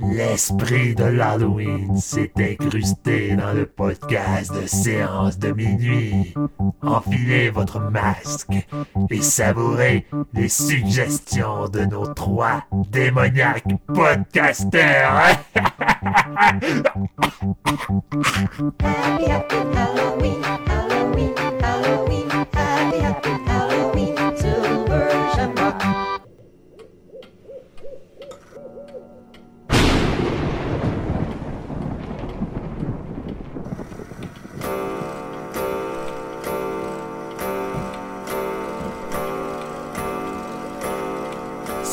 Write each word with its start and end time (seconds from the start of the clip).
L'esprit 0.00 0.94
de 0.94 1.04
l'Halloween 1.04 1.96
s'est 1.96 2.32
incrusté 2.38 3.36
dans 3.36 3.52
le 3.52 3.66
podcast 3.66 4.54
de 4.54 4.66
séance 4.66 5.38
de 5.38 5.52
minuit. 5.52 6.34
Enfilez 6.82 7.50
votre 7.50 7.80
masque 7.80 8.66
et 9.10 9.22
savourez 9.22 10.06
les 10.32 10.48
suggestions 10.48 11.68
de 11.68 11.84
nos 11.84 12.06
trois 12.06 12.64
démoniaques 12.90 13.64
podcasters. 13.92 15.38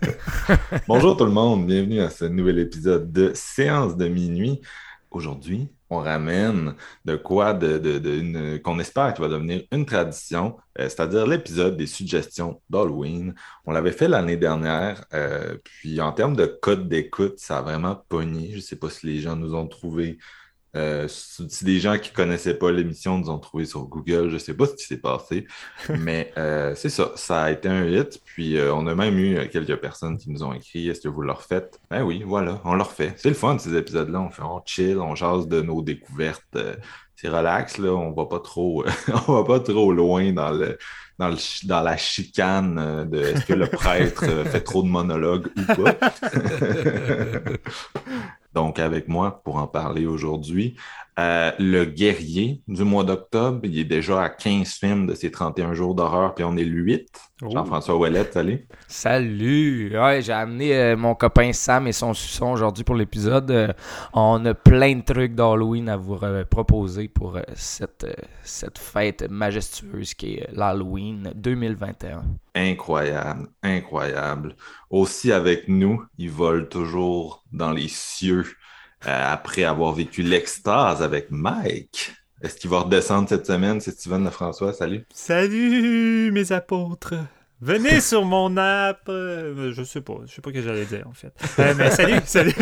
Bonjour 0.86 1.16
tout 1.16 1.24
le 1.24 1.32
monde, 1.32 1.66
bienvenue 1.66 2.00
à 2.00 2.10
ce 2.10 2.24
nouvel 2.26 2.60
épisode 2.60 3.10
de 3.10 3.32
Séance 3.34 3.96
de 3.96 4.06
minuit. 4.06 4.60
Aujourd'hui, 5.10 5.68
on 5.90 5.98
ramène 5.98 6.76
de 7.04 7.16
quoi 7.16 7.58
qu'on 8.62 8.78
espère 8.78 9.14
qui 9.14 9.20
va 9.20 9.26
devenir 9.26 9.64
une 9.72 9.84
tradition, 9.84 10.58
euh, 10.78 10.84
c'est-à-dire 10.84 11.26
l'épisode 11.26 11.76
des 11.76 11.88
suggestions 11.88 12.62
d'Halloween. 12.70 13.34
On 13.64 13.72
l'avait 13.72 13.90
fait 13.90 14.06
l'année 14.06 14.36
dernière, 14.36 15.04
euh, 15.12 15.58
puis 15.64 16.00
en 16.00 16.12
termes 16.12 16.36
de 16.36 16.46
code 16.46 16.88
d'écoute, 16.88 17.40
ça 17.40 17.58
a 17.58 17.62
vraiment 17.62 17.96
pogné. 18.08 18.50
Je 18.52 18.56
ne 18.56 18.60
sais 18.60 18.76
pas 18.76 18.90
si 18.90 19.08
les 19.08 19.18
gens 19.18 19.34
nous 19.34 19.56
ont 19.56 19.66
trouvé. 19.66 20.18
Euh, 20.74 21.06
si 21.08 21.64
des 21.64 21.78
gens 21.80 21.98
qui 21.98 22.10
connaissaient 22.12 22.54
pas 22.54 22.72
l'émission 22.72 23.18
nous 23.18 23.28
ont 23.28 23.38
trouvé 23.38 23.66
sur 23.66 23.82
Google, 23.84 24.30
je 24.30 24.38
sais 24.38 24.54
pas 24.54 24.66
ce 24.66 24.74
qui 24.74 24.84
s'est 24.84 25.00
passé, 25.00 25.46
mais 25.98 26.32
euh, 26.38 26.74
c'est 26.74 26.88
ça, 26.88 27.12
ça 27.14 27.42
a 27.42 27.50
été 27.50 27.68
un 27.68 27.84
hit. 27.84 28.20
Puis 28.24 28.56
euh, 28.56 28.72
on 28.74 28.86
a 28.86 28.94
même 28.94 29.18
eu 29.18 29.36
euh, 29.36 29.46
quelques 29.48 29.76
personnes 29.76 30.16
qui 30.16 30.30
nous 30.30 30.42
ont 30.42 30.54
écrit 30.54 30.88
Est-ce 30.88 31.02
que 31.02 31.08
vous 31.08 31.20
le 31.22 31.32
refaites? 31.32 31.78
Ben 31.90 32.02
oui, 32.02 32.22
voilà, 32.26 32.60
on 32.64 32.74
le 32.74 32.82
refait. 32.82 33.12
C'est 33.16 33.28
le 33.28 33.34
fun 33.34 33.58
ces 33.58 33.76
épisodes-là. 33.76 34.20
On 34.20 34.30
fait, 34.30 34.42
on 34.42 34.62
chill, 34.64 34.98
on 34.98 35.14
jase 35.14 35.46
de 35.46 35.60
nos 35.60 35.82
découvertes. 35.82 36.42
euh, 36.56 36.74
c'est 37.16 37.28
relax, 37.28 37.78
là. 37.78 37.90
On 37.92 38.12
va 38.12 38.26
pas 38.26 38.40
trop, 38.40 38.84
on 39.28 39.32
va 39.34 39.44
pas 39.44 39.60
trop 39.60 39.92
loin 39.92 40.32
dans 40.32 40.50
le, 40.50 40.78
dans 41.18 41.28
le, 41.28 41.36
dans 41.66 41.82
la 41.82 41.96
chicane 41.96 42.78
euh, 42.78 43.04
de 43.04 43.18
est-ce 43.18 43.44
que 43.44 43.52
le 43.52 43.66
prêtre 43.66 44.24
fait 44.46 44.62
trop 44.62 44.82
de 44.82 44.88
monologues 44.88 45.48
ou 45.56 45.74
pas. 45.82 45.96
Donc, 48.54 48.78
avec 48.78 49.08
moi 49.08 49.42
pour 49.44 49.56
en 49.56 49.66
parler 49.66 50.06
aujourd'hui, 50.06 50.76
euh, 51.18 51.52
le 51.58 51.84
guerrier 51.84 52.62
du 52.68 52.84
mois 52.84 53.04
d'octobre, 53.04 53.60
il 53.64 53.78
est 53.78 53.84
déjà 53.84 54.22
à 54.22 54.30
15 54.30 54.72
films 54.72 55.06
de 55.06 55.14
ses 55.14 55.30
31 55.30 55.74
jours 55.74 55.94
d'horreur, 55.94 56.34
puis 56.34 56.42
on 56.44 56.56
est 56.56 56.64
le 56.64 56.80
8. 56.80 57.06
Jean-François 57.42 57.96
Ouellette, 57.96 58.32
salut. 58.32 58.66
Salut! 58.88 59.92
Ouais, 59.98 60.22
j'ai 60.22 60.32
amené 60.32 60.74
euh, 60.74 60.96
mon 60.96 61.14
copain 61.14 61.52
Sam 61.52 61.86
et 61.86 61.92
son 61.92 62.14
suçon 62.14 62.52
aujourd'hui 62.52 62.84
pour 62.84 62.94
l'épisode. 62.94 63.50
Euh, 63.50 63.68
on 64.14 64.42
a 64.46 64.54
plein 64.54 64.96
de 64.96 65.02
trucs 65.02 65.34
d'Halloween 65.34 65.90
à 65.90 65.98
vous 65.98 66.18
proposer 66.48 67.08
pour 67.08 67.38
cette, 67.54 68.06
cette 68.42 68.78
fête 68.78 69.28
majestueuse 69.28 70.14
qui 70.14 70.36
est 70.36 70.48
l'Halloween 70.52 71.32
2021. 71.34 72.22
Incroyable, 72.54 73.48
incroyable. 73.62 74.56
Aussi 74.88 75.30
avec 75.30 75.68
nous, 75.68 76.02
il 76.16 76.30
vole 76.30 76.68
toujours 76.68 77.44
dans 77.52 77.72
les 77.72 77.88
cieux 77.88 78.46
après 79.04 79.64
avoir 79.64 79.92
vécu 79.92 80.22
l'extase 80.22 81.02
avec 81.02 81.30
Mike. 81.30 82.12
Est-ce 82.42 82.56
qu'il 82.56 82.70
va 82.70 82.80
redescendre 82.80 83.28
cette 83.28 83.46
semaine? 83.46 83.80
C'est 83.80 83.92
Steven 83.92 84.24
Lefrançois, 84.24 84.72
salut. 84.72 85.04
Salut 85.14 86.30
mes 86.32 86.50
apôtres! 86.52 87.14
Venez 87.60 88.00
sur 88.00 88.24
mon 88.24 88.56
app! 88.56 89.02
Euh, 89.08 89.72
je 89.72 89.84
sais 89.84 90.00
pas, 90.00 90.14
je 90.26 90.34
sais 90.34 90.40
pas 90.42 90.50
ce 90.50 90.54
que 90.56 90.62
j'allais 90.62 90.84
dire 90.84 91.04
en 91.08 91.12
fait. 91.12 91.32
Euh, 91.60 91.72
mais 91.78 91.90
salut, 91.92 92.20
salut! 92.24 92.52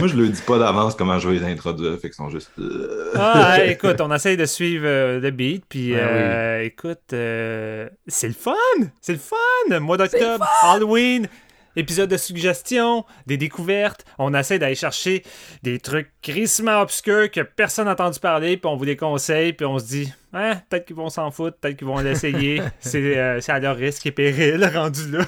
Moi, 0.00 0.08
je 0.08 0.16
le 0.16 0.28
dis 0.28 0.42
pas 0.42 0.58
d'avance 0.58 0.96
comment 0.96 1.20
je 1.20 1.28
vais 1.28 1.38
les 1.38 1.44
introduire, 1.44 1.92
fait 2.00 2.08
qu'ils 2.08 2.14
sont 2.14 2.30
juste... 2.30 2.50
euh, 2.58 3.12
Ah, 3.14 3.64
écoute, 3.64 4.00
on 4.00 4.12
essaye 4.12 4.36
de 4.36 4.46
suivre 4.46 4.84
euh, 4.86 5.20
le 5.20 5.30
beat, 5.30 5.64
puis 5.68 5.92
Ben 5.92 5.98
euh, 6.00 6.62
écoute, 6.62 7.12
euh, 7.12 7.88
c'est 8.08 8.26
le 8.26 8.34
fun! 8.34 8.54
C'est 9.00 9.12
le 9.12 9.20
fun! 9.20 9.78
Mois 9.78 9.96
d'octobre, 9.96 10.44
Halloween, 10.64 11.28
épisode 11.76 12.10
de 12.10 12.16
suggestions, 12.16 13.04
des 13.26 13.36
découvertes. 13.36 14.04
On 14.18 14.34
essaie 14.34 14.58
d'aller 14.58 14.74
chercher 14.74 15.22
des 15.62 15.78
trucs 15.78 16.10
crissement 16.22 16.80
obscurs 16.80 17.30
que 17.30 17.40
personne 17.40 17.86
n'a 17.86 17.92
entendu 17.92 18.18
parler, 18.20 18.56
puis 18.56 18.70
on 18.70 18.76
vous 18.76 18.84
les 18.84 18.96
conseille, 18.96 19.52
puis 19.52 19.66
on 19.66 19.78
se 19.78 19.86
dit, 19.86 20.12
hein, 20.32 20.60
peut-être 20.68 20.86
qu'ils 20.86 20.96
vont 20.96 21.10
s'en 21.10 21.30
foutre, 21.30 21.56
peut-être 21.58 21.76
qu'ils 21.76 21.86
vont 21.86 21.98
l'essayer. 22.00 22.62
c'est 22.80 23.18
euh, 23.18 23.40
c'est 23.40 23.52
à 23.52 23.58
leur 23.58 23.76
risque 23.76 24.06
et 24.06 24.12
péril, 24.12 24.64
rendu 24.74 25.10
là. 25.10 25.24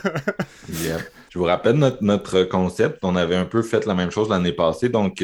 Je 0.68 1.38
vous 1.38 1.44
rappelle 1.44 1.76
notre, 1.76 2.02
notre 2.02 2.42
concept. 2.42 2.98
On 3.02 3.16
avait 3.16 3.36
un 3.36 3.46
peu 3.46 3.62
fait 3.62 3.86
la 3.86 3.94
même 3.94 4.10
chose 4.10 4.28
l'année 4.28 4.52
passée. 4.52 4.90
Donc, 4.90 5.22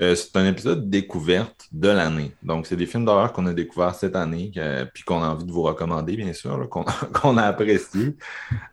euh, 0.00 0.16
c'est 0.16 0.36
un 0.36 0.46
épisode 0.46 0.90
découverte 0.90 1.68
de 1.70 1.88
l'année. 1.88 2.32
Donc, 2.42 2.66
c'est 2.66 2.76
des 2.76 2.86
films 2.86 3.04
d'horreur 3.04 3.32
qu'on 3.32 3.46
a 3.46 3.52
découverts 3.52 3.94
cette 3.94 4.16
année, 4.16 4.50
euh, 4.56 4.84
puis 4.92 5.04
qu'on 5.04 5.22
a 5.22 5.28
envie 5.28 5.44
de 5.44 5.52
vous 5.52 5.62
recommander, 5.62 6.16
bien 6.16 6.32
sûr, 6.32 6.68
qu'on 7.12 7.36
a 7.36 7.42
apprécié. 7.42 8.16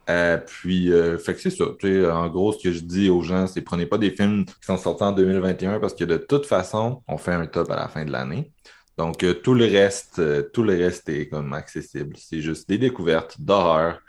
Euh, 0.10 0.38
puis, 0.38 0.92
euh, 0.92 1.20
fait 1.20 1.36
que 1.36 1.42
c'est 1.42 1.52
ça. 1.52 1.66
En 1.66 2.28
gros, 2.28 2.54
ce 2.54 2.64
que 2.64 2.72
je 2.72 2.80
dis 2.80 3.10
aux 3.10 3.22
gens, 3.22 3.46
c'est 3.46 3.62
prenez 3.62 3.86
pas 3.86 4.00
des 4.00 4.10
films 4.12 4.46
qui 4.46 4.66
sont 4.66 4.78
sortis 4.78 5.04
en 5.04 5.12
2021 5.12 5.80
parce 5.80 5.94
que 5.94 6.06
de 6.06 6.18
toute 6.18 6.48
façon, 6.48 7.04
on 7.08 7.18
fait 7.18 7.34
un 7.34 7.46
top 7.46 7.70
à 7.70 7.76
la 7.76 7.88
fin 7.88 8.04
de 8.04 8.12
l'année. 8.12 8.52
Donc, 8.98 9.26
tout 9.44 9.54
le 9.54 9.66
reste, 9.66 10.22
tout 10.52 10.64
le 10.64 10.74
reste 10.74 11.08
est 11.10 11.28
comme 11.28 11.54
accessible. 11.54 12.16
C'est 12.18 12.42
juste 12.42 12.68
des 12.68 12.78
découvertes 12.78 13.40
d'horreur 13.40 14.00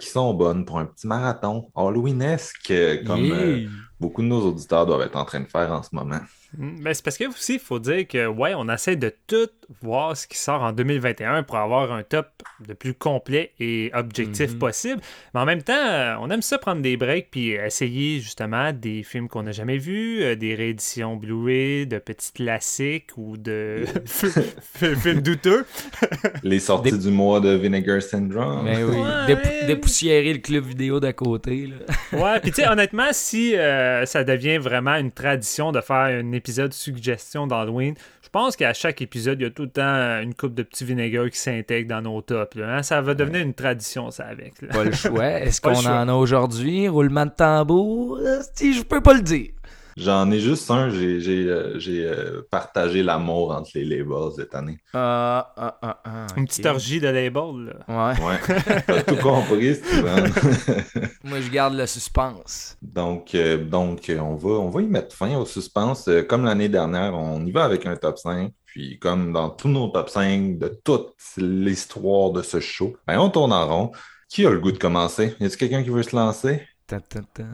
qui 0.00 0.08
sont 0.08 0.34
bonnes 0.34 0.64
pour 0.64 0.78
un 0.78 0.84
petit 0.84 1.06
marathon 1.06 1.70
Halloweenesque, 1.76 2.72
comme 3.06 3.24
Yeah. 3.24 3.68
Beaucoup 4.00 4.22
de 4.22 4.26
nos 4.26 4.40
auditeurs 4.46 4.86
doivent 4.86 5.02
être 5.02 5.16
en 5.16 5.24
train 5.24 5.40
de 5.40 5.46
faire 5.48 5.70
en 5.72 5.82
ce 5.82 5.90
moment. 5.92 6.20
Mm, 6.56 6.82
Ben, 6.82 6.94
c'est 6.94 7.04
parce 7.04 7.18
que 7.18 7.28
aussi, 7.28 7.54
il 7.54 7.60
faut 7.60 7.78
dire 7.78 8.08
que, 8.08 8.26
ouais, 8.26 8.54
on 8.56 8.68
essaie 8.68 8.96
de 8.96 9.14
tout 9.26 9.48
voir 9.82 10.16
ce 10.16 10.26
qui 10.26 10.36
sort 10.36 10.62
en 10.62 10.72
2021 10.72 11.42
pour 11.44 11.56
avoir 11.56 11.92
un 11.92 12.02
top 12.02 12.26
le 12.66 12.74
plus 12.74 12.92
complet 12.94 13.52
et 13.60 13.90
objectif 13.94 14.52
Mhm. 14.52 14.58
possible. 14.58 15.00
Mais 15.32 15.40
en 15.40 15.44
même 15.44 15.62
temps, 15.62 15.72
euh, 15.76 16.14
on 16.20 16.28
aime 16.30 16.42
ça 16.42 16.58
prendre 16.58 16.82
des 16.82 16.96
breaks 16.96 17.30
puis 17.30 17.50
essayer 17.50 18.20
justement 18.20 18.72
des 18.72 19.02
films 19.02 19.28
qu'on 19.28 19.44
n'a 19.44 19.52
jamais 19.52 19.78
vus, 19.78 20.22
euh, 20.22 20.34
des 20.36 20.54
rééditions 20.54 21.16
Blu-ray, 21.16 21.86
de 21.86 21.98
petits 21.98 22.32
classiques 22.32 23.10
ou 23.16 23.36
de 23.36 23.84
films 24.06 25.20
douteux. 25.22 25.64
Les 26.42 26.58
sorties 26.60 26.92
Des- 26.92 26.98
du 26.98 27.10
mois 27.10 27.40
de 27.40 27.50
Vinegar 27.54 28.02
Syndrome. 28.02 28.64
Ben 28.64 28.84
oui. 28.84 28.96
Ouais, 28.96 29.26
Dép- 29.34 29.38
mais- 29.44 29.66
Dépoussiérer 29.66 30.32
le 30.32 30.38
club 30.40 30.64
vidéo 30.64 31.00
d'à 31.00 31.12
côté. 31.12 31.68
Là. 31.68 32.18
Ouais, 32.18 32.40
puis 32.40 32.50
tu 32.50 32.62
sais, 32.62 32.68
honnêtement, 32.68 33.08
si 33.12 33.54
euh, 33.56 34.04
ça 34.06 34.24
devient 34.24 34.58
vraiment 34.58 34.96
une 34.96 35.12
tradition 35.12 35.70
de 35.72 35.80
faire 35.80 35.96
un 36.20 36.32
épisode 36.32 36.72
suggestion 36.72 37.46
d'Halloween, 37.46 37.94
pense 38.32 38.56
qu'à 38.56 38.72
chaque 38.72 39.02
épisode, 39.02 39.40
il 39.40 39.44
y 39.44 39.46
a 39.46 39.50
tout 39.50 39.62
le 39.62 39.70
temps 39.70 40.20
une 40.22 40.34
coupe 40.34 40.54
de 40.54 40.62
petits 40.62 40.84
vinaigres 40.84 41.28
qui 41.28 41.38
s'intègrent 41.38 41.88
dans 41.88 42.02
nos 42.02 42.20
tops. 42.22 42.56
là, 42.56 42.76
hein. 42.76 42.82
Ça 42.82 43.00
va 43.00 43.14
devenir 43.14 43.40
une 43.40 43.54
tradition, 43.54 44.10
ça, 44.10 44.24
avec. 44.26 44.62
là. 44.62 44.68
Pas 44.68 44.84
le 44.84 44.92
choix. 44.92 45.26
Est-ce 45.26 45.60
qu'on 45.60 45.74
en 45.86 46.08
a 46.08 46.12
aujourd'hui? 46.14 46.88
Roulement 46.88 47.26
de 47.26 47.30
tambour? 47.30 48.18
Si 48.54 48.72
je 48.74 48.82
peux 48.82 49.00
pas 49.00 49.14
le 49.14 49.22
dire. 49.22 49.48
J'en 49.96 50.30
ai 50.30 50.40
juste 50.40 50.70
un. 50.70 50.90
J'ai 50.90 51.20
j'ai, 51.20 51.48
euh, 51.48 51.78
j'ai, 51.78 52.04
euh, 52.04 52.42
partagé 52.50 53.02
l'amour 53.02 53.52
entre 53.52 53.70
les 53.74 53.84
labels 53.84 54.32
cette 54.36 54.54
année. 54.54 54.78
Ah, 54.92 55.52
ah, 55.56 55.78
ah, 55.82 56.00
ah, 56.04 56.26
Une 56.36 56.46
petite 56.46 56.66
orgie 56.66 57.00
de 57.00 57.08
label. 57.08 57.72
là. 57.88 58.14
Ouais. 58.14 58.24
Ouais, 58.24 58.82
t'as 58.86 59.02
tout 59.02 59.16
compris, 59.16 59.74
Steven. 59.74 60.32
Moi, 61.24 61.40
je 61.40 61.50
garde 61.50 61.74
le 61.74 61.86
suspense. 61.86 62.76
donc, 62.82 63.34
euh, 63.34 63.62
donc 63.64 64.10
on, 64.10 64.34
va, 64.34 64.50
on 64.50 64.68
va 64.68 64.82
y 64.82 64.86
mettre 64.86 65.14
fin 65.14 65.36
au 65.36 65.44
suspense. 65.44 66.08
Comme 66.28 66.44
l'année 66.44 66.68
dernière, 66.68 67.14
on 67.14 67.44
y 67.44 67.50
va 67.50 67.64
avec 67.64 67.86
un 67.86 67.96
top 67.96 68.18
5. 68.18 68.52
Puis, 68.66 68.98
comme 69.00 69.32
dans 69.32 69.50
tous 69.50 69.68
nos 69.68 69.88
top 69.88 70.08
5 70.08 70.58
de 70.58 70.68
toute 70.84 71.14
l'histoire 71.36 72.30
de 72.30 72.42
ce 72.42 72.60
show, 72.60 72.96
ben, 73.06 73.18
on 73.18 73.28
tourne 73.28 73.52
en 73.52 73.66
rond. 73.66 73.92
Qui 74.28 74.46
a 74.46 74.50
le 74.50 74.60
goût 74.60 74.70
de 74.70 74.78
commencer? 74.78 75.34
Y 75.40 75.44
a-t-il 75.44 75.56
quelqu'un 75.56 75.82
qui 75.82 75.88
veut 75.88 76.04
se 76.04 76.14
lancer? 76.14 76.62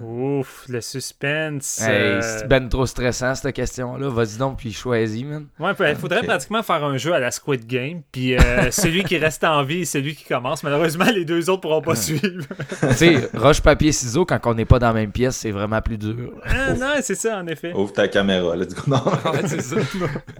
Ouf, 0.03 0.65
le 0.69 0.81
suspense. 0.81 1.81
Hey, 1.81 1.89
euh, 1.91 2.21
c'est 2.23 2.49
ben 2.49 2.69
trop 2.69 2.87
stressant 2.87 3.35
cette 3.35 3.55
question-là. 3.55 4.09
Vas-y 4.09 4.39
donc, 4.39 4.59
puis 4.59 4.73
choisis, 4.73 5.25
man. 5.25 5.47
Ouais, 5.59 5.73
il 5.79 5.97
faudrait 5.97 6.23
pratiquement 6.23 6.63
faire 6.63 6.85
un 6.85 6.97
jeu 6.97 7.13
à 7.13 7.19
la 7.19 7.31
Squid 7.31 7.67
Game, 7.67 8.03
puis 8.13 8.37
euh, 8.37 8.41
celui 8.71 9.05
qui 9.05 9.19
reste 9.19 9.45
en 9.45 9.63
vie, 9.63 9.87
c'est 9.87 9.99
celui 9.99 10.15
qui 10.15 10.25
commence. 10.25 10.63
Malheureusement, 10.63 11.07
les 11.15 11.25
deux 11.25 11.49
autres 11.49 11.63
pourront 11.63 11.83
pas 11.83 11.95
suivre. 11.95 12.45
tu 12.81 12.95
sais, 12.95 13.31
roche, 13.35 13.61
papier, 13.61 13.93
ciseaux, 13.93 14.25
quand 14.25 14.41
on 14.45 14.55
n'est 14.55 14.65
pas 14.65 14.79
dans 14.79 14.89
la 14.89 14.95
même 14.95 15.13
pièce, 15.13 15.37
c'est 15.37 15.51
vraiment 15.51 15.81
plus 15.81 15.99
dur. 15.99 16.33
Ah, 16.45 16.75
non, 16.75 16.95
c'est 17.01 17.15
ça, 17.15 17.39
en 17.39 17.47
effet. 17.47 17.73
Ouvre 17.73 17.93
ta 17.93 18.09
caméra, 18.09 18.57
let's 18.57 18.75
go. 18.75 18.83
Non. 18.87 19.03
c'est 19.47 19.63
ça. 19.63 19.77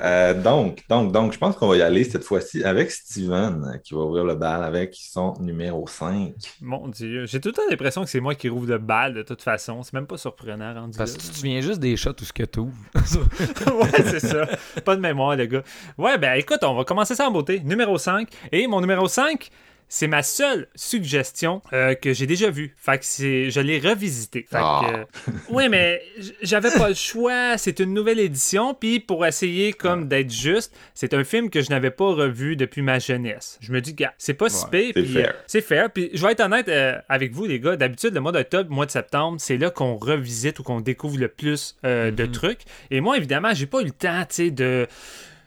Euh, 0.01 0.35
donc, 0.35 0.83
donc, 0.89 1.13
donc, 1.13 1.33
je 1.33 1.39
pense 1.39 1.57
qu'on 1.57 1.69
va 1.69 1.77
y 1.77 1.83
aller 1.83 2.05
cette 2.05 2.25
fois-ci 2.25 2.65
avec 2.65 2.91
Steven, 2.91 3.81
qui 3.85 3.95
va 3.95 4.01
ouvrir 4.01 4.25
le 4.25 4.35
bal 4.35 4.65
avec 4.65 4.97
son 4.99 5.35
numéro 5.41 5.87
5. 5.87 6.33
Mon 6.61 6.89
Dieu, 6.89 7.27
j'ai 7.27 7.41
tout 7.41 7.49
le 7.49 7.55
temps 7.55 7.63
l'impression 7.71 8.05
que 8.05 8.11
c'est 8.11 8.21
moi 8.21 8.35
qui 8.35 8.49
rouvre 8.49 8.69
le 8.69 8.79
bal 8.79 8.86
de 8.87 9.23
toute 9.23 9.43
façon. 9.43 9.83
C'est 9.83 9.93
même 9.93 10.07
pas 10.07 10.17
surprenant 10.17 10.75
rendu 10.75 10.97
Parce 10.97 11.13
que 11.13 11.21
tu 11.21 11.29
te 11.29 11.35
souviens 11.37 11.61
juste 11.61 11.81
des 11.81 11.97
shots, 11.97 12.13
tout 12.15 12.25
ce 12.25 12.33
que 12.33 12.45
tu 12.45 12.61
ouais, 12.61 12.71
c'est 14.05 14.21
ça. 14.21 14.47
Pas 14.85 14.97
de 14.97 15.01
mémoire, 15.01 15.37
le 15.37 15.47
gars. 15.47 15.63
Ouais, 15.99 16.17
ben 16.19 16.35
écoute, 16.35 16.61
on 16.63 16.75
va 16.75 16.85
commencer 16.85 17.15
ça 17.15 17.29
en 17.29 17.31
beauté. 17.31 17.61
Numéro 17.61 17.99
5. 17.99 18.29
Et 18.53 18.67
mon 18.67 18.81
numéro 18.81 19.09
5, 19.09 19.51
c'est 19.89 20.09
ma 20.09 20.23
seule 20.23 20.67
suggestion 20.75 21.63
euh, 21.73 21.95
que 21.95 22.13
j'ai 22.13 22.27
déjà 22.27 22.51
vue. 22.51 22.75
Fait 22.77 22.99
que 22.99 23.05
c'est, 23.05 23.51
je 23.51 23.61
l'ai 23.61 23.79
revisité. 23.79 24.41
Fait 24.51 24.57
que, 24.57 24.63
Ah. 24.63 24.83
euh, 25.29 25.33
ouais, 25.51 25.69
mais 25.69 26.03
j'avais 26.43 26.71
pas 26.71 26.89
le 26.89 26.95
choix. 26.95 27.57
C'est 27.59 27.79
une 27.81 27.95
nouvelle 27.95 28.19
édition. 28.19 28.75
Puis 28.75 29.01
pour 29.01 29.25
essayer 29.27 29.73
comme 29.73 30.09
d'être 30.09 30.31
juste, 30.33 30.75
c'est 30.95 31.15
un 31.15 31.23
film 31.25 31.51
que 31.51 31.63
je 31.63 31.71
n'avais 31.71 31.91
pas 31.91 32.07
revu 32.13 32.57
depuis 32.57 32.83
ma 32.83 32.99
jeunesse. 32.99 33.59
Je 33.61 33.73
me 33.73 33.81
dis, 33.81 33.95
gars, 33.95 34.15
c'est 34.19 34.35
pas 34.35 34.49
si 34.49 34.67
pire. 34.71 34.93
c'est 34.95 35.03
puis, 35.03 35.13
fair. 35.13 35.29
euh, 35.29 35.43
c'est 35.47 35.61
fair. 35.61 35.91
Puis 35.93 36.11
je 36.15 36.25
vais 36.27 36.33
être 36.33 36.41
honnête 36.41 36.71
avec 37.09 37.33
vous, 37.33 37.47
les 37.47 37.61
gars. 37.61 37.77
D'habitude, 37.77 38.15
le 38.15 38.21
mois 38.21 38.33
d'octobre, 38.33 38.71
mois 38.71 38.87
de 38.87 38.91
septembre, 38.91 39.37
c'est 39.41 39.57
là 39.57 39.71
qu'on 39.71 39.97
revisite 39.97 40.59
ou 40.59 40.63
qu'on 40.63 40.81
découvre 40.81 41.19
le 41.19 41.29
plus 41.29 41.77
de 41.85 42.27
trucs. 42.27 42.61
Et 42.91 43.01
moi, 43.01 43.17
évidemment, 43.17 43.55
j'ai 43.55 43.67
pas 43.67 43.81
eu 43.81 43.85
le 43.85 43.91
temps, 43.93 44.21
tu 44.29 44.35
sais, 44.35 44.51
de 44.51 44.87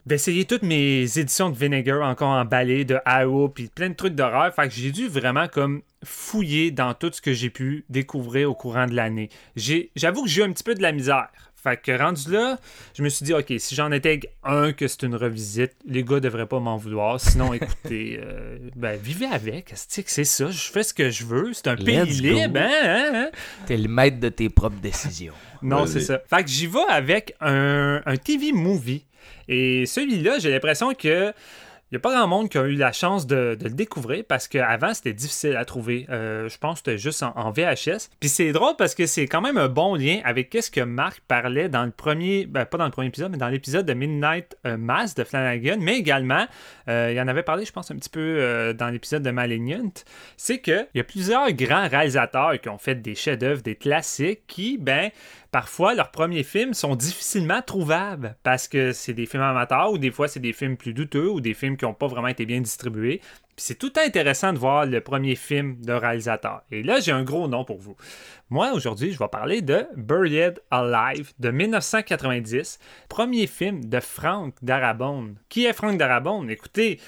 d'essayer 0.06 0.46
toutes 0.46 0.64
mes 0.64 1.02
éditions 1.20 1.50
de 1.50 1.56
Vinegar 1.58 2.02
encore 2.08 2.30
emballées, 2.30 2.86
de 2.86 2.98
Arrow, 3.06 3.50
puis 3.50 3.68
plein 3.74 3.90
de 3.90 3.96
trucs 3.96 4.16
d'horreur. 4.16 4.54
Fait 4.54 4.68
que 4.68 4.74
j'ai 4.74 4.92
dû 4.92 5.08
vraiment 5.08 5.48
comme 5.48 5.82
fouiller 6.04 6.72
dans 6.72 6.94
tout 6.94 7.12
ce 7.14 7.22
que 7.22 7.34
j'ai 7.34 7.50
pu 7.50 7.86
découvrir 7.90 8.50
au 8.50 8.56
courant 8.56 8.86
de 8.88 8.96
l'année. 8.96 9.30
J'ai- 9.56 9.92
J'avoue 9.96 10.24
que 10.24 10.30
j'ai 10.30 10.42
eu 10.42 10.46
un 10.46 10.52
petit 10.52 10.64
peu 10.64 10.76
de 10.76 10.82
la 10.82 10.92
misère. 10.92 11.28
Fait 11.62 11.76
que 11.76 11.92
rendu 11.92 12.32
là, 12.32 12.58
je 12.98 13.04
me 13.04 13.10
suis 13.10 13.26
dit, 13.26 13.34
OK, 13.34 13.52
si 13.58 13.76
j'en 13.76 13.92
étais 13.92 14.22
un 14.46 14.72
que 14.72 14.88
c'est 14.88 15.04
une 15.04 15.16
revisite, 15.16 15.74
les 15.86 16.06
gars 16.06 16.22
devraient 16.22 16.46
pas 16.48 16.62
m'en 16.62 16.78
vouloir. 16.78 17.20
Sinon, 17.20 17.52
écoutez, 17.54 18.18
euh, 18.24 18.58
ben, 18.78 18.98
vivez 18.98 19.26
avec. 19.26 19.74
C'est 19.76 20.04
que 20.04 20.10
c'est 20.10 20.24
ça? 20.24 20.50
Je 20.50 20.72
fais 20.72 20.84
ce 20.84 20.94
que 20.94 21.10
je 21.10 21.26
veux. 21.26 21.52
C'est 21.52 21.68
un 21.68 21.76
pays 21.76 21.98
Let's 21.98 22.22
libre, 22.22 22.60
hein, 22.62 22.70
hein, 22.82 23.12
hein? 23.14 23.30
T'es 23.66 23.76
le 23.76 23.90
maître 23.90 24.22
de 24.22 24.30
tes 24.30 24.48
propres 24.48 24.80
décisions. 24.82 25.34
Non, 25.62 25.86
c'est 25.86 26.00
ça. 26.00 26.22
Fait 26.30 26.46
que 26.46 26.50
j'y 26.50 26.66
vais 26.68 26.80
avec 26.88 27.36
un, 27.42 28.02
un 28.06 28.16
TV 28.16 28.54
movie. 28.54 29.04
Et 29.48 29.86
celui-là, 29.86 30.40
j'ai 30.40 30.52
l'impression 30.52 30.94
que. 30.94 31.34
Il 31.92 31.96
n'y 31.96 31.98
a 31.98 32.02
pas 32.02 32.14
grand 32.14 32.28
monde 32.28 32.50
qui 32.50 32.58
a 32.60 32.66
eu 32.66 32.76
la 32.76 32.92
chance 32.92 33.26
de, 33.26 33.58
le 33.60 33.70
découvrir 33.72 34.24
parce 34.28 34.48
qu'avant, 34.48 34.94
c'était 34.94 35.14
difficile 35.14 35.56
à 35.56 35.66
trouver. 35.66 36.06
Euh, 36.12 36.48
je 36.48 36.56
pense 36.60 36.74
que 36.82 36.92
c'était 36.92 36.98
juste 37.00 37.24
en, 37.24 37.50
VHS. 37.50 38.10
Puis 38.20 38.30
c'est 38.30 38.52
drôle 38.52 38.76
parce 38.78 38.94
que 38.94 39.08
c'est 39.08 39.26
quand 39.26 39.42
même 39.42 39.58
un 39.58 39.70
bon 39.70 39.96
lien 39.96 40.20
avec 40.24 40.56
ce 40.62 40.70
que 40.70 40.82
Marc 40.82 41.22
parlait 41.22 41.68
dans 41.68 41.84
le 41.86 41.90
premier, 41.90 42.46
ben, 42.46 42.66
pas 42.66 42.78
dans 42.78 42.86
le 42.86 42.92
premier 42.92 43.08
épisode, 43.08 43.32
mais 43.32 43.40
dans 43.40 43.48
l'épisode 43.48 43.88
de 43.88 43.94
Midnight 43.94 44.56
euh, 44.68 44.78
Mass 44.78 45.16
de 45.16 45.24
Flanagan, 45.24 45.78
mais 45.80 45.98
également, 45.98 46.46
euh, 46.90 47.12
il 47.12 47.20
en 47.20 47.28
avait 47.28 47.42
parlé, 47.42 47.66
je 47.66 47.72
pense, 47.72 47.90
un 47.90 47.96
petit 47.96 48.10
peu 48.10 48.76
dans 48.78 48.90
l'épisode 48.90 49.24
de 49.24 49.32
Malignant. 49.32 49.92
C'est 50.38 50.62
qu'il 50.62 50.88
y 50.94 51.00
a 51.00 51.04
plusieurs 51.04 51.52
grands 51.54 51.88
réalisateurs 51.88 52.62
qui 52.62 52.70
ont 52.70 52.78
fait 52.78 53.02
des 53.02 53.16
chefs-d'œuvre, 53.16 53.64
des 53.64 53.76
classiques, 53.76 54.46
qui, 54.46 54.78
ben, 54.78 55.10
parfois 55.52 55.94
leurs 55.96 56.12
premiers 56.12 56.44
films 56.44 56.74
sont 56.74 56.96
difficilement 56.96 57.62
trouvables 57.62 58.36
parce 58.44 58.68
que 58.68 58.92
c'est 58.92 59.14
des 59.14 59.26
films 59.26 59.44
amateurs 59.44 59.92
ou 59.92 59.98
des 59.98 60.12
fois 60.12 60.28
c'est 60.28 60.40
des 60.40 60.54
films 60.54 60.78
plus 60.78 60.94
douteux 60.94 61.30
ou 61.30 61.42
des 61.42 61.54
films 61.54 61.78
qui 61.78 61.86
n'ont 61.86 61.94
pas 61.94 62.08
vraiment 62.08 62.28
été 62.28 62.46
bien 62.46 62.62
distribués. 62.62 63.22
C'est 63.60 63.76
tout 63.78 63.92
le 63.96 64.02
intéressant 64.02 64.54
de 64.54 64.58
voir 64.58 64.86
le 64.86 65.02
premier 65.02 65.36
film 65.36 65.78
de 65.82 65.94
réalisateur. 65.94 66.62
Et 66.72 66.82
là, 66.84 67.00
j'ai 67.00 67.12
un 67.12 67.24
gros 67.24 67.48
nom 67.48 67.64
pour 67.66 67.78
vous. 67.80 67.96
Moi, 68.50 68.72
aujourd'hui, 68.74 69.12
je 69.12 69.20
vais 69.20 69.28
parler 69.28 69.62
de 69.62 69.86
Buried 69.96 70.60
Alive 70.72 71.34
de 71.40 71.52
1990, 71.52 72.80
premier 73.10 73.46
film 73.48 73.84
de 73.86 74.00
Frank 74.00 74.56
Darabont. 74.62 75.36
Qui 75.50 75.66
est 75.66 75.74
Frank 75.74 75.98
Darabont? 75.98 76.48
Écoutez, 76.48 77.00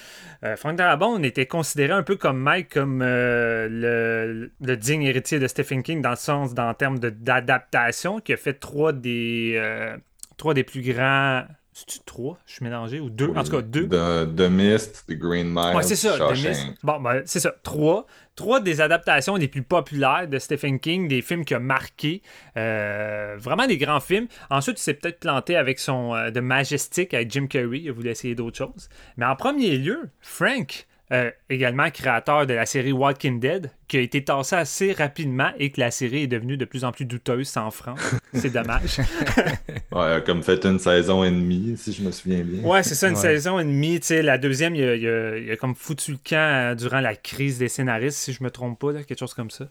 euh, 0.44 0.54
Frank 0.56 0.76
Darabont 0.76 1.22
était 1.22 1.46
considéré 1.46 1.92
un 1.92 2.02
peu 2.02 2.16
comme 2.16 2.38
Mike, 2.38 2.68
comme 2.74 3.02
euh, 3.02 3.68
le, 3.70 4.52
le 4.60 4.76
digne 4.76 5.02
héritier 5.02 5.38
de 5.38 5.46
Stephen 5.48 5.82
King 5.82 6.02
dans 6.02 6.10
le 6.10 6.16
sens, 6.16 6.54
dans, 6.54 6.68
en 6.68 6.74
termes 6.74 6.98
de- 6.98 7.10
d'adaptation, 7.10 8.20
qui 8.20 8.32
a 8.32 8.36
fait 8.36 8.54
trois 8.54 8.92
des, 8.92 9.54
euh, 9.56 9.96
trois 10.36 10.54
des 10.54 10.64
plus 10.64 10.82
grands. 10.82 11.44
C'est-tu 11.74 12.00
trois? 12.04 12.38
Je 12.44 12.52
suis 12.54 12.64
mélangé? 12.64 13.00
Ou 13.00 13.08
deux? 13.08 13.32
En 13.34 13.42
tout 13.42 13.50
cas, 13.50 13.62
deux. 13.62 13.88
The, 13.88 14.36
The 14.36 14.50
Mist, 14.50 15.04
The 15.08 15.14
Green 15.14 15.48
Mile, 15.48 15.74
Ouais, 15.74 15.82
c'est 15.82 15.96
ça. 15.96 16.18
The. 16.18 16.32
Mist. 16.32 16.66
Bon, 16.82 17.00
ben, 17.00 17.22
c'est 17.24 17.40
ça. 17.40 17.54
Trois. 17.62 18.06
Trois 18.36 18.60
des 18.60 18.80
adaptations 18.82 19.36
les 19.36 19.48
plus 19.48 19.62
populaires 19.62 20.28
de 20.28 20.38
Stephen 20.38 20.80
King, 20.80 21.08
des 21.08 21.22
films 21.22 21.44
qui 21.46 21.54
ont 21.54 21.60
marqué. 21.60 22.22
Euh, 22.58 23.36
vraiment 23.38 23.66
des 23.66 23.78
grands 23.78 24.00
films. 24.00 24.26
Ensuite, 24.50 24.78
il 24.78 24.82
s'est 24.82 24.94
peut-être 24.94 25.20
planté 25.20 25.56
avec 25.56 25.78
son 25.78 26.14
euh, 26.14 26.30
The 26.30 26.38
Majestic 26.38 27.14
avec 27.14 27.30
Jim 27.30 27.46
Carrey. 27.46 27.80
Il 27.80 27.88
a 27.88 27.92
voulu 27.92 28.10
essayer 28.10 28.34
d'autres 28.34 28.58
choses. 28.58 28.90
Mais 29.16 29.24
en 29.24 29.36
premier 29.36 29.76
lieu, 29.78 30.10
Frank, 30.20 30.86
euh, 31.12 31.30
également 31.50 31.90
créateur 31.90 32.46
de 32.46 32.54
la 32.54 32.64
série 32.66 32.92
Walking 32.92 33.38
Dead, 33.38 33.70
qui 33.86 33.98
a 33.98 34.00
été 34.00 34.24
tassé 34.24 34.56
assez 34.56 34.92
rapidement 34.92 35.50
et 35.58 35.70
que 35.70 35.78
la 35.80 35.90
série 35.90 36.22
est 36.22 36.26
devenue 36.26 36.56
de 36.56 36.64
plus 36.64 36.84
en 36.84 36.92
plus 36.92 37.04
douteuse 37.04 37.46
sans 37.48 37.70
franc. 37.70 37.94
C'est 38.34 38.50
dommage. 38.52 38.98
Ouais, 39.92 40.22
comme 40.24 40.42
fait 40.42 40.64
une 40.64 40.78
saison 40.78 41.22
et 41.22 41.30
demie, 41.30 41.74
si 41.76 41.92
je 41.92 42.02
me 42.02 42.10
souviens 42.10 42.40
bien. 42.40 42.62
Ouais, 42.62 42.82
c'est 42.82 42.94
ça, 42.94 43.08
une 43.08 43.14
Ouais. 43.14 43.20
saison 43.20 43.58
et 43.58 43.64
demie. 43.64 44.00
Tu 44.00 44.06
sais, 44.06 44.22
la 44.22 44.38
deuxième, 44.38 44.74
il 44.74 44.82
a, 44.84 44.94
il 44.96 45.06
a- 45.06 45.36
il 45.38 45.50
a 45.50 45.56
comme 45.56 45.74
foutu 45.74 46.12
le 46.12 46.16
camp 46.16 46.36
euh, 46.36 46.74
durant 46.74 47.00
la 47.00 47.14
crise 47.14 47.58
des 47.58 47.68
scénaristes, 47.68 48.16
si 48.16 48.32
je 48.32 48.42
me 48.42 48.50
trompe 48.50 48.78
pas, 48.78 48.92
là, 48.92 49.02
quelque 49.04 49.18
chose 49.18 49.34
comme 49.34 49.50
ça. 49.50 49.66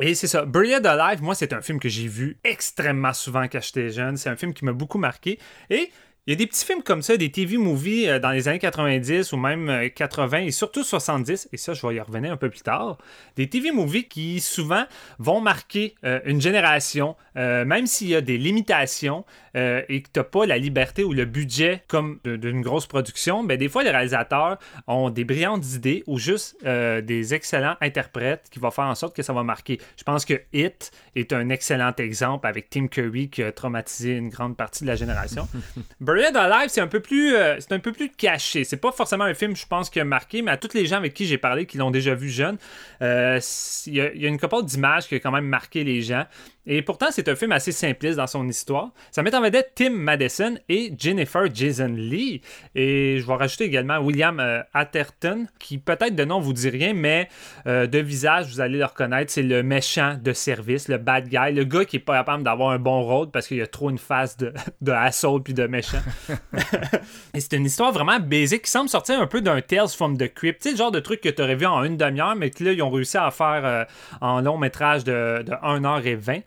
Et 0.00 0.14
c'est 0.16 0.26
ça. 0.26 0.44
Buried 0.44 0.84
Alive, 0.84 1.22
moi, 1.22 1.36
c'est 1.36 1.52
un 1.52 1.60
film 1.62 1.78
que 1.78 1.88
j'ai 1.88 2.08
vu 2.08 2.36
extrêmement 2.42 3.12
souvent 3.12 3.44
quand 3.44 3.60
j'étais 3.62 3.90
jeune. 3.90 4.16
C'est 4.16 4.28
un 4.28 4.36
film 4.36 4.52
qui 4.54 4.64
m'a 4.64 4.72
beaucoup 4.72 4.98
marqué. 4.98 5.38
Et 5.70 5.90
il 6.26 6.30
y 6.30 6.34
a 6.34 6.36
des 6.36 6.46
petits 6.46 6.64
films 6.64 6.82
comme 6.82 7.02
ça, 7.02 7.16
des 7.16 7.30
TV 7.30 7.56
movies 7.56 8.08
euh, 8.08 8.18
dans 8.18 8.30
les 8.30 8.46
années 8.48 8.58
90 8.58 9.32
ou 9.32 9.36
même 9.36 9.68
euh, 9.68 9.88
80 9.88 10.38
et 10.38 10.50
surtout 10.50 10.84
70, 10.84 11.48
et 11.52 11.56
ça, 11.56 11.72
je 11.72 11.86
vais 11.86 11.94
y 11.94 12.00
revenir 12.00 12.32
un 12.32 12.36
peu 12.36 12.50
plus 12.50 12.60
tard. 12.60 12.98
Des 13.36 13.48
TV 13.48 13.72
movies 13.72 14.06
qui 14.06 14.40
souvent 14.40 14.84
vont 15.18 15.40
marquer 15.40 15.94
euh, 16.04 16.20
une 16.24 16.40
génération, 16.40 17.16
euh, 17.36 17.64
même 17.64 17.86
s'il 17.86 18.08
y 18.08 18.14
a 18.14 18.20
des 18.20 18.38
limitations 18.38 19.24
euh, 19.56 19.82
et 19.88 20.02
que 20.02 20.08
tu 20.12 20.20
n'as 20.20 20.24
pas 20.24 20.46
la 20.46 20.58
liberté 20.58 21.04
ou 21.04 21.12
le 21.12 21.24
budget 21.24 21.82
comme 21.88 22.20
d'une 22.24 22.60
grosse 22.60 22.86
production, 22.86 23.44
ben, 23.44 23.56
des 23.56 23.68
fois, 23.68 23.82
les 23.82 23.90
réalisateurs 23.90 24.58
ont 24.86 25.10
des 25.10 25.24
brillantes 25.24 25.74
idées 25.74 26.04
ou 26.06 26.18
juste 26.18 26.56
euh, 26.64 27.00
des 27.00 27.34
excellents 27.34 27.76
interprètes 27.80 28.48
qui 28.50 28.58
vont 28.58 28.70
faire 28.70 28.84
en 28.84 28.94
sorte 28.94 29.14
que 29.14 29.22
ça 29.22 29.32
va 29.32 29.42
marquer. 29.42 29.80
Je 29.96 30.04
pense 30.04 30.24
que 30.24 30.34
Hit 30.52 30.92
est 31.16 31.32
un 31.32 31.48
excellent 31.48 31.92
exemple 31.98 32.46
avec 32.46 32.70
Tim 32.70 32.86
Curry 32.88 33.28
qui 33.30 33.42
a 33.42 33.52
traumatisé 33.52 34.16
une 34.16 34.28
grande 34.28 34.56
partie 34.56 34.84
de 34.84 34.88
la 34.88 34.96
génération. 34.96 35.48
Buried 36.00 36.36
Alive, 36.36 36.68
c'est 36.68 36.80
un 36.80 36.86
peu 36.86 37.00
plus 37.00 37.34
euh, 37.34 37.56
c'est 37.60 37.72
un 37.72 37.80
peu 37.80 37.92
plus 37.92 38.10
caché. 38.10 38.64
C'est 38.64 38.76
pas 38.76 38.92
forcément 38.92 39.24
un 39.24 39.34
film, 39.34 39.56
je 39.56 39.66
pense, 39.66 39.90
qui 39.90 40.00
a 40.00 40.04
marqué, 40.04 40.42
mais 40.42 40.50
à 40.50 40.56
tous 40.56 40.74
les 40.74 40.86
gens 40.86 40.96
avec 40.96 41.14
qui 41.14 41.26
j'ai 41.26 41.38
parlé 41.38 41.66
qui 41.66 41.78
l'ont 41.78 41.90
déjà 41.90 42.14
vu 42.14 42.28
jeune, 42.28 42.58
il 43.00 43.40
y, 43.86 43.96
y 43.96 44.00
a 44.00 44.28
une 44.28 44.38
couple 44.38 44.64
d'images 44.64 45.06
qui 45.06 45.14
a 45.14 45.20
quand 45.20 45.32
même 45.32 45.46
marqué 45.46 45.84
les 45.84 46.02
gens. 46.02 46.24
Et 46.66 46.82
pourtant, 46.82 47.06
c'est 47.10 47.28
un 47.28 47.34
film 47.34 47.52
assez 47.52 47.72
simpliste 47.72 48.16
dans 48.16 48.26
son 48.26 48.46
histoire. 48.46 48.90
Ça 49.10 49.22
met 49.22 49.34
en 49.34 49.40
vedette 49.40 49.72
Tim 49.74 49.90
Madison 49.90 50.56
et 50.68 50.92
Jennifer 50.96 51.52
Jason 51.52 51.94
Lee. 51.96 52.42
Et 52.74 53.18
je 53.18 53.26
vais 53.26 53.34
rajouter 53.34 53.64
également 53.64 53.98
William 53.98 54.38
euh, 54.40 54.62
Atherton, 54.74 55.46
qui 55.58 55.78
peut-être 55.78 56.14
de 56.14 56.24
nom 56.24 56.38
vous 56.38 56.52
dit 56.52 56.68
rien, 56.68 56.92
mais 56.92 57.28
euh, 57.66 57.86
de 57.86 57.98
visage, 57.98 58.48
vous 58.52 58.60
allez 58.60 58.76
le 58.78 58.84
reconnaître. 58.84 59.32
C'est 59.32 59.42
le 59.42 59.62
méchant 59.62 60.18
de 60.22 60.32
service, 60.34 60.88
le 60.88 60.98
bad 60.98 61.28
guy, 61.28 61.52
le 61.52 61.64
gars 61.64 61.86
qui 61.86 61.96
est 61.96 62.00
pas 62.00 62.18
capable 62.18 62.42
d'avoir 62.42 62.70
un 62.70 62.78
bon 62.78 63.02
rôle 63.02 63.30
parce 63.30 63.46
qu'il 63.46 63.56
y 63.56 63.62
a 63.62 63.66
trop 63.66 63.88
une 63.88 63.98
face 63.98 64.36
de, 64.36 64.52
de 64.82 64.92
asshole 64.92 65.42
puis 65.42 65.54
de 65.54 65.66
méchant. 65.66 66.02
Et 67.34 67.40
c'est 67.40 67.54
une 67.54 67.64
histoire 67.64 67.92
vraiment 67.92 68.20
basique 68.20 68.62
qui 68.62 68.70
semble 68.70 68.90
sortir 68.90 69.18
un 69.18 69.26
peu 69.26 69.40
d'un 69.40 69.62
Tales 69.62 69.88
from 69.88 70.18
the 70.18 70.32
Crypt. 70.32 70.62
Sais, 70.62 70.72
le 70.72 70.76
genre 70.76 70.90
de 70.90 71.00
truc 71.00 71.22
que 71.22 71.30
tu 71.30 71.40
aurais 71.40 71.56
vu 71.56 71.64
en 71.64 71.84
une 71.84 71.96
demi-heure, 71.96 72.36
mais 72.36 72.50
que 72.50 72.62
là, 72.64 72.72
ils 72.72 72.82
ont 72.82 72.90
réussi 72.90 73.16
à 73.16 73.30
faire 73.30 73.62
euh, 73.64 73.84
en 74.20 74.42
long 74.42 74.58
métrage 74.58 75.04
de, 75.04 75.42
de 75.42 75.52
1h20. 75.52 76.42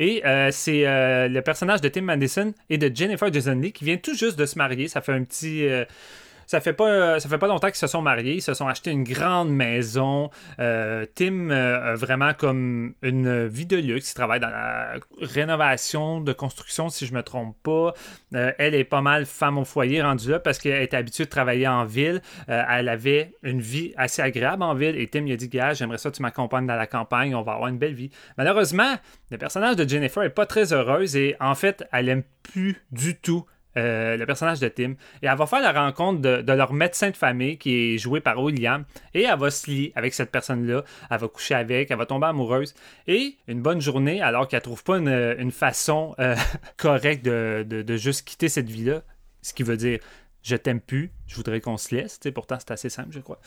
Et 0.00 0.24
euh, 0.24 0.48
c'est 0.50 0.86
euh, 0.86 1.28
le 1.28 1.42
personnage 1.42 1.82
de 1.82 1.88
Tim 1.88 2.00
Madison 2.00 2.54
et 2.70 2.78
de 2.78 2.90
Jennifer 2.92 3.30
Jason 3.30 3.54
Leigh 3.54 3.70
qui 3.70 3.84
vient 3.84 3.98
tout 3.98 4.14
juste 4.14 4.38
de 4.38 4.46
se 4.46 4.56
marier. 4.56 4.88
Ça 4.88 5.02
fait 5.02 5.12
un 5.12 5.22
petit. 5.22 5.68
Euh, 6.50 6.56
ça 6.56 6.60
fait 6.60 6.72
pas 6.72 7.20
ça 7.20 7.28
fait 7.28 7.38
pas 7.38 7.46
longtemps 7.46 7.68
qu'ils 7.68 7.76
se 7.76 7.86
sont 7.86 8.02
mariés, 8.02 8.34
ils 8.34 8.42
se 8.42 8.54
sont 8.54 8.66
achetés 8.66 8.90
une 8.90 9.04
grande 9.04 9.50
maison. 9.50 10.30
Euh, 10.58 11.06
Tim 11.14 11.50
euh, 11.50 11.92
a 11.92 11.94
vraiment 11.94 12.34
comme 12.34 12.94
une 13.02 13.46
vie 13.46 13.66
de 13.66 13.76
luxe, 13.76 14.12
il 14.12 14.14
travaille 14.14 14.40
dans 14.40 14.50
la 14.50 14.94
rénovation 15.20 16.20
de 16.20 16.32
construction 16.32 16.88
si 16.88 17.06
je 17.06 17.14
me 17.14 17.22
trompe 17.22 17.56
pas. 17.62 17.94
Euh, 18.34 18.52
elle 18.58 18.74
est 18.74 18.84
pas 18.84 19.00
mal 19.00 19.26
femme 19.26 19.58
au 19.58 19.64
foyer 19.64 20.02
rendue 20.02 20.30
là 20.30 20.38
parce 20.38 20.58
qu'elle 20.58 20.82
était 20.82 20.96
habituée 20.96 21.24
de 21.24 21.30
travailler 21.30 21.68
en 21.68 21.84
ville. 21.84 22.22
Euh, 22.48 22.62
elle 22.68 22.88
avait 22.88 23.32
une 23.42 23.60
vie 23.60 23.92
assez 23.96 24.22
agréable 24.22 24.62
en 24.62 24.74
ville 24.74 24.96
et 24.96 25.06
Tim 25.08 25.20
lui 25.20 25.32
a 25.32 25.36
dit 25.36 25.48
gars, 25.48 25.72
j'aimerais 25.74 25.98
ça 25.98 26.10
que 26.10 26.16
tu 26.16 26.22
m'accompagnes 26.22 26.66
dans 26.66 26.76
la 26.76 26.86
campagne, 26.86 27.34
on 27.34 27.42
va 27.42 27.52
avoir 27.52 27.68
une 27.68 27.78
belle 27.78 27.94
vie. 27.94 28.10
Malheureusement, 28.36 28.94
le 29.30 29.38
personnage 29.38 29.76
de 29.76 29.88
Jennifer 29.88 30.22
est 30.22 30.30
pas 30.30 30.46
très 30.46 30.72
heureuse 30.72 31.16
et 31.16 31.36
en 31.40 31.54
fait, 31.54 31.84
elle 31.92 32.08
aime 32.08 32.22
plus 32.42 32.76
du 32.90 33.16
tout 33.16 33.44
euh, 33.76 34.16
le 34.16 34.26
personnage 34.26 34.60
de 34.60 34.68
Tim. 34.68 34.94
Et 35.22 35.26
elle 35.26 35.36
va 35.36 35.46
faire 35.46 35.60
la 35.60 35.72
rencontre 35.72 36.20
de, 36.20 36.52
leur 36.52 36.72
médecin 36.72 37.10
de 37.10 37.16
famille 37.16 37.58
qui 37.58 37.94
est 37.94 37.98
joué 37.98 38.20
par 38.20 38.42
William. 38.42 38.84
Et 39.14 39.22
elle 39.22 39.38
va 39.38 39.50
se 39.50 39.70
lier 39.70 39.92
avec 39.94 40.14
cette 40.14 40.30
personne-là. 40.30 40.84
Elle 41.10 41.18
va 41.18 41.28
coucher 41.28 41.54
avec, 41.54 41.90
elle 41.90 41.98
va 41.98 42.06
tomber 42.06 42.26
amoureuse. 42.26 42.74
Et 43.06 43.36
une 43.48 43.62
bonne 43.62 43.80
journée, 43.80 44.20
alors 44.20 44.48
qu'elle 44.48 44.62
trouve 44.62 44.82
pas 44.82 44.98
une, 44.98 45.50
façon 45.50 46.14
euh, 46.18 46.36
correcte 46.76 47.24
de 47.24 47.96
juste 47.96 48.26
quitter 48.26 48.48
cette 48.48 48.68
vie-là, 48.68 49.02
ce 49.42 49.54
qui 49.54 49.62
veut 49.62 49.76
dire 49.76 50.00
je 50.42 50.56
t'aime 50.56 50.80
plus, 50.80 51.10
je 51.26 51.36
voudrais 51.36 51.60
qu'on 51.60 51.76
se 51.76 51.94
laisse. 51.94 52.18
Pourtant, 52.34 52.56
c'est 52.58 52.70
assez 52.70 52.88
simple, 52.88 53.10
je 53.12 53.20
crois. 53.20 53.40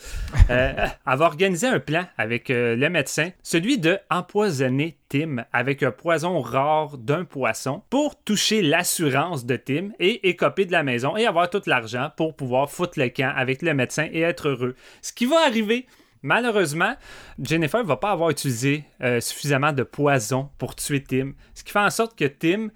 Euh, 0.50 0.72
va 1.06 1.24
organiser 1.24 1.66
un 1.66 1.80
plan 1.80 2.06
avec 2.16 2.50
euh, 2.50 2.76
le 2.76 2.88
médecin, 2.88 3.30
celui 3.42 3.78
de 3.78 3.98
empoisonner 4.10 4.96
Tim 5.08 5.44
avec 5.52 5.82
un 5.82 5.90
poison 5.90 6.40
rare 6.40 6.96
d'un 6.98 7.24
poisson 7.24 7.82
pour 7.90 8.22
toucher 8.22 8.62
l'assurance 8.62 9.44
de 9.44 9.56
Tim 9.56 9.90
et 9.98 10.28
écoper 10.28 10.66
de 10.66 10.72
la 10.72 10.82
maison 10.82 11.16
et 11.16 11.26
avoir 11.26 11.50
tout 11.50 11.62
l'argent 11.66 12.10
pour 12.16 12.36
pouvoir 12.36 12.70
foutre 12.70 12.98
le 12.98 13.08
camp 13.08 13.32
avec 13.34 13.62
le 13.62 13.74
médecin 13.74 14.08
et 14.12 14.20
être 14.20 14.48
heureux. 14.48 14.76
Ce 15.02 15.12
qui 15.12 15.26
va 15.26 15.44
arriver. 15.46 15.86
Malheureusement, 16.26 16.94
Jennifer 17.38 17.84
va 17.84 17.98
pas 17.98 18.10
avoir 18.10 18.30
utilisé 18.30 18.84
euh, 19.02 19.20
suffisamment 19.20 19.74
de 19.74 19.82
poison 19.82 20.48
pour 20.56 20.74
tuer 20.74 21.04
Tim, 21.04 21.32
ce 21.54 21.62
qui 21.62 21.70
fait 21.70 21.80
en 21.80 21.90
sorte 21.90 22.18
que 22.18 22.24
Tim 22.24 22.70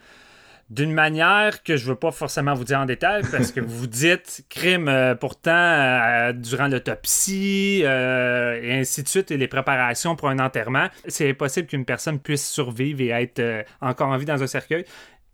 d'une 0.70 0.92
manière 0.92 1.62
que 1.62 1.76
je 1.76 1.86
veux 1.86 1.94
pas 1.94 2.10
forcément 2.10 2.54
vous 2.54 2.64
dire 2.64 2.78
en 2.78 2.84
détail 2.84 3.22
parce 3.30 3.52
que 3.52 3.60
vous 3.60 3.86
dites 3.86 4.44
crime 4.50 4.88
euh, 4.88 5.14
pourtant 5.14 5.50
euh, 5.52 6.32
durant 6.32 6.68
l'autopsie 6.68 7.80
euh, 7.84 8.60
et 8.62 8.74
ainsi 8.74 9.02
de 9.02 9.08
suite 9.08 9.30
et 9.30 9.38
les 9.38 9.48
préparations 9.48 10.14
pour 10.14 10.28
un 10.28 10.38
enterrement 10.38 10.88
c'est 11.06 11.30
impossible 11.30 11.68
qu'une 11.68 11.86
personne 11.86 12.18
puisse 12.18 12.46
survivre 12.46 13.00
et 13.00 13.08
être 13.08 13.64
encore 13.80 14.08
en 14.08 14.16
vie 14.18 14.26
dans 14.26 14.42
un 14.42 14.46
cercueil 14.46 14.84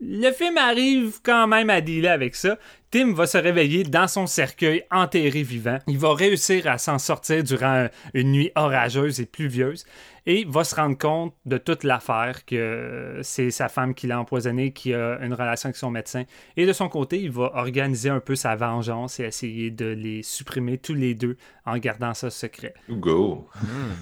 le 0.00 0.30
film 0.32 0.58
arrive 0.58 1.18
quand 1.22 1.46
même 1.46 1.70
à 1.70 1.80
dealer 1.80 2.10
avec 2.10 2.34
ça. 2.34 2.58
Tim 2.94 3.12
va 3.12 3.26
se 3.26 3.36
réveiller 3.38 3.82
dans 3.82 4.06
son 4.06 4.28
cercueil 4.28 4.84
enterré 4.88 5.42
vivant. 5.42 5.80
Il 5.88 5.98
va 5.98 6.14
réussir 6.14 6.68
à 6.68 6.78
s'en 6.78 7.00
sortir 7.00 7.42
durant 7.42 7.88
une 8.12 8.30
nuit 8.30 8.52
orageuse 8.54 9.18
et 9.18 9.26
pluvieuse 9.26 9.84
et 10.26 10.46
va 10.48 10.64
se 10.64 10.74
rendre 10.74 10.96
compte 10.96 11.34
de 11.44 11.58
toute 11.58 11.84
l'affaire 11.84 12.44
que 12.46 13.18
c'est 13.22 13.50
sa 13.50 13.68
femme 13.68 13.94
qui 13.94 14.06
l'a 14.06 14.18
empoisonné, 14.18 14.72
qui 14.72 14.94
a 14.94 15.18
une 15.20 15.34
relation 15.34 15.68
avec 15.68 15.76
son 15.76 15.90
médecin. 15.90 16.24
Et 16.56 16.66
de 16.66 16.72
son 16.72 16.88
côté, 16.88 17.20
il 17.20 17.30
va 17.30 17.50
organiser 17.54 18.08
un 18.08 18.20
peu 18.20 18.34
sa 18.34 18.56
vengeance 18.56 19.20
et 19.20 19.24
essayer 19.24 19.70
de 19.70 19.86
les 19.86 20.22
supprimer 20.22 20.78
tous 20.78 20.94
les 20.94 21.14
deux 21.14 21.36
en 21.66 21.76
gardant 21.78 22.14
ça 22.14 22.30
secret. 22.30 22.74
Go. 22.88 23.48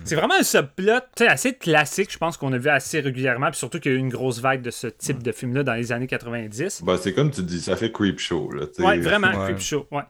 C'est 0.04 0.14
vraiment 0.14 0.34
un 0.38 0.42
subplot 0.42 1.00
assez 1.26 1.54
classique, 1.54 2.12
je 2.12 2.18
pense 2.18 2.37
qu'on 2.37 2.52
a 2.52 2.58
vu 2.58 2.68
assez 2.68 3.00
régulièrement, 3.00 3.50
puis 3.50 3.58
surtout 3.58 3.80
qu'il 3.80 3.92
y 3.92 3.94
a 3.94 3.99
eu 3.99 4.00
une 4.00 4.08
grosse 4.08 4.40
vague 4.40 4.62
de 4.62 4.70
ce 4.70 4.87
type 4.87 5.22
de 5.22 5.32
film-là 5.32 5.62
dans 5.64 5.75
les 5.75 5.92
années 5.92 6.06
90. 6.06 6.82
Bah, 6.84 6.96
c'est 7.00 7.14
comme 7.14 7.30
tu 7.30 7.42
dis, 7.42 7.61
ça 7.61 7.76
fait 7.76 7.90
creep 7.90 8.18
show. 8.18 8.50
Là, 8.52 8.66
Ouais, 8.87 8.99
vraiment, 8.99 9.29
Ouais. 9.29 9.45
creep 9.53 9.59
show. 9.61 9.87
Ouais. 9.91 10.03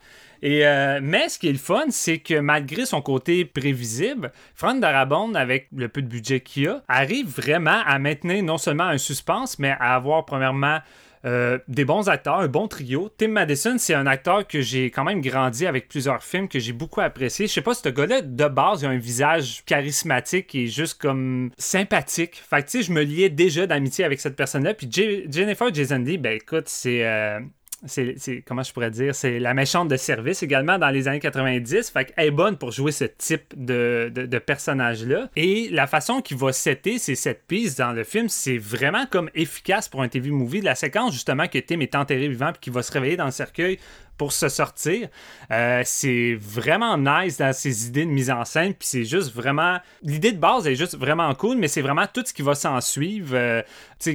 Et, 0.44 0.66
euh, 0.66 0.98
mais 1.00 1.28
ce 1.28 1.38
qui 1.38 1.48
est 1.48 1.52
le 1.52 1.58
fun, 1.58 1.84
c'est 1.90 2.18
que 2.18 2.40
malgré 2.40 2.84
son 2.84 3.00
côté 3.00 3.44
prévisible, 3.44 4.32
Frank 4.56 4.80
Darabont, 4.80 5.34
avec 5.34 5.68
le 5.76 5.88
peu 5.88 6.02
de 6.02 6.08
budget 6.08 6.40
qu'il 6.40 6.68
a, 6.68 6.82
arrive 6.88 7.28
vraiment 7.28 7.80
à 7.86 7.98
maintenir 8.00 8.42
non 8.42 8.58
seulement 8.58 8.84
un 8.88 8.98
suspense, 8.98 9.58
mais 9.60 9.70
à 9.78 9.94
avoir 9.94 10.24
premièrement 10.24 10.78
euh, 11.24 11.60
des 11.68 11.84
bons 11.84 12.08
acteurs, 12.08 12.40
un 12.40 12.48
bon 12.48 12.66
trio. 12.66 13.08
Tim 13.16 13.28
Madison, 13.28 13.76
c'est 13.78 13.94
un 13.94 14.08
acteur 14.08 14.44
que 14.44 14.60
j'ai 14.60 14.86
quand 14.90 15.04
même 15.04 15.20
grandi 15.20 15.64
avec 15.68 15.86
plusieurs 15.86 16.24
films 16.24 16.48
que 16.48 16.58
j'ai 16.58 16.72
beaucoup 16.72 17.00
apprécié. 17.00 17.46
Je 17.46 17.52
sais 17.52 17.60
pas, 17.60 17.74
ce 17.74 17.88
gars-là, 17.88 18.22
de 18.22 18.48
base, 18.48 18.82
il 18.82 18.86
a 18.86 18.88
un 18.88 18.96
visage 18.98 19.62
charismatique 19.64 20.52
et 20.56 20.66
juste 20.66 21.00
comme 21.00 21.50
sympathique. 21.56 22.42
Fait 22.50 22.56
que 22.64 22.68
tu 22.68 22.78
sais, 22.78 22.82
je 22.82 22.90
me 22.92 23.02
liais 23.04 23.28
déjà 23.28 23.68
d'amitié 23.68 24.04
avec 24.04 24.18
cette 24.20 24.34
personne-là. 24.34 24.74
Puis 24.74 24.88
J- 24.90 25.26
Jennifer 25.30 25.72
Jason 25.72 25.98
Leigh, 25.98 26.18
ben 26.18 26.32
écoute, 26.32 26.64
c'est. 26.66 27.06
euh, 27.06 27.38
c'est, 27.86 28.44
comment 28.46 28.62
je 28.62 28.72
pourrais 28.72 28.90
dire, 28.90 29.14
c'est 29.14 29.38
la 29.38 29.54
méchante 29.54 29.88
de 29.88 29.96
service 29.96 30.42
également 30.42 30.78
dans 30.78 30.90
les 30.90 31.08
années 31.08 31.20
90. 31.20 31.90
Fait 31.90 32.04
qu'elle 32.04 32.26
est 32.26 32.30
bonne 32.30 32.56
pour 32.56 32.70
jouer 32.70 32.92
ce 32.92 33.04
type 33.04 33.54
de, 33.56 34.10
de, 34.14 34.26
de 34.26 34.38
personnage-là. 34.38 35.28
Et 35.36 35.68
la 35.70 35.86
façon 35.86 36.20
qu'il 36.20 36.36
va 36.36 36.52
setter 36.52 36.98
ces 36.98 37.14
sept 37.14 37.42
pistes 37.46 37.78
dans 37.78 37.92
le 37.92 38.04
film, 38.04 38.28
c'est 38.28 38.58
vraiment 38.58 39.06
comme 39.06 39.30
efficace 39.34 39.88
pour 39.88 40.02
un 40.02 40.08
TV 40.08 40.30
movie. 40.30 40.60
La 40.60 40.74
séquence 40.74 41.12
justement 41.12 41.48
que 41.48 41.58
Tim 41.58 41.80
est 41.80 41.94
enterré 41.94 42.28
vivant 42.28 42.52
puis 42.52 42.60
qu'il 42.60 42.72
va 42.72 42.82
se 42.82 42.92
réveiller 42.92 43.16
dans 43.16 43.26
le 43.26 43.32
cercueil 43.32 43.78
pour 44.22 44.32
se 44.32 44.48
sortir, 44.48 45.08
euh, 45.50 45.82
c'est 45.84 46.38
vraiment 46.38 46.96
nice 46.96 47.38
dans 47.38 47.52
ses 47.52 47.88
idées 47.88 48.04
de 48.04 48.10
mise 48.10 48.30
en 48.30 48.44
scène. 48.44 48.72
Puis 48.72 48.86
c'est 48.86 49.04
juste 49.04 49.34
vraiment. 49.34 49.78
L'idée 50.00 50.30
de 50.30 50.38
base 50.38 50.68
est 50.68 50.76
juste 50.76 50.96
vraiment 50.96 51.34
cool, 51.34 51.56
mais 51.56 51.66
c'est 51.66 51.82
vraiment 51.82 52.06
tout 52.06 52.22
ce 52.24 52.32
qui 52.32 52.42
va 52.42 52.54
s'en 52.54 52.80
suivre. 52.80 53.34
euh, 53.34 53.62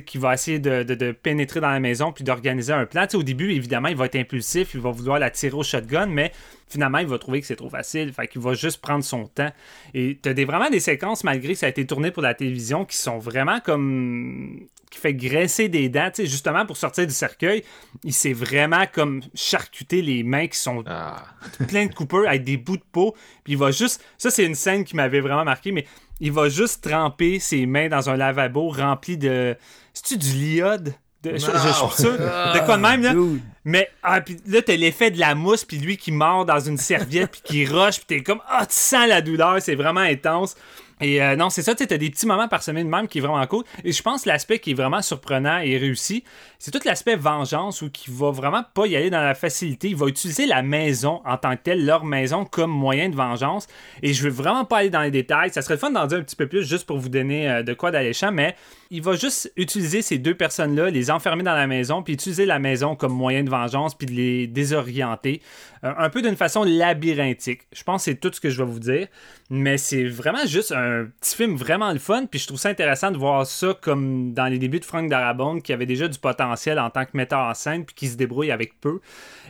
qui 0.06 0.18
va 0.18 0.34
essayer 0.34 0.60
de, 0.60 1.12
pénétrer 1.12 1.60
dans 1.60 1.70
la 1.70 1.82
maison 1.82 2.14
puis 2.14 2.24
d'organiser 2.24 2.72
un 2.72 2.86
plan. 2.86 3.06
Au 3.14 3.24
début, 3.24 3.52
évidemment, 3.52 3.90
il 3.90 3.98
va 3.98 4.06
être 4.06 4.16
impulsif, 4.16 4.76
il 4.76 4.80
va 4.80 4.92
vouloir 4.92 5.20
la 5.20 5.30
tirer 5.30 5.56
au 5.56 5.64
shotgun, 5.64 6.06
mais 6.06 6.32
finalement, 6.70 6.98
il 7.00 7.08
va 7.08 7.18
trouver 7.18 7.42
que 7.42 7.48
c'est 7.48 7.56
trop 7.56 7.70
facile. 7.70 8.12
Fait 8.14 8.28
qu'il 8.28 8.42
va 8.42 8.54
juste 8.54 8.80
prendre 8.82 9.04
son 9.04 9.26
temps. 9.28 9.52
Et 9.94 10.18
t'as 10.22 10.34
des, 10.34 10.46
vraiment 10.46 10.70
des 10.70 10.80
séquences, 10.80 11.24
malgré 11.24 11.54
que 11.54 11.60
ça 11.60 11.66
a 11.66 11.70
été 11.70 11.86
tourné 11.86 12.12
pour 12.12 12.22
la 12.24 12.34
télévision, 12.34 12.86
qui 12.86 12.98
sont 12.98 13.20
vraiment 13.20 13.60
comme. 13.60 14.60
qui 14.90 15.00
fait 15.00 15.14
graisser 15.14 15.68
des 15.70 15.90
dents. 15.90 16.10
Tu 16.14 16.24
sais, 16.24 16.28
justement, 16.28 16.66
pour 16.66 16.78
sortir 16.78 17.06
du 17.08 17.14
cercueil, 17.14 17.64
il 18.04 18.14
s'est 18.14 18.34
vraiment 18.34 18.86
comme 18.92 19.22
charcuté 19.34 20.02
les 20.02 20.24
mains 20.24 20.48
qui 20.48 20.58
sont 20.58 20.84
Ah. 20.88 21.24
plein 21.68 21.86
de 21.88 21.94
coupeurs 21.94 22.28
avec 22.28 22.44
des 22.44 22.58
bouts 22.58 22.78
de 22.78 22.84
peau. 22.92 23.14
Puis 23.44 23.54
il 23.54 23.58
va 23.60 23.72
juste. 23.72 24.04
Ça, 24.18 24.30
c'est 24.32 24.46
une 24.46 24.56
scène 24.56 24.84
qui 24.84 24.96
m'avait 24.96 25.20
vraiment 25.22 25.44
marqué, 25.46 25.72
mais 25.72 25.86
il 26.20 26.32
va 26.32 26.50
juste 26.50 26.84
tremper 26.84 27.40
ses 27.40 27.66
mains 27.66 27.90
dans 27.90 28.10
un 28.10 28.18
lavabo 28.18 28.70
rempli 28.70 29.18
de. 29.18 29.56
C'est-tu 29.94 30.18
du 30.18 30.34
liode? 30.34 30.94
De- 31.24 31.32
je, 31.32 31.38
je- 31.40 31.46
je 31.46 31.74
suis 31.74 32.02
sûr. 32.04 32.12
De 32.18 32.66
quoi 32.66 32.78
de 32.78 32.82
même, 32.84 33.02
là? 33.02 33.12
Dude. 33.14 33.42
Mais 33.68 33.90
ah, 34.02 34.22
puis 34.22 34.38
là, 34.48 34.62
t'as 34.62 34.78
l'effet 34.78 35.12
de 35.12 35.20
la 35.20 35.36
mousse, 35.36 35.66
puis 35.66 35.78
lui 35.78 35.98
qui 35.98 36.14
mord 36.14 36.46
dans 36.46 36.62
une 36.62 36.78
serviette, 36.78 37.32
puis 37.32 37.42
qui 37.44 37.66
roche, 37.66 37.98
puis 37.98 38.06
t'es 38.08 38.24
comme, 38.24 38.40
ah, 38.48 38.66
tu 38.66 38.74
sens 38.74 39.06
la 39.10 39.22
douleur, 39.22 39.58
c'est 39.62 39.76
vraiment 39.76 40.00
intense. 40.00 40.56
Et 41.00 41.22
euh, 41.22 41.36
non, 41.36 41.50
c'est 41.50 41.62
ça, 41.62 41.76
tu 41.76 41.86
t'as 41.86 41.98
des 41.98 42.10
petits 42.10 42.26
moments 42.26 42.48
par 42.48 42.64
semaine 42.64 42.88
même 42.88 43.08
qui 43.08 43.20
est 43.20 43.22
vraiment 43.22 43.46
cool. 43.46 43.64
Et 43.84 43.92
je 43.92 44.02
pense 44.02 44.26
l'aspect 44.26 44.60
qui 44.60 44.72
est 44.72 44.74
vraiment 44.74 45.02
surprenant 45.02 45.60
et 45.60 45.78
réussi, 45.78 46.24
c'est 46.58 46.72
tout 46.72 46.80
l'aspect 46.86 47.16
vengeance 47.16 47.82
où 47.82 47.90
qui 47.90 48.10
va 48.10 48.32
vraiment 48.32 48.64
pas 48.74 48.88
y 48.88 48.96
aller 48.96 49.10
dans 49.10 49.22
la 49.22 49.36
facilité. 49.36 49.90
Il 49.90 49.96
va 49.96 50.08
utiliser 50.08 50.48
la 50.48 50.64
maison 50.64 51.22
en 51.26 51.38
tant 51.38 51.56
que 51.56 51.62
telle, 51.62 51.86
leur 51.86 52.04
maison, 52.04 52.46
comme 52.46 52.72
moyen 52.72 53.10
de 53.10 53.16
vengeance. 53.16 53.68
Et 54.02 54.14
je 54.14 54.24
veux 54.24 54.32
vraiment 54.32 54.66
pas 54.66 54.78
aller 54.78 54.90
dans 54.90 55.02
les 55.02 55.12
détails. 55.12 55.52
Ça 55.52 55.62
serait 55.62 55.76
le 55.76 55.80
fun 55.80 55.92
d'en 55.92 56.08
dire 56.08 56.18
un 56.18 56.24
petit 56.24 56.36
peu 56.36 56.48
plus 56.48 56.68
juste 56.68 56.88
pour 56.88 56.98
vous 56.98 57.10
donner 57.10 57.48
euh, 57.48 57.64
de 57.64 57.74
quoi 57.74 57.92
d'alléchant, 57.92 58.32
mais 58.32 58.56
il 58.90 59.02
va 59.02 59.14
juste 59.16 59.52
utiliser 59.58 60.02
ces 60.02 60.18
deux 60.18 60.36
personnes-là, 60.36 60.90
les 60.90 61.12
enfermer 61.12 61.44
dans 61.44 61.56
la 61.56 61.68
maison, 61.68 62.04
puis 62.04 62.14
utiliser 62.14 62.46
la 62.46 62.60
maison 62.60 62.96
comme 62.96 63.14
moyen 63.14 63.44
de 63.44 63.50
vengeance, 63.50 63.96
puis 63.96 64.08
de 64.08 64.14
les 64.14 64.48
désorienter. 64.48 65.42
Euh, 65.84 65.94
un 65.98 66.10
peu 66.10 66.22
d'une 66.22 66.36
façon 66.36 66.64
labyrinthique. 66.64 67.62
Je 67.72 67.84
pense 67.84 68.06
que 68.06 68.12
c'est 68.12 68.20
tout 68.20 68.32
ce 68.34 68.40
que 68.40 68.50
je 68.50 68.64
vais 68.64 68.70
vous 68.70 68.80
dire. 68.80 69.08
Mais 69.50 69.78
c'est 69.78 70.06
vraiment 70.06 70.46
juste 70.46 70.72
un 70.72 71.08
petit 71.22 71.36
film 71.36 71.56
vraiment 71.56 71.92
le 71.92 72.00
fun. 72.00 72.26
Puis 72.26 72.40
je 72.40 72.48
trouve 72.48 72.60
ça 72.60 72.70
intéressant 72.70 73.12
de 73.12 73.18
voir 73.18 73.46
ça 73.46 73.76
comme 73.80 74.34
dans 74.34 74.48
les 74.48 74.60
débuts 74.60 74.80
de 74.80 74.86
Frank 74.86 75.10
Darabont, 75.10 75.60
qui 75.60 75.74
avait 75.74 75.86
déjà 75.86 76.08
du 76.08 76.20
potentiel 76.20 76.80
en 76.80 76.90
tant 76.90 77.06
que 77.06 77.12
metteur 77.14 77.40
en 77.40 77.54
scène, 77.54 77.86
puis 77.86 77.96
qui 77.96 78.08
se 78.08 78.18
débrouille 78.18 78.52
avec 78.52 78.80
peu. 78.80 79.00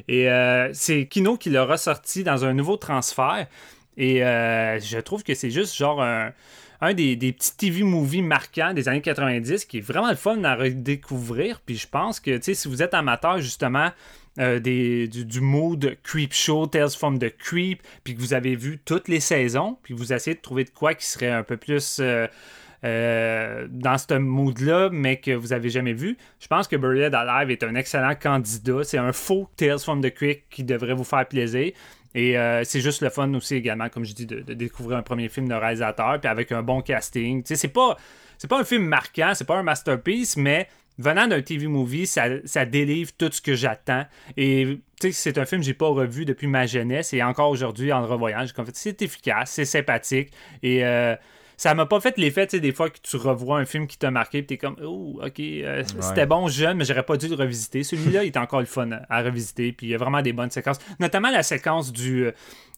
Et 0.07 0.29
euh, 0.29 0.69
c'est 0.73 1.07
Kino 1.07 1.37
qui 1.37 1.49
l'a 1.49 1.65
ressorti 1.65 2.23
dans 2.23 2.45
un 2.45 2.53
nouveau 2.53 2.77
transfert. 2.77 3.47
Et 3.97 4.23
euh, 4.23 4.79
je 4.79 4.99
trouve 4.99 5.23
que 5.23 5.33
c'est 5.33 5.49
juste 5.49 5.75
genre 5.75 6.01
un, 6.01 6.31
un 6.81 6.93
des, 6.93 7.15
petits 7.15 7.57
TV 7.57 7.83
movies 7.83 8.21
marquants 8.21 8.73
des 8.73 8.87
années 8.87 9.01
90 9.01 9.65
qui 9.65 9.79
est 9.79 9.81
vraiment 9.81 10.09
le 10.09 10.15
fun 10.15 10.43
à 10.43 10.55
redécouvrir. 10.55 11.59
Puis 11.65 11.77
je 11.77 11.87
pense 11.87 12.19
que 12.19 12.39
si 12.41 12.67
vous 12.67 12.83
êtes 12.83 12.93
amateur 12.93 13.39
justement 13.39 13.91
euh, 14.39 14.59
du, 14.59 15.07
du 15.07 15.41
mood 15.41 15.97
Creep 16.03 16.33
Show, 16.33 16.67
Tales 16.67 16.91
from 16.91 17.17
the 17.17 17.35
Creep, 17.35 17.81
puis 18.03 18.15
que 18.15 18.19
vous 18.19 18.33
avez 18.33 18.55
vu 18.55 18.79
toutes 18.83 19.07
les 19.07 19.19
saisons, 19.19 19.77
puis 19.81 19.95
vous 19.95 20.13
essayez 20.13 20.35
de 20.35 20.41
trouver 20.41 20.63
de 20.63 20.69
quoi 20.69 20.93
qui 20.93 21.07
serait 21.07 21.31
un 21.31 21.43
peu 21.43 21.57
plus 21.57 21.97
euh, 21.99 22.27
euh, 22.83 23.67
dans 23.71 23.97
ce 23.97 24.13
mood-là, 24.13 24.89
mais 24.91 25.19
que 25.19 25.31
vous 25.31 25.53
avez 25.53 25.71
jamais 25.71 25.93
vu, 25.93 26.17
je 26.39 26.45
pense 26.45 26.67
que 26.67 26.75
Buried 26.75 27.15
Alive 27.15 27.49
est 27.49 27.63
un 27.63 27.73
excellent 27.73 28.13
candidat. 28.13 28.83
C'est 28.83 28.99
un 28.99 29.11
faux 29.11 29.49
Tales 29.57 29.79
from 29.79 30.01
the 30.01 30.13
Creek 30.13 30.47
qui 30.51 30.63
devrait 30.63 30.93
vous 30.93 31.03
faire 31.03 31.27
plaisir. 31.27 31.71
Et 32.17 32.35
euh, 32.35 32.63
c'est 32.63 32.81
juste 32.81 33.03
le 33.03 33.11
fun 33.11 33.31
aussi 33.35 33.53
également, 33.53 33.89
comme 33.89 34.03
je 34.03 34.15
dis, 34.15 34.25
de, 34.25 34.41
découvrir 34.55 34.97
un 34.97 35.03
premier 35.03 35.29
film 35.29 35.47
de 35.47 35.53
réalisateur, 35.53 36.19
puis 36.19 36.27
avec 36.27 36.51
un 36.51 36.63
bon 36.63 36.81
casting. 36.81 37.43
Tu 37.43 37.49
sais, 37.49 37.55
c'est 37.55 37.67
pas, 37.67 37.95
c'est 38.39 38.47
pas 38.47 38.59
un 38.59 38.63
film 38.63 38.85
marquant, 38.85 39.33
c'est 39.35 39.45
pas 39.45 39.57
un 39.57 39.61
masterpiece, 39.61 40.35
mais 40.35 40.67
venant 40.97 41.27
d'un 41.27 41.43
TV 41.43 41.67
movie, 41.67 42.07
ça, 42.07 42.23
ça 42.43 42.65
délivre 42.65 43.11
tout 43.19 43.29
ce 43.31 43.39
que 43.39 43.53
j'attends. 43.53 44.03
Et 44.35 44.79
tu 44.99 45.11
sais, 45.11 45.31
c'est 45.31 45.37
un 45.37 45.45
film 45.45 45.61
que 45.61 45.67
j'ai 45.67 45.75
pas 45.75 45.89
revu 45.89 46.25
depuis 46.25 46.47
ma 46.47 46.65
jeunesse, 46.65 47.13
et 47.13 47.21
encore 47.21 47.51
aujourd'hui, 47.51 47.93
en 47.93 47.99
le 47.99 48.07
revoyant, 48.07 48.43
comme 48.55 48.65
fait, 48.65 48.75
c'est 48.75 48.99
efficace, 49.03 49.51
c'est 49.51 49.65
sympathique, 49.65 50.33
et 50.63 50.83
euh, 50.83 51.15
ça 51.57 51.73
m'a 51.73 51.85
pas 51.87 51.99
fait 51.99 52.17
l'effet, 52.17 52.47
tu 52.47 52.51
sais, 52.57 52.59
des 52.61 52.71
fois 52.71 52.89
que 52.89 52.99
tu 53.01 53.17
revois 53.17 53.59
un 53.59 53.65
film 53.65 53.87
qui 53.87 53.97
t'a 53.97 54.11
marqué, 54.11 54.43
puis 54.43 54.47
t'es 54.47 54.57
comme, 54.57 54.77
oh, 54.83 55.19
ok, 55.23 55.39
euh, 55.39 55.83
c'était 56.01 56.25
bon 56.27 56.47
jeune, 56.47 56.77
mais 56.77 56.85
j'aurais 56.85 57.03
pas 57.03 57.17
dû 57.17 57.27
le 57.27 57.35
revisiter. 57.35 57.83
Celui-là, 57.83 58.23
il 58.23 58.27
est 58.27 58.37
encore 58.37 58.59
le 58.59 58.65
fun 58.67 58.89
à 59.09 59.21
revisiter, 59.23 59.71
puis 59.73 59.87
il 59.87 59.89
y 59.89 59.95
a 59.95 59.97
vraiment 59.97 60.21
des 60.21 60.33
bonnes 60.33 60.51
séquences, 60.51 60.77
notamment 60.99 61.31
la 61.31 61.43
séquence 61.43 61.91
du. 61.91 62.27
euh, 62.27 62.31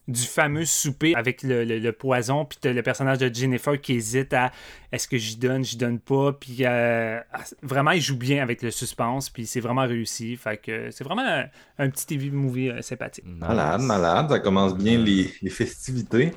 du 0.08 0.22
fameux 0.22 0.64
souper 0.64 1.14
avec 1.14 1.44
le, 1.44 1.62
le- 1.64 1.78
le 1.78 1.92
poison, 1.92 2.44
puis 2.44 2.58
t'as 2.60 2.72
le 2.72 2.82
personnage 2.82 3.18
de 3.18 3.32
Jennifer 3.32 3.80
qui 3.80 3.92
hésite 3.92 4.32
à 4.32 4.50
est-ce 4.90 5.06
que 5.06 5.16
j'y 5.18 5.36
donne, 5.36 5.62
j'y 5.62 5.76
donne 5.76 6.00
pas, 6.00 6.32
puis 6.32 6.56
euh, 6.62 7.20
vraiment 7.62 7.92
il 7.92 8.00
joue 8.00 8.16
bien 8.16 8.42
avec 8.42 8.62
le 8.62 8.72
suspense, 8.72 9.30
puis 9.30 9.46
c'est 9.46 9.60
vraiment 9.60 9.86
réussi, 9.86 10.36
fait 10.36 10.56
que 10.56 10.90
c'est 10.90 11.04
vraiment 11.04 11.22
un, 11.24 11.44
un 11.78 11.90
petit 11.90 12.06
TV 12.06 12.30
movie 12.30 12.70
euh, 12.70 12.82
sympathique. 12.82 13.24
Malade, 13.24 13.82
malade, 13.82 14.30
ça 14.30 14.40
commence 14.40 14.76
bien 14.76 14.98
les, 14.98 15.30
les 15.42 15.50
festivités. 15.50 16.32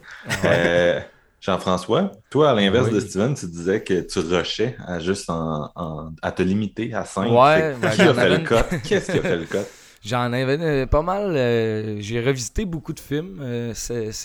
Euh, 0.45 0.99
Jean-François, 1.45 2.09
toi, 2.29 2.51
à 2.51 2.53
l'inverse 2.55 2.87
Oui. 2.87 2.93
de 2.93 2.99
Steven, 3.01 3.33
tu 3.35 3.47
disais 3.47 3.83
que 3.83 3.99
tu 4.01 4.19
rushais 4.19 4.77
à 4.87 4.99
juste 4.99 5.29
en, 5.29 5.69
en- 5.75 6.11
à 6.21 6.31
te 6.31 6.41
limiter 6.41 6.93
à 6.93 7.03
5. 7.03 7.29
Ouais, 7.29 7.75
ben, 7.81 7.89
qui 7.89 8.01
a 8.01 8.13
fait 8.13 8.29
le 8.29 8.37
cut? 8.39 8.55
Qu'est-ce 8.87 9.11
qui 9.11 9.17
a 9.17 9.21
fait 9.21 9.35
le 9.37 9.43
cut? 9.45 9.57
J'en 10.05 10.33
avais 10.33 10.59
euh, 10.59 10.85
pas 10.85 11.01
mal. 11.01 11.33
euh, 11.37 11.95
j'ai 12.01 12.19
revisité 12.19 12.65
beaucoup 12.65 12.91
de 12.91 12.99
films 12.99 13.39
euh, 13.41 13.73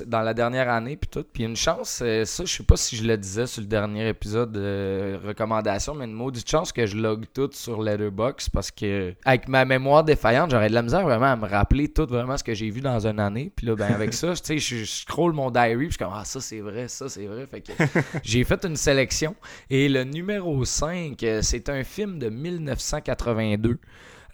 dans 0.06 0.22
la 0.22 0.34
dernière 0.34 0.68
année 0.68 0.96
puis 0.96 1.08
tout. 1.08 1.24
Puis 1.32 1.44
une 1.44 1.54
chance, 1.54 2.00
euh, 2.02 2.24
ça, 2.24 2.44
je 2.44 2.52
sais 2.52 2.64
pas 2.64 2.76
si 2.76 2.96
je 2.96 3.04
le 3.04 3.16
disais 3.16 3.46
sur 3.46 3.60
le 3.60 3.68
dernier 3.68 4.08
épisode 4.08 4.50
de 4.50 5.20
recommandation, 5.24 5.94
mais 5.94 6.06
une 6.06 6.14
maudite 6.14 6.50
chance 6.50 6.72
que 6.72 6.84
je 6.84 6.96
log 6.96 7.26
tout 7.32 7.48
sur 7.52 7.80
Letterboxd 7.80 8.50
parce 8.50 8.72
que 8.72 9.14
avec 9.24 9.46
ma 9.46 9.64
mémoire 9.64 10.02
défaillante, 10.02 10.50
j'aurais 10.50 10.68
de 10.68 10.74
la 10.74 10.82
misère 10.82 11.02
vraiment 11.02 11.26
à 11.26 11.36
me 11.36 11.46
rappeler 11.46 11.86
tout 11.86 12.06
vraiment 12.06 12.36
ce 12.36 12.42
que 12.42 12.54
j'ai 12.54 12.70
vu 12.70 12.80
dans 12.80 13.06
une 13.06 13.20
année. 13.20 13.52
Puis 13.54 13.64
là, 13.68 13.76
ben 13.76 13.92
avec 13.92 14.14
ça, 14.14 14.32
tu 14.34 14.40
sais, 14.42 14.58
je, 14.58 14.84
scroll 14.84 15.32
mon 15.32 15.52
diary 15.52 15.76
puis 15.76 15.86
je 15.86 15.90
suis 15.92 15.98
comme 15.98 16.12
ah 16.12 16.24
ça 16.24 16.40
c'est 16.40 16.60
vrai, 16.60 16.88
ça 16.88 17.08
c'est 17.08 17.26
vrai. 17.26 17.46
Fait 17.46 17.60
que 17.60 17.72
j'ai 18.24 18.42
fait 18.42 18.64
une 18.64 18.76
sélection 18.76 19.36
et 19.70 19.88
le 19.88 20.02
numéro 20.02 20.64
5, 20.64 21.22
euh, 21.22 21.40
c'est 21.40 21.68
un 21.68 21.84
film 21.84 22.18
de 22.18 22.30
1982 22.30 23.78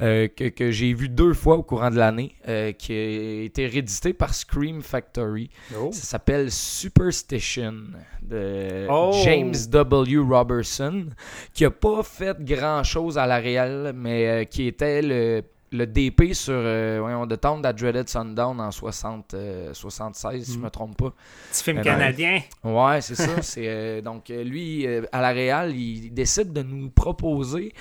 euh, 0.01 0.29
que, 0.29 0.49
que 0.49 0.71
j'ai 0.71 0.93
vu 0.93 1.09
deux 1.09 1.35
fois 1.35 1.57
au 1.57 1.63
courant 1.63 1.91
de 1.91 1.97
l'année, 1.97 2.35
euh, 2.49 2.73
qui 2.73 2.93
a 2.93 3.43
été 3.45 3.67
réédité 3.67 4.13
par 4.13 4.35
Scream 4.35 4.83
Factory. 4.83 5.51
Ça 5.93 6.03
s'appelle 6.03 6.51
Superstition 6.51 7.75
de 8.23 8.87
Oh! 8.91 9.13
James 9.25 9.55
W. 9.69 10.19
Robertson, 10.19 11.07
qui 11.53 11.65
a 11.65 11.71
pas 11.71 12.03
fait 12.03 12.37
grand 12.43 12.83
chose 12.83 13.19
à 13.19 13.27
la 13.27 13.39
réelle, 13.39 13.93
mais 13.95 14.27
euh, 14.29 14.45
qui 14.45 14.67
était 14.67 15.03
le, 15.03 15.43
le 15.73 15.87
DP 15.87 16.33
sur 16.33 16.55
euh, 16.55 16.99
voyons, 17.01 17.27
The 17.27 17.41
Town 17.41 17.63
That 17.63 17.75
Dreaded 17.75 18.09
Sundown 18.09 18.61
en 18.61 18.71
60, 18.71 19.35
euh, 19.35 19.75
76, 19.75 20.45
si 20.45 20.53
je 20.55 20.59
me 20.59 20.71
trompe 20.71 20.97
pas. 20.97 21.13
Petit 21.53 21.65
film 21.65 21.79
Euh, 21.79 21.83
canadien. 21.83 22.41
Ouais, 22.63 23.01
c'est 23.01 23.15
ça. 23.17 23.43
C'est 23.43 24.03
donc 24.03 24.29
lui 24.29 24.87
à 25.13 25.21
la 25.21 25.33
Real, 25.33 25.75
il 25.75 26.13
décide 26.13 26.53
de 26.53 26.63
nous 26.63 26.91
proposer 26.91 27.73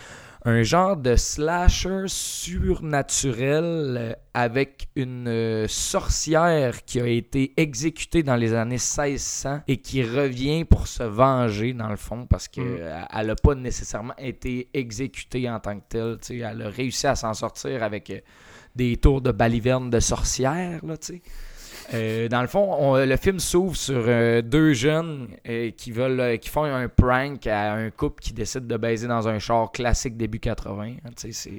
un 0.46 0.64
genre 0.64 0.98
de 0.98 1.16
slasher 1.16 2.04
surnaturel 2.08 3.96
euh, 3.98 4.14
avec 4.34 4.88
une 4.96 5.28
euh, 5.28 5.68
sorcière 5.68 6.84
qui 6.86 7.00
a 7.00 7.08
été 7.08 7.54
exécutée 7.58 8.24
dans 8.24 8.36
les 8.36 8.54
années 8.54 8.72
1600 8.76 9.62
et 9.68 9.78
qui 9.78 10.04
revient 10.04 10.66
pour 10.66 10.88
se 10.88 11.04
venger 11.04 11.74
dans 11.74 11.90
le 11.90 11.96
fond 11.96 12.26
parce 12.26 12.48
que 12.48 12.62
Mm. 12.62 12.78
euh, 12.80 13.02
elle 13.14 13.30
a 13.30 13.36
pas 13.36 13.56
nécessairement 13.56 14.16
été 14.18 14.70
exécutée 14.74 15.50
en 15.50 15.60
tant 15.60 15.80
que 15.80 15.86
telle. 15.88 16.42
Elle 16.42 16.62
a 16.62 16.70
réussi 16.70 17.08
à 17.08 17.16
s'en 17.16 17.34
sortir 17.34 17.84
avec 17.84 18.24
des 18.76 18.98
tours 18.98 19.22
de 19.22 19.32
baliverne 19.32 19.90
de 19.90 20.00
sorcière, 20.00 20.84
là. 20.86 20.96
Euh, 21.94 22.28
dans 22.28 22.42
le 22.42 22.48
fond, 22.48 22.76
on- 22.80 22.96
le 23.06 23.16
film 23.18 23.40
s'ouvre 23.40 23.76
sur 23.76 24.04
euh, 24.08 24.42
deux 24.42 24.74
jeunes 24.74 25.28
euh, 25.48 25.72
qui 25.76 25.92
veulent, 25.92 26.40
qui 26.40 26.50
font 26.50 26.64
un 26.64 26.88
prank 26.88 27.46
à 27.48 27.74
un 27.74 27.90
couple 27.92 28.22
qui 28.24 28.34
décide 28.34 28.68
de 28.68 28.78
baiser 28.78 29.08
dans 29.08 29.28
un 29.28 29.40
char 29.40 29.72
classique 29.72 30.18
début 30.18 30.40
80. 30.40 30.94
hein, 31.06 31.10
c'est 31.16 31.52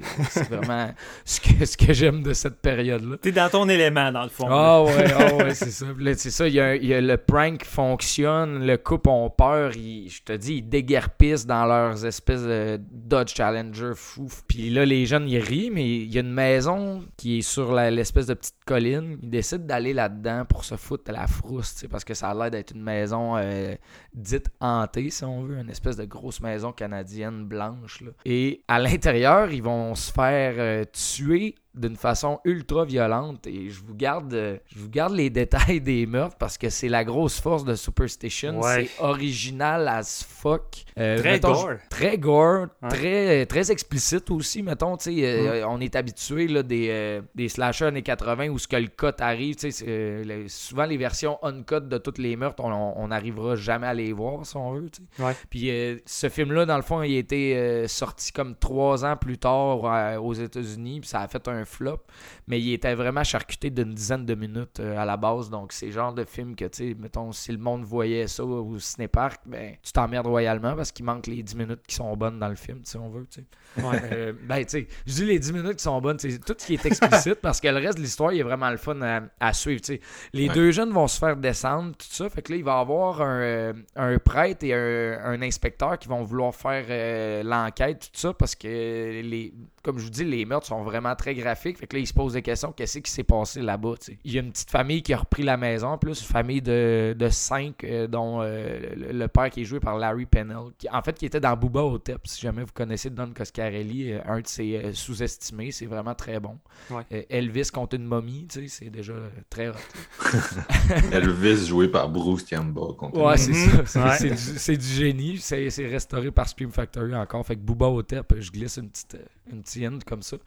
vraiment 0.49 0.89
ce 1.25 1.39
que, 1.39 1.65
ce 1.65 1.77
que 1.77 1.93
j'aime 1.93 2.21
de 2.23 2.33
cette 2.33 2.57
période-là. 2.61 3.17
T'es 3.21 3.31
dans 3.31 3.49
ton 3.49 3.69
élément, 3.69 4.11
dans 4.11 4.23
le 4.23 4.29
fond. 4.29 4.47
Ah 4.49 4.83
ouais, 4.83 5.05
ah 5.17 5.35
ouais, 5.35 5.53
c'est 5.53 5.71
ça. 5.71 5.85
C'est 6.17 6.31
ça, 6.31 6.47
y, 6.47 6.59
a, 6.59 6.75
y 6.75 6.93
a 6.93 7.01
le 7.01 7.17
prank 7.17 7.63
fonctionne, 7.63 8.65
le 8.65 8.77
couple 8.77 9.09
ont 9.09 9.29
peur, 9.29 9.71
ils- 9.75 10.09
je 10.09 10.21
te 10.23 10.33
dis, 10.33 10.55
ils 10.55 10.67
déguerpissent 10.69 11.45
dans 11.45 11.65
leurs 11.65 12.05
espèces 12.05 12.43
de 12.43 12.79
Dodge 12.91 13.33
Challenger 13.35 13.91
fou. 13.95 14.27
Puis 14.47 14.69
là, 14.69 14.85
les 14.85 15.05
jeunes, 15.05 15.29
ils 15.29 15.39
rient, 15.39 15.69
mais 15.71 15.87
il 15.87 16.13
y 16.13 16.17
a 16.17 16.21
une 16.21 16.33
maison 16.33 17.03
qui 17.17 17.39
est 17.39 17.41
sur 17.41 17.73
l'espèce 17.73 18.25
de 18.27 18.33
petite 18.33 18.55
colline. 18.65 19.17
Ils 19.21 19.29
décident 19.29 19.65
d'aller 19.65 19.93
là-dedans 19.93 20.24
pour 20.47 20.65
se 20.65 20.75
foutre 20.75 21.05
de 21.05 21.11
la 21.13 21.27
frousse, 21.27 21.85
parce 21.89 22.03
que 22.03 22.13
ça 22.13 22.29
a 22.29 22.33
l'air 22.33 22.51
d'être 22.51 22.71
une 22.71 22.83
maison 22.83 23.37
euh, 23.37 23.75
dite 24.13 24.49
hantée, 24.59 25.09
si 25.09 25.23
on 25.23 25.43
veut, 25.43 25.57
une 25.57 25.69
espèce 25.69 25.97
de 25.97 26.05
grosse 26.05 26.41
maison 26.41 26.71
canadienne 26.71 27.45
blanche. 27.45 28.03
Et 28.25 28.63
à 28.67 28.79
l'intérieur, 28.79 29.51
ils 29.51 29.63
vont 29.63 29.95
se 29.95 30.11
faire 30.11 30.55
euh, 30.57 30.83
tuer 30.91 31.55
d'une 31.75 31.95
façon 31.95 32.39
ultra 32.45 32.85
violente 32.85 33.47
et 33.47 33.69
je 33.69 33.81
vous 33.83 33.95
garde 33.95 34.33
euh, 34.33 34.57
je 34.67 34.79
vous 34.79 34.89
garde 34.89 35.13
les 35.13 35.29
détails 35.41 35.81
des 35.81 36.05
meurtres 36.05 36.37
parce 36.37 36.57
que 36.57 36.69
c'est 36.69 36.89
la 36.89 37.03
grosse 37.03 37.39
force 37.39 37.65
de 37.65 37.75
Superstition 37.75 38.59
Ouais. 38.61 38.85
c'est 38.95 39.03
original 39.03 39.87
as 39.87 40.23
fuck 40.27 40.83
Euh, 40.97 41.17
Très 41.17 41.31
mettons, 41.33 41.51
gore. 41.53 41.71
très 41.89 42.17
gore 42.17 42.67
très 42.89 43.45
très 43.45 43.71
explicite 43.71 44.31
aussi 44.31 44.63
mettons 44.63 44.95
tu 44.97 45.11
sais 45.15 45.25
euh, 45.25 45.67
on 45.67 45.81
est 45.81 45.95
habitué 45.95 46.47
là 46.47 46.63
des 46.63 46.87
euh, 46.89 47.21
des 47.35 47.49
slashers 47.49 47.85
années 47.87 48.01
80 48.03 48.47
où 48.49 48.57
ce 48.57 48.67
que 48.67 48.77
le 48.77 48.87
cut 48.87 49.07
arrive 49.19 49.55
tu 49.55 49.71
sais 49.71 50.45
souvent 50.47 50.85
les 50.85 50.97
versions 50.97 51.37
uncut 51.43 51.81
de 51.81 51.97
toutes 51.97 52.17
les 52.19 52.35
meurtres 52.35 52.63
on 52.63 53.07
n'arrivera 53.09 53.55
jamais 53.55 53.87
à 53.87 53.93
les 53.93 54.13
voir 54.13 54.45
si 54.45 54.55
on 54.55 54.71
veut 54.73 54.89
tu 54.89 55.01
sais 55.17 55.23
Ouais. 55.23 55.33
puis 55.49 55.69
ce 56.05 56.29
film-là, 56.29 56.65
dans 56.65 56.75
le 56.77 56.81
fond, 56.83 57.01
il 57.01 57.15
a 57.15 57.19
été 57.19 57.87
sorti 57.87 58.31
comme 58.31 58.55
trois 58.55 59.03
ans 59.05 59.15
plus 59.17 59.37
tard 59.37 60.21
aux 60.23 60.33
États-Unis, 60.33 60.99
puis 61.01 61.09
ça 61.09 61.21
a 61.21 61.27
fait 61.27 61.47
un 61.47 61.64
flop. 61.65 61.99
Mais 62.47 62.59
il 62.61 62.73
était 62.73 62.95
vraiment 62.95 63.23
charcuté 63.23 63.69
d'une 63.69 63.93
dizaine 63.93 64.25
de 64.25 64.35
minutes 64.35 64.79
euh, 64.79 64.97
à 64.97 65.05
la 65.05 65.17
base. 65.17 65.49
Donc, 65.49 65.71
c'est 65.73 65.87
le 65.87 65.91
genre 65.91 66.13
de 66.13 66.23
film 66.23 66.55
que, 66.55 66.65
tu 66.65 66.89
sais, 66.89 66.95
mettons, 66.97 67.31
si 67.31 67.51
le 67.51 67.57
monde 67.57 67.83
voyait 67.83 68.27
ça 68.27 68.43
au 68.45 68.77
cinépark, 68.79 69.41
ben, 69.45 69.75
tu 69.83 69.91
t'emmerdes 69.91 70.27
royalement 70.27 70.75
parce 70.75 70.91
qu'il 70.91 71.05
manque 71.05 71.27
les 71.27 71.43
10 71.43 71.55
minutes 71.55 71.81
qui 71.87 71.95
sont 71.95 72.15
bonnes 72.15 72.39
dans 72.39 72.49
le 72.49 72.55
film, 72.55 72.79
si 72.83 72.97
on 72.97 73.09
veut, 73.09 73.25
tu 73.29 73.41
sais. 73.41 73.81
Ouais. 73.83 74.01
Euh, 74.11 74.33
ben, 74.43 74.63
tu 74.63 74.69
sais, 74.69 74.87
je 75.05 75.13
dis 75.13 75.25
les 75.25 75.39
10 75.39 75.53
minutes 75.53 75.75
qui 75.77 75.83
sont 75.83 75.99
bonnes, 75.99 76.19
c'est 76.19 76.37
tout 76.43 76.55
ce 76.57 76.65
qui 76.65 76.75
est 76.75 76.85
explicite 76.85 77.35
parce 77.41 77.59
que 77.59 77.67
le 77.67 77.77
reste 77.77 77.97
de 77.97 78.03
l'histoire, 78.03 78.31
il 78.31 78.39
est 78.39 78.43
vraiment 78.43 78.69
le 78.69 78.77
fun 78.77 79.01
à, 79.01 79.21
à 79.39 79.53
suivre, 79.53 79.81
tu 79.81 79.95
sais. 79.95 80.01
Les 80.33 80.47
Ouais. 80.47 80.53
deux 80.53 80.71
jeunes 80.71 80.91
vont 80.91 81.07
se 81.07 81.17
faire 81.17 81.35
descendre, 81.35 81.95
tout 81.97 82.05
ça. 82.09 82.29
Fait 82.29 82.41
que 82.41 82.51
là, 82.51 82.57
il 82.59 82.63
va 82.63 82.77
y 82.77 82.81
avoir 82.81 83.21
un, 83.21 83.39
euh, 83.41 83.73
un 83.95 84.17
prêtre 84.19 84.63
et 84.63 84.73
un, 84.73 85.19
un 85.23 85.41
inspecteur 85.41 85.97
qui 85.97 86.07
vont 86.07 86.23
vouloir 86.23 86.53
faire 86.53 86.85
euh, 86.89 87.41
l'enquête, 87.43 87.99
tout 88.13 88.19
ça, 88.19 88.33
parce 88.33 88.53
que, 88.55 88.67
les, 88.67 89.53
comme 89.83 89.97
je 89.97 90.03
vous 90.03 90.09
dis, 90.11 90.23
les 90.23 90.45
meurtres 90.45 90.67
sont 90.67 90.83
vraiment 90.83 91.15
très 91.15 91.33
graphiques. 91.33 91.54
Fait 91.55 91.87
que 91.87 91.95
là, 91.95 91.99
ils 92.01 92.07
se 92.07 92.13
posent 92.13 92.33
des 92.33 92.41
questions 92.41 92.71
qu'est-ce 92.71 92.99
qui 92.99 93.11
s'est 93.11 93.23
passé 93.23 93.61
là-bas. 93.61 93.93
Il 94.23 94.31
y 94.33 94.37
a 94.37 94.41
une 94.41 94.51
petite 94.51 94.69
famille 94.71 95.01
qui 95.01 95.13
a 95.13 95.17
repris 95.17 95.43
la 95.43 95.57
maison, 95.57 95.97
plus, 95.97 96.19
une 96.21 96.27
famille 96.27 96.61
de, 96.61 97.15
de 97.17 97.29
cinq, 97.29 97.83
euh, 97.83 98.07
dont 98.07 98.41
euh, 98.41 98.79
le, 98.95 99.11
le 99.13 99.27
père 99.27 99.49
qui 99.49 99.61
est 99.61 99.65
joué 99.65 99.79
par 99.79 99.97
Larry 99.97 100.25
Pennell, 100.25 100.71
qui, 100.77 100.89
en 100.89 101.01
fait, 101.01 101.17
qui 101.17 101.25
était 101.25 101.39
dans 101.39 101.55
Booba 101.55 101.81
Hotep. 101.83 102.21
Si 102.25 102.41
jamais 102.41 102.61
vous 102.63 102.73
connaissez 102.73 103.09
Don 103.09 103.31
Coscarelli, 103.35 104.13
euh, 104.13 104.19
un 104.25 104.41
de 104.41 104.47
ses 104.47 104.75
euh, 104.75 104.93
sous-estimés, 104.93 105.71
c'est 105.71 105.85
vraiment 105.85 106.15
très 106.15 106.39
bon. 106.39 106.57
Ouais. 106.89 107.03
Euh, 107.11 107.21
Elvis 107.29 107.69
contre 107.73 107.95
une 107.95 108.05
momie, 108.05 108.47
c'est 108.67 108.89
déjà 108.89 109.13
très 109.49 109.69
hot. 109.69 109.73
Elvis 111.11 111.67
joué 111.67 111.87
par 111.87 112.09
Bruce 112.09 112.43
Campbell. 112.43 112.95
contre 112.97 113.17
Ouais, 113.19 113.37
c'est 113.37 113.51
Mhm. 113.51 113.85
ça. 113.85 113.85
C'est 113.85 113.99
Ouais. 114.03 114.11
c'est 114.17 114.29
du, 114.53 114.59
c'est 114.59 114.77
du 114.77 114.85
génie. 114.87 115.37
C'est 115.37 115.69
restauré 115.87 116.31
par 116.31 116.47
Scream 116.47 116.71
Factory 116.71 117.15
encore. 117.15 117.45
Fait 117.45 117.55
que 117.55 117.61
Booba 117.61 117.87
Hotep, 117.87 118.35
je 118.39 118.51
glisse 118.51 118.77
une 118.77 118.89
petite, 118.89 119.17
une 119.51 119.61
petite 119.61 119.83
hint 119.83 119.99
comme 120.05 120.21
ça. 120.21 120.37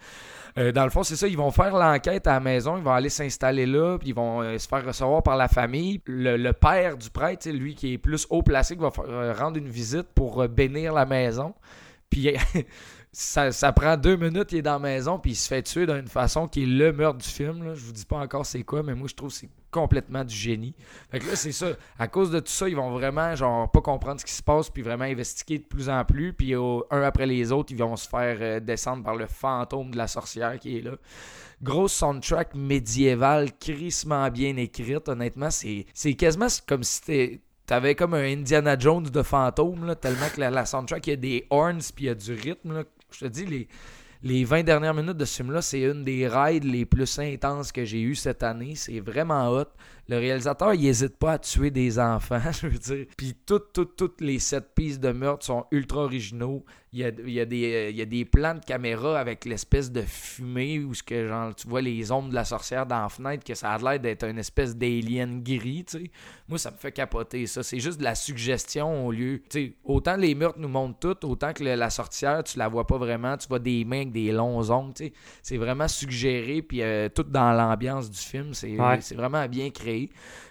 Euh, 0.59 0.73
dans 0.73 0.85
le 0.85 0.91
fond, 0.91 0.98
c'est 1.03 1.17
ça. 1.17 1.27
Ils 1.29 1.37
vont 1.37 1.51
faire 1.51 1.77
l'enquête 1.77 2.27
à 2.27 2.35
la 2.35 2.41
maison. 2.41 2.77
Ils 2.77 2.83
vont 2.83 2.93
aller 2.93 3.09
s'installer 3.09 3.67
là. 3.67 3.99
Puis 3.99 4.09
ils 4.11 4.15
vont 4.15 4.43
euh, 4.43 4.59
se 4.59 4.69
faire 4.69 4.85
recevoir 4.85 5.23
par 5.23 5.37
la 5.37 5.49
famille. 5.49 6.01
Le, 6.07 6.53
père 6.53 6.97
du 6.97 7.11
prêtre, 7.11 7.49
lui 7.51 7.75
qui 7.75 7.95
est 7.95 7.99
plus 7.99 8.27
haut 8.31 8.43
placé, 8.43 8.75
va 8.77 8.91
faire- 8.91 9.05
euh, 9.09 9.33
rendre 9.33 9.57
une 9.57 9.69
visite 9.69 10.09
pour 10.15 10.43
euh, 10.43 10.49
bénir 10.49 10.93
la 10.93 11.07
maison. 11.07 11.55
Puis 12.11 12.35
ça, 13.13 13.73
prend 13.73 13.97
deux 13.97 14.17
minutes, 14.17 14.53
il 14.53 14.59
est 14.59 14.63
dans 14.63 14.75
la 14.75 14.79
maison, 14.79 15.19
puis 15.19 15.33
il 15.33 15.37
se 15.37 15.49
fait 15.49 15.63
tuer 15.63 15.87
d'une 15.87 16.09
façon 16.09 16.47
qui 16.47 16.63
est 16.63 16.67
le 16.67 16.93
meurtre 16.93 17.19
du 17.19 17.29
film. 17.29 17.75
Je 17.75 17.81
vous 17.85 17.93
dis 17.93 18.05
pas 18.05 18.19
encore 18.19 18.45
c'est 18.45 18.63
quoi, 18.63 18.83
mais 18.83 18.95
moi 18.95 19.09
je 19.09 19.15
trouve 19.15 19.31
que 19.31 19.35
c'est 19.37 19.49
complètement 19.71 20.25
du 20.25 20.35
génie. 20.35 20.75
Fait 21.11 21.19
là, 21.19 21.35
c'est 21.35 21.53
ça. 21.53 21.69
À 21.99 22.09
cause 22.09 22.31
de 22.31 22.41
tout 22.41 22.51
ça, 22.53 22.69
ils 22.69 22.77
vont 22.77 22.91
vraiment, 22.91 23.35
genre, 23.35 23.71
pas 23.71 23.81
comprendre 23.81 24.21
ce 24.21 24.27
qui 24.27 24.33
se 24.33 24.43
passe, 24.43 24.71
puis 24.71 24.83
vraiment 24.83 25.05
investiguer 25.05 25.59
de 25.59 25.65
plus 25.65 25.89
en 25.89 26.05
plus. 26.05 26.33
Puis 26.33 26.55
un 26.55 27.03
après 27.03 27.27
les 27.27 27.53
autres, 27.53 27.73
ils 27.73 27.79
vont 27.79 27.97
se 27.97 28.09
faire 28.09 28.39
euh, 28.41 28.61
descendre 28.61 29.03
par 29.05 29.17
le 29.17 29.27
fantôme 29.27 29.91
de 29.91 29.97
la 29.97 30.07
sorcière 30.07 30.59
qui 30.59 30.79
est 30.79 30.83
là. 30.83 30.93
Grosse 31.63 31.93
soundtrack 31.95 32.55
médiévale, 32.55 33.51
crissement 33.59 34.31
bien 34.31 34.57
écrite. 34.57 35.09
Honnêtement, 35.09 35.51
c'est 35.51 35.87
c'est 35.93 36.15
quasiment 36.15 36.47
comme 36.67 36.85
si 36.85 37.03
t'es- 37.03 37.41
T'avais 37.69 37.95
comme 37.95 38.15
un 38.15 38.25
Indiana 38.25 38.79
Jones 38.79 39.03
de 39.03 39.23
fantôme, 39.23 39.85
là, 39.85 39.95
tellement 39.95 40.31
que 40.35 40.41
la, 40.41 40.65
soundtrack, 40.65 41.07
il 41.07 41.11
y 41.11 41.13
a 41.13 41.17
des 41.17 41.47
horns 41.51 41.83
puis 41.95 42.07
il 42.07 42.07
y 42.07 42.09
a 42.09 42.15
du 42.15 42.33
rythme. 42.33 42.83
Je 43.13 43.21
te 43.21 43.27
dis, 43.27 43.47
les, 43.47 43.69
les 44.23 44.45
20 44.45 44.65
dernières 44.65 44.95
minutes 44.95 45.17
de 45.17 45.25
ce 45.25 45.37
film-là, 45.37 45.63
c'est 45.63 45.81
une 45.81 46.05
des 46.05 46.29
rides 46.29 46.65
les 46.65 46.85
plus 46.85 47.19
intenses 47.19 47.73
que 47.73 47.85
j'ai 47.85 48.01
eues 48.01 48.15
cette 48.15 48.43
année. 48.43 48.75
C'est 48.75 49.01
vraiment 49.01 49.49
hot. 49.49 49.67
Le 50.09 50.17
réalisateur, 50.17 50.73
il 50.73 50.87
hésite 50.87 51.17
pas 51.19 51.33
à 51.33 51.39
tuer 51.39 51.71
des 51.71 51.99
enfants, 51.99 52.41
je 52.63 52.67
veux 52.67 52.79
dire. 52.79 53.07
Puis 53.17 53.35
toutes, 53.45 53.73
toutes, 53.75 53.97
toutes 53.97 54.21
les 54.23 54.39
sept 54.39 54.75
pistes 54.75 55.01
de 55.01 55.11
meurtre 55.13 55.45
sont 55.45 55.67
ultra 55.71 56.01
originaux. 56.05 56.65
Il 56.95 57.01
y 57.01 57.05
a, 57.05 57.11
il 57.27 57.31
y 57.33 57.39
a 57.41 57.45
des, 57.45 57.75
euh, 57.75 57.91
il 57.91 57.97
y 57.99 58.01
a 58.01 58.07
des 58.07 58.25
plans 58.25 58.55
de 58.55 58.65
caméra 58.65 59.21
avec 59.21 59.45
l'espèce 59.45 59.93
de 59.93 60.01
fumée 60.01 60.79
où 60.79 60.95
ce 60.95 61.03
que, 61.03 61.29
genre, 61.29 61.55
tu 61.55 61.69
vois 61.69 61.83
les 61.83 62.11
ombres 62.11 62.31
de 62.31 62.35
la 62.35 62.47
sorcière 62.47 62.87
dans 62.87 63.03
la 63.03 63.11
fenêtre, 63.11 63.45
que 63.45 63.55
ça 63.55 63.73
a 63.73 63.77
l'air 63.79 64.01
d'être 64.01 64.25
une 64.25 64.39
espèce 64.39 64.75
d'alien 64.75 65.43
gris, 65.43 65.85
tu 65.87 65.99
sais. 65.99 66.11
Moi, 66.49 66.57
ça 66.59 66.71
me 66.71 66.77
fait 66.79 66.91
capoter 66.93 67.47
ça. 67.47 67.63
C'est 67.63 67.79
juste 67.79 67.99
de 67.99 68.05
la 68.05 68.15
suggestion 68.15 69.07
au 69.07 69.13
lieu. 69.13 69.43
Tu 69.51 69.67
sais, 69.67 69.73
autant 69.85 70.17
les 70.17 70.35
meurtres 70.35 70.59
nous 70.59 70.69
montrent 70.69 70.99
tout, 70.99 71.27
autant 71.27 71.53
que 71.53 71.63
le- 71.63 71.75
la 71.75 71.91
sorcière, 71.91 72.43
tu 72.43 72.57
la 72.59 72.69
vois 72.69 72.87
pas 72.87 72.97
vraiment. 72.97 73.37
Tu 73.37 73.47
vois 73.49 73.59
des 73.59 73.85
mains 73.85 73.97
avec 73.99 74.13
des 74.13 74.33
longs 74.33 74.71
ongles, 74.71 74.95
tu 74.95 75.05
sais. 75.05 75.13
C'est 75.43 75.59
vraiment 75.59 75.89
suggéré, 75.89 76.63
puis 76.63 76.81
euh, 76.81 77.11
tout 77.11 77.25
dans 77.25 77.53
l'ambiance 77.53 78.11
du 78.11 78.19
film. 78.19 78.55
C'est 78.55 78.79
Ouais. 78.81 78.99
c'est 79.03 79.15
vraiment 79.15 79.47
bien 79.47 79.69
créé. 79.69 79.98
way 79.99 80.09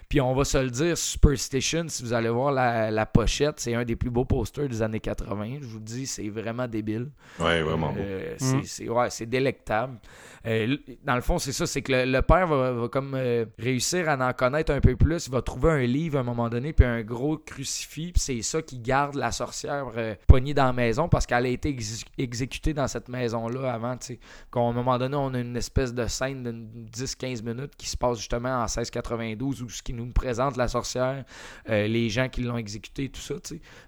Puis 0.08 0.20
on 0.22 0.34
va 0.34 0.44
se 0.44 0.56
le 0.56 0.70
dire, 0.70 0.96
Superstition, 0.96 1.84
si 1.88 2.02
vous 2.02 2.14
allez 2.14 2.30
voir 2.30 2.50
la, 2.50 2.90
la 2.90 3.04
pochette, 3.04 3.60
c'est 3.60 3.74
un 3.74 3.84
des 3.84 3.94
plus 3.96 4.08
beaux 4.10 4.24
posters 4.24 4.66
des 4.68 4.80
années 4.80 5.00
80. 5.00 5.58
Je 5.60 5.66
vous 5.66 5.78
le 5.78 5.84
dis, 5.84 6.06
c'est 6.06 6.28
vraiment 6.30 6.66
débile. 6.66 7.10
Ouais, 7.38 7.60
vraiment 7.62 7.92
beau. 7.92 7.98
Euh, 8.00 8.34
Mm. 8.34 8.36
c'est- 8.38 8.64
c'est 8.64 8.88
ouais, 8.88 9.10
c'est 9.10 9.26
délectable. 9.26 9.98
Euh, 10.46 10.76
dans 11.04 11.14
le 11.16 11.20
fond, 11.20 11.38
c'est 11.38 11.52
ça, 11.52 11.66
c'est 11.66 11.82
que 11.82 11.92
le, 11.92 12.04
le 12.10 12.22
père 12.22 12.46
va, 12.46 12.72
va 12.72 12.88
comme 12.88 13.12
euh, 13.14 13.44
réussir 13.58 14.08
à 14.08 14.16
en 14.16 14.32
connaître 14.32 14.72
un 14.72 14.80
peu 14.80 14.96
plus. 14.96 15.26
Il 15.26 15.32
va 15.32 15.42
trouver 15.42 15.70
un 15.72 15.82
livre 15.84 16.16
à 16.16 16.20
un 16.20 16.24
moment 16.24 16.48
donné, 16.48 16.72
puis 16.72 16.86
un 16.86 17.02
gros 17.02 17.36
crucifix, 17.36 18.12
puis 18.12 18.20
c'est 18.20 18.40
ça 18.42 18.62
qui 18.62 18.78
garde 18.78 19.14
la 19.14 19.30
sorcière 19.30 19.88
euh, 19.96 20.14
poignée 20.26 20.54
dans 20.54 20.64
la 20.66 20.72
maison 20.72 21.08
parce 21.08 21.26
qu'elle 21.26 21.44
a 21.44 21.48
été 21.48 21.70
exé- 21.70 22.04
exécutée 22.16 22.72
dans 22.72 22.88
cette 22.88 23.08
maison-là 23.08 23.72
avant. 23.74 23.96
Qu'à 23.98 24.60
un 24.60 24.72
moment 24.72 24.96
donné, 24.96 25.16
on 25.16 25.34
a 25.34 25.40
une 25.40 25.56
espèce 25.56 25.92
de 25.92 26.06
scène 26.06 26.42
de 26.44 26.52
10-15 26.52 27.42
minutes 27.42 27.72
qui 27.76 27.88
se 27.90 27.96
passe 27.96 28.16
justement 28.18 28.62
en 28.62 28.68
1692 28.68 29.62
où 29.62 29.68
ce 29.68 29.82
qui 29.82 29.92
nous 29.98 30.10
présente 30.12 30.56
la 30.56 30.68
sorcière, 30.68 31.24
euh, 31.68 31.86
les 31.86 32.08
gens 32.08 32.28
qui 32.28 32.42
l'ont 32.42 32.56
exécutée, 32.56 33.08
tout 33.08 33.20
ça. 33.20 33.34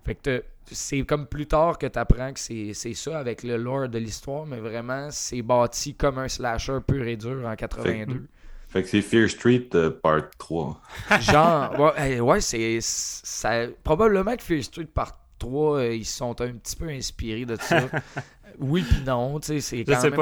Fait 0.05 0.15
que 0.15 0.45
c'est 0.73 1.03
comme 1.03 1.27
plus 1.27 1.47
tard 1.47 1.79
que 1.79 1.87
tu 1.87 1.99
apprends 1.99 2.33
que 2.33 2.41
c'est 2.41 2.95
ça 2.95 3.19
avec 3.19 3.43
le 3.43 3.57
lore 3.57 3.89
de 3.89 3.99
l'histoire, 3.99 4.47
mais 4.47 4.59
vraiment, 4.61 5.09
c'est 5.11 5.43
bâti 5.43 5.95
comme 5.95 6.19
un 6.19 6.29
slasher 6.29 6.79
pur 6.87 7.07
et 7.07 7.17
dur 7.17 7.43
en 7.47 7.57
82. 7.57 8.27
Fait 8.69 8.83
que 8.85 8.89
c'est 8.89 9.03
Fear 9.03 9.29
Street 9.29 9.69
euh, 9.75 9.91
Part 9.91 10.31
3. 10.39 10.81
Genre, 11.21 11.81
ouais, 11.99 12.21
ouais, 12.21 12.41
c'est. 12.41 12.79
ça- 12.81 13.67
Probablement 13.83 14.37
que 14.37 14.43
Fear 14.45 14.63
Street 14.63 14.87
Part 14.95 15.19
3, 15.41 15.79
euh, 15.79 15.95
ils 15.97 16.05
se 16.05 16.19
sont 16.19 16.41
un 16.41 16.53
petit 16.53 16.77
peu 16.77 16.89
inspirés 16.89 17.47
de 17.47 17.57
ça. 17.57 17.81
oui, 18.61 18.85
puis 18.89 19.03
non, 19.05 19.41
tu 19.41 19.47
sais, 19.49 19.61
c'est 19.61 19.85
quand 19.85 20.03
même 20.11 20.15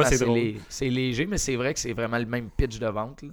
c'est 0.70 0.88
léger, 0.88 1.27
mais 1.27 1.37
c'est 1.37 1.57
vrai 1.57 1.74
que 1.74 1.81
c'est 1.81 1.92
vraiment 1.92 2.16
le 2.18 2.24
même 2.24 2.48
pitch 2.57 2.79
de 2.79 2.87
vente. 2.87 3.20
là. 3.20 3.29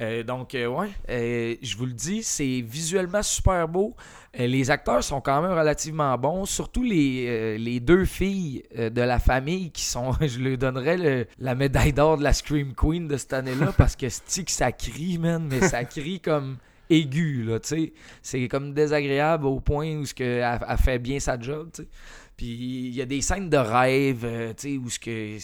Euh, 0.00 0.22
donc, 0.22 0.54
euh, 0.54 0.66
ouais, 0.66 0.88
euh, 1.10 1.56
je 1.60 1.76
vous 1.76 1.84
le 1.86 1.92
dis, 1.92 2.22
c'est 2.22 2.62
visuellement 2.66 3.22
super 3.22 3.68
beau. 3.68 3.94
Les 4.38 4.70
acteurs 4.70 5.02
sont 5.04 5.20
quand 5.20 5.42
même 5.42 5.50
relativement 5.52 6.16
bons, 6.16 6.44
surtout 6.46 6.82
les, 6.84 7.58
les 7.58 7.80
deux 7.80 8.04
filles 8.04 8.62
de 8.74 9.00
la 9.02 9.18
famille 9.18 9.70
qui 9.72 9.82
sont, 9.82 10.12
je 10.20 10.38
leur 10.38 10.56
donnerais 10.56 10.96
le- 10.96 11.26
la 11.38 11.54
médaille 11.54 11.92
d'or 11.92 12.16
de 12.16 12.22
la 12.22 12.32
Scream 12.32 12.72
Queen 12.74 13.08
de 13.08 13.16
cette 13.16 13.32
année-là 13.32 13.72
parce 13.76 13.96
que 13.96 14.06
c'est 14.08 14.44
que 14.44 14.52
ça 14.52 14.70
crie, 14.72 15.18
man, 15.18 15.46
mais 15.50 15.60
ça 15.68 15.84
crie 15.84 16.20
comme 16.20 16.56
aigu, 16.88 17.42
là, 17.42 17.58
tu 17.60 17.68
sais. 17.68 17.92
C'est 18.22 18.48
comme 18.48 18.72
désagréable 18.72 19.46
au 19.46 19.60
point 19.60 19.96
où 19.96 20.06
ce 20.06 20.14
que 20.14 20.24
elle, 20.24 20.60
elle 20.66 20.78
fait 20.78 20.98
bien 20.98 21.18
sa 21.20 21.38
job, 21.38 21.68
tu 21.74 21.82
sais. 21.82 21.88
Puis 22.36 22.46
il 22.46 22.94
y 22.94 23.02
a 23.02 23.06
des 23.06 23.20
scènes 23.20 23.50
de 23.50 23.56
rêve, 23.58 24.24
tu 24.56 24.68
sais, 24.70 24.78
où 24.78 24.88
ce 24.88 24.98
que 24.98 25.36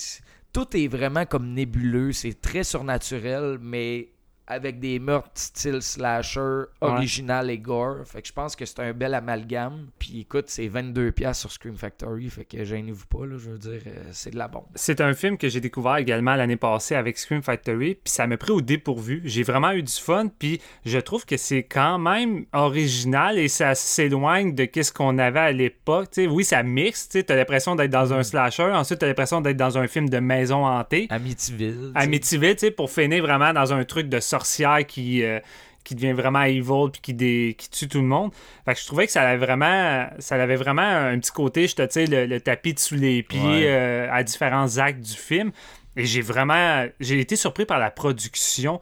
tout 0.53 0.75
est 0.77 0.89
vraiment 0.89 1.27
comme 1.27 1.53
nébuleux, 1.53 2.13
c'est 2.13 2.41
très 2.41 2.63
surnaturel, 2.65 3.59
mais 3.61 4.09
avec 4.47 4.79
des 4.79 4.99
meurtres 4.99 5.31
style 5.35 5.83
slasher, 5.83 6.65
original 6.81 7.51
et 7.51 7.59
gore. 7.59 7.99
Fait 8.05 8.23
que 8.23 8.29
je 8.29 8.33
pense 8.33 8.55
que 8.57 8.65
c'est 8.65 8.81
un 8.81 8.93
bel 8.93 9.15
amalgame. 9.15 9.89
Puis 9.99 10.21
écoute, 10.21 10.47
c'est 10.49 10.69
22$ 10.69 11.13
piastres 11.13 11.43
sur 11.43 11.53
Scream 11.53 11.77
Factory, 11.77 12.29
fait 12.31 12.45
que 12.45 12.65
gênez-vous 12.65 13.07
pas, 13.07 13.27
là, 13.27 13.37
je 13.39 13.51
veux 13.51 13.59
dire, 13.59 13.81
euh, 13.87 14.09
c'est 14.13 14.31
de 14.31 14.39
la 14.39 14.49
bombe. 14.49 14.67
C'est 14.75 15.01
un 15.01 15.15
film 15.15 15.37
que 15.37 15.49
j'ai 15.49 15.61
découvert 15.61 15.97
également 15.97 16.35
l'année 16.35 16.57
passée 16.57 16.95
avec 16.95 17.19
Scream 17.19 17.43
Factory, 17.43 17.95
puis 17.95 18.13
ça 18.13 18.27
m'a 18.27 18.37
pris 18.37 18.53
au 18.53 18.61
dépourvu. 18.61 19.23
J'ai 19.25 19.43
vraiment 19.43 19.73
eu 19.73 19.83
du 19.83 19.93
fun, 19.93 20.29
puis 20.39 20.61
je 20.85 20.99
trouve 20.99 21.25
que 21.25 21.37
c'est 21.37 21.65
quand 21.65 21.99
même 21.99 22.47
original 22.53 23.39
et 23.39 23.49
ça 23.49 23.75
s'éloigne 23.75 24.55
de 24.55 24.65
qu'est-ce 24.65 24.93
qu'on 24.93 25.19
avait 25.19 25.41
à 25.41 25.53
l'époque. 25.53 26.11
Tu 26.13 26.27
oui, 26.27 26.45
ça 26.45 26.63
mixe, 26.63 27.09
tu 27.09 27.25
t'as 27.25 27.37
l'impression 27.37 27.77
d'être 27.77 27.91
dans 27.91 28.13
un 28.13 28.23
slasher, 28.23 28.71
ensuite 28.73 29.01
t'as 29.01 29.07
l'impression 29.07 29.41
d'être 29.41 29.57
dans 29.57 29.79
un 29.79 29.87
film 29.87 30.09
de 30.09 30.19
maison 30.19 30.67
hantée. 30.67 31.07
Amityville. 31.11 31.93
tu. 31.95 32.01
Amityville, 32.01 32.57
tu 32.57 32.67
sais, 32.67 32.71
pour 32.71 32.91
finir 32.91 33.23
vraiment 33.23 33.53
dans 33.53 33.73
un 33.73 33.85
truc 33.85 34.09
de 34.09 34.21
sorcière 34.39 34.87
qui, 34.87 35.23
euh, 35.23 35.41
qui 35.85 35.95
devient 35.95 36.13
vraiment 36.13 36.43
evil 36.43 36.91
puis 36.93 37.01
qui, 37.01 37.15
dé- 37.15 37.55
qui 37.59 37.71
tue 37.71 37.89
tout 37.89 38.01
le 38.01 38.07
monde. 38.07 38.33
Fait 38.65 38.75
que 38.75 38.81
je 38.81 38.87
trouvais 38.87 39.07
que 39.07 39.13
ça 39.13 39.23
avait 39.23 39.37
vraiment, 39.47 40.09
ça 40.19 40.35
avait 40.35 40.57
vraiment 40.57 40.83
un 40.83 41.19
petit 41.19 41.31
côté, 41.33 41.69
je 41.69 41.77
te 41.77 41.99
le, 42.11 42.27
le 42.27 42.41
tapis 42.41 42.75
sous 42.77 42.97
les 42.97 43.23
pieds 43.23 43.41
Ouais. 43.41 43.67
euh, 43.69 44.09
à 44.13 44.23
différents 44.23 44.79
actes 44.79 45.01
du 45.01 45.15
film. 45.17 45.53
Et 45.97 46.05
j'ai 46.05 46.21
vraiment, 46.21 46.85
j'ai 47.01 47.19
été 47.21 47.37
surpris 47.37 47.65
par 47.65 47.79
la 47.79 47.91
production. 47.91 48.81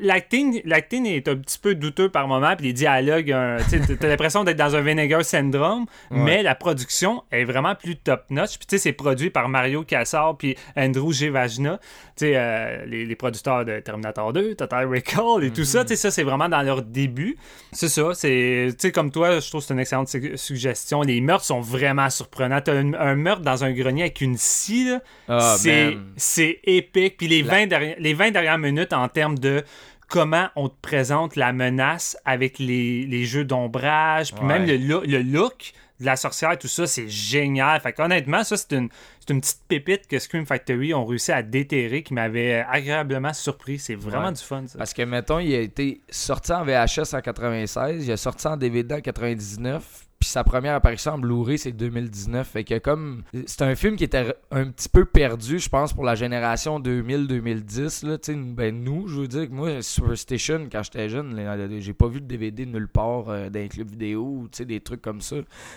L'acting, 0.00 0.60
l'acting 0.64 1.06
est 1.06 1.28
un 1.28 1.36
petit 1.36 1.58
peu 1.58 1.74
douteux 1.74 2.08
par 2.08 2.28
moment, 2.28 2.54
puis 2.56 2.66
les 2.68 2.72
dialogues, 2.72 3.30
un- 3.32 3.56
tu 3.68 3.80
t'as 3.96 4.08
l'impression 4.08 4.44
d'être 4.44 4.56
dans 4.56 4.74
un 4.76 4.80
Vinegar 4.80 5.24
syndrome, 5.24 5.86
mais 6.10 6.42
la 6.42 6.54
production 6.54 7.22
est 7.32 7.44
vraiment 7.44 7.74
plus 7.74 7.96
top 7.96 8.24
notch. 8.30 8.58
Puis 8.58 8.66
tu 8.66 8.76
sais, 8.76 8.78
c'est 8.78 8.92
produit 8.92 9.30
par 9.30 9.48
Mario 9.48 9.82
Cassar 9.84 10.36
puis 10.36 10.56
Andrew 10.76 11.12
G. 11.12 11.28
Vajna, 11.30 11.78
tu 11.78 12.26
sais, 12.26 12.32
euh, 12.36 12.84
les, 12.86 13.04
les 13.06 13.16
producteurs 13.16 13.64
de 13.64 13.80
Terminator 13.80 14.32
2, 14.32 14.54
Total 14.54 14.86
Recall 14.86 15.44
et 15.44 15.50
tout 15.50 15.64
ça. 15.64 15.84
Tu 15.84 15.88
sais, 15.90 15.96
ça 15.96 16.10
c'est 16.10 16.22
vraiment 16.22 16.48
dans 16.48 16.62
leur 16.62 16.82
début. 16.82 17.36
C'est 17.72 17.88
ça, 17.88 18.10
c'est, 18.14 18.68
tu 18.70 18.76
sais, 18.78 18.92
comme 18.92 19.10
toi, 19.10 19.40
je 19.40 19.48
trouve 19.48 19.60
que 19.60 19.66
c'est 19.68 19.74
une 19.74 19.80
excellente 19.80 20.08
su- 20.08 20.36
suggestion. 20.36 21.02
Les 21.02 21.20
meurtres 21.20 21.44
sont 21.44 21.60
vraiment 21.60 22.08
surprenants. 22.10 22.60
T'as 22.60 22.74
un, 22.74 22.94
un 22.94 23.14
meurtre 23.14 23.42
dans 23.42 23.64
un 23.64 23.72
grenier 23.72 24.02
avec 24.02 24.20
une 24.20 24.36
scie, 24.36 24.88
là. 24.90 25.00
Ah, 25.28 25.56
c'est. 25.58 25.96
C'est 26.26 26.60
épique. 26.64 27.16
Puis 27.16 27.28
les, 27.28 27.42
20 27.42 27.66
derni- 27.66 27.94
les 27.98 28.14
20 28.14 28.30
dernières 28.32 28.58
minutes 28.58 28.92
en 28.92 29.08
termes 29.08 29.38
de 29.38 29.62
comment 30.08 30.48
on 30.56 30.68
te 30.68 30.74
présente 30.82 31.36
la 31.36 31.52
menace 31.52 32.16
avec 32.24 32.58
les, 32.58 33.06
les 33.06 33.24
jeux 33.24 33.44
d'ombrage, 33.44 34.32
puis 34.34 34.44
Ouais. 34.44 34.58
même 34.58 34.66
le, 34.66 35.00
le 35.06 35.22
look 35.22 35.72
de 35.98 36.04
la 36.04 36.16
sorcière, 36.16 36.58
tout 36.58 36.68
ça, 36.68 36.86
c'est 36.86 37.08
génial. 37.08 37.80
Fait 37.80 37.98
honnêtement, 37.98 38.44
ça, 38.44 38.56
c'est 38.56 38.72
une, 38.72 38.88
c'est 39.18 39.32
une 39.32 39.40
petite 39.40 39.62
pépite 39.66 40.06
que 40.06 40.18
Scream 40.18 40.44
Factory 40.46 40.92
ont 40.92 41.06
réussi 41.06 41.32
à 41.32 41.42
déterrer 41.42 42.02
qui 42.02 42.12
m'avait 42.12 42.64
agréablement 42.68 43.32
surpris. 43.32 43.78
C'est 43.78 43.94
vraiment 43.94 44.26
Ouais. 44.26 44.32
du 44.34 44.42
fun, 44.42 44.64
ça. 44.66 44.76
Parce 44.78 44.92
que, 44.92 45.02
mettons, 45.02 45.38
il 45.38 45.54
a 45.54 45.60
été 45.60 46.00
sorti 46.10 46.52
en 46.52 46.64
VHS 46.64 47.14
en 47.14 47.20
96, 47.22 48.06
il 48.06 48.12
a 48.12 48.16
sorti 48.18 48.46
en 48.46 48.56
DVD 48.58 48.96
en 48.96 49.00
99, 49.00 50.05
puis 50.18 50.28
sa 50.28 50.44
première 50.44 50.74
apparition 50.74 51.12
en 51.12 51.18
Blu-ray, 51.18 51.58
c'est 51.58 51.72
2019. 51.72 52.46
Fait 52.48 52.64
que 52.64 52.78
comme... 52.78 53.22
C'est 53.46 53.62
un 53.62 53.74
film 53.74 53.96
qui 53.96 54.04
était 54.04 54.34
un 54.50 54.70
petit 54.70 54.88
peu 54.88 55.04
perdu, 55.04 55.58
je 55.58 55.68
pense, 55.68 55.92
pour 55.92 56.04
la 56.04 56.14
génération 56.14 56.80
2000-2010. 56.80 58.06
là. 58.06 58.18
Tu 58.18 58.32
sais, 58.32 58.38
Ben, 58.38 58.82
nous, 58.82 59.08
je 59.08 59.20
veux 59.20 59.28
dire 59.28 59.48
que 59.48 59.52
moi, 59.52 59.82
Superstition, 59.82 60.68
quand 60.70 60.82
j'étais 60.82 61.08
jeune, 61.08 61.38
j'ai 61.80 61.92
pas 61.92 62.08
vu 62.08 62.20
de 62.20 62.26
DVD 62.26 62.66
nulle 62.66 62.88
part 62.88 63.28
euh, 63.28 63.50
dans 63.50 63.60
les 63.60 63.68
clubs 63.68 63.90
vidéo 63.90 64.22
ou 64.22 64.48
des 64.64 64.80
trucs 64.80 65.02
comme 65.02 65.20
ça. 65.20 65.36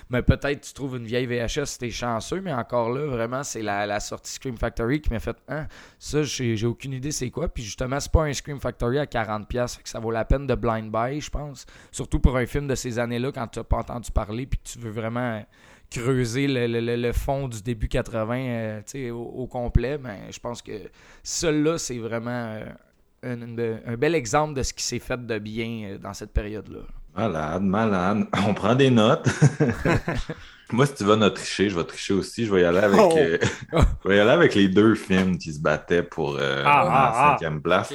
Mais 0.10 0.22
peut-être 0.22 0.62
tu 0.62 0.74
trouves 0.74 0.98
une 0.98 1.06
vieille 1.06 1.26
VHS 1.26 1.78
t'es 1.80 1.90
chanceux, 1.90 2.42
mais 2.42 2.54
encore 2.54 2.92
là, 2.92 3.06
vraiment, 3.06 3.44
c'est 3.44 3.62
la, 3.62 3.86
la 3.86 4.00
sortie 4.00 4.34
Scream 4.34 4.58
Factory 4.58 5.02
qui 5.02 5.12
m'a 5.12 5.20
fait 5.20 5.38
Hein, 5.48 5.68
ça, 5.98 6.24
j'ai 6.24 6.56
j'ai 6.56 6.68
aucune 6.68 6.94
idée 6.94 7.12
c'est 7.12 7.30
quoi. 7.30 7.48
Puis 7.48 7.64
justement, 7.64 8.00
c'est 8.00 8.12
pas 8.12 8.24
un 8.24 8.34
Scream 8.34 8.60
Factory 8.60 9.00
à 9.00 9.06
40$, 9.06 9.76
fait 9.76 9.84
que 9.84 9.90
ça 9.90 10.00
vaut 10.00 10.12
la 10.12 10.26
peine 10.26 10.48
de 10.48 10.56
blind 10.56 10.92
buy, 10.92 11.22
je 11.22 11.30
pense. 11.30 11.66
Surtout 11.92 12.20
pour 12.20 12.38
un 12.38 12.46
film 12.46 12.68
de 12.68 12.76
ces 12.76 13.00
années-là, 13.00 13.32
quand 13.32 13.48
tu 13.48 13.60
n'as 13.60 13.64
pas 13.64 13.78
entendu 13.78 14.12
parler, 14.12 14.29
puis 14.46 14.60
que 14.60 14.70
tu 14.70 14.80
veux 14.80 14.92
vraiment 14.92 15.46
creuser 15.92 16.48
le, 16.48 16.68
le- 16.68 16.96
le- 16.96 17.14
fond 17.14 17.48
du 17.48 17.62
début 17.62 17.88
80 17.88 18.36
euh, 18.96 19.12
au, 19.12 19.24
au 19.24 19.48
complet. 19.48 19.98
Ben, 19.98 20.18
je 20.32 20.40
pense 20.40 20.62
que 20.62 20.72
celui-là, 21.24 21.78
c'est 21.78 21.98
vraiment 21.98 22.30
euh, 22.32 22.66
un, 23.24 23.92
un 23.94 23.98
bel 23.98 24.16
exemple 24.16 24.54
de 24.54 24.64
ce 24.64 24.74
qui 24.74 24.84
s'est 24.84 25.00
fait 25.00 25.26
de 25.26 25.40
bien 25.40 25.90
euh, 25.92 25.98
dans 25.98 26.14
cette 26.14 26.32
période-là. 26.32 26.82
Malade, 27.24 27.64
malade. 27.64 28.28
On 28.48 28.54
prend 28.54 28.76
des 28.76 28.90
notes. 28.90 29.28
Moi, 30.72 30.86
si 30.86 30.94
tu 30.94 31.04
vas 31.04 31.16
notre 31.18 31.36
tricher, 31.36 31.68
je 31.70 31.76
vais 31.76 31.84
tricher 31.84 32.14
aussi. 32.14 32.46
Je 32.46 32.54
vais 32.54 32.62
y 32.62 32.64
aller 32.64 32.78
avec, 32.78 33.00
Oh. 33.02 33.14
euh, 33.18 33.38
je 34.04 34.08
vais 34.10 34.18
y 34.18 34.20
aller 34.20 34.30
avec 34.30 34.54
les 34.56 34.68
deux 34.70 34.94
films 34.96 35.38
qui 35.38 35.52
se 35.52 35.60
battaient 35.60 36.04
pour 36.04 36.38
euh, 36.40 36.62
Ah, 36.66 36.84
la 36.86 36.92
ah, 36.92 37.12
ah. 37.14 37.32
cinquième 37.32 37.62
place. 37.62 37.92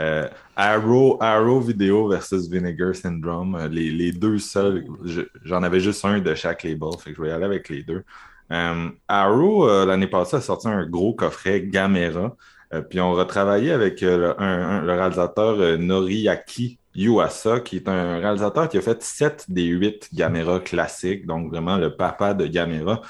Euh, 0.00 0.26
Arrow, 0.56 1.18
Arrow 1.20 1.60
Video 1.60 2.08
versus 2.08 2.48
Vinegar 2.48 2.94
Syndrome. 2.94 3.58
Les, 3.70 3.90
les 3.90 4.12
deux 4.12 4.38
seuls. 4.38 4.84
je- 5.04 5.22
J'en 5.44 5.62
avais 5.64 5.80
juste 5.80 6.02
un 6.04 6.20
de 6.20 6.34
chaque 6.34 6.62
label, 6.62 6.90
fait 6.98 7.10
que 7.10 7.16
je 7.16 7.22
vais 7.22 7.28
y 7.28 7.32
aller 7.32 7.44
avec 7.44 7.68
les 7.68 7.82
deux. 7.82 8.04
Euh, 8.52 8.88
Arrow, 9.08 9.68
euh, 9.68 9.84
l'année 9.84 10.06
passée, 10.06 10.36
a 10.36 10.40
sorti 10.40 10.68
un 10.68 10.86
gros 10.86 11.12
coffret 11.14 11.60
Gamera. 11.62 12.36
Euh, 12.72 12.80
puis 12.80 13.00
on 13.00 13.12
retravaillé 13.12 13.72
avec 13.72 14.02
euh, 14.02 14.16
le, 14.16 14.40
un- 14.40 14.78
un- 14.78 14.82
le 14.82 14.92
réalisateur 14.92 15.56
euh, 15.60 15.76
Noriaki 15.76 16.78
Yuasa, 16.94 17.60
qui 17.60 17.76
est 17.76 17.88
un 17.88 18.18
réalisateur 18.18 18.68
qui 18.68 18.78
a 18.78 18.80
fait 18.80 19.02
7 19.02 19.46
des 19.48 19.64
8 19.64 20.10
Gamera 20.14 20.60
classiques, 20.60 21.26
donc 21.26 21.50
vraiment 21.50 21.76
le 21.78 21.96
papa 21.96 22.34
de 22.34 22.46
Gamera. 22.46 23.02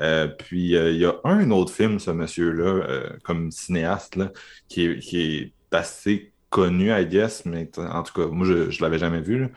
Euh, 0.00 0.28
puis 0.28 0.76
euh, 0.76 0.90
il 0.92 0.98
y 0.98 1.04
a 1.04 1.14
un 1.24 1.50
autre 1.50 1.72
film, 1.72 1.98
ce 1.98 2.10
monsieur-là, 2.10 2.64
euh, 2.64 3.10
comme 3.22 3.50
cinéaste, 3.50 4.16
là, 4.16 4.32
qui 4.68 4.86
est, 4.86 4.98
qui 4.98 5.20
est 5.20 5.52
assez 5.72 6.32
connu, 6.48 6.90
I 6.90 7.06
guess, 7.06 7.44
mais 7.46 7.70
en 7.78 8.02
tout 8.02 8.12
cas, 8.14 8.26
moi, 8.26 8.46
je 8.46 8.54
ne 8.54 8.82
l'avais 8.82 8.98
jamais 8.98 9.20
vu, 9.20 9.38
là. 9.38 9.48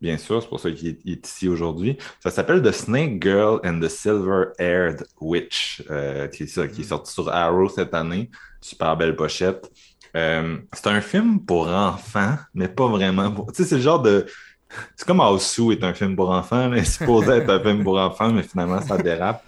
bien 0.00 0.18
sûr, 0.18 0.42
c'est 0.42 0.48
pour 0.48 0.60
ça 0.60 0.70
qu'il 0.70 0.88
est, 0.88 1.06
est 1.06 1.26
ici 1.26 1.48
aujourd'hui. 1.48 1.96
Ça 2.20 2.30
s'appelle 2.30 2.62
The 2.62 2.72
Snake 2.72 3.22
Girl 3.22 3.60
and 3.64 3.80
the 3.80 3.88
Silver-Haired 3.88 5.04
Witch, 5.20 5.82
euh, 5.90 6.28
qui, 6.28 6.44
est, 6.44 6.46
ça, 6.46 6.68
qui 6.68 6.82
est 6.82 6.84
sorti 6.84 7.12
sur 7.12 7.28
Arrow 7.28 7.68
cette 7.68 7.94
année. 7.94 8.30
Super 8.60 8.96
belle 8.96 9.16
pochette. 9.16 9.70
Euh, 10.16 10.58
c'est 10.72 10.86
un 10.88 11.00
film 11.00 11.40
pour 11.44 11.68
enfants, 11.68 12.36
mais 12.54 12.68
pas 12.68 12.86
vraiment. 12.88 13.30
pour- 13.30 13.52
Tu 13.52 13.62
sais, 13.62 13.68
c'est 13.68 13.76
le 13.76 13.82
genre 13.82 14.02
de. 14.02 14.26
C'est 14.96 15.06
comme 15.06 15.20
Houseu 15.20 15.72
est 15.72 15.84
un 15.84 15.92
film 15.94 16.16
pour 16.16 16.30
enfants, 16.30 16.70
c'est 16.76 16.84
supposé 16.84 17.32
être 17.32 17.50
un 17.50 17.60
film 17.60 17.82
pour 17.84 17.98
enfants, 17.98 18.30
mais 18.32 18.42
finalement, 18.42 18.80
ça 18.80 18.96
dérape. 18.98 19.42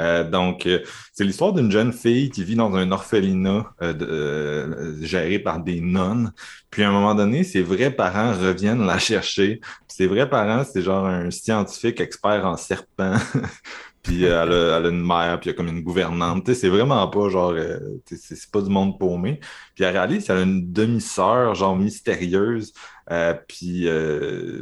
Euh, 0.00 0.28
donc, 0.28 0.66
euh, 0.66 0.80
c'est 1.12 1.22
l'histoire 1.22 1.52
d'une 1.52 1.70
jeune 1.70 1.92
fille 1.92 2.28
qui 2.28 2.42
vit 2.42 2.56
dans 2.56 2.74
un 2.74 2.90
orphelinat 2.90 3.64
euh, 3.80 3.94
euh, 4.02 4.96
géré 5.02 5.38
par 5.38 5.60
des 5.60 5.80
nonnes. 5.80 6.32
Puis 6.70 6.82
à 6.82 6.88
un 6.88 6.92
moment 6.92 7.14
donné, 7.14 7.44
ses 7.44 7.62
vrais 7.62 7.92
parents 7.92 8.32
reviennent 8.32 8.84
la 8.84 8.98
chercher. 8.98 9.60
Puis 9.60 9.96
ses 9.96 10.06
vrais 10.08 10.28
parents, 10.28 10.64
c'est 10.64 10.82
genre 10.82 11.06
un 11.06 11.30
scientifique 11.30 12.00
expert 12.00 12.44
en 12.44 12.56
serpents. 12.56 13.14
puis 14.04 14.26
euh, 14.26 14.42
elle, 14.42 14.86
a, 14.86 14.88
une 14.90 15.04
mère, 15.04 15.40
puis 15.40 15.48
il 15.48 15.52
y 15.52 15.54
a 15.54 15.56
comme 15.56 15.68
une 15.68 15.82
gouvernante. 15.82 16.52
C'est 16.52 16.68
vraiment 16.68 17.08
pas 17.08 17.30
genre, 17.30 17.52
euh, 17.52 17.78
c'est 18.04 18.50
pas 18.50 18.60
du 18.60 18.68
monde 18.68 18.98
paumé. 18.98 19.40
Puis 19.74 19.82
elle 19.82 19.96
réalise 19.96 20.26
qu'elle 20.26 20.36
a 20.36 20.42
une 20.42 20.70
demi-sœur, 20.72 21.54
genre 21.54 21.74
mystérieuse. 21.74 22.74
Euh, 23.10 23.34
puis 23.48 23.88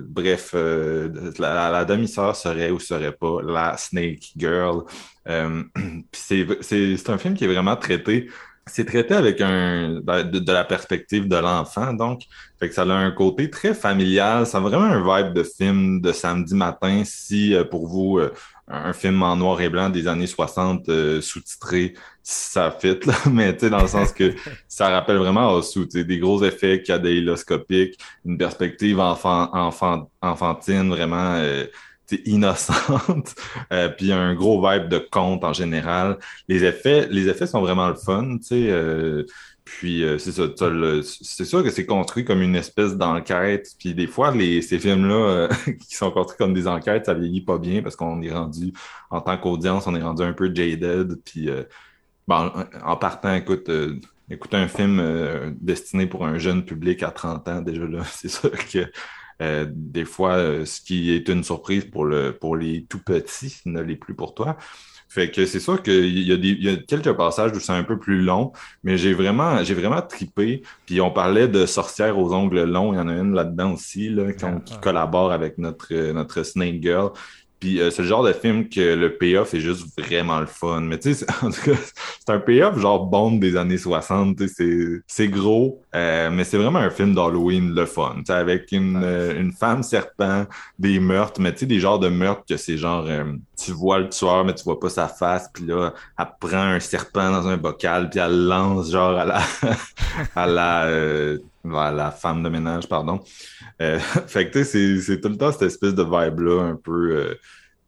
bref, 0.03 0.55
la, 0.55 1.85
demi-sœur 1.85 2.37
serait 2.37 2.71
ou 2.71 2.79
serait 2.79 3.13
pas 3.13 3.43
la 3.43 3.77
Snake 3.77 4.33
Girl. 4.37 4.85
C'est 6.13 7.11
un 7.11 7.19
film 7.19 7.35
qui 7.35 7.45
est 7.45 7.53
vraiment 7.53 7.77
traité. 7.77 8.31
C'est 8.67 8.85
traité 8.85 9.15
avec 9.15 9.41
un 9.41 10.01
de, 10.05 10.39
de 10.39 10.53
la 10.53 10.63
perspective 10.63 11.27
de 11.27 11.35
l'enfant, 11.35 11.93
donc 11.95 12.23
fait 12.61 12.69
que 12.69 12.75
ça 12.77 12.83
a 12.83 12.93
un 12.93 13.11
côté 13.11 13.51
très 13.51 13.75
familial. 13.75 14.47
Ça 14.47 14.59
a 14.59 14.61
vraiment 14.61 14.85
un 14.85 15.01
vibe 15.03 15.33
de 15.33 15.43
film 15.43 16.01
de 16.01 16.13
samedi 16.13 16.55
matin. 16.55 17.03
Si 17.05 17.57
pour 17.73 17.89
vous 17.89 18.21
un 18.73 18.93
film 18.93 19.23
en 19.23 19.37
noir 19.37 19.61
et 19.61 19.69
blanc 19.69 19.91
des 19.91 20.09
années 20.09 20.27
60 20.27 20.89
euh, 20.89 21.21
sous-titré, 21.21 21.95
ça 22.23 22.71
fit, 22.71 22.99
là. 23.05 23.15
mais 23.31 23.53
dans 23.53 23.83
le 23.83 23.89
sens 23.89 24.13
que 24.13 24.35
ça 24.67 24.89
rappelle 24.89 25.19
vraiment 25.19 25.61
des 25.95 26.19
gros 26.19 26.43
effets 26.43 26.83
cadéiloscopiques, 26.83 27.99
une 28.25 28.39
perspective 28.39 28.99
enfant, 28.99 29.51
enfant, 29.53 30.11
enfantine, 30.23 30.89
vraiment 30.89 31.35
euh, 31.37 31.67
innocente, 32.25 33.35
euh, 33.73 33.89
puis 33.91 34.13
un 34.13 34.35
gros 34.35 34.67
vibe 34.67 34.89
de 34.89 34.99
conte 34.99 35.45
en 35.45 35.53
général. 35.53 36.19
Les 36.49 36.65
effets, 36.65 37.07
les 37.11 37.29
effets 37.29 37.47
sont 37.47 37.61
vraiment 37.61 37.89
le 37.89 37.97
fun, 37.97 38.39
tu 38.39 38.69
sais. 38.69 39.27
Puis 39.65 40.03
euh, 40.03 40.19
c'est 40.19 40.33
ça, 40.33 40.45
c'est 41.03 41.45
sûr 41.45 41.63
que 41.63 41.71
c'est 41.71 41.87
construit 41.87 42.25
comme 42.25 42.43
une 42.43 42.57
espèce 42.57 42.97
d'enquête. 42.97 43.69
Puis 43.79 43.95
des 43.95 44.07
fois, 44.07 44.33
les, 44.35 44.61
ces 44.63 44.79
films-là 44.79 45.15
euh, 45.15 45.49
qui 45.89 45.95
sont 45.95 46.11
construits 46.11 46.39
comme 46.39 46.55
des 46.55 46.67
enquêtes, 46.67 47.07
ça 47.07 47.15
vieillit 47.15 47.43
pas 47.43 47.59
bien 47.59 47.83
parce 47.83 47.97
qu'on 47.97 48.21
est 48.23 48.33
rendu, 48.33 48.73
en 49.11 49.21
tant 49.21 49.37
qu'audience, 49.39 49.87
on 49.87 49.95
est 49.95 50.03
rendu 50.03 50.23
un 50.23 50.33
peu 50.33 50.53
jaded. 50.53 51.21
Puis 51.25 51.49
euh, 51.49 51.63
bon, 52.27 52.37
en, 52.37 52.65
en 52.93 52.97
partant, 52.97 53.35
écoute, 53.35 53.69
euh, 53.69 54.01
écoute 54.33 54.55
un 54.55 54.69
film 54.69 54.99
euh, 55.01 55.51
destiné 55.61 56.07
pour 56.07 56.27
un 56.27 56.39
jeune 56.39 56.65
public 56.65 57.03
à 57.03 57.11
30 57.11 57.49
ans, 57.49 57.61
déjà 57.63 57.85
là, 57.85 58.03
c'est 58.11 58.29
sûr 58.29 58.51
que 58.51 58.91
euh, 59.43 59.67
des 59.69 60.05
fois, 60.05 60.35
euh, 60.37 60.65
ce 60.65 60.81
qui 60.81 61.11
est 61.11 61.29
une 61.29 61.43
surprise 61.43 61.85
pour 61.85 62.05
le 62.05 62.33
pour 62.39 62.57
les 62.57 62.87
tout 62.89 63.01
petits 63.01 63.61
ne 63.67 63.81
l'est 63.81 63.97
plus 63.97 64.15
pour 64.15 64.35
toi. 64.35 64.57
Fait 65.09 65.31
que 65.31 65.45
c'est 65.45 65.61
sûr 65.61 65.83
qu'il 65.83 66.27
y 66.27 66.33
a 66.33 66.37
des 66.39 66.49
il 66.49 66.65
y 66.65 66.71
a 66.71 66.77
quelques 66.77 67.13
passages 67.13 67.53
où 67.55 67.61
c'est 67.61 67.73
un 67.73 67.83
peu 67.85 67.99
plus 67.99 68.23
long, 68.23 68.53
mais 68.83 68.97
j'ai 68.97 69.13
vraiment 69.13 69.63
j'ai 69.63 69.75
vraiment 69.75 70.01
tripé. 70.01 70.63
Puis 70.87 71.01
on 71.03 71.11
parlait 71.11 71.49
de 71.49 71.67
sorcières 71.67 72.19
aux 72.19 72.33
ongles 72.33 72.65
longs, 72.65 72.95
il 72.95 72.97
y 72.97 73.01
en 73.01 73.09
a 73.09 73.15
une 73.15 73.35
là-dedans 73.35 73.75
aussi 73.75 74.09
là, 74.09 74.33
qui, 74.33 74.45
Ah, 74.45 74.61
qui 74.65 74.75
ah. 74.75 74.81
collabore 74.81 75.33
avec 75.33 75.59
notre 75.59 75.89
euh, 75.93 76.13
notre 76.15 76.43
Snake 76.45 76.83
Girl. 76.83 77.11
Puis 77.63 77.81
euh, 77.81 77.93
c'est 77.93 78.03
le 78.03 78.09
genre 78.09 78.25
de 78.25 78.33
film 78.33 78.69
que 78.69 78.81
le 78.81 79.17
payoff 79.17 79.55
est 79.55 79.61
juste 79.61 79.87
vraiment 79.97 80.41
le 80.41 80.47
fun. 80.47 80.81
Mais 80.81 80.99
tu 80.99 81.15
sais, 81.15 81.25
en 81.43 81.49
tout 81.49 81.61
cas, 81.71 81.77
c'est 82.19 82.33
un 82.33 82.41
payoff 82.41 82.77
genre 82.77 83.07
Bond 83.07 83.37
des 83.37 83.57
années 83.57 83.79
60. 83.79 84.37
tu 84.37 84.49
sais, 84.49 85.01
C'est 85.07 85.29
gros, 85.29 85.81
euh, 85.95 86.29
mais 86.33 86.43
c'est 86.43 86.57
vraiment 86.57 86.81
un 86.81 86.91
film 86.91 87.15
d'Halloween 87.15 87.73
le 87.73 87.87
fun. 87.87 88.17
Avec 88.31 88.73
une, 88.73 89.01
euh, 89.01 89.41
une 89.41 89.53
femme 89.53 89.85
serpent, 89.85 90.45
des 90.81 90.99
meurtres, 90.99 91.41
mais 91.41 91.53
tu 91.53 91.61
sais, 91.61 91.67
des 91.67 91.79
genres 91.79 92.01
de 92.01 92.09
meurtres 92.09 92.43
que 92.49 92.57
c'est 92.57 92.77
genre, 92.77 93.05
euh, 93.07 93.33
tu 93.57 93.71
vois 93.71 94.01
le 94.01 94.09
tueur, 94.09 94.45
mais 94.45 94.55
tu 94.57 94.65
vois 94.65 94.81
pas 94.81 94.89
sa 94.89 95.07
face. 95.07 95.49
Puis 95.55 95.65
là, 95.65 95.95
elle 96.19 96.27
prend 96.41 96.63
un 96.63 96.81
serpent 96.81 97.31
dans 97.31 97.47
un 97.47 97.59
bocal, 97.59 98.11
puis 98.11 98.19
elle 98.19 98.49
lance 98.49 98.91
genre 98.91 99.17
à 99.17 99.25
la, 99.25 99.41
à 100.35 100.47
la, 100.49 101.37
à 101.75 101.91
la 101.93 102.11
femme 102.11 102.43
de 102.43 102.49
ménage, 102.49 102.89
pardon. 102.89 103.21
Euh, 103.81 103.99
fait 104.27 104.51
que 104.51 104.59
tu 104.59 104.65
sais, 104.65 105.01
c'est- 105.01 105.21
tout 105.21 105.29
le 105.29 105.37
temps 105.37 105.53
cette 105.53 105.63
espèce 105.63 105.95
de 105.95 106.03
vibe-là, 106.03 106.63
un 106.63 106.77
peu 106.77 107.17
euh, 107.17 107.35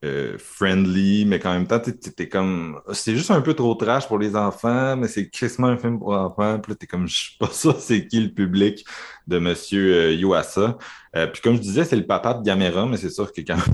euh, 0.04 0.36
friendly, 0.38 1.24
mais 1.24 1.38
qu'en 1.38 1.54
même 1.54 1.66
temps, 1.66 1.80
t'es 1.80 2.28
comme. 2.28 2.80
C'est 2.92 3.16
juste 3.16 3.30
un 3.30 3.40
peu 3.40 3.54
trop 3.54 3.74
trash 3.74 4.06
pour 4.06 4.18
les 4.18 4.36
enfants, 4.36 4.96
mais 4.96 5.08
c'est 5.08 5.28
quasiment 5.30 5.68
un 5.68 5.78
film 5.78 5.98
pour 5.98 6.12
enfants. 6.14 6.58
Puis 6.60 6.72
là, 6.72 6.76
t'es 6.76 6.86
comme, 6.86 7.08
je 7.08 7.16
sais 7.16 7.36
pas 7.38 7.48
ça, 7.52 7.74
c'est 7.78 8.06
qui 8.06 8.20
le 8.20 8.30
public 8.32 8.84
de 9.26 9.38
Monsieur 9.38 9.94
euh, 9.94 10.12
Yuasa. 10.12 10.76
Euh, 11.16 11.26
puis 11.28 11.40
comme 11.40 11.56
je 11.56 11.60
disais, 11.62 11.84
c'est 11.84 11.96
le 11.96 12.06
papa 12.06 12.34
de 12.34 12.42
Gamera, 12.42 12.86
mais 12.86 12.96
c'est 12.98 13.08
sûr 13.10 13.32
que 13.32 13.40
Gamera, 13.40 13.64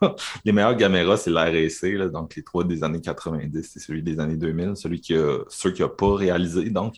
les 0.44 0.52
meilleurs 0.52 0.76
Gamera, 0.76 1.16
c'est 1.16 1.30
l'RAC, 1.30 2.10
donc 2.10 2.34
les 2.36 2.42
trois 2.42 2.64
des 2.64 2.82
années 2.84 3.00
90, 3.00 3.62
c'est 3.70 3.80
celui 3.80 4.02
des 4.02 4.18
années 4.20 4.36
2000, 4.36 4.76
celui 4.76 5.00
qui 5.00 5.14
a, 5.14 5.40
ceux 5.48 5.72
qui 5.72 5.82
a 5.82 5.88
pas 5.88 6.14
réalisé, 6.14 6.70
donc. 6.70 6.96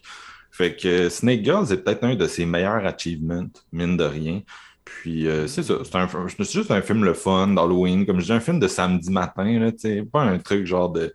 Fait 0.58 0.74
que 0.74 1.08
Snake 1.08 1.44
Girl, 1.44 1.64
c'est 1.66 1.84
peut-être 1.84 2.02
un 2.02 2.16
de 2.16 2.26
ses 2.26 2.44
meilleurs 2.44 2.84
achievements, 2.84 3.46
mine 3.72 3.96
de 3.96 4.02
rien. 4.04 4.40
Puis 4.84 5.28
euh, 5.28 5.46
c'est 5.46 5.62
ça, 5.62 5.74
c'est 5.84 5.94
un, 5.96 6.08
c'est 6.28 6.50
juste 6.52 6.72
un 6.72 6.82
film 6.82 7.04
le 7.04 7.14
fun 7.14 7.46
d'Halloween, 7.48 8.04
comme 8.04 8.18
je 8.20 8.24
dis, 8.26 8.32
un 8.32 8.40
film 8.40 8.58
de 8.58 8.66
samedi 8.66 9.10
matin, 9.12 9.58
là, 9.60 9.70
pas 10.12 10.22
un 10.22 10.38
truc 10.38 10.66
genre 10.66 10.90
de 10.90 11.12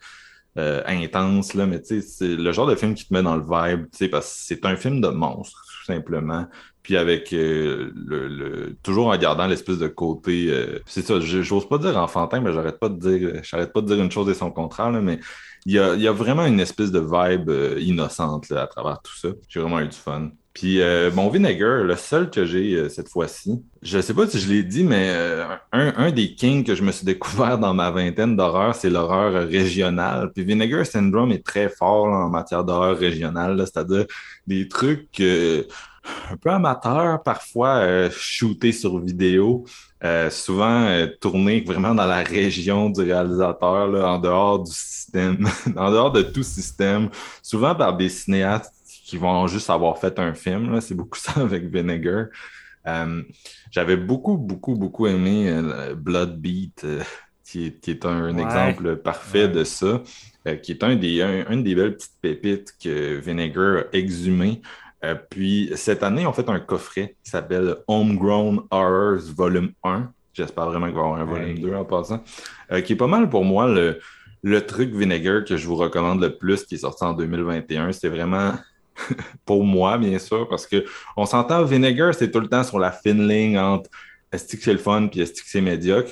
euh, 0.58 0.82
intense, 0.86 1.56
là, 1.56 1.65
mais 1.65 1.82
c'est 1.84 2.36
le 2.38 2.51
genre 2.53 2.67
de 2.67 2.75
film 2.75 2.93
qui 2.93 3.06
te 3.08 3.13
met 3.13 3.23
dans 3.23 3.36
le 3.36 3.41
vibe, 3.43 3.88
parce 4.12 4.27
que 4.27 4.36
c'est 4.38 4.65
un 4.65 4.75
film 4.77 5.01
de 5.01 5.10
monstre, 5.10 5.62
tout 5.67 5.86
simplement. 5.86 6.45
Puis 6.84 6.95
avec 6.97 7.34
euh, 7.34 7.91
le, 7.95 8.27
le- 8.27 8.77
toujours 8.84 9.08
en 9.08 9.17
gardant 9.17 9.47
l'espèce 9.47 9.79
de 9.79 9.88
côté, 9.88 10.53
c'est 10.86 11.01
ça, 11.01 11.19
j'ose 11.19 11.67
pas 11.67 11.79
dire 11.79 11.97
enfantin, 11.97 12.39
mais 12.41 12.53
j'arrête 12.53 12.79
pas 12.79 12.89
de 12.89 12.99
dire, 12.99 13.41
j'arrête 13.43 13.73
pas 13.73 13.82
de 13.82 13.88
dire 13.88 14.01
une 14.03 14.12
chose 14.12 14.29
et 14.29 14.34
son 14.36 14.51
contraire, 14.51 14.91
là, 14.91 15.01
mais 15.01 15.19
il 15.65 15.73
y 15.73 15.80
a, 15.80 15.95
y 15.95 16.08
a 16.08 16.12
vraiment 16.12 16.45
une 16.45 16.60
espèce 16.60 16.91
de 16.91 16.99
vibe 16.99 17.49
euh, 17.49 17.80
innocente 17.80 18.49
là, 18.49 18.63
à 18.63 18.67
travers 18.67 19.02
tout 19.02 19.15
ça. 19.15 19.30
J'ai 19.47 19.60
vraiment 19.60 19.80
eu 19.80 19.88
du 19.88 19.97
fun. 19.97 20.30
Puis 20.54 20.82
euh, 20.82 21.10
mon 21.12 21.30
Vinegar, 21.30 21.84
le 21.84 21.95
seul 21.95 22.30
que 22.30 22.45
j'ai 22.45 22.76
euh, 22.76 22.88
cette 22.88 23.10
fois-ci, 23.10 23.63
je 23.82 23.99
sais 23.99 24.13
pas 24.13 24.28
si 24.28 24.39
je 24.39 24.47
l'ai 24.49 24.63
dit, 24.63 24.84
mais 24.84 25.08
euh, 25.10 25.45
un, 25.71 25.93
un 25.97 26.12
des 26.12 26.36
kings 26.36 26.63
que 26.63 26.76
je 26.76 26.84
me 26.84 26.91
suis 26.91 27.06
découvert 27.06 27.58
dans 27.58 27.73
ma 27.73 27.89
vingtaine 27.89 28.36
d'horreur, 28.36 28.76
c'est 28.76 28.91
l'horreur 28.91 29.47
régionale. 29.47 30.32
Puis 30.32 30.43
Vinegar 30.43 30.86
Syndrome 30.86 31.32
est 31.32 31.43
très 31.43 31.69
fort 31.69 32.08
là, 32.08 32.17
en 32.17 32.30
matière 32.30 32.63
d'horreur 32.63 32.97
régionale, 32.97 33.58
c'est-à-dire 33.65 34.06
des 34.45 34.67
trucs 34.67 35.23
un 36.32 36.38
peu 36.38 36.50
amateurs, 36.50 37.22
parfois 37.24 37.78
euh, 37.78 38.10
shootés 38.12 38.72
sur 38.72 39.00
vidéo, 39.00 39.66
euh, 40.04 40.30
souvent 40.30 40.86
euh, 40.88 41.08
tournés 41.22 41.62
vraiment 41.62 41.96
dans 41.96 42.06
la 42.06 42.24
région 42.24 42.89
du 42.89 43.02
réalisateur, 43.02 43.88
là, 43.88 44.10
en 44.13 44.20
dehors 44.20 44.63
du 44.63 44.72
système, 44.72 45.48
en 45.78 45.92
dehors 45.92 46.12
de 46.12 46.22
tout 46.24 46.44
système, 46.44 47.10
souvent 47.42 47.76
par 47.76 47.96
des 47.98 48.10
cinéastes 48.10 48.74
qui 49.06 49.18
vont 49.18 49.48
juste 49.48 49.70
avoir 49.70 49.98
fait 49.98 50.18
un 50.20 50.34
film. 50.34 50.80
C'est 50.82 50.96
beaucoup 50.96 51.18
ça 51.20 51.34
avec 51.42 51.66
Vinegar. 51.66 52.28
Euh, 52.88 53.24
J'avais 53.72 53.98
beaucoup, 53.98 54.38
beaucoup, 54.38 54.76
beaucoup 54.76 55.08
aimé 55.08 55.50
euh, 55.50 55.96
Blood 55.96 56.39
Beat, 56.42 56.86
qui, 57.46 57.66
est, 57.68 57.80
qui 57.82 57.92
est 57.92 58.06
un 58.06 58.38
Ouais. 58.38 58.38
exemple 58.38 58.98
parfait 58.98 59.48
Ouais. 59.48 59.50
de 59.50 59.63
ça, 59.63 60.02
qui 60.62 60.72
est 60.72 60.84
un 60.84 60.96
des, 60.96 61.22
un- 61.22 61.50
une 61.52 61.63
des 61.63 61.76
belles 61.76 61.96
petites 61.96 62.18
pépites 62.22 62.74
que 62.82 63.16
Vinegar 63.20 63.86
a 63.94 63.98
exhumé. 63.98 64.62
Euh, 65.04 65.16
puis 65.30 65.72
cette 65.76 66.04
année, 66.04 66.26
on 66.26 66.34
fait 66.34 66.50
un 66.50 66.60
coffret 66.60 67.16
qui 67.24 67.30
s'appelle 67.30 67.76
Homegrown 67.88 68.62
Horrors 68.72 69.22
Volume 69.36 69.72
1. 69.84 70.12
J'espère 70.34 70.68
vraiment 70.68 70.88
qu'il 70.88 70.96
va 70.96 71.02
y 71.02 71.04
avoir 71.06 71.20
un 71.22 71.26
volume 71.26 71.56
Ouais. 71.56 71.72
2 71.72 71.76
en 71.76 71.86
passant. 71.86 72.24
Euh, 72.72 72.82
qui 72.82 72.94
est 72.94 72.98
pas 72.98 73.08
mal 73.08 73.30
pour 73.30 73.44
moi 73.44 73.68
le, 73.68 74.00
le 74.42 74.66
truc 74.66 74.94
Vinegar 74.94 75.44
que 75.44 75.58
je 75.58 75.68
vous 75.68 75.76
recommande 75.76 76.22
le 76.22 76.38
plus 76.38 76.63
qui 76.63 76.76
est 76.76 76.80
sorti 76.80 77.04
en 77.04 77.13
2021. 77.13 77.92
C'est 77.92 78.10
vraiment 78.10 78.54
pour 79.46 79.63
moi, 79.63 79.98
bien 79.98 80.20
sûr, 80.20 80.48
parce 80.48 80.66
que 80.66 80.86
on 81.18 81.26
s'entend, 81.26 81.63
Vinegar, 81.63 82.13
c'est 82.13 82.32
tout 82.32 82.39
le 82.39 82.48
temps 82.48 82.63
sur 82.63 82.80
la 82.80 82.92
fine 82.92 83.28
ligne 83.28 83.60
entre 83.60 83.89
est-ce 84.34 84.56
que 84.56 84.63
c'est 84.63 84.74
le 84.74 84.80
fun 84.80 85.08
puis 85.08 85.22
est-ce 85.22 85.34
que 85.34 85.48
c'est 85.48 85.62
médiocre? 85.62 86.12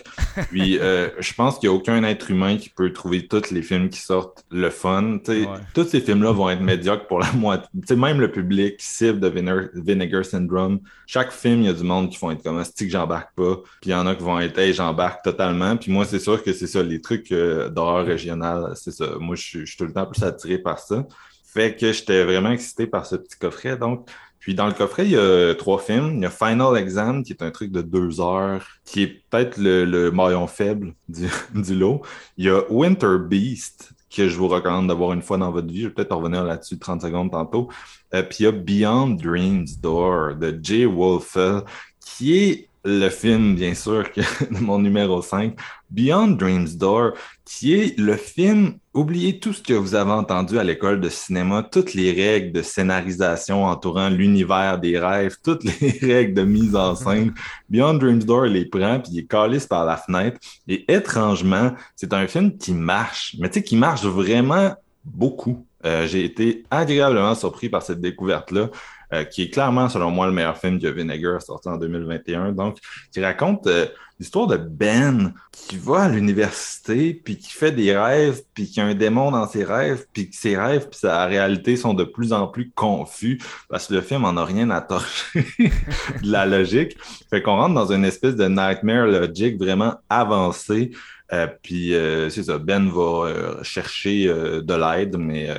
Puis 0.50 0.78
euh, 0.82 1.10
je 1.20 1.34
pense 1.34 1.58
qu'il 1.58 1.70
n'y 1.70 1.76
a 1.76 1.78
aucun 1.78 2.04
être 2.04 2.30
humain 2.30 2.58
qui 2.58 2.70
peut 2.70 2.94
trouver 2.94 3.28
tous 3.28 3.52
les 3.52 3.64
films 3.64 3.90
qui 3.90 4.00
sortent 4.00 4.46
le 4.52 4.70
fun. 4.70 5.20
Ouais. 5.28 5.48
Tous 5.74 5.86
ces 5.86 6.02
films-là 6.02 6.32
vont 6.32 6.50
être 6.50 6.62
médiocres 6.62 7.08
pour 7.08 7.20
la 7.20 7.32
moitié. 7.36 7.68
Même 7.96 8.22
le 8.22 8.32
public 8.32 8.76
cible 8.80 9.20
de 9.20 9.28
Vinegar, 9.28 9.66
Vinegar 9.74 10.24
Syndrome, 10.24 10.80
chaque 11.08 11.32
film, 11.32 11.62
il 11.62 11.66
y 11.66 11.70
a 11.70 11.74
du 11.74 11.84
monde 11.84 12.10
qui 12.10 12.18
vont 12.20 12.32
être 12.32 12.44
comme 12.44 12.60
est-ce 12.60 12.72
que 12.72 12.90
j'embarque 12.90 13.36
pas? 13.36 13.58
Puis 13.82 13.90
il 13.90 13.92
y 13.92 13.96
en 13.96 14.06
a 14.08 14.16
qui 14.16 14.24
vont 14.24 14.40
être 14.40 14.58
hey, 14.58 14.74
j'embarque 14.74 15.24
totalement. 15.24 15.76
Puis 15.76 15.92
moi, 15.92 16.06
c'est 16.06 16.20
sûr 16.20 16.42
que 16.44 16.54
c'est 16.54 16.68
ça, 16.68 16.84
les 16.84 17.02
trucs 17.02 17.32
euh, 17.32 17.70
d'horreur 17.70 18.06
régionale, 18.06 18.74
c'est 18.76 18.92
ça. 18.92 19.08
Moi, 19.20 19.36
je 19.36 19.66
suis 19.66 19.78
tout 19.78 19.86
le 19.86 19.94
temps 19.94 20.06
plus 20.06 20.24
attiré 20.24 20.58
par 20.58 20.80
ça. 20.80 21.06
Fait 21.54 21.76
que 21.76 21.92
j'étais 21.92 22.24
vraiment 22.24 22.52
excité 22.52 22.88
par 22.88 23.06
ce 23.06 23.18
petit 23.18 23.38
coffret. 23.38 23.76
Donc, 23.76 24.08
puis 24.42 24.56
dans 24.56 24.66
le 24.66 24.74
coffret, 24.74 25.06
il 25.06 25.12
y 25.12 25.18
a 25.18 25.54
trois 25.54 25.78
films. 25.78 26.16
Il 26.16 26.24
y 26.24 26.26
a 26.26 26.32
Final 26.32 26.76
Exam, 26.76 27.24
qui 27.24 27.32
est 27.32 27.44
un 27.44 27.52
truc 27.52 27.72
de 27.72 27.84
deux 27.84 28.20
heures, 28.20 28.66
qui 28.84 29.04
est 29.04 29.08
peut-être 29.30 29.58
le, 29.58 29.86
le 29.86 30.10
maillon 30.10 30.48
faible 30.48 30.96
du, 31.08 31.30
du 31.56 31.76
lot. 31.76 32.02
Il 32.38 32.46
y 32.46 32.50
a 32.50 32.64
Winter 32.72 33.18
Beast, 33.20 33.92
que 34.10 34.28
je 34.28 34.36
vous 34.36 34.48
recommande 34.48 34.88
d'avoir 34.88 35.14
une 35.14 35.22
fois 35.22 35.38
dans 35.38 35.52
votre 35.52 35.68
vie. 35.68 35.84
Je 35.84 35.88
vais 35.88 35.94
peut-être 35.94 36.16
revenir 36.16 36.44
là-dessus 36.44 36.80
30 36.80 37.04
secondes 37.04 37.32
tantôt. 37.32 37.70
Euh, 38.16 38.24
puis 38.24 38.38
il 38.40 38.44
y 38.44 38.48
a 38.48 38.52
Beyond 38.52 39.12
Dreams 39.12 39.68
Door 39.80 40.36
de 40.36 40.60
Jay 40.62 40.86
Wolfell, 40.86 41.62
qui 42.04 42.36
est 42.36 42.68
le 42.84 43.10
film, 43.10 43.54
bien 43.54 43.76
sûr, 43.76 44.12
que, 44.12 44.22
de 44.22 44.60
mon 44.60 44.80
numéro 44.80 45.22
5. 45.22 45.56
Beyond 45.92 46.30
Dreams 46.30 46.78
Door, 46.78 47.12
qui 47.58 47.74
est 47.76 48.00
le 48.00 48.16
film, 48.16 48.78
oubliez 48.94 49.38
tout 49.40 49.52
ce 49.52 49.62
que 49.62 49.74
vous 49.74 49.94
avez 49.94 50.12
entendu 50.12 50.58
à 50.58 50.64
l'école 50.64 51.02
de 51.02 51.10
cinéma, 51.10 51.68
toutes 51.70 51.94
les 51.94 52.12
règles 52.12 52.54
de 52.54 52.62
scénarisation 52.62 53.66
entourant 53.66 54.10
l'univers 54.10 54.80
des 54.80 54.98
rêves, 54.98 55.36
toutes 55.44 55.64
les 55.64 55.92
règles 56.02 56.34
de 56.34 56.44
mise 56.44 56.76
en 56.76 56.96
scène. 56.96 57.34
Beyond 57.70 57.96
Dreams 57.96 58.24
Door 58.24 58.46
les 58.46 58.66
prend, 58.66 59.00
puis 59.02 59.12
il 59.14 59.20
est 59.20 59.28
calisse 59.28 59.68
par 59.68 59.86
la 59.86 59.98
fenêtre. 59.98 60.40
Et 60.68 60.92
étrangement, 60.92 61.74
c'est 61.96 62.14
un 62.14 62.26
film 62.26 62.58
qui 62.58 62.74
marche, 62.74 63.36
mais 63.38 63.50
tu 63.50 63.56
sais, 63.56 63.64
qui 63.64 63.76
marche 63.76 64.06
vraiment 64.06 64.74
beaucoup. 65.04 65.66
Euh, 65.86 66.08
J'ai 66.08 66.24
été 66.24 66.64
agréablement 66.72 67.36
surpris 67.36 67.68
par 67.68 67.84
cette 67.84 68.00
découverte-là. 68.00 68.70
euh, 69.14 69.26
qui 69.26 69.44
est 69.44 69.50
clairement, 69.50 69.90
selon 69.90 70.10
moi, 70.10 70.26
le 70.26 70.32
meilleur 70.32 70.58
film 70.58 70.80
que 70.80 70.88
Vinegar 70.88 71.42
sorti 71.42 71.68
en 71.68 71.76
2021. 71.78 72.54
Donc, 72.54 72.78
qui 73.12 73.22
raconte 73.22 73.68
euh, 73.68 73.88
l'histoire 74.22 74.46
de 74.46 74.56
Ben 74.56 75.34
qui 75.52 75.78
va 75.78 76.04
à 76.04 76.08
l'université, 76.08 77.12
puis 77.12 77.40
qui 77.40 77.52
fait 77.52 77.72
des 77.72 77.98
rêves, 77.98 78.44
puis 78.54 78.70
qui 78.70 78.80
a 78.80 78.86
un 78.86 78.94
démon 78.94 79.32
dans 79.32 79.48
ses 79.48 79.64
rêves, 79.64 80.06
puis 80.14 80.30
que 80.30 80.36
ses 80.36 80.56
rêves, 80.56 80.90
puis 80.90 81.00
sa 81.00 81.26
réalité 81.26 81.76
sont 81.76 81.96
de 81.96 82.04
plus 82.04 82.32
en 82.32 82.46
plus 82.46 82.70
confus, 82.70 83.42
parce 83.68 83.88
que 83.88 83.96
le 83.96 84.02
film 84.02 84.24
en 84.24 84.38
a 84.38 84.46
rien 84.46 84.70
à 84.70 84.80
torcher 84.80 85.48
de 85.58 86.32
la 86.32 86.46
logique. 86.46 86.96
Fait 87.32 87.42
qu'on 87.42 87.56
rentre 87.56 87.74
dans 87.74 87.92
une 87.92 88.06
espèce 88.06 88.36
de 88.36 88.48
nightmare 88.48 89.08
logique 89.08 89.58
vraiment 89.58 89.96
avancée. 90.08 90.92
Euh, 91.34 91.48
puis 91.64 91.96
euh, 91.96 92.30
c'est 92.30 92.44
ça, 92.44 92.60
Ben 92.60 92.92
va 92.92 93.26
euh, 93.26 93.64
chercher 93.64 94.28
de 94.28 94.74
l'aide, 94.76 95.18
mais 95.18 95.50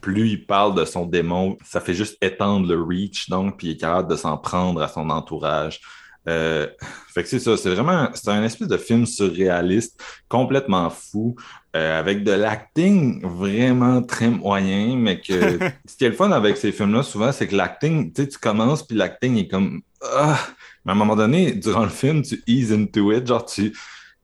plus 0.00 0.28
il 0.28 0.44
parle 0.44 0.74
de 0.74 0.84
son 0.84 1.06
démon, 1.06 1.56
ça 1.64 1.80
fait 1.80 1.94
juste 1.94 2.18
étendre 2.20 2.66
le 2.66 2.82
reach, 2.82 3.28
donc, 3.28 3.58
puis 3.58 3.68
il 3.68 3.70
est 3.74 3.76
capable 3.76 4.10
de 4.10 4.16
s'en 4.16 4.38
prendre 4.38 4.82
à 4.82 4.88
son 4.88 5.08
entourage. 5.08 5.80
Euh, 6.28 6.66
fait 7.14 7.22
que 7.22 7.28
c'est 7.28 7.38
ça, 7.38 7.56
c'est 7.56 7.70
vraiment, 7.74 8.10
c'est 8.14 8.28
un 8.28 8.42
espèce 8.42 8.68
de 8.68 8.76
film 8.76 9.06
surréaliste, 9.06 10.00
complètement 10.28 10.90
fou, 10.90 11.36
euh, 11.74 11.98
avec 11.98 12.24
de 12.24 12.32
l'acting 12.32 13.24
vraiment 13.24 14.02
très 14.02 14.28
moyen, 14.28 14.96
mais 14.96 15.20
que 15.20 15.58
ce 15.86 15.96
qui 15.96 16.04
est 16.04 16.10
le 16.10 16.14
fun 16.14 16.30
avec 16.32 16.56
ces 16.56 16.72
films-là, 16.72 17.02
souvent, 17.02 17.32
c'est 17.32 17.46
que 17.46 17.56
l'acting, 17.56 18.12
tu 18.12 18.22
sais, 18.22 18.28
tu 18.28 18.38
commences, 18.38 18.86
puis 18.86 18.96
l'acting 18.96 19.36
est 19.38 19.48
comme, 19.48 19.82
ah, 20.02 20.38
mais 20.84 20.92
à 20.92 20.94
un 20.94 20.98
moment 20.98 21.16
donné, 21.16 21.52
durant 21.52 21.84
le 21.84 21.90
film, 21.90 22.22
tu 22.22 22.42
ease 22.46 22.72
into 22.72 23.12
it, 23.12 23.26
genre, 23.26 23.44
tu 23.44 23.72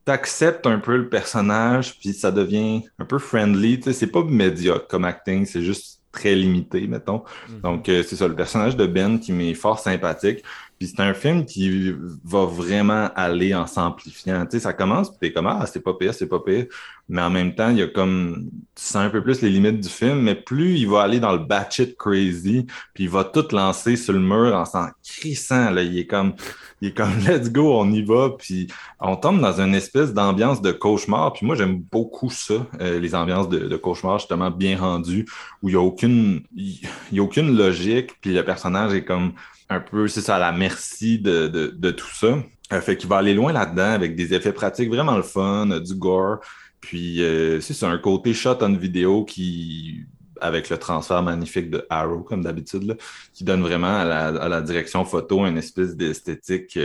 t'acceptes 0.05 0.67
un 0.67 0.79
peu 0.79 0.97
le 0.97 1.09
personnage, 1.09 1.97
puis 1.99 2.13
ça 2.13 2.31
devient 2.31 2.83
un 2.99 3.05
peu 3.05 3.17
friendly, 3.17 3.79
tu 3.79 3.85
sais, 3.85 3.93
c'est 3.93 4.07
pas 4.07 4.23
médiocre 4.23 4.87
comme 4.87 5.05
acting, 5.05 5.45
c'est 5.45 5.63
juste 5.63 6.01
très 6.13 6.35
limité, 6.35 6.85
mettons. 6.87 7.23
Donc, 7.63 7.89
euh, 7.89 8.03
c'est 8.07 8.15
ça, 8.15 8.27
le 8.27 8.35
personnage 8.35 8.77
de 8.77 8.85
Ben 8.85 9.19
qui 9.19 9.33
m'est 9.33 9.55
fort 9.55 9.79
sympathique. 9.79 10.43
Puis 10.83 10.91
c'est 10.93 11.01
un 11.01 11.13
film 11.13 11.45
qui 11.45 11.95
va 12.25 12.43
vraiment 12.43 13.09
aller 13.15 13.55
en 13.55 13.67
s'amplifiant. 13.67 14.45
Tu 14.45 14.57
sais, 14.57 14.59
ça 14.59 14.73
commence, 14.73 15.09
puis 15.09 15.17
t'es 15.21 15.31
comme, 15.31 15.47
ah, 15.47 15.65
c'est 15.65 15.79
pas 15.79 15.93
pire, 15.93 16.13
c'est 16.13 16.27
pas 16.27 16.41
pire. 16.41 16.65
Mais 17.07 17.21
en 17.21 17.29
même 17.29 17.55
temps, 17.55 17.69
il 17.69 17.77
y 17.77 17.81
a 17.81 17.87
comme, 17.87 18.49
tu 18.75 18.83
sens 18.83 18.97
un 18.97 19.09
peu 19.09 19.23
plus 19.23 19.41
les 19.41 19.49
limites 19.49 19.79
du 19.79 19.87
film, 19.87 20.19
mais 20.19 20.35
plus 20.35 20.77
il 20.77 20.89
va 20.89 21.03
aller 21.03 21.21
dans 21.21 21.31
le 21.31 21.37
batshit 21.37 21.95
crazy, 21.95 22.65
puis 22.93 23.05
il 23.05 23.09
va 23.09 23.23
tout 23.23 23.45
lancer 23.53 23.95
sur 23.95 24.11
le 24.11 24.19
mur 24.19 24.53
en 24.53 24.65
s'en 24.65 24.87
crissant, 25.01 25.69
là. 25.69 25.83
Il 25.83 25.97
est 25.97 26.05
comme, 26.05 26.33
il 26.81 26.89
est 26.89 26.91
comme, 26.91 27.17
let's 27.27 27.49
go, 27.49 27.79
on 27.79 27.89
y 27.89 28.03
va, 28.03 28.31
puis 28.37 28.67
on 28.99 29.15
tombe 29.15 29.39
dans 29.39 29.61
une 29.61 29.75
espèce 29.75 30.13
d'ambiance 30.13 30.61
de 30.61 30.73
cauchemar. 30.73 31.31
Puis 31.31 31.45
moi, 31.45 31.55
j'aime 31.55 31.79
beaucoup 31.79 32.29
ça, 32.29 32.55
euh, 32.81 32.99
les 32.99 33.15
ambiances 33.15 33.47
de, 33.47 33.77
cauchemar, 33.77 34.19
justement, 34.19 34.51
bien 34.51 34.77
rendues, 34.77 35.25
où 35.61 35.69
il 35.69 35.75
y 35.75 35.77
a 35.77 35.81
aucune, 35.81 36.41
il 36.53 37.19
a 37.19 37.23
aucune 37.23 37.55
logique, 37.55 38.19
puis 38.19 38.33
le 38.33 38.43
personnage 38.43 38.93
est 38.93 39.05
comme, 39.05 39.31
un 39.73 39.79
peu, 39.79 40.07
c'est 40.07 40.21
ça, 40.21 40.35
à 40.35 40.39
la 40.39 40.51
merci 40.51 41.19
de, 41.19 41.47
de, 41.47 41.67
de 41.67 41.91
tout 41.91 42.13
ça. 42.13 42.37
Euh, 42.71 42.81
fait 42.81 42.97
qu'il 42.97 43.09
va 43.09 43.17
aller 43.17 43.33
loin 43.33 43.51
là-dedans 43.51 43.91
avec 43.91 44.15
des 44.15 44.33
effets 44.33 44.53
pratiques 44.53 44.89
vraiment 44.89 45.17
le 45.17 45.23
fun, 45.23 45.69
euh, 45.71 45.79
du 45.79 45.95
gore. 45.95 46.39
Puis, 46.79 47.21
euh, 47.21 47.59
c'est 47.61 47.85
un 47.85 47.97
côté 47.97 48.33
shot 48.33 48.57
on 48.61 48.73
vidéo 48.73 49.25
qui, 49.25 50.05
avec 50.41 50.69
le 50.69 50.77
transfert 50.77 51.21
magnifique 51.23 51.69
de 51.69 51.85
Arrow, 51.89 52.21
comme 52.21 52.43
d'habitude, 52.43 52.97
qui 53.33 53.43
donne 53.43 53.61
vraiment 53.61 53.99
à 53.99 54.05
la, 54.05 54.27
à 54.27 54.47
la 54.49 54.61
direction 54.61 55.05
photo 55.05 55.45
une 55.45 55.57
espèce 55.57 55.95
d'esthétique 55.95 56.77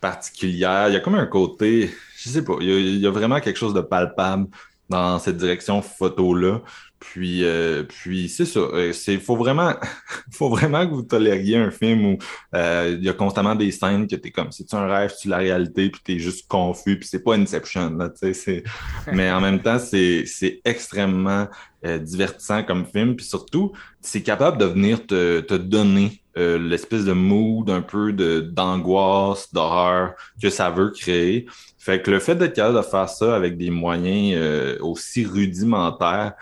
particulière. 0.00 0.88
Il 0.88 0.94
y 0.94 0.96
a 0.96 1.00
comme 1.00 1.14
un 1.14 1.26
côté, 1.26 1.90
je 2.16 2.28
sais 2.28 2.44
pas, 2.44 2.54
il 2.60 2.98
y 2.98 3.06
a 3.06 3.10
vraiment 3.10 3.40
quelque 3.40 3.58
chose 3.58 3.74
de 3.74 3.80
palpable 3.80 4.48
dans 4.88 5.18
cette 5.18 5.36
direction 5.36 5.80
photo-là. 5.82 6.62
Puis, 7.12 7.44
euh, 7.44 7.82
puis 7.84 8.28
c'est 8.28 8.46
ça. 8.46 8.60
Euh, 8.60 8.92
C'est, 8.92 9.18
faut 9.18 9.36
vraiment, 9.36 9.74
faut 10.32 10.48
vraiment 10.48 10.86
que 10.86 10.92
vous 10.92 11.02
tolériez 11.02 11.56
un 11.56 11.70
film 11.70 12.06
où 12.06 12.18
euh, 12.54 12.96
il 12.98 13.04
y 13.04 13.08
a 13.08 13.12
constamment 13.12 13.54
des 13.54 13.70
scènes 13.70 14.06
que 14.06 14.16
t'es 14.16 14.30
comme, 14.30 14.50
c'est-tu 14.50 14.74
un 14.74 14.86
rêve, 14.86 15.12
c'est 15.16 15.28
la 15.28 15.36
réalité, 15.36 15.90
puis 15.90 16.00
t'es 16.02 16.18
juste 16.18 16.48
confus, 16.48 16.98
puis 16.98 17.08
c'est 17.08 17.22
pas 17.22 17.34
Inception, 17.34 17.90
là, 17.90 18.08
tu. 18.08 18.64
Mais 19.12 19.30
en 19.30 19.40
même 19.40 19.60
temps, 19.60 19.78
c'est, 19.78 20.24
c'est 20.26 20.60
extrêmement 20.64 21.46
euh, 21.84 21.98
divertissant 21.98 22.62
comme 22.62 22.86
film, 22.86 23.14
puis 23.14 23.26
surtout, 23.26 23.72
c'est 24.00 24.22
capable 24.22 24.56
de 24.56 24.64
venir 24.64 25.06
te, 25.06 25.40
te 25.40 25.54
donner 25.54 26.22
euh, 26.38 26.58
l'espèce 26.58 27.04
de 27.04 27.12
mood 27.12 27.68
un 27.68 27.82
peu 27.82 28.12
de, 28.12 28.40
d'angoisse, 28.40 29.52
d'horreur 29.52 30.14
que 30.42 30.48
ça 30.50 30.70
veut 30.70 30.90
créer. 30.90 31.46
Fait 31.78 32.00
que 32.00 32.10
le 32.10 32.18
fait 32.18 32.34
d'être 32.34 32.54
capable 32.54 32.78
de 32.78 32.82
faire 32.82 33.08
ça 33.08 33.36
avec 33.36 33.58
des 33.58 33.70
moyens 33.70 34.34
euh, 34.34 34.78
aussi 34.80 35.26
rudimentaires, 35.26 36.32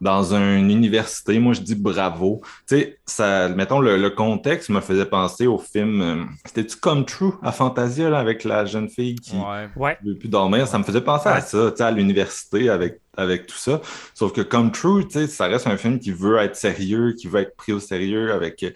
dans 0.00 0.34
une 0.34 0.70
université, 0.70 1.38
moi 1.38 1.52
je 1.52 1.60
dis 1.60 1.74
bravo. 1.74 2.40
Tu 2.66 2.76
sais, 2.78 2.98
ça, 3.04 3.48
mettons, 3.50 3.80
le, 3.80 3.96
le 3.98 4.10
contexte 4.10 4.70
me 4.70 4.80
faisait 4.80 5.04
penser 5.06 5.46
au 5.46 5.58
film, 5.58 6.00
euh, 6.00 6.24
c'était-tu 6.46 6.76
Come 6.76 7.04
True 7.04 7.32
à 7.42 7.52
Fantasia, 7.52 8.08
là, 8.08 8.18
avec 8.18 8.44
la 8.44 8.64
jeune 8.64 8.88
fille 8.88 9.16
qui 9.16 9.36
Ouais. 9.36 9.68
Ouais. 9.76 9.98
ne 10.02 10.10
veut 10.12 10.18
plus 10.18 10.28
dormir? 10.28 10.66
Ça 10.66 10.78
me 10.78 10.84
faisait 10.84 11.02
penser 11.02 11.28
à 11.28 11.40
ça, 11.40 11.70
tu 11.70 11.76
sais, 11.76 11.82
à 11.82 11.90
l'université 11.90 12.70
avec, 12.70 13.00
avec 13.16 13.46
tout 13.46 13.56
ça. 13.58 13.80
Sauf 14.14 14.32
que 14.32 14.40
Come 14.40 14.72
True, 14.72 15.06
tu 15.06 15.12
sais, 15.18 15.26
ça 15.26 15.46
reste 15.46 15.66
un 15.66 15.76
film 15.76 15.98
qui 15.98 16.12
veut 16.12 16.38
être 16.38 16.56
sérieux, 16.56 17.12
qui 17.12 17.28
veut 17.28 17.40
être 17.40 17.56
pris 17.56 17.72
au 17.72 17.80
sérieux 17.80 18.32
avec... 18.32 18.62
euh, 18.62 18.70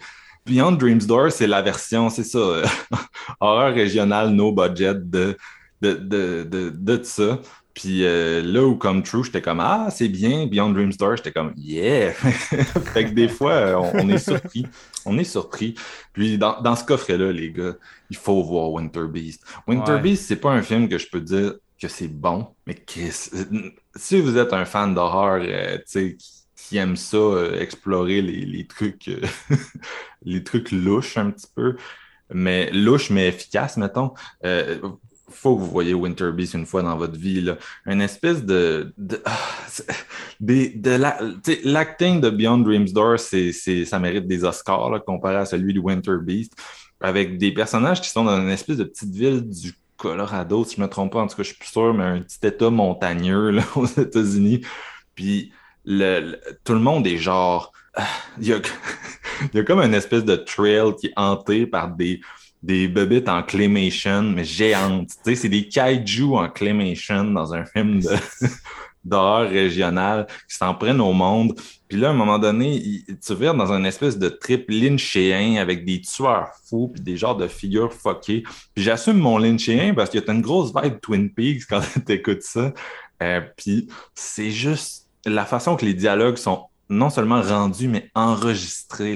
Beyond 0.47 0.73
Dreams 0.73 0.99
Door, 1.07 1.31
c'est 1.31 1.47
la 1.47 1.63
version, 1.63 2.11
c'est 2.11 2.23
ça, 2.23 2.37
euh, 2.37 2.65
horreur 3.39 3.73
régionale, 3.73 4.29
no 4.29 4.51
budget 4.51 4.93
de, 4.93 5.35
de, 5.81 5.93
de, 5.95 6.43
de, 6.43 6.69
de 6.69 7.03
ça. 7.03 7.39
Puis 7.75 8.05
euh, 8.05 8.41
là 8.41 8.63
où 8.65 8.75
Come 8.77 9.03
True, 9.03 9.23
j'étais 9.25 9.41
comme 9.41 9.59
Ah, 9.59 9.89
c'est 9.91 10.07
bien. 10.09 10.47
Beyond 10.47 10.71
Dreams 10.71 10.93
Door, 10.97 11.17
j'étais 11.17 11.31
comme 11.33 11.53
Yeah! 11.57 12.13
fait 12.93 13.05
que 13.05 13.11
des 13.11 13.29
fois, 13.29 13.51
euh, 13.53 13.75
on, 13.75 13.93
on 14.05 14.09
est 14.09 14.17
surpris. 14.17 14.65
On 15.05 15.17
est 15.19 15.23
surpris. 15.25 15.75
Puis 16.13 16.37
dans, 16.37 16.61
dans 16.61 16.75
ce 16.75 16.85
coffret-là, 16.85 17.31
les 17.31 17.51
gars, 17.51 17.75
il 18.09 18.17
faut 18.17 18.43
voir 18.43 18.71
Winter 18.71 19.07
Beast. 19.09 19.43
Winter 19.67 19.93
Ouais. 19.93 19.99
Beast, 19.99 20.25
c'est 20.27 20.37
pas 20.37 20.51
un 20.51 20.63
film 20.63 20.89
que 20.89 20.97
je 20.97 21.07
peux 21.09 21.21
dire 21.21 21.55
que 21.81 21.87
c'est 21.89 22.07
bon, 22.07 22.55
mais 22.65 22.75
euh, 22.97 23.69
si 23.95 24.21
vous 24.21 24.37
êtes 24.37 24.53
un 24.53 24.65
fan 24.65 24.95
d'horreur, 24.95 25.41
euh, 25.45 25.77
tu 25.79 25.83
sais, 25.87 26.15
qui, 26.17 26.31
qui 26.55 26.77
aime 26.77 26.95
ça, 26.95 27.17
euh, 27.17 27.59
explorer 27.59 28.21
les, 28.21 28.45
les 28.45 28.65
trucs, 28.65 29.09
les 30.23 30.43
trucs 30.43 30.71
louches 30.71 31.17
un 31.17 31.31
petit 31.31 31.47
peu, 31.55 31.75
mais 32.33 32.71
louches 32.71 33.09
mais 33.09 33.27
efficaces, 33.27 33.77
mettons. 33.77 34.13
Euh, 34.45 34.79
faut 35.29 35.55
que 35.55 35.61
vous 35.61 35.69
voyez 35.71 35.93
Winter 35.93 36.31
Beast 36.31 36.53
une 36.53 36.65
fois 36.65 36.81
dans 36.83 36.95
votre 36.97 37.17
vie, 37.17 37.41
là. 37.41 37.57
Une 37.85 38.01
espèce 38.01 38.43
de, 38.45 38.93
de, 38.97 39.21
ah, 39.25 39.37
des- 40.39 40.69
de 40.69 40.91
la, 40.91 41.17
l'acting 41.63 42.21
de 42.21 42.29
Beyond 42.29 42.59
Dreams 42.59 42.89
Door, 42.91 43.19
c'est, 43.19 43.51
c'est, 43.51 43.85
ça 43.85 43.99
mérite 43.99 44.27
des 44.27 44.43
Oscars, 44.43 44.89
là, 44.89 44.99
comparé 44.99 45.35
à 45.37 45.45
celui 45.45 45.73
de 45.73 45.79
Winter 45.79 46.17
Beast, 46.21 46.53
avec 47.01 47.37
des 47.37 47.51
personnages 47.53 48.01
qui 48.01 48.09
sont 48.09 48.23
dans 48.23 48.39
une 48.39 48.49
espèce 48.49 48.77
de 48.77 48.83
petite 48.83 49.13
ville 49.13 49.41
du 49.47 49.73
Colorado, 49.97 50.63
si 50.65 50.75
je 50.75 50.81
me 50.81 50.87
trompe 50.87 51.13
pas, 51.13 51.19
en 51.21 51.27
tout 51.27 51.35
cas, 51.37 51.43
je 51.43 51.49
suis 51.49 51.57
plus 51.57 51.69
sûr, 51.69 51.93
mais 51.93 52.03
un 52.03 52.19
petit 52.21 52.45
état 52.45 52.69
montagneux 52.69 53.49
là, 53.51 53.63
aux 53.75 53.85
États-Unis. 53.85 54.61
Puis 55.15 55.51
le, 55.85 56.19
le- 56.19 56.39
tout 56.63 56.73
le 56.73 56.79
monde 56.79 57.07
est 57.07 57.17
genre. 57.17 57.71
ah, 57.95 58.03
Il 58.39 58.47
y 58.47 58.53
a, 58.53 58.57
il 59.53 59.57
y 59.57 59.59
a 59.59 59.63
comme 59.63 59.79
une 59.79 59.93
espèce 59.93 60.25
de 60.25 60.35
trail 60.35 60.93
qui 60.99 61.07
est 61.07 61.13
hanté 61.15 61.65
par 61.65 61.89
des, 61.95 62.19
des 62.65 62.87
bébites 62.87 63.29
en 63.29 63.43
claymation, 63.43 64.23
mais 64.23 64.43
géantes. 64.43 65.09
Tu 65.23 65.31
sais, 65.31 65.35
c'est 65.35 65.49
des 65.49 65.67
kaiju 65.69 66.35
en 66.35 66.49
claymation 66.49 67.23
dans 67.25 67.53
un 67.53 67.63
film 67.65 67.99
de 68.01 68.09
d'horreur 69.03 69.47
régional 69.49 70.25
qui 70.49 70.55
s'en 70.57 70.73
prennent 70.73 70.99
au 70.99 71.13
monde. 71.13 71.53
Puis 71.87 71.99
là, 71.99 72.07
à 72.07 72.11
un 72.11 72.15
moment 72.15 72.39
donné, 72.39 72.75
il- 72.77 73.03
tu 73.23 73.35
vires 73.35 73.53
dans 73.53 73.71
une 73.71 73.85
espèce 73.85 74.17
de 74.17 74.29
trip 74.29 74.65
lynchéen 74.67 75.57
avec 75.61 75.85
des 75.85 76.01
tueurs 76.01 76.49
fous 76.67 76.89
puis 76.91 77.03
des 77.03 77.17
genres 77.17 77.37
de 77.37 77.47
figures 77.47 77.93
fuckées. 77.93 78.41
Puis 78.73 78.83
j'assume 78.83 79.17
mon 79.19 79.37
lynchéen 79.37 79.93
parce 79.93 80.09
que 80.09 80.17
t'as 80.17 80.33
une 80.33 80.41
grosse 80.41 80.73
vibe 80.75 80.99
Twin 81.01 81.29
Peaks 81.29 81.67
quand 81.69 81.81
t'écoutes 82.05 82.41
ça. 82.41 82.73
Euh, 83.21 83.41
puis 83.55 83.87
c'est 84.15 84.49
juste 84.49 85.07
la 85.23 85.45
façon 85.45 85.75
que 85.75 85.85
les 85.85 85.93
dialogues 85.93 86.37
sont 86.37 86.65
non 86.89 87.09
seulement 87.09 87.41
rendus, 87.41 87.87
mais 87.87 88.09
enregistrés. 88.15 89.15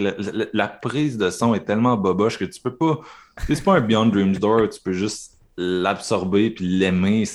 La, 0.54 0.68
prise 0.68 1.18
de 1.18 1.30
son 1.30 1.54
est 1.54 1.66
tellement 1.66 1.98
boboche 1.98 2.38
que 2.38 2.46
tu 2.46 2.62
peux 2.62 2.76
pas... 2.76 3.00
C'est 3.48 3.64
pas 3.64 3.76
un 3.76 3.82
Beyond 3.82 4.08
Dreams 4.08 4.38
Door, 4.38 4.70
tu 4.70 4.82
peux 4.82 4.94
juste 4.94 5.38
l'absorber 5.58 6.50
puis 6.50 6.66
l'aimer. 6.66 7.26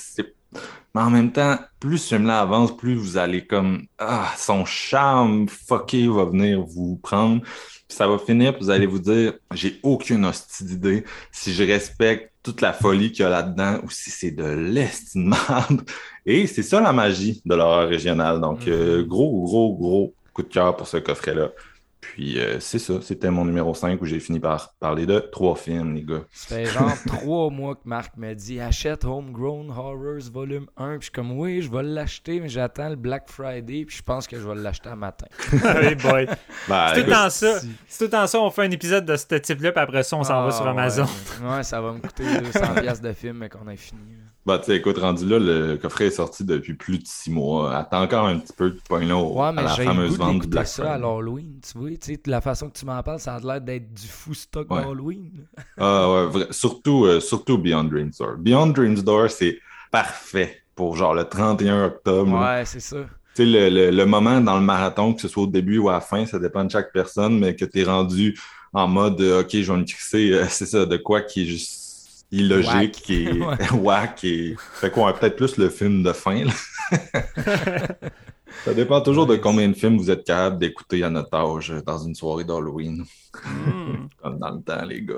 Mais 0.95 1.01
en 1.01 1.11
même 1.11 1.33
temps, 1.33 1.59
plus 1.81 1.99
ce 1.99 2.15
film-là 2.15 2.41
avance, 2.41 2.77
plus 2.77 2.95
vous 2.95 3.17
allez 3.17 3.47
comme 3.47 3.87
ah, 3.99 4.31
son 4.37 4.65
charme 4.65 5.49
fucké 5.49 6.07
va 6.09 6.25
venir 6.25 6.63
vous 6.63 6.97
prendre. 6.97 7.43
Puis 7.43 7.97
ça 7.97 8.07
va 8.07 8.19
finir, 8.19 8.55
puis 8.55 8.65
vous 8.65 8.71
allez 8.71 8.87
vous 8.87 9.01
dire 9.01 9.35
j'ai 9.53 9.79
aucune 9.83 10.25
hostie 10.25 10.65
d'idée 10.65 11.05
si 11.33 11.53
je 11.53 11.65
respecte 11.65 12.33
toute 12.43 12.61
la 12.61 12.73
folie 12.73 13.11
qu'il 13.11 13.23
y 13.23 13.27
a 13.27 13.31
là-dedans 13.31 13.81
ou 13.85 13.91
si 13.91 14.11
c'est 14.11 14.31
de 14.31 14.45
l'estimable. 14.45 15.85
Et 16.27 16.47
c'est 16.47 16.63
ça 16.63 16.81
la 16.81 16.93
magie 16.93 17.43
de 17.45 17.55
l'horreur 17.55 17.89
régionale. 17.89 18.41
Donc, 18.41 18.69
euh, 18.69 19.05
gros, 19.05 19.43
gros, 19.43 19.75
gros 19.75 20.15
coup 20.35 20.43
de 20.43 20.49
cœur 20.53 20.77
pour 20.77 20.87
ce 20.87 20.99
coffret-là. 20.99 21.51
Puis 22.01 22.39
euh, 22.39 22.61
c'est 22.61 22.79
ça, 22.79 23.01
c'était 23.01 23.31
mon 23.31 23.47
numéro 23.47 23.73
5 23.75 23.99
où 24.03 24.05
j'ai 24.05 24.21
fini 24.21 24.39
par 24.39 24.75
parler 24.79 25.07
de 25.07 25.21
trois 25.21 25.57
films, 25.57 25.95
les 25.95 26.03
gars. 26.03 26.21
Ça 26.33 26.57
fait 26.57 26.67
genre 26.67 26.93
trois 27.07 27.49
mois 27.49 27.77
que 27.77 27.81
Marc 27.87 28.19
me 28.19 28.35
dit 28.35 28.61
achète 28.61 29.07
Homegrown 29.07 29.71
Horrors 29.71 30.31
volume 30.31 30.67
1. 30.77 30.89
Puis 30.91 30.97
je 30.99 31.03
suis 31.05 31.13
comme 31.13 31.33
oui, 31.33 31.63
je 31.63 31.71
vais 31.71 31.83
l'acheter, 31.83 32.41
mais 32.41 32.51
j'attends 32.51 32.91
le 32.91 32.97
Black 32.97 33.31
Friday. 33.31 33.87
Puis 33.87 33.97
je 33.97 34.03
pense 34.03 34.27
que 34.27 34.39
je 34.39 34.47
vais 34.47 34.55
l'acheter 34.55 34.91
à 34.91 34.97
matin. 34.97 35.27
Hey 35.65 35.95
boy. 35.95 36.27
Ben, 36.69 36.89
C'est 36.95 37.01
tout 37.05 37.07
le 37.09 37.13
temps 37.15 37.31
ça. 37.31 37.61
C'est 37.89 37.99
tout 37.99 38.05
le 38.05 38.11
temps 38.11 38.27
ça. 38.27 38.39
On 38.39 38.51
fait 38.51 38.63
un 38.65 38.71
épisode 38.71 39.07
de 39.07 39.17
ce 39.17 39.35
type-là, 39.37 39.73
puis 39.73 39.81
après 39.81 40.03
ça, 40.03 40.17
on 40.19 40.25
s'en 40.25 40.43
va 40.43 40.49
Ah, 40.49 40.53
sur 40.53 40.69
Amazon. 40.69 41.07
Ouais, 41.43 41.57
Ouais, 41.57 41.63
ça 41.63 41.81
va 41.81 41.93
me 41.93 42.01
coûter 42.01 42.25
200$ 42.25 42.83
piastres 42.83 43.03
de 43.03 43.13
film, 43.15 43.39
mais 43.39 43.49
qu'on 43.49 43.67
a 43.67 43.77
fini. 43.77 44.01
Bah, 44.47 44.59
tu 44.59 44.67
sais, 44.67 44.77
écoute, 44.77 44.99
rendu 44.99 45.27
là, 45.27 45.39
le 45.39 45.77
coffret 45.77 46.07
est 46.07 46.11
sorti 46.11 46.45
depuis 46.45 46.75
plus 46.75 46.99
de 46.99 47.07
six 47.07 47.31
mois. 47.31 47.75
Attends 47.75 48.03
encore 48.03 48.27
un 48.27 48.39
petit 48.39 48.53
peu 48.53 48.71
de 48.73 49.07
là 49.07 49.17
au- 49.17 49.39
Ouais, 49.41 49.47
à 49.47 49.53
mais 49.53 49.63
la 49.63 49.69
j'ai 49.75 49.85
le 49.85 49.89
fameuse 49.89 50.19
vente 50.19 50.41
du 50.43 50.49
Black 50.49 50.67
ça 50.67 50.93
à 50.95 50.99
l'Halloween, 50.99 51.61
tu 51.63 51.79
vois. 51.79 51.89
Tu 51.93 51.97
sais, 52.03 52.21
la 52.27 52.43
façon 52.43 52.69
que 52.69 52.79
tu 52.79 52.85
m'en 52.85 53.03
parles, 53.03 53.21
ça 53.21 53.37
a 53.37 53.41
l'air 53.41 53.61
d'être 53.63 53.95
du 53.95 54.07
fou 54.07 54.35
stock 54.35 54.71
Ouais. 54.71 54.83
d'Halloween. 54.83 55.47
Ah 55.79 56.13
ouais, 56.13 56.27
vrai- 56.27 56.47
surtout, 56.51 57.07
euh, 57.07 57.21
surtout 57.21 57.57
Beyond 57.57 57.85
Dreams 57.85 58.13
Door. 58.19 58.35
Beyond 58.39 58.67
Dreams 58.69 59.01
Door, 59.03 59.31
c'est 59.31 59.59
parfait 59.91 60.63
pour 60.75 60.97
genre 60.97 61.15
le 61.15 61.25
31 61.25 61.87
octobre. 61.87 62.39
Ouais, 62.39 62.65
c'est 62.67 62.81
ça. 62.81 62.99
Tu 63.35 63.45
sais, 63.45 63.47
le, 63.47 63.69
le- 63.71 63.91
le 63.91 64.07
moment 64.07 64.41
dans 64.43 64.57
le 64.59 64.65
marathon, 64.65 65.15
que 65.15 65.23
ce 65.23 65.29
soit 65.29 65.45
au 65.45 65.47
début 65.47 65.79
ou 65.79 65.89
à 65.89 65.95
la 65.95 66.01
fin, 66.01 66.27
ça 66.27 66.39
dépend 66.39 66.65
de 66.65 66.71
chaque 66.71 66.93
personne, 66.93 67.39
mais 67.39 67.57
que 67.57 67.65
tu 67.65 67.81
es 67.81 67.85
rendu 67.85 68.39
en 68.75 68.89
mode 68.89 69.21
euh, 69.21 69.41
OK, 69.41 69.51
je 69.53 69.73
vais 69.73 69.79
me 69.79 69.87
fixer, 69.87 70.33
euh, 70.33 70.45
c'est 70.51 70.67
ça, 70.67 70.85
de 70.85 70.97
quoi 70.99 71.23
qui 71.23 71.43
est 71.43 71.47
juste 71.47 71.81
illogique, 72.31 72.69
Whack. 72.73 72.93
qui 72.93 73.25
est 73.25 73.33
Ouais. 73.41 73.71
whack 73.73 74.25
et. 74.25 74.57
Fait 74.75 74.91
quoi, 74.91 75.19
peut-être 75.19 75.37
plus 75.37 75.57
le 75.59 75.69
film 75.69 76.03
de 76.03 76.13
fin. 76.13 76.45
ça 78.65 78.75
dépend 78.75 79.01
toujours 79.01 79.27
de 79.27 79.37
combien 79.37 79.69
de 79.69 79.75
films 79.75 79.97
vous 79.97 80.11
êtes 80.11 80.25
capable 80.25 80.59
d'écouter 80.59 81.03
à 81.03 81.11
notre 81.11 81.35
âge 81.35 81.71
euh, 81.71 81.83
dans 81.83 81.99
une 81.99 82.15
soirée 82.15 82.45
d'Halloween. 82.45 83.05
Hmm. 83.45 84.09
Comme 84.23 84.39
dans 84.39 84.51
le 84.51 84.63
temps, 84.63 84.85
les 84.85 85.03
gars. 85.03 85.17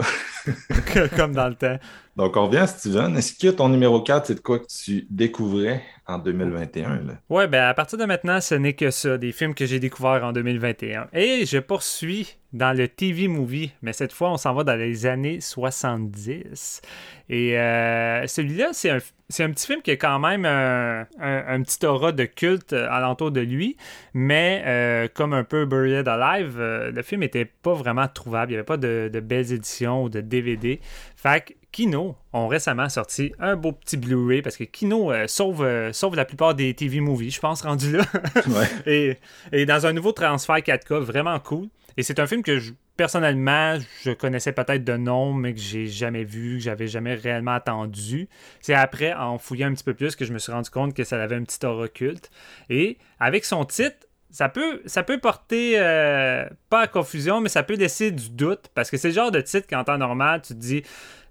Comme 1.17 1.33
dans 1.33 1.49
le 1.49 1.55
temps. 1.55 1.79
Donc, 2.17 2.37
on 2.37 2.47
revient 2.47 2.59
à 2.59 2.67
Steven. 2.67 3.17
Est-ce 3.17 3.35
que 3.35 3.55
ton 3.55 3.69
numéro 3.69 4.01
4, 4.01 4.27
c'est 4.27 4.35
de 4.37 4.41
quoi 4.41 4.59
que 4.59 4.67
tu 4.67 5.07
découvrais 5.11 5.83
en 6.07 6.19
2021? 6.19 6.89
Là? 6.89 7.13
Ouais, 7.29 7.47
ben 7.47 7.65
à 7.65 7.75
partir 7.75 7.99
de 7.99 8.05
maintenant, 8.05 8.41
ce 8.41 8.55
n'est 8.55 8.73
que 8.73 8.91
ça, 8.91 9.19
des 9.19 9.33
films 9.33 9.55
que 9.55 9.67
j'ai 9.67 9.81
découverts 9.81 10.25
en 10.25 10.33
2021. 10.33 11.09
Et 11.13 11.45
je 11.45 11.59
poursuis 11.59 12.37
dans 12.53 12.77
le 12.77 12.89
TV 12.89 13.29
movie, 13.29 13.73
mais 13.83 13.93
cette 13.93 14.13
fois, 14.13 14.31
on 14.33 14.39
s'en 14.39 14.55
va 14.55 14.65
dans 14.65 14.77
les 14.77 15.05
années 15.05 15.41
70. 15.41 16.81
Et 17.29 17.59
euh, 17.59 18.27
celui-là, 18.27 18.71
c'est 18.73 18.91
un, 18.91 18.99
c'est 19.29 19.43
un 19.45 19.51
petit 19.51 19.67
film 19.67 19.83
qui 19.83 19.91
a 19.91 19.97
quand 19.97 20.19
même 20.19 20.45
un, 20.45 21.01
un- 21.21 21.45
un 21.49 21.63
petit 21.63 21.85
aura 21.85 22.13
de 22.13 22.25
culte 22.25 22.73
euh, 22.73 22.87
alentour 22.91 23.31
de 23.33 23.41
lui, 23.41 23.77
mais 24.15 24.63
euh, 24.67 25.09
comme 25.13 25.33
un 25.33 25.45
peu 25.45 25.65
Buried 25.65 26.07
Alive, 26.07 26.57
euh, 26.61 26.91
le 26.93 27.03
film 27.03 27.23
n'était 27.23 27.45
pas 27.45 27.75
vraiment 27.75 28.07
trouvable. 28.09 28.53
Il 28.53 28.55
n'y 28.55 28.59
avait 28.59 28.65
pas 28.65 28.77
de, 28.77 29.11
de 29.13 29.21
belles 29.21 29.53
éditions 29.53 30.05
ou 30.05 30.09
de 30.09 30.21
DVD. 30.21 30.81
Fait 31.17 31.45
que 31.45 31.53
Kino 31.73 32.17
ont 32.33 32.47
récemment 32.49 32.89
sorti 32.89 33.33
un 33.39 33.57
beau 33.57 33.73
petit 33.73 33.97
Blu-ray 33.97 34.43
parce 34.43 34.57
que 34.57 34.65
Kino 34.65 35.13
sauve, 35.27 35.91
sauve 35.93 36.17
la 36.17 36.25
plupart 36.25 36.55
des 36.55 36.73
TV 36.73 37.01
movies, 37.01 37.35
je 37.35 37.41
pense, 37.41 37.63
rendu 37.63 37.93
là. 37.97 38.05
Ouais. 38.47 38.67
et, 38.87 39.19
et 39.53 39.67
dans 39.67 39.85
un 39.87 39.93
nouveau 39.93 40.13
transfert 40.13 40.57
4K, 40.57 41.01
vraiment 41.01 41.39
cool. 41.41 41.67
Et 41.99 42.03
c'est 42.03 42.19
un 42.21 42.27
film 42.27 42.43
que 42.43 42.59
je, 42.59 42.73
personnellement, 42.97 43.79
je 44.05 44.11
connaissais 44.13 44.53
peut-être 44.53 44.85
de 44.85 44.97
nom, 44.97 45.33
mais 45.33 45.55
que 45.55 45.61
j'ai 45.61 45.87
jamais 45.87 46.25
vu, 46.25 46.57
que 46.57 46.65
j'avais 46.65 46.89
jamais 46.89 47.15
réellement 47.15 47.55
attendu. 47.55 48.29
C'est 48.61 48.75
après, 48.75 49.13
en 49.13 49.39
fouillant 49.39 49.69
un 49.69 49.75
petit 49.75 49.85
peu 49.85 49.95
plus, 49.95 50.17
que 50.17 50.25
je 50.25 50.33
me 50.33 50.39
suis 50.39 50.53
rendu 50.53 50.71
compte 50.71 50.95
que 50.95 51.05
ça 51.05 51.23
avait 51.23 51.37
un 51.37 51.45
petit 51.45 51.65
aura 51.65 51.89
culte. 51.89 52.31
Et 52.71 52.99
avec 53.21 53.45
son 53.45 53.65
titre, 53.65 54.07
ça 54.31 54.49
peut, 54.49 54.83
ça 54.87 55.03
peut 55.03 55.19
porter, 55.19 55.75
euh, 55.77 56.49
pas 56.69 56.83
à 56.83 56.87
confusion, 56.87 57.41
mais 57.41 57.49
ça 57.49 57.63
peut 57.63 57.77
laisser 57.77 58.11
du 58.11 58.31
doute, 58.31 58.67
parce 58.75 58.91
que 58.91 58.97
c'est 58.97 59.09
le 59.09 59.15
genre 59.15 59.31
de 59.31 59.41
titre 59.41 59.67
qu'en 59.69 59.85
temps 59.85 59.99
normal, 59.99 60.43
tu 60.43 60.55
te 60.55 60.59
dis, 60.59 60.83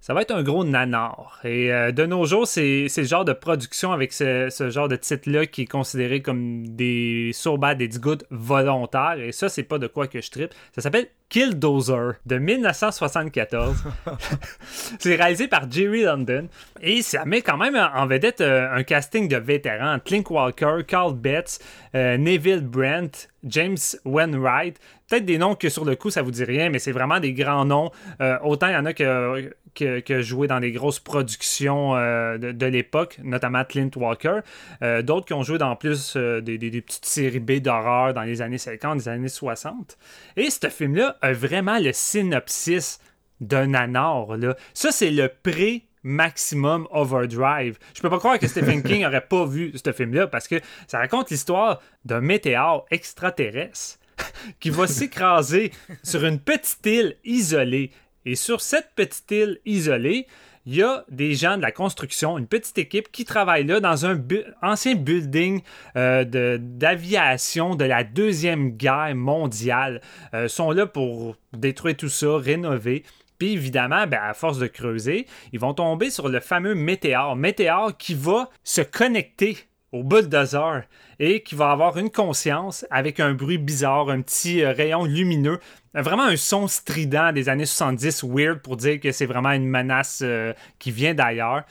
ça 0.01 0.13
va 0.13 0.21
être 0.21 0.31
un 0.31 0.43
gros 0.43 0.63
nanar. 0.63 1.39
Et 1.43 1.71
euh, 1.71 1.91
de 1.91 2.05
nos 2.05 2.25
jours, 2.25 2.47
c'est 2.47 2.87
le 2.95 3.03
genre 3.03 3.25
de 3.25 3.33
production 3.33 3.91
avec 3.91 4.13
ce, 4.13 4.49
ce 4.49 4.69
genre 4.69 4.87
de 4.87 4.95
titre-là 4.95 5.45
qui 5.45 5.63
est 5.63 5.67
considéré 5.67 6.21
comme 6.21 6.67
des 6.67 7.31
so 7.33 7.57
bad 7.57 7.81
it's 7.81 7.99
good 7.99 8.25
volontaires. 8.29 9.19
Et 9.19 9.31
ça, 9.31 9.49
c'est 9.49 9.63
pas 9.63 9.79
de 9.79 9.87
quoi 9.87 10.07
que 10.07 10.21
je 10.21 10.29
tripe. 10.29 10.53
Ça 10.73 10.81
s'appelle 10.81 11.07
Killdozer 11.29 12.13
de 12.25 12.37
1974. 12.37 13.83
c'est 14.99 15.15
réalisé 15.15 15.47
par 15.47 15.69
Jerry 15.69 16.03
London. 16.03 16.47
Et 16.81 17.01
ça 17.01 17.25
met 17.25 17.41
quand 17.41 17.57
même 17.57 17.75
en 17.75 18.05
vedette 18.05 18.41
euh, 18.41 18.67
un 18.71 18.83
casting 18.83 19.27
de 19.27 19.37
vétérans. 19.37 19.99
Clink 19.99 20.29
Walker, 20.29 20.77
Carl 20.87 21.15
Betts, 21.15 21.59
euh, 21.95 22.17
Neville 22.17 22.61
Brent, 22.61 23.27
James 23.43 23.77
Wainwright. 24.05 24.79
Peut-être 25.07 25.25
des 25.25 25.37
noms 25.37 25.53
que 25.55 25.69
sur 25.69 25.85
le 25.85 25.95
coup, 25.95 26.09
ça 26.09 26.21
vous 26.23 26.31
dit 26.31 26.43
rien, 26.43 26.69
mais 26.69 26.79
c'est 26.79 26.91
vraiment 26.91 27.19
des 27.19 27.33
grands 27.33 27.65
noms. 27.65 27.91
Euh, 28.21 28.37
autant 28.43 28.67
il 28.67 28.73
y 28.73 28.75
en 28.75 28.85
a 28.85 28.93
que, 28.93 29.53
que, 29.75 29.99
que 29.99 30.21
joué 30.21 30.47
dans 30.47 30.59
des 30.59 30.71
grosses 30.71 30.99
productions 30.99 31.95
euh, 31.95 32.37
de, 32.39 32.51
de 32.51 32.65
l'époque, 32.65 33.19
notamment 33.23 33.63
Clint 33.65 33.91
Walker. 33.95 34.39
Euh, 34.81 35.01
D'autres 35.03 35.27
qui 35.27 35.33
ont 35.33 35.43
joué 35.43 35.57
dans 35.59 35.75
plus 35.75 36.17
des, 36.17 36.57
des- 36.57 36.71
des 36.71 36.81
petites 36.81 37.05
séries 37.05 37.39
B 37.39 37.59
d'horreur 37.59 38.13
dans 38.15 38.23
les 38.23 38.41
années 38.41 38.57
50, 38.57 38.95
les 38.99 39.07
années 39.09 39.27
60. 39.27 39.97
Et 40.37 40.49
ce 40.49 40.69
film-là 40.69 41.17
a 41.21 41.33
vraiment 41.33 41.77
le 41.77 41.91
synopsis 41.93 42.99
d'un 43.41 43.67
nanar. 43.67 44.37
Là. 44.37 44.55
Ça, 44.73 44.91
c'est 44.91 45.11
le 45.11 45.29
pré 45.43 45.83
maximum 46.01 46.87
overdrive. 46.91 47.77
Je 47.95 48.01
peux 48.01 48.09
pas 48.09 48.19
croire 48.19 48.39
que 48.39 48.47
Stephen 48.47 48.81
King 48.83 49.05
aurait 49.07 49.21
pas 49.27 49.45
vu 49.45 49.71
ce 49.75 49.91
film-là 49.91 50.27
parce 50.27 50.47
que 50.47 50.55
ça 50.87 50.99
raconte 50.99 51.29
l'histoire 51.31 51.81
d'un 52.05 52.21
météore 52.21 52.85
extraterrestre 52.91 53.99
qui 54.59 54.69
va 54.69 54.87
s'écraser 54.87 55.71
sur 56.03 56.25
une 56.25 56.39
petite 56.39 56.85
île 56.85 57.17
isolée. 57.23 57.91
Et 58.25 58.35
sur 58.35 58.61
cette 58.61 58.89
petite 58.95 59.29
île 59.31 59.59
isolée, 59.65 60.27
il 60.65 60.75
y 60.75 60.81
a 60.81 61.05
des 61.09 61.35
gens 61.35 61.57
de 61.57 61.61
la 61.61 61.71
construction, 61.71 62.39
une 62.39 62.47
petite 62.47 62.77
équipe 62.79 63.11
qui 63.11 63.23
travaille 63.23 63.65
là 63.65 63.79
dans 63.79 64.07
un 64.07 64.19
ancien 64.63 64.95
building 64.95 65.61
euh, 65.95 66.57
d'aviation 66.59 67.75
de, 67.75 67.85
la 67.85 68.03
Deuxième 68.03 68.71
Guerre 68.71 69.13
mondiale. 69.15 70.01
Euh, 70.33 70.47
sont 70.47 70.71
là 70.71 70.87
pour 70.87 71.35
détruire 71.53 71.95
tout 71.95 72.09
ça, 72.09 72.37
rénover. 72.37 73.03
Puis 73.37 73.53
évidemment, 73.53 74.07
ben, 74.07 74.19
à 74.23 74.33
force 74.33 74.57
de 74.57 74.67
creuser, 74.67 75.27
ils 75.53 75.59
vont 75.59 75.73
tomber 75.73 76.09
sur 76.09 76.29
le 76.29 76.39
fameux 76.39 76.73
météore. 76.73 77.35
Météore 77.35 77.95
qui 77.97 78.15
va 78.15 78.49
se 78.63 78.81
connecter 78.81 79.57
au 79.95 80.03
bulldozer 80.03 80.83
et 81.19 81.41
qui 81.41 81.55
va 81.55 81.71
avoir 81.71 81.97
une 81.97 82.09
conscience 82.09 82.85
avec 82.89 83.19
un 83.19 83.33
bruit 83.33 83.57
bizarre, 83.57 84.09
un 84.09 84.21
petit 84.21 84.61
euh, 84.61 84.73
rayon 84.73 85.05
lumineux, 85.05 85.59
vraiment 85.93 86.23
un 86.23 86.35
son 86.35 86.67
strident 86.67 87.31
des 87.31 87.47
années 87.49 87.65
70, 87.65 88.23
weird 88.23 88.59
pour 88.59 88.75
dire 88.77 88.99
que 88.99 89.11
c'est 89.11 89.25
vraiment 89.25 89.51
une 89.51 89.67
menace 89.67 90.21
euh, 90.23 90.53
qui 90.79 90.91
vient 90.91 91.13
d'ailleurs. 91.13 91.63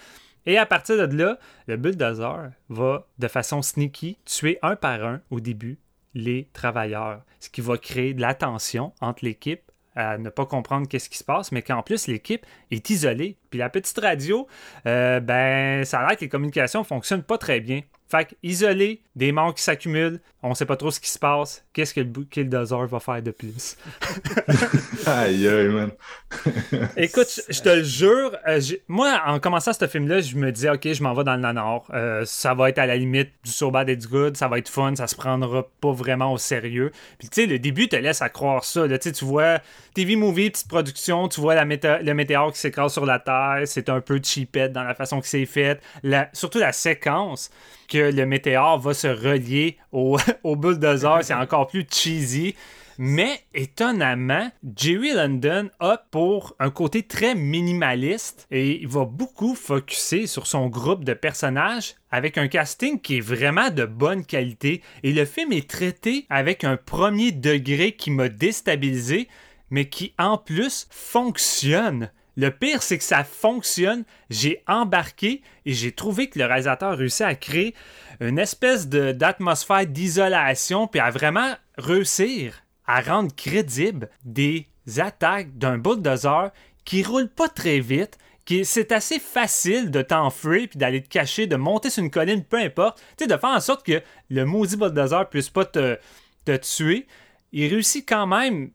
Et 0.46 0.58
à 0.58 0.66
partir 0.66 1.08
de 1.08 1.16
là, 1.16 1.38
le 1.66 1.76
bulldozer 1.76 2.50
va 2.68 3.06
de 3.18 3.28
façon 3.28 3.62
sneaky 3.62 4.18
tuer 4.24 4.58
un 4.62 4.76
par 4.76 5.04
un 5.04 5.20
au 5.30 5.40
début 5.40 5.78
les 6.14 6.48
travailleurs, 6.52 7.22
ce 7.40 7.50
qui 7.50 7.60
va 7.60 7.76
créer 7.76 8.14
de 8.14 8.20
la 8.20 8.34
tension 8.34 8.92
entre 9.00 9.24
l'équipe 9.24 9.62
à 9.96 10.18
ne 10.18 10.28
pas 10.28 10.46
comprendre 10.46 10.88
qu'est-ce 10.88 11.08
qui 11.08 11.18
se 11.18 11.24
passe, 11.24 11.52
mais 11.52 11.62
qu'en 11.62 11.82
plus 11.82 12.08
l'équipe 12.08 12.44
est 12.70 12.90
isolée. 12.90 13.36
Puis 13.50 13.58
la 13.58 13.70
petite 13.70 13.98
radio, 13.98 14.48
euh, 14.86 15.20
ben 15.20 15.84
ça 15.84 16.00
a 16.00 16.08
l'air 16.08 16.16
que 16.16 16.22
les 16.22 16.28
communications 16.28 16.84
fonctionnent 16.84 17.22
pas 17.22 17.38
très 17.38 17.60
bien. 17.60 17.82
Fait 18.06 18.26
que, 18.26 18.34
isolé, 18.42 19.00
des 19.16 19.32
morts 19.32 19.54
qui 19.54 19.62
s'accumulent, 19.62 20.20
on 20.42 20.54
sait 20.54 20.66
pas 20.66 20.76
trop 20.76 20.90
ce 20.90 21.00
qui 21.00 21.08
se 21.08 21.18
passe. 21.18 21.64
Qu'est-ce 21.72 21.94
que 21.94 22.00
le 22.00 22.10
Killdozer 22.30 22.86
va 22.86 23.00
faire 23.00 23.22
de 23.22 23.30
plus? 23.30 23.76
Aïe, 25.06 25.48
aïe, 25.48 25.68
man. 25.68 25.90
Écoute, 26.96 27.40
je 27.48 27.60
te 27.60 27.68
le 27.68 27.82
jure, 27.82 28.36
euh, 28.46 28.60
moi, 28.88 29.22
en 29.26 29.38
commençant 29.40 29.72
ce 29.72 29.86
film-là, 29.86 30.20
je 30.20 30.36
me 30.36 30.52
disais, 30.52 30.70
OK, 30.70 30.86
je 30.92 31.02
m'en 31.02 31.14
vais 31.14 31.24
dans 31.24 31.34
le 31.34 31.40
Nanor. 31.40 31.86
Euh, 31.94 32.24
ça 32.26 32.54
va 32.54 32.68
être 32.68 32.78
à 32.78 32.86
la 32.86 32.96
limite 32.96 33.30
du 33.42 33.50
So 33.50 33.70
Bad 33.70 33.88
It's 33.88 34.06
Good, 34.06 34.36
ça 34.36 34.48
va 34.48 34.58
être 34.58 34.68
fun, 34.68 34.94
ça 34.96 35.06
se 35.06 35.14
prendra 35.14 35.66
pas 35.80 35.92
vraiment 35.92 36.32
au 36.32 36.38
sérieux. 36.38 36.92
Puis, 37.18 37.28
tu 37.28 37.42
sais, 37.42 37.46
le 37.46 37.58
début 37.58 37.88
te 37.88 37.96
laisse 37.96 38.22
à 38.22 38.28
croire 38.28 38.64
ça. 38.64 38.86
là. 38.86 38.98
Tu 38.98 39.12
vois 39.24 39.60
TV 39.94 40.16
Movie, 40.16 40.50
petite 40.50 40.68
production, 40.68 41.28
tu 41.28 41.40
vois 41.40 41.54
la 41.54 41.64
le 41.64 42.12
météore 42.12 42.52
qui 42.52 42.58
s'écrase 42.58 42.92
sur 42.92 43.06
la 43.06 43.18
Terre, 43.18 43.62
c'est 43.64 43.88
un 43.88 44.00
peu 44.00 44.20
cheapette 44.22 44.72
dans 44.72 44.82
la 44.84 44.94
façon 44.94 45.20
que 45.20 45.26
c'est 45.26 45.46
fait. 45.46 45.80
La- 46.02 46.28
surtout 46.32 46.58
la 46.58 46.72
séquence 46.72 47.50
que 47.86 48.12
le 48.12 48.26
météore 48.26 48.78
va 48.78 48.94
se 48.94 49.08
relier 49.08 49.78
au, 49.92 50.18
bulldozer, 50.56 51.22
c'est 51.22 51.34
encore 51.34 51.66
plus 51.66 51.86
cheesy. 51.90 52.54
Mais 52.96 53.40
étonnamment, 53.54 54.50
Jerry 54.76 55.12
London 55.12 55.68
opte 55.80 56.04
pour 56.12 56.54
un 56.60 56.70
côté 56.70 57.02
très 57.02 57.34
minimaliste 57.34 58.46
et 58.52 58.80
il 58.82 58.86
va 58.86 59.04
beaucoup 59.04 59.56
focuser 59.56 60.28
sur 60.28 60.46
son 60.46 60.68
groupe 60.68 61.04
de 61.04 61.12
personnages 61.12 61.96
avec 62.12 62.38
un 62.38 62.46
casting 62.46 63.00
qui 63.00 63.16
est 63.16 63.20
vraiment 63.20 63.70
de 63.70 63.84
bonne 63.84 64.24
qualité. 64.24 64.80
Et 65.02 65.12
le 65.12 65.24
film 65.24 65.52
est 65.52 65.68
traité 65.68 66.26
avec 66.30 66.62
un 66.62 66.76
premier 66.76 67.32
degré 67.32 67.92
qui 67.92 68.12
m'a 68.12 68.28
déstabilisé, 68.28 69.28
mais 69.70 69.88
qui 69.88 70.14
en 70.16 70.38
plus 70.38 70.86
fonctionne. 70.90 72.10
Le 72.36 72.50
pire, 72.50 72.82
c'est 72.82 72.98
que 72.98 73.04
ça 73.04 73.24
fonctionne. 73.24 74.04
J'ai 74.30 74.62
embarqué 74.66 75.42
et 75.66 75.72
j'ai 75.72 75.92
trouvé 75.92 76.28
que 76.28 76.38
le 76.38 76.46
réalisateur 76.46 76.96
réussit 76.96 77.22
à 77.22 77.34
créer 77.34 77.74
une 78.20 78.38
espèce 78.38 78.88
d'atmosphère 78.88 79.86
d'isolation, 79.86 80.86
puis 80.86 81.00
à 81.00 81.10
vraiment 81.10 81.54
réussir 81.78 82.62
à 82.86 83.00
rendre 83.00 83.34
crédible 83.34 84.10
des 84.24 84.66
attaques 84.98 85.56
d'un 85.56 85.78
bulldozer 85.78 86.50
qui 86.84 87.02
roule 87.02 87.28
pas 87.28 87.48
très 87.48 87.80
vite, 87.80 88.18
qui 88.44 88.64
c'est 88.64 88.92
assez 88.92 89.18
facile 89.18 89.90
de 89.90 90.02
t'enfuir 90.02 90.68
puis 90.68 90.78
d'aller 90.78 91.02
te 91.02 91.08
cacher, 91.08 91.46
de 91.46 91.56
monter 91.56 91.88
sur 91.88 92.02
une 92.02 92.10
colline, 92.10 92.44
peu 92.44 92.58
importe, 92.58 93.02
tu 93.16 93.26
de 93.26 93.36
faire 93.36 93.50
en 93.50 93.60
sorte 93.60 93.86
que 93.86 94.02
le 94.28 94.44
maudit 94.44 94.76
bulldozer 94.76 95.28
puisse 95.30 95.48
pas 95.48 95.64
te, 95.64 95.98
te 96.44 96.56
tuer. 96.56 97.06
Il 97.52 97.68
réussit 97.70 98.06
quand 98.06 98.26
même, 98.26 98.70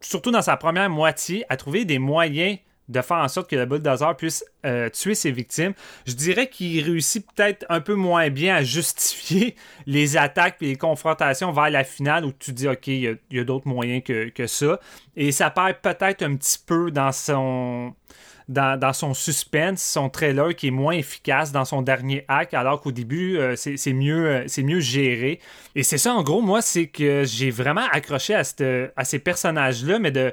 surtout 0.00 0.30
dans 0.30 0.42
sa 0.42 0.56
première 0.56 0.90
moitié, 0.90 1.44
à 1.48 1.56
trouver 1.56 1.84
des 1.84 1.98
moyens 1.98 2.58
de 2.88 3.00
faire 3.02 3.18
en 3.18 3.28
sorte 3.28 3.50
que 3.50 3.56
le 3.56 3.66
bulldozer 3.66 4.16
puisse 4.16 4.44
euh, 4.64 4.88
tuer 4.88 5.14
ses 5.14 5.30
victimes. 5.30 5.74
Je 6.06 6.14
dirais 6.14 6.48
qu'il 6.48 6.82
réussit 6.84 7.26
peut-être 7.34 7.66
un 7.68 7.80
peu 7.80 7.94
moins 7.94 8.30
bien 8.30 8.56
à 8.56 8.62
justifier 8.62 9.56
les 9.86 10.16
attaques 10.16 10.56
et 10.60 10.66
les 10.66 10.76
confrontations 10.76 11.52
vers 11.52 11.70
la 11.70 11.84
finale 11.84 12.24
où 12.24 12.32
tu 12.32 12.52
dis, 12.52 12.68
OK, 12.68 12.86
il 12.86 13.18
y 13.30 13.38
a, 13.38 13.44
d'autres 13.44 13.68
moyens 13.68 14.02
que, 14.04 14.28
que 14.30 14.46
ça. 14.46 14.80
Et 15.16 15.32
ça 15.32 15.50
perd 15.50 15.76
peut-être 15.82 16.22
un 16.22 16.36
petit 16.36 16.58
peu 16.64 16.90
dans 16.90 17.12
son, 17.12 17.94
dans, 18.48 18.92
son 18.92 19.12
suspense, 19.14 19.82
son 19.82 20.08
trailer 20.08 20.54
qui 20.56 20.68
est 20.68 20.72
moins 20.72 20.94
efficace 20.94 21.52
dans 21.52 21.64
son 21.64 21.82
dernier 21.82 22.24
acte, 22.28 22.54
alors 22.54 22.80
qu'au 22.80 22.92
début, 22.92 23.36
euh, 23.36 23.54
c'est 23.56 23.92
mieux, 23.92 24.26
euh, 24.26 24.62
mieux 24.62 24.80
géré. 24.80 25.40
Et 25.74 25.82
c'est 25.82 25.98
ça, 25.98 26.14
en 26.14 26.22
gros, 26.22 26.40
moi, 26.40 26.62
c'est 26.62 26.86
que 26.86 27.24
j'ai 27.24 27.50
vraiment 27.50 27.86
accroché 27.92 28.34
à, 28.34 28.44
cette- 28.44 28.92
à 28.96 29.04
ces 29.04 29.18
personnages-là, 29.18 29.98
mais 29.98 30.10
de. 30.10 30.32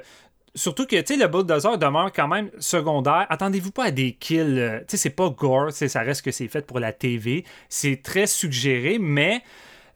Surtout 0.56 0.86
que, 0.86 0.96
tu 0.96 1.14
sais, 1.14 1.16
le 1.16 1.28
bulldozer 1.28 1.76
demeure 1.78 2.10
quand 2.12 2.28
même 2.28 2.50
secondaire. 2.58 3.26
Attendez-vous 3.28 3.70
pas 3.72 3.84
à 3.84 3.90
des 3.90 4.12
kills. 4.12 4.58
euh, 4.58 4.78
Tu 4.80 4.84
sais, 4.88 4.96
c'est 4.96 5.10
pas 5.10 5.28
gore, 5.28 5.70
ça 5.70 6.00
reste 6.00 6.22
que 6.22 6.30
c'est 6.30 6.48
fait 6.48 6.66
pour 6.66 6.80
la 6.80 6.92
TV. 6.92 7.44
C'est 7.68 8.02
très 8.02 8.26
suggéré, 8.26 8.98
mais 8.98 9.42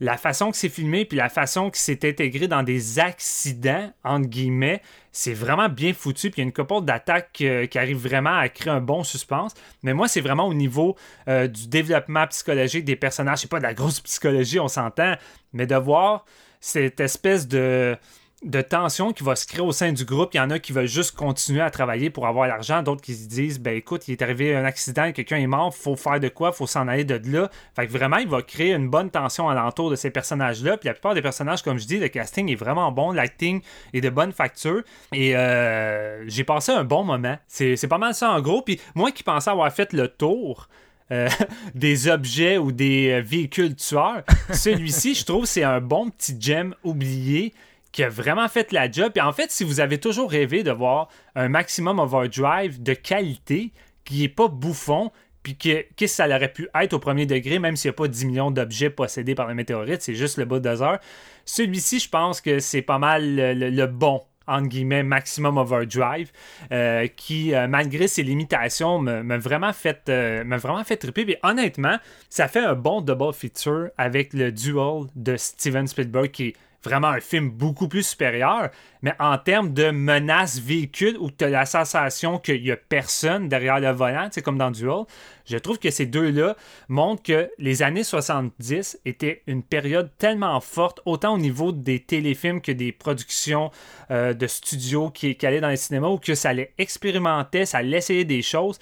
la 0.01 0.17
façon 0.17 0.51
que 0.51 0.57
c'est 0.57 0.69
filmé 0.71 1.05
puis 1.05 1.17
la 1.17 1.29
façon 1.29 1.71
que 1.71 1.77
c'est 1.77 2.05
intégré 2.05 2.47
dans 2.49 2.63
des 2.63 2.99
accidents, 2.99 3.93
entre 4.05 4.29
guillemets, 4.29 4.81
c'est 5.13 5.35
vraiment 5.35 5.69
bien 5.69 5.93
foutu. 5.95 6.31
Puis 6.31 6.41
il 6.41 6.45
y 6.45 6.47
a 6.47 6.49
une 6.49 6.53
couple 6.53 6.85
d'attaques 6.85 7.39
euh, 7.41 7.67
qui 7.67 7.79
arrivent 7.79 7.99
vraiment 7.99 8.37
à 8.37 8.49
créer 8.51 8.73
un 8.73 8.81
bon 8.81 9.03
suspense. 9.03 9.55
Mais 9.83 9.95
moi, 9.95 10.09
c'est 10.09 10.21
vraiment 10.21 10.47
au 10.47 10.55
niveau 10.55 10.95
euh, 11.29 11.47
du 11.49 11.69
développement 11.69 12.27
psychologique 12.29 12.85
des 12.85 12.97
personnages. 12.97 13.39
C'est 13.41 13.51
pas 13.51 13.59
de 13.59 13.65
la 13.65 13.75
grosse 13.75 14.01
psychologie, 14.03 14.61
on 14.61 14.69
s'entend, 14.69 15.15
mais 15.55 15.67
de 15.67 15.77
voir 15.77 16.25
cette 16.61 17.01
espèce 17.01 17.49
de 17.49 17.97
de 18.43 18.63
tension 18.63 19.13
qui 19.13 19.23
va 19.23 19.37
se 19.37 19.47
créer 19.47 19.61
au 19.61 19.73
sein 19.73 19.93
du 19.93 20.05
groupe. 20.05 20.31
Il 20.33 20.39
y 20.39 20.41
en 20.41 20.51
a 20.51 20.59
qui 20.59 20.73
veulent 20.73 20.87
juste 20.87 21.15
continuer 21.15 21.61
à 21.61 21.71
travailler 21.71 22.09
pour 22.09 22.27
avoir 22.27 22.49
l'argent, 22.49 22.83
d'autres 22.83 23.03
qui 23.03 23.15
se 23.15 23.29
disent 23.29 23.61
ben 23.61 23.77
écoute, 23.77 24.09
il 24.09 24.13
est 24.13 24.23
arrivé 24.23 24.57
un 24.57 24.65
accident, 24.65 25.13
quelqu'un 25.13 25.37
est 25.37 25.47
mort, 25.47 25.75
faut 25.75 25.97
faire 25.97 26.21
de 26.21 26.29
quoi, 26.29 26.53
faut 26.53 26.67
s'en 26.67 26.89
aller 26.89 27.05
de 27.05 27.21
là. 27.31 27.51
Fait 27.77 27.87
que 27.87 27.93
vraiment, 27.93 28.17
il 28.17 28.29
va 28.29 28.41
créer 28.41 28.73
une 28.73 28.89
bonne 28.89 29.11
tension 29.11 29.49
alentour 29.49 29.91
de 29.91 29.97
ces 29.97 30.11
personnages-là. 30.11 30.79
Puis 30.79 30.87
la 30.89 30.95
plupart 30.95 31.15
des 31.15 31.23
personnages, 31.23 31.63
comme 31.63 31.79
je 31.79 31.87
dis, 31.87 31.99
le 31.99 32.09
casting 32.09 32.51
est 32.51 32.57
vraiment 32.57 32.91
bon, 32.93 33.13
l'acting 33.13 33.61
est 33.93 34.01
de 34.01 34.11
bonne 34.11 34.33
facture. 34.33 34.83
Et 35.13 35.37
euh, 35.37 36.27
j'ai 36.29 36.45
passé 36.45 36.73
un 36.73 36.85
bon 36.85 37.05
moment. 37.05 37.37
C'est 37.47 37.77
c'est 37.77 37.89
pas 37.89 37.99
mal 37.99 38.15
ça 38.15 38.31
en 38.31 38.41
gros. 38.41 38.63
Puis 38.63 38.81
moi 38.95 39.11
qui 39.11 39.23
pensais 39.23 39.51
avoir 39.51 39.71
fait 39.73 39.93
le 39.93 40.09
tour. 40.09 40.69
euh, 41.13 41.29
des 41.75 42.09
objets 42.09 42.57
ou 42.57 42.73
des 42.73 43.11
euh, 43.11 43.21
véhicules 43.21 43.75
tueurs. 43.75 44.23
Celui-ci, 44.53 45.15
je 45.15 45.25
trouve, 45.25 45.45
c'est 45.45 45.65
un 45.65 45.81
bon 45.81 46.09
petit 46.09 46.37
gem 46.41 46.75
oublié 46.85 47.53
qui 47.93 48.03
a 48.03 48.09
vraiment 48.09 48.49
fait 48.49 48.73
la 48.73 48.91
job. 48.91 49.13
Et 49.17 49.21
en 49.21 49.33
fait, 49.33 49.51
si 49.51 49.65
vous 49.65 49.81
avez 49.81 49.99
toujours 49.99 50.31
rêvé 50.31 50.63
de 50.63 50.71
voir 50.71 51.09
un 51.35 51.49
maximum 51.49 51.99
overdrive 51.99 52.83
de 52.83 52.95
qualité, 52.95 53.73
qui 54.05 54.25
est 54.25 54.29
pas 54.29 54.49
bouffon, 54.49 55.11
puis 55.43 55.57
que 55.57 55.87
qu'est-ce 55.97 56.17
que 56.19 56.29
ça 56.29 56.29
aurait 56.29 56.53
pu 56.53 56.69
être 56.75 56.93
au 56.93 56.99
premier 56.99 57.27
degré, 57.27 57.59
même 57.59 57.77
s'il 57.77 57.91
n'y 57.91 57.95
a 57.95 57.97
pas 57.97 58.09
10 58.09 58.27
millions 58.27 58.51
d'objets 58.51 58.91
possédés 58.91 59.35
par 59.35 59.49
le 59.49 59.55
météorite, 59.55 60.03
c'est 60.03 60.15
juste 60.15 60.37
le 60.37 60.45
bulldozer. 60.45 60.99
Celui-ci, 61.45 61.99
je 61.99 62.09
pense 62.09 62.41
que 62.41 62.59
c'est 62.59 62.83
pas 62.83 62.99
mal 62.99 63.37
le, 63.37 63.87
bon 63.87 64.23
entre 64.47 64.69
guillemets, 64.69 65.05
maximum 65.05 65.59
overdrive, 65.59 66.33
euh, 66.73 67.07
qui, 67.07 67.55
euh, 67.55 67.69
malgré 67.69 68.09
ses 68.09 68.25
limitations, 68.25 68.99
m'a 68.99 69.39
vraiment 69.39 69.73
fait, 69.73 70.09
euh, 70.09 70.43
m'a 70.43 70.57
vraiment 70.57 70.83
fait. 70.83 71.09
Puis 71.13 71.37
honnêtement, 71.45 71.99
ça 72.29 72.49
fait 72.49 72.65
un 72.65 72.75
bon 72.75 73.01
double 73.01 73.33
feature 73.33 73.91
avec 73.97 74.33
le 74.33 74.51
duel 74.51 75.05
de 75.15 75.37
Steven 75.37 75.87
Spielberg, 75.87 76.33
qui 76.33 76.49
est 76.49 76.57
vraiment 76.83 77.09
un 77.09 77.21
film 77.21 77.51
beaucoup 77.51 77.89
plus 77.89 78.03
supérieur, 78.03 78.71
mais 79.03 79.13
en 79.19 79.37
termes 79.39 79.73
de 79.73 79.91
menace 79.91 80.59
véhicule 80.59 81.17
où 81.19 81.31
tu 81.31 81.45
as 81.45 81.49
la 81.49 81.67
sensation 81.67 82.39
qu'il 82.39 82.63
n'y 82.63 82.71
a 82.71 82.77
personne 82.77 83.49
derrière 83.49 83.81
le 83.81 83.91
volant, 83.91 84.29
c'est 84.31 84.43
comme 84.43 84.59
dans 84.59 84.71
Duel, 84.71 85.05
je 85.47 85.59
trouve 85.59 85.79
que 85.79 85.91
ces 85.91 86.07
deux-là 86.07 86.57
montrent 86.89 87.23
que 87.23 87.51
les 87.59 87.83
années 87.83 88.05
70 88.05 89.01
étaient 89.05 89.43
une 89.47 89.63
période 89.63 90.11
tellement 90.17 90.61
forte, 90.61 91.01
autant 91.05 91.35
au 91.35 91.39
niveau 91.39 91.73
des 91.73 92.01
téléfilms 92.01 92.61
que 92.61 92.73
des 92.73 92.93
productions 92.93 93.71
euh, 94.11 94.33
de 94.33 94.47
studios 94.47 95.11
qui, 95.11 95.37
allaient 95.43 95.61
dans 95.61 95.69
les 95.69 95.77
cinémas, 95.77 96.09
où 96.09 96.19
que 96.19 96.35
ça 96.35 96.51
allait 96.51 96.73
expérimenter, 96.79 97.67
ça 97.67 97.79
allait 97.79 97.99
essayer 97.99 98.25
des 98.25 98.43
choses 98.43 98.79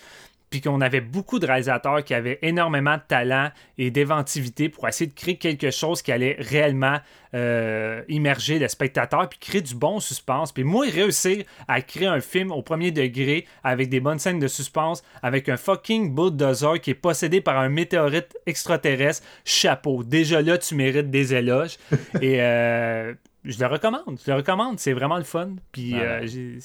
puis 0.50 0.60
qu'on 0.60 0.80
avait 0.80 1.00
beaucoup 1.00 1.38
de 1.38 1.46
réalisateurs 1.46 2.02
qui 2.04 2.14
avaient 2.14 2.38
énormément 2.42 2.96
de 2.96 3.02
talent 3.06 3.50
et 3.76 3.90
d'inventivité 3.90 4.68
pour 4.68 4.88
essayer 4.88 5.08
de 5.10 5.14
créer 5.14 5.36
quelque 5.36 5.70
chose 5.70 6.02
qui 6.02 6.10
allait 6.12 6.36
réellement 6.38 6.98
euh, 7.34 8.02
immerger 8.08 8.58
le 8.58 8.68
spectateur 8.68 9.28
puis 9.28 9.38
créer 9.38 9.60
du 9.60 9.74
bon 9.74 10.00
suspense. 10.00 10.52
Puis 10.52 10.64
moi, 10.64 10.86
réussir 10.90 11.44
à 11.66 11.82
créer 11.82 12.06
un 12.06 12.20
film 12.20 12.50
au 12.52 12.62
premier 12.62 12.90
degré 12.90 13.46
avec 13.62 13.88
des 13.90 14.00
bonnes 14.00 14.18
scènes 14.18 14.38
de 14.38 14.48
suspense, 14.48 15.02
avec 15.22 15.48
un 15.48 15.56
fucking 15.58 16.14
bulldozer 16.14 16.80
qui 16.80 16.90
est 16.90 16.94
possédé 16.94 17.40
par 17.40 17.58
un 17.58 17.68
météorite 17.68 18.36
extraterrestre, 18.46 19.26
chapeau. 19.44 20.02
Déjà 20.02 20.40
là, 20.40 20.56
tu 20.58 20.74
mérites 20.74 21.10
des 21.10 21.34
éloges. 21.34 21.76
et 22.22 22.40
euh, 22.40 23.12
je 23.44 23.58
le 23.60 23.66
recommande. 23.66 24.18
Je 24.24 24.30
le 24.30 24.36
recommande. 24.38 24.78
C'est 24.78 24.92
vraiment 24.94 25.18
le 25.18 25.24
fun. 25.24 25.50
Puis 25.72 25.94
euh, 25.94 26.26
j'ai- 26.26 26.58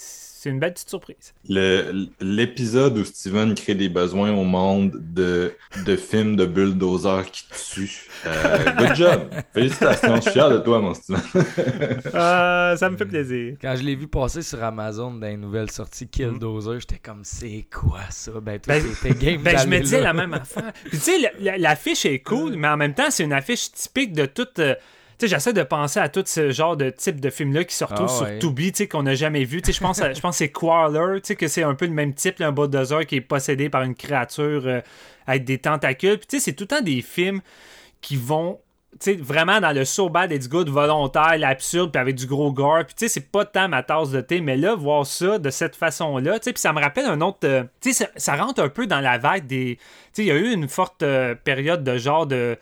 c'est 0.44 0.50
une 0.50 0.60
belle 0.60 0.74
petite 0.74 0.90
surprise. 0.90 1.34
Le- 1.48 2.08
L'épisode 2.20 2.98
où 2.98 3.06
Steven 3.06 3.56
crée 3.56 3.76
des 3.76 3.88
besoins 3.88 4.32
au 4.34 4.44
monde 4.44 4.92
de, 5.02 5.54
de 5.86 5.96
films 5.96 6.36
de 6.36 6.46
bulldozers 6.46 7.26
qui 7.32 7.46
tuent. 7.72 8.10
Euh, 8.26 8.58
good 8.78 8.96
job! 8.96 9.22
Félicitations, 9.54 10.16
je 10.18 10.22
suis 10.22 10.32
fier 10.32 10.50
de 10.50 10.58
toi, 10.58 10.80
mon 10.82 10.94
Steven. 10.94 11.22
Euh, 12.14 12.76
ça 12.76 12.90
me 12.90 12.98
fait 12.98 13.06
plaisir. 13.06 13.56
Quand 13.62 13.76
je 13.76 13.84
l'ai 13.84 13.96
vu 13.96 14.08
passer 14.08 14.42
sur 14.42 14.62
Amazon 14.64 15.12
dans 15.12 15.28
les 15.28 15.38
nouvelles 15.38 15.72
sorties 15.72 16.08
Killdozer, 16.08 16.80
j'étais 16.80 17.00
comme 17.00 17.22
c'est 17.24 17.66
quoi 17.74 18.02
ça? 18.10 18.32
Ben 18.42 18.60
toi, 18.60 18.76
Ben- 18.76 18.84
t'étais 19.02 19.16
game 19.34 19.42
Ben, 19.42 19.58
je 19.58 19.68
me 19.68 19.80
disais 19.80 20.02
la 20.02 20.14
même 20.14 20.34
affaire. 20.34 20.72
Puis, 20.84 20.92
tu 20.92 20.98
sais, 20.98 21.20
la- 21.20 21.32
la- 21.40 21.58
l'affiche 21.58 22.06
est 22.06 22.20
cool, 22.20 22.56
mais 22.56 22.68
en 22.68 22.78
même 22.78 22.94
temps, 22.94 23.10
c'est 23.10 23.24
une 23.24 23.34
affiche 23.34 23.72
typique 23.72 24.14
de 24.14 24.26
toute. 24.26 24.60
euh, 24.60 24.76
sais, 25.20 25.28
j'essaie 25.28 25.54
de 25.54 25.64
penser 25.64 26.00
à 26.00 26.10
tout 26.10 26.24
ce 26.26 26.52
genre 26.52 26.76
de 26.78 26.90
type 26.90 27.20
de 27.22 27.30
film-là 27.30 27.64
qui 27.64 27.76
se 27.76 27.84
retrouve 27.84 28.08
Ah 28.10 28.18
sur. 28.18 28.40
Tubi, 28.40 28.72
tu 28.72 28.78
sais, 28.80 28.88
qu'on 28.88 29.04
n'a 29.04 29.16
jamais 29.16 29.44
vu. 29.44 29.62
Tu 29.62 29.68
sais, 29.72 29.78
je 29.78 29.82
pense, 29.82 30.02
à- 30.02 30.14
je 30.14 30.20
pense 30.20 30.36
que 30.36 30.38
c'est 30.40 30.50
Quarler, 30.52 31.22
tu 31.22 31.28
sais, 31.30 31.36
que 31.36 31.48
c'est 31.48 31.64
un 31.64 31.76
peu 31.76 31.86
le 31.86 31.94
même 31.94 32.14
type, 32.14 32.40
là, 32.40 32.48
un 32.48 32.52
bulldozer 32.52 33.06
qui 33.06 33.16
est 33.18 33.22
possédé 33.22 33.70
par 33.70 33.84
une 33.84 33.96
créature 33.96 34.64
euh, 34.66 34.82
avec 35.28 35.46
des 35.46 35.58
tentacules. 35.58 36.18
Puis, 36.18 36.28
tu 36.28 36.40
sais, 36.40 36.46
c'est 36.46 36.54
tout 36.54 36.64
le 36.64 36.68
temps 36.76 36.82
des 36.82 37.02
films 37.02 37.42
qui 38.02 38.16
vont 38.18 38.60
tu 39.00 39.12
sais, 39.12 39.14
vraiment 39.20 39.60
dans 39.60 39.72
le 39.72 39.86
so 39.86 40.08
bad 40.08 40.32
it's 40.32 40.48
good 40.48 40.70
volontaire, 40.70 41.36
l'absurde, 41.40 41.92
puis 41.92 42.00
avec 42.00 42.14
du 42.16 42.28
gros 42.28 42.52
gore. 42.54 42.86
Puis 42.86 42.94
tu 42.94 43.00
sais, 43.00 43.08
c'est 43.08 43.32
pas 43.32 43.44
tant 43.44 43.68
ma 43.68 43.82
tasse 43.82 44.12
de 44.12 44.22
thé, 44.22 44.40
mais 44.40 44.56
là, 44.56 44.76
voir 44.76 45.04
ça 45.08 45.40
de 45.40 45.50
cette 45.50 45.76
façon-là, 45.76 46.38
tu 46.38 46.44
sais, 46.44 46.54
puis 46.54 46.62
ça 46.62 46.72
me 46.74 46.80
rappelle 46.80 47.06
un 47.08 47.20
autre. 47.22 47.40
euh, 47.46 47.64
tu 47.82 47.92
sais, 47.92 48.06
ça, 48.06 48.12
ça 48.18 48.36
rentre 48.36 48.62
un 48.62 48.70
peu 48.70 48.86
dans 48.86 49.00
la 49.00 49.18
vague 49.18 49.48
des. 49.48 49.78
Tu 49.78 49.84
sais, 50.14 50.22
il 50.22 50.28
y 50.28 50.32
a 50.32 50.36
eu 50.36 50.52
une 50.54 50.68
forte 50.70 51.02
euh, 51.02 51.34
période 51.34 51.84
de 51.84 51.98
genre 51.98 52.28
de 52.28 52.56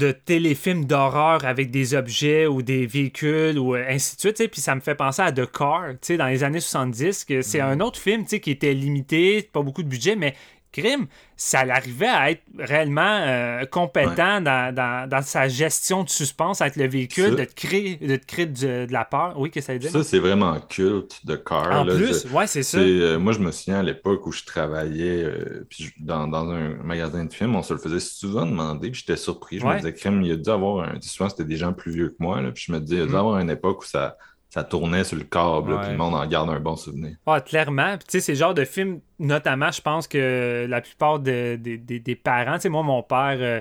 de 0.00 0.12
téléfilms 0.12 0.86
d'horreur 0.86 1.44
avec 1.44 1.70
des 1.70 1.94
objets 1.94 2.46
ou 2.46 2.62
des 2.62 2.86
véhicules 2.86 3.58
ou 3.58 3.74
euh, 3.74 3.84
ainsi 3.86 4.16
de 4.16 4.20
suite, 4.20 4.50
puis 4.50 4.60
ça 4.60 4.74
me 4.74 4.80
fait 4.80 4.94
penser 4.94 5.20
à 5.20 5.30
The 5.30 5.46
Car, 5.50 5.92
dans 6.16 6.26
les 6.26 6.42
années 6.42 6.60
70, 6.60 7.24
que 7.26 7.42
c'est 7.42 7.60
un 7.60 7.80
autre 7.80 7.98
film, 7.98 8.24
qui 8.24 8.50
était 8.50 8.72
limité, 8.72 9.42
pas 9.52 9.62
beaucoup 9.62 9.82
de 9.82 9.88
budget, 9.88 10.16
mais 10.16 10.34
Crime, 10.72 11.06
ça 11.36 11.64
l'arrivait 11.64 12.06
à 12.06 12.30
être 12.30 12.42
réellement 12.58 13.02
euh, 13.26 13.64
compétent 13.64 14.40
dans, 14.40 14.72
dans- 14.74 15.08
dans 15.08 15.22
sa 15.22 15.48
gestion 15.48 16.04
de 16.04 16.08
suspense 16.08 16.60
avec 16.60 16.76
le 16.76 16.86
véhicule, 16.86 17.30
Ça- 17.30 17.34
de 17.36 17.44
te 17.44 17.54
créer, 17.54 17.96
de, 17.96 18.16
te 18.16 18.24
créer 18.26 18.46
de, 18.46 18.86
de 18.86 18.92
la 18.92 19.04
peur. 19.04 19.34
Oui, 19.36 19.50
qu'est-ce 19.50 19.66
que 19.66 19.66
ça 19.66 19.72
veut 19.72 19.78
dire? 19.80 19.90
Ça, 19.90 20.04
c'est 20.04 20.18
vraiment 20.20 20.58
culte 20.60 21.26
de 21.26 21.34
Car. 21.36 21.80
en 21.80 21.84
là. 21.84 21.94
plus, 21.96 22.26
Je- 22.28 22.32
ouais, 22.34 22.46
c'est 22.46 22.62
ça. 22.62 22.78
euh, 22.78 23.18
moi, 23.18 23.32
je 23.32 23.40
me 23.40 23.50
souviens 23.50 23.80
à 23.80 23.82
l'époque 23.82 24.26
où 24.26 24.32
je 24.32 24.44
travaillais 24.44 25.24
euh, 25.24 25.66
puis 25.68 25.90
dans, 25.98 26.28
dans 26.28 26.48
un 26.50 26.74
magasin 26.84 27.24
de 27.24 27.32
films, 27.32 27.56
on 27.56 27.62
se 27.62 27.72
le 27.74 27.80
faisait 27.80 28.00
souvent 28.00 28.46
demander, 28.46 28.90
puis 28.90 29.00
j'étais 29.00 29.16
surpris. 29.16 29.58
Je 29.58 29.64
Ouais. 29.66 29.74
me 29.74 29.78
disais, 29.80 29.92
crème, 29.94 30.22
il 30.22 30.28
y 30.28 30.32
a 30.32 30.36
dû 30.36 30.50
avoir 30.50 30.88
un. 30.88 31.00
Souvent, 31.00 31.28
c'était 31.28 31.44
des 31.44 31.56
gens 31.56 31.72
plus 31.72 31.90
vieux 31.92 32.08
que 32.10 32.16
moi, 32.20 32.40
là, 32.40 32.52
puis 32.52 32.64
je 32.66 32.72
me 32.72 32.78
disais, 32.80 32.96
il 32.96 33.00
y 33.00 33.02
a 33.02 33.06
dû 33.06 33.12
Mm. 33.12 33.16
avoir 33.16 33.38
une 33.40 33.50
époque 33.50 33.82
où 33.82 33.86
ça, 33.86 34.16
ça 34.50 34.64
tournait 34.64 35.04
sur 35.04 35.16
le 35.16 35.22
câble, 35.24 35.72
Ouais. 35.72 35.80
puis 35.80 35.90
le 35.92 35.96
monde 35.96 36.14
en 36.14 36.26
garde 36.26 36.50
un 36.50 36.58
bon 36.60 36.74
souvenir. 36.76 37.16
Ah, 37.24 37.40
clairement. 37.40 37.96
Puis, 37.96 38.06
tu 38.08 38.18
sais, 38.18 38.20
c'est 38.20 38.34
genre 38.34 38.52
de 38.52 38.64
film, 38.64 39.00
notamment, 39.18 39.70
je 39.70 39.80
pense 39.80 40.06
que 40.08 40.66
la 40.68 40.80
plupart 40.80 41.20
de- 41.20 41.56
de- 41.56 41.76
de- 41.76 41.98
des 41.98 42.16
parents, 42.16 42.56
tu 42.56 42.62
sais, 42.62 42.68
moi, 42.68 42.82
mon 42.82 43.02
père, 43.02 43.36
euh, 43.40 43.60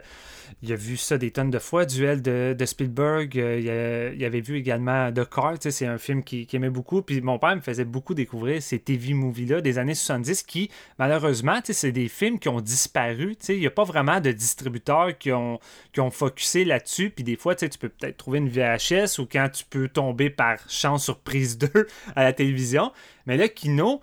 il 0.61 0.71
a 0.71 0.75
vu 0.75 0.97
ça 0.97 1.17
des 1.17 1.31
tonnes 1.31 1.49
de 1.51 1.59
fois, 1.59 1.85
Duel 1.85 2.21
de, 2.21 2.55
de 2.57 2.65
Spielberg. 2.65 3.37
euh, 3.37 4.11
il, 4.15 4.23
a- 4.23 4.27
avait 4.27 4.41
vu 4.41 4.57
également 4.57 5.11
The 5.11 5.27
Car, 5.29 5.55
c'est 5.59 5.85
un 5.85 5.97
film 5.97 6.23
qu'il 6.23 6.47
aimait 6.53 6.69
beaucoup. 6.69 7.01
Puis 7.01 7.21
mon 7.21 7.39
père 7.39 7.55
me 7.55 7.61
faisait 7.61 7.85
beaucoup 7.85 8.13
découvrir 8.13 8.61
ces 8.61 8.79
TV 8.79 9.13
movies-là 9.13 9.61
des 9.61 9.77
années 9.77 9.95
70 9.95 10.43
qui, 10.43 10.69
malheureusement, 10.97 11.59
c'est 11.63 11.91
des 11.91 12.07
films 12.07 12.39
qui 12.39 12.49
ont 12.49 12.61
disparu. 12.61 13.35
Il 13.49 13.59
n'y 13.59 13.67
a 13.67 13.71
pas 13.71 13.83
vraiment 13.83 14.19
de 14.21 14.31
distributeurs 14.31 15.17
qui 15.17 15.31
ont, 15.31 15.59
qui 15.93 15.99
ont 16.01 16.11
focusé 16.11 16.65
là-dessus. 16.65 17.09
Puis 17.09 17.23
des 17.23 17.35
fois, 17.35 17.55
tu 17.55 17.69
peux 17.79 17.89
peut-être 17.89 18.17
trouver 18.17 18.39
une 18.39 18.49
VHS 18.49 19.19
ou 19.19 19.25
quand 19.25 19.49
tu 19.51 19.63
peux 19.69 19.87
tomber 19.87 20.29
par 20.29 20.57
chance 20.69 21.03
sur 21.05 21.19
prise 21.19 21.57
2 21.57 21.87
à 22.15 22.23
la 22.23 22.33
télévision. 22.33 22.91
Mais 23.25 23.37
là, 23.37 23.47
Kino, 23.47 24.01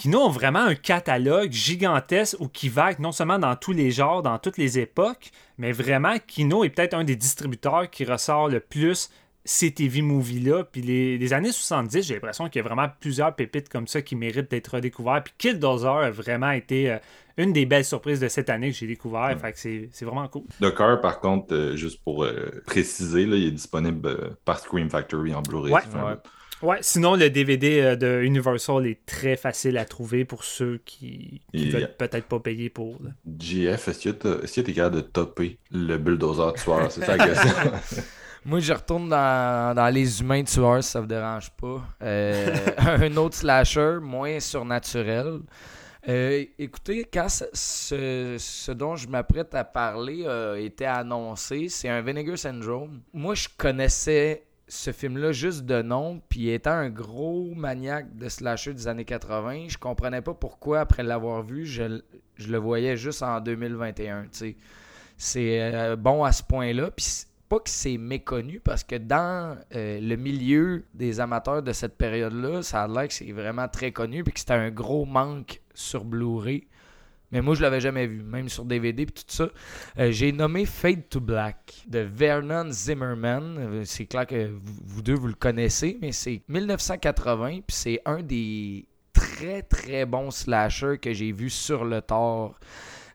Kino 0.00 0.18
ont 0.18 0.30
vraiment 0.30 0.60
un 0.60 0.74
catalogue 0.74 1.52
gigantesque 1.52 2.34
ou 2.40 2.48
qui 2.48 2.70
va 2.70 2.92
être 2.92 3.00
non 3.00 3.12
seulement 3.12 3.38
dans 3.38 3.54
tous 3.54 3.72
les 3.72 3.90
genres, 3.90 4.22
dans 4.22 4.38
toutes 4.38 4.56
les 4.56 4.78
époques, 4.78 5.30
mais 5.58 5.72
vraiment, 5.72 6.14
Kino 6.26 6.64
est 6.64 6.70
peut-être 6.70 6.94
un 6.94 7.04
des 7.04 7.16
distributeurs 7.16 7.90
qui 7.90 8.06
ressort 8.06 8.48
le 8.48 8.60
plus 8.60 9.10
ces 9.44 9.72
TV 9.72 10.00
movies-là. 10.00 10.64
Puis 10.64 10.80
les, 10.80 11.18
les 11.18 11.32
années 11.34 11.52
70, 11.52 12.06
j'ai 12.06 12.14
l'impression 12.14 12.48
qu'il 12.48 12.62
y 12.62 12.64
a 12.64 12.66
vraiment 12.66 12.88
plusieurs 12.98 13.36
pépites 13.36 13.68
comme 13.68 13.86
ça 13.86 14.00
qui 14.00 14.16
méritent 14.16 14.50
d'être 14.50 14.76
redécouvertes. 14.76 15.24
Puis 15.24 15.34
Killdozer 15.36 15.88
a 15.88 16.10
vraiment 16.10 16.52
été 16.52 16.92
euh, 16.92 16.98
une 17.36 17.52
des 17.52 17.66
belles 17.66 17.84
surprises 17.84 18.20
de 18.20 18.28
cette 18.28 18.48
année 18.48 18.70
que 18.70 18.78
j'ai 18.78 18.86
découvert. 18.86 19.38
Fait 19.38 19.52
que 19.52 19.58
c'est 19.58 20.04
vraiment 20.06 20.28
cool. 20.28 20.44
The 20.62 20.74
Car, 20.74 21.02
par 21.02 21.20
contre, 21.20 21.54
euh, 21.54 21.76
juste 21.76 22.02
pour 22.02 22.24
euh, 22.24 22.62
préciser, 22.64 23.26
là, 23.26 23.36
il 23.36 23.48
est 23.48 23.50
disponible 23.50 24.34
par 24.46 24.60
Scream 24.60 24.88
Factory 24.88 25.34
en 25.34 25.42
Blu-ray. 25.42 25.74
Ouais. 25.74 25.82
Ouais. 26.62 26.78
sinon, 26.82 27.14
le 27.16 27.30
DVD 27.30 27.80
euh, 27.80 27.96
de 27.96 28.20
Universal 28.22 28.86
est 28.86 29.04
très 29.06 29.36
facile 29.36 29.78
à 29.78 29.84
trouver 29.84 30.24
pour 30.24 30.44
ceux 30.44 30.80
qui, 30.84 31.40
qui 31.54 31.68
Et- 31.68 31.70
veulent 31.70 31.94
peut-être 31.96 32.26
pas 32.26 32.38
payer 32.40 32.68
pour. 32.70 32.98
là. 33.02 33.10
JF, 33.38 33.88
est-ce 33.88 34.04
que 34.04 34.10
t'as- 34.10 34.42
est-ce 34.42 34.60
que 34.60 34.66
tu 34.66 34.70
es 34.72 34.74
capable 34.74 34.96
de 34.96 35.00
topper 35.02 35.58
le 35.70 35.96
bulldozer 35.96 36.52
tueur? 36.54 36.90
C'est 36.92 37.04
ça 37.04 37.16
la 37.16 37.26
question. 37.28 37.50
Moi, 38.46 38.60
je 38.60 38.72
retourne 38.72 39.08
dans, 39.10 39.74
dans 39.76 39.88
les 39.94 40.20
humains 40.22 40.42
tueurs, 40.44 40.82
si 40.82 40.90
ça 40.90 41.00
vous 41.00 41.06
dérange 41.06 41.50
pas. 41.50 41.82
Euh, 42.02 42.56
un 42.78 43.16
autre 43.16 43.36
slasher, 43.36 43.98
moins 44.00 44.40
surnaturel. 44.40 45.40
Euh, 46.08 46.44
écoutez, 46.58 47.04
quand 47.12 47.28
ce, 47.28 47.44
ce- 47.52 48.36
ce 48.38 48.72
dont 48.72 48.96
je 48.96 49.06
m'apprête 49.08 49.54
à 49.54 49.64
parler 49.64 50.26
a 50.26 50.56
été 50.56 50.86
annoncé, 50.86 51.68
c'est 51.68 51.90
un 51.90 52.00
Vinegar 52.00 52.38
Syndrome. 52.38 53.00
Moi, 53.12 53.34
je 53.34 53.48
connaissais 53.58 54.44
ce 54.70 54.92
film-là 54.92 55.32
juste 55.32 55.66
de 55.66 55.82
nom, 55.82 56.22
puis 56.28 56.50
étant 56.50 56.70
un 56.70 56.90
gros 56.90 57.52
maniaque 57.56 58.16
de 58.16 58.28
slasher 58.28 58.72
des 58.72 58.86
années 58.86 59.04
80, 59.04 59.66
je 59.68 59.76
comprenais 59.76 60.22
pas 60.22 60.32
pourquoi, 60.32 60.80
après 60.80 61.02
l'avoir 61.02 61.42
vu, 61.42 61.66
je, 61.66 62.00
le 62.38 62.56
voyais 62.56 62.96
juste 62.96 63.24
en 63.24 63.40
2021, 63.40 64.22
tu 64.22 64.28
sais. 64.32 64.56
C'est 65.18 65.74
euh, 65.74 65.96
bon 65.96 66.22
à 66.22 66.30
ce 66.30 66.44
point-là, 66.44 66.92
puis 66.92 67.04
pas 67.48 67.58
que 67.58 67.68
c'est 67.68 67.98
méconnu, 67.98 68.60
parce 68.60 68.84
que 68.84 68.94
dans 68.94 69.58
euh, 69.74 70.00
le 70.00 70.14
milieu 70.14 70.84
des 70.94 71.18
amateurs 71.18 71.64
de 71.64 71.72
cette 71.72 71.98
période-là, 71.98 72.62
ça 72.62 72.84
a 72.84 72.88
l'air 72.88 73.08
que 73.08 73.14
c'est 73.14 73.32
vraiment 73.32 73.66
très 73.66 73.90
connu, 73.90 74.22
puis 74.22 74.32
que 74.32 74.38
c'était 74.38 74.52
un 74.52 74.70
gros 74.70 75.04
manque 75.04 75.60
sur 75.74 76.04
Blu-ray. 76.04 76.68
Mais 77.32 77.40
moi, 77.40 77.54
je 77.54 77.62
l'avais 77.62 77.80
jamais 77.80 78.06
vu, 78.06 78.22
même 78.22 78.48
sur 78.48 78.64
DVD 78.64 79.06
puis 79.06 79.14
tout 79.24 79.34
ça. 79.34 79.48
Euh, 79.98 80.10
J'ai 80.10 80.32
nommé 80.32 80.66
Fade 80.66 81.08
to 81.08 81.20
Black 81.20 81.84
de 81.88 82.00
Vernon 82.00 82.70
Zimmerman. 82.70 83.56
Euh, 83.58 83.82
C'est 83.84 84.06
clair 84.06 84.26
que 84.26 84.48
vous, 84.48 84.74
vous 84.84 85.02
deux, 85.02 85.14
vous 85.14 85.28
le 85.28 85.34
connaissez, 85.34 85.98
mais 86.00 86.12
c'est 86.12 86.42
1980, 86.48 87.60
puis 87.66 87.76
c'est 87.76 88.00
un 88.04 88.22
des 88.22 88.86
très 89.12 89.62
très 89.62 90.06
bons 90.06 90.30
slashers 90.30 90.98
que 91.00 91.12
j'ai 91.12 91.32
vu 91.32 91.50
sur 91.50 91.84
le 91.84 92.00
tort. 92.00 92.58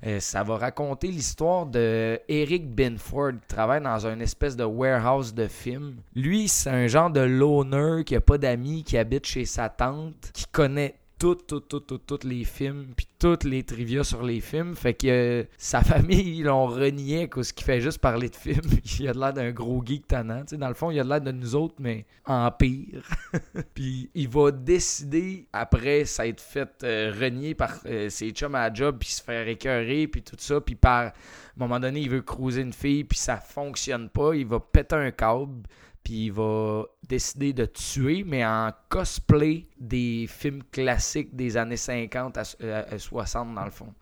Euh, 0.05 0.19
ça 0.19 0.43
va 0.43 0.57
raconter 0.57 1.07
l'histoire 1.07 1.65
de 1.65 2.19
Eric 2.27 2.69
Binford 2.69 3.31
qui 3.41 3.47
travaille 3.47 3.81
dans 3.81 4.05
une 4.05 4.21
espèce 4.21 4.55
de 4.55 4.63
warehouse 4.63 5.33
de 5.33 5.47
films. 5.47 5.95
Lui, 6.15 6.47
c'est 6.47 6.69
un 6.69 6.87
genre 6.87 7.09
de 7.09 7.21
loner 7.21 8.03
qui 8.05 8.15
a 8.15 8.21
pas 8.21 8.37
d'amis, 8.37 8.83
qui 8.83 8.97
habite 8.97 9.25
chez 9.25 9.45
sa 9.45 9.69
tante, 9.69 10.31
qui 10.33 10.45
connaît 10.51 10.95
tout, 11.17 11.35
tout, 11.35 11.61
tout, 11.61 11.79
tout, 11.79 11.97
tous 11.97 12.27
les 12.27 12.43
films, 12.43 12.87
puis 12.95 13.07
toutes 13.19 13.45
les 13.45 13.63
trivia 13.63 14.03
sur 14.03 14.23
les 14.23 14.41
films. 14.41 14.75
Fait 14.75 14.93
que 14.93 15.07
euh, 15.07 15.43
sa 15.57 15.81
famille, 15.83 16.39
ils 16.39 16.43
l'ont 16.43 16.67
renié 16.67 17.23
à 17.23 17.27
cause 17.27 17.51
qu'il 17.51 17.65
fait 17.65 17.81
juste 17.81 17.99
parler 17.99 18.29
de 18.29 18.35
films. 18.35 18.69
il 18.99 19.07
a 19.07 19.13
de 19.13 19.19
l'air 19.19 19.33
d'un 19.33 19.51
gros 19.51 19.81
geek 19.83 20.07
tannant. 20.07 20.43
Dans 20.51 20.67
le 20.67 20.73
fond, 20.73 20.91
il 20.91 20.99
a 20.99 21.03
de 21.03 21.09
l'air 21.09 21.21
de 21.21 21.31
nous 21.31 21.55
autres, 21.55 21.75
mais 21.79 22.05
en 22.25 22.51
pire. 22.51 23.07
puis 23.73 24.09
il 24.13 24.27
va 24.27 24.51
décider, 24.51 25.47
après 25.53 26.05
s'être 26.05 26.41
fait 26.41 26.83
euh, 26.83 27.13
renier 27.17 27.55
par 27.55 27.79
euh, 27.85 28.09
ses 28.09 28.31
chums 28.31 28.55
à 28.55 28.69
la 28.69 28.73
job, 28.73 28.97
puis 28.99 29.09
se 29.09 29.23
faire 29.23 29.47
écœurer, 29.47 30.07
puis 30.07 30.21
tout 30.21 30.35
ça, 30.37 30.59
puis 30.61 30.75
par... 30.75 31.13
À 31.57 31.63
un 31.63 31.67
moment 31.67 31.79
donné, 31.79 32.01
il 32.01 32.09
veut 32.09 32.21
cruiser 32.21 32.61
une 32.61 32.73
fille, 32.73 33.05
puis 33.05 33.17
ça 33.17 33.37
fonctionne 33.37 34.09
pas. 34.09 34.35
Il 34.35 34.45
va 34.45 34.59
péter 34.59 34.97
un 34.97 35.11
câble, 35.11 35.63
puis 36.05 36.27
il 36.27 36.31
va 36.31 36.83
décider 37.09 37.51
de 37.51 37.65
tuer, 37.65 38.23
mais 38.25 38.45
en 38.45 38.71
cosplay 38.87 39.67
des 39.77 40.27
films 40.29 40.63
classiques 40.71 41.35
des 41.35 41.57
années 41.57 41.75
50 41.75 42.37
à, 42.37 42.43
à- 42.63 42.93
à 42.93 42.97
60, 42.97 43.53
dans 43.53 43.65
le 43.65 43.71
fond. 43.71 43.93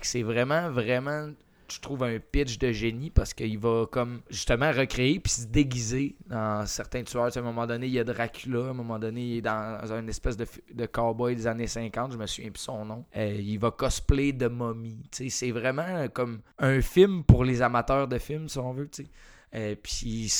C'est 0.00 0.22
vraiment, 0.22 0.70
vraiment, 0.70 1.28
je 1.70 1.80
trouve, 1.80 2.04
un 2.04 2.18
pitch 2.20 2.58
de 2.58 2.70
génie 2.72 3.10
parce 3.10 3.34
qu'il 3.34 3.58
va 3.58 3.86
comme 3.90 4.20
justement 4.30 4.70
recréer 4.70 5.18
puis 5.20 5.32
se 5.32 5.46
déguiser 5.46 6.14
dans 6.28 6.64
certains 6.66 7.02
tueurs. 7.02 7.36
À 7.36 7.38
un 7.38 7.42
moment 7.42 7.66
donné, 7.66 7.88
il 7.88 7.92
y 7.92 7.98
a 7.98 8.04
Dracula, 8.04 8.60
à 8.68 8.70
un 8.70 8.72
moment 8.74 8.98
donné, 8.98 9.22
il 9.22 9.36
est 9.38 9.42
dans 9.42 9.80
une 9.92 10.08
espèce 10.08 10.36
de, 10.36 10.46
de 10.72 10.86
cowboy 10.86 11.34
des 11.34 11.46
années 11.48 11.66
50, 11.66 12.12
je 12.12 12.16
me 12.16 12.26
souviens 12.26 12.50
plus 12.52 12.62
son 12.62 12.84
nom. 12.84 13.04
Euh, 13.16 13.36
il 13.40 13.58
va 13.58 13.72
cosplay 13.72 14.32
de 14.32 14.46
momie. 14.46 14.96
C'est 15.10 15.50
vraiment 15.50 15.82
euh, 15.82 16.06
comme 16.08 16.40
un 16.60 16.80
film 16.80 17.24
pour 17.24 17.44
les 17.44 17.60
amateurs 17.60 18.06
de 18.06 18.18
films, 18.18 18.48
si 18.48 18.58
on 18.58 18.72
veut. 18.72 18.88
tu 18.88 19.02
sais. 19.02 19.10
Euh, 19.54 19.74
puis 19.82 20.30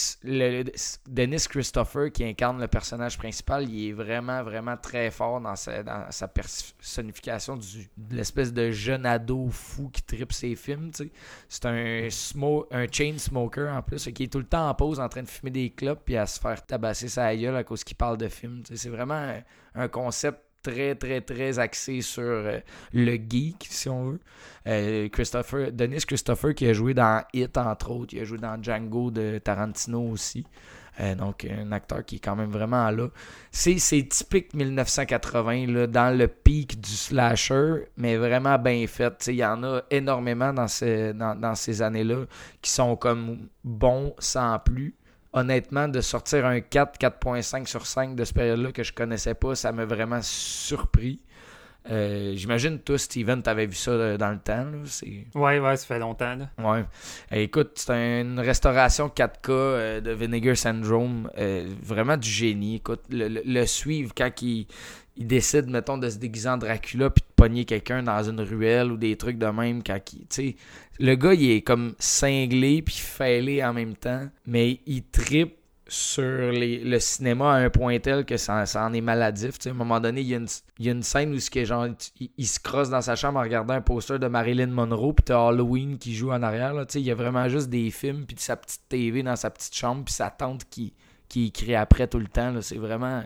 Dennis 1.07 1.47
Christopher 1.49 2.13
qui 2.13 2.25
incarne 2.25 2.61
le 2.61 2.69
personnage 2.69 3.17
principal, 3.17 3.69
il 3.69 3.89
est 3.89 3.93
vraiment 3.93 4.43
vraiment 4.43 4.77
très 4.77 5.11
fort 5.11 5.41
dans 5.41 5.57
sa, 5.57 6.29
personnification 6.29 7.57
de 7.57 8.17
l'espèce 8.17 8.53
de 8.53 8.71
jeune 8.71 9.07
ado 9.07 9.49
fou 9.49 9.89
qui 9.89 10.03
tripe 10.03 10.33
ses 10.33 10.55
films. 10.55 10.91
C'est 11.49 11.65
un, 11.65 12.09
chain 12.93 13.15
smoker 13.17 13.75
en 13.75 13.83
plus, 13.83 14.11
qui 14.13 14.25
est 14.25 14.33
tout 14.33 14.39
le 14.39 14.47
temps 14.47 14.69
en 14.69 14.75
pause 14.75 15.01
en 15.01 15.09
train 15.09 15.23
de 15.23 15.29
fumer 15.29 15.51
des 15.51 15.71
clopes 15.71 16.03
puis 16.05 16.17
à 16.17 16.27
se 16.27 16.39
faire 16.39 16.65
tabasser 16.65 17.09
sa 17.09 17.35
gueule 17.35 17.57
à 17.57 17.65
cause 17.65 17.85
qu'il 17.85 17.97
parle 17.97 18.19
de 18.19 18.29
films. 18.29 18.63
C'est 18.75 18.91
vraiment 18.91 19.41
un 19.75 19.89
concept 19.89 20.48
très 20.63 20.95
très 20.95 21.21
très 21.21 21.59
axé 21.59 22.01
sur 22.01 22.23
euh, 22.23 22.61
le 22.93 23.15
geek 23.17 23.67
si 23.69 23.89
on 23.89 24.11
veut. 24.11 24.21
Euh, 24.67 25.09
Christopher, 25.09 25.71
Christopher 26.07 26.55
qui 26.55 26.67
a 26.67 26.73
joué 26.73 26.95
dans 26.95 27.25
Hit 27.33 27.57
entre 27.57 27.91
autres, 27.91 28.15
il 28.15 28.21
a 28.21 28.25
joué 28.25 28.39
dans 28.39 28.63
Django 28.63 29.11
de 29.11 29.39
Tarantino 29.39 30.11
aussi. 30.11 30.45
Euh, 31.01 31.15
donc 31.15 31.45
un 31.45 31.71
acteur 31.71 32.05
qui 32.05 32.17
est 32.17 32.19
quand 32.19 32.35
même 32.35 32.51
vraiment 32.51 32.91
là. 32.91 33.09
C'est, 33.53 33.77
typique 34.09 34.53
1980 34.53 35.67
là, 35.69 35.87
dans 35.87 36.17
le 36.17 36.27
pic 36.27 36.81
du 36.81 36.91
slasher, 36.91 37.85
mais 37.97 38.17
vraiment 38.17 38.59
bien 38.59 38.85
fait. 38.89 39.29
Il 39.29 39.37
y 39.37 39.45
en 39.45 39.63
a 39.63 39.83
énormément 39.91 40.53
dans, 40.53 40.67
dans, 41.15 41.41
dans 41.41 41.55
ces 41.55 41.83
années-là 41.83 42.25
qui 42.61 42.71
sont 42.71 42.97
comme 42.97 43.49
bons 43.63 44.13
sans 44.19 44.59
plus. 44.59 44.97
Honnêtement, 45.33 45.89
de 45.89 46.01
sortir 46.01 46.47
un 46.47 46.61
4, 46.61 46.99
4.5 46.99 47.66
sur 47.66 47.87
5 47.87 48.14
de 48.16 48.24
ce 48.24 48.33
période-là 48.33 48.72
que 48.72 48.83
je 48.83 48.93
connaissais 48.93 49.35
pas, 49.35 49.55
ça 49.55 49.72
m'a 49.72 49.85
vraiment 49.85 50.20
surpris. 50.22 51.20
Euh, 51.91 52.33
J'imagine, 52.35 52.79
toi, 52.81 52.99
Steven, 52.99 53.43
t'avais 53.43 53.66
vu 53.66 53.74
ça 53.74 53.91
euh, 53.93 54.16
dans 54.18 54.31
le 54.31 54.39
temps. 54.39 54.66
C'est... 54.85 55.26
Ouais, 55.35 55.59
ouais, 55.59 55.76
ça 55.76 55.87
fait 55.87 55.99
longtemps. 55.99 56.35
Là. 56.35 56.49
Ouais. 56.59 56.85
Euh, 57.33 57.37
écoute, 57.37 57.72
c'est 57.76 58.20
une 58.20 58.41
restauration 58.41 59.09
4K 59.09 59.51
euh, 59.51 60.01
de 60.01 60.11
Vinegar 60.11 60.57
Syndrome. 60.57 61.31
euh, 61.39 61.66
vraiment 61.83 62.16
du 62.16 62.29
génie. 62.29 62.76
Écoute, 62.76 63.03
le, 63.11 63.29
le- 63.29 63.43
le 63.45 63.66
suivre 63.66 64.12
quand 64.16 64.31
il, 64.43 64.66
il 65.19 65.27
décide, 65.27 65.69
mettons, 65.69 65.99
de 65.99 66.09
se 66.09 66.16
déguiser 66.16 66.49
en 66.49 66.59
Dracula 66.59 67.11
puis 67.11 67.23
de 67.23 67.35
pogner 67.35 67.64
quelqu'un 67.64 68.05
dans 68.05 68.23
une 68.23 68.41
ruelle 68.41 68.93
ou 68.93 68.97
des 68.97 69.16
trucs 69.16 69.37
de 69.37 69.47
même. 69.47 69.83
Quand 69.83 69.99
il, 70.39 70.55
le 71.01 71.14
gars, 71.16 71.35
il 71.35 71.51
est 71.51 71.62
comme 71.62 71.95
cinglé 71.99 72.83
puis 72.83 72.95
fêlé 72.95 73.62
en 73.64 73.73
même 73.73 73.97
temps, 73.97 74.29
mais 74.47 74.81
il 74.87 75.03
tripe 75.03 75.57
sur 75.89 76.23
le 76.23 76.99
cinéma 76.99 77.55
à 77.55 77.57
un 77.57 77.71
point 77.71 77.99
tel 77.99 78.25
que 78.27 78.37
ça, 78.37 78.64
ça 78.66 78.85
en 78.85 78.93
est 78.93 79.01
maladif. 79.01 79.55
À 79.66 79.71
un 79.71 79.73
moment 79.73 79.99
donné, 79.99 80.21
il 80.21 80.29
y 80.29 80.35
a 80.35 80.37
une, 80.37 80.47
il 80.79 80.87
y 80.87 80.89
a 80.89 80.93
une 80.93 81.03
scène 81.03 81.33
où 81.33 81.35
il, 81.35 82.47
se 82.47 82.61
crosse 82.61 82.91
dans 82.91 83.01
sa 83.01 83.16
chambre 83.16 83.41
en 83.41 83.43
regardant 83.43 83.75
un 83.75 83.81
poster 83.81 84.21
de 84.21 84.29
Marilyn 84.29 84.69
Monroe, 84.69 85.14
puis 85.14 85.25
t'as 85.25 85.49
Halloween 85.49 85.99
qui 85.99 86.14
joue 86.14 86.31
en 86.31 86.43
arrière. 86.43 86.75
Là, 86.75 86.85
il 86.95 87.01
y 87.01 87.11
a 87.11 87.14
vraiment 87.14 87.49
juste 87.49 87.71
des 87.71 87.91
films, 87.91 88.25
puis 88.27 88.37
sa 88.39 88.57
petite 88.57 88.83
TV 88.89 89.23
dans 89.23 89.37
sa 89.37 89.51
petite 89.51 89.75
chambre, 89.75 90.05
puis 90.05 90.14
sa 90.14 90.31
tante 90.31 90.64
qui, 90.69 90.93
qui 91.29 91.47
écrit 91.47 91.75
après 91.75 92.07
tout 92.07 92.19
le 92.19 92.29
temps. 92.29 92.55
C'est 92.61 92.79
vraiment. 92.79 93.25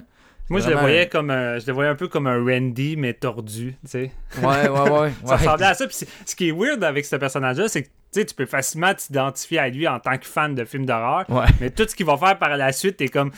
Moi, 0.52 0.60
je 0.60 0.68
le 0.68 0.76
voyais 0.76 1.08
comme 1.08 1.30
un, 1.30 1.58
je 1.58 1.66
le 1.66 1.72
voyais 1.72 1.90
un 1.90 1.94
peu 1.94 2.08
comme 2.08 2.26
un 2.26 2.44
Randy, 2.44 2.96
mais 2.98 3.14
tordu, 3.14 3.74
tu 3.84 3.90
sais. 3.90 4.10
Ouais, 4.42 4.68
ouais, 4.68 4.90
ouais. 4.90 5.12
Ça 5.24 5.30
ouais. 5.30 5.36
ressemblait 5.36 5.66
à 5.66 5.74
ça. 5.74 5.86
Puis 5.86 6.06
ce 6.26 6.36
qui 6.36 6.48
est 6.48 6.52
weird 6.52 6.84
avec 6.84 7.06
ce 7.06 7.16
personnage-là, 7.16 7.68
c'est 7.68 7.84
que 7.84 7.88
tu 8.12 8.34
peux 8.34 8.44
facilement 8.44 8.92
t'identifier 8.92 9.58
à 9.58 9.68
lui 9.70 9.88
en 9.88 9.98
tant 9.98 10.18
que 10.18 10.26
fan 10.26 10.54
de 10.54 10.66
films 10.66 10.84
d'horreur. 10.84 11.24
Ouais. 11.30 11.46
Mais 11.58 11.70
tout 11.70 11.88
ce 11.88 11.96
qu'il 11.96 12.04
va 12.04 12.18
faire 12.18 12.38
par 12.38 12.54
la 12.54 12.70
suite, 12.72 12.98
t'es 12.98 13.08
comme. 13.08 13.30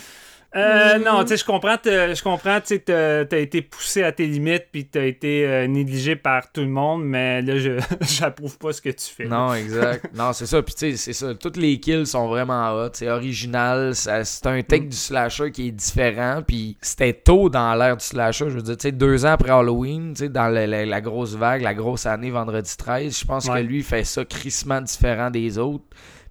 Euh, 0.56 0.98
non, 0.98 1.22
tu 1.22 1.30
sais, 1.30 1.36
je 1.38 1.44
comprends, 1.44 1.76
je 1.84 2.22
comprends, 2.22 2.60
tu 2.60 2.76
sais, 2.76 3.26
t'as 3.28 3.38
été 3.38 3.60
poussé 3.60 4.02
à 4.04 4.12
tes 4.12 4.26
limites, 4.26 4.66
puis 4.70 4.84
t'as 4.86 5.04
été 5.04 5.44
euh, 5.46 5.66
négligé 5.66 6.14
par 6.14 6.52
tout 6.52 6.60
le 6.60 6.68
monde, 6.68 7.04
mais 7.04 7.42
là, 7.42 7.58
je 7.58 7.80
j'approuve 8.02 8.56
pas 8.58 8.72
ce 8.72 8.80
que 8.80 8.90
tu 8.90 9.06
fais. 9.06 9.24
Non, 9.24 9.52
exact. 9.54 10.10
non, 10.14 10.32
c'est 10.32 10.46
ça. 10.46 10.62
Puis, 10.62 10.74
tu 10.74 10.90
sais, 10.92 10.96
c'est 10.96 11.12
ça. 11.12 11.34
Toutes 11.34 11.56
les 11.56 11.80
kills 11.80 12.06
sont 12.06 12.28
vraiment 12.28 12.70
hot. 12.72 12.90
C'est 12.92 13.10
original. 13.10 13.94
C'est 13.94 14.46
un 14.46 14.62
take 14.62 14.86
du 14.86 14.96
slasher 14.96 15.50
qui 15.50 15.68
est 15.68 15.72
différent. 15.72 16.42
Puis, 16.46 16.76
c'était 16.80 17.12
tôt 17.14 17.48
dans 17.48 17.74
l'ère 17.74 17.96
du 17.96 18.04
slasher. 18.04 18.46
Je 18.48 18.54
veux 18.54 18.62
dire, 18.62 18.76
tu 18.76 18.82
sais, 18.82 18.92
deux 18.92 19.26
ans 19.26 19.30
après 19.32 19.50
Halloween, 19.50 20.12
tu 20.14 20.20
sais, 20.24 20.28
dans 20.28 20.48
la, 20.48 20.66
la- 20.66 20.86
la 20.86 21.00
grosse 21.00 21.34
vague, 21.34 21.62
la 21.62 21.74
grosse 21.74 22.06
année, 22.06 22.30
vendredi 22.30 22.76
13, 22.76 23.18
je 23.18 23.24
pense 23.24 23.46
Ouais. 23.48 23.60
que 23.62 23.66
lui, 23.66 23.78
il 23.78 23.84
fait 23.84 24.04
ça 24.04 24.24
crissement 24.24 24.80
différent 24.80 25.30
des 25.30 25.58
autres. 25.58 25.84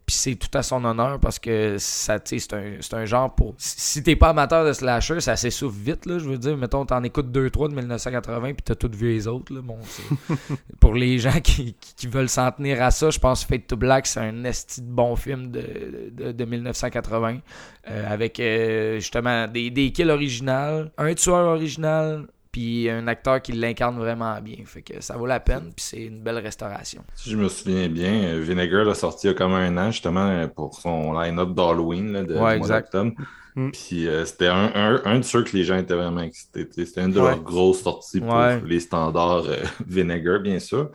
Puis 0.06 0.18
c'est 0.18 0.36
tout 0.36 0.50
à 0.58 0.64
son 0.64 0.84
honneur 0.84 1.18
parce 1.20 1.40
que 1.40 1.78
ça, 1.80 2.20
c'est 2.26 2.54
un, 2.54 2.74
c'est 2.82 2.94
un 2.94 3.06
genre 3.06 3.34
pour. 3.34 3.56
Si 3.58 4.04
t'es 4.04 4.18
pas 4.18 4.30
amateur 4.30 4.66
de 4.66 4.74
slasher, 4.74 5.22
ça 5.22 5.38
s'essouffle 5.38 5.78
vite, 5.80 6.06
là. 6.06 6.20
Je 6.20 6.26
veux 6.28 6.38
dire, 6.38 6.58
mettons, 6.58 6.86
t'en 6.86 7.02
écoutes 7.04 7.32
2-3 7.32 7.70
de 7.70 7.76
1980 7.76 8.42
puis 8.54 8.56
t'as 8.66 8.76
tout 8.76 8.92
vu 8.94 9.08
les 9.14 9.28
autres, 9.28 9.54
là. 9.54 9.62
Bon, 9.62 9.78
pour 10.82 10.94
les 10.94 11.20
gens 11.20 11.40
qui, 11.40 11.74
qui- 11.80 11.96
qui 11.96 12.08
veulent 12.08 12.28
s'en 12.30 12.52
tenir 12.52 12.82
à 12.84 12.92
ça, 12.92 13.10
je 13.12 13.20
pense 13.20 13.46
que 13.46 13.54
Fate 13.54 13.68
to 13.68 13.78
Black, 13.78 14.06
c'est 14.08 14.20
un 14.20 14.44
esti 14.44 14.82
de 14.82 14.88
bon 14.92 15.16
film 15.16 15.52
de, 15.52 16.10
de, 16.12 16.32
de 16.34 16.46
1980. 16.46 17.38
euh, 17.90 18.14
avec 18.14 18.40
euh, 18.40 18.96
justement 19.00 19.48
des, 19.48 19.70
des 19.70 19.92
kills 19.92 20.10
originales, 20.10 20.92
un 20.98 21.14
tueur 21.14 21.46
original, 21.48 22.28
puis 22.54 22.90
un 22.90 23.08
acteur 23.08 23.42
qui 23.42 23.52
l'incarne 23.52 23.98
vraiment 23.98 24.40
bien. 24.40 24.56
Fait 24.66 24.82
que 24.82 25.02
ça 25.02 25.18
vaut 25.18 25.26
la 25.26 25.42
peine, 25.42 25.74
puis 25.76 25.84
c'est 25.86 26.04
une 26.04 26.22
belle 26.22 26.38
restauration. 26.38 27.04
Si 27.16 27.32
je 27.32 27.36
me 27.36 27.50
souviens 27.50 27.90
bien, 27.90 28.40
Vinegar 28.40 28.86
l'a 28.86 28.94
sorti 28.96 29.28
il 29.28 29.32
y 29.32 29.34
a 29.34 29.36
comme 29.36 29.52
un 29.54 29.76
an, 29.78 29.92
justement, 29.92 30.48
pour 30.48 30.76
son 30.76 31.12
line-up 31.20 31.50
d'Halloween 31.54 32.24
de, 32.24 32.38
Ouais, 32.38 32.60
d'octobre. 32.60 33.12
Mm. 33.56 33.70
Puis 33.72 34.08
euh, 34.08 34.26
c'était 34.26 34.48
un, 34.48 34.72
un, 34.74 35.02
un 35.06 35.18
de 35.20 35.24
ceux 35.24 35.44
que 35.44 35.56
les 35.56 35.64
gens 35.64 35.78
étaient 35.78 35.94
vraiment 35.94 36.22
excités. 36.22 36.68
C'était 36.72 37.02
une 37.04 37.12
de 37.12 37.20
Ouais. 37.20 37.30
leurs 37.32 37.44
grosses 37.44 37.82
sorties 37.84 38.20
pour 38.22 38.34
Ouais. 38.34 38.62
les 38.66 38.80
standards 38.80 39.46
euh, 39.48 39.58
Vinegar, 39.88 40.40
bien 40.40 40.60
sûr. 40.60 40.90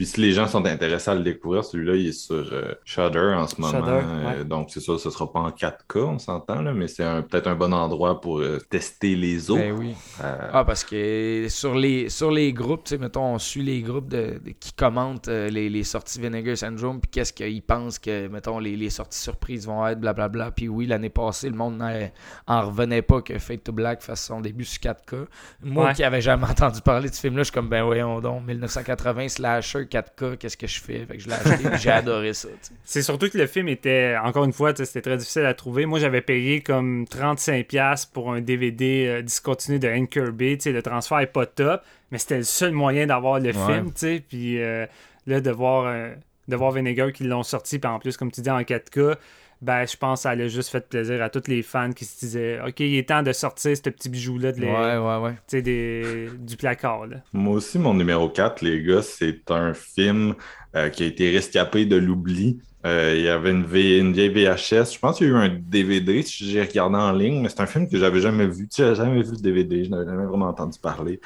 Puis 0.00 0.06
si 0.06 0.18
les 0.22 0.32
gens 0.32 0.46
sont 0.48 0.64
intéressés 0.64 1.10
à 1.10 1.14
le 1.14 1.20
découvrir, 1.22 1.62
celui-là, 1.62 1.94
il 1.94 2.06
est 2.06 2.12
sur 2.12 2.36
euh, 2.54 2.72
Shudder 2.86 3.34
en 3.36 3.46
ce 3.46 3.60
moment. 3.60 3.70
Shudder, 3.84 4.00
Euh, 4.02 4.38
ouais. 4.38 4.44
donc 4.46 4.70
c'est 4.70 4.80
ça, 4.80 4.96
ce 4.96 5.10
sera 5.10 5.30
pas 5.30 5.40
en 5.40 5.50
4K, 5.50 5.98
on 5.98 6.18
s'entend, 6.18 6.62
là, 6.62 6.72
mais 6.72 6.88
c'est 6.88 7.04
un- 7.04 7.20
peut-être 7.20 7.48
un 7.48 7.54
bon 7.54 7.74
endroit 7.74 8.18
pour 8.18 8.38
euh, 8.38 8.56
tester 8.70 9.14
les 9.14 9.50
autres. 9.50 9.60
Ben 9.60 9.72
oui. 9.78 9.94
Euh, 10.24 10.48
Ah, 10.54 10.64
parce 10.64 10.84
que 10.84 11.44
sur 11.50 11.74
les, 11.74 12.08
sur 12.08 12.30
les 12.30 12.54
groupes, 12.54 12.84
tu 12.84 12.94
sais, 12.94 12.98
mettons, 12.98 13.34
on 13.34 13.38
suit 13.38 13.62
les 13.62 13.82
groupes 13.82 14.08
de, 14.08 14.40
de- 14.42 14.52
qui 14.58 14.72
commentent 14.72 15.28
euh, 15.28 15.50
les, 15.50 15.68
les 15.68 15.84
sorties 15.84 16.18
Vinegar 16.18 16.56
Syndrome, 16.56 16.98
puis 17.02 17.10
qu'est-ce 17.10 17.34
qu'ils 17.34 17.60
pensent 17.60 17.98
que, 17.98 18.26
mettons, 18.28 18.58
les, 18.58 18.76
les 18.76 18.88
sorties 18.88 19.18
surprises 19.20 19.66
vont 19.66 19.86
être, 19.86 20.00
blablabla. 20.00 20.52
Puis 20.52 20.66
oui, 20.68 20.86
l'année 20.86 21.10
passée, 21.10 21.50
le 21.50 21.56
monde 21.56 21.76
n'en- 21.76 22.08
en 22.46 22.62
revenait 22.68 23.02
pas 23.02 23.20
que 23.20 23.38
Fate 23.38 23.64
to 23.64 23.72
Black 23.72 24.00
fasse 24.00 24.24
son 24.24 24.40
début 24.40 24.64
sur 24.64 24.80
4K. 24.80 25.26
Moi 25.62 25.88
Ouais. 25.88 25.92
qui 25.92 26.04
avais 26.04 26.22
jamais 26.22 26.46
entendu 26.50 26.80
parler 26.80 27.10
de 27.10 27.14
ce 27.14 27.20
film-là, 27.20 27.40
je 27.42 27.48
suis 27.48 27.52
comme, 27.52 27.68
ben 27.68 27.84
voyons 27.84 28.18
donc, 28.22 28.46
1980 28.46 29.28
slasher 29.28 29.88
4K, 29.90 30.36
qu'est-ce 30.36 30.56
que 30.56 30.66
je 30.66 30.80
fais? 30.80 31.04
Fait 31.06 31.16
que 31.16 31.22
je 31.22 31.28
l'ai 31.28 31.34
acheté, 31.34 31.64
j'ai 31.80 31.90
adoré 31.90 32.32
ça. 32.32 32.48
C'est 32.84 33.02
surtout 33.02 33.28
que 33.28 33.36
le 33.38 33.46
film 33.46 33.68
était, 33.68 34.16
encore 34.22 34.44
une 34.44 34.52
fois, 34.52 34.72
c'était 34.74 35.00
très 35.02 35.16
difficile 35.16 35.44
à 35.44 35.54
trouver. 35.54 35.86
Moi, 35.86 35.98
j'avais 35.98 36.20
payé 36.20 36.60
comme 36.60 37.04
35$ 37.04 38.06
pour 38.12 38.32
un 38.32 38.40
DVD 38.40 39.06
euh, 39.08 39.22
discontinué 39.22 39.78
de 39.78 39.88
Hank 39.88 40.10
Kirby. 40.10 40.58
Tu 40.58 40.64
sais, 40.64 40.72
le 40.72 40.82
transfert 40.82 41.18
est 41.20 41.26
pas 41.26 41.46
top, 41.46 41.82
mais 42.10 42.18
c'était 42.18 42.38
le 42.38 42.42
seul 42.44 42.72
moyen 42.72 43.06
d'avoir 43.06 43.38
le 43.40 43.46
Ouais. 43.50 43.52
film, 43.52 43.86
tu 43.92 43.98
sais. 43.98 44.22
Puis 44.26 44.60
euh, 44.62 44.86
là, 45.26 45.40
de 45.40 45.50
voir, 45.50 45.86
euh, 45.86 46.14
de 46.48 46.56
voir 46.56 46.72
Vinegar 46.72 47.12
qui 47.12 47.24
l'ont 47.24 47.42
sorti, 47.42 47.78
puis 47.78 47.90
en 47.90 47.98
plus, 47.98 48.16
comme 48.16 48.30
tu 48.30 48.40
dis, 48.40 48.50
en 48.50 48.60
4K, 48.60 49.16
ben, 49.62 49.86
je 49.86 49.96
pense 49.96 50.20
que 50.20 50.22
ça 50.22 50.30
a 50.30 50.48
juste 50.48 50.70
fait 50.70 50.88
plaisir 50.88 51.22
à 51.22 51.28
tous 51.30 51.46
les 51.48 51.62
fans 51.62 51.92
qui 51.92 52.04
se 52.04 52.18
disaient 52.20 52.60
OK, 52.66 52.80
il 52.80 52.96
est 52.96 53.08
temps 53.08 53.22
de 53.22 53.32
sortir 53.32 53.76
ce 53.76 53.82
petit 53.90 54.08
bijou-là 54.08 54.52
de 54.52 54.60
les- 54.60 54.66
Ouais, 54.66 54.96
ouais, 54.98 55.16
ouais. 55.22 55.32
tu 55.32 55.58
sais, 55.58 55.62
des- 55.62 56.28
du 56.38 56.56
placard. 56.56 57.06
Là. 57.06 57.16
Moi 57.32 57.54
aussi, 57.56 57.78
mon 57.78 57.94
numéro 57.94 58.28
4, 58.28 58.62
les 58.62 58.82
gars, 58.82 59.02
c'est 59.02 59.50
un 59.50 59.74
film 59.74 60.34
euh, 60.76 60.88
qui 60.88 61.02
a 61.02 61.06
été 61.06 61.30
rescapé 61.30 61.84
de 61.86 61.96
l'oubli. 61.96 62.58
Euh, 62.86 63.14
il 63.16 63.22
y 63.24 63.28
avait 63.28 63.50
une, 63.50 63.64
V- 63.64 63.98
une 63.98 64.12
vieille 64.14 64.30
VHS. 64.30 64.94
Je 64.94 64.98
pense 64.98 65.18
qu'il 65.18 65.26
y 65.26 65.30
a 65.30 65.32
eu 65.34 65.36
un 65.36 65.48
DVD, 65.50 66.22
si 66.22 66.48
j'ai 66.50 66.62
regardé 66.62 66.96
en 66.96 67.12
ligne, 67.12 67.42
mais 67.42 67.48
c'est 67.50 67.60
un 67.60 67.66
film 67.66 67.86
que 67.88 67.98
j'avais 67.98 68.20
jamais 68.20 68.46
vu. 68.46 68.68
Tu 68.68 68.76
sais, 68.76 68.82
j'avais 68.94 69.10
jamais 69.10 69.22
vu 69.22 69.32
le 69.32 69.42
DVD, 69.42 69.84
je 69.84 69.90
n'avais 69.90 70.06
jamais 70.06 70.24
vraiment 70.24 70.46
entendu 70.48 70.78
parler. 70.80 71.20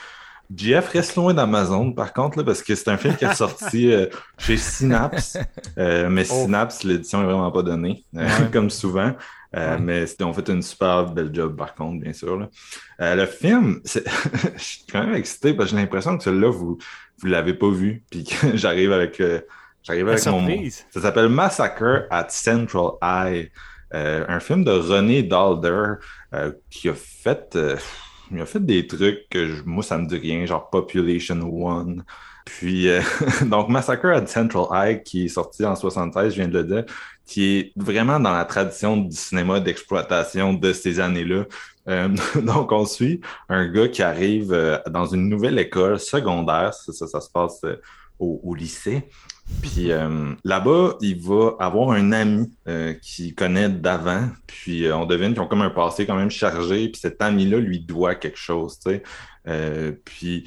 Jeff 0.55 0.89
reste 0.89 1.17
loin 1.17 1.33
d'Amazon, 1.35 1.93
par 1.93 2.13
contre, 2.13 2.39
là, 2.39 2.45
parce 2.45 2.63
que 2.63 2.75
c'est 2.75 2.89
un 2.89 2.97
film 2.97 3.17
qui 3.17 3.25
est 3.25 3.35
sorti 3.35 3.93
euh, 3.93 4.07
chez 4.39 4.57
Synapse. 4.57 5.37
Euh, 5.79 6.09
mais 6.09 6.25
Oh. 6.31 6.45
Synapse, 6.45 6.85
l'édition 6.85 7.21
est 7.23 7.25
vraiment 7.25 7.51
pas 7.51 7.63
donnée, 7.63 8.05
euh, 8.17 8.25
Ouais. 8.27 8.49
comme 8.53 8.71
souvent. 8.71 9.13
Euh, 9.57 9.75
Ouais. 9.77 9.81
Mais 9.81 10.05
ils 10.19 10.25
ont 10.25 10.33
fait 10.33 10.49
une 10.49 10.63
super 10.63 11.07
belle 11.07 11.31
job, 11.33 11.57
par 11.57 11.75
contre, 11.75 12.01
bien 12.03 12.13
sûr. 12.13 12.37
là. 12.39 12.49
Euh, 13.01 13.15
le 13.17 13.27
film, 13.27 13.81
je 13.85 14.63
suis 14.63 14.85
quand 14.91 15.05
même 15.05 15.15
excité 15.15 15.55
parce 15.55 15.71
que 15.71 15.77
j'ai 15.77 15.83
l'impression 15.83 16.17
que 16.19 16.23
celui-là, 16.25 16.51
vous 16.51 16.79
vous 17.19 17.27
l'avez 17.27 17.55
pas 17.55 17.71
vu. 17.71 18.05
Puis 18.11 18.25
que 18.25 18.57
j'arrive 18.57 18.93
avec, 18.93 19.21
j'arrive 19.83 20.09
avec 20.09 20.27
mon. 20.27 20.47
Ça 20.91 21.01
s'appelle 21.01 21.29
Massacre 21.29 22.07
at 22.11 22.27
Central 22.31 22.91
Eye. 23.03 23.51
Euh, 23.95 24.25
un 24.29 24.41
film 24.41 24.65
de 24.65 24.73
René 24.73 25.23
Dalder 25.23 25.95
euh, 26.35 26.53
qui 26.71 26.89
a 26.89 26.95
fait. 26.95 27.57
Il 28.35 28.43
a 28.43 28.47
fait 28.47 28.65
des 28.65 28.87
trucs 28.87 29.29
que 29.31 29.47
je- 29.49 29.63
moi, 29.65 29.83
ça 29.83 29.99
me 29.99 30.07
dit 30.07 30.17
rien, 30.17 30.45
genre 30.47 30.71
Population 30.71 31.41
One. 31.43 32.05
Puis, 32.45 32.89
euh, 32.89 33.01
donc, 33.47 33.69
Massacre 33.69 34.07
at 34.09 34.27
Central 34.27 34.67
Eye, 34.73 35.03
qui 35.03 35.25
est 35.27 35.29
sorti 35.29 35.65
en 35.65 35.75
76, 35.77 36.31
je 36.35 36.37
viens 36.37 36.49
de 36.49 36.59
le 36.59 36.65
dire, 36.65 36.85
qui 37.27 37.45
est 37.59 37.73
vraiment 37.77 38.21
dans 38.21 38.33
la 38.33 38.45
tradition 38.45 38.97
du 38.99 39.17
cinéma 39.17 39.61
d'exploitation 39.61 40.53
de 40.53 40.73
ces 40.73 41.01
années-là. 41.01 41.45
Euh, 41.89 42.09
donc, 42.43 42.73
on 42.73 42.85
suit 42.87 43.21
un 43.49 43.67
gars 43.71 43.89
qui 43.89 44.03
arrive 44.03 44.53
euh, 44.53 44.79
dans 44.91 45.07
une 45.07 45.29
nouvelle 45.29 45.59
école 45.59 45.99
secondaire. 45.99 46.75
Ça, 46.75 46.93
se 47.21 47.31
passe 47.31 47.61
au 48.19 48.55
lycée. 48.55 49.09
Puis 49.63 49.93
euh, 49.93 50.35
là-bas, 50.45 50.97
il 51.01 51.21
va 51.21 51.57
avoir 51.59 51.91
un 51.91 52.13
ami 52.13 52.51
euh, 52.69 52.95
qu'il 52.95 53.35
connaît 53.35 53.69
d'avant. 53.69 54.29
Puis 54.47 54.87
euh, 54.87 54.97
on 54.97 55.07
devine 55.07 55.33
qu'ils 55.33 55.43
ont 55.43 55.47
comme 55.47 55.63
un 55.63 55.71
passé 55.71 56.07
quand 56.07 56.17
même 56.17 56.31
chargé. 56.31 56.89
Puis 56.89 57.01
cet 57.01 57.21
ami-là 57.21 57.59
lui 57.59 57.81
doit 57.81 58.15
quelque 58.15 58.39
chose, 58.39 58.79
tu 58.79 59.01
sais. 59.47 59.95
Puis 60.05 60.47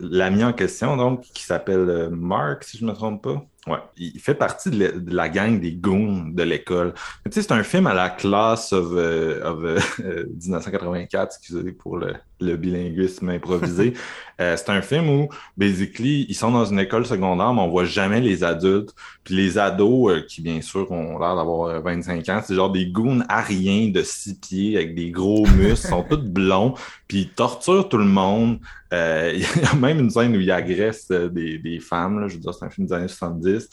l'ami 0.00 0.44
en 0.44 0.52
question, 0.52 0.96
donc, 0.96 1.22
qui 1.22 1.44
s'appelle 1.44 2.10
Mark, 2.10 2.64
si 2.64 2.78
je 2.78 2.84
me 2.84 2.92
trompe 2.92 3.22
pas. 3.22 3.46
Ouais, 3.68 3.78
il 3.96 4.18
fait 4.18 4.34
partie 4.34 4.70
de 4.70 5.04
la, 5.06 5.28
gang 5.28 5.60
des 5.60 5.72
goons 5.72 6.24
de 6.26 6.42
l'école. 6.42 6.94
Tu 7.26 7.30
sais, 7.30 7.42
c'est 7.42 7.52
un 7.52 7.62
film 7.62 7.86
à 7.86 7.94
la 7.94 8.10
classe 8.10 8.72
of, 8.72 8.88
euh, 8.90 9.40
of, 9.44 9.84
euh, 10.00 10.26
1984, 10.42 11.36
excusez 11.38 11.70
pour 11.70 11.96
le, 11.96 12.14
le 12.42 12.56
bilinguisme 12.56 13.28
improvisé. 13.28 13.94
Euh, 14.40 14.56
c'est 14.56 14.70
un 14.70 14.80
film 14.80 15.08
où, 15.08 15.28
basically, 15.56 16.26
ils 16.28 16.34
sont 16.34 16.50
dans 16.50 16.64
une 16.64 16.80
école 16.80 17.06
secondaire, 17.06 17.52
mais 17.52 17.60
on 17.60 17.68
voit 17.68 17.84
jamais 17.84 18.20
les 18.20 18.42
adultes. 18.42 18.92
Puis 19.22 19.36
les 19.36 19.56
ados, 19.58 20.10
euh, 20.10 20.22
qui 20.26 20.40
bien 20.40 20.60
sûr 20.62 20.90
ont 20.90 21.18
l'air 21.18 21.36
d'avoir 21.36 21.68
euh, 21.68 21.80
25 21.80 22.28
ans, 22.30 22.40
c'est 22.44 22.54
genre 22.54 22.72
des 22.72 22.86
goons 22.86 23.22
ariens 23.28 23.90
de 23.90 24.02
six 24.02 24.34
pieds 24.34 24.76
avec 24.76 24.96
des 24.96 25.10
gros 25.10 25.46
muscles, 25.56 25.86
sont 25.86 26.02
tous 26.02 26.16
blonds, 26.16 26.74
puis 27.06 27.18
ils 27.20 27.28
torturent 27.28 27.88
tout 27.88 27.98
le 27.98 28.06
monde. 28.06 28.58
Euh, 28.92 29.32
il 29.34 29.42
y 29.42 29.66
a 29.66 29.74
même 29.74 29.98
une 30.00 30.10
scène 30.10 30.36
où 30.36 30.40
ils 30.40 30.50
agressent 30.50 31.10
euh, 31.10 31.28
des, 31.28 31.58
des 31.58 31.80
femmes, 31.80 32.20
là. 32.20 32.28
je 32.28 32.34
veux 32.34 32.40
dire, 32.40 32.54
c'est 32.54 32.64
un 32.64 32.70
film 32.70 32.86
des 32.86 32.92
années 32.92 33.08
70. 33.08 33.68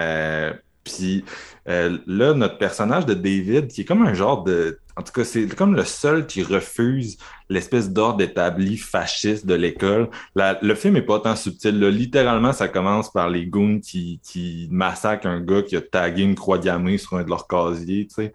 Euh, 0.00 0.52
puis 0.82 1.24
euh, 1.68 1.98
là, 2.06 2.34
notre 2.34 2.58
personnage 2.58 3.06
de 3.06 3.14
David, 3.14 3.68
qui 3.68 3.82
est 3.82 3.84
comme 3.84 4.02
un 4.02 4.14
genre 4.14 4.44
de 4.44 4.78
En 4.96 5.02
tout 5.02 5.12
cas, 5.12 5.24
c'est 5.24 5.46
comme 5.56 5.74
le 5.74 5.84
seul 5.84 6.26
qui 6.26 6.42
refuse 6.42 7.16
l'espèce 7.50 7.90
d'ordre 7.90 8.22
établi 8.22 8.76
fasciste 8.76 9.46
de 9.46 9.54
l'école. 9.54 10.08
Le 10.36 10.74
film 10.74 10.96
est 10.96 11.02
pas 11.02 11.20
tant 11.20 11.36
subtil. 11.36 11.78
là. 11.78 11.90
Littéralement, 11.90 12.52
ça 12.52 12.68
commence 12.68 13.10
par 13.10 13.28
les 13.28 13.46
goons 13.46 13.80
qui, 13.80 14.20
qui 14.22 14.68
massacrent 14.70 15.26
un 15.26 15.40
gars 15.40 15.62
qui 15.62 15.76
a 15.76 15.80
tagué 15.80 16.22
une 16.22 16.34
croix 16.34 16.58
gammée 16.58 16.98
sur 16.98 17.16
un 17.16 17.22
de 17.24 17.28
leurs 17.28 17.46
casiers, 17.46 18.06
tu 18.06 18.14
sais. 18.14 18.32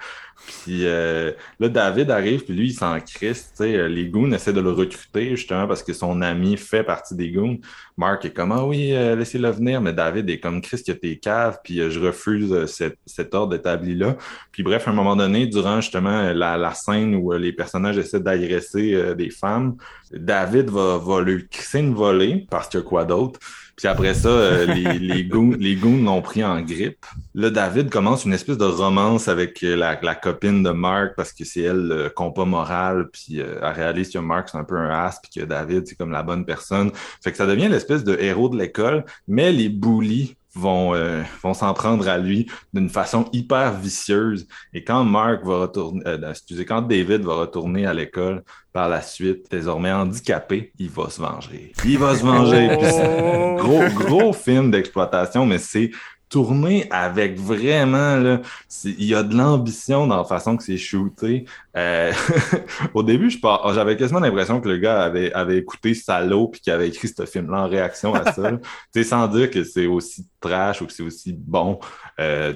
Puis 0.63 0.86
euh, 0.86 1.34
là, 1.59 1.67
David 1.69 2.11
arrive, 2.11 2.45
puis 2.45 2.53
lui, 2.53 2.67
il 2.67 2.73
s'en 2.73 2.97
crisse, 2.99 3.51
tu 3.51 3.63
sais. 3.63 3.75
Euh, 3.75 3.88
Les 3.89 4.07
goons 4.07 4.32
essaient 4.32 4.53
de 4.53 4.61
le 4.61 4.71
recruter, 4.71 5.36
justement, 5.36 5.67
parce 5.67 5.84
que 5.84 5.93
son 5.93 6.21
ami 6.21 6.55
fait 6.55 6.84
partie 6.84 7.15
des 7.15 7.32
goons. 7.32 7.59
Mark 7.99 8.23
est 8.23 8.32
comme, 8.32 8.53
ah 8.53 8.65
oui, 8.65 8.93
euh, 8.93 9.17
laissez-le 9.17 9.49
venir, 9.49 9.82
mais 9.82 9.91
David 9.91 10.30
est 10.30 10.39
comme, 10.39 10.61
Chris, 10.61 10.82
a 10.88 10.93
tes 10.93 11.19
caves, 11.19 11.59
puis 11.61 11.82
euh, 11.82 11.89
je 11.89 11.99
refuse 11.99 12.53
euh, 12.53 12.65
cet, 12.65 12.97
cet 13.20 13.36
ordre 13.36 13.55
établi-là. 13.55 14.15
Puis 14.51 14.63
bref, 14.63 14.88
à 14.88 14.91
un 14.91 14.93
moment 14.93 15.15
donné, 15.15 15.45
durant 15.47 15.82
justement 15.82 16.32
la, 16.34 16.57
la 16.57 16.74
scène 16.74 17.15
où 17.15 17.34
euh, 17.34 17.38
les 17.38 17.53
personnages 17.53 17.97
essaient 17.97 18.20
d'agresser 18.20 18.93
euh, 18.93 19.13
des 19.13 19.30
femmes, 19.30 19.76
David 20.11 20.70
va, 20.70 20.97
va 20.97 21.22
lui 21.22 21.47
crisser 21.47 21.80
une 21.80 21.93
volée, 21.93 22.47
parce 22.49 22.70
qu'il 22.70 22.80
y 22.80 22.84
a 22.84 22.86
quoi 22.86 23.05
d'autre? 23.05 23.39
Puis 23.80 23.88
après 23.88 24.13
ça, 24.13 24.28
euh, 24.28 24.65
les, 24.74 24.99
les, 24.99 25.24
goons, 25.24 25.55
les 25.57 25.76
goons 25.76 26.03
l'ont 26.03 26.22
pris 26.22 26.43
en 26.43 26.61
grippe. 26.61 27.05
Là, 27.34 27.49
David 27.49 27.89
commence 27.89 28.26
une 28.26 28.34
espèce 28.34 28.57
de 28.57 28.65
romance 28.65 29.30
avec 29.30 29.61
la, 29.61 29.97
la 30.01 30.15
copine 30.15 30.63
de 30.63 30.72
Mark 30.72 31.13
parce 31.15 31.32
que 31.32 31.45
c'est 31.45 31.61
elle 31.61 31.88
le 31.88 32.09
compas 32.09 32.43
moral. 32.43 33.09
Puis 33.13 33.39
euh, 33.39 33.59
elle 33.61 33.72
réalise 33.72 34.11
que 34.11 34.20
Mark, 34.20 34.49
c'est 34.51 34.57
un 34.57 34.65
peu 34.65 34.78
un 34.78 34.89
as, 34.89 35.22
puis 35.22 35.39
que 35.39 35.45
David, 35.45 35.88
c'est 35.88 35.95
comme 35.95 36.11
la 36.11 36.24
bonne 36.24 36.45
personne. 36.45 36.91
Fait 37.24 37.32
que 37.32 37.38
ça 37.38 37.47
devient 37.47 37.70
l'espèce 37.70 38.03
de 38.03 38.17
héros 38.20 38.49
de 38.49 38.57
l'école, 38.57 39.05
mais 39.30 39.53
les 39.53 39.70
bullies 39.70 40.36
vont, 40.60 40.93
euh, 40.93 41.24
vont 41.41 41.53
s'en 41.53 41.74
prendre 41.74 42.07
à 42.07 42.18
lui 42.18 42.47
d'une 42.74 42.89
façon 42.89 43.26
hyper 43.34 43.74
vicieuse. 43.74 44.47
Et 44.74 44.84
quand 44.84 45.03
Mark 45.03 45.43
va 45.45 45.62
retourner, 45.62 46.01
euh, 46.05 46.30
excusez, 46.30 46.66
quand 46.66 46.82
David 46.82 47.22
va 47.22 47.36
retourner 47.36 47.86
à 47.86 47.93
l'école 47.93 48.43
par 48.74 48.88
la 48.89 49.01
suite, 49.01 49.47
désormais 49.49 49.91
handicapé, 49.91 50.72
il 50.78 50.89
va 50.89 51.10
se 51.10 51.20
venger. 51.22 51.72
Il 51.86 51.97
va 51.97 52.16
se 52.16 52.24
venger. 52.24 52.68
Puis 52.78 52.91
c'est- 52.91 53.55
gros, 53.57 53.88
gros 54.05 54.34
film 54.34 54.70
d'exploitation, 54.72 55.45
mais 55.45 55.57
c'est 55.57 55.91
tourné 56.30 56.88
avec 56.91 57.39
vraiment, 57.39 58.15
là, 58.17 58.41
il 58.86 59.03
y 59.03 59.15
a 59.15 59.23
de 59.23 59.36
l'ambition 59.36 60.05
dans 60.07 60.17
la 60.17 60.23
façon 60.23 60.55
que 60.55 60.63
c'est 60.63 60.77
shooté. 60.77 61.45
Euh, 61.75 62.13
au 62.93 63.03
début, 63.03 63.32
j'avais 63.73 63.97
quasiment 63.97 64.19
l'impression 64.19 64.61
que 64.61 64.69
le 64.69 64.77
gars 64.77 65.01
avait, 65.01 65.34
avait 65.34 65.57
écouté 65.57 65.93
Salo 65.95 66.47
puis 66.47 66.61
qu'il 66.61 66.71
avait 66.71 66.88
écrit 66.88 67.07
ce 67.07 67.25
film-là 67.25 67.63
en 67.63 67.67
réaction 67.67 68.13
à 68.13 68.32
ça. 68.32 68.51
Tu 68.93 69.01
sais, 69.01 69.03
sans 69.03 69.27
dire 69.27 69.49
que 69.49 69.63
c'est 69.63 69.86
aussi 69.86 70.27
trash 70.39 70.82
ou 70.82 70.88
que 70.88 70.93
c'est 70.93 71.03
aussi 71.03 71.34
bon. 71.34 71.80
Euh, 72.20 72.53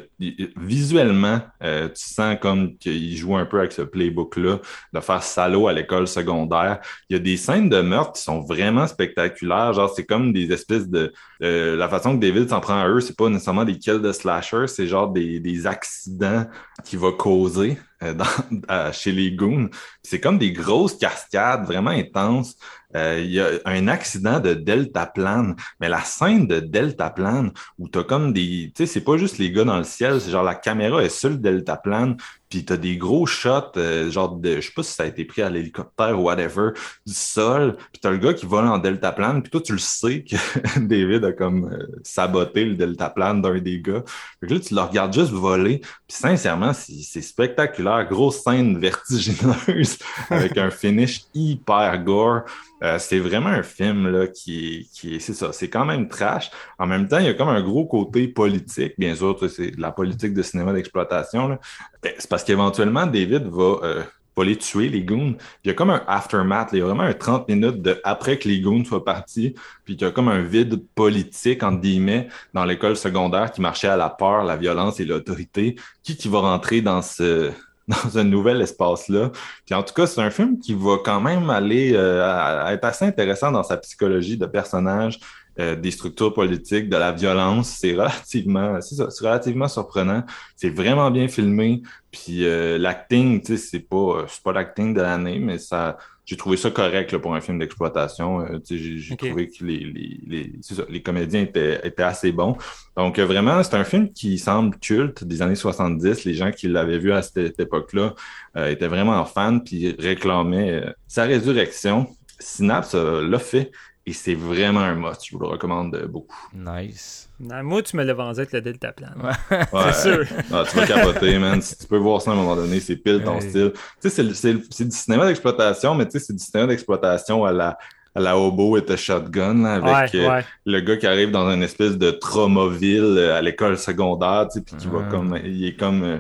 visuellement, 0.58 1.40
euh, 1.64 1.88
tu 1.88 2.04
sens 2.04 2.38
comme 2.42 2.78
qu'il 2.78 3.16
joue 3.16 3.36
un 3.36 3.46
peu 3.46 3.60
avec 3.60 3.72
ce 3.72 3.82
playbook-là 3.82 4.60
de 4.94 5.00
faire 5.00 5.24
salaud 5.24 5.68
à 5.68 5.74
l'école 5.74 6.08
secondaire. 6.08 6.80
Il 7.10 7.14
y 7.14 7.20
a 7.20 7.20
des 7.20 7.38
scènes 7.38 7.70
de 7.70 7.82
meurtre 7.82 8.14
qui 8.14 8.22
sont 8.22 8.42
vraiment 8.42 8.88
spectaculaires. 8.88 9.74
Genre, 9.74 9.92
c'est 9.96 10.06
comme 10.06 10.34
des 10.34 10.52
espèces 10.52 10.90
de... 10.90 11.14
la 11.40 11.88
façon 11.88 12.16
que 12.16 12.22
David 12.22 12.50
s'en 12.50 12.60
prend 12.60 12.80
à 12.80 12.90
eux, 12.90 13.00
c'est 13.00 13.16
pas 13.16 13.30
nécessairement 13.30 13.66
des 13.66 13.78
kills 13.78 14.02
de 14.02 14.12
slasher, 14.12 14.68
c'est 14.68 14.88
genre 14.88 15.12
des, 15.12 15.68
accidents 15.68 16.46
qu'il 16.84 17.00
va 17.00 17.12
causer 17.12 17.78
euh, 18.04 18.92
chez 18.92 19.12
les 19.12 19.32
goons. 19.32 19.70
C'est 20.02 20.20
comme 20.20 20.38
des 20.38 20.52
grosses 20.52 20.96
cascades 20.96 21.66
vraiment 21.66 21.92
intenses. 21.92 22.56
Euh, 22.96 23.22
Il 23.24 23.32
y 23.32 23.40
a 23.40 23.48
un 23.66 23.88
accident 23.88 24.40
de 24.40 24.54
deltaplane, 24.54 25.56
mais 25.80 25.90
la 25.90 26.02
scène 26.02 26.48
de 26.48 26.60
deltaplane 26.60 27.52
où 27.80 27.88
t'as 27.88 28.04
comme 28.04 28.34
des... 28.34 28.72
Tu 28.76 28.86
sais, 28.86 28.86
c'est 28.86 29.04
pas 29.04 29.18
juste 29.18 29.38
les 29.38 29.52
gars 29.52 29.64
dans 29.64 29.78
le 29.78 29.84
ciel, 29.84 30.20
c'est 30.22 30.32
genre 30.32 30.44
la 30.44 30.56
caméra 30.56 31.04
est 31.04 31.10
sur 31.10 31.30
le 31.30 31.38
deltaplane, 31.38 32.18
puis 32.50 32.64
t'as 32.66 32.78
des 32.78 32.98
gros 32.98 33.26
shots, 33.26 33.78
euh, 33.78 34.12
genre 34.12 34.36
de... 34.36 34.58
Je 34.58 34.68
sais 34.68 34.74
pas 34.76 34.84
si 34.84 34.94
ça 34.94 35.04
a 35.04 35.06
été 35.08 35.26
pris 35.26 35.42
à 35.42 35.50
l'hélicoptère 35.50 36.20
ou 36.20 36.24
whatever, 36.24 36.70
du 37.06 37.14
sol, 37.14 37.76
puis 37.92 38.00
t'as 38.02 38.12
le 38.12 38.18
gars 38.18 38.34
qui 38.34 38.46
vole 38.46 38.68
en 38.68 38.78
deltaplane, 38.78 39.42
puis 39.42 39.50
toi, 39.50 39.62
tu 39.62 39.72
le 39.74 39.80
sais 39.80 40.24
que 40.24 40.36
David 40.80 41.26
a 41.26 41.32
comme 41.32 41.66
euh, 41.72 41.88
saboté 42.04 42.66
le 42.66 42.76
deltaplane 42.76 43.42
d'un 43.42 43.58
des 43.60 43.82
gars. 43.82 44.04
Fait 44.40 44.54
là, 44.54 44.60
tu 44.60 44.76
le 44.76 44.82
regardes 44.82 45.14
juste 45.14 45.32
voler, 45.32 45.80
puis 45.80 45.90
sincèrement, 46.18 46.74
c'est 46.74 47.22
spectaculaire. 47.22 48.08
Grosse 48.08 48.44
scène 48.44 48.78
vertigineuse 48.80 49.98
avec 50.30 50.58
un 50.58 50.70
finish 50.70 51.26
hyper 51.34 52.04
gore. 52.04 52.42
Euh, 52.84 53.00
c'est 53.00 53.20
vraiment 53.20 53.50
un 53.50 53.64
film 53.64 54.10
là, 54.10 54.28
qui 54.28 54.90
qui 54.94 55.16
est 55.16 55.20
c'est 55.20 55.34
ça, 55.34 55.54
c'est 55.54 55.70
quand 55.70 55.86
même 55.86 56.10
trash. 56.10 56.52
En 56.78 56.88
même 56.88 57.08
temps, 57.08 57.20
il 57.20 57.26
y 57.26 57.30
a 57.30 57.34
comme 57.34 57.50
un 57.50 57.62
gros 57.62 57.86
côté 57.86 58.28
politique, 58.28 58.94
bien 58.98 59.16
sûr, 59.16 59.38
c'est 59.50 59.72
de 59.72 59.82
la 59.82 59.92
politique 59.92 60.34
de 60.34 60.42
cinéma 60.42 60.74
d'exploitation. 60.74 61.58
Ben, 62.02 62.14
c'est 62.18 62.30
parce 62.30 62.44
qu'éventuellement, 62.44 63.06
David 63.06 63.48
va, 63.48 63.80
euh, 63.84 64.04
va 64.36 64.44
les 64.44 64.58
tuer, 64.58 64.90
les 64.90 65.04
goons. 65.04 65.38
Il 65.64 65.70
y 65.70 65.72
a 65.72 65.74
comme 65.74 65.92
un 65.92 66.04
aftermath, 66.08 66.74
là. 66.74 66.78
il 66.78 66.80
y 66.80 66.82
a 66.82 66.86
vraiment 66.86 67.04
un 67.04 67.14
30 67.14 67.48
minutes 67.48 67.82
de 67.82 68.02
après 68.04 68.38
que 68.38 68.50
les 68.50 68.60
goons 68.60 68.84
soient 68.84 69.06
partis, 69.06 69.56
puis 69.86 69.94
il 69.94 70.02
y 70.02 70.06
a 70.06 70.12
comme 70.12 70.28
un 70.28 70.42
vide 70.42 70.84
politique, 70.96 71.64
entre 71.64 71.80
guillemets, 71.82 72.28
dans 72.54 72.66
l'école 72.66 72.98
secondaire 72.98 73.52
qui 73.52 73.62
marchait 73.62 73.88
à 73.88 73.98
la 73.98 74.10
peur, 74.10 74.44
la 74.44 74.58
violence 74.58 75.00
et 75.00 75.06
l'autorité. 75.06 75.76
Qui 76.04 76.18
qui 76.18 76.28
va 76.28 76.40
rentrer 76.40 76.82
dans 76.82 77.02
ce 77.02 77.52
dans 77.88 78.18
un 78.18 78.24
nouvel 78.24 78.62
espace-là. 78.62 79.32
Puis 79.66 79.76
en 79.76 79.84
tout 79.84 79.94
cas, 79.94 80.08
c'est 80.08 80.22
un 80.22 80.30
film 80.30 80.60
qui 80.60 80.74
va 80.74 80.98
quand 81.04 81.22
même 81.22 81.50
aller 81.50 81.94
euh, 81.96 82.66
être 82.68 82.86
assez 82.86 83.06
intéressant 83.06 83.52
dans 83.52 83.64
sa 83.64 83.78
psychologie 83.78 84.38
de 84.38 84.46
personnage, 84.46 85.20
euh, 85.60 85.76
des 85.76 85.92
structures 85.92 86.34
politiques, 86.34 86.90
de 86.90 86.98
la 86.98 87.12
violence. 87.12 87.78
C'est 87.80 87.92
relativement, 87.92 88.80
c'est 88.82 89.26
relativement 89.26 89.68
surprenant. 89.68 90.24
C'est 90.56 90.72
vraiment 90.72 91.12
bien 91.12 91.28
filmé. 91.28 91.84
Puis 92.12 92.44
euh, 92.46 92.80
l'acting, 92.80 93.40
tu 93.40 93.58
sais, 93.58 93.68
c'est 93.70 93.88
pas, 93.88 93.96
euh, 93.96 94.26
c'est 94.28 94.42
pas 94.42 94.52
l'acting 94.52 94.96
de 94.96 95.02
l'année, 95.02 95.38
mais 95.38 95.60
ça, 95.60 95.98
j'ai 96.26 96.38
trouvé 96.38 96.56
ça 96.58 96.72
correct 96.72 97.12
là, 97.12 97.20
pour 97.20 97.36
un 97.36 97.42
film 97.42 97.60
d'exploitation. 97.60 98.42
Euh, 98.42 98.60
j'ai 98.70 99.16
trouvé 99.18 99.50
que 99.50 99.64
les, 99.64 99.80
les, 99.80 100.20
les, 100.26 100.52
ça, 100.62 100.84
les 100.90 101.02
comédiens 101.02 101.42
étaient, 101.42 101.82
étaient 101.84 102.04
assez 102.04 102.32
bons. 102.32 102.58
Donc 102.96 103.20
euh, 103.20 103.26
vraiment, 103.26 103.62
c'est 103.64 103.76
un 103.76 103.84
film 103.84 104.12
qui 104.12 104.38
semble 104.38 104.78
culte 104.78 105.24
des 105.24 105.42
années 105.42 105.56
70. 105.56 106.24
Les 106.24 106.34
gens 106.34 106.52
qui 106.52 106.68
l'avaient 106.68 107.00
vu 107.00 107.12
à 107.12 107.22
cette 107.22 107.60
époque-là 107.60 108.14
euh, 108.56 108.70
étaient 108.70 108.88
vraiment 108.88 109.24
fans 109.26 109.60
puis 109.60 109.96
réclamaient 110.00 110.72
euh, 110.72 110.92
sa 111.08 111.24
résurrection. 111.24 112.08
Synapse 112.40 112.96
l'a 112.96 113.40
fait 113.40 113.72
et 114.06 114.14
c'est 114.14 114.36
vraiment 114.36 114.82
un 114.82 114.96
must. 114.96 115.26
Je 115.26 115.32
vous 115.32 115.40
le 115.40 115.48
recommande 115.48 115.98
beaucoup. 116.10 116.36
Nice. 116.54 117.30
Non, 117.40 117.64
moi, 117.64 117.82
tu 117.82 117.96
me 117.98 118.04
l'as 118.04 118.14
vendu 118.14 118.40
avec 118.40 118.52
le 118.52 118.62
deltaplane. 118.62 119.16
Ouais. 119.22 119.60
C'est 119.94 120.02
sûr. 120.10 120.26
Ah, 120.52 120.64
tu 120.70 120.76
vas 120.78 120.86
capoter, 120.88 121.38
man. 121.40 121.62
Si 121.62 121.78
tu 121.78 121.88
peux 121.88 121.98
voir 121.98 122.22
ça 122.22 122.32
à 122.32 122.34
un 122.34 122.38
moment 122.38 122.56
donné, 122.56 122.80
c'est 122.80 122.96
pile 122.98 123.22
ton 123.24 123.36
Ouais. 123.36 123.42
style. 123.42 123.72
Tu 124.02 124.10
sais, 124.10 124.34
c'est 124.70 124.86
du 124.86 124.96
cinéma 124.96 125.26
d'exploitation, 125.26 125.96
mais 125.96 126.06
tu 126.06 126.12
sais, 126.12 126.20
c'est 126.20 126.34
du 126.34 126.44
cinéma 126.44 126.68
d'exploitation 126.68 127.44
à 127.46 127.52
la, 127.52 127.78
à 128.16 128.20
la 128.20 128.38
Hobo 128.38 128.78
et 128.78 128.84
a 128.92 128.96
Shotgun, 128.96 129.64
là, 129.64 129.74
avec 129.76 130.14
ouais, 130.14 130.20
euh, 130.28 130.42
le 130.66 130.80
gars 130.82 130.98
qui 130.98 131.08
arrive 131.08 131.32
dans 131.32 131.50
une 131.50 131.64
espèce 131.64 131.98
de 131.98 132.12
traumoville 132.12 133.00
euh, 133.18 133.36
à 133.38 133.42
l'école 133.42 133.78
secondaire, 133.78 134.48
tu 134.52 134.60
sais, 134.60 134.66
puis 134.66 134.76
qui 134.76 134.88
va 134.88 135.00
Ah. 135.08 135.10
comme, 135.10 135.40
il 135.44 135.66
est 135.66 135.76
comme, 135.76 136.04
euh, 136.04 136.18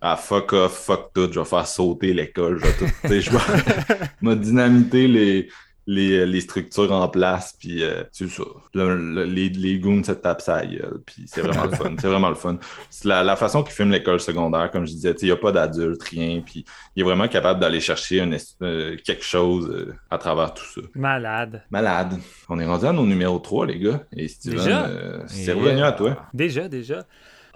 ah, 0.00 0.16
fuck 0.16 0.52
off, 0.54 0.72
fuck 0.86 1.10
tout, 1.14 1.28
je 1.32 1.38
vais 1.40 1.44
faire 1.44 1.66
sauter 1.66 2.14
l'école, 2.14 2.58
je 2.60 2.64
vais 2.66 2.72
tout, 2.72 2.92
tu 3.02 3.08
sais, 3.08 3.20
je 3.20 3.30
vais, 3.30 3.38
je 4.22 4.28
vais 4.28 4.36
dynamiter 4.36 5.06
les, 5.08 5.48
les, 5.86 6.24
les 6.26 6.40
structures 6.40 6.90
en 6.92 7.08
place, 7.08 7.54
puis 7.58 7.82
euh, 7.82 8.04
c'est 8.12 8.28
ça. 8.28 8.42
Le- 8.74 8.96
le- 8.96 9.24
les, 9.24 9.48
les 9.50 9.78
goons 9.78 10.02
se 10.02 10.12
tapent 10.12 10.40
sa 10.40 10.64
gueule, 10.64 11.00
puis 11.04 11.24
c'est 11.26 11.42
vraiment 11.42 11.64
le 11.64 11.70
fun, 11.76 11.94
c'est 12.00 12.06
vraiment 12.08 12.28
le 12.30 12.34
fun. 12.34 12.58
C'est 12.90 13.06
la, 13.06 13.22
la 13.22 13.36
façon 13.36 13.62
qu'il 13.62 13.72
filme 13.74 13.90
l'école 13.90 14.20
secondaire, 14.20 14.70
comme 14.70 14.86
je 14.86 14.92
disais, 14.92 15.12
tu 15.14 15.20
sais, 15.20 15.26
il 15.26 15.28
n'y 15.30 15.32
a 15.32 15.36
pas 15.36 15.52
d'adultes, 15.52 16.02
rien, 16.04 16.40
puis 16.44 16.64
il 16.96 17.00
est 17.02 17.04
vraiment 17.04 17.28
capable 17.28 17.60
d'aller 17.60 17.80
chercher 17.80 18.20
un 18.22 18.32
es- 18.32 18.38
euh, 18.62 18.96
quelque 19.04 19.24
chose 19.24 19.68
euh, 19.70 19.94
à 20.10 20.18
travers 20.18 20.54
tout 20.54 20.64
ça. 20.74 20.80
Malade. 20.94 21.62
Malade. 21.70 22.18
On 22.48 22.58
est 22.58 22.66
rendu 22.66 22.86
à 22.86 22.92
nos 22.92 23.04
numéros 23.06 23.38
3, 23.38 23.66
les 23.66 23.78
gars. 23.78 24.02
Et 24.16 24.28
Steven, 24.28 24.58
Déjà? 24.58 24.86
euh, 24.86 25.22
c'est 25.26 25.52
revenu 25.52 25.82
à 25.82 25.92
toi. 25.92 26.16
Déjà, 26.32 26.68
déjà. 26.68 27.04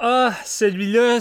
Ah, 0.00 0.32
celui-là, 0.44 1.18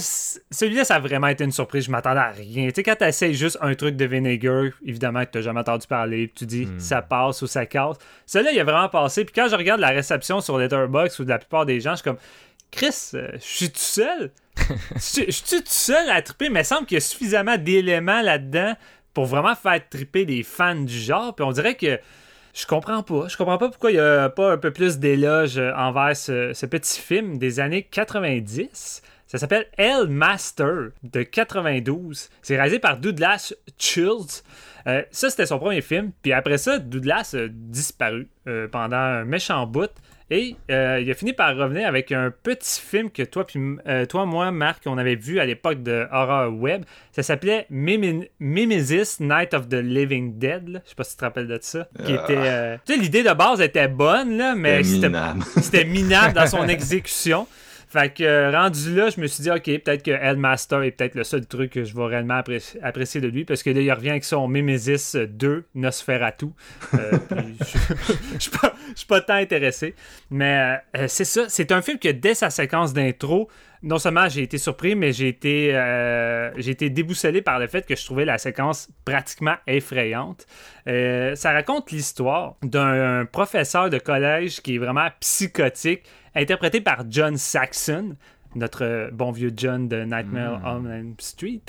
celui-là, 0.51 0.83
ça 0.83 0.95
a 0.95 0.99
vraiment 0.99 1.27
été 1.27 1.43
une 1.43 1.51
surprise. 1.51 1.85
Je 1.85 1.91
m'attendais 1.91 2.19
à 2.19 2.29
rien. 2.29 2.67
Tu 2.67 2.75
sais, 2.75 2.83
quand 2.83 2.95
t'essayes 2.95 3.33
juste 3.33 3.57
un 3.61 3.73
truc 3.73 3.95
de 3.95 4.05
Vinegar, 4.05 4.65
évidemment 4.85 5.25
que 5.25 5.31
t'as 5.31 5.41
jamais 5.41 5.61
entendu 5.61 5.87
parler, 5.87 6.27
puis 6.27 6.35
tu 6.35 6.45
dis 6.45 6.67
ça 6.77 7.01
passe 7.01 7.41
ou 7.41 7.47
ça 7.47 7.65
casse. 7.65 7.97
Celui-là, 8.27 8.51
il 8.51 8.59
a 8.59 8.63
vraiment 8.63 8.89
passé. 8.89 9.25
Puis 9.25 9.33
quand 9.33 9.47
je 9.49 9.55
regarde 9.55 9.81
la 9.81 9.89
réception 9.89 10.41
sur 10.41 10.59
Letterboxd 10.59 11.19
ou 11.19 11.23
de 11.23 11.29
la 11.29 11.39
plupart 11.39 11.65
des 11.65 11.79
gens, 11.79 11.91
je 11.91 11.97
suis 11.97 12.03
comme 12.03 12.19
Chris, 12.69 13.11
euh, 13.15 13.31
je 13.33 13.39
suis 13.39 13.69
tout 13.69 13.79
seul? 13.79 14.31
Je 14.95 14.99
suis 14.99 15.25
je 15.27 15.31
suis 15.31 15.61
tout 15.61 15.63
seul 15.67 16.09
à 16.09 16.21
triper, 16.21 16.49
mais 16.49 16.61
il 16.61 16.65
semble 16.65 16.87
qu'il 16.87 16.95
y 16.95 16.97
a 16.97 17.01
suffisamment 17.01 17.57
d'éléments 17.57 18.21
là-dedans 18.21 18.75
pour 19.13 19.25
vraiment 19.25 19.53
faire 19.55 19.79
triper 19.87 20.25
les 20.25 20.41
fans 20.41 20.75
du 20.75 20.97
genre. 20.97 21.35
Puis 21.35 21.45
on 21.45 21.51
dirait 21.51 21.75
que 21.75 21.99
je 22.57 22.65
comprends 22.65 23.03
pas. 23.03 23.27
Je 23.27 23.37
comprends 23.37 23.59
pas 23.59 23.69
pourquoi 23.69 23.91
il 23.91 23.95
n'y 23.95 23.99
a 23.99 24.29
pas 24.29 24.53
un 24.53 24.57
peu 24.57 24.71
plus 24.71 24.97
d'éloges 24.97 25.59
envers 25.75 26.17
ce, 26.17 26.65
petit 26.65 26.99
film 26.99 27.37
des 27.37 27.59
années 27.59 27.83
90. 27.83 29.03
Ça 29.27 29.37
s'appelle 29.37 29.67
Hell 29.77 30.07
Master 30.07 30.89
de 31.03 31.21
92. 31.21 32.29
C'est 32.41 32.55
réalisé 32.55 32.79
par 32.79 32.97
Douglas 32.97 33.53
Childs. 33.77 34.43
Euh, 34.87 35.03
ça, 35.11 35.29
c'était 35.29 35.45
son 35.45 35.59
premier 35.59 35.81
film. 35.81 36.11
Puis 36.23 36.33
après 36.33 36.57
ça, 36.57 36.79
Douglas 36.79 37.35
a 37.37 37.47
disparu 37.47 38.27
euh, 38.47 38.67
pendant 38.67 38.97
un 38.97 39.25
méchant 39.25 39.67
bout. 39.67 39.91
Et 40.29 40.57
euh, 40.69 40.99
il 41.01 41.09
a 41.09 41.13
fini 41.13 41.31
par 41.31 41.55
revenir 41.55 41.87
avec 41.87 42.11
un 42.11 42.31
petit 42.43 42.81
film 42.81 43.09
que 43.09 43.23
toi, 43.23 43.47
puis, 43.47 43.59
euh, 43.87 44.05
toi 44.05 44.25
moi, 44.25 44.51
Marc, 44.51 44.83
on 44.85 44.97
avait 44.97 45.15
vu 45.15 45.39
à 45.39 45.45
l'époque 45.45 45.81
de 45.83 46.05
Horror 46.11 46.53
Web. 46.53 46.83
Ça 47.13 47.23
s'appelait 47.23 47.65
Mimesis 48.39 49.17
Night 49.21 49.53
of 49.53 49.69
the 49.69 49.75
Living 49.75 50.37
Dead. 50.37 50.67
là. 50.67 50.79
Je 50.83 50.89
sais 50.89 50.95
pas 50.95 51.03
si 51.03 51.11
tu 51.11 51.17
te 51.17 51.25
rappelles 51.25 51.47
de 51.47 51.57
ça. 51.61 51.87
Qui 52.05 52.13
Ah. 52.17 52.23
était, 52.23 52.37
euh, 52.37 52.77
Tu 52.85 52.93
sais, 52.93 52.99
l'idée 52.99 53.23
de 53.23 53.31
base 53.33 53.61
était 53.61 53.87
bonne, 53.87 54.37
là, 54.37 54.53
mais 54.55 54.83
C'est 54.83 54.95
c'était 54.95 55.07
minable. 55.07 55.43
c'était 55.61 55.85
minable 55.85 56.33
dans 56.33 56.47
son 56.47 56.67
exécution. 56.67 57.47
Fait 57.97 58.13
que 58.13 58.23
euh, 58.23 58.51
rendu 58.51 58.95
là, 58.95 59.09
je 59.09 59.19
me 59.19 59.25
suis 59.25 59.41
dit, 59.41 59.49
ok, 59.49 59.63
peut-être 59.63 60.03
que 60.03 60.11
Hellmaster 60.11 60.83
est 60.83 60.91
peut-être 60.91 61.15
le 61.15 61.23
seul 61.23 61.47
truc 61.47 61.71
que 61.71 61.83
je 61.83 61.95
vais 61.95 62.05
réellement 62.05 62.39
appré- 62.39 62.77
apprécier 62.83 63.21
de 63.21 63.27
lui, 63.27 63.43
parce 63.43 63.63
que 63.63 63.71
là, 63.71 63.81
il 63.81 63.91
revient 63.91 64.11
avec 64.11 64.23
son 64.23 64.47
Mimesis 64.47 65.15
2, 65.15 65.65
Nosferatu. 65.73 66.47
Euh, 66.93 67.17
puis 67.29 67.57
je 67.59 68.03
je 68.35 68.41
suis 68.43 68.51
pas, 68.51 68.73
pas 69.07 69.21
tant 69.21 69.33
intéressé. 69.33 69.95
Mais 70.29 70.77
euh, 70.95 71.05
c'est 71.07 71.25
ça, 71.25 71.45
c'est 71.47 71.71
un 71.71 71.81
film 71.81 71.97
que 71.97 72.09
dès 72.09 72.35
sa 72.35 72.51
séquence 72.51 72.93
d'intro, 72.93 73.49
non 73.83 73.97
seulement 73.97 74.27
j'ai 74.27 74.43
été 74.43 74.57
surpris, 74.57 74.95
mais 74.95 75.11
j'ai 75.11 75.27
été, 75.27 75.75
euh, 75.75 76.51
j'ai 76.57 76.71
été 76.71 76.89
déboussolé 76.89 77.41
par 77.41 77.59
le 77.59 77.67
fait 77.67 77.85
que 77.85 77.95
je 77.95 78.03
trouvais 78.03 78.25
la 78.25 78.37
séquence 78.37 78.89
pratiquement 79.05 79.55
effrayante. 79.67 80.45
Euh, 80.87 81.35
ça 81.35 81.51
raconte 81.51 81.91
l'histoire 81.91 82.55
d'un 82.63 83.25
professeur 83.25 83.89
de 83.89 83.97
collège 83.99 84.61
qui 84.61 84.75
est 84.75 84.79
vraiment 84.79 85.07
psychotique, 85.19 86.03
interprété 86.37 86.81
par 86.81 87.03
John 87.09 87.37
Saxon, 87.37 88.15
notre 88.55 88.83
euh, 88.83 89.09
bon 89.11 89.31
vieux 89.31 89.51
John 89.55 89.87
de 89.87 90.03
Nightmare 90.03 90.61
on 90.65 90.89
Elm 90.89 91.15
Street. 91.19 91.61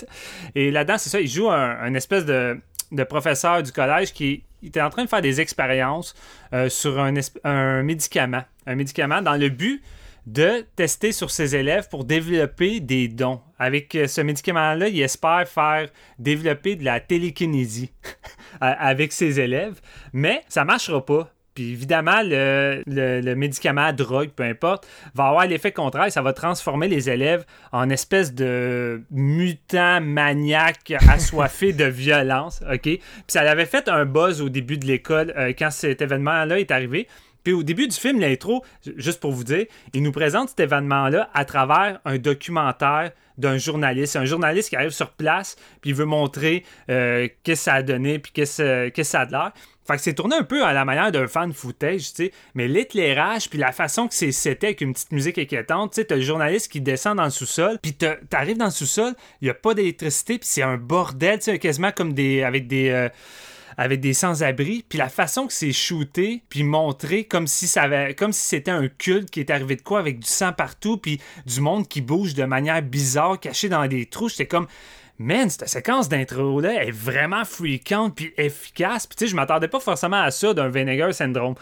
Et 0.55 0.71
là-dedans, 0.71 0.99
c'est 0.99 1.11
ça, 1.11 1.21
il 1.21 1.29
joue 1.29 1.51
un, 1.51 1.79
un 1.81 1.95
espèce 1.95 2.25
de, 2.25 2.61
de 2.93 3.05
professeur 3.05 3.63
du 3.63 3.73
collège 3.73 4.13
qui 4.13 4.45
il 4.63 4.69
était 4.69 4.81
en 4.81 4.91
train 4.91 5.05
de 5.05 5.09
faire 5.09 5.23
des 5.23 5.41
expériences 5.41 6.15
euh, 6.53 6.69
sur 6.69 6.99
un, 6.99 7.15
un 7.45 7.83
médicament. 7.83 8.43
Un 8.67 8.75
médicament 8.75 9.23
dans 9.23 9.37
le 9.37 9.49
but 9.49 9.83
de 10.27 10.67
tester 10.77 11.13
sur 11.13 11.31
ses 11.31 11.57
élèves 11.57 11.89
pour 11.89 12.05
développer 12.05 12.81
des 12.81 13.09
dons. 13.09 13.41
Avec 13.59 13.95
euh, 13.95 14.07
ce 14.07 14.21
médicament-là, 14.21 14.89
il 14.89 15.01
espère 15.01 15.49
faire 15.49 15.89
développer 16.19 16.77
de 16.77 16.85
la 16.85 17.01
télékinésie 17.01 17.93
avec 18.61 19.13
ses 19.13 19.41
élèves, 19.41 19.81
mais 20.13 20.45
ça 20.49 20.65
marchera 20.65 21.05
pas. 21.05 21.33
Puis 21.59 21.73
évidemment, 21.73 22.23
le, 22.23 22.85
le- 22.87 23.21
le 23.21 23.35
médicament 23.35 23.93
drogue, 23.93 24.29
peu 24.29 24.45
importe, 24.45 24.87
va 25.17 25.25
avoir 25.25 25.45
l'effet 25.45 25.73
contraire. 25.73 26.13
Ça 26.13 26.23
va 26.23 26.33
transformer 26.33 26.87
les 26.87 27.11
élèves 27.11 27.45
en 27.73 27.91
espèce 27.91 28.33
de 28.33 29.03
mutants 29.11 30.01
maniaques 30.01 30.93
assoiffés 31.09 31.73
de 31.73 31.85
violence. 31.85 32.61
OK? 32.73 32.83
Puis 32.83 33.01
ça 33.27 33.41
avait 33.41 33.67
fait 33.67 33.89
un 33.89 34.05
buzz 34.05 34.41
au 34.41 34.49
début 34.51 34.79
de 34.79 34.87
l'école 34.87 35.35
euh, 35.37 35.53
quand 35.59 35.73
cet 35.73 36.01
événement-là 36.01 36.61
est 36.61 36.71
arrivé. 36.71 37.09
Puis 37.43 37.53
au 37.55 37.65
début 37.65 37.89
du 37.89 37.97
film, 37.97 38.21
l'intro, 38.21 38.65
ju- 38.87 38.95
juste 38.97 39.19
pour 39.19 39.33
vous 39.33 39.43
dire, 39.43 39.67
il 39.95 40.05
nous 40.05 40.13
présente 40.13 40.51
cet 40.51 40.61
événement-là 40.61 41.29
à 41.35 41.45
travers 41.45 41.99
un 42.05 42.19
documentaire 42.19 43.11
d'un 43.37 43.57
journaliste. 43.57 44.17
Un 44.17 44.25
journaliste 44.25 44.69
qui 44.71 44.77
arrive 44.77 44.91
sur 44.91 45.11
place, 45.11 45.57
puis 45.81 45.91
il 45.91 45.97
veut 45.97 46.05
montrer 46.05 46.65
euh, 46.91 47.29
qu'est-ce 47.43 47.61
que 47.61 47.65
ça 47.65 47.75
a 47.75 47.83
donné, 47.83 48.19
puis 48.19 48.33
qu'est-ce 48.33 48.89
qu'est-ce 48.91 48.95
que 48.95 49.03
ça 49.03 49.21
a 49.21 49.27
de 49.27 49.33
l'air. 49.33 49.53
Fait 49.89 49.97
que 49.97 50.03
c'est 50.03 50.13
tourné 50.13 50.37
un 50.37 50.43
peu 50.43 50.65
à 50.65 50.75
la 50.75 50.85
manière 50.85 51.11
d'un 51.11 51.27
fan 51.27 51.53
footage, 51.55 52.13
tu 52.13 52.25
sais. 52.25 52.33
Mais 52.55 52.69
l'éclairage, 52.69 53.49
puis 53.49 53.59
la 53.59 53.73
façon 53.73 54.07
que 54.07 54.15
c'est 54.15 54.33
c'était 54.33 54.67
avec 54.67 54.83
une 54.83 54.93
petite 54.93 55.13
musique 55.13 55.39
inquiétante, 55.39 55.93
tu 55.93 55.97
sais, 55.97 56.05
t'as 56.05 56.17
le 56.17 56.21
journaliste 56.21 56.71
qui 56.71 56.83
descend 56.83 57.17
dans 57.17 57.25
le 57.25 57.31
sous-sol, 57.31 57.79
puis 57.81 57.95
t'arrives 57.95 58.59
dans 58.59 58.67
le 58.67 58.71
sous-sol, 58.71 59.15
il 59.41 59.49
y 59.49 59.51
a 59.51 59.55
pas 59.55 59.73
d'électricité, 59.73 60.39
puis 60.39 60.47
c'est 60.47 60.63
un 60.63 60.77
bordel, 60.77 61.39
tu 61.39 61.47
sais, 61.47 61.59
quasiment 61.59 61.91
comme 61.91 62.13
des... 62.13 62.43
avec 62.43 62.67
des... 62.67 62.91
euh, 62.91 63.09
avec 63.81 64.01
des 64.01 64.13
sans-abri, 64.13 64.85
puis 64.89 64.99
la 64.99 65.09
façon 65.09 65.47
que 65.47 65.53
c'est 65.53 65.73
shooté, 65.73 66.43
puis 66.49 66.65
montré 66.65 67.25
comme 67.25 67.47
si 67.47 67.69
ça 67.69 67.83
avait, 67.83 68.13
comme 68.13 68.33
si 68.33 68.45
c'était 68.45 68.73
un 68.73 68.89
culte 68.89 69.31
qui 69.31 69.39
est 69.39 69.51
arrivé 69.51 69.77
de 69.77 69.83
quoi 69.83 70.01
avec 70.01 70.19
du 70.19 70.27
sang 70.27 70.53
partout, 70.53 70.99
puis 70.99 71.21
du 71.47 71.61
monde 71.61 71.87
qui 71.87 72.01
bouge 72.01 72.35
de 72.35 72.45
manière 72.45 72.83
bizarre, 72.83 73.39
caché 73.39 73.69
dans 73.69 73.87
des 73.87 74.07
trous. 74.07 74.31
J'étais 74.31 74.47
comme, 74.47 74.67
man, 75.19 75.51
cette 75.51 75.69
séquence 75.69 76.09
d'intro 76.09 76.61
là 76.61 76.85
est 76.85 76.91
vraiment 76.91 77.45
freakante 77.45 78.17
puis 78.17 78.33
efficace. 78.37 79.07
Puis 79.07 79.17
tu 79.17 79.25
sais, 79.25 79.31
je 79.31 79.37
m'attendais 79.37 79.69
pas 79.69 79.81
forcément 79.81 80.21
à 80.21 80.31
ça 80.31 80.55
d'un 80.55 80.69
Vinegar 80.69 81.13
Syndrome. 81.13 81.55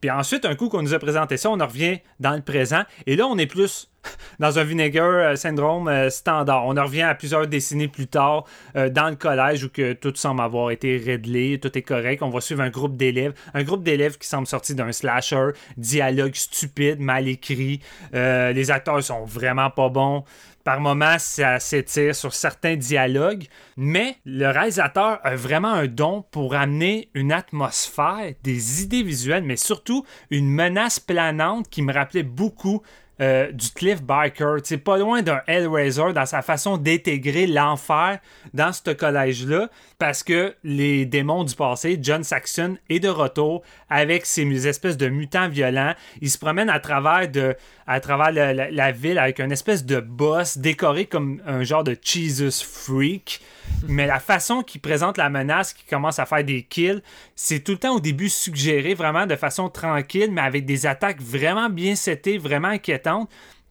Puis 0.00 0.10
ensuite, 0.10 0.44
un 0.44 0.54
coup 0.54 0.68
qu'on 0.68 0.82
nous 0.82 0.92
a 0.92 0.98
présenté 0.98 1.38
ça, 1.38 1.48
on 1.50 1.58
en 1.60 1.66
revient 1.66 1.98
dans 2.20 2.34
le 2.34 2.42
présent. 2.42 2.82
Et 3.06 3.16
là, 3.16 3.26
on 3.26 3.38
est 3.38 3.46
plus 3.46 3.88
dans 4.38 4.58
un 4.58 4.62
Vinegar 4.64 5.08
euh, 5.08 5.34
Syndrome 5.34 5.88
euh, 5.88 6.10
standard. 6.10 6.66
On 6.66 6.76
en 6.76 6.84
revient 6.84 7.02
à 7.02 7.14
plusieurs 7.14 7.46
décennies 7.46 7.88
plus 7.88 8.06
tard, 8.06 8.44
euh, 8.76 8.90
dans 8.90 9.08
le 9.08 9.16
collège 9.16 9.64
où 9.64 9.68
tout 9.68 10.12
semble 10.14 10.42
avoir 10.42 10.70
été 10.72 10.98
réglé, 10.98 11.58
tout 11.58 11.78
est 11.78 11.82
correct. 11.82 12.22
On 12.22 12.28
va 12.28 12.42
suivre 12.42 12.60
un 12.60 12.68
groupe 12.68 12.98
d'élèves, 12.98 13.32
un 13.54 13.62
groupe 13.62 13.82
d'élèves 13.82 14.18
qui 14.18 14.28
semble 14.28 14.46
sortir 14.46 14.76
d'un 14.76 14.92
slasher, 14.92 15.52
dialogue 15.78 16.34
stupide, 16.34 17.00
mal 17.00 17.26
écrit. 17.26 17.80
Les 18.12 18.70
acteurs 18.70 19.02
sont 19.02 19.24
vraiment 19.24 19.70
pas 19.70 19.88
bons. 19.88 20.24
Par 20.64 20.80
moments, 20.80 21.18
ça 21.18 21.60
s'étire 21.60 22.14
sur 22.14 22.32
certains 22.32 22.76
dialogues, 22.76 23.44
mais 23.76 24.16
le 24.24 24.46
réalisateur 24.46 25.20
a 25.22 25.36
vraiment 25.36 25.72
un 25.72 25.86
don 25.86 26.24
pour 26.30 26.54
amener 26.54 27.10
une 27.12 27.32
atmosphère, 27.32 28.32
des 28.42 28.82
idées 28.82 29.02
visuelles, 29.02 29.44
mais 29.44 29.56
surtout 29.56 30.06
une 30.30 30.48
menace 30.48 30.98
planante 30.98 31.68
qui 31.68 31.82
me 31.82 31.92
rappelait 31.92 32.22
beaucoup 32.22 32.80
euh, 33.20 33.52
du 33.52 33.70
Cliff 33.70 34.02
Barker. 34.02 34.56
C'est 34.64 34.78
pas 34.78 34.98
loin 34.98 35.22
d'un 35.22 35.40
Hellraiser 35.46 36.12
dans 36.12 36.26
sa 36.26 36.42
façon 36.42 36.76
d'intégrer 36.76 37.46
l'enfer 37.46 38.18
dans 38.52 38.72
ce 38.72 38.90
collège-là, 38.90 39.68
parce 39.98 40.22
que 40.22 40.54
les 40.64 41.06
démons 41.06 41.44
du 41.44 41.54
passé, 41.54 41.98
John 42.00 42.24
Saxon 42.24 42.76
est 42.88 43.00
de 43.00 43.08
retour 43.08 43.62
avec 43.88 44.26
ces 44.26 44.66
espèces 44.66 44.96
de 44.96 45.08
mutants 45.08 45.48
violents. 45.48 45.94
Il 46.20 46.30
se 46.30 46.38
promène 46.38 46.68
à 46.68 46.80
travers, 46.80 47.28
de, 47.28 47.54
à 47.86 48.00
travers 48.00 48.32
la 48.32 48.92
ville 48.92 49.18
avec 49.18 49.38
une 49.38 49.52
espèce 49.52 49.84
de 49.84 50.00
boss 50.00 50.58
décoré 50.58 51.06
comme 51.06 51.40
un 51.46 51.62
genre 51.62 51.84
de 51.84 51.96
Jesus 52.02 52.64
freak. 52.64 53.40
Mais 53.86 54.06
la 54.06 54.20
façon 54.20 54.62
qu'il 54.62 54.80
présente 54.80 55.18
la 55.18 55.30
menace, 55.30 55.72
qui 55.72 55.84
commence 55.84 56.18
à 56.18 56.26
faire 56.26 56.44
des 56.44 56.62
kills, 56.62 57.02
c'est 57.34 57.60
tout 57.60 57.72
le 57.72 57.78
temps 57.78 57.96
au 57.96 58.00
début 58.00 58.28
suggéré 58.28 58.94
vraiment 58.94 59.26
de 59.26 59.36
façon 59.36 59.68
tranquille, 59.68 60.30
mais 60.30 60.40
avec 60.40 60.66
des 60.66 60.86
attaques 60.86 61.20
vraiment 61.20 61.70
bien 61.70 61.94
setées, 61.94 62.38
vraiment 62.38 62.68
inquiétantes. 62.68 63.03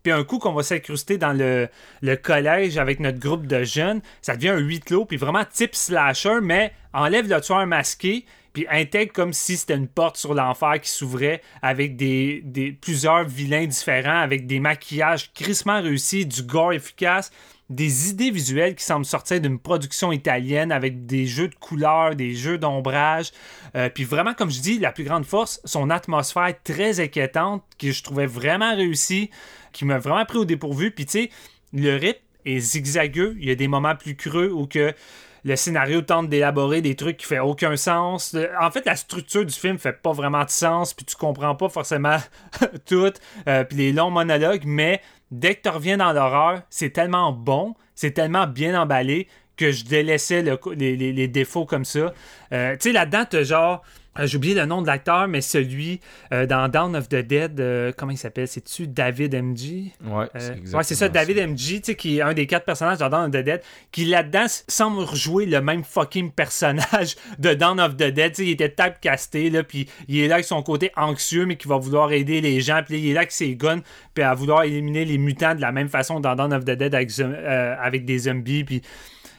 Puis 0.04 0.12
un 0.12 0.24
coup 0.24 0.38
qu'on 0.38 0.52
va 0.54 0.64
s'incruster 0.64 1.18
dans 1.18 1.34
le, 1.34 1.70
collège 2.18 2.78
avec 2.78 3.00
notre 3.00 3.20
groupe 3.20 3.48
de 3.48 3.64
jeunes, 3.64 4.02
ça 4.22 4.36
devient 4.36 4.50
un 4.50 4.58
huis 4.58 4.82
clos, 4.82 5.06
puis 5.06 5.18
vraiment 5.18 5.46
type 5.46 5.76
slasher, 5.76 6.40
mais 6.42 6.74
enlève 6.94 7.30
le 7.30 7.40
tueur 7.40 7.66
masqué, 7.66 8.26
puis 8.52 8.68
intègre 8.70 9.14
comme 9.14 9.34
si 9.34 9.58
c'était 9.58 9.76
une 9.76 9.88
porte 9.88 10.18
sur 10.18 10.34
l'enfer 10.34 10.80
qui 10.82 10.90
s'ouvrait 10.90 11.42
avec 11.62 11.96
des, 11.96 12.42
des, 12.44 12.72
plusieurs 12.72 13.24
vilains 13.24 13.66
différents, 13.66 14.20
avec 14.20 14.46
des 14.46 14.60
maquillages 14.60 15.32
crissement 15.34 15.82
réussis, 15.82 16.26
du 16.26 16.44
gore 16.44 16.74
efficace, 16.74 17.32
des 17.70 18.10
idées 18.10 18.32
visuelles 18.32 18.76
qui 18.76 18.84
semblent 18.84 19.06
sortir 19.06 19.40
d'une 19.40 19.60
production 19.60 20.12
italienne 20.12 20.72
avec 20.72 21.06
des 21.06 21.26
jeux 21.26 21.48
de 21.48 21.56
couleurs, 21.56 22.16
des 22.16 22.36
jeux 22.36 22.58
d'ombrage. 22.58 23.32
Euh, 23.76 23.90
puis 23.90 24.04
vraiment, 24.04 24.34
comme 24.34 24.52
je 24.52 24.62
dis, 24.62 24.80
la 24.80 24.92
plus 24.92 25.04
grande 25.04 25.26
force, 25.26 25.62
son 25.66 25.90
atmosphère 25.90 26.54
très 26.64 27.00
inquiétante 27.00 27.64
que 27.80 27.92
je 27.92 28.04
trouvais 28.04 28.26
vraiment 28.26 28.76
réussie, 28.76 29.30
qui 29.72 29.86
m'a 29.86 29.98
vraiment 29.98 30.26
pris 30.26 30.38
au 30.38 30.46
dépourvu. 30.46 30.92
Puis 30.92 31.06
tu 31.06 31.12
sais, 31.12 31.30
le 31.74 31.96
rythme 31.96 32.20
est 32.46 32.60
zigzagueux. 32.60 33.36
Il 33.40 33.48
y 33.48 33.52
a 33.52 33.56
des 33.56 33.68
moments 33.68 33.96
plus 33.96 34.16
creux 34.16 34.52
où 34.52 34.68
que 34.68 34.94
le 35.46 35.56
scénario 35.56 36.02
tente 36.02 36.30
d'élaborer 36.30 36.82
des 36.82 36.96
trucs 36.96 37.18
qui 37.18 37.26
font 37.26 37.42
aucun 37.42 37.76
sens. 37.76 38.36
En 38.60 38.72
fait, 38.72 38.86
la 38.86 38.96
structure 38.96 39.46
du 39.46 39.54
film 39.54 39.78
fait 39.78 40.02
pas 40.02 40.12
vraiment 40.12 40.44
de 40.44 40.50
sens, 40.50 40.94
puis 40.94 41.06
tu 41.06 41.16
comprends 41.16 41.56
pas 41.56 41.70
forcément 41.70 42.18
tout, 42.86 43.12
euh, 43.48 43.64
puis 43.64 43.78
les 43.78 43.92
longs 43.92 44.12
monologues, 44.12 44.64
mais 44.66 45.02
dès 45.32 45.56
que 45.56 45.62
tu 45.64 45.70
reviens 45.70 45.98
dans 45.98 46.14
l'horreur, 46.14 46.62
c'est 46.70 46.92
tellement 46.92 47.32
bon, 47.32 47.76
c'est 47.96 48.12
tellement 48.12 48.48
bien 48.48 48.80
emballé 48.80 49.28
que 49.58 49.72
je 49.72 49.86
délaissais 49.86 50.44
les, 50.76 51.28
défauts 51.28 51.66
comme 51.66 51.86
ça. 51.86 52.14
Euh, 52.52 52.74
tu 52.74 52.90
sais, 52.90 52.92
là-dedans, 52.92 53.26
t'as 53.30 53.44
genre... 53.44 53.84
euh, 54.20 54.28
J'ai 54.28 54.38
oublié 54.38 54.56
le 54.56 54.66
nom 54.66 54.82
de 54.82 54.88
l'acteur, 54.88 55.28
mais 55.28 55.42
celui 55.42 56.00
euh, 56.32 56.46
dans 56.46 56.68
Down 56.70 56.96
of 56.96 57.10
the 57.10 57.16
Dead, 57.16 57.60
euh, 57.60 57.92
comment 57.96 58.12
il 58.12 58.18
s'appelle? 58.18 58.48
C'est-tu 58.48 58.88
David 58.88 59.34
M.G.? 59.34 59.92
Ouais, 60.06 60.26
Euh, 60.36 60.56
c'est 60.66 60.76
ouais, 60.76 60.84
c'est 60.84 60.96
ça, 60.96 61.10
David 61.10 61.38
M.G., 61.38 61.82
tu 61.82 61.86
sais, 61.92 61.96
qui 61.96 62.18
est 62.18 62.22
un 62.22 62.34
des 62.34 62.48
quatre 62.48 62.66
personnages 62.66 62.98
de 63.00 63.08
Dawn 63.08 63.26
of 63.26 63.32
the 63.32 63.44
Dead, 63.44 63.62
qui 63.92 64.06
là-dedans 64.06 64.46
semble 64.68 65.00
rejouer 65.04 65.46
le 65.46 65.62
même 65.62 65.84
fucking 65.84 66.32
personnage 66.36 67.16
de 67.40 67.54
Dawn 67.54 67.80
of 67.80 67.96
the 67.96 68.12
Dead. 68.12 68.32
Tu 68.34 68.44
sais, 68.44 68.46
il 68.46 68.52
était 68.52 68.70
typecasté, 68.70 69.50
là, 69.50 69.64
puis 69.64 69.88
il 70.08 70.20
est 70.20 70.28
là 70.28 70.36
avec 70.36 70.46
son 70.46 70.62
côté 70.64 70.92
anxieux, 70.96 71.46
mais 71.46 71.56
qui 71.56 71.68
va 71.68 71.78
vouloir 71.78 72.12
aider 72.12 72.42
les 72.42 72.62
gens, 72.62 72.82
puis 72.86 73.00
il 73.00 73.10
est 73.10 73.14
là 73.14 73.22
avec 73.22 73.32
ses 73.32 73.56
guns, 73.56 73.82
puis 74.14 74.24
à 74.24 74.34
vouloir 74.34 74.64
éliminer 74.64 75.06
les 75.06 75.18
mutants 75.18 75.56
de 75.56 75.62
la 75.62 75.72
même 75.72 75.90
façon 75.90 76.20
dans 76.20 76.36
Dawn 76.36 76.54
of 76.54 76.66
the 76.66 76.72
Dead 76.72 76.94
avec, 76.94 77.12
euh, 77.20 77.76
avec 77.80 78.06
des 78.06 78.20
zombies, 78.20 78.64
puis 78.64 78.82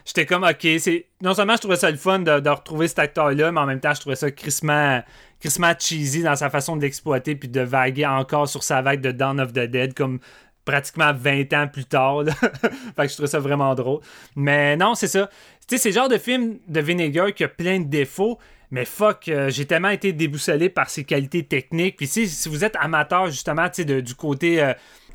j'étais 0.04 0.26
comme, 0.26 0.44
ok, 0.44 0.66
c'est 0.78 1.06
non 1.22 1.34
seulement 1.34 1.54
je 1.56 1.60
trouvais 1.60 1.76
ça 1.76 1.90
le 1.90 1.96
fun 1.96 2.18
de, 2.20 2.40
de 2.40 2.50
retrouver 2.50 2.88
cet 2.88 2.98
acteur-là, 2.98 3.52
mais 3.52 3.60
en 3.60 3.66
même 3.66 3.80
temps, 3.80 3.94
je 3.94 4.00
trouvais 4.00 4.16
ça 4.16 4.30
crissement, 4.30 5.02
crissement 5.40 5.72
cheesy 5.78 6.22
dans 6.22 6.36
sa 6.36 6.50
façon 6.50 6.76
de 6.76 6.82
l'exploiter, 6.82 7.34
puis 7.36 7.48
de 7.48 7.60
vaguer 7.60 8.06
encore 8.06 8.48
sur 8.48 8.62
sa 8.62 8.82
vague 8.82 9.00
de 9.00 9.12
Dawn 9.12 9.40
of 9.40 9.52
the 9.52 9.60
Dead, 9.60 9.94
comme 9.94 10.18
pratiquement 10.64 11.12
20 11.14 11.52
ans 11.52 11.68
plus 11.68 11.84
tard. 11.84 12.24
fait 12.30 13.02
que 13.02 13.08
je 13.08 13.12
trouvais 13.12 13.28
ça 13.28 13.38
vraiment 13.38 13.74
drôle. 13.74 14.00
Mais 14.36 14.76
non, 14.76 14.94
c'est 14.94 15.08
ça. 15.08 15.28
Tu 15.68 15.76
sais, 15.76 15.78
c'est 15.78 15.88
le 15.90 15.94
genre 15.94 16.08
de 16.08 16.18
film 16.18 16.58
de 16.68 16.80
Vinegar 16.80 17.32
qui 17.34 17.44
a 17.44 17.48
plein 17.48 17.80
de 17.80 17.86
défauts, 17.86 18.38
Mais 18.70 18.84
fuck, 18.84 19.28
euh, 19.28 19.50
j'ai 19.50 19.66
tellement 19.66 19.90
été 19.90 20.12
déboussolé 20.12 20.68
par 20.68 20.90
ses 20.90 21.04
qualités 21.04 21.44
techniques. 21.44 21.96
Puis 21.96 22.06
si, 22.06 22.26
si 22.28 22.48
vous 22.48 22.64
êtes 22.64 22.76
amateur, 22.80 23.26
justement, 23.26 23.68
tu 23.68 23.84
sais, 23.84 24.02
du 24.02 24.14
côté. 24.14 24.62
euh, 24.62 24.72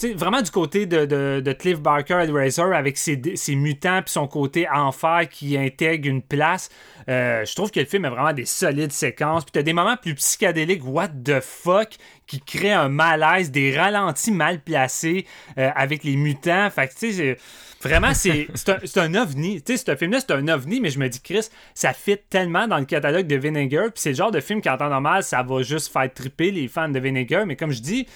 sais, 0.08 0.14
vraiment 0.14 0.42
du 0.42 0.52
côté 0.52 0.86
de, 0.86 1.06
de, 1.06 1.42
de 1.44 1.54
Cliff 1.54 1.80
Barker 1.80 2.16
Hellraiser 2.22 2.74
avec 2.74 2.98
ses, 2.98 3.20
ses 3.36 3.56
mutants 3.56 4.02
puis 4.02 4.12
son 4.12 4.28
côté 4.28 4.68
enfer 4.70 5.28
qui 5.30 5.58
intègre 5.58 6.08
une 6.10 6.22
place. 6.22 6.70
euh, 7.10 7.44
je 7.46 7.56
trouve 7.56 7.72
que 7.72 7.80
le 7.80 7.86
film 7.86 8.06
a 8.06 8.10
vraiment 8.10 8.34
des 8.34 8.46
solides 8.46 8.92
séquences. 8.92 9.44
Puis 9.44 9.52
t'as 9.52 9.62
des 9.64 9.74
moments 9.74 9.98
plus 9.98 10.16
psychédéliques, 10.16 10.84
what 10.86 11.10
the 11.26 11.40
fuck, 11.42 11.90
qui 12.28 12.40
créent 12.40 12.74
un 12.74 12.90
malaise, 12.90 13.52
des 13.52 13.76
ralentis 13.78 14.32
mal 14.32 14.60
placés 14.62 15.26
euh, 15.58 15.70
avec 15.76 16.04
les 16.04 16.16
mutants. 16.16 16.70
Fait 16.70 16.88
que 16.88 16.94
tu 16.94 17.12
sais, 17.12 17.38
vraiment, 17.82 18.14
c'est 18.14 18.48
c'est 18.56 18.98
un, 18.98 19.16
un 19.16 19.22
ovni. 19.22 19.62
Tu 19.62 19.78
sais, 19.78 19.84
ce 19.86 19.96
film-là, 19.96 20.20
c'est 20.20 20.32
un 20.32 20.48
ovni, 20.48 20.80
mais 20.82 20.90
je 20.90 21.00
me 21.00 21.10
dis, 21.10 21.22
Chris, 21.22 21.48
ça 21.74 21.94
fit 21.94 22.18
tellement 22.30 22.68
dans 22.68 22.78
le 22.78 22.86
catalogue 22.86 23.28
de 23.28 23.36
Vinegar. 23.36 23.86
Puis 23.86 23.94
c'est 23.96 24.10
le 24.10 24.16
genre 24.16 24.32
de 24.32 24.40
film 24.40 24.62
qu'en 24.62 24.78
temps 24.78 24.90
normal, 24.90 25.24
ça 25.24 25.42
va 25.44 25.62
juste 25.64 25.92
faire 25.92 26.14
triper 26.14 26.52
les 26.52 26.68
fans 26.68 26.90
de 26.90 27.00
Vinegar. 27.00 27.46
Mais 27.46 27.56
comme 27.56 27.72
je 27.72 27.82
dis, 27.82 28.08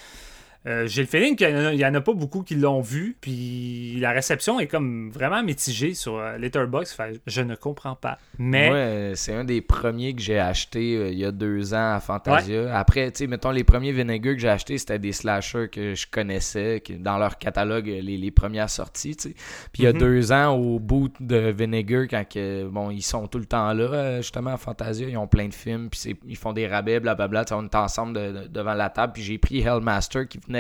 euh, 0.66 0.88
j'ai 0.88 1.02
le 1.02 1.08
feeling 1.08 1.36
qu'il 1.36 1.50
y 1.50 1.86
en 1.86 1.94
a- 1.94 2.00
en 2.00 2.02
pas 2.02 2.14
beaucoup 2.14 2.42
qui 2.44 2.56
l'ont 2.56 2.82
vu, 2.82 3.16
puis 3.22 3.98
la 4.00 4.12
réception 4.12 4.60
est 4.60 4.68
comme 4.68 5.10
vraiment 5.12 5.44
mitigée 5.44 5.94
sur 5.94 6.18
euh, 6.18 6.38
Letterboxd. 6.38 7.22
Je 7.28 7.42
ne 7.42 7.56
comprends 7.56 7.96
pas. 7.96 8.18
Mais 8.38 8.68
Moi, 8.68 8.76
euh, 8.78 9.12
c'est 9.16 9.34
un 9.34 9.44
des 9.44 9.62
premiers 9.62 10.14
que 10.16 10.22
j'ai 10.22 10.40
acheté 10.40 10.96
euh, 10.96 11.10
il 11.10 11.18
y 11.20 11.26
a 11.26 11.32
deux 11.32 11.74
ans 11.74 11.94
à 11.96 12.00
Fantasia. 12.00 12.78
Après, 12.78 13.12
tu 13.12 13.20
sais, 13.20 13.28
mettons, 13.28 13.52
les 13.52 13.64
premiers 13.64 13.92
Vinegar 13.92 14.34
que 14.36 14.40
j'ai 14.40 14.50
achetés, 14.50 14.78
c'était 14.78 15.00
des 15.00 15.12
slashers 15.12 15.68
que 15.72 15.96
je 15.96 16.08
connaissais, 16.10 16.82
dans 17.00 17.18
leur 17.18 17.38
catalogue, 17.38 17.86
les, 17.88 18.02
les 18.18 18.32
premières 18.32 18.70
sorties, 18.70 19.16
tu 19.16 19.30
sais. 19.30 19.36
Puis 19.74 19.84
il 19.84 19.86
y 19.86 19.88
a 19.88 19.94
Mhm. 19.94 20.00
deux 20.00 20.32
ans, 20.32 20.52
au 20.56 20.80
bout 20.80 21.10
de 21.20 21.52
Vinegar, 21.52 22.04
quand 22.10 22.24
que, 22.28 22.68
bon, 22.68 22.90
ils 22.90 23.02
sont 23.02 23.28
tout 23.28 23.40
le 23.40 23.46
temps 23.46 23.74
là, 23.74 24.22
justement, 24.22 24.52
à 24.54 24.58
Fantasia, 24.58 25.08
ils 25.10 25.18
ont 25.18 25.28
plein 25.28 25.48
de 25.48 25.54
films, 25.54 25.90
puis 25.90 26.16
ils 26.28 26.38
font 26.38 26.54
des 26.54 26.68
rabais, 26.68 27.00
blablabla, 27.00 27.46
tu 27.46 27.50
sais, 27.50 27.56
on 27.56 27.64
est 27.66 27.76
ensemble 27.76 28.14
de- 28.14 28.44
de- 28.44 28.48
devant 28.48 28.74
la 28.74 28.90
table, 28.90 29.14
puis 29.14 29.24
j'ai 29.24 29.38
pris 29.38 29.60
Hellmaster, 29.60 30.28
qui 30.28 30.38
venait, 30.38 30.53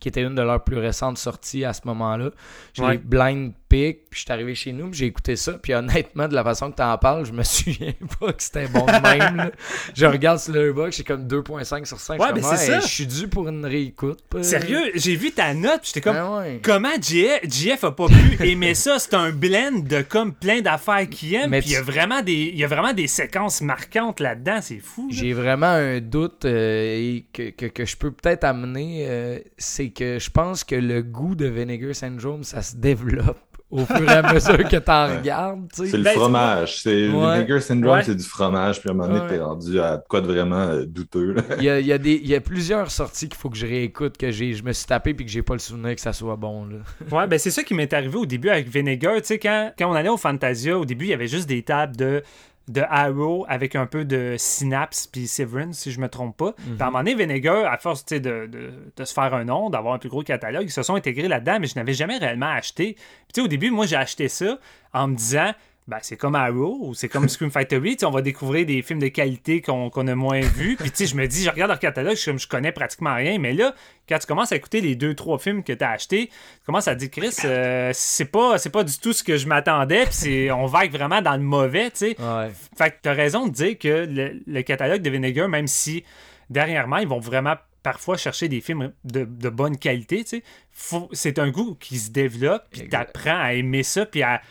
qui 0.00 0.08
était 0.08 0.22
une 0.22 0.34
de 0.34 0.42
leurs 0.42 0.62
plus 0.64 0.78
récentes 0.78 1.18
sorties 1.18 1.64
à 1.64 1.72
ce 1.72 1.80
moment-là. 1.84 2.30
J'ai 2.74 2.82
Ouais. 2.82 2.98
blind 2.98 3.52
pick, 3.68 4.08
puis 4.10 4.20
je 4.20 4.24
suis 4.24 4.32
arrivé 4.32 4.54
chez 4.54 4.72
nous, 4.72 4.90
puis 4.90 4.98
j'ai 5.00 5.06
écouté 5.06 5.34
ça, 5.34 5.54
puis 5.54 5.74
honnêtement, 5.74 6.28
de 6.28 6.34
la 6.34 6.44
façon 6.44 6.70
que 6.70 6.76
tu 6.76 6.82
en 6.82 6.96
parles, 6.98 7.24
je 7.26 7.32
me 7.32 7.42
souviens 7.42 7.92
pas 8.20 8.32
que 8.32 8.42
c'était 8.42 8.68
bon 8.68 8.86
de 8.86 8.92
même. 9.02 9.36
là. 9.36 9.50
Je 9.94 10.06
regarde 10.06 10.38
sur 10.38 10.52
Letterboxd, 10.52 10.98
j'ai 10.98 11.04
comme 11.04 11.26
2.5 11.26 11.84
sur 11.84 11.98
5. 11.98 12.20
Ouais, 12.20 12.32
mais 12.34 12.42
c'est 12.42 12.56
ça. 12.56 12.80
Je 12.80 12.86
suis 12.86 13.06
dû 13.06 13.28
pour 13.28 13.48
une 13.48 13.64
réécoute. 13.66 14.20
pas- 14.30 14.42
sérieux, 14.42 14.92
j'ai 14.94 15.16
vu 15.16 15.32
ta 15.32 15.52
note, 15.54 15.80
j'étais 15.84 16.00
comme. 16.00 16.16
Ouais. 16.38 16.60
Comment 16.62 16.94
JF, 17.00 17.40
JF 17.48 17.84
a 17.84 17.90
pas 17.92 18.06
pu 18.06 18.36
aimer 18.48 18.74
ça? 18.74 18.98
C'est 18.98 19.14
un 19.14 19.30
blend 19.30 19.80
de 19.82 20.02
comme 20.02 20.32
plein 20.32 20.60
d'affaires 20.60 21.08
qu'il 21.08 21.34
aime. 21.34 21.50
Mais 21.50 21.60
Puis 21.60 21.70
il 21.70 21.72
y 21.72 21.76
a 21.76 21.82
vraiment 21.82 22.22
des, 22.22 22.32
il 22.52 22.56
y 22.58 22.64
a 22.64 22.68
vraiment 22.68 22.92
des 22.92 23.06
séquences 23.08 23.60
marquantes 23.62 24.20
là-dedans. 24.20 24.58
C'est 24.62 24.78
fou. 24.78 25.08
là. 25.10 25.16
J'ai 25.16 25.32
vraiment 25.32 25.66
un 25.66 26.00
doute 26.00 26.44
euh, 26.44 26.94
et 26.96 27.24
que, 27.32 27.50
que, 27.50 27.66
que 27.66 27.84
je 27.84 27.96
peux 27.96 28.10
peut-être 28.12 28.44
amener, 28.44 29.06
euh, 29.08 29.35
c'est 29.58 29.90
que 29.90 30.18
je 30.18 30.30
pense 30.30 30.64
que 30.64 30.74
le 30.76 31.02
goût 31.02 31.34
de 31.34 31.46
Vinegar 31.46 31.94
Syndrome, 31.94 32.44
ça 32.44 32.62
se 32.62 32.76
développe 32.76 33.38
au 33.70 33.84
fur 33.84 34.08
et 34.08 34.12
à 34.12 34.32
mesure 34.32 34.58
que 34.68 34.76
t'en 34.76 35.08
Ouais. 35.08 35.16
regardes. 35.18 35.68
tu 35.74 35.82
sais. 35.84 35.90
C'est 35.90 35.96
le 35.96 36.04
Ben, 36.04 36.14
fromage. 36.14 36.80
C'est 36.82 37.08
Ouais. 37.08 37.34
Vinegar 37.38 37.60
Syndrome, 37.62 37.94
Ouais. 37.96 38.02
c'est 38.04 38.14
du 38.14 38.22
fromage. 38.22 38.80
Puis 38.80 38.88
à 38.88 38.92
un 38.92 38.94
moment 38.94 39.08
donné, 39.08 39.20
Ouais. 39.22 39.28
t'es 39.28 39.40
rendu 39.42 39.80
à 39.80 40.02
quoi 40.08 40.20
de 40.20 40.26
vraiment 40.28 40.60
euh, 40.68 40.84
douteux. 40.86 41.34
Il 41.58 41.64
y 41.64 41.70
a, 41.70 41.80
il 41.80 41.86
y 41.86 41.92
a 41.92 41.98
des, 41.98 42.12
il 42.14 42.28
y 42.28 42.34
a 42.36 42.40
plusieurs 42.40 42.90
sorties 42.92 43.28
qu'il 43.28 43.36
faut 43.38 43.50
que 43.50 43.56
je 43.56 43.66
réécoute, 43.66 44.16
que 44.18 44.30
j'ai, 44.30 44.52
je 44.54 44.62
me 44.62 44.72
suis 44.72 44.86
tapé 44.86 45.14
puis 45.14 45.26
que 45.26 45.32
j'ai 45.32 45.42
pas 45.42 45.54
le 45.54 45.58
souvenir 45.58 45.94
que 45.96 46.00
ça 46.00 46.12
soit 46.12 46.36
bon. 46.36 46.66
Là. 46.66 46.76
Ouais, 47.16 47.26
ben 47.26 47.38
c'est 47.40 47.50
ça 47.50 47.64
qui 47.64 47.74
m'est 47.74 47.92
arrivé 47.92 48.16
au 48.16 48.26
début 48.26 48.50
avec 48.50 48.68
Vinegar. 48.68 49.16
Tu 49.16 49.24
sais, 49.24 49.38
quand, 49.40 49.72
quand 49.78 49.90
on 49.90 49.94
allait 49.94 50.08
au 50.10 50.16
Fantasia, 50.16 50.78
au 50.78 50.84
début, 50.84 51.06
il 51.06 51.10
y 51.10 51.14
avait 51.14 51.26
juste 51.28 51.48
des 51.48 51.62
tables 51.62 51.96
de, 51.96 52.22
de 52.68 52.82
Arrow 52.88 53.46
avec 53.48 53.76
un 53.76 53.86
peu 53.86 54.04
de 54.04 54.34
Synapse 54.38 55.06
puis 55.06 55.28
Severance, 55.28 55.78
si 55.78 55.92
je 55.92 56.00
me 56.00 56.08
trompe 56.08 56.36
pas. 56.36 56.52
Puis 56.52 56.76
à 56.80 56.84
un 56.84 56.86
moment 56.86 56.98
donné, 56.98 57.14
Vinegar, 57.14 57.70
à 57.72 57.78
force 57.78 58.04
de, 58.06 58.18
de, 58.18 58.72
de 58.96 59.04
se 59.04 59.12
faire 59.14 59.32
un 59.34 59.44
nom, 59.44 59.70
d'avoir 59.70 59.94
un 59.94 59.98
plus 59.98 60.08
gros 60.08 60.22
catalogue, 60.22 60.64
ils 60.64 60.72
se 60.72 60.82
sont 60.82 60.94
intégrés 60.96 61.28
là-dedans, 61.28 61.58
mais 61.60 61.66
je 61.68 61.76
n'avais 61.76 61.94
jamais 61.94 62.18
réellement 62.18 62.50
acheté. 62.50 62.94
Puis 62.94 63.04
tu 63.34 63.40
sais, 63.40 63.44
au 63.44 63.48
début, 63.48 63.70
moi, 63.70 63.86
j'ai 63.86 63.96
acheté 63.96 64.28
ça 64.28 64.58
en 64.92 65.08
me 65.08 65.14
disant. 65.14 65.52
Ben, 65.88 65.98
c'est 66.02 66.16
comme 66.16 66.34
Arrow 66.34 66.78
ou 66.80 66.94
c'est 66.94 67.08
comme 67.08 67.28
Scream 67.28 67.50
Factory. 67.50 67.96
Tu 67.96 68.04
on 68.04 68.10
va 68.10 68.20
découvrir 68.20 68.66
des 68.66 68.82
films 68.82 68.98
de 68.98 69.06
qualité 69.06 69.62
qu'on 69.62 69.88
a 69.88 70.14
moins 70.16 70.40
vus. 70.40 70.74
Puis, 70.76 70.90
tu 70.90 70.96
sais, 70.96 71.06
je 71.06 71.14
me 71.14 71.28
dis, 71.28 71.44
je 71.44 71.50
regarde 71.50 71.70
leur 71.70 71.78
catalogue, 71.78 72.16
je, 72.16 72.36
je 72.36 72.48
connais 72.48 72.72
pratiquement 72.72 73.14
rien. 73.14 73.38
Mais 73.38 73.52
là, 73.52 73.72
quand 74.08 74.18
tu 74.18 74.26
commences 74.26 74.50
à 74.50 74.56
écouter 74.56 74.80
les 74.80 74.96
deux, 74.96 75.14
trois 75.14 75.38
films 75.38 75.62
que 75.62 75.72
tu 75.72 75.84
as 75.84 75.90
achetés, 75.90 76.26
tu 76.28 76.66
commences 76.66 76.88
à 76.88 76.96
te 76.96 77.00
dire, 77.00 77.10
Chris, 77.12 77.36
euh, 77.44 77.92
c'est 77.94 78.24
pas, 78.24 78.56
pas 78.72 78.82
du 78.82 78.98
tout 78.98 79.12
ce 79.12 79.22
que 79.22 79.36
je 79.36 79.46
m'attendais. 79.46 80.06
Puis, 80.06 80.50
on 80.50 80.66
va 80.66 80.86
être 80.86 80.92
vraiment 80.92 81.22
dans 81.22 81.36
le 81.36 81.42
mauvais, 81.44 81.90
tu 81.92 81.98
sais. 81.98 82.16
Ouais. 82.18 82.50
Fait 82.76 82.90
que 82.90 82.96
t'as 83.02 83.12
raison 83.12 83.46
de 83.46 83.52
dire 83.52 83.78
que 83.78 84.06
le, 84.06 84.42
le 84.44 84.62
catalogue 84.62 85.02
de 85.02 85.10
Vinegar, 85.10 85.48
même 85.48 85.68
si 85.68 86.02
dernièrement, 86.50 86.96
ils 86.96 87.08
vont 87.08 87.20
vraiment 87.20 87.54
parfois 87.84 88.16
chercher 88.16 88.48
des 88.48 88.60
films 88.60 88.92
de, 89.04 89.24
de 89.24 89.48
bonne 89.48 89.78
qualité, 89.78 90.24
tu 90.24 90.42
sais, 90.72 90.98
c'est 91.12 91.38
un 91.38 91.50
goût 91.50 91.76
qui 91.78 91.98
se 92.00 92.10
développe, 92.10 92.64
puis 92.72 92.80
Exact. 92.80 93.12
t'apprends 93.12 93.40
à 93.40 93.52
aimer 93.54 93.84
ça, 93.84 94.04
puis 94.04 94.24
à, 94.24 94.42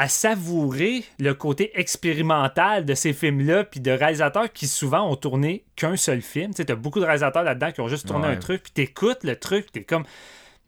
à 0.00 0.08
savourer 0.08 1.04
le 1.18 1.34
côté 1.34 1.78
expérimental 1.78 2.86
de 2.86 2.94
ces 2.94 3.12
films-là, 3.12 3.64
puis 3.64 3.80
de 3.80 3.90
réalisateurs 3.90 4.50
qui 4.50 4.66
souvent 4.66 5.06
ont 5.10 5.14
tourné 5.14 5.62
qu'un 5.76 5.94
seul 5.94 6.22
film. 6.22 6.52
Tu 6.52 6.56
sais, 6.56 6.64
t'as 6.64 6.74
beaucoup 6.74 7.00
de 7.00 7.04
réalisateurs 7.04 7.42
là-dedans 7.42 7.70
qui 7.70 7.82
ont 7.82 7.88
juste 7.88 8.08
tourné 8.08 8.28
Ouais. 8.28 8.32
un 8.32 8.36
truc, 8.38 8.62
puis 8.62 8.72
t'écoutes 8.72 9.24
le 9.24 9.36
truc, 9.36 9.70
t'es 9.72 9.84
comme... 9.84 10.04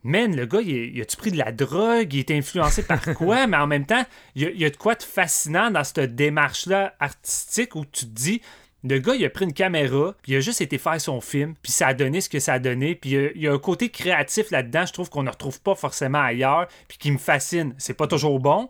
Man, 0.04 0.36
le 0.36 0.44
gars, 0.44 0.60
il, 0.60 1.00
a-tu 1.00 1.16
pris 1.16 1.30
de 1.30 1.38
la 1.38 1.50
drogue? 1.50 2.12
Il 2.12 2.18
est 2.18 2.30
influencé 2.30 2.82
par 2.82 3.00
quoi? 3.16 3.46
Mais 3.46 3.56
en 3.56 3.66
même 3.66 3.86
temps, 3.86 4.04
il 4.34 4.42
y 4.42 4.46
a, 4.46 4.50
il 4.50 4.60
y 4.60 4.66
a 4.66 4.70
de 4.70 4.76
quoi 4.76 4.96
de 4.96 5.02
fascinant 5.02 5.70
dans 5.70 5.84
cette 5.84 6.14
démarche-là 6.14 6.94
artistique 7.00 7.74
où 7.74 7.86
tu 7.86 8.04
te 8.04 8.10
dis, 8.10 8.42
le 8.84 8.98
gars, 8.98 9.14
il 9.14 9.24
a 9.24 9.30
pris 9.30 9.46
une 9.46 9.54
caméra, 9.54 10.14
puis 10.22 10.32
il 10.32 10.36
a 10.36 10.40
juste 10.40 10.60
été 10.60 10.76
faire 10.76 11.00
son 11.00 11.22
film, 11.22 11.54
puis 11.62 11.72
ça 11.72 11.86
a 11.86 11.94
donné 11.94 12.20
ce 12.20 12.28
que 12.28 12.38
ça 12.38 12.54
a 12.54 12.58
donné, 12.58 12.96
puis 12.96 13.10
il 13.34 13.40
y 13.40 13.46
a, 13.48 13.52
a 13.52 13.54
un 13.54 13.58
côté 13.58 13.88
créatif 13.88 14.50
là-dedans, 14.50 14.84
je 14.84 14.92
trouve 14.92 15.08
qu'on 15.08 15.22
ne 15.22 15.30
retrouve 15.30 15.58
pas 15.62 15.74
forcément 15.74 16.20
ailleurs, 16.20 16.66
puis 16.86 16.98
qui 16.98 17.10
me 17.12 17.18
fascine. 17.18 17.74
C'est 17.78 17.94
pas 17.96 18.08
toujours 18.08 18.40
bon, 18.40 18.68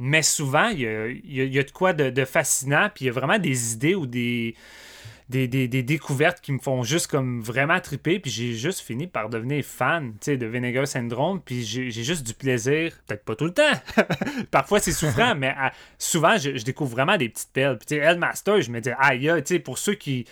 mais 0.00 0.22
souvent, 0.22 0.68
il 0.68 0.80
y 0.80 0.86
a, 0.86 1.08
y 1.08 1.40
a- 1.42 1.44
y 1.44 1.58
a 1.58 1.62
de 1.62 1.70
quoi 1.70 1.92
de, 1.92 2.24
fascinant, 2.24 2.88
puis 2.92 3.04
il 3.04 3.08
y 3.08 3.10
a 3.10 3.12
vraiment 3.12 3.38
des 3.38 3.74
idées 3.74 3.94
ou 3.94 4.06
des, 4.06 4.54
des, 5.28 5.46
des- 5.46 5.82
découvertes 5.82 6.40
qui 6.40 6.52
me 6.52 6.58
font 6.58 6.82
juste 6.82 7.06
comme 7.06 7.42
vraiment 7.42 7.78
triper, 7.80 8.18
puis 8.18 8.30
j'ai 8.30 8.54
juste 8.54 8.80
fini 8.80 9.06
par 9.06 9.28
devenir 9.28 9.62
fan, 9.62 10.14
de 10.26 10.46
Vinegar 10.46 10.88
Syndrome, 10.88 11.42
puis 11.44 11.64
j'ai 11.64 11.90
juste 11.90 12.26
du 12.26 12.32
plaisir, 12.32 12.98
peut-être 13.06 13.24
pas 13.26 13.36
tout 13.36 13.44
le 13.44 13.52
temps, 13.52 13.72
parfois 14.50 14.80
c'est 14.80 14.92
souffrant, 14.92 15.34
mais 15.34 15.48
à- 15.48 15.72
souvent 15.98 16.38
je, 16.38 16.50
découvre 16.64 16.92
vraiment 16.92 17.18
des 17.18 17.28
petites 17.28 17.52
perles. 17.52 17.76
Puis 17.76 17.86
tu 17.88 17.94
sais, 17.96 18.00
Hellmaster, 18.00 18.62
je 18.62 18.70
me 18.70 18.80
dis, 18.80 18.90
aïe, 18.98 19.28
aïe, 19.28 19.42
tu 19.44 19.54
sais, 19.54 19.60
pour 19.60 19.76
ceux 19.76 19.94
qui, 19.94 20.24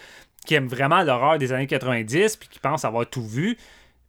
qui 0.46 0.54
aiment 0.54 0.66
vraiment 0.68 1.02
l'horreur 1.02 1.38
des 1.38 1.52
années 1.52 1.66
90, 1.66 2.36
puis 2.36 2.48
qui 2.48 2.58
pensent 2.58 2.86
avoir 2.86 3.06
tout 3.06 3.26
vu, 3.26 3.58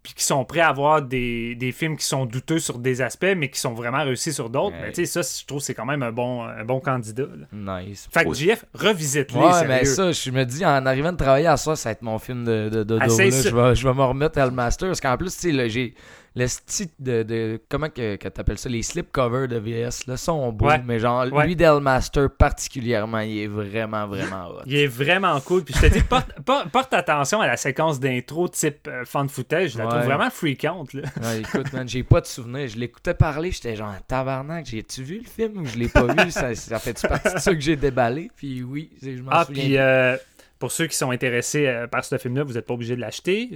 puis 0.01 0.13
qui 0.13 0.23
sont 0.23 0.45
prêts 0.45 0.61
à 0.61 0.71
voir 0.71 1.01
des, 1.01 1.55
des 1.55 1.71
films 1.73 1.97
qui 1.97 2.05
sont 2.05 2.25
douteux 2.25 2.59
sur 2.59 2.77
des 2.79 3.01
aspects, 3.01 3.33
mais 3.35 3.49
qui 3.49 3.59
sont 3.59 3.73
vraiment 3.73 4.03
réussis 4.03 4.31
sur 4.31 4.49
d'autres, 4.49 4.75
Ouais. 4.75 4.81
mais 4.83 4.91
tu 4.93 5.05
sais, 5.05 5.21
ça, 5.23 5.39
je 5.41 5.45
trouve 5.45 5.59
que 5.59 5.65
c'est 5.65 5.73
quand 5.73 5.85
même 5.85 6.01
un 6.03 6.11
bon, 6.13 6.43
un 6.43 6.63
bon 6.63 6.79
candidat. 6.79 7.23
là. 7.51 7.79
Nice. 7.81 8.07
Fait 8.11 8.23
que. 8.23 8.33
JF, 8.33 8.63
revisite-les, 8.73 9.37
Ouais, 9.39 9.51
sérieux. 9.51 9.67
mais 9.67 9.85
ça, 9.85 10.11
je 10.11 10.31
me 10.31 10.45
dis, 10.45 10.65
en 10.65 10.85
arrivant 10.85 11.11
de 11.11 11.17
travailler 11.17 11.47
à 11.47 11.57
ça, 11.57 11.75
ça 11.75 11.89
va 11.89 11.91
être 11.93 12.01
mon 12.01 12.17
film 12.17 12.45
de, 12.45 12.69
de, 12.83 12.95
là. 12.95 13.09
ça. 13.09 13.29
Je 13.29 13.55
vais, 13.55 13.75
je 13.75 13.87
vais 13.87 13.93
me 13.93 14.03
remettre 14.03 14.39
à 14.39 14.45
le 14.45 14.51
master. 14.51 14.87
Parce 14.87 15.01
qu'en 15.01 15.17
plus, 15.17 15.33
tu 15.35 15.39
sais, 15.41 15.51
là, 15.51 15.67
j'ai 15.67 15.93
le 16.35 16.47
style 16.47 16.89
de, 16.99 17.23
de. 17.23 17.61
Comment 17.69 17.89
que, 17.89 18.15
que 18.15 18.27
t'appelles 18.27 18.57
ça 18.57 18.69
Les 18.69 18.83
slip 18.83 19.11
covers 19.11 19.47
de 19.47 19.57
VS, 19.57 20.05
là, 20.07 20.17
sont 20.17 20.51
beaux. 20.51 20.67
Ouais. 20.67 20.81
Mais 20.85 20.99
genre, 20.99 21.25
Ouais. 21.31 21.47
lui, 21.47 21.55
Master 21.81 22.29
particulièrement, 22.29 23.19
il 23.19 23.39
est 23.39 23.47
vraiment, 23.47 24.07
vraiment 24.07 24.47
hot. 24.49 24.61
Il 24.65 24.75
est 24.75 24.87
vraiment 24.87 25.39
cool. 25.41 25.63
Puis 25.63 25.73
je 25.75 25.81
te 25.87 25.93
dis, 25.93 26.01
porte, 26.71 26.93
attention 26.93 27.41
à 27.41 27.47
la 27.47 27.57
séquence 27.57 27.99
d'intro 27.99 28.47
type 28.47 28.87
euh, 28.87 29.03
fan 29.05 29.27
footage. 29.29 29.71
Je 29.73 29.77
la 29.79 29.87
trouve 29.87 30.01
vraiment 30.03 30.29
freakante. 30.29 30.93
Là. 30.93 31.03
Écoute, 31.37 31.71
man, 31.73 31.87
j'ai 31.87 32.03
pas 32.03 32.21
de 32.21 32.25
souvenir. 32.25 32.67
Je 32.67 32.77
l'écoutais 32.77 33.13
parler, 33.13 33.51
j'étais 33.51 33.75
genre, 33.75 33.93
tabarnak, 34.07 34.65
j'ai-tu 34.65 35.03
vu 35.03 35.19
le 35.19 35.29
film 35.29 35.61
ou 35.61 35.65
je 35.65 35.77
l'ai 35.77 35.89
pas 35.89 36.03
vu? 36.03 36.31
Ça, 36.31 36.53
ça 36.55 36.79
fait 36.79 36.99
partie 37.07 37.33
de 37.33 37.39
ça 37.39 37.53
que 37.53 37.59
j'ai 37.61 37.75
déballé? 37.75 38.29
Puis 38.35 38.63
oui, 38.63 38.91
je 39.01 39.21
m'en 39.21 39.31
Ah, 39.31 39.45
souviens. 39.45 39.63
puis 39.63 39.77
euh, 39.77 40.17
pour 40.59 40.71
ceux 40.71 40.87
qui 40.87 40.97
sont 40.97 41.09
intéressés 41.11 41.65
euh, 41.65 41.87
par 41.87 42.03
ce 42.03 42.17
film-là, 42.17 42.43
vous 42.43 42.53
n'êtes 42.53 42.65
pas 42.65 42.73
obligé 42.73 42.95
de 42.95 43.01
l'acheter. 43.01 43.49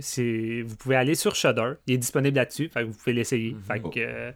Vous 0.66 0.76
pouvez 0.78 0.96
aller 0.96 1.16
sur 1.16 1.36
Shudder. 1.36 1.74
Il 1.86 1.96
est 1.96 1.98
disponible 1.98 2.38
là-dessus. 2.38 2.72
Vous 2.74 2.94
pouvez 2.94 3.14
l'essayer. 3.14 3.56
Que, 3.94 4.00
euh, 4.00 4.32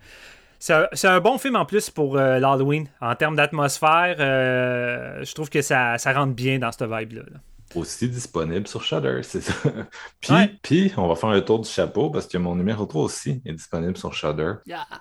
c'est, 0.60 1.08
un, 1.08 1.20
bon 1.22 1.38
film 1.38 1.56
en 1.56 1.66
plus 1.66 1.90
pour 1.90 2.18
euh, 2.18 2.40
l'Halloween. 2.40 2.88
En 3.00 3.16
termes 3.16 3.38
d'atmosphère, 3.38 4.18
je 4.18 5.34
trouve 5.34 5.50
que 5.50 5.62
ça, 5.62 5.98
ça 5.98 6.12
rentre 6.14 6.34
bien 6.34 6.60
dans 6.60 6.72
cette 6.72 6.90
vibe-là. 6.90 7.22
là. 7.22 7.40
Aussi 7.76 8.08
disponible 8.10 8.68
sur 8.68 8.82
Shudder, 8.84 9.20
c'est 9.24 9.42
ça. 9.42 9.54
Puis, 10.22 10.34
Ouais. 10.34 10.52
puis, 10.62 10.94
on 10.98 11.08
va 11.08 11.16
faire 11.16 11.30
un 11.30 11.42
tour 11.42 11.60
du 11.60 11.70
chapeau 11.70 12.10
parce 12.10 12.26
que 12.28 12.38
mon 12.38 12.56
numéro 12.56 12.86
3 12.86 13.04
aussi 13.04 13.42
est 13.46 13.54
disponible 13.54 13.98
sur 13.98 14.14
Shudder. 14.14 14.54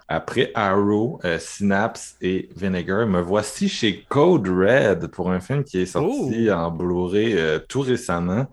Après 0.08 0.50
Arrow, 0.54 1.20
euh, 1.24 1.38
Synapse 1.38 2.16
et 2.20 2.48
Vinegar, 2.56 3.06
me 3.06 3.20
voici 3.20 3.68
chez 3.68 4.04
Code 4.08 4.48
Red 4.48 5.06
pour 5.08 5.30
un 5.30 5.40
film 5.40 5.62
qui 5.64 5.78
est 5.80 5.86
sorti 5.86 6.50
en 6.50 6.70
Blu-ray 6.70 7.36
euh, 7.38 7.58
tout 7.60 7.80
récemment. 7.82 8.46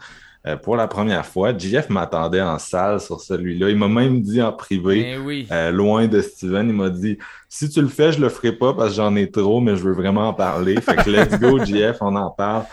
Euh, 0.46 0.58
pour 0.58 0.76
la 0.76 0.88
première 0.88 1.26
fois. 1.26 1.58
JF 1.58 1.90
m'attendait 1.90 2.42
en 2.42 2.60
salle 2.60 3.00
sur 3.00 3.22
celui-là. 3.22 3.70
Il 3.70 3.78
m'a 3.78 3.88
même 3.88 4.22
dit 4.22 4.42
en 4.42 4.52
privé, 4.52 5.18
oui. 5.24 5.48
euh, 5.52 5.72
loin 5.72 6.08
de 6.08 6.22
Steven, 6.22 6.68
il 6.70 6.76
m'a 6.76 6.90
dit 6.90 7.18
si 7.50 7.70
tu 7.70 7.82
le 7.82 7.88
fais, 7.88 8.12
je 8.12 8.20
le 8.20 8.30
ferai 8.30 8.52
pas 8.52 8.74
parce 8.74 8.90
que 8.90 8.96
j'en 8.96 9.16
ai 9.16 9.30
trop, 9.30 9.62
mais 9.62 9.76
je 9.76 9.84
veux 9.84 9.94
vraiment 9.94 10.28
en 10.28 10.34
parler. 10.34 10.82
Fait 10.82 10.96
que 10.96 11.10
let's 11.12 11.40
go, 11.40 11.60
JF, 11.66 11.98
on 12.02 12.16
en 12.16 12.32
parle. 12.32 12.64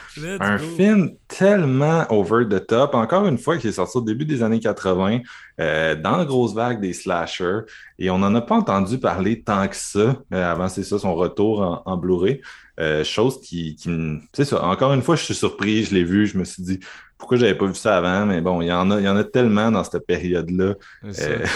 Un 0.40 0.56
film 0.76 1.10
tellement 1.28 2.04
over 2.08 2.46
the 2.48 2.66
top, 2.66 2.94
encore 2.94 3.26
une 3.26 3.38
fois, 3.38 3.56
qui 3.58 3.68
est 3.68 3.72
sorti 3.72 3.98
au 3.98 4.00
début 4.00 4.24
des 4.24 4.42
années 4.42 4.58
80, 4.58 5.18
euh, 5.60 5.94
dans 5.94 6.16
la 6.16 6.24
grosse 6.24 6.54
vague 6.54 6.80
des 6.80 6.94
slashers, 6.94 7.60
et 7.98 8.08
on 8.10 8.18
n'en 8.18 8.34
a 8.34 8.40
pas 8.40 8.54
entendu 8.56 8.98
parler 8.98 9.42
tant 9.42 9.68
que 9.68 9.76
ça. 9.76 10.16
Euh, 10.32 10.50
avant, 10.52 10.68
c'est 10.68 10.82
ça, 10.82 10.98
son 10.98 11.14
retour 11.14 11.60
en, 11.60 11.82
en 11.84 11.96
Blu-ray. 11.98 12.40
Euh, 12.80 13.04
chose 13.04 13.38
qui, 13.42 13.76
qui 13.76 13.90
me- 13.90 14.18
C'est 14.32 14.46
ça, 14.46 14.64
encore 14.64 14.94
une 14.94 15.02
fois, 15.02 15.14
je 15.14 15.24
suis 15.24 15.34
surpris, 15.34 15.84
je 15.84 15.94
l'ai 15.94 16.04
vu, 16.04 16.26
je 16.26 16.38
me 16.38 16.44
suis 16.44 16.62
dit, 16.62 16.80
pourquoi 17.20 17.36
j'avais 17.36 17.54
pas 17.54 17.66
vu 17.66 17.74
ça 17.74 17.98
avant? 17.98 18.26
Mais 18.26 18.40
bon, 18.40 18.62
il 18.62 18.66
y 18.66 18.72
en 18.72 18.90
a, 18.90 18.98
il 18.98 19.04
y 19.04 19.08
en 19.08 19.16
a 19.16 19.22
tellement 19.22 19.70
dans 19.70 19.84
cette 19.84 20.04
période-là. 20.06 20.74
Euh, 21.04 21.46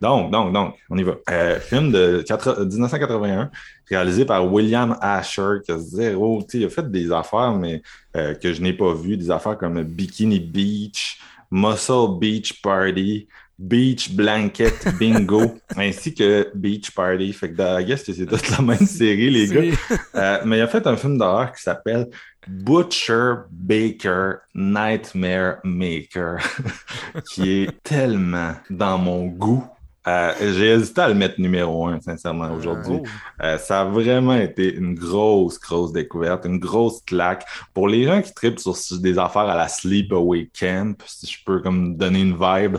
donc, 0.00 0.30
donc, 0.30 0.52
donc, 0.52 0.74
on 0.90 0.98
y 0.98 1.02
va. 1.02 1.14
Euh, 1.30 1.60
film 1.60 1.92
de 1.92 2.24
quatre- 2.26 2.64
1981, 2.64 3.50
réalisé 3.88 4.24
par 4.24 4.50
William 4.52 4.96
Asher, 5.00 5.58
qui 5.64 5.72
a 5.72 5.78
zéro, 5.78 6.42
tu 6.42 6.58
sais, 6.58 6.64
il 6.64 6.66
a 6.66 6.70
fait 6.70 6.90
des 6.90 7.12
affaires, 7.12 7.54
mais 7.54 7.82
euh, 8.16 8.34
que 8.34 8.52
je 8.52 8.60
n'ai 8.60 8.72
pas 8.72 8.92
vues, 8.92 9.16
des 9.16 9.30
affaires 9.30 9.56
comme 9.56 9.82
Bikini 9.82 10.40
Beach, 10.40 11.20
Muscle 11.50 12.18
Beach 12.18 12.60
Party, 12.60 13.28
Beach 13.58 14.12
Blanket 14.12 14.96
Bingo, 14.98 15.58
ainsi 15.76 16.14
que 16.14 16.50
Beach 16.54 16.92
Party. 16.92 17.32
Fait 17.32 17.52
que, 17.52 17.80
I 17.80 17.84
guess 17.84 18.04
que 18.04 18.12
c'est 18.12 18.26
toute 18.26 18.48
la 18.50 18.62
même 18.62 18.86
série, 18.86 19.30
les 19.30 19.48
gars. 19.48 19.76
Euh, 20.14 20.38
mais 20.44 20.58
il 20.58 20.60
a 20.60 20.68
fait 20.68 20.86
un 20.86 20.96
film 20.96 21.18
d'horreur 21.18 21.52
qui 21.52 21.62
s'appelle 21.62 22.08
Butcher 22.46 23.34
Baker 23.50 24.34
Nightmare 24.54 25.58
Maker, 25.64 26.38
qui 27.30 27.62
est 27.62 27.82
tellement 27.82 28.54
dans 28.70 28.96
mon 28.96 29.26
goût. 29.26 29.64
Euh, 30.06 30.32
J'ai 30.40 30.68
hésité 30.68 31.02
à 31.02 31.08
le 31.08 31.14
mettre 31.14 31.38
numéro 31.38 31.88
un, 31.88 32.00
sincèrement, 32.00 32.50
aujourd'hui. 32.52 33.00
Oh. 33.02 33.42
Euh, 33.42 33.58
ça 33.58 33.82
a 33.82 33.84
vraiment 33.84 34.36
été 34.36 34.72
une 34.72 34.94
grosse, 34.94 35.58
grosse 35.60 35.92
découverte, 35.92 36.46
une 36.46 36.58
grosse 36.58 37.02
claque. 37.02 37.44
Pour 37.74 37.88
les 37.88 38.04
gens 38.04 38.22
qui 38.22 38.32
tripent 38.32 38.60
sur 38.60 38.74
des 39.00 39.18
affaires 39.18 39.42
à 39.42 39.56
la 39.56 39.68
Sleepaway 39.68 40.48
Camp, 40.58 40.94
si 41.06 41.26
je 41.26 41.44
peux 41.44 41.60
comme 41.60 41.96
donner 41.96 42.20
une 42.20 42.38
vibe, 42.40 42.78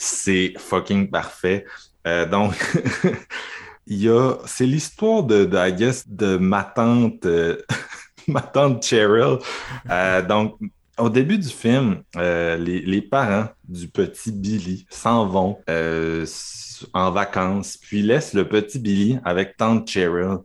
c'est 0.00 0.54
fucking 0.58 1.10
parfait. 1.10 1.66
Euh, 2.06 2.26
donc, 2.26 2.54
il 3.86 4.02
y 4.02 4.08
a, 4.08 4.38
c'est 4.46 4.64
l'histoire 4.64 5.22
de, 5.22 5.44
de, 5.44 5.56
I 5.56 6.02
de 6.06 6.36
ma 6.38 6.64
tante, 6.64 7.26
euh, 7.26 7.56
ma 8.26 8.40
tante 8.40 8.82
Cheryl. 8.82 9.38
Euh, 9.90 10.22
donc, 10.22 10.56
au 10.98 11.10
début 11.10 11.38
du 11.38 11.48
film, 11.48 12.02
euh, 12.16 12.56
les, 12.56 13.02
parents 13.02 13.48
du 13.68 13.88
petit 13.88 14.32
Billy 14.32 14.86
s'en 14.90 15.26
vont 15.26 15.58
en 16.94 17.10
vacances, 17.10 17.76
puis 17.76 18.00
laissent 18.02 18.32
le 18.32 18.48
petit 18.48 18.78
Billy 18.78 19.18
avec 19.24 19.56
tante 19.58 19.88
Cheryl. 19.88 20.38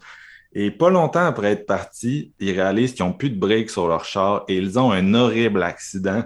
Et 0.53 0.71
pas 0.71 0.89
longtemps 0.89 1.25
après 1.25 1.51
être 1.51 1.65
partis, 1.65 2.31
ils 2.39 2.53
réalisent 2.53 2.93
qu'ils 2.93 3.05
n'ont 3.05 3.13
plus 3.13 3.29
de 3.29 3.37
break 3.37 3.69
sur 3.69 3.87
leur 3.87 4.05
char 4.05 4.45
et 4.47 4.55
ils 4.55 4.79
ont 4.79 4.91
un 4.91 5.13
horrible 5.13 5.61
accident. 5.63 6.23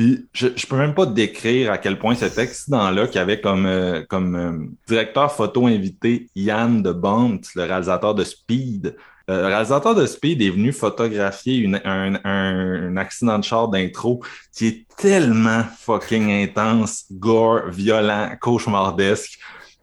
Puis 0.00 0.26
je, 0.32 0.48
je 0.56 0.66
peux 0.66 0.78
même 0.78 0.94
pas 0.94 1.04
décrire 1.04 1.70
à 1.72 1.76
quel 1.76 1.98
point 1.98 2.14
cet 2.14 2.38
accident-là, 2.38 3.06
qui 3.06 3.18
avait 3.18 3.42
comme, 3.42 3.66
euh, 3.66 4.02
comme 4.08 4.34
euh, 4.34 4.66
directeur 4.88 5.30
photo 5.30 5.66
invité 5.66 6.30
Yann 6.34 6.80
de 6.82 6.90
Bont, 6.90 7.38
le 7.54 7.64
réalisateur 7.64 8.14
de 8.14 8.24
Speed. 8.24 8.96
Euh, 9.28 9.42
le 9.42 9.46
réalisateur 9.48 9.94
de 9.94 10.06
Speed 10.06 10.40
est 10.40 10.48
venu 10.48 10.72
photographier 10.72 11.56
une- 11.56 11.82
un, 11.84 12.14
un- 12.24 12.88
un 12.88 12.96
accident 12.96 13.38
de 13.38 13.44
char 13.44 13.68
d'intro 13.68 14.22
qui 14.56 14.68
est 14.68 14.86
tellement 14.96 15.64
fucking 15.80 16.30
intense, 16.44 17.04
gore, 17.12 17.68
violent, 17.68 18.30
cauchemardesque, 18.40 19.38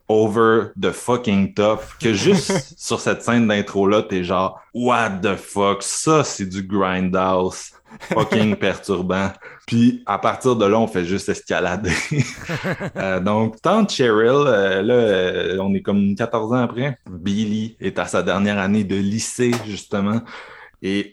over 0.09 0.69
the 0.81 0.91
fucking 0.91 1.53
top, 1.53 1.83
que 2.01 2.13
juste 2.13 2.51
sur 2.77 2.99
cette 2.99 3.21
scène 3.21 3.47
d'intro-là, 3.47 4.01
t'es 4.01 4.23
genre, 4.23 4.59
what 4.73 5.19
the 5.21 5.35
fuck, 5.35 5.83
ça 5.83 6.23
c'est 6.23 6.47
du 6.47 6.63
grindhouse, 6.63 7.71
fucking 7.99 8.55
perturbant. 8.55 9.31
Puis 9.65 10.03
à 10.05 10.17
partir 10.17 10.55
de 10.55 10.65
là, 10.65 10.79
on 10.79 10.87
fait 10.87 11.05
juste 11.05 11.29
escalader. 11.29 11.91
Euh, 12.95 13.19
donc, 13.19 13.61
tante 13.61 13.91
Cheryl, 13.91 14.31
euh, 14.47 14.81
là, 14.81 14.93
euh, 14.93 15.57
on 15.59 15.73
est 15.73 15.81
comme 15.81 16.15
14 16.15 16.53
ans 16.53 16.63
après. 16.63 16.97
Billy 17.09 17.77
est 17.79 17.99
à 17.99 18.05
sa 18.05 18.23
dernière 18.23 18.57
année 18.57 18.83
de 18.83 18.95
lycée, 18.95 19.51
justement. 19.65 20.21
Et 20.81 21.11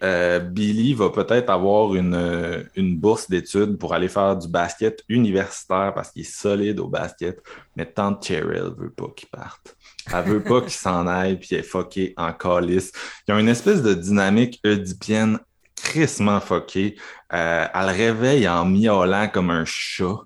Billy 0.51 0.95
va 0.95 1.11
peut-être 1.11 1.51
avoir 1.51 1.95
une, 1.95 2.67
une 2.77 2.97
bourse 2.97 3.31
d'études 3.31 3.79
pour 3.79 3.95
aller 3.95 4.09
faire 4.09 4.37
du 4.37 4.49
basket 4.49 5.03
universitaire 5.09 5.93
parce 5.95 6.11
qu'il 6.11 6.23
est 6.23 6.31
solide 6.31 6.81
au 6.81 6.89
basket. 6.89 7.41
Mais 7.77 7.87
tante 7.87 8.27
Cheryl 8.27 8.73
veut 8.77 8.91
pas 8.91 9.09
qu'il 9.17 9.29
parte. 9.29 9.77
Elle 10.13 10.25
veut 10.25 10.43
pas 10.43 10.61
qu'il 10.61 10.71
s'en 10.71 11.07
aille 11.07 11.39
puis 11.39 11.49
elle 11.53 11.61
est 11.61 11.63
fucké 11.63 12.15
en 12.17 12.33
calice. 12.33 12.93
Il 13.27 13.33
y 13.33 13.35
a 13.35 13.41
une 13.41 13.49
espèce 13.49 13.83
de 13.83 13.95
dynamique 13.95 14.61
oedipienne 14.65 15.39
crissement 15.85 16.41
fuckée. 16.41 16.97
Euh, 17.33 17.67
elle 17.73 17.87
le 17.87 17.93
réveille 17.93 18.49
en 18.49 18.65
miaulant 18.65 19.29
comme 19.33 19.51
un 19.51 19.65
chat. 19.65 20.19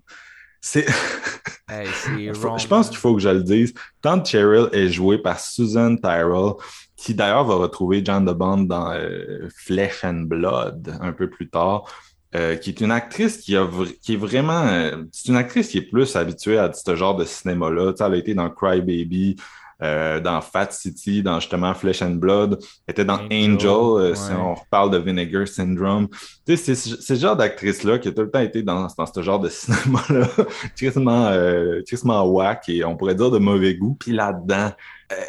C'est... 0.61 0.87
Hey. 1.71 1.87
Je 2.33 2.67
pense 2.67 2.89
qu'il 2.89 2.97
faut 2.97 3.15
que 3.15 3.21
je 3.21 3.29
le 3.29 3.43
dise. 3.43 3.75
Tante 4.01 4.27
Cheryl 4.27 4.71
est 4.73 4.89
jouée 4.89 5.19
par 5.19 5.39
Susan 5.39 5.97
Tyrell, 5.97 6.53
qui 6.97 7.13
d'ailleurs 7.13 7.45
va 7.45 7.57
retrouver 7.57 8.03
John 8.03 8.25
de 8.25 8.33
Bond 8.33 8.63
dans 8.63 8.91
euh, 8.93 9.49
Flesh 9.55 10.03
and 10.03 10.23
Blood 10.23 10.97
un 11.03 11.13
peu 11.13 11.29
plus 11.29 11.51
tard, 11.51 11.85
euh, 12.35 12.57
qui 12.57 12.71
est 12.71 12.81
une 12.81 12.91
actrice 12.91 13.37
qui, 13.37 13.55
a 13.55 13.65
vr- 13.67 13.95
qui 14.01 14.15
est 14.15 14.17
vraiment... 14.17 14.67
euh, 14.67 15.05
c'est 15.13 15.29
une 15.29 15.37
actrice 15.37 15.69
qui 15.69 15.77
est 15.77 15.83
plus 15.91 16.17
habituée 16.17 16.57
à 16.57 16.73
ce 16.73 16.97
genre 16.97 17.17
de 17.17 17.27
cinéma-là. 17.27 17.93
Tu 17.93 17.99
sais, 17.99 18.05
elle 18.05 18.15
a 18.15 18.17
été 18.17 18.33
dans 18.33 18.49
Cry 18.49 18.81
Baby, 18.81 19.37
euh, 19.83 20.21
dans 20.21 20.41
Fat 20.41 20.71
City, 20.71 21.23
dans 21.23 21.41
justement 21.41 21.75
Flesh 21.75 22.03
and 22.03 22.17
Blood. 22.17 22.59
Était 22.87 23.05
dans 23.05 23.21
Angel, 23.31 23.53
Angel, 23.53 23.71
euh, 23.71 24.15
si 24.15 24.33
on 24.33 24.55
reparle 24.55 24.91
de 24.91 24.99
Vinegar 24.99 25.47
Syndrome. 25.47 26.09
Tu 26.47 26.57
sais, 26.57 26.75
c'est 26.75 27.01
ce 27.01 27.15
genre 27.15 27.37
d'actrice-là 27.37 27.99
qui 27.99 28.09
a 28.09 28.13
tout 28.13 28.23
le 28.23 28.31
temps 28.31 28.41
été 28.41 28.63
dans, 28.63 28.89
dans 28.97 29.07
ce 29.07 29.23
genre 29.23 29.41
de 29.41 29.49
cinéma-là 29.51 30.27
crissement, 30.77 31.27
euh, 31.29 31.81
crissement 31.87 32.25
whack 32.25 32.69
et 32.69 32.85
on 32.85 32.97
pourrait 32.97 33.15
dire 33.15 33.31
de 33.31 33.39
mauvais 33.39 33.75
goût. 33.75 33.97
Puis 33.99 34.13
là-dedans, 34.13 34.73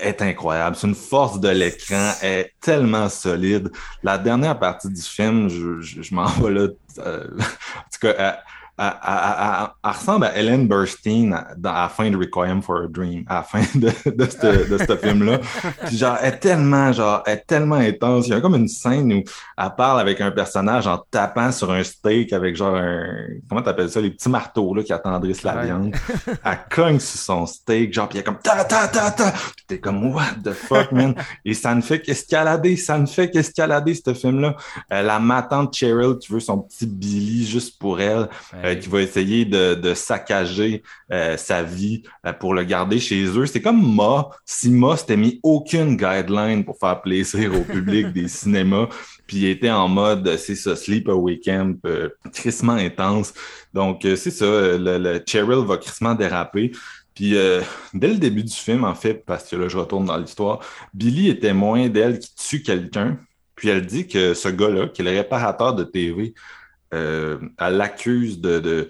est 0.02 0.22
incroyable. 0.22 0.76
C'est 0.76 0.88
une 0.88 0.96
force 0.96 1.40
de 1.40 1.50
l'écran. 1.50 2.12
Est 2.22 2.54
tellement 2.62 3.10
solide. 3.10 3.72
La 4.04 4.18
dernière 4.18 4.58
partie 4.60 4.90
du 4.90 5.02
film, 5.02 5.48
je, 5.50 5.80
je, 5.80 6.02
je 6.02 6.14
m'en 6.14 6.26
vais 6.42 6.52
là. 6.52 6.68
euh, 7.00 7.28
en 7.38 7.90
tout 7.92 8.00
cas, 8.02 8.42
elle, 8.80 9.92
ressemble 9.92 10.26
à 10.26 10.36
Ellen 10.36 10.68
Burstyn 10.68 11.32
à, 11.34 11.54
la 11.62 11.90
fin 11.90 12.10
de 12.10 12.18
Requiem 12.18 12.62
for 12.62 12.84
a 12.84 12.88
Dream, 12.88 13.24
à 13.28 13.36
la 13.36 13.44
fin 13.44 13.62
de, 13.76 13.90
de 14.10 14.78
ce 14.78 14.96
film-là. 15.02 15.40
Puis 15.86 15.98
genre, 15.98 16.18
elle 16.22 16.34
est 16.34 16.38
tellement, 16.38 16.92
genre, 16.94 17.22
elle 17.26 17.34
est 17.34 17.46
tellement 17.46 17.76
intense. 17.76 18.28
Il 18.28 18.32
y 18.32 18.34
a 18.34 18.42
comme 18.42 18.56
une 18.56 18.68
scène 18.68 19.12
où 19.14 19.24
elle 19.58 19.70
parle 19.78 20.00
avec 20.00 20.22
un 20.22 20.32
personnage 20.32 20.88
en 20.88 20.98
tapant 21.12 21.52
sur 21.52 21.72
un 21.72 21.84
steak 21.84 22.34
avec 22.34 22.56
genre 22.56 22.76
un, 22.76 23.06
comment 23.50 23.62
t'appelles 23.62 23.90
ça, 23.90 24.00
les 24.02 24.12
petits 24.12 24.30
marteaux, 24.30 24.74
là, 24.74 24.84
qui 24.84 24.94
attendrissent 24.94 25.44
la 25.44 25.56
Ouais. 25.56 25.66
viande. 25.66 25.96
Elle 26.46 26.60
cogne 26.70 27.00
sur 27.00 27.20
son 27.20 27.46
steak, 27.46 27.94
genre, 27.94 28.08
puis 28.08 28.18
elle 28.18 28.22
est 28.22 28.24
comme 28.24 28.38
ta 28.40 28.64
ta 28.64 28.88
ta 28.88 29.12
ta. 29.12 29.32
Puis 29.32 29.66
t'es 29.68 29.80
comme 29.80 30.14
what 30.14 30.36
the 30.44 30.52
fuck, 30.54 30.92
man? 30.92 31.16
Et 31.44 31.54
ça 31.54 31.74
ne 31.76 31.82
fait 31.82 32.00
qu'escalader, 32.02 32.78
ça 32.78 32.98
ne 32.98 33.06
fait 33.06 33.30
qu'escalader, 33.30 33.94
ce 33.96 34.14
film-là. 34.14 34.56
Euh, 34.94 35.02
la 35.02 35.20
matante 35.20 35.76
Cheryl 35.76 36.18
qui 36.20 36.32
veut 36.32 36.40
son 36.40 36.60
petit 36.60 36.86
Billy 36.86 37.46
juste 37.46 37.78
pour 37.80 38.00
elle, 38.00 38.30
euh, 38.64 38.69
Hey. 38.70 38.80
qui 38.80 38.90
va 38.90 39.02
essayer 39.02 39.46
de, 39.46 39.76
de 39.76 39.94
saccager 39.94 40.84
euh, 41.12 41.38
sa 41.38 41.64
vie 41.64 42.04
euh, 42.26 42.34
pour 42.34 42.54
le 42.54 42.64
garder 42.64 43.00
chez 43.00 43.26
eux. 43.26 43.46
C'est 43.46 43.62
comme 43.62 43.96
Ma, 43.96 44.30
si 44.46 44.70
Ma 44.70 44.98
s'était 44.98 45.18
mis 45.18 45.40
aucune 45.44 45.98
guideline 45.98 46.64
pour 46.64 46.78
faire 46.78 47.02
plaisir 47.02 47.54
au 47.54 47.62
public 47.62 48.08
des 48.14 48.28
cinémas, 48.28 48.88
puis 49.28 49.38
il 49.38 49.46
était 49.46 49.70
en 49.70 49.88
mode, 49.88 50.28
euh, 50.28 50.38
c'est 50.38 50.56
ça, 50.56 50.76
sleepaway 50.76 51.40
camp, 51.40 51.78
euh, 51.86 52.10
crissement 52.34 52.74
intense. 52.74 53.34
Donc, 53.74 54.06
euh, 54.06 54.16
c'est 54.16 54.32
ça, 54.32 54.46
euh, 54.46 54.78
le, 54.78 54.98
le 54.98 55.24
Cheryl 55.26 55.66
va 55.66 55.78
crissement 55.78 56.16
déraper. 56.16 56.72
Puis, 57.14 57.36
euh, 57.36 57.62
dès 57.94 58.08
le 58.08 58.18
début 58.18 58.44
du 58.44 58.54
film, 58.54 58.84
en 58.86 58.96
fait, 58.96 59.26
parce 59.26 59.50
que 59.50 59.56
là, 59.56 59.68
je 59.68 59.78
retourne 59.78 60.06
dans 60.06 60.18
l'histoire, 60.18 60.60
Billy 60.94 61.30
est 61.30 61.42
témoin 61.42 61.90
d'elle 61.90 62.20
qui 62.20 62.34
tue 62.36 62.64
quelqu'un. 62.64 63.20
Puis 63.56 63.68
elle 63.68 63.86
dit 63.86 64.08
que 64.08 64.34
ce 64.34 64.48
gars-là, 64.48 64.88
qui 64.88 65.02
est 65.02 65.06
le 65.06 65.12
réparateur 65.12 65.76
de 65.76 65.84
TV, 65.84 66.34
euh, 66.94 67.38
elle 67.58 67.78
l'accuse 67.78 68.40
de, 68.42 68.60
de, 68.60 68.90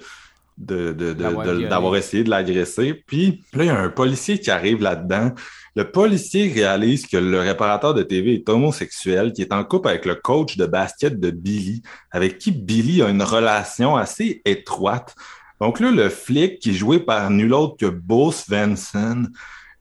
de, 0.57 0.91
de- 0.91 0.93
de- 0.93 1.13
D'avoir 1.13 1.45
de- 1.45 1.51
violé. 1.51 1.67
d'avoir 1.67 1.95
essayé 1.95 2.23
de 2.23 2.29
l'agresser. 2.29 2.93
Puis 3.07 3.43
là, 3.53 3.63
il 3.63 3.67
y 3.67 3.69
a 3.69 3.79
un 3.79 3.89
policier 3.89 4.39
qui 4.39 4.51
arrive 4.51 4.81
là-dedans. 4.81 5.31
Le 5.75 5.89
policier 5.89 6.51
réalise 6.51 7.07
que 7.07 7.15
le 7.17 7.39
réparateur 7.39 7.93
de 7.93 8.03
TV 8.03 8.33
est 8.35 8.49
homosexuel, 8.49 9.31
qui 9.33 9.41
est 9.43 9.53
en 9.53 9.63
couple 9.63 9.87
avec 9.89 10.05
le 10.05 10.15
coach 10.15 10.57
de 10.57 10.65
basket 10.65 11.19
de 11.19 11.29
Billy, 11.31 11.81
avec 12.11 12.37
qui 12.37 12.51
Billy 12.51 13.01
a 13.01 13.09
une 13.09 13.21
relation 13.23 13.95
assez 13.95 14.41
étroite. 14.45 15.15
Donc 15.61 15.79
là, 15.79 15.91
le 15.91 16.09
flic, 16.09 16.59
qui 16.59 16.71
est 16.71 16.73
joué 16.73 16.99
par 16.99 17.29
nul 17.29 17.53
autre 17.53 17.77
que 17.77 17.85
Bo 17.85 18.31
Svensson, 18.31 19.27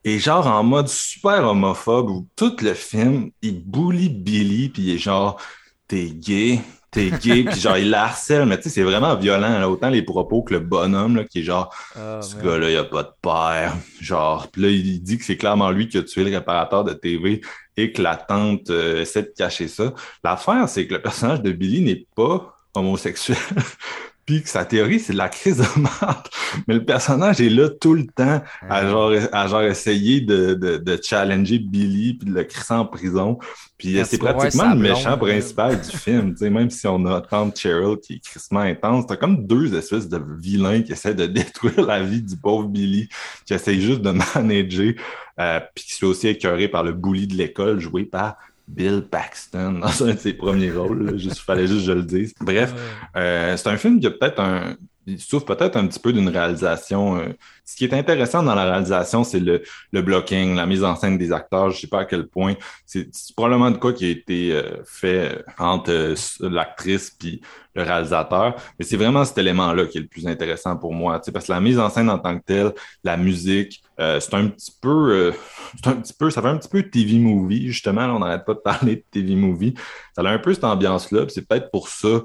est 0.05 0.19
genre 0.19 0.47
en 0.47 0.63
mode 0.63 0.87
super 0.87 1.43
homophobe 1.45 2.09
où 2.09 2.27
tout 2.37 2.55
le 2.61 2.73
film, 2.73 3.31
il 3.41 3.61
bully 3.65 4.07
Billy, 4.09 4.69
puis 4.69 4.83
il 4.83 4.95
est 4.95 4.97
genre 4.97 5.41
t'es 5.87 6.05
gay, 6.11 6.61
t'es 6.91 7.11
gay, 7.11 7.43
puis 7.43 7.59
genre, 7.59 7.77
il 7.77 7.89
la 7.89 8.03
harcèle, 8.03 8.45
mais 8.45 8.57
tu 8.57 8.63
sais, 8.63 8.69
c'est 8.69 8.83
vraiment 8.83 9.15
violent, 9.15 9.59
là, 9.59 9.69
autant 9.69 9.89
les 9.89 10.01
propos 10.01 10.41
que 10.41 10.53
le 10.53 10.59
bonhomme, 10.59 11.15
là, 11.15 11.23
qui 11.23 11.39
est 11.39 11.43
genre, 11.43 11.73
Ah, 11.95 12.19
ce 12.21 12.35
gars-là, 12.35 12.69
il 12.69 12.77
a 12.77 12.83
pas 12.83 13.03
de 13.03 13.11
père. 13.21 13.75
Genre, 14.01 14.47
puis 14.51 14.61
là, 14.61 14.69
il 14.69 15.01
dit 15.01 15.17
que 15.17 15.23
c'est 15.23 15.37
clairement 15.37 15.71
lui 15.71 15.87
qui 15.87 15.97
a 15.97 16.03
tué 16.03 16.23
le 16.23 16.35
réparateur 16.35 16.83
de 16.83 16.93
TV 16.93 17.41
et 17.77 17.91
que 17.91 18.01
la 18.01 18.15
tante 18.15 18.69
euh, 18.69 19.01
essaie 19.01 19.23
de 19.23 19.33
cacher 19.35 19.67
ça. 19.67 19.93
L'affaire, 20.23 20.67
c'est 20.67 20.87
que 20.87 20.95
le 20.95 21.01
personnage 21.01 21.41
de 21.41 21.51
Billy 21.51 21.81
n'est 21.81 22.05
pas 22.15 22.59
homosexuel. 22.75 23.37
Puis 24.29 24.43
que 24.43 24.49
sa 24.49 24.63
théorie, 24.63 24.99
c'est 24.99 25.13
de 25.13 25.17
la 25.17 25.27
crise 25.27 25.57
de 25.57 25.81
merde. 25.81 26.27
Mais 26.67 26.75
le 26.75 26.85
personnage 26.85 27.41
est 27.41 27.49
là 27.49 27.67
tout 27.67 27.95
le 27.95 28.05
temps 28.05 28.43
à 28.69 28.87
genre, 28.87 29.11
à 29.31 29.47
genre 29.47 29.63
essayer 29.63 30.21
de, 30.21 30.53
de, 30.53 30.77
de 30.77 30.99
challenger 31.01 31.57
Billy 31.57 32.13
puis 32.13 32.29
de 32.29 32.35
le 32.35 32.43
crisser 32.43 32.75
en 32.75 32.85
prison. 32.85 33.39
Puis 33.79 33.99
c'est 34.05 34.19
pratiquement 34.19 34.69
le 34.69 34.75
méchant 34.75 35.17
principal 35.17 35.81
du 35.81 35.97
film. 35.97 36.33
tu 36.33 36.41
sais, 36.41 36.51
Même 36.51 36.69
si 36.69 36.85
on 36.85 37.03
a 37.07 37.21
tante 37.21 37.57
Cheryl 37.57 37.97
qui 37.97 38.17
est 38.17 38.19
crissement 38.23 38.59
intense, 38.59 39.07
t'as 39.07 39.15
comme 39.15 39.47
deux 39.47 39.73
espèces 39.75 40.07
de 40.07 40.21
vilains 40.37 40.83
qui 40.83 40.91
essaient 40.91 41.15
de 41.15 41.25
détruire 41.39 41.81
la 41.81 42.03
vie 42.03 42.21
du 42.21 42.37
pauvre 42.37 42.67
Billy, 42.67 43.09
qui 43.47 43.55
essaie 43.55 43.81
juste 43.81 44.01
de 44.01 44.11
manager, 44.35 44.93
euh, 45.39 45.59
puis 45.73 45.85
qui 45.85 45.93
se 45.93 45.97
fait 45.97 46.05
aussi 46.05 46.27
écœuré 46.27 46.67
par 46.67 46.83
le 46.83 46.91
bully 46.91 47.25
de 47.25 47.33
l'école 47.33 47.79
joué 47.79 48.03
par 48.03 48.37
Bill 48.69 49.01
Paxton 49.01 49.79
dans 49.79 49.87
un 50.03 50.13
de 50.13 50.19
ses 50.19 50.33
premiers 50.33 50.71
rôles. 50.71 51.17
Juste, 51.17 51.39
fallait 51.39 51.67
juste 51.67 51.81
que 51.81 51.85
je 51.87 51.91
le 51.91 52.03
dise. 52.03 52.33
Bref, 52.39 52.73
euh, 53.15 53.57
c'est 53.57 53.69
un 53.69 53.77
film 53.77 53.99
qui 53.99 54.07
a 54.07 54.11
peut-être 54.11 54.39
un. 54.39 54.75
Il 55.07 55.19
souffre 55.19 55.45
peut-être 55.45 55.75
un 55.77 55.87
petit 55.87 55.99
peu 55.99 56.13
d'une 56.13 56.29
réalisation. 56.29 57.17
euh, 57.17 57.29
Ce 57.65 57.75
qui 57.75 57.85
est 57.85 57.93
intéressant 57.93 58.43
dans 58.43 58.53
la 58.55 58.65
réalisation, 58.65 59.23
c'est 59.23 59.39
le, 59.39 59.63
le 59.91 60.01
blocking, 60.01 60.55
la 60.55 60.65
mise 60.65 60.83
en 60.83 60.95
scène 60.95 61.17
des 61.17 61.31
acteurs. 61.31 61.71
Je 61.71 61.79
sais 61.81 61.87
pas 61.87 62.01
à 62.01 62.05
quel 62.05 62.27
point. 62.27 62.55
C'est 62.85 63.09
probablement 63.35 63.71
de 63.71 63.77
quoi 63.77 63.93
qui 63.93 64.05
a 64.05 64.09
été 64.09 64.51
euh, 64.53 64.83
fait 64.85 65.43
entre 65.57 65.91
euh, 65.91 66.15
l'actrice 66.41 67.09
puis 67.11 67.41
le 67.73 67.83
réalisateur. 67.83 68.55
Mais 68.77 68.85
c'est 68.85 68.97
vraiment 68.97 69.25
cet 69.25 69.37
élément-là 69.39 69.85
qui 69.85 69.97
est 69.97 70.01
le 70.01 70.07
plus 70.07 70.27
intéressant 70.27 70.75
pour 70.77 70.93
moi. 70.93 71.19
Parce 71.33 71.47
que 71.47 71.51
la 71.51 71.61
mise 71.61 71.79
en 71.79 71.89
scène 71.89 72.09
en 72.09 72.19
tant 72.19 72.37
que 72.37 72.43
telle, 72.45 72.73
la 73.03 73.17
musique, 73.17 73.81
euh, 73.99 74.19
c'est 74.19 74.33
un 74.35 74.47
petit 74.47 74.71
peu. 74.81 75.11
euh, 75.11 75.31
c'est 75.75 75.87
un 75.89 75.95
petit 75.95 76.13
peu. 76.13 76.29
Ça 76.29 76.41
fait 76.41 76.47
un 76.49 76.57
petit 76.57 76.69
peu 76.69 76.83
TV 76.83 77.17
movie, 77.19 77.67
justement. 77.67 78.05
Là, 78.07 78.13
on 78.13 78.19
n'arrête 78.19 78.45
pas 78.45 78.53
de 78.53 78.59
parler 78.59 78.95
de 78.97 79.03
TV 79.11 79.35
movie. 79.35 79.73
Ça 80.15 80.21
a 80.23 80.29
un 80.29 80.39
peu 80.39 80.53
cette 80.53 80.63
ambiance-là. 80.63 81.25
C'est 81.29 81.47
peut-être 81.47 81.71
pour 81.71 81.87
ça 81.89 82.21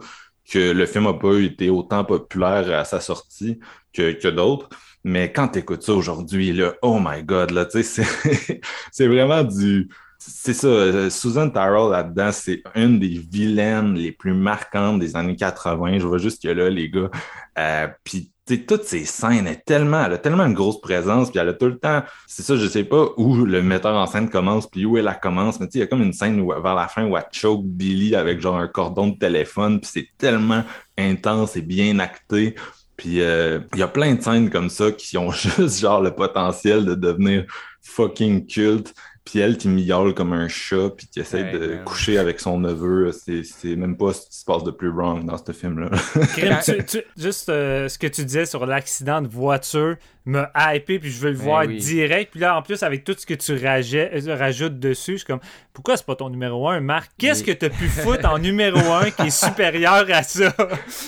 que 0.50 0.72
le 0.72 0.86
film 0.86 1.04
n'a 1.04 1.14
pas 1.14 1.34
été 1.38 1.70
autant 1.70 2.04
populaire 2.04 2.70
à 2.78 2.84
sa 2.84 3.00
sortie 3.00 3.58
que, 3.92 4.12
que 4.12 4.28
d'autres. 4.28 4.68
Mais 5.04 5.32
quand 5.32 5.48
tu 5.48 5.58
écoutes 5.58 5.82
ça 5.82 5.92
aujourd'hui, 5.92 6.52
là, 6.52 6.74
oh 6.82 6.98
my 7.00 7.22
God, 7.22 7.50
là, 7.50 7.66
tu 7.66 7.82
sais, 7.82 8.02
c'est, 8.92 9.06
vraiment 9.06 9.44
du. 9.44 9.90
C'est 10.18 10.54
ça, 10.54 10.66
euh, 10.66 11.10
Susan 11.10 11.50
Tyrrell 11.50 11.90
là-dedans, 11.90 12.32
c'est 12.32 12.62
une 12.74 12.98
des 12.98 13.18
vilaines 13.30 13.94
les 13.94 14.12
plus 14.12 14.32
marquantes 14.32 14.98
des 14.98 15.14
années 15.16 15.36
80. 15.36 15.98
Je 15.98 16.06
vois 16.06 16.18
juste 16.18 16.42
que 16.42 16.48
là, 16.48 16.70
les 16.70 16.88
gars. 16.88 17.10
Euh, 17.58 17.88
puis, 18.02 18.32
tu 18.46 18.56
sais, 18.56 18.62
toutes 18.62 18.84
ces 18.84 19.04
scènes, 19.06 19.46
elle, 19.46 19.62
tellement, 19.64 20.04
elle 20.04 20.12
a 20.14 20.18
tellement 20.18 20.44
une 20.44 20.54
grosse 20.54 20.80
présence, 20.80 21.30
puis 21.30 21.40
elle 21.40 21.48
a 21.48 21.54
tout 21.54 21.66
le 21.66 21.78
temps. 21.78 22.02
C'est 22.26 22.42
ça, 22.42 22.56
je 22.56 22.66
sais 22.66 22.84
pas 22.84 23.08
où 23.16 23.36
le 23.36 23.62
metteur 23.62 23.94
en 23.94 24.06
scène 24.06 24.28
commence, 24.28 24.66
puis 24.66 24.84
où 24.84 24.98
elle 24.98 25.04
la 25.04 25.14
commence, 25.14 25.60
mais 25.60 25.66
il 25.72 25.80
y 25.80 25.82
a 25.82 25.86
comme 25.86 26.02
une 26.02 26.12
scène 26.12 26.40
où, 26.40 26.48
vers 26.48 26.74
la 26.74 26.88
fin 26.88 27.06
où 27.06 27.16
elle 27.16 27.24
choke 27.32 27.64
Billy 27.64 28.14
avec 28.14 28.40
genre 28.40 28.56
un 28.56 28.68
cordon 28.68 29.08
de 29.08 29.18
téléphone, 29.18 29.80
puis 29.80 29.90
c'est 29.92 30.08
tellement 30.18 30.62
intense 30.98 31.56
et 31.56 31.62
bien 31.62 31.98
acté. 31.98 32.54
Puis 32.96 33.22
euh, 33.22 33.60
il 33.72 33.80
y 33.80 33.82
a 33.82 33.88
plein 33.88 34.14
de 34.14 34.22
scènes 34.22 34.50
comme 34.50 34.68
ça 34.68 34.92
qui 34.92 35.16
ont 35.16 35.30
juste 35.32 35.80
genre 35.80 36.02
le 36.02 36.14
potentiel 36.14 36.84
de 36.84 36.94
devenir 36.94 37.46
fucking 37.80 38.46
culte. 38.46 38.94
Puis 39.24 39.38
elle 39.38 39.56
qui 39.56 39.68
miaule 39.68 40.12
comme 40.14 40.34
un 40.34 40.48
chat, 40.48 40.90
puis 40.96 41.06
qui 41.06 41.20
essaie 41.20 41.42
Ouais, 41.44 41.52
de 41.52 41.66
man. 41.76 41.84
coucher 41.84 42.18
avec 42.18 42.40
son 42.40 42.58
neveu, 42.58 43.10
c'est 43.12 43.42
c'est 43.42 43.74
même 43.74 43.96
pas 43.96 44.12
ce 44.12 44.28
qui 44.28 44.36
se 44.36 44.44
passe 44.44 44.64
de 44.64 44.70
plus 44.70 44.90
wrong 44.90 45.24
dans 45.24 45.38
ce 45.38 45.52
film-là. 45.52 45.88
Juste 47.16 47.48
euh, 47.48 47.88
ce 47.88 47.98
que 47.98 48.06
tu 48.06 48.24
disais 48.24 48.44
sur 48.46 48.66
l'accident 48.66 49.22
de 49.22 49.28
voiture 49.28 49.96
me 50.26 50.44
hypé, 50.56 50.98
puis 50.98 51.10
je 51.10 51.20
veux 51.20 51.30
le 51.32 51.36
Ben 51.36 51.44
voir 51.44 51.64
oui. 51.66 51.76
direct. 51.76 52.30
Puis 52.30 52.40
là, 52.40 52.56
en 52.56 52.62
plus, 52.62 52.82
avec 52.82 53.04
tout 53.04 53.14
ce 53.16 53.26
que 53.26 53.34
tu 53.34 53.52
euh, 53.52 54.36
rajoutes 54.36 54.78
dessus, 54.78 55.12
je 55.12 55.16
suis 55.18 55.26
comme, 55.26 55.40
pourquoi 55.72 55.96
c'est 55.96 56.06
pas 56.06 56.16
ton 56.16 56.30
numéro 56.30 56.66
1, 56.68 56.80
Marc? 56.80 57.10
Qu'est-ce 57.18 57.42
que 57.44 57.50
Mais- 57.50 57.56
t'as 57.56 57.68
pu 57.70 57.88
foutre 57.88 58.26
en 58.30 58.38
numéro 58.38 58.78
1 58.78 59.10
qui 59.10 59.22
est 59.26 59.30
supérieur 59.46 60.06
à 60.10 60.22
ça? 60.22 60.54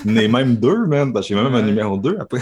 En 0.06 0.16
a 0.16 0.28
même 0.28 0.56
deux, 0.56 0.86
man, 0.86 1.12
parce 1.12 1.28
que 1.28 1.34
j'ai 1.34 1.40
même 1.42 1.54
un 1.54 1.62
numéro 1.62 1.96
2 1.96 2.18
après. 2.20 2.40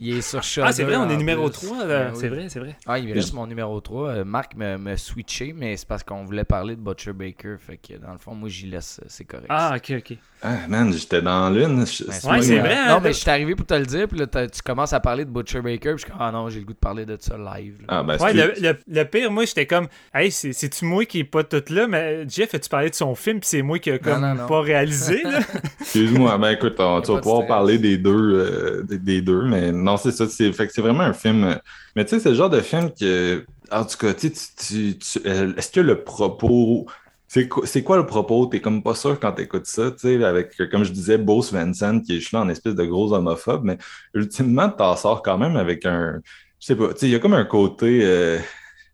Il 0.00 0.18
est 0.18 0.20
sur 0.20 0.40
Ah, 0.62 0.72
c'est 0.72 0.84
vrai, 0.84 0.96
on 0.96 1.08
est 1.10 1.16
numéro 1.16 1.48
plus. 1.50 1.66
3. 1.66 1.86
Ben 1.86 2.10
oui. 2.12 2.18
C'est 2.20 2.28
vrai, 2.28 2.46
c'est 2.48 2.60
vrai. 2.60 2.76
Ah, 2.86 2.98
il 2.98 3.08
me 3.08 3.14
reste 3.14 3.32
mon 3.32 3.46
numéro 3.46 3.80
3. 3.80 4.08
Euh, 4.08 4.24
Marc 4.24 4.54
me, 4.56 4.76
me 4.78 4.96
switché, 4.96 5.52
mais 5.56 5.76
c'est 5.76 5.88
parce 5.88 6.04
qu'on 6.04 6.24
voulait 6.24 6.44
parler 6.44 6.76
de 6.76 6.80
Butcher 6.80 7.12
Baker. 7.12 7.56
Fait 7.58 7.76
que 7.78 7.94
dans 7.98 8.12
le 8.12 8.18
fond, 8.18 8.34
moi, 8.34 8.48
j'y 8.48 8.66
laisse. 8.68 9.00
euh, 9.02 9.06
C'est 9.08 9.24
correct. 9.24 9.46
Ah, 9.48 9.74
ok, 9.76 9.94
ok. 9.98 10.16
Ah, 10.40 10.54
man, 10.68 10.92
j'étais 10.92 11.20
dans 11.20 11.50
l'une. 11.50 11.76
Ben, 11.78 11.84
Ouais, 11.84 12.20
pas 12.22 12.42
c'est 12.42 12.58
vrai, 12.60 12.74
hein, 12.76 12.88
Non, 12.90 13.00
mais 13.02 13.12
je 13.12 13.18
suis 13.18 13.28
arrivé 13.30 13.56
pour 13.56 13.66
te 13.66 13.74
le 13.74 13.84
dire, 13.86 14.06
puis 14.06 14.18
là, 14.20 14.26
tu 14.26 14.62
commences 14.64 14.92
à 14.92 15.00
parler 15.00 15.24
de 15.24 15.30
Butcher 15.30 15.60
Baker, 15.62 15.94
puis 15.94 15.98
je 15.98 16.02
suis 16.04 16.10
comme, 16.10 16.20
ah 16.20 16.30
non, 16.30 16.48
j'ai 16.48 16.60
le 16.60 16.64
goût 16.66 16.74
de 16.74 16.78
parler 16.78 17.04
de 17.06 17.16
ça 17.18 17.36
live. 17.36 17.74
là. 17.80 17.86
Ah, 17.88 18.02
ben, 18.04 18.16
Ouais, 18.18 18.32
le, 18.32 18.52
le- 18.60 18.78
le 18.86 19.04
pire, 19.04 19.30
moi, 19.32 19.44
j'étais 19.46 19.66
comme, 19.66 19.88
hey, 20.14 20.30
c'est- 20.30 20.52
c'est-tu 20.52 20.84
moi 20.84 21.04
qui 21.06 21.20
est 21.20 21.24
pas 21.24 21.42
tout 21.42 21.62
là? 21.70 21.88
Mais 21.88 22.24
Jeff, 22.28 22.54
as-tu 22.54 22.68
parlé 22.68 22.88
de 22.90 22.94
son 22.94 23.14
film, 23.16 23.40
puis 23.40 23.48
c'est 23.48 23.62
moi 23.62 23.78
qui 23.80 23.90
a 23.90 23.98
comme 23.98 24.20
non, 24.20 24.34
non. 24.34 24.46
pas 24.46 24.60
réalisé, 24.60 25.22
là? 25.24 25.40
Excuse-moi, 25.80 26.38
ben 26.38 26.50
écoute, 26.50 26.76
on- 26.78 27.00
tu 27.00 27.08
pas 27.08 27.14
vas 27.14 27.20
pouvoir 27.20 27.38
stress. 27.38 27.48
parler 27.48 27.78
des 27.78 27.98
deux, 27.98 28.10
euh, 28.12 28.82
des, 28.84 28.98
des 28.98 29.20
deux, 29.22 29.42
mais 29.42 29.72
non, 29.72 29.96
c'est 29.96 30.12
ça. 30.12 30.26
C'est, 30.28 30.52
fait 30.52 30.66
que 30.68 30.72
c'est 30.72 30.82
vraiment 30.82 31.02
un 31.04 31.12
film. 31.14 31.44
euh, 31.44 31.54
Mais 31.96 32.04
tu 32.04 32.10
sais, 32.10 32.20
c'est 32.20 32.28
le 32.30 32.34
genre 32.36 32.50
de 32.50 32.60
film 32.60 32.90
que, 32.92 33.44
en 33.72 33.84
tout 33.84 33.96
cas, 33.98 34.14
tu 34.14 34.28
sais, 34.28 34.32
tu- 34.32 34.96
tu- 34.96 34.98
tu- 35.20 35.28
euh, 35.28 35.52
est-ce 35.56 35.70
que 35.72 35.80
le 35.80 36.02
propos. 36.04 36.86
C'est 37.28 37.46
quoi, 37.82 37.96
le 37.98 38.06
propos? 38.06 38.46
T'es 38.46 38.60
comme 38.60 38.82
pas 38.82 38.94
sûr 38.94 39.20
quand 39.20 39.32
t'écoutes 39.32 39.66
ça, 39.66 39.90
tu 39.90 39.98
sais, 39.98 40.24
avec, 40.24 40.56
comme 40.70 40.82
je 40.84 40.92
disais, 40.92 41.18
Bo 41.18 41.42
Svensson, 41.42 42.00
qui 42.04 42.16
est 42.16 42.20
juste 42.20 42.32
là 42.32 42.40
en 42.40 42.48
espèce 42.48 42.74
de 42.74 42.84
gros 42.84 43.12
homophobe, 43.12 43.64
mais 43.64 43.76
ultimement, 44.14 44.70
t'en 44.70 44.96
sors 44.96 45.22
quand 45.22 45.36
même 45.38 45.56
avec 45.56 45.84
un. 45.84 46.20
Je 46.58 46.66
sais 46.66 46.74
pas, 46.76 46.88
tu 46.94 47.00
sais, 47.00 47.06
il 47.06 47.12
y 47.12 47.14
a 47.14 47.18
comme 47.18 47.34
un 47.34 47.44
côté. 47.44 48.00
euh, 48.02 48.38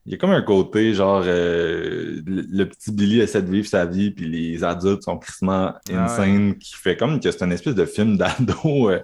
il 0.06 0.12
y 0.12 0.14
a 0.16 0.18
comme 0.18 0.32
un 0.32 0.42
côté, 0.42 0.92
genre, 0.92 1.22
euh, 1.24 2.20
le, 2.26 2.64
petit 2.64 2.92
Billy 2.92 3.20
essaie 3.20 3.40
de 3.40 3.50
vivre 3.50 3.66
sa 3.68 3.86
vie, 3.86 4.10
puis 4.10 4.26
les 4.26 4.62
adultes 4.62 5.02
sont 5.04 5.16
crissement 5.16 5.72
Ouais. 5.88 5.94
insane, 5.94 6.58
qui 6.58 6.74
fait 6.74 6.96
comme 6.96 7.20
que 7.20 7.30
c'est 7.30 7.42
une 7.44 7.52
espèce 7.52 7.74
de 7.74 7.86
film 7.86 8.18
d'ado 8.18 8.90
euh, 8.90 9.00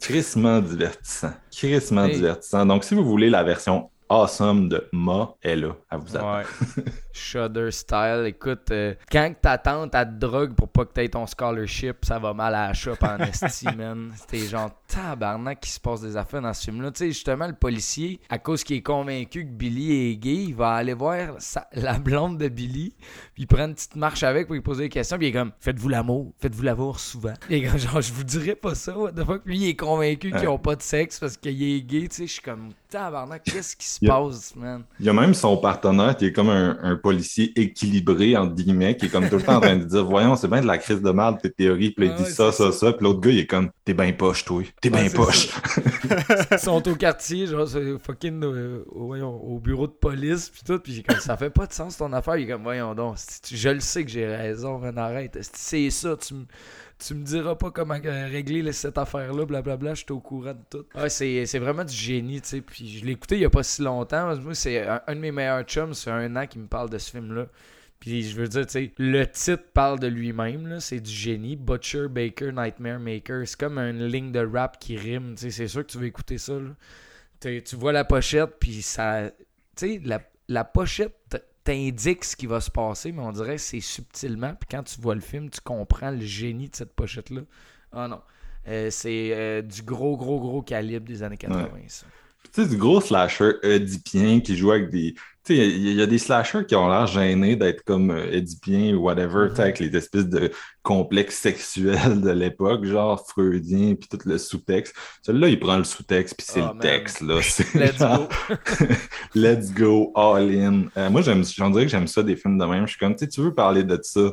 crissement 0.00 0.60
divertissant. 0.60 1.34
Crissement 1.52 2.06
Hey. 2.06 2.14
divertissant. 2.16 2.66
Donc, 2.66 2.82
si 2.82 2.94
vous 2.96 3.04
voulez 3.04 3.30
la 3.30 3.44
version 3.44 3.90
awesome 4.08 4.68
de 4.68 4.88
Ma, 4.92 5.34
elle 5.42 5.50
est 5.50 5.62
là, 5.66 5.76
à 5.90 5.96
vous 5.98 6.16
attendre. 6.16 6.38
Ouais. 6.38 6.84
Shudder 7.14 7.70
style. 7.70 8.24
Écoute, 8.26 8.70
euh, 8.70 8.94
quand 9.10 9.32
ta 9.40 9.56
tante 9.58 9.94
a 9.94 10.04
de 10.04 10.18
drogue 10.18 10.54
pour 10.54 10.68
pas 10.68 10.84
que 10.84 10.92
t'aies 10.92 11.08
ton 11.08 11.26
scholarship, 11.26 12.04
ça 12.04 12.18
va 12.18 12.34
mal 12.34 12.54
à 12.54 12.68
la 12.68 12.72
shop 12.74 12.96
en 13.02 13.18
esti, 13.24 13.66
man. 13.76 14.12
C'était 14.16 14.46
genre 14.46 14.70
tabarnak 14.88 15.60
qui 15.60 15.70
se 15.70 15.80
passe 15.80 16.00
des 16.00 16.16
affaires 16.16 16.42
dans 16.42 16.52
ce 16.52 16.64
film-là. 16.64 16.90
Tu 16.90 16.98
sais, 16.98 17.06
justement, 17.08 17.46
le 17.46 17.54
policier, 17.54 18.20
à 18.28 18.38
cause 18.38 18.64
qu'il 18.64 18.76
est 18.76 18.82
convaincu 18.82 19.44
que 19.46 19.50
Billy 19.52 20.10
est 20.10 20.16
gay, 20.16 20.34
il 20.48 20.54
va 20.54 20.72
aller 20.74 20.94
voir 20.94 21.36
sa- 21.38 21.68
la 21.74 21.98
blonde 21.98 22.38
de 22.38 22.48
Billy, 22.48 22.94
puis 23.34 23.44
il 23.44 23.46
prend 23.46 23.64
une 23.66 23.74
petite 23.74 23.96
marche 23.96 24.22
avec 24.22 24.46
pour 24.46 24.54
lui 24.54 24.60
poser 24.62 24.84
des 24.84 24.88
questions, 24.88 25.16
puis 25.16 25.26
il 25.28 25.30
est 25.30 25.32
comme 25.38 25.52
Faites-vous 25.60 25.88
l'amour, 25.88 26.32
faites-vous 26.40 26.62
l'amour 26.62 26.98
souvent. 27.00 27.34
Et 27.48 27.64
genre, 27.78 28.00
je 28.00 28.12
vous 28.12 28.24
dirais 28.24 28.54
pas 28.56 28.74
ça, 28.74 28.96
what 28.98 29.12
the 29.12 29.24
fuck. 29.24 29.42
Lui, 29.44 29.58
il 29.58 29.68
est 29.68 29.76
convaincu 29.76 30.32
qu'ils 30.32 30.48
ont 30.48 30.58
pas 30.58 30.74
de 30.76 30.82
sexe 30.82 31.18
parce 31.20 31.36
qu'il 31.36 31.62
est 31.62 31.80
gay, 31.82 32.08
tu 32.08 32.16
sais. 32.16 32.26
Je 32.26 32.32
suis 32.32 32.42
comme 32.42 32.70
tabarnak, 32.88 33.42
qu'est-ce 33.44 33.76
qui 33.76 33.86
se 33.86 34.04
passe, 34.04 34.54
man? 34.56 34.82
Il 35.00 35.06
y 35.06 35.08
a 35.08 35.12
même 35.12 35.34
son 35.34 35.56
partenaire 35.56 36.16
qui 36.16 36.26
est 36.26 36.32
comme 36.32 36.48
un, 36.50 36.76
un 36.82 36.96
policier 37.04 37.52
équilibré, 37.60 38.36
entre 38.36 38.54
guillemets, 38.56 38.96
qui 38.96 39.06
est 39.06 39.10
comme 39.10 39.28
tout 39.28 39.36
le 39.36 39.44
temps 39.44 39.56
en 39.58 39.60
train 39.60 39.76
de 39.76 39.84
dire 39.84 40.04
Voyons, 40.06 40.36
c'est 40.36 40.48
bien 40.48 40.62
de 40.62 40.66
la 40.66 40.78
crise 40.78 41.02
de 41.02 41.10
merde, 41.12 41.38
tes 41.42 41.52
théories. 41.52 41.90
Puis 41.92 42.06
là, 42.06 42.12
il 42.12 42.14
Ah 42.14 42.22
dit 42.22 42.24
ouais, 42.24 42.30
ça, 42.30 42.52
c'est 42.52 42.52
ça, 42.52 42.72
ça. 42.72 42.92
Puis 42.94 43.04
l'autre 43.04 43.20
gars, 43.20 43.30
il 43.30 43.38
est 43.40 43.46
comme 43.46 43.70
T'es 43.84 43.94
bien 43.94 44.12
poche, 44.12 44.44
toi. 44.44 44.62
T'es 44.80 44.90
bien 44.90 45.10
poche. 45.10 45.48
Ils 46.50 46.58
sont 46.58 46.86
au 46.88 46.94
quartier, 46.96 47.46
genre, 47.46 47.68
c'est 47.68 47.98
fucking 47.98 48.42
euh, 48.44 48.84
au, 48.90 49.06
voyons, 49.06 49.34
au 49.42 49.58
bureau 49.60 49.86
de 49.86 49.92
police, 49.92 50.50
pis 50.50 50.64
tout, 50.64 50.78
pis 50.78 50.94
j'ai 50.94 51.02
comme, 51.02 51.18
ça 51.20 51.36
fait 51.36 51.50
pas 51.50 51.66
de 51.66 51.72
sens 51.72 51.96
ton 51.96 52.12
affaire. 52.12 52.36
Il 52.36 52.44
est 52.48 52.52
comme, 52.52 52.62
voyons 52.62 52.94
donc, 52.94 53.18
si 53.18 53.40
tu- 53.42 53.56
je 53.56 53.68
le 53.70 53.80
sais 53.80 54.04
que 54.04 54.10
j'ai 54.10 54.26
raison, 54.26 54.78
man, 54.78 54.96
arrête. 54.98 55.38
Si 55.42 55.50
c'est 55.54 55.90
ça, 55.90 56.16
tu 56.16 56.34
me. 56.34 56.44
Tu 56.98 57.14
me 57.14 57.24
diras 57.24 57.56
pas 57.56 57.70
comment 57.70 57.98
euh, 58.04 58.26
régler 58.26 58.72
cette 58.72 58.98
affaire-là, 58.98 59.44
blablabla, 59.44 59.94
je 59.94 60.04
suis 60.04 60.12
au 60.12 60.20
courant 60.20 60.54
de 60.54 60.60
tout. 60.70 60.86
Ouais, 60.94 61.08
c'est 61.08 61.58
vraiment 61.58 61.84
du 61.84 61.94
génie, 61.94 62.40
tu 62.40 62.48
sais. 62.48 62.60
Puis 62.60 62.98
je 62.98 63.04
l'ai 63.04 63.12
écouté 63.12 63.36
il 63.36 63.42
y 63.42 63.44
a 63.44 63.50
pas 63.50 63.62
si 63.62 63.82
longtemps. 63.82 64.34
Moi, 64.36 64.54
c'est 64.54 64.86
un, 64.86 65.00
de 65.08 65.20
mes 65.20 65.32
meilleurs 65.32 65.64
chums, 65.64 65.92
c'est 65.92 66.10
un 66.10 66.34
an 66.36 66.46
qui 66.46 66.58
me 66.58 66.66
parle 66.66 66.90
de 66.90 66.98
ce 66.98 67.10
film-là. 67.10 67.46
Puis 67.98 68.22
je 68.22 68.36
veux 68.36 68.48
dire, 68.48 68.66
tu 68.66 68.72
sais, 68.72 68.92
le 68.98 69.26
titre 69.26 69.64
parle 69.72 69.98
de 69.98 70.06
lui-même, 70.06 70.78
c'est 70.80 71.00
du 71.00 71.10
génie. 71.10 71.56
Butcher, 71.56 72.08
Baker, 72.08 72.52
Nightmare 72.52 73.00
Maker. 73.00 73.46
C'est 73.46 73.58
comme 73.58 73.78
une 73.78 74.06
ligne 74.06 74.30
de 74.30 74.46
rap 74.46 74.78
qui 74.78 74.96
rime, 74.96 75.34
tu 75.34 75.42
sais. 75.42 75.50
C'est 75.50 75.68
sûr 75.68 75.86
que 75.86 75.90
tu 75.92 75.98
veux 75.98 76.06
écouter 76.06 76.38
ça, 76.38 76.54
là. 76.54 76.70
Tu 77.40 77.76
vois 77.76 77.92
la 77.92 78.04
pochette, 78.04 78.56
puis 78.60 78.82
ça. 78.82 79.30
Tu 79.76 79.94
sais, 79.94 80.00
la, 80.04 80.20
la 80.48 80.64
pochette 80.64 81.42
t'indique 81.64 82.24
ce 82.24 82.36
qui 82.36 82.46
va 82.46 82.60
se 82.60 82.70
passer, 82.70 83.10
mais 83.10 83.22
on 83.22 83.32
dirait 83.32 83.56
que 83.56 83.62
c'est 83.62 83.80
subtilement. 83.80 84.54
Puis 84.54 84.68
quand 84.70 84.82
tu 84.82 85.00
vois 85.00 85.14
le 85.14 85.20
film, 85.20 85.50
tu 85.50 85.60
comprends 85.60 86.10
le 86.10 86.20
génie 86.20 86.68
de 86.68 86.76
cette 86.76 86.94
pochette-là. 86.94 87.40
Ah 87.92 88.06
non. 88.08 88.20
Euh, 88.68 88.90
c'est 88.90 89.30
euh, 89.32 89.62
du 89.62 89.82
gros, 89.82 90.16
gros, 90.16 90.40
gros 90.40 90.62
calibre 90.62 91.06
des 91.06 91.22
années 91.22 91.36
80, 91.36 91.68
ça. 91.88 92.06
Tu 92.52 92.62
sais, 92.62 92.68
du 92.68 92.76
gros 92.76 93.00
slasher 93.00 93.54
oedipien 93.62 94.40
qui 94.40 94.56
joue 94.56 94.70
avec 94.70 94.90
des, 94.90 95.14
il 95.52 95.56
y, 95.56 95.60
a- 95.60 95.64
il 95.64 95.92
y 95.94 96.02
a 96.02 96.06
des 96.06 96.18
slashers 96.18 96.64
qui 96.66 96.74
ont 96.74 96.88
l'air 96.88 97.06
gênés 97.06 97.56
d'être 97.56 97.82
comme 97.84 98.10
euh, 98.10 98.30
édipien 98.32 98.94
ou 98.94 99.02
whatever, 99.02 99.48
sais, 99.54 99.62
avec 99.62 99.78
les 99.78 99.94
espèces 99.96 100.28
de 100.28 100.50
complexes 100.82 101.36
sexuels 101.36 102.20
de 102.20 102.30
l'époque, 102.30 102.84
genre 102.84 103.22
freudien, 103.26 103.94
puis 103.94 104.08
tout 104.08 104.18
le 104.26 104.38
sous-texte. 104.38 104.94
Celui-là, 105.22 105.48
il 105.48 105.58
prend 105.60 105.76
le 105.76 105.84
sous-texte, 105.84 106.36
puis 106.36 106.46
c'est 106.48 106.60
Oh, 106.62 106.68
le 106.68 106.72
man. 106.74 106.78
texte, 106.80 107.20
là. 107.20 107.34
Let's 107.74 107.98
genre- 107.98 108.28
go. 108.28 108.84
Let's 109.34 109.72
go, 109.72 110.12
all 110.14 110.50
in. 110.50 110.84
Euh, 110.96 111.10
moi, 111.10 111.20
j'aime, 111.22 111.44
j'en 111.44 111.70
dirais 111.70 111.84
que 111.84 111.90
j'aime 111.90 112.06
ça, 112.06 112.22
des 112.22 112.36
films 112.36 112.58
de 112.58 112.64
même. 112.64 112.86
Je 112.86 112.90
suis 112.92 112.98
comme, 112.98 113.14
tu 113.16 113.40
veux 113.40 113.52
parler 113.54 113.82
de 113.84 113.98
ça, 114.02 114.30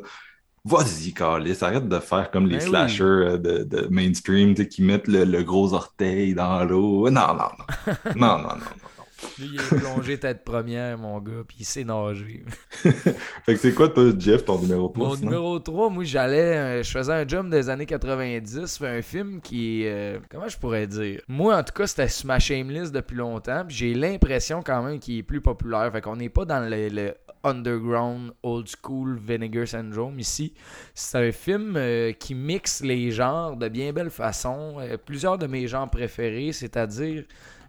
vas-y, 0.64 1.14
Carlis, 1.14 1.58
arrête 1.62 1.88
de 1.90 2.00
faire 2.00 2.30
comme 2.32 2.46
les 2.48 2.58
Ben 2.60 2.68
slashers 2.68 3.04
euh, 3.04 3.38
de, 3.38 3.64
de 3.64 3.88
mainstream, 3.90 4.54
qui 4.54 4.84
mettent 4.84 5.08
le, 5.08 5.24
le 5.26 5.44
gros 5.44 5.74
orteil 5.74 6.36
dans 6.36 6.64
l'eau. 6.64 7.10
Non, 7.10 7.34
non, 7.34 7.50
non. 7.58 7.94
Non, 8.16 8.38
non, 8.38 8.44
non, 8.44 8.56
non. 8.56 9.01
Lui, 9.40 9.50
il 9.54 9.56
est 9.60 9.80
plongé 9.80 10.18
tête 10.20 10.44
première, 10.44 10.98
mon 10.98 11.20
gars, 11.20 11.44
puis 11.48 11.58
il 11.62 11.66
sait 11.66 11.84
nager. 11.84 12.44
Fait 12.72 13.54
que 13.54 13.58
c'est 13.58 13.74
quoi, 13.74 13.90
toi, 13.90 14.12
Jeff, 14.18 14.44
ton 14.46 14.60
numéro 14.60 14.88
3? 14.90 15.08
Mon 15.10 15.16
numéro 15.18 15.60
3, 15.60 15.90
moi, 15.90 16.04
j'allais. 16.04 16.58
euh, 16.58 16.84
je 16.84 16.92
faisais 16.92 17.14
un 17.14 17.28
job 17.28 17.50
des 17.50 17.70
années 17.70 17.86
90. 17.86 18.78
Fait 18.78 18.88
un 18.88 19.02
film 19.02 19.42
qui 19.42 19.84
est. 19.84 19.92
euh, 19.92 20.20
comment 20.30 20.48
je 20.48 20.58
pourrais 20.58 20.88
dire? 20.88 21.22
Moi, 21.28 21.56
en 21.58 21.64
tout 21.64 21.74
cas, 21.74 21.88
c'était 21.88 22.08
sur 22.08 22.28
ma 22.28 22.40
shamelist 22.40 22.92
depuis 22.92 23.16
longtemps. 23.16 23.64
Puis 23.68 23.76
j'ai 23.78 23.94
l'impression 23.94 24.62
quand 24.64 24.84
même 24.84 25.00
qu'il 25.00 25.18
est 25.18 25.24
plus 25.24 25.42
populaire. 25.42 25.92
Fait 25.92 26.02
qu'on 26.02 26.16
n'est 26.16 26.30
pas 26.30 26.46
dans 26.46 26.60
le, 26.70 26.90
le 26.90 27.14
underground, 27.44 28.32
old 28.44 28.68
school 28.68 29.18
Vinegar 29.20 29.68
Syndrome 29.68 30.20
ici. 30.20 30.54
C'est 30.94 31.18
un 31.30 31.32
film 31.32 31.74
euh, 31.76 32.12
qui 32.14 32.36
mixe 32.36 32.82
les 32.84 33.12
genres 33.12 33.56
de 33.58 33.68
bien 33.68 33.94
belle 33.94 34.10
façon. 34.12 34.76
Euh, 34.80 34.98
plusieurs 35.04 35.38
de 35.38 35.48
mes 35.48 35.68
genres 35.68 35.90
préférés, 35.90 36.52
c'est-à-dire 36.54 37.24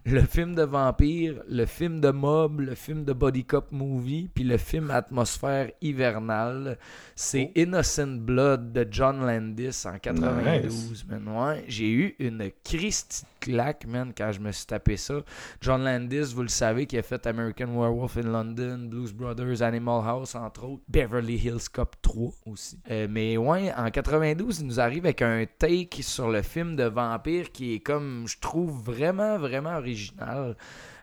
le 0.05 0.21
film 0.21 0.53
de 0.53 0.63
vampire, 0.63 1.41
le 1.47 1.65
film 1.65 2.01
de 2.01 2.09
mob, 2.09 2.59
le 2.59 2.75
film 2.75 3.05
de 3.05 3.13
body 3.13 3.45
cop 3.45 3.71
movie, 3.71 4.29
puis 4.33 4.43
le 4.43 4.57
film 4.57 4.91
atmosphère 4.91 5.71
hivernale. 5.81 6.77
C'est 7.15 7.51
Innocent 7.55 8.17
Blood 8.19 8.73
de 8.73 8.85
John 8.89 9.25
Landis 9.25 9.83
en 9.85 9.97
92, 9.97 11.05
man. 11.07 11.27
Ouais, 11.29 11.63
j'ai 11.67 11.89
eu 11.89 12.15
une 12.19 12.51
Christie 12.65 13.23
claque, 13.39 13.85
man, 13.87 14.11
quand 14.15 14.31
je 14.33 14.41
me 14.41 14.51
suis 14.51 14.65
tapé 14.65 14.97
ça. 14.97 15.21
John 15.61 15.83
Landis, 15.83 16.33
vous 16.33 16.41
le 16.41 16.47
savez, 16.49 16.85
qui 16.85 16.97
a 16.97 17.01
fait 17.01 17.25
American 17.25 17.67
Werewolf 17.67 18.17
in 18.17 18.29
London, 18.29 18.87
Blues 18.89 19.13
Brothers, 19.13 19.61
Animal 19.61 20.01
House, 20.05 20.35
entre 20.35 20.65
autres, 20.65 20.83
Beverly 20.89 21.35
Hills 21.35 21.69
Cop 21.71 21.95
3 22.01 22.31
aussi. 22.45 22.77
Euh, 22.91 23.07
mais 23.09 23.37
ouais, 23.37 23.73
en 23.75 23.89
92, 23.89 24.59
il 24.59 24.67
nous 24.67 24.79
arrive 24.81 25.05
avec 25.05 25.21
un 25.21 25.45
take 25.59 26.01
sur 26.01 26.29
le 26.29 26.41
film 26.41 26.75
de 26.75 26.83
vampire 26.83 27.51
qui 27.53 27.75
est 27.75 27.79
comme, 27.79 28.25
je 28.27 28.37
trouve, 28.39 28.83
vraiment, 28.83 29.37
vraiment 29.37 29.77
original. 29.77 29.92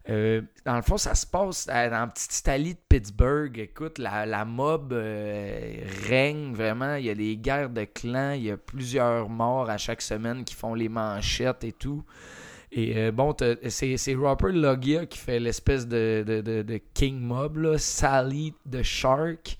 Euh, 0.09 0.41
dans 0.65 0.77
le 0.77 0.83
fond, 0.83 0.97
ça 0.97 1.15
se 1.15 1.27
passe 1.27 1.67
dans 1.67 1.75
la 1.91 2.07
petite 2.07 2.37
Italie 2.39 2.75
de 2.75 2.81
Pittsburgh. 2.89 3.57
Écoute, 3.59 3.99
la, 3.99 4.25
la 4.27 4.45
mob 4.45 4.93
euh, 4.93 5.77
règne 6.09 6.53
vraiment. 6.55 6.95
Il 6.95 7.05
y 7.05 7.11
a 7.11 7.15
des 7.15 7.37
guerres 7.37 7.71
de 7.71 7.85
clans. 7.85 8.33
Il 8.33 8.45
y 8.45 8.51
a 8.51 8.57
plusieurs 8.57 9.29
morts 9.29 9.69
à 9.69 9.77
chaque 9.77 10.03
semaine 10.03 10.45
qui 10.45 10.55
font 10.55 10.75
les 10.75 10.89
manchettes 10.89 11.65
et 11.65 11.73
tout. 11.73 12.03
Et 12.73 12.97
euh, 12.97 13.13
bon, 13.13 13.35
c'est 13.69 14.15
Robert 14.15 14.53
Loggia 14.53 15.05
qui 15.07 15.19
fait 15.19 15.39
l'espèce 15.39 15.87
de, 15.87 16.25
de, 16.27 16.41
de- 16.41 16.63
de 16.63 16.81
King 16.95 17.21
Mob, 17.21 17.59
là. 17.59 17.79
Sally 17.79 18.55
the 18.71 18.83
Shark. 18.83 19.57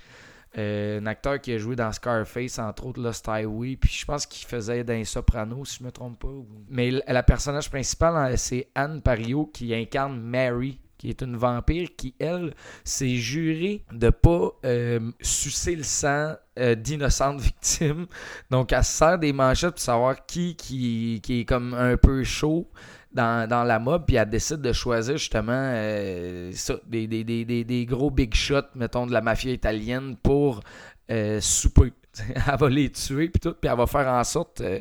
Euh, 0.59 1.01
un 1.01 1.07
acteur 1.07 1.41
qui 1.41 1.53
a 1.53 1.59
joué 1.59 1.77
dans 1.77 1.93
Scarface, 1.93 2.59
entre 2.59 2.87
autres 2.87 3.01
Lost 3.01 3.29
Highway, 3.29 3.77
puis 3.77 3.91
je 3.91 4.05
pense 4.05 4.27
qu'il 4.27 4.47
faisait 4.49 4.83
dans 4.83 4.95
les 4.95 5.05
Sopranos, 5.05 5.65
si 5.65 5.79
je 5.79 5.85
me 5.85 5.93
trompe 5.93 6.19
pas. 6.19 6.29
Mais 6.69 6.91
la 7.07 7.23
personnage 7.23 7.71
principale, 7.71 8.17
hein, 8.17 8.37
c'est 8.37 8.69
Anne 8.75 9.01
Pario 9.01 9.47
qui 9.47 9.73
incarne 9.75 10.21
Mary, 10.21 10.81
qui 10.99 11.09
est 11.09 11.23
une 11.23 11.37
vampire 11.37 11.89
qui, 11.97 12.15
elle, 12.19 12.53
s'est 12.83 13.15
jurée 13.15 13.85
de 13.93 14.11
pas 14.11 14.51
euh, 14.67 15.13
sucer 15.21 15.77
le 15.77 15.85
sang 15.85 16.35
euh, 16.59 16.75
d'innocentes 16.75 17.41
victimes. 17.41 18.07
Donc, 18.51 18.73
elle 18.73 18.85
se 18.85 18.93
sert 18.93 19.19
des 19.21 19.33
manchettes 19.33 19.71
pour 19.71 19.81
savoir 19.81 20.27
qui, 20.27 20.57
qui, 20.57 21.21
qui 21.23 21.41
est 21.41 21.45
comme 21.45 21.75
un 21.75 21.97
peu 21.97 22.25
chaud 22.25 22.69
dans, 23.13 23.49
dans 23.49 23.65
la 23.65 23.79
mob, 23.79 24.05
puis 24.07 24.17
elle 24.17 24.29
décide 24.29 24.61
de 24.61 24.73
choisir 24.73 25.17
justement 25.17 25.53
euh, 25.53 26.51
ça, 26.55 26.77
des, 26.87 27.07
des, 27.07 27.25
des, 27.25 27.45
des, 27.65 27.87
gros 27.87 28.11
big 28.11 28.35
shots, 28.35 28.71
mettons, 28.75 29.07
de 29.07 29.13
la 29.13 29.21
mafia 29.21 29.53
italienne 29.53 30.17
pour 30.23 30.61
euh, 31.11 31.41
souper. 31.41 31.93
elle 32.35 32.59
va 32.59 32.69
les 32.69 32.91
tuer, 32.91 33.29
puis 33.29 33.41
tout, 33.41 33.55
puis 33.61 33.71
elle 33.71 33.77
va 33.77 33.87
faire 33.87 34.09
en 34.09 34.25
sorte 34.25 34.61
euh, 34.61 34.81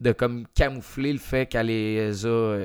de 0.00 0.12
comme 0.12 0.46
camoufler 0.54 1.12
le 1.12 1.18
fait 1.18 1.46
qu'elle 1.46 1.66
les 1.66 2.24
a, 2.24 2.56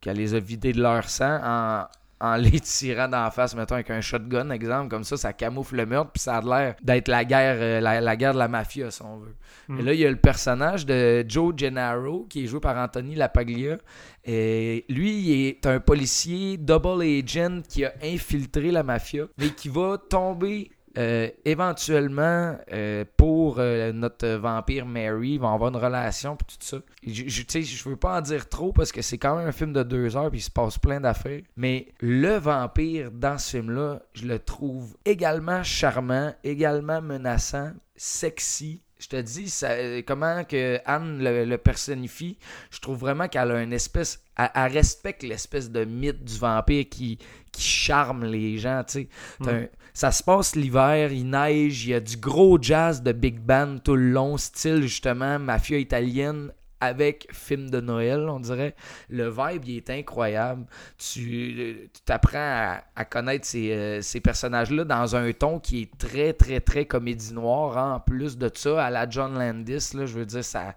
qu'elle 0.00 0.16
les 0.16 0.34
a 0.34 0.40
vidés 0.40 0.72
de 0.72 0.82
leur 0.82 1.08
sang 1.08 1.40
en, 1.42 1.84
en 2.22 2.36
les 2.36 2.60
tirant 2.60 3.08
dans 3.08 3.24
la 3.24 3.30
face, 3.30 3.54
mettons, 3.54 3.74
avec 3.74 3.90
un 3.90 4.00
shotgun, 4.00 4.50
exemple, 4.50 4.88
comme 4.88 5.04
ça, 5.04 5.16
ça 5.16 5.32
camoufle 5.32 5.76
le 5.76 5.86
meurtre, 5.86 6.12
puis 6.12 6.22
ça 6.22 6.36
a 6.36 6.40
l'air 6.40 6.76
d'être 6.80 7.08
la 7.08 7.24
guerre, 7.24 7.56
euh, 7.58 7.80
la, 7.80 8.00
la 8.00 8.16
guerre 8.16 8.32
de 8.32 8.38
la 8.38 8.48
mafia, 8.48 8.90
si 8.90 9.02
on 9.02 9.18
veut. 9.18 9.34
Mm. 9.68 9.80
Et 9.80 9.82
là, 9.82 9.94
il 9.94 10.00
y 10.00 10.06
a 10.06 10.10
le 10.10 10.16
personnage 10.16 10.86
de 10.86 11.24
Joe 11.28 11.52
Gennaro, 11.56 12.26
qui 12.30 12.44
est 12.44 12.46
joué 12.46 12.60
par 12.60 12.76
Anthony 12.76 13.16
Lapaglia. 13.16 13.78
Et 14.24 14.84
lui, 14.88 15.18
il 15.18 15.46
est 15.48 15.66
un 15.66 15.80
policier 15.80 16.56
double 16.56 17.02
agent 17.02 17.62
qui 17.68 17.84
a 17.84 17.92
infiltré 18.02 18.70
la 18.70 18.84
mafia, 18.84 19.24
mais 19.36 19.48
qui 19.48 19.68
va 19.68 19.98
tomber 19.98 20.70
euh, 20.98 21.30
éventuellement 21.46 22.58
euh, 22.70 23.04
pour 23.16 23.56
euh, 23.58 23.92
notre 23.92 24.28
vampire 24.28 24.84
Mary. 24.84 25.32
Ils 25.32 25.40
vont 25.40 25.54
avoir 25.54 25.70
une 25.70 25.82
relation 25.82 26.36
puis 26.36 26.46
tout 26.46 26.66
ça. 26.66 26.78
Je, 27.06 27.28
je, 27.28 27.60
je 27.60 27.88
veux 27.88 27.96
pas 27.96 28.18
en 28.18 28.20
dire 28.20 28.46
trop 28.48 28.72
parce 28.72 28.92
que 28.92 29.00
c'est 29.00 29.16
quand 29.16 29.36
même 29.36 29.48
un 29.48 29.52
film 29.52 29.72
de 29.72 29.82
deux 29.82 30.16
heures 30.16 30.30
puis 30.30 30.40
il 30.40 30.42
se 30.42 30.50
passe 30.50 30.76
plein 30.76 31.00
d'affaires. 31.00 31.40
Mais 31.56 31.88
le 32.00 32.36
vampire 32.36 33.10
dans 33.10 33.38
ce 33.38 33.56
film-là, 33.56 34.02
je 34.12 34.26
le 34.26 34.38
trouve 34.38 34.94
également 35.06 35.62
charmant, 35.62 36.34
également 36.44 37.00
menaçant, 37.00 37.72
sexy. 37.96 38.82
Je 38.98 39.08
te 39.08 39.20
dis, 39.20 39.48
ça, 39.48 39.70
comment 40.02 40.44
que 40.44 40.78
Anne 40.84 41.24
le, 41.24 41.44
le 41.44 41.58
personnifie, 41.58 42.38
je 42.70 42.78
trouve 42.80 42.98
vraiment 42.98 43.26
qu'elle 43.28 43.50
a 43.50 43.62
une 43.62 43.72
espèce. 43.72 44.22
Elle, 44.36 44.50
elle 44.54 44.72
respecte 44.72 45.22
l'espèce 45.24 45.70
de 45.70 45.84
mythe 45.84 46.22
du 46.22 46.38
vampire 46.38 46.84
qui, 46.88 47.18
qui 47.50 47.62
charme 47.62 48.24
les 48.24 48.58
gens, 48.58 48.84
tu 48.86 49.08
sais. 49.40 49.70
Ça 49.94 50.10
se 50.10 50.22
passe 50.22 50.56
l'hiver, 50.56 51.12
il 51.12 51.28
neige, 51.28 51.84
il 51.84 51.90
y 51.90 51.94
a 51.94 52.00
du 52.00 52.16
gros 52.16 52.58
jazz 52.60 53.02
de 53.02 53.12
big 53.12 53.38
band 53.38 53.78
tout 53.84 53.96
le 53.96 54.10
long, 54.10 54.36
style 54.38 54.82
justement 54.82 55.38
mafia 55.38 55.78
italienne 55.78 56.50
avec 56.82 57.28
film 57.32 57.70
de 57.70 57.80
Noël, 57.80 58.28
on 58.28 58.40
dirait. 58.40 58.74
Le 59.08 59.30
vibe, 59.30 59.64
il 59.66 59.76
est 59.76 59.90
incroyable. 59.90 60.66
Tu 60.98 61.88
tu 61.94 62.02
t'apprends 62.04 62.78
à, 62.96 63.04
connaître 63.04 63.46
ces, 63.46 63.70
euh, 63.72 64.02
ces 64.02 64.20
personnages-là 64.20 64.84
dans 64.84 65.14
un 65.14 65.30
ton 65.32 65.60
qui 65.60 65.82
est 65.82 65.96
très, 65.96 66.32
très, 66.32 66.58
très 66.60 66.84
comédie 66.84 67.34
noire. 67.34 67.78
hein. 67.78 67.94
En 67.94 68.00
plus 68.00 68.36
de 68.36 68.50
ça, 68.52 68.84
à 68.84 68.90
la 68.90 69.08
John 69.08 69.38
Landis, 69.38 69.90
là, 69.94 70.06
je 70.06 70.18
veux 70.18 70.26
dire, 70.26 70.44
ça... 70.44 70.74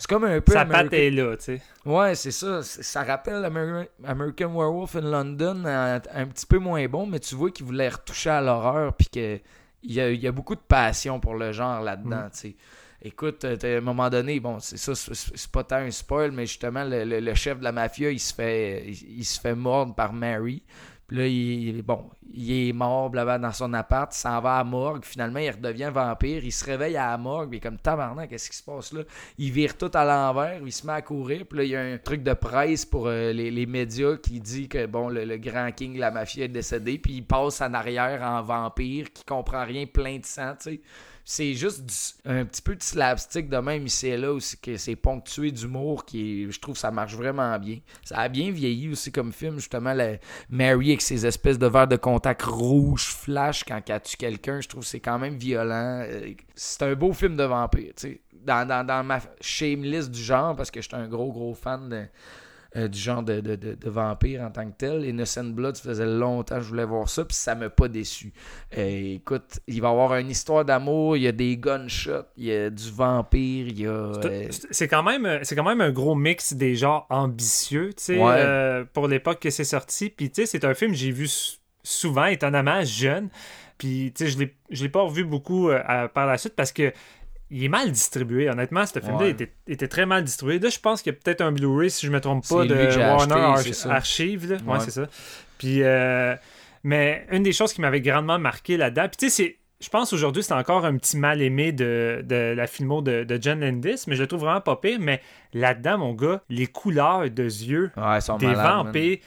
C'est 0.00 0.08
comme 0.08 0.24
un 0.24 0.40
peu... 0.40 0.52
Sa 0.52 0.62
American- 0.62 0.84
patte 0.84 0.92
est 0.94 1.10
là, 1.10 1.36
tu 1.36 1.44
sais. 1.44 1.62
Ouais, 1.84 2.14
c'est 2.14 2.30
ça. 2.30 2.62
Ça 2.62 3.04
rappelle 3.04 3.44
Ameri- 3.44 3.88
American 4.04 4.48
Werewolf 4.54 4.96
in 4.96 5.02
London, 5.02 5.62
un, 5.66 5.96
un 6.14 6.26
petit 6.26 6.46
peu 6.46 6.58
moins 6.58 6.86
bon, 6.88 7.06
mais 7.06 7.20
tu 7.20 7.34
vois 7.34 7.50
qu'il 7.50 7.66
voulait 7.66 7.90
retoucher 7.90 8.30
à 8.30 8.40
l'horreur, 8.40 8.94
puis 8.94 9.06
qu'il 9.08 9.40
y 9.84 10.00
a, 10.00 10.10
y 10.10 10.26
a 10.26 10.32
beaucoup 10.32 10.54
de 10.54 10.60
passion 10.66 11.20
pour 11.20 11.34
le 11.34 11.52
genre 11.52 11.82
là-dedans, 11.82 12.28
tu 12.32 12.38
sais. 12.38 12.56
Écoute, 13.02 13.44
euh, 13.44 13.56
à 13.62 13.78
un 13.78 13.80
moment 13.80 14.10
donné, 14.10 14.40
bon, 14.40 14.58
c'est 14.58 14.76
ça, 14.76 14.94
c'est 14.94 15.14
c'est 15.14 15.50
pas 15.50 15.64
tant 15.64 15.76
un 15.76 15.90
spoil, 15.90 16.32
mais 16.32 16.44
justement, 16.46 16.84
le, 16.84 17.04
le- 17.04 17.20
le 17.20 17.34
chef 17.34 17.58
de 17.58 17.64
la 17.64 17.72
mafia, 17.72 18.10
il 18.10 18.18
se 18.20 18.34
fait, 18.34 18.84
il, 18.88 19.20
il 19.20 19.24
se 19.24 19.38
fait 19.40 19.54
mordre 19.54 19.94
par 19.94 20.12
Mary. 20.12 20.62
Puis 21.10 21.18
là, 21.18 21.26
il, 21.26 21.82
bon, 21.82 22.08
il 22.32 22.68
est 22.68 22.72
mort, 22.72 23.10
dans 23.10 23.52
son 23.52 23.74
appart, 23.74 24.14
il 24.14 24.16
s'en 24.16 24.40
va 24.40 24.58
à 24.60 24.64
morgue. 24.64 25.04
Finalement, 25.04 25.40
il 25.40 25.50
redevient 25.50 25.90
vampire. 25.92 26.44
Il 26.44 26.52
se 26.52 26.64
réveille 26.64 26.96
à 26.96 27.18
morgue, 27.18 27.48
mais 27.50 27.58
comme 27.58 27.78
tabarnak, 27.78 28.30
qu'est-ce 28.30 28.48
qui 28.48 28.56
se 28.56 28.62
passe 28.62 28.92
là? 28.92 29.02
Il 29.36 29.50
vire 29.50 29.76
tout 29.76 29.90
à 29.92 30.04
l'envers, 30.04 30.60
il 30.64 30.70
se 30.70 30.86
met 30.86 30.92
à 30.92 31.02
courir. 31.02 31.46
Puis 31.46 31.58
là, 31.58 31.64
il 31.64 31.70
y 31.70 31.74
a 31.74 31.80
un 31.80 31.98
truc 31.98 32.22
de 32.22 32.32
presse 32.32 32.86
pour 32.86 33.08
euh, 33.08 33.32
les, 33.32 33.50
les 33.50 33.66
médias 33.66 34.18
qui 34.18 34.38
dit 34.38 34.68
que 34.68 34.86
bon, 34.86 35.08
le, 35.08 35.24
le 35.24 35.36
grand 35.36 35.72
king 35.72 35.96
de 35.96 35.98
la 35.98 36.12
mafia 36.12 36.44
est 36.44 36.48
décédé. 36.48 36.96
Puis 36.98 37.14
il 37.14 37.22
passe 37.22 37.60
en 37.60 37.74
arrière 37.74 38.22
en 38.22 38.40
vampire 38.42 39.12
qui 39.12 39.24
comprend 39.24 39.64
rien, 39.64 39.86
plein 39.86 40.18
de 40.18 40.24
sang, 40.24 40.54
tu 40.62 40.70
sais. 40.70 40.80
C'est 41.24 41.54
juste 41.54 42.20
un 42.24 42.44
petit 42.44 42.62
peu 42.62 42.74
de 42.74 42.82
slapstick 42.82 43.48
de 43.48 43.58
même 43.58 43.86
ici 43.86 44.08
et 44.08 44.16
là 44.16 44.32
aussi 44.32 44.56
que 44.58 44.76
c'est 44.76 44.96
ponctué 44.96 45.50
d'humour 45.50 46.04
qui 46.04 46.50
je 46.50 46.58
trouve 46.58 46.76
ça 46.76 46.90
marche 46.90 47.14
vraiment 47.14 47.58
bien. 47.58 47.78
Ça 48.04 48.18
a 48.18 48.28
bien 48.28 48.50
vieilli 48.50 48.90
aussi 48.90 49.12
comme 49.12 49.32
film 49.32 49.56
justement 49.56 49.92
la 49.92 50.16
Mary 50.48 50.90
avec 50.90 51.02
ses 51.02 51.26
espèces 51.26 51.58
de 51.58 51.66
verres 51.66 51.88
de 51.88 51.96
contact 51.96 52.42
rouge 52.42 53.06
flash 53.06 53.64
quand 53.64 53.80
elle 53.88 54.00
tue 54.02 54.16
quelqu'un, 54.16 54.60
je 54.60 54.68
trouve 54.68 54.82
que 54.82 54.88
c'est 54.88 55.00
quand 55.00 55.18
même 55.18 55.36
violent. 55.36 56.02
Euh, 56.06 56.32
C'est 56.54 56.82
un 56.82 56.94
beau 56.94 57.12
film 57.12 57.36
de 57.36 57.44
vampire, 57.44 57.92
tu 57.96 58.08
sais. 58.08 58.20
Dans, 58.44 58.66
dans, 58.66 58.86
dans 58.86 59.04
ma 59.04 59.20
shameless 59.42 60.10
du 60.10 60.22
genre 60.22 60.56
parce 60.56 60.70
que 60.70 60.80
je 60.80 60.88
un 60.94 61.06
gros 61.08 61.30
gros 61.30 61.54
fan 61.54 61.90
de 61.90 62.06
euh, 62.76 62.88
du 62.88 62.98
genre 62.98 63.22
de, 63.22 63.40
de, 63.40 63.56
de, 63.56 63.74
de 63.74 63.90
vampire 63.90 64.42
en 64.42 64.50
tant 64.50 64.64
que 64.70 64.76
tel. 64.76 65.04
Innocent 65.04 65.44
Blood, 65.44 65.76
ça 65.76 65.82
faisait 65.82 66.06
longtemps 66.06 66.56
que 66.56 66.62
je 66.62 66.68
voulais 66.68 66.84
voir 66.84 67.08
ça, 67.08 67.24
puis 67.24 67.36
ça 67.36 67.54
m'a 67.54 67.68
pas 67.70 67.88
déçu. 67.88 68.32
Euh, 68.78 69.14
écoute, 69.16 69.60
il 69.66 69.80
va 69.80 69.88
y 69.88 69.90
avoir 69.90 70.14
une 70.16 70.30
histoire 70.30 70.64
d'amour, 70.64 71.16
il 71.16 71.24
y 71.24 71.28
a 71.28 71.32
des 71.32 71.56
gunshots, 71.56 72.26
il 72.36 72.44
y 72.44 72.52
a 72.52 72.70
du 72.70 72.90
vampire, 72.90 73.66
il 73.66 73.80
y 73.80 73.86
a... 73.86 73.90
euh, 73.90 74.46
C'est- 74.50 74.68
C'est 74.70 74.88
quand 74.88 75.02
même 75.02 75.26
euh, 75.26 75.40
quand 75.50 75.64
même 75.64 75.80
un 75.80 75.90
gros 75.90 76.14
mix 76.14 76.52
des 76.52 76.76
genres 76.76 77.06
ambitieux, 77.10 77.88
tu 77.96 78.02
sais, 78.04 78.18
Ouais. 78.18 78.34
euh, 78.36 78.84
pour 78.92 79.08
l'époque 79.08 79.40
que 79.40 79.50
c'est 79.50 79.64
sorti. 79.64 80.10
Puis 80.10 80.30
tu 80.30 80.42
sais, 80.42 80.46
c'est 80.46 80.64
un 80.64 80.74
film 80.74 80.92
que 80.92 80.96
j'ai 80.98 81.10
vu 81.12 81.28
souvent, 81.82 82.26
étonnamment, 82.26 82.84
jeune. 82.84 83.28
Puis, 83.78 84.12
tu 84.14 84.24
sais, 84.26 84.30
je 84.30 84.38
l'ai- 84.38 84.54
je 84.70 84.82
l'ai 84.82 84.90
pas 84.90 85.00
revu 85.00 85.24
beaucoup 85.24 85.70
euh, 85.70 86.06
par 86.08 86.26
la 86.26 86.36
suite 86.36 86.54
parce 86.54 86.70
que 86.70 86.92
il 87.50 87.64
est 87.64 87.68
mal 87.68 87.90
distribué. 87.90 88.48
Honnêtement, 88.48 88.86
ce 88.86 88.98
film-là 89.00 89.18
Ouais. 89.24 89.30
était, 89.30 89.52
était 89.66 89.88
très 89.88 90.06
mal 90.06 90.24
distribué. 90.24 90.58
Là, 90.58 90.68
je 90.68 90.78
pense 90.78 91.02
qu'il 91.02 91.12
y 91.12 91.16
a 91.16 91.18
peut-être 91.22 91.40
un 91.40 91.52
Blu-ray, 91.52 91.90
si 91.90 92.06
je 92.06 92.12
me 92.12 92.20
trompe 92.20 92.46
pas, 92.48 92.64
de 92.64 92.74
Warner 92.74 93.34
acheté, 93.34 93.88
Ar-. 93.88 93.96
Archive. 93.96 94.50
Là. 94.52 94.56
Ouais, 94.66 94.72
Ouais. 94.74 94.80
c'est 94.80 94.90
ça. 94.92 95.06
Puis, 95.58 95.82
euh, 95.82 96.34
mais 96.84 97.26
une 97.30 97.42
des 97.42 97.52
choses 97.52 97.72
qui 97.72 97.80
m'avait 97.80 98.00
grandement 98.00 98.38
marqué 98.38 98.76
là-dedans, 98.76 99.08
puis 99.08 99.16
tu 99.18 99.30
sais, 99.30 99.42
c'est. 99.44 99.56
Je 99.82 99.88
pense 99.88 100.12
aujourd'hui, 100.12 100.42
c'est 100.42 100.52
encore 100.52 100.84
un 100.84 100.98
petit 100.98 101.16
mal 101.16 101.40
aimé 101.40 101.72
de, 101.72 102.22
de 102.22 102.52
la 102.54 102.66
filmo 102.66 103.00
de, 103.00 103.24
de 103.24 103.38
John 103.40 103.60
Landis, 103.60 104.04
mais 104.08 104.14
je 104.14 104.20
le 104.20 104.26
trouve 104.26 104.40
vraiment 104.40 104.60
pas 104.60 104.76
pire. 104.76 104.98
Mais 105.00 105.22
là-dedans, 105.54 105.96
mon 105.96 106.12
gars, 106.12 106.42
les 106.50 106.66
couleurs 106.66 107.30
de 107.30 107.42
yeux, 107.44 107.90
Ouais, 107.96 108.18
des 108.38 108.46
malades, 108.46 108.84
vampires. 108.84 109.18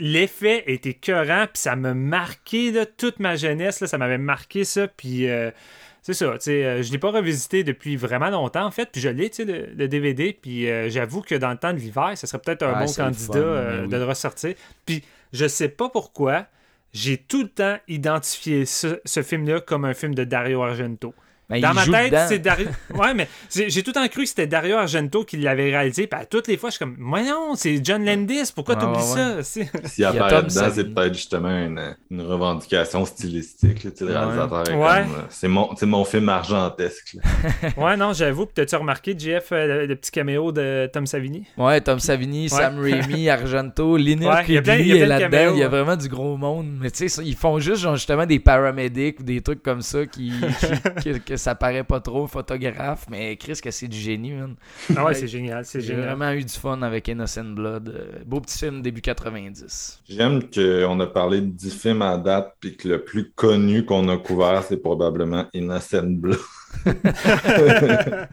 L'effet 0.00 0.64
était 0.66 0.90
écœurant, 0.90 1.44
puis 1.46 1.62
ça 1.62 1.76
m'a 1.76 1.94
marqué 1.94 2.72
là, 2.72 2.86
toute 2.86 3.20
ma 3.20 3.36
jeunesse. 3.36 3.78
Là, 3.80 3.86
ça 3.86 3.98
m'avait 3.98 4.18
marqué 4.18 4.64
ça, 4.64 4.88
puis 4.88 5.28
euh, 5.28 5.52
c'est 6.02 6.14
ça. 6.14 6.32
tu 6.32 6.38
sais, 6.40 6.64
euh, 6.64 6.82
je 6.82 6.92
l'ai 6.92 6.98
pas 6.98 7.10
revisité 7.10 7.64
depuis 7.64 7.96
vraiment 7.96 8.30
longtemps, 8.30 8.64
en 8.64 8.70
fait, 8.70 8.88
puis 8.90 9.00
je 9.00 9.08
l'ai, 9.08 9.30
tu 9.30 9.36
sais, 9.36 9.44
le, 9.44 9.66
le 9.74 9.88
DVD, 9.88 10.32
puis 10.32 10.68
euh, 10.68 10.88
j'avoue 10.88 11.20
que 11.20 11.34
dans 11.34 11.50
le 11.50 11.56
temps 11.56 11.72
de 11.72 11.78
l'hiver, 11.78 12.12
ça 12.16 12.26
serait 12.26 12.40
peut-être 12.40 12.62
un 12.62 12.84
bon 12.84 12.92
candidat 12.92 13.32
fun, 13.32 13.38
euh, 13.38 13.82
oui. 13.82 13.88
de 13.88 13.96
le 13.96 14.04
ressortir. 14.04 14.54
Puis 14.86 15.02
je 15.32 15.46
sais 15.46 15.68
pas 15.68 15.88
pourquoi, 15.88 16.46
j'ai 16.92 17.18
tout 17.18 17.42
le 17.42 17.48
temps 17.48 17.76
identifié 17.88 18.66
ce, 18.66 19.00
ce 19.04 19.22
film-là 19.22 19.60
comme 19.60 19.84
un 19.84 19.94
film 19.94 20.14
de 20.14 20.24
Dario 20.24 20.62
Argento. 20.62 21.14
Ben, 21.50 21.60
Dans 21.60 21.74
ma 21.74 21.84
tête, 21.84 22.12
dedans. 22.12 22.26
c'est 22.28 22.38
Dario. 22.38 22.68
Ouais, 22.94 23.12
mais 23.14 23.28
j'ai 23.54 23.82
tout 23.82 23.90
le 23.90 23.94
temps 23.94 24.08
cru 24.08 24.22
que 24.22 24.28
c'était 24.28 24.46
Dario 24.46 24.76
Argento 24.76 25.24
qui 25.24 25.36
l'avait 25.36 25.70
réalisé. 25.70 26.06
Puis 26.06 26.20
à 26.20 26.24
toutes 26.24 26.46
les 26.48 26.56
fois, 26.56 26.70
je 26.70 26.76
suis 26.76 26.78
comme, 26.84 26.94
moi 26.98 27.22
non, 27.22 27.54
c'est 27.56 27.84
John 27.84 28.04
Landis. 28.04 28.52
Pourquoi 28.54 28.76
Ouais, 28.76 28.80
t'oublies 28.82 28.98
ouais, 28.98 29.02
ça? 29.02 29.42
C'est- 29.42 29.86
S'il 29.88 30.04
apparaît 30.04 30.30
Tom 30.40 30.48
dedans, 30.48 30.68
c'est 30.72 30.94
peut-être 30.94 31.14
justement 31.14 31.50
une, 31.50 31.96
une 32.10 32.22
revendication 32.22 33.04
stylistique. 33.04 33.84
là, 33.84 33.90
tu 33.90 33.96
sais, 33.98 34.04
le 34.04 34.12
Ouais. 34.12 34.18
réalisateur 34.18 34.60
Ouais. 34.78 35.02
comme, 35.02 35.14
euh, 35.14 35.22
c'est 35.28 35.48
mon, 35.48 35.74
c'est 35.76 35.86
mon 35.86 36.04
film 36.04 36.28
argentesque. 36.28 37.14
là. 37.14 37.22
Ouais, 37.76 37.96
non, 37.96 38.12
j'avoue. 38.12 38.46
Puis 38.46 38.54
t'as-tu 38.54 38.76
remarqué, 38.76 39.16
JF, 39.18 39.52
euh, 39.52 39.66
le, 39.66 39.86
le 39.86 39.96
petit 39.96 40.10
caméo 40.10 40.52
de 40.52 40.88
Tom 40.92 41.06
Savini? 41.06 41.46
Ouais, 41.56 41.80
Tom 41.80 41.98
Savini, 41.98 42.48
Sam 42.48 42.78
Raimi, 42.80 43.28
Argento, 43.28 43.96
Ouais, 43.96 44.16
a 44.26 44.34
Ridley 44.40 44.98
est 44.98 45.06
là-dedans. 45.06 45.52
Il 45.54 45.58
y 45.58 45.62
a 45.62 45.66
ouais. 45.66 45.68
vraiment 45.68 45.96
du 45.96 46.08
gros 46.08 46.36
monde. 46.36 46.66
Mais 46.80 46.90
tu 46.90 46.98
sais, 46.98 47.08
ça, 47.08 47.22
ils 47.24 47.34
font 47.36 47.58
juste 47.58 47.82
genre, 47.82 47.96
justement 47.96 48.26
des 48.26 48.38
paramédics 48.38 49.20
ou 49.20 49.22
des 49.22 49.40
trucs 49.40 49.62
comme 49.62 49.82
ça 49.82 50.06
qui, 50.06 50.32
ça 51.40 51.54
paraît 51.56 51.84
pas 51.84 52.00
trop 52.00 52.26
photographe. 52.28 53.06
Mais 53.10 53.36
Chris, 53.36 53.58
que 53.62 53.70
c'est 53.72 53.88
du 53.88 53.96
génie, 53.98 54.32
man. 54.32 54.54
Ah 54.96 55.04
ouais, 55.04 55.14
c'est 55.14 55.26
génial, 55.28 55.64
c'est 55.64 55.80
J'ai 55.80 55.94
vraiment 55.94 56.30
eu 56.32 56.44
du 56.44 56.52
fun 56.54 56.82
avec 56.82 57.08
Innocent 57.08 57.44
Blood. 57.44 57.88
Euh, 57.88 58.22
beau 58.24 58.40
petit 58.40 58.58
film 58.58 58.82
début 58.82 59.00
90. 59.00 60.02
J'aime 60.08 60.42
qu'on 60.50 61.00
a 61.00 61.06
parlé 61.06 61.40
de 61.40 61.46
10 61.46 61.74
films 61.74 62.02
à 62.02 62.16
date, 62.18 62.54
puis 62.60 62.76
que 62.76 62.88
le 62.88 63.02
plus 63.04 63.30
connu 63.32 63.84
qu'on 63.84 64.08
a 64.08 64.16
couvert, 64.18 64.62
c'est 64.62 64.76
probablement 64.78 65.46
Innocent 65.54 66.04
Blood. 66.20 66.38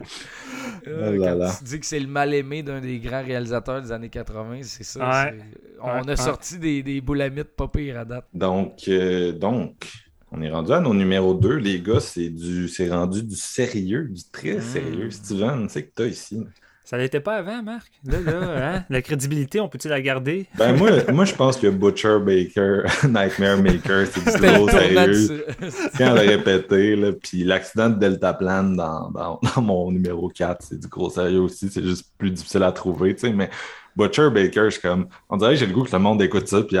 Euh, 0.86 1.10
Oh 1.10 1.16
là 1.16 1.34
quand 1.34 1.34
là. 1.34 1.54
tu 1.58 1.64
dis 1.64 1.80
que 1.80 1.86
c'est 1.86 2.00
le 2.00 2.06
mal-aimé 2.06 2.62
d'un 2.62 2.80
des 2.80 2.98
grands 3.00 3.22
réalisateurs 3.24 3.82
des 3.82 3.92
années 3.92 4.08
80, 4.10 4.60
c'est 4.62 4.84
ça. 4.84 5.00
Ouais. 5.00 5.38
On 5.82 6.02
Ouais, 6.02 6.08
a 6.08 6.16
ouais. 6.16 6.16
sorti 6.16 6.58
des, 6.58 6.82
des 6.82 7.00
boulamites 7.00 7.54
pas 7.56 7.68
pires 7.68 7.98
à 7.98 8.04
date. 8.04 8.26
Donc, 8.32 8.88
euh, 8.88 9.32
donc, 9.32 9.90
on 10.32 10.42
est 10.42 10.50
rendu 10.50 10.72
à 10.72 10.80
nos 10.80 10.94
numéros 10.94 11.34
2, 11.34 11.54
les 11.56 11.80
gars. 11.80 12.00
C'est 12.00 12.28
du, 12.28 12.68
c'est 12.68 12.90
rendu 12.90 13.22
du 13.22 13.36
sérieux, 13.36 14.08
du 14.10 14.22
très 14.30 14.56
Mm. 14.56 14.60
sérieux. 14.60 15.10
Steven, 15.10 15.68
c'est 15.68 15.84
que 15.84 15.92
t'as 15.94 16.06
ici. 16.06 16.42
Ça 16.84 16.96
l'était 16.96 17.20
pas 17.20 17.34
avant, 17.36 17.62
Marc? 17.62 17.90
Là, 18.06 18.18
là, 18.20 18.74
hein? 18.76 18.84
la 18.88 19.02
crédibilité, 19.02 19.60
on 19.60 19.68
peut-tu 19.68 19.88
la 19.88 20.00
garder? 20.00 20.46
Ben 20.56 20.74
moi, 20.74 20.90
moi 21.12 21.26
je 21.26 21.34
pense 21.34 21.58
que 21.58 21.66
Butcher 21.66 22.16
Baker, 22.24 22.84
Nightmare 23.06 23.58
Maker, 23.62 24.06
c'est 24.06 24.24
du 24.24 24.46
gros 24.54 24.68
sérieux. 24.70 25.44
ça. 25.70 25.90
Tiens 25.96 26.14
à 26.14 26.22
le 26.24 26.30
répéter, 26.30 26.96
là. 26.96 27.12
Puis 27.12 27.44
l'accident 27.44 27.90
de 27.90 27.98
Deltaplane 27.98 28.74
dans, 28.74 29.10
dans, 29.10 29.38
dans 29.54 29.60
mon 29.60 29.92
numéro 29.92 30.30
4, 30.30 30.62
c'est 30.66 30.80
du 30.80 30.88
gros 30.88 31.10
sérieux 31.10 31.40
aussi. 31.40 31.68
C'est 31.68 31.84
juste 31.84 32.06
plus 32.16 32.30
difficile 32.30 32.62
à 32.62 32.72
trouver, 32.72 33.14
tu 33.14 33.26
sais. 33.26 33.32
Mais 33.34 33.50
Butcher 33.94 34.30
Baker, 34.30 34.64
je 34.66 34.70
suis 34.70 34.80
comme. 34.80 35.08
On 35.28 35.36
dirait 35.36 35.52
que 35.54 35.60
j'ai 35.60 35.66
le 35.66 35.74
goût 35.74 35.82
que 35.84 35.92
le 35.92 35.98
monde 35.98 36.22
écoute 36.22 36.48
ça, 36.48 36.62
puis 36.62 36.78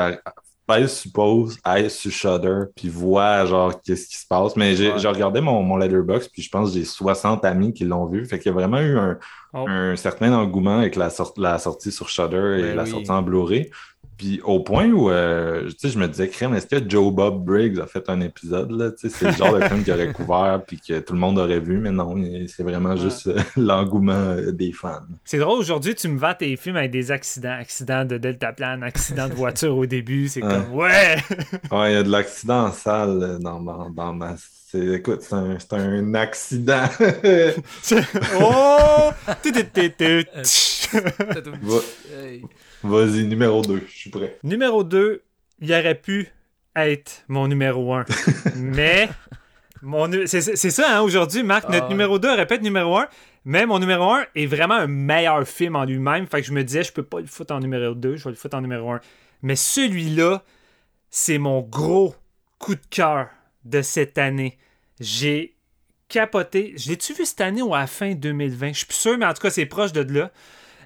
pèse 0.68 0.92
suppose, 0.92 1.58
aille 1.64 1.90
sur 1.90 2.10
Shudder, 2.12 2.64
puis 2.76 2.88
voit 2.88 3.44
genre 3.46 3.80
qu'est-ce 3.82 4.06
qui 4.06 4.16
se 4.18 4.26
passe. 4.28 4.54
Mais 4.54 4.76
j'ai 4.76 4.92
Ouais. 4.92 4.98
j'ai 4.98 5.08
regardé 5.08 5.40
mon, 5.40 5.62
mon 5.64 5.76
letterbox, 5.78 6.28
puis 6.28 6.42
je 6.42 6.50
pense 6.50 6.70
que 6.70 6.78
j'ai 6.78 6.84
60 6.84 7.44
amis 7.44 7.72
qui 7.72 7.84
l'ont 7.84 8.06
vu. 8.06 8.24
Fait 8.26 8.38
qu'il 8.38 8.50
y 8.50 8.50
a 8.50 8.52
vraiment 8.52 8.78
eu 8.80 8.96
un, 8.98 9.18
Oh. 9.54 9.64
un 9.66 9.96
certain 9.96 10.32
engouement 10.34 10.78
avec 10.80 10.94
la, 10.94 11.08
sort- 11.08 11.32
la 11.38 11.58
sortie 11.58 11.90
sur 11.90 12.08
Shudder 12.10 12.58
et 12.58 12.62
Ben 12.62 12.76
la 12.76 12.82
oui. 12.84 12.90
sortie 12.90 13.10
en 13.10 13.22
Blu-ray. 13.22 13.70
Puis 14.18 14.40
au 14.44 14.60
point 14.60 14.90
où 14.90 15.10
euh, 15.10 15.68
tu 15.68 15.74
sais, 15.78 15.88
je 15.90 15.98
me 15.98 16.08
disais, 16.08 16.28
crème, 16.28 16.52
est-ce 16.54 16.66
que 16.66 16.90
Joe 16.90 17.12
Bob 17.14 17.44
Briggs 17.44 17.78
a 17.78 17.86
fait 17.86 18.10
un 18.10 18.20
épisode? 18.20 18.70
là? 18.72 18.90
Tu 18.90 19.08
sais, 19.08 19.16
C'est 19.16 19.26
le 19.26 19.32
genre 19.32 19.56
de 19.58 19.64
film 19.64 19.84
qu'il 19.84 19.92
aurait 19.92 20.12
couvert 20.12 20.60
puis 20.66 20.80
que 20.80 20.98
tout 20.98 21.12
le 21.14 21.20
monde 21.20 21.38
aurait 21.38 21.60
vu, 21.60 21.78
mais 21.78 21.92
non, 21.92 22.14
c'est 22.48 22.64
vraiment 22.64 22.90
Ouais. 22.90 22.96
juste 22.96 23.28
euh, 23.28 23.38
l'engouement 23.56 24.12
euh, 24.12 24.50
des 24.50 24.72
fans. 24.72 25.00
C'est 25.24 25.38
drôle, 25.38 25.60
aujourd'hui, 25.60 25.94
tu 25.94 26.08
me 26.08 26.18
vends 26.18 26.34
tes 26.34 26.56
films 26.56 26.76
avec 26.76 26.90
des 26.90 27.10
accidents. 27.12 27.56
Accident 27.60 28.04
de 28.04 28.18
deltaplane, 28.18 28.82
accident 28.82 29.28
de 29.28 29.34
voiture 29.34 29.76
au 29.76 29.86
début. 29.86 30.26
C'est 30.28 30.42
Ouais. 30.42 30.48
comme, 30.48 30.74
ouais! 30.74 31.16
Ouais, 31.72 31.92
il 31.92 31.94
y 31.94 31.98
a 31.98 32.02
de 32.02 32.10
l'accident 32.10 32.66
en 32.66 32.72
salle 32.72 33.38
dans, 33.40 33.60
ma- 33.60 33.86
dans 33.94 34.12
ma. 34.12 34.34
c'est- 34.36 34.94
Écoute, 34.96 35.22
c'est 35.22 35.34
un, 35.34 35.56
c'est 35.58 35.72
un 35.74 36.14
accident. 36.14 36.88
oh! 38.40 39.10
Vas-y, 42.82 43.24
numéro 43.24 43.62
2, 43.62 43.82
je 43.88 43.92
suis 43.96 44.10
prêt. 44.10 44.38
numéro 44.44 44.84
2, 44.84 45.22
il 45.60 45.72
aurait 45.72 45.94
pu 45.94 46.28
être 46.76 47.24
mon 47.28 47.48
numéro 47.48 47.92
1. 47.94 48.04
Mais, 48.56 49.08
mon 49.82 50.08
c'est 50.26 50.40
c'est 50.40 50.70
ça, 50.70 50.98
hein, 50.98 51.00
aujourd'hui, 51.02 51.42
Marc, 51.42 51.64
Ah 51.68 51.72
notre 51.72 51.84
ouais. 51.84 51.90
numéro 51.90 52.18
2 52.18 52.28
aurait 52.28 52.46
pu 52.46 52.54
être 52.54 52.62
numéro 52.62 52.96
1. 52.98 53.08
Mais 53.44 53.64
mon 53.66 53.78
numéro 53.78 54.12
1 54.12 54.26
est 54.34 54.46
vraiment 54.46 54.74
un 54.74 54.86
meilleur 54.86 55.46
film 55.48 55.74
en 55.76 55.84
lui-même. 55.84 56.26
Fait 56.26 56.40
que 56.40 56.46
je 56.46 56.52
me 56.52 56.62
disais, 56.62 56.82
je 56.82 56.92
peux 56.92 57.02
pas 57.02 57.20
le 57.20 57.26
foutre 57.26 57.54
en 57.54 57.60
numéro 57.60 57.94
2, 57.94 58.16
je 58.16 58.24
vais 58.24 58.30
le 58.30 58.36
foutre 58.36 58.56
en 58.56 58.60
numéro 58.60 58.90
1. 58.90 59.00
Mais 59.42 59.56
celui-là, 59.56 60.42
c'est 61.10 61.38
mon 61.38 61.60
gros 61.62 62.14
coup 62.58 62.74
de 62.74 62.80
cœur 62.90 63.28
de 63.64 63.80
cette 63.82 64.18
année. 64.18 64.58
J'ai 65.00 65.54
capoté. 66.08 66.74
Je 66.76 66.90
l'ai-tu 66.90 67.14
vu 67.14 67.24
cette 67.24 67.40
année 67.40 67.62
ou 67.62 67.74
à 67.74 67.80
la 67.80 67.86
fin 67.86 68.12
2020? 68.14 68.68
Je 68.72 68.78
suis 68.78 68.86
plus 68.86 68.96
sûr, 68.96 69.16
mais 69.18 69.26
en 69.26 69.32
tout 69.32 69.40
cas, 69.42 69.50
c'est 69.50 69.66
proche 69.66 69.92
de 69.92 70.00
là. 70.12 70.30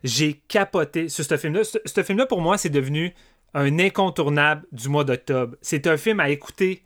J'ai 0.04 0.34
capoté 0.48 1.08
sur 1.08 1.24
ce 1.24 1.36
film-là. 1.36 1.64
Ce, 1.64 1.78
ce 1.84 2.02
film-là, 2.02 2.26
pour 2.26 2.40
moi, 2.40 2.58
c'est 2.58 2.70
devenu 2.70 3.14
un 3.54 3.78
incontournable 3.78 4.66
du 4.72 4.88
mois 4.88 5.04
d'octobre. 5.04 5.56
C'est 5.60 5.86
un 5.86 5.96
film 5.96 6.20
à 6.20 6.30
écouter 6.30 6.82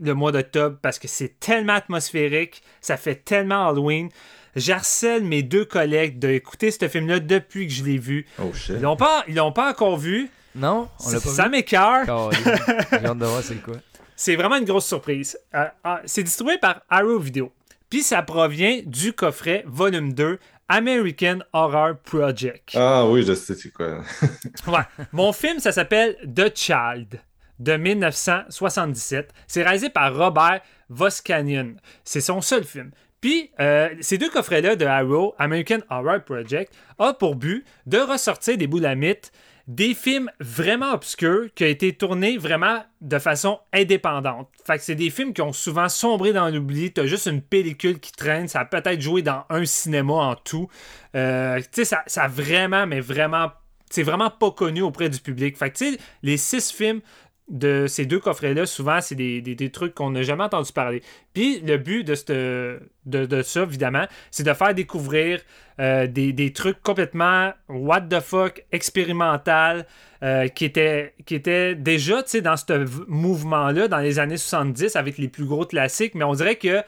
le 0.00 0.14
mois 0.14 0.32
d'octobre 0.32 0.78
parce 0.82 0.98
que 0.98 1.08
c'est 1.08 1.38
tellement 1.40 1.74
atmosphérique, 1.74 2.62
ça 2.80 2.96
fait 2.96 3.16
tellement 3.16 3.68
Halloween. 3.68 4.08
J'harcèle 4.54 5.22
mes 5.22 5.42
deux 5.42 5.64
collègues 5.64 6.18
d'écouter 6.18 6.70
ce 6.70 6.88
film-là 6.88 7.20
depuis 7.20 7.66
que 7.66 7.72
je 7.72 7.84
l'ai 7.84 7.98
vu. 7.98 8.26
Oh 8.42 8.52
shit. 8.54 8.76
Ils 8.76 8.82
l'ont 8.82 8.96
pas, 8.96 9.24
ils 9.28 9.34
l'ont 9.34 9.52
pas 9.52 9.70
encore 9.70 9.98
vu. 9.98 10.30
Non, 10.54 10.88
on 11.04 11.10
l'a 11.10 11.20
pas 11.20 11.28
ça 11.28 11.44
vu. 11.44 11.50
m'écœure. 11.50 12.30
J'ai 12.90 13.06
hâte 13.06 13.18
de 13.18 13.26
voir 13.26 13.42
c'est 13.42 13.62
quoi. 13.62 13.74
C'est 14.16 14.34
vraiment 14.36 14.56
une 14.56 14.64
grosse 14.64 14.86
surprise. 14.86 15.38
Euh, 15.54 15.66
euh, 15.84 15.96
c'est 16.06 16.22
distribué 16.22 16.56
par 16.56 16.80
Arrow 16.88 17.18
Video. 17.18 17.52
Puis 17.90 18.02
ça 18.02 18.22
provient 18.22 18.80
du 18.86 19.12
coffret 19.12 19.62
volume 19.66 20.14
2 20.14 20.38
American 20.68 21.38
Horror 21.52 21.96
Project. 22.04 22.70
Ah 22.74 23.06
oui, 23.06 23.22
je 23.22 23.34
sais 23.34 23.54
c'est 23.54 23.70
quoi. 23.70 24.02
Ouais. 24.66 25.06
Mon 25.12 25.32
film, 25.32 25.60
ça 25.60 25.72
s'appelle 25.72 26.16
The 26.34 26.56
Child 26.56 27.20
de 27.58 27.76
1977. 27.76 29.32
C'est 29.46 29.62
réalisé 29.62 29.90
par 29.90 30.14
Robert 30.14 30.60
Voskanian. 30.88 31.74
C'est 32.04 32.20
son 32.20 32.40
seul 32.40 32.64
film. 32.64 32.90
Puis, 33.20 33.50
euh, 33.60 33.88
ces 34.00 34.18
deux 34.18 34.30
coffrets-là 34.30 34.76
de 34.76 34.84
Arrow, 34.84 35.34
American 35.38 35.78
Horror 35.90 36.22
Project, 36.24 36.72
ont 36.98 37.14
pour 37.14 37.34
but 37.36 37.64
de 37.86 37.98
ressortir 37.98 38.58
des 38.58 38.66
boulamites 38.66 39.32
des 39.66 39.94
films 39.94 40.30
vraiment 40.38 40.92
obscurs 40.92 41.48
qui 41.54 41.64
ont 41.64 41.68
été 41.68 41.92
tournés 41.92 42.38
vraiment 42.38 42.84
de 43.00 43.18
façon 43.18 43.58
indépendante. 43.72 44.48
Fait 44.64 44.78
que 44.78 44.84
c'est 44.84 44.94
des 44.94 45.10
films 45.10 45.32
qui 45.32 45.42
ont 45.42 45.52
souvent 45.52 45.88
sombré 45.88 46.32
dans 46.32 46.48
l'oubli. 46.48 46.92
T'as 46.92 47.06
juste 47.06 47.26
une 47.26 47.42
pellicule 47.42 47.98
qui 47.98 48.12
traîne. 48.12 48.46
Ça 48.46 48.60
a 48.60 48.64
peut-être 48.64 49.00
joué 49.00 49.22
dans 49.22 49.44
un 49.50 49.64
cinéma 49.64 50.12
en 50.12 50.34
tout. 50.36 50.68
Euh, 51.16 51.58
tu 51.72 51.84
sais, 51.84 51.96
ça, 52.06 52.22
a 52.22 52.28
vraiment, 52.28 52.86
mais 52.86 53.00
vraiment 53.00 53.50
c'est 53.90 54.02
vraiment 54.02 54.30
pas 54.30 54.50
connu 54.50 54.82
auprès 54.82 55.08
du 55.08 55.20
public. 55.20 55.56
Fait 55.56 55.70
que, 55.70 55.78
tu 55.78 55.92
sais, 55.92 55.98
les 56.22 56.36
six 56.36 56.72
films 56.72 57.00
de 57.48 57.86
ces 57.86 58.06
deux 58.06 58.18
coffrets-là, 58.18 58.66
souvent, 58.66 59.00
c'est 59.00 59.14
des, 59.14 59.70
trucs 59.70 59.94
qu'on 59.94 60.10
n'a 60.10 60.22
jamais 60.22 60.44
entendu 60.44 60.72
parler. 60.72 61.02
Puis, 61.32 61.60
le 61.60 61.76
but 61.76 62.02
de, 62.02 62.80
de, 63.06 63.26
de 63.26 63.42
ça, 63.42 63.62
évidemment, 63.62 64.06
c'est 64.30 64.42
de 64.42 64.52
faire 64.52 64.74
découvrir 64.74 65.40
euh, 65.78 66.06
des, 66.06 66.52
trucs 66.52 66.82
complètement 66.82 67.52
what 67.68 68.02
the 68.02 68.20
fuck, 68.20 68.64
expérimental, 68.72 69.86
euh, 70.22 70.48
qui, 70.48 70.64
étaient, 70.64 71.14
qui 71.24 71.38
déjà, 71.38 72.22
dans 72.42 72.56
ce 72.56 73.04
mouvement-là, 73.08 73.86
dans 73.86 73.98
les 73.98 74.18
années 74.18 74.38
70, 74.38 74.96
avec 74.96 75.18
les 75.18 75.28
plus 75.28 75.44
gros 75.44 75.66
classiques, 75.66 76.14
mais 76.14 76.24
on 76.24 76.34
dirait 76.34 76.56
que 76.56 76.82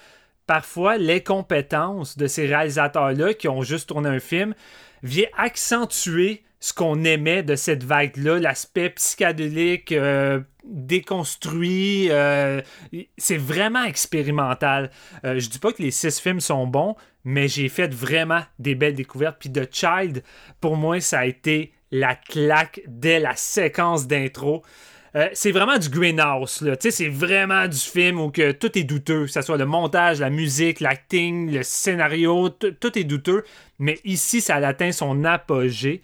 parfois, 0.46 0.96
l'incompétence 0.98 2.16
de 2.16 2.26
ces 2.26 2.46
réalisateurs-là 2.46 3.34
qui 3.34 3.48
ont 3.48 3.62
juste 3.62 3.90
tourné 3.90 4.08
un 4.08 4.18
film 4.18 4.54
vient 5.02 5.28
accentuer 5.36 6.42
ce 6.60 6.72
qu'on 6.72 7.04
aimait 7.04 7.42
de 7.42 7.54
cette 7.54 7.84
vague-là, 7.84 8.40
l'aspect 8.40 8.90
psychédélique, 8.90 9.92
euh, 9.92 10.40
déconstruit. 10.64 12.08
euh, 12.10 12.60
c'est 13.16 13.36
vraiment 13.36 13.84
expérimental. 13.84 14.90
Euh, 15.24 15.38
je 15.38 15.48
dis 15.48 15.58
pas 15.58 15.72
que 15.72 15.82
les 15.82 15.92
six 15.92 16.20
films 16.20 16.40
sont 16.40 16.66
bons, 16.66 16.96
mais 17.24 17.46
j'ai 17.46 17.68
fait 17.68 17.94
vraiment 17.94 18.42
des 18.58 18.74
belles 18.74 18.94
découvertes. 18.94 19.36
Puis 19.38 19.52
The 19.52 19.72
Child, 19.72 20.24
pour 20.60 20.76
moi, 20.76 21.00
ça 21.00 21.20
a 21.20 21.26
été 21.26 21.72
la 21.92 22.16
claque 22.16 22.80
dès 22.86 23.20
la 23.20 23.36
séquence 23.36 24.06
d'intro. 24.06 24.62
C'est 25.32 25.50
vraiment 25.50 25.78
du 25.78 25.88
greenhouse, 25.88 26.60
là. 26.60 26.76
C'est 26.78 27.08
vraiment 27.08 27.66
du 27.66 27.78
film 27.78 28.20
où 28.20 28.30
que 28.30 28.52
tout 28.52 28.78
est 28.78 28.84
douteux, 28.84 29.24
que 29.24 29.32
ce 29.32 29.42
soit 29.42 29.56
le 29.56 29.64
montage, 29.66 30.20
la 30.20 30.30
musique, 30.30 30.78
l'acting, 30.78 31.50
le 31.50 31.64
scénario, 31.64 32.50
tout 32.50 32.96
est 32.96 33.02
douteux. 33.02 33.42
Mais 33.80 33.98
ici, 34.04 34.40
ça 34.40 34.56
atteint 34.56 34.92
son 34.92 35.24
apogée. 35.24 36.02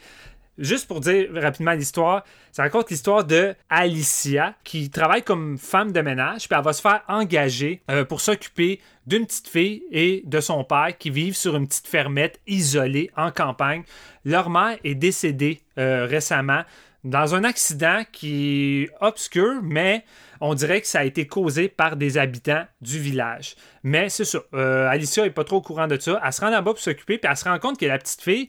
Juste 0.58 0.86
pour 0.86 1.00
dire 1.00 1.28
rapidement 1.34 1.72
l'histoire, 1.72 2.24
ça 2.52 2.62
raconte 2.62 2.90
l'histoire 2.90 3.24
de 3.24 3.56
Alicia 3.68 4.54
qui 4.62 4.88
travaille 4.88 5.22
comme 5.22 5.58
femme 5.58 5.90
de 5.90 6.00
ménage, 6.00 6.48
puis 6.48 6.56
elle 6.56 6.64
va 6.64 6.72
se 6.72 6.80
faire 6.80 7.02
engager 7.08 7.82
euh, 7.90 8.04
pour 8.04 8.20
s'occuper 8.20 8.80
d'une 9.06 9.26
petite 9.26 9.48
fille 9.48 9.82
et 9.90 10.22
de 10.24 10.40
son 10.40 10.62
père 10.62 10.96
qui 10.96 11.10
vivent 11.10 11.36
sur 11.36 11.56
une 11.56 11.66
petite 11.66 11.88
fermette 11.88 12.40
isolée 12.46 13.10
en 13.16 13.32
campagne. 13.32 13.82
Leur 14.24 14.48
mère 14.48 14.78
est 14.84 14.94
décédée 14.94 15.60
euh, 15.78 16.06
récemment 16.06 16.62
dans 17.02 17.34
un 17.34 17.44
accident 17.44 18.02
qui 18.12 18.84
est 18.84 18.90
obscur, 19.00 19.60
mais 19.62 20.04
on 20.40 20.54
dirait 20.54 20.80
que 20.80 20.86
ça 20.86 21.00
a 21.00 21.04
été 21.04 21.26
causé 21.26 21.68
par 21.68 21.96
des 21.96 22.16
habitants 22.16 22.64
du 22.80 22.98
village. 22.98 23.56
Mais 23.82 24.08
c'est 24.08 24.24
ça, 24.24 24.40
euh, 24.54 24.88
Alicia 24.88 25.26
est 25.26 25.30
pas 25.30 25.44
trop 25.44 25.56
au 25.56 25.62
courant 25.62 25.86
de 25.86 25.98
ça. 25.98 26.20
Elle 26.24 26.32
se 26.32 26.40
rend 26.40 26.50
là-bas 26.50 26.72
pour 26.72 26.80
s'occuper, 26.80 27.18
puis 27.18 27.30
elle 27.30 27.36
se 27.36 27.44
rend 27.44 27.58
compte 27.58 27.78
que 27.78 27.86
la 27.86 27.98
petite 27.98 28.22
fille, 28.22 28.48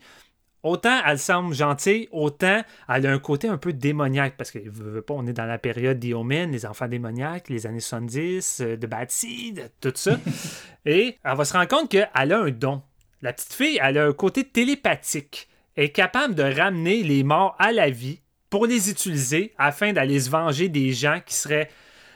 autant 0.66 1.00
elle 1.06 1.20
semble 1.20 1.54
gentille, 1.54 2.10
autant 2.12 2.62
elle 2.90 3.08
a 3.08 3.12
un 3.12 3.20
côté 3.20 3.48
un 3.48 3.58
peu 3.58 3.72
démoniaque, 3.72 4.36
parce 4.36 4.52
que 4.52 4.60
veut, 4.66 5.02
pas, 5.02 5.14
on 5.14 5.26
est 5.28 5.34
dans 5.34 5.46
la 5.46 5.60
période 5.60 6.00
des 6.00 6.14
Omen, 6.14 6.52
les 6.52 6.66
enfants 6.66 6.88
démoniaques, 6.88 7.50
les 7.50 7.68
années 7.68 7.80
70, 7.80 8.62
euh, 8.62 8.76
de 8.76 8.88
Bad 8.88 9.12
Seed, 9.12 9.72
tout 9.80 9.94
ça. 9.96 10.18
Et 10.86 11.18
elle 11.24 11.38
va 11.38 11.46
se 11.46 11.54
rendre 11.54 11.68
compte 11.68 11.90
qu'elle 11.90 12.10
a 12.14 12.38
un 12.38 12.50
don. 12.50 12.82
La 13.22 13.32
petite 13.32 13.54
fille, 13.54 13.80
elle 13.82 13.98
a 13.98 14.06
un 14.06 14.14
côté 14.14 14.44
télépathique. 14.44 15.48
Elle 15.76 15.86
est 15.86 15.90
capable 15.90 16.36
de 16.36 16.44
ramener 16.44 17.04
les 17.04 17.24
morts 17.24 17.56
à 17.60 17.72
la 17.72 17.90
vie 17.90 18.20
pour 18.50 18.66
les 18.66 18.90
utiliser 18.90 19.54
afin 19.58 19.94
d'aller 19.94 20.20
se 20.20 20.30
venger 20.30 20.70
des 20.70 20.94
gens 20.94 21.20
qui 21.26 21.36
seraient, 21.36 21.70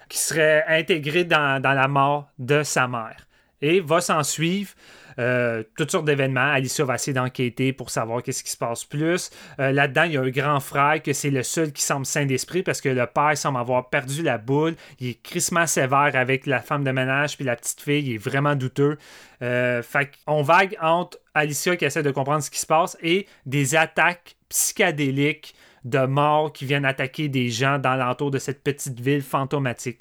qui 0.08 0.18
seraient 0.18 0.66
intégrés 0.68 1.24
dans, 1.24 1.62
dans 1.62 1.74
la 1.74 1.88
mort 1.88 2.30
de 2.40 2.64
sa 2.64 2.88
mère. 2.88 3.28
Et 3.62 3.80
va 3.80 4.02
s'en 4.02 4.24
suivre 4.24 4.72
euh, 5.20 5.64
toutes 5.78 5.92
sortes 5.92 6.06
d'événements. 6.06 6.52
Alicia 6.52 6.86
va 6.86 6.96
essayer 6.96 7.14
d'enquêter 7.14 7.74
pour 7.74 7.90
savoir 7.90 8.24
qu'est-ce 8.24 8.44
qui 8.44 8.52
se 8.52 8.58
passe 8.58 8.86
plus. 8.86 9.30
Euh, 9.60 9.72
Là-dedans, 9.72 10.04
il 10.04 10.14
y 10.14 10.18
a 10.18 10.22
un 10.22 10.30
grand 10.30 10.60
frère 10.60 11.02
que 11.04 11.14
c'est 11.14 11.30
le 11.30 11.44
seul 11.44 11.72
qui 11.74 11.82
semble 11.82 12.06
sain 12.06 12.26
d'esprit 12.26 12.64
parce 12.64 12.82
que 12.82 12.90
le 12.90 13.06
père 13.06 13.38
semble 13.38 13.60
avoir 13.60 13.90
perdu 13.90 14.24
la 14.24 14.38
boule. 14.38 14.76
Il 15.00 15.10
est 15.10 15.22
crissement 15.22 15.68
sévère 15.68 16.12
avec 16.14 16.46
la 16.46 16.62
femme 16.62 16.84
de 16.84 16.92
ménage 16.92 17.36
puis 17.36 17.46
la 17.46 17.56
petite 17.56 17.82
fille. 17.82 18.08
Il 18.08 18.16
est 18.16 18.18
vraiment 18.18 18.56
douteux. 18.56 18.98
Euh, 19.42 19.84
fait 19.84 20.12
qu'on 20.26 20.42
vague 20.42 20.78
entre 20.82 21.20
Alicia 21.34 21.76
qui 21.76 21.86
essaie 21.86 22.04
de 22.04 22.12
comprendre 22.12 22.44
ce 22.44 22.50
qui 22.50 22.60
se 22.60 22.66
passe 22.66 22.98
et 23.02 23.28
des 23.46 23.76
attaques 23.76 24.38
psychédéliques 24.50 25.54
de 25.86 26.06
morts 26.06 26.52
qui 26.52 26.66
viennent 26.66 26.86
attaquer 26.86 27.30
des 27.30 27.50
gens 27.50 27.78
dans 27.78 27.96
l'entour 27.96 28.32
de 28.32 28.40
cette 28.40 28.64
petite 28.64 29.00
ville 29.00 29.22
fantomatique. 29.22 30.00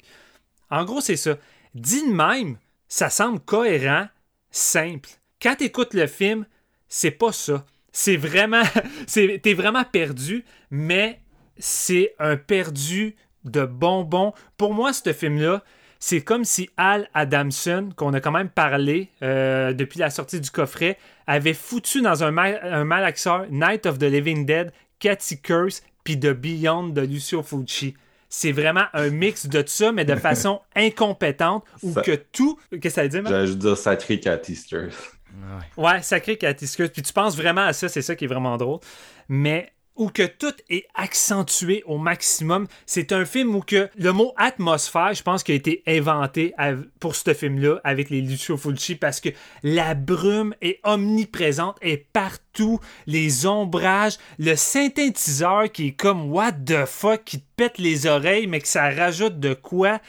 En 0.69 0.85
gros, 0.85 1.01
c'est 1.01 1.15
ça. 1.15 1.35
Dit 1.75 2.07
de 2.07 2.13
même, 2.13 2.57
ça 2.87 3.09
semble 3.09 3.39
cohérent, 3.39 4.07
simple. 4.51 5.09
Quand 5.41 5.55
tu 5.55 5.65
écoutes 5.65 5.93
le 5.93 6.07
film, 6.07 6.45
c'est 6.87 7.11
pas 7.11 7.31
ça. 7.31 7.65
C'est 7.91 8.17
vraiment. 8.17 8.63
T'es 9.07 9.53
vraiment 9.53 9.83
perdu, 9.83 10.43
mais 10.69 11.19
c'est 11.57 12.15
un 12.19 12.37
perdu 12.37 13.15
de 13.45 13.65
bonbons. 13.65 14.33
Pour 14.57 14.73
moi, 14.73 14.93
ce 14.93 15.13
film-là, 15.13 15.63
c'est 15.99 16.21
comme 16.21 16.45
si 16.45 16.69
Al 16.77 17.09
Adamson, 17.13 17.89
qu'on 17.95 18.13
a 18.13 18.21
quand 18.21 18.31
même 18.31 18.49
parlé 18.49 19.09
euh, 19.21 19.73
depuis 19.73 19.99
la 19.99 20.09
sortie 20.09 20.39
du 20.39 20.49
coffret, 20.49 20.97
avait 21.27 21.53
foutu 21.53 22.01
dans 22.01 22.23
un, 22.23 22.31
mal, 22.31 22.59
un 22.63 22.85
malaxeur 22.85 23.45
Night 23.49 23.85
of 23.85 23.99
the 23.99 24.03
Living 24.03 24.45
Dead, 24.45 24.71
Cathy 24.99 25.41
Curse, 25.41 25.83
puis 26.03 26.19
The 26.19 26.31
Beyond 26.31 26.89
de 26.89 27.01
Lucio 27.01 27.43
Fulci. 27.43 27.95
C'est 28.29 28.51
vraiment 28.51 28.85
un 28.93 29.09
mix 29.09 29.47
de 29.47 29.61
tout 29.61 29.67
ça, 29.69 29.91
mais 29.91 30.05
de 30.05 30.15
façon 30.15 30.61
incompétente, 30.75 31.65
où 31.81 31.93
Ça- 31.93 32.01
que 32.01 32.15
tout... 32.15 32.59
Qu'est-ce 32.69 32.79
que 32.81 32.89
ça 32.89 33.03
veut 33.03 33.09
dire? 33.09 33.23
J'allais 33.27 33.47
juste 33.47 33.59
dire 33.59 33.77
sacré 33.77 34.19
Cathy. 34.19 34.59
Ouais, 35.77 36.01
sacré 36.01 36.37
Cathy. 36.37 36.67
Puis 36.93 37.01
tu 37.01 37.13
penses 37.13 37.35
vraiment 37.35 37.65
à 37.65 37.73
ça, 37.73 37.89
c'est 37.89 38.01
ça 38.01 38.15
qui 38.15 38.25
est 38.25 38.27
vraiment 38.27 38.57
drôle. 38.57 38.79
Mais 39.27 39.71
où 39.99 40.09
que 40.09 40.25
tout 40.25 40.53
est 40.69 40.87
accentué 40.95 41.83
au 41.85 41.97
maximum. 41.97 42.67
C'est 42.87 43.11
un 43.11 43.25
film 43.25 43.53
où 43.53 43.59
que 43.59 43.89
le 43.97 44.13
mot 44.13 44.33
atmosphère, 44.37 45.13
je 45.13 45.21
pense, 45.21 45.43
qu'il 45.43 45.53
a 45.53 45.57
été 45.57 45.83
inventé 45.85 46.55
pour 46.99 47.15
ce 47.15 47.33
film-là 47.33 47.81
avec 47.83 48.09
les 48.09 48.21
Lucio 48.21 48.57
Fulci 48.57 48.95
parce 48.95 49.19
que 49.19 49.29
la 49.61 49.93
brume 49.93 50.55
est 50.61 50.79
omniprésente, 50.83 51.77
est 51.81 52.07
partout, 52.13 52.79
les 53.07 53.45
ombrages, 53.45 54.17
le 54.39 54.55
synthétiseur 54.55 55.69
qui 55.71 55.87
est 55.87 55.91
comme 55.91 56.31
what 56.31 56.53
the 56.53 56.85
fuck, 56.85 57.25
qui 57.25 57.41
te 57.41 57.45
pète 57.57 57.77
les 57.77 58.07
oreilles, 58.07 58.47
mais 58.47 58.61
que 58.61 58.67
ça 58.69 58.89
rajoute 58.89 59.39
de 59.39 59.53
quoi? 59.53 59.99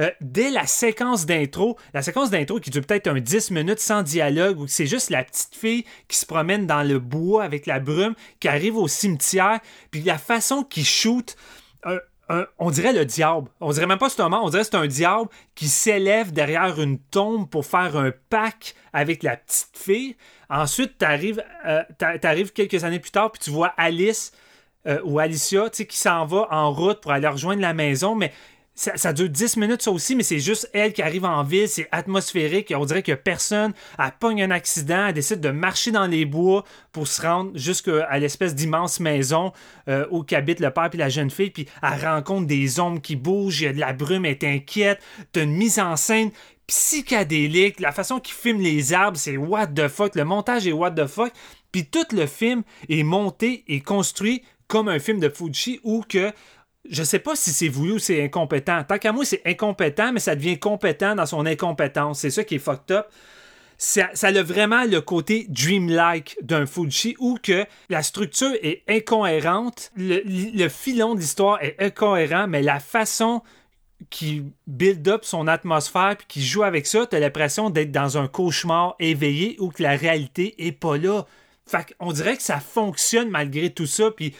Euh, 0.00 0.10
dès 0.20 0.50
la 0.50 0.66
séquence 0.66 1.26
d'intro, 1.26 1.76
la 1.94 2.02
séquence 2.02 2.30
d'intro 2.30 2.58
qui 2.58 2.70
dure 2.70 2.84
peut-être 2.84 3.06
un 3.06 3.20
10 3.20 3.50
minutes 3.50 3.80
sans 3.80 4.02
dialogue, 4.02 4.58
où 4.60 4.66
c'est 4.66 4.86
juste 4.86 5.10
la 5.10 5.22
petite 5.22 5.54
fille 5.54 5.84
qui 6.08 6.16
se 6.16 6.26
promène 6.26 6.66
dans 6.66 6.82
le 6.82 6.98
bois 6.98 7.44
avec 7.44 7.66
la 7.66 7.78
brume, 7.80 8.14
qui 8.40 8.48
arrive 8.48 8.76
au 8.76 8.88
cimetière, 8.88 9.60
puis 9.90 10.02
la 10.02 10.18
façon 10.18 10.62
qu'il 10.62 10.84
shoot, 10.86 11.36
on 12.58 12.70
dirait 12.70 12.92
le 12.92 13.04
diable. 13.04 13.48
On 13.60 13.72
dirait 13.72 13.86
même 13.86 13.98
pas 13.98 14.08
c'est 14.08 14.22
un 14.22 14.32
on 14.32 14.48
dirait 14.50 14.64
c'est 14.64 14.76
un 14.76 14.86
diable 14.86 15.28
qui 15.54 15.68
s'élève 15.68 16.32
derrière 16.32 16.80
une 16.80 16.98
tombe 16.98 17.48
pour 17.48 17.66
faire 17.66 17.96
un 17.96 18.12
pacte 18.28 18.76
avec 18.92 19.22
la 19.22 19.36
petite 19.36 19.76
fille. 19.76 20.16
Ensuite, 20.48 20.98
t'arrives 20.98 21.42
euh, 21.66 21.82
t'a- 21.98 22.18
t'arrives 22.18 22.52
quelques 22.52 22.84
années 22.84 23.00
plus 23.00 23.10
tard, 23.10 23.32
puis 23.32 23.40
tu 23.42 23.50
vois 23.50 23.72
Alice 23.76 24.32
euh, 24.86 25.00
ou 25.04 25.18
Alicia, 25.18 25.70
tu 25.70 25.86
qui 25.86 25.96
s'en 25.96 26.24
va 26.24 26.46
en 26.50 26.72
route 26.72 27.00
pour 27.00 27.12
aller 27.12 27.26
rejoindre 27.26 27.60
la 27.62 27.74
maison, 27.74 28.14
mais 28.14 28.32
ça, 28.80 29.12
dure 29.12 29.28
10 29.28 29.58
minutes, 29.58 29.82
ça 29.82 29.90
aussi, 29.90 30.16
mais 30.16 30.22
c'est 30.22 30.38
juste 30.38 30.70
elle 30.72 30.94
qui 30.94 31.02
arrive 31.02 31.26
en 31.26 31.42
ville, 31.42 31.68
c'est 31.68 31.86
atmosphérique, 31.92 32.72
on 32.74 32.86
dirait 32.86 33.02
que 33.02 33.12
personne, 33.12 33.74
elle 33.98 34.12
pogne 34.18 34.42
un 34.42 34.50
accident, 34.50 35.08
elle 35.08 35.14
décide 35.14 35.40
de 35.40 35.50
marcher 35.50 35.90
dans 35.90 36.06
les 36.06 36.24
bois 36.24 36.64
pour 36.90 37.06
se 37.06 37.20
rendre 37.20 37.50
jusqu'à 37.54 38.18
l'espèce 38.18 38.54
d'immense 38.54 38.98
maison 38.98 39.52
euh, 39.88 40.06
où 40.10 40.24
habite 40.32 40.60
le 40.60 40.70
père 40.70 40.88
et 40.92 40.96
la 40.96 41.10
jeune 41.10 41.30
fille, 41.30 41.50
puis 41.50 41.68
elle 41.82 42.06
rencontre 42.06 42.46
des 42.46 42.80
ombres 42.80 43.02
qui 43.02 43.16
bougent, 43.16 43.60
il 43.60 43.64
y 43.64 43.68
a 43.68 43.72
de 43.74 43.80
la 43.80 43.92
brume, 43.92 44.24
elle 44.24 44.32
est 44.32 44.44
inquiète, 44.44 45.00
t'as 45.32 45.42
une 45.42 45.52
mise 45.52 45.78
en 45.78 45.96
scène 45.96 46.30
psychédélique, 46.66 47.80
la 47.80 47.92
façon 47.92 48.18
qu'il 48.18 48.34
filme 48.34 48.60
les 48.60 48.94
arbres, 48.94 49.18
c'est 49.18 49.36
what 49.36 49.66
the 49.68 49.88
fuck, 49.88 50.14
le 50.14 50.24
montage 50.24 50.66
est 50.66 50.72
what 50.72 50.92
the 50.92 51.06
fuck, 51.06 51.32
puis 51.70 51.84
tout 51.84 52.06
le 52.12 52.26
film 52.26 52.62
est 52.88 53.02
monté 53.02 53.62
et 53.68 53.80
construit 53.80 54.42
comme 54.68 54.88
un 54.88 55.00
film 55.00 55.18
de 55.18 55.28
Fuji 55.28 55.80
où 55.82 56.02
que 56.08 56.32
je 56.88 57.02
sais 57.02 57.18
pas 57.18 57.36
si 57.36 57.52
c'est 57.52 57.68
voulu 57.68 57.92
ou 57.92 57.98
c'est 57.98 58.24
incompétent. 58.24 58.82
Tant 58.84 58.98
qu'à 58.98 59.12
moi, 59.12 59.24
c'est 59.24 59.42
incompétent, 59.44 60.12
mais 60.12 60.20
ça 60.20 60.34
devient 60.34 60.58
compétent 60.58 61.14
dans 61.14 61.26
son 61.26 61.46
incompétence. 61.46 62.20
C'est 62.20 62.30
ça 62.30 62.44
qui 62.44 62.56
est 62.56 62.58
fucked 62.58 62.90
up. 62.90 63.06
Ça, 63.76 64.10
a 64.22 64.42
vraiment 64.42 64.84
le 64.84 65.00
côté 65.00 65.46
dreamlike 65.48 66.36
d'un 66.42 66.66
Fuji 66.66 67.16
où 67.18 67.38
que 67.42 67.64
la 67.88 68.02
structure 68.02 68.52
est 68.60 68.82
incohérente, 68.88 69.90
le, 69.96 70.68
filon 70.68 71.14
de 71.14 71.20
l'histoire 71.20 71.62
est 71.62 71.76
incohérent, 71.78 72.46
mais 72.46 72.60
la 72.60 72.78
façon 72.78 73.42
qui 74.10 74.42
build 74.66 75.08
up 75.08 75.24
son 75.24 75.46
atmosphère 75.46 76.16
puis 76.18 76.26
qui 76.28 76.44
joue 76.44 76.62
avec 76.62 76.86
ça, 76.86 77.06
t'as 77.06 77.20
l'impression 77.20 77.70
d'être 77.70 77.90
dans 77.90 78.18
un 78.18 78.28
cauchemar 78.28 78.96
éveillé 78.98 79.56
où 79.60 79.70
que 79.70 79.82
la 79.82 79.96
réalité 79.96 80.66
est 80.66 80.72
pas 80.72 80.98
là. 80.98 81.24
Fait 81.66 81.94
qu'on 81.98 82.12
dirait 82.12 82.36
que 82.36 82.42
ça 82.42 82.60
fonctionne 82.60 83.30
malgré 83.30 83.70
tout 83.70 83.86
ça, 83.86 84.10
puis 84.10 84.34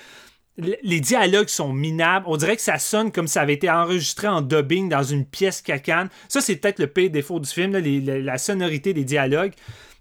les 0.82 1.00
dialogues 1.00 1.48
sont 1.48 1.72
minables. 1.72 2.26
On 2.28 2.36
dirait 2.36 2.56
que 2.56 2.62
ça 2.62 2.78
sonne 2.78 3.12
comme 3.12 3.28
ça 3.28 3.42
avait 3.42 3.54
été 3.54 3.70
enregistré 3.70 4.28
en 4.28 4.40
dubbing 4.42 4.88
dans 4.88 5.02
une 5.02 5.24
pièce 5.24 5.62
cacane. 5.62 6.08
Ça, 6.28 6.40
c'est 6.40 6.56
peut-être 6.56 6.78
le 6.78 6.86
pire 6.86 7.10
défaut 7.10 7.40
du 7.40 7.48
film, 7.48 7.72
là, 7.72 7.80
les- 7.80 8.00
la, 8.00 8.18
la 8.18 8.38
sonorité 8.38 8.92
des 8.94 9.04
dialogues. 9.04 9.52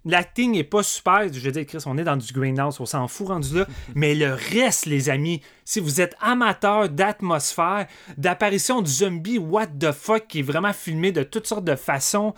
L'acting 0.05 0.55
est 0.55 0.63
pas 0.63 0.81
super. 0.81 1.23
Je 1.31 1.39
veux 1.39 1.51
dire, 1.51 1.65
Chris, 1.65 1.83
on 1.85 1.97
est 1.97 2.05
dans 2.05 2.15
du 2.15 2.31
greenhouse, 2.31 2.79
on 2.79 2.85
s'en 2.85 3.07
fout 3.09 3.27
rendu 3.27 3.57
là. 3.57 3.67
Mais 3.95 4.15
le 4.15 4.33
reste, 4.33 4.85
les 4.85 5.09
amis, 5.09 5.41
si 5.65 5.81
vous 5.81 5.99
êtes 5.99 6.15
amateur 6.21 6.87
d'atmosphère, 6.87 7.85
d'apparition 8.17 8.81
du 8.81 8.89
zombie, 8.91 9.37
what 9.37 9.67
the 9.67 9.91
fuck, 9.91 10.25
qui 10.27 10.39
est 10.39 10.43
vraiment 10.43 10.71
filmé 10.73 11.11
de 11.11 11.23
toutes 11.23 11.47
sortes 11.47 11.65
de 11.65 11.75
façons 11.75 12.33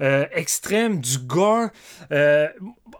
euh, 0.00 0.26
extrêmes, 0.32 1.00
du 1.00 1.18
gore. 1.18 1.68
euh, 2.12 2.48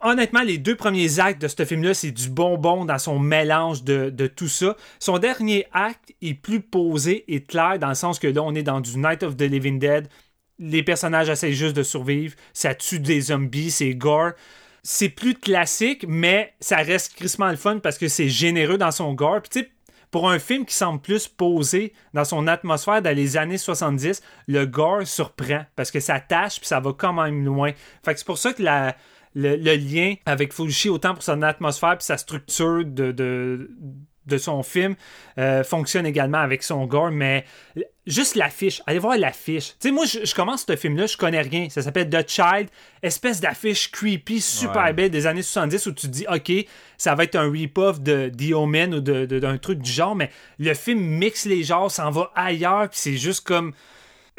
honnêtement, 0.03 0.43
les 0.43 0.59
deux 0.59 0.75
premiers 0.75 1.21
actes 1.21 1.41
de 1.41 1.49
ce 1.49 1.65
film-là, 1.65 1.95
c'est 1.95 2.11
du 2.11 2.29
bonbon 2.29 2.85
dans 2.85 2.99
son 2.99 3.19
mélange 3.19 3.85
de, 3.85 4.27
tout 4.27 4.49
ça. 4.49 4.77
Son 4.99 5.19
dernier 5.19 5.67
acte 5.73 6.13
est 6.23 6.35
plus 6.35 6.61
posé 6.61 7.25
et 7.33 7.43
clair 7.43 7.79
dans 7.79 7.89
le 7.89 7.95
sens 7.95 8.19
que 8.19 8.27
là, 8.27 8.43
on 8.43 8.55
est 8.55 8.63
dans 8.63 8.81
du 8.81 8.99
Night 8.99 9.23
of 9.23 9.37
the 9.37 9.43
Living 9.43 9.79
Dead. 9.79 10.09
Les 10.59 10.83
personnages 10.83 11.29
essaient 11.29 11.53
juste 11.53 11.77
de 11.77 11.83
survivre. 11.83 12.35
Ça 12.53 12.75
tue 12.75 12.99
des 12.99 13.21
zombies, 13.21 13.71
c'est 13.71 13.95
gore. 13.95 14.33
c'est 14.83 15.09
plus 15.09 15.35
classique, 15.35 16.05
mais 16.09 16.55
ça 16.61 16.79
reste 16.79 17.15
crissement 17.15 17.51
le 17.51 17.57
fun 17.57 17.79
parce 17.79 17.99
que 17.99 18.09
c'est 18.09 18.29
généreux 18.29 18.79
dans 18.79 18.91
son 18.91 19.13
gore. 19.15 19.41
Puis 19.43 19.69
pour 20.11 20.31
un 20.31 20.39
film 20.39 20.65
qui 20.65 20.75
semble 20.75 21.01
plus 21.01 21.29
posé 21.29 21.93
dans 22.15 22.25
son 22.25 22.47
atmosphère 22.47 23.03
dans 23.03 23.15
les 23.15 23.37
années 23.37 23.59
70, 23.59 24.23
le 24.47 24.65
gore 24.65 25.07
surprend 25.07 25.65
parce 25.77 25.91
que 25.91 26.01
ça 26.01 26.21
tâche 26.21 26.59
puis 26.59 26.67
ça 26.67 26.81
va 26.81 26.93
quand 26.93 27.13
même 27.13 27.45
loin. 27.45 27.73
Fait 28.05 28.15
que 28.15 28.19
c'est 28.19 28.27
pour 28.27 28.39
ça 28.39 28.53
que 28.53 28.63
le 29.35 29.77
lien 29.77 30.15
avec 30.27 30.53
Fuji, 30.53 30.89
autant 30.89 31.15
pour 31.15 31.23
son 31.23 31.43
atmosphère 31.43 31.99
puis 31.99 32.07
sa 32.07 32.17
structure 32.17 32.85
de, 32.85 33.13
de, 33.13 33.71
de 34.29 34.39
son 34.39 34.63
film, 34.63 34.95
euh, 35.39 35.65
fonctionne 35.65 36.07
également 36.07 36.39
avec 36.39 36.63
son 36.63 36.87
gore, 36.87 37.11
mais 37.11 37.45
juste 38.07 38.35
l'affiche, 38.37 38.83
allez 38.87 38.99
voir 38.99 39.17
l'affiche. 39.19 39.71
Tu 39.81 39.89
sais, 39.89 39.91
moi, 39.91 40.05
je, 40.07 40.25
je 40.25 40.35
commence 40.35 40.65
ce 40.69 40.77
film-là, 40.77 41.07
je 41.07 41.17
connais 41.17 41.41
rien. 41.41 41.69
Ça 41.71 41.83
s'appelle 41.83 42.09
The 42.09 42.29
Child, 42.29 42.69
espèce 43.03 43.41
d'affiche 43.41 43.91
creepy, 43.91 44.41
super 44.41 44.85
Ouais. 44.85 44.93
belle 44.93 45.11
des 45.11 45.27
années 45.27 45.43
70 45.43 45.87
où 45.87 45.93
tu 45.93 46.07
te 46.07 46.13
dis, 46.13 46.27
OK, 46.33 46.53
ça 46.97 47.15
va 47.15 47.25
être 47.25 47.37
un 47.37 47.51
rip-off 47.51 48.01
de 48.01 48.31
The 48.37 48.53
Omen 48.55 48.95
ou 48.95 49.01
de- 49.01 49.27
de- 49.27 49.39
d'un 49.39 49.59
truc 49.59 49.81
du 49.81 49.91
genre, 49.91 50.15
mais 50.15 50.31
le 50.59 50.75
film 50.75 51.01
mixe 51.01 51.45
les 51.47 51.63
genres, 51.65 51.91
s'en 51.91 52.11
va 52.11 52.31
ailleurs, 52.35 52.89
puis 52.89 52.99
c'est 53.01 53.17
juste 53.17 53.45
comme. 53.47 53.73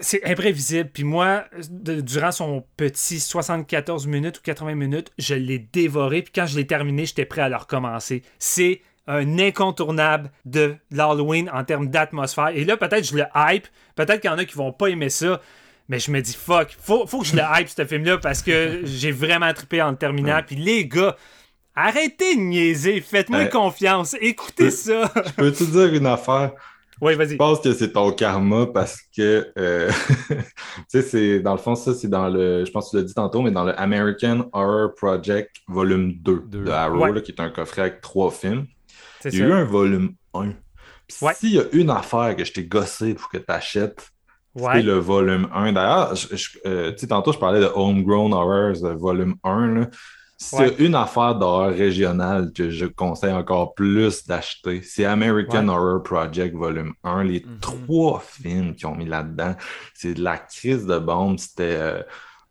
C'est 0.02 0.24
imprévisible. 0.24 0.90
Puis 0.94 1.04
moi, 1.04 1.44
de- 1.70 2.00
durant 2.00 2.32
son 2.32 2.64
petit 2.78 3.20
74 3.20 4.08
minutes 4.08 4.38
ou 4.40 4.42
80 4.44 4.74
minutes, 4.76 5.12
je 5.18 5.36
l'ai 5.36 5.60
dévoré. 5.60 6.22
Puis 6.22 6.32
quand 6.34 6.46
je 6.46 6.56
l'ai 6.56 6.66
terminé, 6.66 7.06
j'étais 7.06 7.26
prêt 7.26 7.42
à 7.42 7.50
le 7.50 7.58
recommencer. 7.58 8.22
C'est 8.40 8.80
un 9.10 9.40
incontournable 9.40 10.32
de 10.46 10.76
l'Halloween 10.92 11.50
en 11.54 11.64
termes 11.66 11.88
d'atmosphère. 11.90 12.50
Et 12.56 12.64
là, 12.64 12.78
peut-être 12.78 13.06
je 13.06 13.18
le 13.18 13.24
hype. 13.36 13.68
Peut-être 13.96 14.22
qu'il 14.22 14.30
y 14.30 14.34
en 14.34 14.38
a 14.38 14.46
qui 14.46 14.56
vont 14.56 14.72
pas 14.72 14.88
aimer 14.88 15.10
ça. 15.10 15.42
Mais 15.90 16.00
je 16.00 16.12
me 16.12 16.22
dis, 16.22 16.36
fuck, 16.36 16.78
faut, 16.80 17.08
faut 17.08 17.22
que 17.22 17.26
je 17.26 17.36
le 17.36 17.42
hype, 17.60 17.68
ce 17.68 17.84
film-là, 17.86 18.20
parce 18.20 18.42
que 18.44 18.82
j'ai 18.86 19.12
vraiment 19.12 19.52
trippé 19.54 19.82
en 19.82 19.92
le 19.92 19.98
terminant. 19.98 20.40
Puis 20.46 20.56
les 20.56 20.88
gars, 20.88 21.16
arrêtez 21.76 22.36
de 22.36 22.42
niaiser. 22.42 23.02
Faites-moi 23.02 23.40
Ouais. 23.40 23.50
confiance. 23.50 24.16
Écoutez 24.22 24.70
ça. 24.72 25.12
Peux-tu 25.38 25.66
dire 25.66 25.94
une 25.94 26.06
affaire? 26.06 26.52
oui, 27.02 27.16
vas-y. 27.16 27.30
Je 27.30 27.36
pense 27.38 27.62
que 27.62 27.74
c'est 27.74 27.94
ton 27.94 28.12
karma 28.12 28.68
parce 28.68 29.00
que, 29.16 29.52
euh, 29.58 29.90
tu 30.28 30.36
sais, 30.90 31.02
c'est, 31.02 31.40
dans 31.40 31.54
le 31.54 31.58
fond, 31.60 31.74
ça, 31.74 31.94
c'est 31.96 32.10
dans 32.10 32.28
le, 32.28 32.66
je 32.66 32.72
pense 32.72 32.88
que 32.88 32.90
tu 32.92 32.96
l'as 32.98 33.04
dit 33.04 33.14
tantôt, 33.14 33.42
mais 33.42 33.52
dans 33.52 33.64
le 33.64 33.80
American 33.80 34.50
Horror 34.52 34.94
Project 34.96 35.56
volume 35.68 36.14
2 36.22 36.44
Deux. 36.46 36.64
de 36.66 36.70
Arrow, 36.72 37.00
Ouais. 37.06 37.14
là, 37.14 37.22
qui 37.22 37.32
est 37.32 37.40
un 37.42 37.50
coffret 37.50 37.82
avec 37.84 38.02
trois 38.02 38.30
films. 38.32 38.66
Il 39.26 39.36
y 39.38 39.42
a 39.42 39.46
eu 39.48 39.52
un 39.52 39.66
volume 39.66 40.14
1. 40.34 40.52
Puis 41.08 41.18
Ouais. 41.22 41.34
s'il 41.34 41.54
y 41.54 41.60
a 41.60 41.64
une 41.74 41.90
affaire 41.90 42.36
que 42.36 42.44
je 42.46 42.54
t'ai 42.54 42.66
gossé 42.66 43.14
pour 43.16 43.30
que 43.30 43.38
tu 43.38 43.46
achètes, 43.48 44.10
c'est 44.56 44.82
le 44.84 44.94
volume 45.00 45.48
1. 45.54 45.72
D'ailleurs, 45.74 46.14
euh, 46.66 46.92
tantôt, 47.08 47.32
je 47.32 47.38
parlais 47.40 47.60
de 47.62 47.70
Homegrown 47.74 48.34
Horrors, 48.34 48.96
volume 48.98 49.36
1. 49.44 49.68
Là. 49.76 49.88
S'il 50.42 50.60
y 50.60 50.64
a 50.70 50.72
une 50.80 50.96
affaire 50.96 51.36
d'horreur 51.36 51.74
régionale 51.76 52.54
que 52.54 52.70
je 52.70 52.86
conseille 52.86 53.34
encore 53.34 53.74
plus 53.74 54.26
d'acheter, 54.26 54.82
c'est 54.84 55.04
American. 55.04 55.68
Horror 55.68 56.02
Project 56.02 56.56
volume 56.56 56.94
1. 57.04 57.24
Les 57.26 57.42
Mhm. 57.46 57.60
trois 57.60 58.22
films 58.26 58.74
qu'ils 58.76 58.88
ont 58.88 58.96
mis 58.96 59.06
là-dedans, 59.06 59.56
c'est 59.94 60.14
de 60.14 60.24
la 60.24 60.38
crise 60.38 60.86
de 60.86 60.98
bombe. 60.98 61.38
C'était 61.40 61.76
euh, 61.78 62.02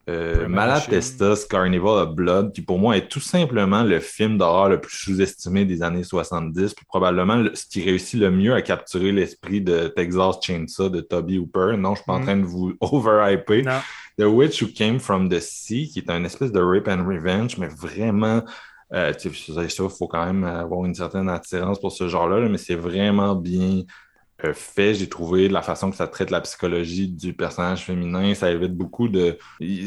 euh. 0.09 0.49
Malatestas, 0.49 1.47
Carnival 1.49 2.09
of 2.09 2.15
Blood, 2.15 2.53
qui 2.53 2.63
pour 2.63 2.79
moi 2.79 2.97
est 2.97 3.09
tout 3.09 3.21
simplement 3.21 3.83
le 3.83 4.01
film 4.01 4.39
d'horreur 4.39 4.69
le 4.69 4.81
plus 4.81 4.97
sous-estimé 4.97 5.65
des 5.65 5.83
années 5.83 6.05
70, 6.05 6.75
puis 6.75 6.85
probablement 6.87 7.37
le- 7.37 7.55
ce 7.55 7.67
qui 7.67 7.83
réussit 7.85 8.19
le 8.21 8.31
mieux 8.31 8.55
à 8.55 8.63
capturer 8.63 9.13
l'esprit 9.13 9.61
de 9.61 9.89
Texas 9.89 10.37
Chainsaw 10.43 10.89
de 10.89 11.01
Toby 11.01 11.39
Hooper. 11.39 11.77
Non, 11.79 11.91
je 11.95 12.01
suis 12.01 12.07
pas 12.07 12.15
en 12.15 12.19
Mhm. 12.21 12.25
train 12.25 12.37
de 12.37 12.45
vous 12.47 12.73
overhyper. 12.81 13.63
Non. 13.63 13.81
The 14.19 14.25
Witch 14.25 14.63
Who 14.63 14.69
Came 14.75 14.99
from 14.99 15.29
the 15.29 15.39
Sea, 15.41 15.89
qui 15.93 16.01
est 16.01 16.11
un 16.11 16.25
espèce 16.25 16.51
de 16.53 16.61
rape 16.61 16.89
and 16.89 17.07
revenge, 17.07 17.57
mais 17.59 17.69
vraiment, 17.69 18.43
euh, 18.95 19.13
tu 19.13 19.33
sais, 19.33 19.53
je 19.57 19.69
sais, 19.69 19.83
il 19.85 19.91
faut 19.91 20.09
quand 20.09 20.25
même 20.27 20.43
avoir 20.45 20.85
une 20.87 20.95
certaine 20.95 21.29
attirance 21.29 21.79
pour 21.81 21.93
ce 21.93 22.09
genre-là, 22.09 22.41
là, 22.41 22.49
mais 22.49 22.59
c'est 22.59 22.75
vraiment 22.75 23.35
bien 23.37 23.83
fait, 24.55 24.95
j'ai 24.95 25.09
trouvé, 25.09 25.49
de 25.49 25.53
la 25.53 25.63
façon 25.63 25.91
que 25.91 25.97
ça 25.97 26.07
traite 26.07 26.31
la 26.31 26.41
psychologie 26.41 27.09
du 27.09 27.33
personnage 27.33 27.85
féminin. 27.85 28.35
Ça 28.35 28.51
évite 28.51 28.75
beaucoup 28.75 29.09
de. 29.09 29.37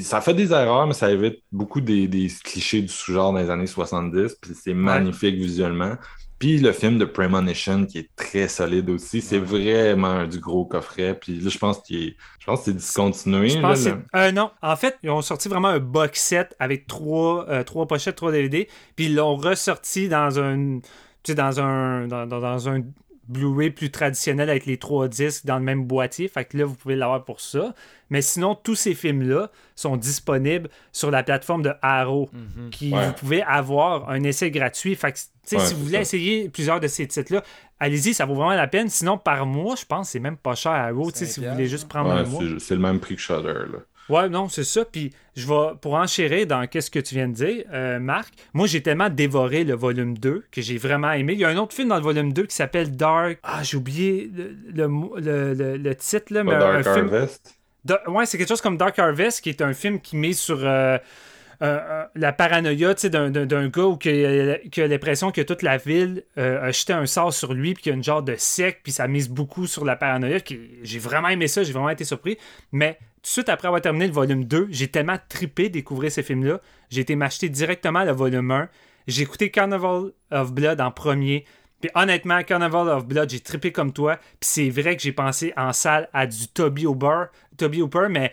Ça 0.02 0.20
fait 0.22 0.34
des 0.34 0.52
erreurs, 0.52 0.88
mais 0.88 0.94
ça 0.94 1.10
évite 1.12 1.42
beaucoup 1.52 1.82
des, 1.82 2.08
des 2.08 2.28
clichés 2.44 2.82
du 2.82 2.90
sous-genre 2.90 3.32
dans 3.34 3.40
les 3.40 3.50
années 3.50 3.68
70, 3.68 4.36
puis 4.42 4.52
c'est 4.54 4.74
magnifique 4.74 5.36
visuellement. 5.36 5.96
Puis 6.38 6.58
le 6.58 6.72
film 6.72 6.98
de 6.98 7.06
Premonition, 7.06 7.86
qui 7.86 8.00
est 8.00 8.10
très 8.16 8.48
solide 8.48 8.90
aussi, 8.90 9.22
c'est 9.22 9.38
vraiment 9.38 10.08
un 10.08 10.28
du 10.28 10.40
gros 10.40 10.66
coffret. 10.66 11.14
Puis 11.20 11.40
là, 11.40 11.50
je 11.50 11.58
pense 11.60 11.80
qu'il 11.84 12.04
est- 12.04 12.16
je 12.40 12.46
pense 12.48 12.60
que 12.60 12.66
c'est 12.66 12.74
discontinué. 12.78 13.50
Je 13.50 13.60
là, 13.60 13.68
que 13.76 14.18
euh, 14.18 14.32
non. 14.32 14.50
En 14.64 14.76
fait, 14.76 14.98
ils 15.04 15.12
ont 15.12 15.22
sorti 15.22 15.50
vraiment 15.50 15.68
un 15.68 15.80
box 15.80 16.20
set 16.20 16.56
avec 16.60 16.88
trois, 16.88 17.48
euh, 17.48 17.64
trois 17.64 17.86
pochettes, 17.88 18.16
trois 18.16 18.32
DVD, 18.32 18.68
puis 18.96 19.06
ils 19.06 19.16
l'ont 19.16 19.36
ressorti 19.36 20.10
dans 20.10 20.40
un, 20.40 20.80
tu 20.80 20.90
sais, 21.28 21.36
dans 21.36 21.60
un, 21.60 22.08
dans, 22.08 22.26
dans- 22.26 22.40
dans 22.40 22.70
un 22.70 22.82
Blu-ray 23.32 23.70
plus 23.72 23.90
traditionnel 23.92 24.50
avec 24.50 24.66
les 24.66 24.78
trois 24.78 25.08
disques 25.08 25.46
dans 25.46 25.58
le 25.58 25.64
même 25.64 25.86
boîtier. 25.86 26.28
Fait 26.28 26.46
que 26.46 26.58
là, 26.58 26.66
vous 26.66 26.76
pouvez 26.76 26.96
l'avoir 26.96 27.24
pour 27.24 27.40
ça. 27.42 27.74
Mais 28.10 28.22
sinon, 28.22 28.56
tous 28.56 28.76
ces 28.76 28.94
films-là 28.94 29.50
sont 29.76 29.96
disponibles 29.98 30.70
sur 30.92 31.12
la 31.12 31.24
plateforme 31.24 31.62
de 31.64 31.72
Arrow, 31.82 32.30
Mhm. 32.34 32.70
qui 32.72 32.94
Ouais. 32.94 33.08
vous 33.08 33.14
pouvez 33.14 33.42
avoir 33.44 34.10
un 34.10 34.22
essai 34.24 34.52
gratuit. 34.52 34.96
Fait 34.96 35.14
que, 35.14 35.18
tu 35.18 35.24
sais, 35.46 35.56
Ouais, 35.58 35.66
si 35.66 35.74
vous 35.74 35.80
voulez 35.84 35.94
ça. 35.96 36.02
essayer 36.02 36.50
plusieurs 36.50 36.80
de 36.82 36.88
ces 36.88 37.08
titres-là, 37.08 37.42
allez-y, 37.80 38.14
ça 38.14 38.26
vaut 38.26 38.36
vraiment 38.36 38.54
la 38.54 38.68
peine. 38.68 38.90
Sinon, 38.90 39.18
par 39.18 39.46
mois, 39.46 39.76
je 39.76 39.86
pense 39.86 40.08
que 40.08 40.12
c'est 40.12 40.20
même 40.20 40.38
pas 40.38 40.56
cher 40.56 40.74
à 40.74 40.88
Arrow, 40.88 41.10
si 41.14 41.26
vous 41.40 41.50
voulez 41.50 41.68
juste 41.68 41.88
prendre 41.88 42.10
Ouais, 42.14 42.20
un 42.20 42.24
mois. 42.26 42.42
c'est 42.48 42.60
c'est 42.60 42.76
le 42.76 42.82
même 42.82 43.00
prix 43.00 43.16
que 43.16 43.22
Shudder. 43.22 43.54
Là. 43.72 43.80
Ouais, 44.12 44.30
non, 44.30 44.50
c'est 44.50 44.64
ça. 44.64 44.84
Puis 44.86 45.12
je 45.36 45.48
vais, 45.48 45.76
pour 45.82 45.94
enchérir 45.96 46.46
dans 46.48 46.68
qu'est-ce 46.68 46.92
que 46.92 47.00
tu 47.00 47.16
viens 47.16 47.28
de 47.28 47.34
dire, 47.34 47.64
euh, 47.74 48.00
Marc, 48.00 48.34
moi 48.54 48.68
j'ai 48.68 48.82
tellement 48.82 49.10
dévoré 49.10 49.64
le 49.64 49.74
volume 49.76 50.18
2 50.18 50.44
que 50.52 50.62
j'ai 50.62 50.78
vraiment 50.78 51.12
aimé. 51.12 51.34
Il 51.34 51.40
y 51.40 51.46
a 51.46 51.50
un 51.50 51.58
autre 51.58 51.74
film 51.74 51.88
dans 51.90 51.96
le 51.98 52.02
volume 52.04 52.34
2 52.34 52.44
qui 52.46 52.56
s'appelle 52.56 52.96
Dark. 52.96 53.40
Ah, 53.44 53.64
j'ai 53.64 53.78
oublié 53.78 54.30
le, 54.36 54.56
le, 54.74 55.54
le- 55.54 55.78
le- 55.78 55.96
titre, 55.96 56.34
là, 56.34 56.44
mais 56.44 56.54
un 56.54 56.60
Dark 56.60 56.84
film. 56.84 57.06
Harvest? 57.14 57.56
Da- 57.86 58.04
ouais, 58.10 58.26
c'est 58.26 58.38
quelque 58.38 58.50
chose 58.50 58.62
comme 58.62 58.78
Dark 58.78 59.00
Harvest, 59.00 59.42
qui 59.42 59.50
est 59.50 59.62
un 59.62 59.74
film 59.74 60.00
qui 60.00 60.16
met 60.18 60.34
sur 60.34 60.60
euh, 60.64 60.98
euh, 61.62 61.80
euh, 61.80 62.06
la 62.16 62.34
paranoïa 62.34 62.96
d'un, 62.96 63.68
gars 63.68 63.84
où 63.84 63.96
qui 63.96 64.10
a, 64.10 64.88
l'impression 64.88 65.32
que 65.32 65.42
toute 65.42 65.62
la 65.62 65.78
ville 65.78 66.24
euh, 66.40 66.60
a 66.60 66.72
jeté 66.72 66.92
un 66.94 67.06
sort 67.06 67.32
sur 67.34 67.54
lui, 67.54 67.76
puis 67.76 67.84
qu'il 67.84 67.90
y 67.92 67.94
a 67.94 67.96
une 67.96 68.04
genre 68.04 68.24
de 68.24 68.36
secte, 68.36 68.80
puis 68.82 68.92
ça 68.92 69.08
mise 69.08 69.30
beaucoup 69.30 69.68
sur 69.68 69.86
la 69.86 69.96
paranoïa. 69.96 70.40
J'ai 70.82 71.00
vraiment 71.00 71.30
aimé 71.30 71.48
ça, 71.48 71.62
j'ai 71.62 71.72
vraiment 71.72 71.90
été 71.90 72.04
surpris. 72.04 72.38
Mais 72.72 72.94
tout 72.94 73.22
de 73.22 73.28
suite 73.28 73.50
après 73.50 73.68
avoir 73.68 73.82
terminé 73.82 74.08
le 74.08 74.14
volume 74.14 74.46
2, 74.46 74.70
j'ai 74.72 74.88
tellement 74.88 75.18
trippé 75.30 75.70
découvrir 75.70 76.12
ces 76.12 76.24
films-là. 76.24 76.62
J'ai 76.90 77.02
été 77.02 77.16
m'acheter 77.16 77.48
directement 77.48 78.04
le 78.04 78.12
volume 78.12 78.50
1. 78.50 78.68
J'ai 79.08 79.22
écouté 79.22 79.52
Carnival 79.52 80.12
of 80.32 80.54
Blood 80.54 80.82
en 80.82 80.90
premier. 80.90 81.46
Puis 81.80 81.92
honnêtement, 81.94 82.42
Carnival 82.42 82.90
of 82.90 83.06
Blood, 83.06 83.30
j'ai 83.30 83.40
trippé 83.40 83.72
comme 83.72 83.94
toi. 83.94 84.18
Puis 84.40 84.50
c'est 84.50 84.70
vrai 84.72 84.96
que 84.96 85.04
j'ai 85.04 85.12
pensé 85.12 85.54
en 85.56 85.74
salle 85.74 86.10
à 86.12 86.26
du 86.26 86.48
Toby 86.48 86.88
Hooper, 86.88 87.26
Toby 87.58 87.84
Hooper 87.84 88.08
mais 88.10 88.32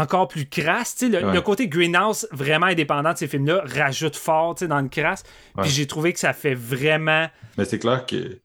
encore 0.00 0.28
plus 0.28 0.46
crasse. 0.48 0.96
Le, 1.02 1.24
Ouais. 1.24 1.32
le 1.34 1.40
côté 1.40 1.68
Greenhouse, 1.68 2.26
vraiment 2.32 2.66
indépendant 2.66 3.12
de 3.12 3.18
ces 3.18 3.26
films-là, 3.28 3.62
rajoute 3.64 4.16
fort 4.16 4.54
dans 4.54 4.80
le 4.80 4.88
crasse. 4.88 5.22
Ouais. 5.56 5.62
Puis 5.62 5.72
j'ai 5.72 5.86
trouvé 5.86 6.12
que 6.12 6.18
ça 6.18 6.32
fait 6.32 6.54
vraiment. 6.54 7.26
Mais 7.58 7.64
c'est 7.64 7.78
clair 7.78 8.04
que 8.06 8.40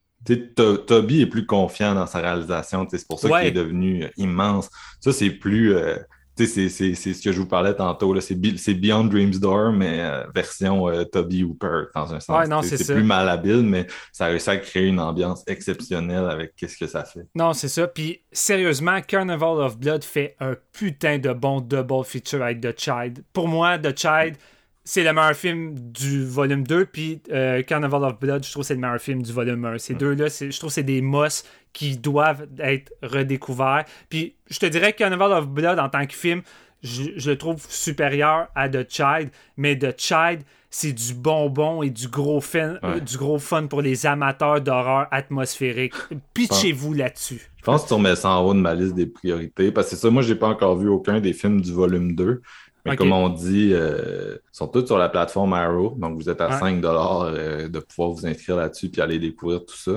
Toby 0.85 1.21
est 1.21 1.25
plus 1.27 1.45
confiant 1.45 1.95
dans 1.95 2.07
sa 2.07 2.19
réalisation. 2.19 2.87
C'est 2.89 3.07
pour 3.07 3.19
ça 3.19 3.27
Ouais. 3.27 3.39
qu'il 3.39 3.47
est 3.49 3.51
devenu 3.63 4.05
immense. 4.17 4.69
Ça, 4.99 5.11
c'est 5.11 5.29
plus. 5.31 5.73
euh, 5.75 5.97
c'est- 6.37 6.69
ce 6.69 7.21
que 7.23 7.31
je 7.31 7.39
vous 7.39 7.47
parlais 7.47 7.73
tantôt. 7.75 8.19
C'est 8.21 8.35
Be- 8.35 8.57
c'est 8.57 8.73
Beyond 8.73 9.05
Dreams 9.05 9.31
Door, 9.39 9.71
mais 9.73 9.99
euh, 10.01 10.23
version 10.33 10.87
euh, 10.89 11.03
Toby 11.03 11.43
Hooper, 11.43 11.83
dans 11.95 12.13
un 12.13 12.19
sens. 12.19 12.47
Ouais, 12.47 12.47
c'est 12.63 12.93
plus 12.93 13.03
malhabile, 13.03 13.63
mais 13.63 13.87
ça 14.11 14.25
a 14.25 14.27
réussi 14.29 14.49
à 14.49 14.57
créer 14.57 14.87
une 14.87 14.99
ambiance 14.99 15.43
exceptionnelle 15.47 16.25
avec 16.29 16.55
qu'est-ce 16.55 16.77
que 16.77 16.87
ça 16.87 17.03
fait. 17.03 17.25
Non, 17.35 17.53
c'est 17.53 17.67
ça. 17.67 17.87
Puis 17.87 18.21
sérieusement, 18.31 19.01
Carnival 19.01 19.59
of 19.61 19.77
Blood 19.77 20.03
fait 20.03 20.35
un 20.39 20.55
putain 20.71 21.17
de 21.19 21.33
bon 21.33 21.61
double 21.61 22.03
feature 22.05 22.41
avec 22.43 22.61
The 22.61 22.79
Child. 22.79 23.23
Pour 23.33 23.47
moi, 23.47 23.77
The 23.77 23.97
Child, 23.97 24.35
c'est 24.83 25.03
le 25.03 25.13
meilleur 25.13 25.33
film 25.35 25.75
du 25.77 26.25
volume 26.25 26.65
2. 26.65 26.85
Puis 26.85 27.21
euh, 27.31 27.61
Carnival 27.63 28.03
of 28.03 28.19
Blood, 28.19 28.43
je 28.43 28.51
trouve 28.51 28.63
que 28.63 28.67
c'est 28.67 28.73
le 28.75 28.79
meilleur 28.81 28.99
film 28.99 29.21
du 29.21 29.31
volume 29.31 29.63
1. 29.65 29.77
Ces 29.77 29.93
deux-là, 29.93 30.27
je 30.27 30.57
trouve 30.57 30.69
que 30.69 30.73
c'est 30.73 30.83
des 30.83 31.01
mosses 31.01 31.43
qui 31.73 31.97
doivent 31.97 32.47
être 32.59 32.91
redécouverts. 33.03 33.85
Puis 34.09 34.35
je 34.49 34.59
te 34.59 34.65
dirais 34.65 34.93
que 34.93 34.97
Carnival 34.99 35.31
of 35.33 35.47
Blood, 35.47 35.79
en 35.79 35.89
tant 35.89 36.05
que 36.05 36.13
film, 36.13 36.41
je, 36.83 37.03
je 37.15 37.29
le 37.31 37.37
trouve 37.37 37.63
supérieur 37.69 38.47
à 38.55 38.67
The 38.69 38.89
Child. 38.89 39.29
Mais 39.57 39.77
The 39.77 39.93
Child, 39.99 40.41
c'est 40.71 40.93
du 40.93 41.13
bonbon 41.13 41.83
et 41.83 41.89
du 41.89 42.07
gros, 42.07 42.41
fun, 42.41 42.77
Ouais. 42.81 43.01
du 43.01 43.17
gros 43.17 43.37
fun 43.39 43.67
pour 43.67 43.81
les 43.81 44.05
amateurs 44.05 44.61
d'horreur 44.61 45.07
atmosphérique. 45.11 45.93
Pitchez-vous 46.33 46.93
là-dessus. 46.93 47.49
Je 47.57 47.63
pense 47.63 47.83
que 47.83 47.89
tu 47.89 47.93
remets 47.93 48.15
ça 48.15 48.31
en 48.31 48.43
haut 48.45 48.53
de 48.55 48.59
ma 48.59 48.73
liste 48.73 48.95
des 48.95 49.05
priorités. 49.05 49.71
Parce 49.71 49.89
que 49.89 49.95
c'est 49.95 50.01
ça, 50.01 50.09
moi, 50.09 50.23
j'ai 50.23 50.33
pas 50.35 50.47
encore 50.47 50.75
vu 50.77 50.87
aucun 50.89 51.19
des 51.19 51.33
films 51.33 51.61
du 51.61 51.71
volume 51.71 52.15
2. 52.15 52.41
Mais 52.85 52.95
comme 52.95 53.11
on 53.11 53.29
dit, 53.29 53.71
euh, 53.73 54.35
ils 54.37 54.57
sont 54.57 54.67
tous 54.67 54.85
sur 54.85 54.97
la 54.97 55.09
plateforme 55.09 55.53
Arrow. 55.53 55.95
Donc, 55.97 56.17
vous 56.21 56.29
êtes 56.29 56.41
à 56.41 56.47
Ouais. 56.49 56.59
5 56.59 56.83
euh, 56.83 57.67
de 57.67 57.79
pouvoir 57.79 58.09
vous 58.11 58.25
inscrire 58.25 58.55
là-dessus 58.57 58.89
puis 58.89 59.01
aller 59.01 59.19
découvrir 59.19 59.65
tout 59.65 59.75
ça. 59.77 59.93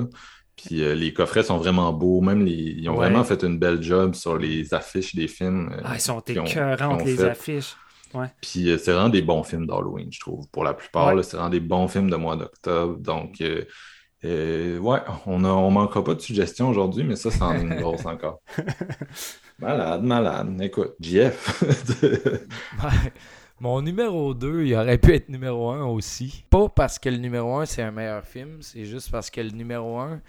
Puis 0.57 0.83
euh, 0.85 0.95
les 0.95 1.13
coffrets 1.13 1.43
sont 1.43 1.57
vraiment 1.59 1.93
beaux. 1.93 2.21
Même 2.21 2.45
les, 2.45 2.53
ils 2.53 2.89
ont 2.89 2.93
Ouais. 2.93 3.07
vraiment 3.09 3.25
fait 3.25 3.43
une 3.43 3.59
belle 3.59 3.83
job 3.83 4.15
sur 4.15 4.37
les 4.39 4.73
affiches 4.75 5.15
des 5.15 5.29
films. 5.29 5.71
euh, 5.73 5.81
Ah, 5.85 5.95
ils 5.95 6.01
sont 6.01 6.21
écœurantes, 6.21 7.05
les 7.05 7.17
fait. 7.17 7.29
affiches. 7.31 7.77
Ouais. 8.13 8.29
Puis 8.41 8.71
c'est 8.79 8.93
vraiment 8.93 9.09
des 9.09 9.23
bons 9.23 9.43
films 9.43 9.67
d'Halloween, 9.67 10.09
je 10.13 10.21
trouve. 10.21 10.47
Pour 10.53 10.63
la 10.63 10.73
plupart, 10.75 11.13
c'est 11.25 11.37
vraiment 11.37 11.51
des 11.51 11.59
bons 11.61 11.89
films 11.89 12.09
de 12.11 12.17
mois 12.17 12.37
d'octobre. 12.37 12.97
Donc, 12.99 13.43
euh, 14.25 14.79
ouais, 14.79 15.01
on 15.27 15.39
ne 15.39 15.49
on 15.49 15.71
manquera 15.71 16.03
pas 16.03 16.15
de 16.15 16.21
suggestions 16.21 16.69
aujourd'hui, 16.69 17.05
mais 17.05 17.17
ça, 17.17 17.31
c'en 17.31 17.55
est 17.55 17.61
une 17.61 17.77
grosse 17.77 18.07
encore. 18.07 18.41
Malade, 19.61 20.03
malade. 20.03 20.61
Écoute, 20.61 20.95
JF. 21.01 21.63
Ouais. 22.83 23.13
Mon 23.61 23.81
numéro 23.83 24.35
2, 24.35 24.65
il 24.65 24.75
aurait 24.75 24.99
pu 24.99 25.15
être 25.15 25.29
numéro 25.29 25.71
1 25.71 25.85
aussi. 25.87 26.45
Pas 26.51 26.69
parce 26.69 26.99
que 26.99 27.09
le 27.09 27.19
numéro 27.19 27.57
1 27.57 27.67
c'est 27.67 27.83
un 27.83 27.93
meilleur 27.93 28.25
film, 28.25 28.59
c'est 28.61 28.85
juste 28.85 29.13
parce 29.13 29.31
que 29.31 29.41
le 29.41 29.51
numéro 29.51 29.97
1 30.01 30.21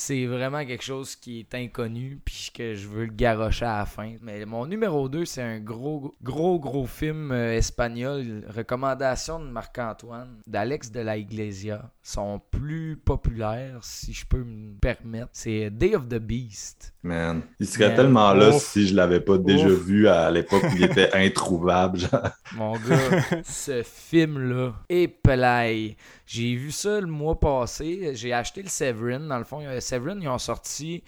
c'est 0.00 0.24
vraiment 0.24 0.64
quelque 0.64 0.82
chose 0.82 1.14
qui 1.14 1.40
est 1.40 1.54
inconnu 1.54 2.18
puis 2.24 2.50
que 2.54 2.72
je 2.74 2.88
veux 2.88 3.04
le 3.04 3.12
garrocher 3.12 3.66
à 3.66 3.80
la 3.80 3.84
fin. 3.84 4.14
Mais 4.22 4.46
mon 4.46 4.64
numéro 4.64 5.10
2, 5.10 5.26
c'est 5.26 5.42
un 5.42 5.60
gros 5.60 6.14
gros 6.22 6.58
gros 6.58 6.86
film 6.86 7.30
euh, 7.32 7.52
espagnol, 7.54 8.42
recommandation 8.48 9.38
de 9.40 9.44
Marc-Antoine, 9.50 10.38
d'Alex 10.46 10.90
de 10.90 11.00
la 11.00 11.18
Iglesia, 11.18 11.90
son 12.02 12.40
plus 12.50 12.96
populaire 12.96 13.80
si 13.82 14.14
je 14.14 14.24
peux 14.24 14.42
me 14.42 14.72
permettre, 14.78 15.28
c'est 15.34 15.68
Day 15.68 15.94
of 15.94 16.08
the 16.08 16.14
Beast. 16.18 16.94
Man, 17.02 17.42
il 17.58 17.66
serait 17.66 17.88
Man. 17.88 17.96
tellement 17.96 18.32
là 18.34 18.50
Ouf. 18.50 18.62
si 18.62 18.86
je 18.88 18.94
l'avais 18.94 19.20
pas 19.20 19.36
déjà 19.38 19.66
Ouf. 19.68 19.84
vu 19.84 20.08
à 20.08 20.30
l'époque 20.30 20.62
où 20.64 20.76
il 20.76 20.84
était 20.84 21.10
introuvable. 21.14 21.98
genre. 21.98 22.28
Mon 22.56 22.72
gars, 22.72 23.42
ce 23.44 23.82
film-là, 23.82 24.74
épelaille. 24.88 25.96
J'ai 26.26 26.54
vu 26.54 26.70
ça 26.70 27.00
le 27.00 27.06
mois 27.06 27.40
passé. 27.40 28.12
J'ai 28.14 28.32
acheté 28.32 28.62
le 28.62 28.68
Severin. 28.68 29.20
Dans 29.20 29.38
le 29.38 29.44
fond, 29.44 29.60
euh, 29.64 29.80
Severin, 29.90 30.20
ils 30.20 30.28
ont 30.28 30.38
sorti 30.38 31.02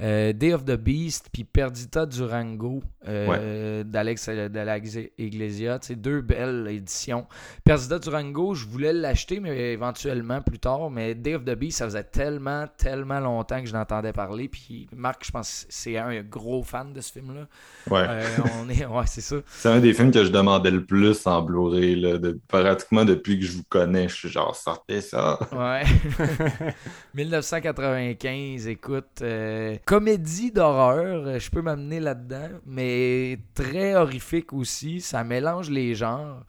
euh, 0.00 0.32
Day 0.32 0.54
of 0.54 0.64
the 0.64 0.76
Beast 0.76 1.28
puis 1.32 1.44
Perdita 1.44 2.06
Durango 2.06 2.82
euh, 3.06 3.84
d'Alex 3.84 4.26
euh, 4.28 4.48
de 4.48 4.58
la 4.60 4.78
Iglesia. 5.18 5.78
Tu 5.78 5.88
sais, 5.88 5.96
deux 5.96 6.20
belles 6.22 6.66
éditions. 6.70 7.26
Perdita 7.64 7.98
Durango, 7.98 8.54
je 8.54 8.66
voulais 8.66 8.92
l'acheter, 8.92 9.38
mais 9.40 9.72
éventuellement 9.72 10.40
plus 10.40 10.58
tard. 10.58 10.90
Mais 10.90 11.14
Day 11.14 11.34
of 11.34 11.44
the 11.44 11.54
Beast, 11.54 11.78
ça 11.78 11.84
faisait 11.84 12.04
tellement, 12.04 12.66
tellement 12.78 13.20
longtemps 13.20 13.60
que 13.60 13.66
je 13.68 13.74
l'entendais 13.74 14.12
parler. 14.12 14.48
Puis 14.48 14.88
Marc, 14.96 15.24
je 15.26 15.30
pense 15.30 15.64
que 15.64 15.72
c'est 15.74 15.98
un 15.98 16.22
gros 16.22 16.62
fan 16.62 16.92
de 16.92 17.00
ce 17.00 17.12
film-là. 17.12 17.46
Ouais. 17.90 18.06
Euh, 18.08 18.22
on 18.62 18.68
est, 18.70 18.86
ouais, 18.86 19.06
c'est 19.06 19.20
ça. 19.20 19.36
C'est 19.48 19.68
un 19.68 19.80
des 19.80 19.92
films 19.92 20.10
que 20.10 20.24
je 20.24 20.30
demandais 20.30 20.70
le 20.70 20.84
plus 20.84 21.26
en 21.26 21.42
Blu-ray. 21.42 21.96
là, 22.00 22.18
de- 22.18 22.40
pratiquement 22.48 23.04
depuis 23.04 23.38
que 23.38 23.44
je 23.44 23.52
vous 23.52 23.64
connais, 23.68 24.08
je 24.08 24.14
suis 24.14 24.28
genre, 24.30 24.56
sortez 24.56 25.00
ça. 25.00 25.38
Ouais. 25.52 25.82
1995, 27.14 28.68
écoute. 28.68 29.06
euh, 29.22 29.76
comédie 29.84 30.50
d'horreur, 30.52 31.26
euh, 31.26 31.38
je 31.38 31.50
peux 31.50 31.62
m'amener 31.62 32.00
là-dedans, 32.00 32.48
mais 32.66 33.38
très 33.54 33.94
horrifique 33.94 34.52
aussi. 34.52 35.00
Ça 35.00 35.24
mélange 35.24 35.70
les 35.70 35.94
genres. 35.94 36.44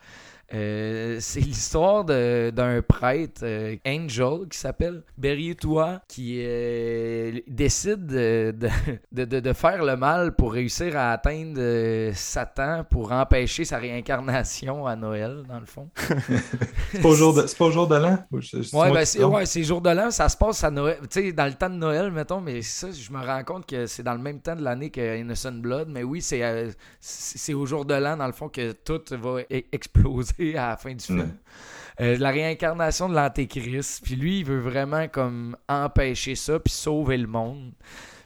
Euh, 0.54 1.18
c'est 1.20 1.40
l'histoire 1.40 2.06
de- 2.06 2.52
d'un 2.52 2.82
prêtre, 2.82 3.42
euh, 3.44 3.76
Angel, 3.88 4.48
qui 4.50 4.58
s'appelle 4.58 5.04
Berrietois, 5.18 6.02
qui 6.08 6.42
euh, 6.44 7.40
décide 7.48 8.06
de, 8.08 8.54
de, 9.12 9.40
de- 9.40 9.54
faire 9.54 9.84
le 9.84 9.96
mal 9.96 10.36
pour 10.36 10.54
réussir 10.54 10.96
à 10.98 11.12
atteindre 11.14 12.12
Satan 12.14 12.84
pour 12.90 13.12
empêcher 13.12 13.66
sa 13.66 13.78
réincarnation 13.78 14.86
à 14.88 14.96
Noël, 14.96 15.44
dans 15.48 15.60
le 15.60 15.66
fond. 15.66 15.90
C'est 16.92 17.02
pas 17.02 17.10
au 17.10 17.16
jour 17.16 17.34
de, 17.34 17.48
c'est 17.48 17.58
pas 17.58 17.66
au 17.66 17.72
jour 17.72 17.88
de 17.88 17.96
l'an? 17.96 18.20
Ouais, 18.74 18.92
ben 18.94 19.00
qui 19.02 19.06
c'est 19.08 19.24
ouais, 19.24 19.46
c'est 19.48 19.64
jour 19.64 19.82
de 19.82 19.90
l'an, 19.90 20.12
ça 20.12 20.30
se 20.30 20.38
passe 20.38 20.64
à 20.64 20.70
Noël, 20.72 20.98
tu 21.10 21.22
sais, 21.22 21.32
dans 21.34 21.46
le 21.46 21.54
temps 21.54 21.70
de 21.70 21.76
Noël, 21.76 22.12
mettons, 22.12 22.40
mais 22.42 22.62
ça, 22.62 22.90
je 22.92 23.12
me 23.12 23.18
rends 23.26 23.44
compte 23.44 23.66
que 23.66 23.86
c'est 23.88 24.04
dans 24.04 24.14
le 24.14 24.20
même 24.22 24.40
temps 24.40 24.56
de 24.56 24.64
l'année 24.64 24.90
que 24.92 25.18
Innocent 25.18 25.54
Blood, 25.54 25.88
mais 25.90 26.04
oui, 26.04 26.22
c'est 26.22 27.54
au 27.54 27.66
jour 27.66 27.86
de 27.86 27.96
l'an, 27.96 28.18
dans 28.18 28.28
le 28.28 28.34
fond, 28.34 28.50
que 28.50 28.72
tout 28.74 29.02
va 29.12 29.42
e- 29.52 29.64
à 30.52 30.70
la 30.70 30.78
fin 30.78 30.94
du 30.94 31.04
film. 31.04 31.34
Euh, 32.02 32.18
la 32.18 32.32
réincarnation 32.32 33.08
de 33.08 33.16
l'Antéchrist, 33.16 34.04
puis 34.04 34.16
lui, 34.16 34.40
il 34.40 34.46
veut 34.46 34.60
vraiment 34.60 35.08
comme 35.08 35.56
empêcher 35.70 36.36
ça, 36.36 36.60
puis 36.60 36.74
sauver 36.74 37.18
le 37.18 37.28
monde. 37.28 37.72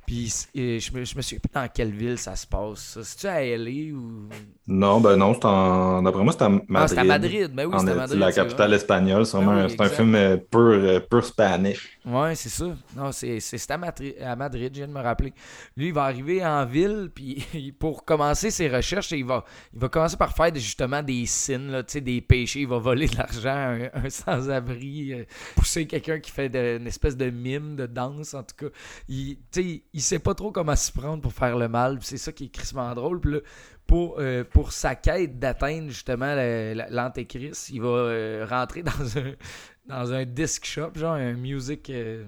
Puis 0.07 0.33
je 0.55 0.91
me, 0.93 1.03
je 1.03 1.15
me 1.17 1.21
suis 1.21 1.37
plus 1.37 1.51
dans 1.53 1.67
quelle 1.67 1.91
ville 1.91 2.17
ça 2.17 2.33
se 2.37 2.47
passe. 2.47 2.97
C'est-tu 3.03 3.27
à 3.27 3.43
L.A. 3.43 3.93
ou... 3.93 4.29
Non, 4.65 5.01
ben 5.01 5.17
non, 5.17 5.33
c'est 5.33 5.43
en... 5.45 6.01
d'après 6.01 6.23
moi, 6.23 6.31
c'est 6.33 6.43
à 6.43 6.49
Madrid. 6.49 6.67
Ah, 6.75 6.87
c'est 6.87 6.97
à 6.97 7.03
Madrid, 7.03 7.51
ben 7.53 7.65
oui, 7.65 7.75
c'est 7.77 7.83
à 7.85 7.91
c'est 7.91 7.95
Madrid. 7.97 8.19
la 8.19 8.31
capitale 8.31 8.73
espagnole, 8.73 9.25
oui, 9.33 9.43
un- 9.45 9.67
c'est 9.69 9.81
un 9.81 9.89
film 9.89 10.15
euh, 10.15 10.37
pur, 10.37 10.59
euh, 10.61 10.99
pur 11.01 11.25
Spanish. 11.25 11.99
Ouais, 12.05 12.35
c'est 12.35 12.47
ça. 12.49 12.65
Non, 12.95 13.11
c'est 13.11 13.39
à, 13.69 13.77
Madrid, 13.77 14.71
je 14.73 14.77
viens 14.79 14.87
de 14.87 14.93
me 14.93 15.01
rappeler. 15.01 15.33
Lui, 15.75 15.87
il 15.87 15.93
va 15.93 16.03
arriver 16.03 16.43
en 16.45 16.65
ville, 16.65 17.11
puis 17.15 17.45
pour 17.77 18.05
commencer 18.05 18.49
ses 18.49 18.69
recherches, 18.69 19.11
il 19.11 19.25
va, 19.25 19.43
il 19.73 19.79
va 19.79 19.89
commencer 19.89 20.15
par 20.15 20.33
faire 20.33 20.55
justement 20.55 21.03
des 21.03 21.25
signes, 21.25 21.69
là, 21.69 21.83
tu 21.83 21.91
sais, 21.93 22.01
des 22.01 22.21
péchés. 22.21 22.61
Il 22.61 22.67
va 22.69 22.77
voler 22.79 23.07
de 23.07 23.17
l'argent 23.17 23.49
à 23.49 23.73
un, 23.73 23.89
un 24.05 24.09
sans-abri, 24.09 25.11
euh, 25.13 25.23
pousser 25.57 25.85
quelqu'un 25.85 26.19
qui 26.21 26.31
fait 26.31 26.47
de- 26.47 26.77
une 26.79 26.87
espèce 26.87 27.17
de 27.17 27.29
mime, 27.29 27.75
de 27.75 27.87
danse, 27.87 28.33
en 28.33 28.43
tout 28.43 28.55
cas. 28.67 28.71
Il, 29.09 29.37
tu 29.51 29.61
sais, 29.61 29.83
il 29.97 30.01
sait 30.01 30.19
pas 30.19 30.35
trop 30.35 30.51
comment 30.51 30.75
s'y 30.75 30.91
prendre 30.91 31.23
pour 31.23 31.33
faire 31.33 31.57
le 31.57 31.67
mal, 31.67 31.97
c'est 32.01 32.17
ça 32.17 32.31
qui 32.31 32.45
est 32.45 32.49
crissement 32.49 32.93
drôle. 32.93 33.19
Là, 33.23 33.39
pour, 33.87 34.17
euh, 34.19 34.43
pour 34.43 34.71
sa 34.71 34.93
quête 34.93 35.39
d'atteindre 35.39 35.89
justement 35.89 36.35
l'antéchrist, 36.91 37.69
il 37.69 37.81
va 37.81 37.87
euh, 37.87 38.45
rentrer 38.47 38.83
dans 38.83 39.17
un 39.17 39.33
dans 39.87 40.13
un 40.13 40.25
disc 40.25 40.65
shop, 40.65 40.91
genre 40.95 41.13
un 41.13 41.33
music. 41.33 41.89
euh, 41.89 42.25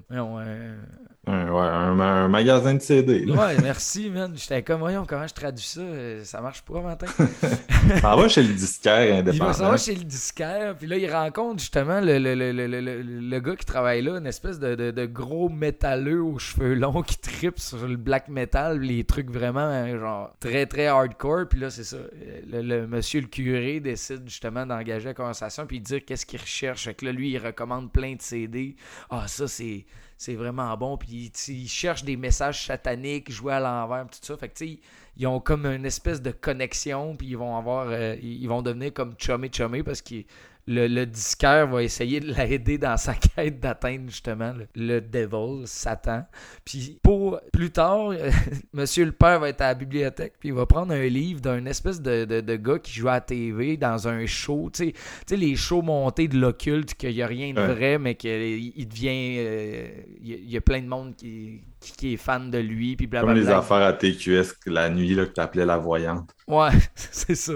Un, 1.30 1.52
ouais, 1.52 1.62
un, 1.68 2.00
un 2.00 2.28
magasin 2.28 2.74
de 2.74 2.82
CD. 2.82 3.26
là. 3.26 3.34
Ouais, 3.36 3.58
merci, 3.62 4.10
man. 4.10 4.34
J'étais 4.36 4.64
comme, 4.64 4.80
voyons, 4.80 5.06
comment 5.08 5.28
je 5.28 5.34
traduis 5.34 5.64
ça? 5.66 5.82
Ça 6.24 6.42
marche 6.42 6.62
pas, 6.64 6.82
Martin. 6.82 7.06
T'en 8.02 8.18
vas 8.22 8.28
chez 8.28 8.44
le 8.44 8.54
disquaire 8.54 9.14
va 9.14 9.20
indépendant. 9.20 9.54
s'en 9.54 9.70
va 9.70 9.78
chez 9.78 9.96
le 9.96 10.04
disquaire, 10.04 10.76
puis 10.76 10.88
là, 10.88 10.98
il 10.98 11.12
rencontre 11.14 11.60
justement 11.60 12.00
le, 12.02 12.18
le, 12.18 12.36
le, 12.36 12.52
le, 12.52 12.68
le, 12.68 12.82
le- 12.82 13.02
le 13.02 13.40
gars 13.40 13.56
qui 13.56 13.66
travaille 13.66 14.02
là, 14.02 14.18
une 14.18 14.26
espèce 14.28 14.60
de, 14.60 14.76
de, 14.76 14.92
de 14.92 15.06
gros 15.06 15.50
métalleux 15.50 16.22
aux 16.24 16.40
cheveux 16.40 16.74
longs 16.74 17.02
qui 17.04 17.18
tripe 17.18 17.60
sur 17.60 17.88
le 17.88 17.96
black 17.98 18.28
metal, 18.30 18.80
les 18.80 19.04
trucs 19.04 19.30
vraiment, 19.30 19.60
hein, 19.60 19.98
genre, 20.00 20.32
très, 20.40 20.66
très 20.66 20.88
hardcore. 20.88 21.48
Puis 21.50 21.60
là, 21.60 21.70
c'est 21.70 21.84
ça. 21.84 21.98
Le, 22.52 22.88
monsieur 22.88 23.22
le 23.22 23.28
curé 23.28 23.80
décide 23.80 24.24
justement 24.26 24.66
d'engager 24.66 25.06
la 25.06 25.14
conversation, 25.14 25.66
puis 25.66 25.80
dire 25.80 26.04
qu'est-ce 26.06 26.26
qu'il 26.26 26.40
recherche. 26.40 26.86
Fait 26.86 26.94
que 26.94 27.06
là, 27.06 27.12
lui, 27.12 27.30
il 27.32 27.38
recommande 27.38 27.92
plein 27.92 28.16
de 28.16 28.22
CD. 28.22 28.76
Ah, 29.10 29.26
ça, 29.28 29.48
c'est. 29.48 29.86
C'est 30.20 30.36
vraiment 30.36 30.76
bon. 30.76 30.98
Puis 30.98 31.32
tu 31.34 31.40
sais, 31.40 31.54
il 31.54 31.70
cherche 31.70 32.04
des 32.04 32.18
messages 32.18 32.66
sataniques, 32.66 33.32
jouer 33.32 33.54
à 33.54 33.62
l'envers, 33.62 34.06
tout 34.08 34.20
ça. 34.22 34.36
Fait 34.36 34.50
que 34.50 34.66
ils 35.16 35.28
ont 35.28 35.40
comme 35.40 35.66
une 35.66 35.86
espèce 35.86 36.22
de 36.22 36.32
connexion, 36.32 37.16
puis 37.16 37.28
ils 37.28 37.38
vont 37.38 37.56
avoir, 37.56 37.88
euh, 37.90 38.18
ils 38.22 38.44
ils 38.44 38.50
vont 38.50 38.62
devenir 38.62 38.94
comme 38.94 39.16
chummy 39.18 39.50
chummy 39.50 39.82
parce 39.82 40.02
que 40.02 40.16
le, 40.70 40.88
le 40.88 41.06
disquaire 41.06 41.68
va 41.68 41.84
essayer 41.84 42.20
de 42.20 42.34
l'aider 42.34 42.78
dans 42.78 42.96
sa 42.98 43.14
quête 43.36 43.60
d'atteindre 43.60 44.10
justement 44.10 44.54
le, 44.54 44.68
le 44.76 45.02
devil, 45.02 45.66
Satan. 45.68 46.26
Puis 46.64 47.00
pour 47.04 47.40
plus 47.52 47.72
tard, 47.72 48.12
Monsieur 48.74 49.06
le 49.06 49.12
père 49.12 49.40
va 49.40 49.50
être 49.50 49.62
à 49.62 49.68
la 49.70 49.74
bibliothèque, 49.74 50.34
puis 50.40 50.50
il 50.50 50.56
va 50.56 50.66
prendre 50.66 50.94
un 50.94 51.06
livre 51.08 51.42
d'un 51.42 51.66
espèce 51.66 52.02
de, 52.02 52.26
de, 52.26 52.42
de 52.42 52.56
gars 52.56 52.80
qui 52.80 52.94
joue 52.94 53.08
à 53.10 53.14
la 53.14 53.22
TV 53.22 53.78
dans 53.78 54.08
un 54.08 54.26
show, 54.26 54.70
tu 54.74 54.94
sais, 55.28 55.36
les 55.36 55.56
shows 55.56 55.82
montés 55.82 56.28
de 56.28 56.38
l'occulte, 56.40 56.94
qu'il 56.94 57.14
n'y 57.16 57.22
a 57.22 57.28
rien 57.28 57.54
de 57.54 57.60
Ouais. 57.60 57.68
vrai, 57.74 57.98
mais 58.00 58.16
qu'il 58.16 58.30
il 58.76 58.88
devient, 58.88 59.36
euh, 59.40 59.88
il 60.22 60.50
y 60.50 60.56
a- 60.58 60.62
plein 60.62 60.82
de 60.82 60.88
monde 60.88 61.16
qui, 61.16 61.62
qui, 61.80 61.92
qui 61.94 62.14
est 62.14 62.18
fan 62.18 62.52
de 62.52 62.58
lui, 62.60 62.96
puis 62.96 63.08
Comme 63.20 63.34
blablabla. 63.34 63.42
les 63.42 63.50
affaires 63.52 63.78
à 63.82 63.94
TQS 63.94 64.56
la 64.68 64.90
nuit 64.90 65.16
là, 65.16 65.26
que 65.26 65.32
t'appelais 65.34 65.66
la 65.66 65.78
voyante. 65.78 66.30
Ouais, 66.48 66.70
c'est 66.96 67.36
ça. 67.36 67.54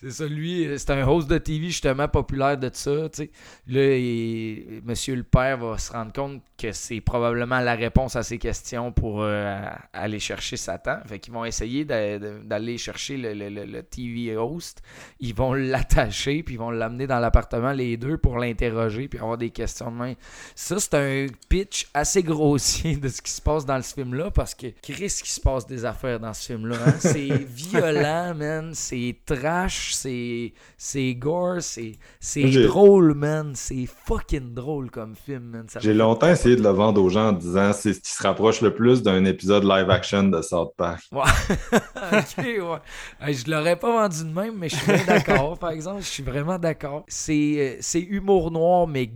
C'est 0.00 0.10
ça. 0.10 0.26
Lui, 0.26 0.68
c'est 0.78 0.90
un 0.90 1.06
host 1.08 1.28
de 1.28 1.38
TV 1.38 1.66
justement 1.68 2.06
populaire 2.08 2.58
de 2.58 2.70
ça. 2.72 3.08
tu 3.08 3.24
sais. 3.24 3.30
Là, 3.66 3.96
il- 3.96 4.82
Monsieur 4.84 5.14
le 5.16 5.22
Père 5.22 5.58
va 5.58 5.78
se 5.78 5.90
rendre 5.92 6.12
compte 6.12 6.42
que 6.58 6.72
c'est 6.72 7.00
probablement 7.00 7.60
la 7.60 7.74
réponse 7.74 8.16
à 8.16 8.22
ses 8.22 8.38
questions 8.38 8.92
pour 8.92 9.22
euh, 9.22 9.60
aller 9.92 10.18
chercher 10.18 10.56
Satan. 10.56 10.98
Fait 11.06 11.18
qu'ils 11.18 11.32
vont 11.32 11.44
essayer 11.44 11.84
d'aller 11.84 12.78
chercher 12.78 13.16
le, 13.16 13.34
le- 13.34 13.48
le- 13.50 13.64
le 13.66 13.82
TV 13.82 14.36
host. 14.36 14.82
Ils 15.20 15.34
vont 15.34 15.52
l'attacher, 15.54 16.42
puis 16.42 16.54
ils 16.54 16.58
vont 16.58 16.70
l'amener 16.70 17.06
dans 17.06 17.18
l'appartement, 17.18 17.72
les 17.72 17.96
deux, 17.96 18.16
pour 18.18 18.38
l'interroger, 18.38 19.08
puis 19.08 19.18
avoir 19.18 19.36
des 19.38 19.50
questions 19.50 19.90
de 19.90 19.96
main. 19.96 20.14
Ça, 20.54 20.78
c'est 20.78 20.94
un 20.94 21.26
pitch 21.48 21.86
assez 21.94 22.22
grossier 22.22 22.96
de 22.96 23.08
ce 23.08 23.20
qui 23.22 23.30
se 23.32 23.42
passe 23.42 23.66
dans 23.66 23.80
ce 23.82 23.94
film-là, 23.94 24.30
parce 24.30 24.54
que 24.54 24.66
Chris, 24.82 25.20
qui 25.22 25.30
se 25.30 25.40
passe 25.40 25.66
des 25.66 25.84
affaires 25.84 26.20
dans 26.20 26.32
ce 26.32 26.46
film-là. 26.52 26.76
hein. 26.86 26.94
C'est 26.98 27.28
violent, 27.48 28.34
man. 28.34 28.70
C'est 28.74 29.16
trash, 29.26 29.85
c'est 29.94 30.52
c'est 30.76 31.14
gore, 31.14 31.60
c'est 31.60 32.62
drôle, 32.66 33.14
man. 33.14 33.52
C'est 33.54 33.86
fucking 33.86 34.54
drôle 34.54 34.90
comme 34.90 35.14
film, 35.14 35.44
man. 35.44 35.66
J'ai 35.80 35.94
longtemps 35.94 36.28
essayé 36.28 36.56
de 36.56 36.62
le 36.62 36.70
vendre 36.70 37.02
aux 37.02 37.08
gens 37.08 37.28
en 37.28 37.32
disant 37.32 37.72
c'est 37.72 37.94
ce 37.94 38.00
qui 38.00 38.10
se 38.10 38.22
rapproche 38.22 38.60
le 38.60 38.74
plus 38.74 39.02
d'un 39.02 39.24
épisode 39.24 39.64
live 39.64 39.90
action 39.90 40.24
de 40.24 40.42
South 40.42 40.72
Park. 40.76 41.02
ok, 41.12 41.24
ouais. 42.38 42.62
Hey, 43.20 43.34
je 43.34 43.50
l'aurais 43.50 43.76
pas 43.76 43.90
vendu 43.90 44.24
de 44.24 44.34
même, 44.34 44.56
mais 44.56 44.68
je 44.68 44.76
suis 44.76 45.04
d'accord, 45.06 45.58
par 45.58 45.70
exemple. 45.70 46.02
Je 46.02 46.08
suis 46.08 46.22
vraiment 46.22 46.58
d'accord. 46.58 47.04
C'est 47.08 47.54
euh, 47.58 47.76
c'est 47.80 48.00
humour 48.00 48.50
noir, 48.50 48.86
mais 48.86 49.06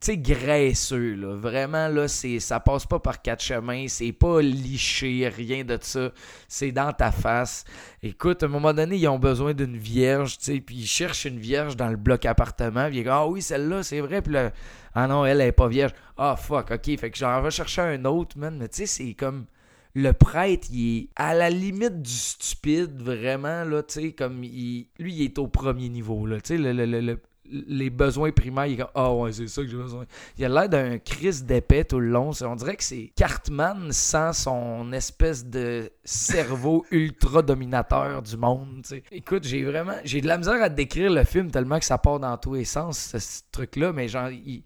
sais, 0.00 0.18
graisseux, 0.18 1.14
là. 1.14 1.34
Vraiment, 1.36 1.88
là, 1.88 2.08
c'est, 2.08 2.38
ça 2.40 2.60
passe 2.60 2.86
pas 2.86 2.98
par 2.98 3.22
quatre 3.22 3.42
chemins, 3.42 3.86
c'est 3.88 4.12
pas 4.12 4.40
liché, 4.42 5.28
rien 5.28 5.64
de 5.64 5.78
ça. 5.80 6.10
C'est 6.48 6.72
dans 6.72 6.92
ta 6.92 7.10
face. 7.10 7.64
Écoute, 8.02 8.42
à 8.42 8.46
un 8.46 8.48
moment 8.50 8.74
donné, 8.74 8.96
ils 8.96 9.08
ont 9.08 9.18
besoin 9.18 9.54
d'une 9.54 9.76
vierge, 9.76 10.38
tu 10.38 10.44
sais, 10.44 10.60
puis 10.60 10.76
ils 10.76 10.86
cherchent 10.86 11.24
une 11.24 11.38
vierge 11.38 11.76
dans 11.76 11.88
le 11.88 11.96
bloc 11.96 12.24
appartement, 12.26 12.88
puis 12.88 12.98
ils 12.98 13.02
disent, 13.02 13.12
ah 13.12 13.26
oui, 13.26 13.42
celle-là, 13.42 13.82
c'est 13.82 14.00
vrai, 14.00 14.22
puis 14.22 14.32
là, 14.34 14.52
ah 14.94 15.06
non, 15.06 15.24
elle, 15.24 15.40
elle 15.40 15.48
est 15.48 15.52
pas 15.52 15.68
vierge. 15.68 15.92
Ah 16.16 16.36
fuck, 16.36 16.70
ok, 16.70 16.98
fait 16.98 17.10
que 17.10 17.18
j'en 17.18 17.40
vais 17.42 17.50
chercher 17.50 17.82
un 17.82 18.04
autre, 18.04 18.38
man, 18.38 18.56
mais 18.58 18.68
tu 18.68 18.78
sais, 18.78 18.86
c'est 18.86 19.14
comme 19.14 19.46
le 19.94 20.12
prêtre, 20.12 20.68
il 20.70 20.98
est 20.98 21.08
à 21.16 21.34
la 21.34 21.48
limite 21.48 22.02
du 22.02 22.12
stupide, 22.12 23.00
vraiment, 23.00 23.64
là, 23.64 23.82
tu 23.82 23.94
sais, 24.00 24.12
comme, 24.12 24.42
lui, 24.42 24.88
il 24.98 25.22
est 25.22 25.38
au 25.38 25.46
premier 25.48 25.88
niveau, 25.88 26.26
là, 26.26 26.40
tu 26.40 26.56
sais, 26.56 26.58
le- 26.58 26.72
le- 26.84 27.20
les 27.50 27.90
besoins 27.90 28.30
primaires, 28.32 28.66
il 28.66 28.74
est 28.74 28.76
comme, 28.78 28.90
ah 28.94 29.12
ouais, 29.12 29.32
c'est 29.32 29.46
ça 29.48 29.62
que 29.62 29.68
j'ai 29.68 29.76
besoin. 29.76 30.04
Il 30.38 30.44
a 30.44 30.48
l'air 30.48 30.68
d'un 30.68 30.98
Chris 30.98 31.42
d'épais 31.42 31.84
tout 31.84 32.00
le 32.00 32.08
long, 32.08 32.30
on 32.42 32.56
dirait 32.56 32.76
que 32.76 32.84
c'est 32.84 33.12
Cartman 33.16 33.92
sans 33.92 34.32
son 34.32 34.92
espèce 34.92 35.44
de 35.46 35.90
cerveau 36.04 36.84
ultra 36.90 37.42
dominateur 37.42 38.22
du 38.22 38.36
monde. 38.36 38.84
Écoute, 39.10 39.44
j'ai 39.44 39.64
vraiment, 39.64 39.94
j'ai 40.04 40.20
de 40.20 40.26
la 40.28 40.38
misère 40.38 40.62
à 40.62 40.68
décrire 40.68 41.10
le 41.12 41.24
film 41.24 41.50
tellement 41.50 41.78
que 41.78 41.84
ça 41.84 41.98
part 41.98 42.20
dans 42.20 42.36
tous 42.38 42.54
les 42.54 42.64
sens, 42.64 42.98
ce, 42.98 43.18
ce 43.18 43.42
truc-là, 43.52 43.92
mais 43.92 44.08
genre, 44.08 44.30
il- 44.30 44.64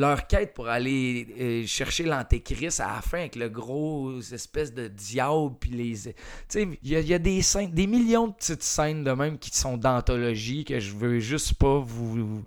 leur 0.00 0.26
quête 0.26 0.54
pour 0.54 0.68
aller 0.68 1.26
euh, 1.38 1.66
chercher 1.66 2.04
l'antéchrist 2.04 2.80
à 2.80 2.86
la 2.94 3.02
fin 3.02 3.18
avec 3.18 3.36
le 3.36 3.48
gros 3.48 4.18
espèce 4.20 4.72
de 4.74 4.88
diable 4.88 5.54
puis 5.60 5.70
les 5.70 5.94
tu 5.94 6.12
sais 6.48 6.68
il 6.82 6.88
y, 6.90 7.14
a- 7.14 7.18
des 7.18 7.42
scènes 7.42 7.70
des 7.70 7.86
millions 7.86 8.28
de 8.28 8.32
petites 8.32 8.62
scènes 8.62 9.04
de 9.04 9.12
même 9.12 9.38
qui 9.38 9.56
sont 9.56 9.76
d'anthologie 9.76 10.64
que 10.64 10.80
je 10.80 10.92
veux 10.92 11.18
juste 11.20 11.54
pas 11.54 11.78
vous. 11.78 12.42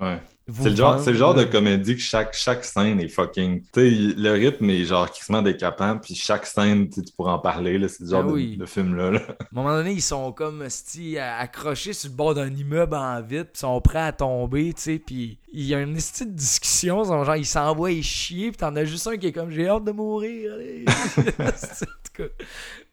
C'est 0.52 0.72
le, 0.72 0.76
genre, 0.76 1.00
c'est 1.00 1.12
le 1.14 1.18
genre 1.18 1.34
de 1.34 1.46
comédie 1.46 1.96
que 1.96 2.02
chaque, 2.02 2.34
chaque 2.36 2.66
scène 2.66 3.00
est 3.00 3.08
fucking. 3.08 3.64
Tu 3.72 4.14
le 4.18 4.32
rythme 4.32 4.70
est 4.72 4.84
genre 4.84 5.10
crissement 5.10 5.42
décapant, 5.42 5.98
puis 5.98 6.16
chaque 6.16 6.46
scène, 6.46 6.90
tu 6.90 7.02
pourrais 7.16 7.32
en 7.32 7.40
parler. 7.40 7.78
là, 7.78 7.88
C'est 7.88 8.04
le 8.04 8.10
genre 8.10 8.24
Ah 8.26 8.28
de- 8.28 8.34
oui. 8.34 8.58
de, 8.58 8.66
film-là. 8.66 9.12
là. 9.12 9.20
À 9.20 9.32
un 9.32 9.46
moment 9.54 9.70
donné, 9.78 9.92
ils 9.94 10.02
sont 10.02 10.34
comme 10.34 10.68
sti, 10.70 11.18
accrochés 11.18 11.94
sur 11.94 12.10
le 12.10 12.16
bord 12.18 12.36
d'un 12.36 12.54
immeuble 12.54 12.96
en 12.96 13.22
vide, 13.22 13.46
puis 13.54 13.60
sont 13.62 13.80
prêts 13.80 14.00
à 14.00 14.12
tomber, 14.12 14.74
tu 14.74 14.82
sais, 14.82 15.00
puis 15.00 15.38
il 15.54 15.64
y 15.64 15.74
a 15.74 15.80
une 15.80 15.94
petite 15.94 16.28
de 16.28 16.36
discussion, 16.36 17.06
sont 17.06 17.24
genre 17.24 17.36
ils 17.38 17.46
s'envoient 17.46 18.02
chier, 18.02 18.50
puis 18.50 18.58
t'en 18.58 18.76
as 18.76 18.84
juste 18.84 19.08
un 19.08 19.16
qui 19.16 19.28
est 19.28 19.32
comme 19.32 19.50
j'ai 19.50 19.70
hâte 19.70 19.86
de 19.86 19.92
mourir. 19.94 20.56
allez. 20.56 20.84
C'est- 21.56 21.86
en 21.86 21.88
tout 21.88 22.24
cas, 22.24 22.24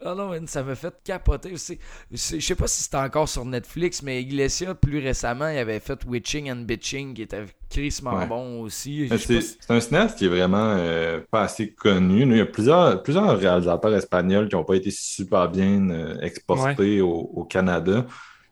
ah 0.05 0.15
non, 0.15 0.29
man, 0.31 0.47
ça 0.47 0.63
m'a 0.63 0.75
fait 0.75 0.95
capoter 1.05 1.53
aussi. 1.53 1.79
Je 2.11 2.17
sais 2.41 2.55
pas 2.55 2.67
si 2.67 2.83
c'était 2.83 2.97
encore 2.97 3.29
sur 3.29 3.45
Netflix, 3.45 4.03
mais 4.03 4.23
Iglesias, 4.23 4.75
plus 4.75 4.99
récemment, 4.99 5.49
il 5.49 5.59
avait 5.59 5.81
fait 5.81 6.03
Witching 6.07 6.51
and 6.51 6.63
Bitching, 6.63 7.15
qui 7.15 7.23
était 7.23 7.45
crissement 7.69 8.15
Ouais. 8.17 8.27
bon 8.27 8.63
aussi. 8.63 9.09
C'est 9.11 9.41
si- 9.43 9.59
un 9.69 9.81
cinéaste 9.81 10.19
qui 10.19 10.25
est 10.25 10.29
vraiment 10.29 10.75
euh, 10.79 11.21
pas 11.31 11.43
assez 11.43 11.73
connu. 11.73 12.23
Il 12.23 12.37
y 12.37 12.41
a 12.41 12.47
plusieurs, 12.47 13.03
plusieurs 13.03 13.39
réalisateurs 13.39 13.95
espagnols 13.95 14.49
qui 14.49 14.57
n'ont 14.57 14.65
pas 14.65 14.77
été 14.77 14.91
super 14.91 15.49
bien 15.51 15.91
euh, 15.91 16.19
exportés 16.21 17.01
au, 17.01 17.11
au 17.35 17.45
Canada. 17.45 18.07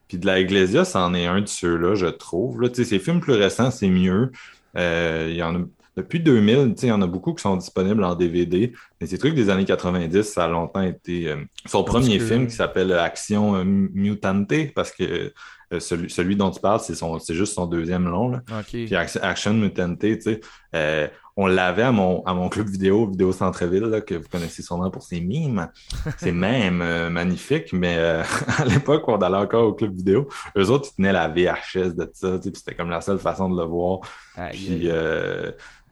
Puis 0.08 0.18
de 0.18 0.26
la 0.26 0.40
Iglesia, 0.40 0.84
c'en 0.84 1.12
est 1.14 1.26
un 1.26 1.40
de 1.42 1.46
ceux-là, 1.48 1.94
je 1.94 2.06
trouve. 2.06 2.60
Là, 2.62 2.68
Tu 2.68 2.76
sais, 2.76 2.84
ses 2.84 2.98
films 2.98 3.20
plus 3.20 3.34
récents, 3.34 3.70
c'est 3.70 3.88
mieux. 3.90 4.32
Euh, 4.76 5.26
il 5.30 5.36
y 5.36 5.42
en 5.42 5.54
a, 5.56 5.58
depuis 5.98 6.20
2000, 6.20 6.74
tu 6.74 6.80
sais, 6.80 6.86
il 6.86 6.90
y 6.90 6.92
en 6.92 7.02
a 7.02 7.06
beaucoup 7.06 7.34
qui 7.34 7.42
sont 7.42 7.56
disponibles 7.56 8.02
en 8.04 8.14
DVD. 8.14 8.72
Mais 9.00 9.06
ces 9.06 9.18
trucs 9.18 9.34
des 9.34 9.50
années 9.50 9.64
90, 9.64 10.22
ça 10.22 10.44
a 10.44 10.48
longtemps 10.48 10.82
été 10.82 11.28
euh, 11.28 11.36
son 11.66 11.82
premier 11.84 12.18
film 12.20 12.46
qui 12.46 12.54
s'appelle 12.54 12.92
Action 12.92 13.56
euh, 13.56 13.64
Mutante, 13.64 14.72
parce 14.74 14.92
que 14.92 15.32
euh, 15.72 15.80
celui, 15.80 16.08
celui 16.08 16.34
dont 16.36 16.50
tu 16.50 16.60
parles, 16.60 16.80
c'est 16.80 16.94
son- 16.94 17.18
c'est 17.18 17.34
juste 17.34 17.52
son 17.54 17.66
deuxième 17.66 18.08
long. 18.08 18.28
Là. 18.30 18.42
Puis 18.86 18.94
Ac- 18.96 19.18
Action 19.20 19.52
Mutante, 19.54 20.02
euh, 20.74 21.08
on 21.36 21.46
l'avait 21.46 21.82
à 21.82 21.92
mon, 21.92 22.24
à 22.24 22.34
mon 22.34 22.48
club 22.48 22.68
vidéo, 22.68 23.06
Vidéo 23.06 23.30
Centre-Ville, 23.32 23.84
là, 23.84 24.00
que 24.00 24.14
vous 24.16 24.26
connaissez 24.28 24.62
sûrement 24.62 24.90
pour 24.90 25.02
ses 25.04 25.20
mimes. 25.20 25.68
C'est 26.18 26.32
même 26.32 26.80
euh, 26.82 27.10
magnifique, 27.10 27.72
mais 27.72 27.96
euh, 27.98 28.22
à 28.58 28.64
l'époque, 28.64 29.04
on 29.08 29.18
allait 29.18 29.36
encore 29.36 29.68
au 29.68 29.74
club 29.74 29.94
vidéo. 29.94 30.26
Eux 30.56 30.70
autres, 30.70 30.88
ils 30.92 30.96
tenaient 30.96 31.12
la 31.12 31.28
VHS 31.28 31.94
de 31.94 32.10
ça, 32.12 32.38
puis 32.40 32.50
c'était 32.54 32.74
comme 32.74 32.90
la 32.90 33.00
seule 33.02 33.18
façon 33.18 33.48
de 33.50 33.60
le 33.60 33.66
voir. 33.66 34.00
Puis. 34.50 34.90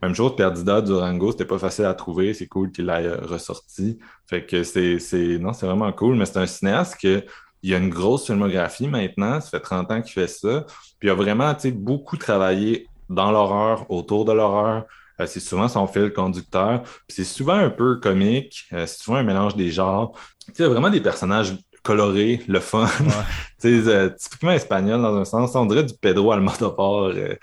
Même 0.02 0.14
chose, 0.14 0.36
Perdida, 0.36 0.80
Durango, 0.80 1.32
c'était 1.32 1.44
pas 1.44 1.58
facile 1.58 1.86
à 1.86 1.94
trouver. 1.94 2.34
C'est 2.34 2.46
cool 2.46 2.70
qu'il 2.70 2.86
l'ait 2.86 3.06
euh, 3.06 3.16
ressorti. 3.22 3.98
Fait 4.26 4.44
que 4.44 4.62
c'est, 4.62 4.98
c'est, 4.98 5.38
non, 5.38 5.52
c'est 5.52 5.66
vraiment 5.66 5.92
cool, 5.92 6.16
mais 6.16 6.26
c'est 6.26 6.38
un 6.38 6.46
cinéaste 6.46 6.96
que, 7.00 7.24
il 7.62 7.74
a 7.74 7.78
une 7.78 7.88
grosse 7.88 8.26
filmographie 8.26 8.86
maintenant. 8.86 9.40
Ça 9.40 9.50
fait 9.50 9.60
30 9.60 9.90
ans 9.90 10.02
qu'il 10.02 10.12
fait 10.12 10.28
ça. 10.28 10.64
Puis 10.98 11.08
il 11.08 11.10
a 11.10 11.14
vraiment, 11.14 11.52
tu 11.54 11.62
sais, 11.62 11.70
beaucoup 11.72 12.16
travaillé 12.16 12.86
dans 13.08 13.30
l'horreur, 13.32 13.90
autour 13.90 14.24
de 14.24 14.32
l'horreur. 14.32 14.84
Euh, 15.20 15.26
c'est 15.26 15.40
souvent 15.40 15.66
son 15.66 15.86
fil 15.86 16.12
conducteur. 16.12 16.82
Puis 16.82 17.16
c'est 17.16 17.24
souvent 17.24 17.54
un 17.54 17.70
peu 17.70 17.96
comique. 17.96 18.66
Euh, 18.72 18.86
c'est 18.86 19.02
souvent 19.02 19.16
un 19.16 19.22
mélange 19.24 19.56
des 19.56 19.70
genres. 19.70 20.12
Tu 20.40 20.52
sais, 20.52 20.52
il 20.58 20.62
y 20.62 20.64
a 20.66 20.68
vraiment 20.68 20.90
des 20.90 21.00
personnages 21.00 21.56
colorés, 21.82 22.42
le 22.48 22.60
fun. 22.60 22.86
tu 23.60 23.84
sais, 23.84 23.88
euh, 23.88 24.10
typiquement 24.10 24.52
espagnol 24.52 25.00
dans 25.00 25.16
un 25.16 25.24
sens. 25.24 25.54
On 25.54 25.66
dirait 25.66 25.84
du 25.84 25.94
Pedro 25.94 26.32
Almodovar. 26.32 27.04
euh, 27.04 27.34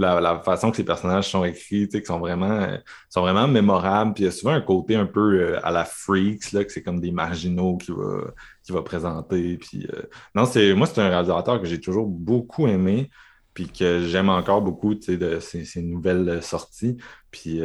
la, 0.00 0.40
façon 0.40 0.70
que 0.70 0.78
les 0.78 0.84
personnages 0.84 1.28
sont 1.30 1.44
écrits, 1.44 1.88
qui 1.88 2.04
sont 2.04 2.18
vraiment, 2.18 2.60
euh, 2.60 2.76
sont 3.08 3.22
vraiment 3.22 3.48
mémorables. 3.48 4.14
Puis 4.14 4.24
il 4.24 4.26
y 4.26 4.28
a 4.28 4.32
souvent 4.32 4.52
un 4.52 4.60
côté 4.60 4.96
un 4.96 5.06
peu 5.06 5.40
euh, 5.40 5.66
à 5.66 5.70
la 5.70 5.84
Freaks, 5.84 6.52
là, 6.52 6.64
que 6.64 6.72
c'est 6.72 6.82
comme 6.82 7.00
des 7.00 7.10
marginaux 7.10 7.76
qui 7.76 7.92
va, 7.92 8.32
qui 8.62 8.72
va 8.72 8.82
présenter. 8.82 9.58
Puis, 9.58 9.86
euh, 9.92 10.02
non, 10.34 10.44
c'est, 10.46 10.74
moi, 10.74 10.86
c'est 10.86 11.00
un 11.00 11.08
réalisateur 11.08 11.60
que 11.60 11.66
j'ai 11.66 11.80
toujours 11.80 12.06
beaucoup 12.06 12.66
aimé, 12.66 13.10
puis 13.54 13.68
que 13.68 14.04
j'aime 14.06 14.28
encore 14.28 14.62
beaucoup, 14.62 14.94
de 14.94 15.40
ses, 15.40 15.82
nouvelles 15.82 16.42
sorties. 16.42 16.96
Puis, 17.30 17.60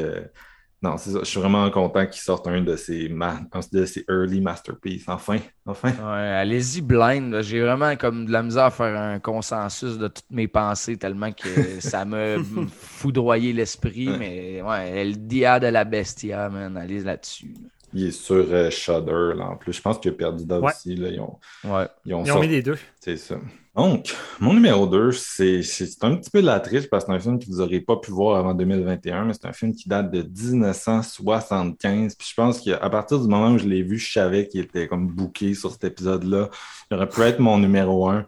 non, 0.84 0.98
c'est 0.98 1.12
ça. 1.12 1.20
Je 1.22 1.26
suis 1.26 1.40
vraiment 1.40 1.70
content 1.72 2.06
qu'il 2.06 2.22
sorte 2.22 2.46
un 2.48 2.62
de 2.62 2.76
ses, 2.76 3.08
ma- 3.10 3.40
un 3.54 3.60
de 3.72 3.86
ses 3.86 4.04
early 4.10 4.42
masterpieces. 4.42 5.06
Enfin, 5.08 5.38
enfin. 5.66 5.90
Ouais, 5.92 6.28
allez-y 6.30 6.82
blind. 6.82 7.32
là. 7.32 7.42
J'ai 7.42 7.62
vraiment 7.62 7.96
comme 7.96 8.26
de 8.26 8.32
la 8.32 8.44
misère 8.44 8.66
à 8.66 8.72
faire 8.72 9.00
un 9.00 9.20
consensus 9.20 9.98
de 9.98 10.10
toutes 10.10 10.30
mes 10.30 10.48
pensées 10.48 10.98
tellement 10.98 11.32
que 11.32 11.48
ça 11.80 12.04
m'a 12.06 12.36
foudroyé 12.70 13.54
l'esprit. 13.54 14.10
Ouais. 14.10 14.18
Mais 14.18 14.62
ouais, 14.62 14.90
El 14.92 15.26
Dia 15.28 15.60
de 15.60 15.68
la 15.68 15.84
Bestia, 15.86 16.50
man, 16.50 16.76
allez 16.78 17.00
là-dessus. 17.02 17.54
Il 17.94 18.08
est 18.08 18.12
sur 18.12 18.36
euh, 18.50 18.70
Shudder, 18.72 19.34
là, 19.38 19.46
en 19.52 19.56
plus. 19.56 19.74
Je 19.74 19.82
pense 19.82 20.00
qu'il 20.00 20.12
a 20.12 20.16
perdu 20.16 20.44
Ouais. 20.52 20.58
aussi, 20.68 20.96
là. 20.96 21.10
Ils 21.10 21.20
ont, 21.20 21.38
Ouais. 21.64 21.88
ils 22.06 22.14
ont 22.14 22.24
Ils 22.26 22.32
ont 22.32 22.36
sorti- 22.36 22.48
mis 22.48 22.54
les 22.54 22.62
deux. 22.64 22.78
C'est 23.00 23.18
ça. 23.18 23.36
Donc, 23.76 24.16
mon 24.40 24.54
numéro 24.54 24.86
2, 24.86 25.12
c'est 25.14 25.64
c'est 25.64 26.04
un 26.04 26.16
petit 26.16 26.30
peu 26.30 26.42
de 26.42 26.46
la 26.46 26.60
triche 26.60 26.88
parce 26.92 27.06
que 27.06 27.12
c'est 27.12 27.16
un 27.18 27.20
film 27.20 27.40
que 27.40 27.46
vous 27.46 27.58
n'aurez 27.58 27.82
pas 27.82 27.96
pu 27.98 28.12
voir 28.12 28.38
avant 28.38 28.54
2021, 28.54 29.26
mais 29.26 29.34
c'est 29.34 29.48
un 29.48 29.54
film 29.54 29.74
qui 29.74 29.90
date 29.90 30.12
de 30.12 30.22
1975. 30.22 32.16
Puis 32.16 32.28
je 32.30 32.36
pense 32.36 32.60
qu'à 32.62 32.78
partir 32.92 33.20
du 33.20 33.28
moment 33.28 33.50
où 33.52 33.58
je 33.58 33.66
l'ai 33.68 33.82
vu, 33.82 33.98
je 33.98 34.12
savais 34.14 34.48
qu'il 34.48 34.62
était 34.62 34.88
comme 34.88 35.08
booké 35.08 35.56
sur 35.56 35.72
cet 35.72 35.86
épisode-là. 35.86 36.50
Il 36.92 36.98
aurait 36.98 37.10
pu 37.10 37.22
être 37.22 37.40
mon 37.40 37.58
numéro 37.58 38.08
1. 38.10 38.26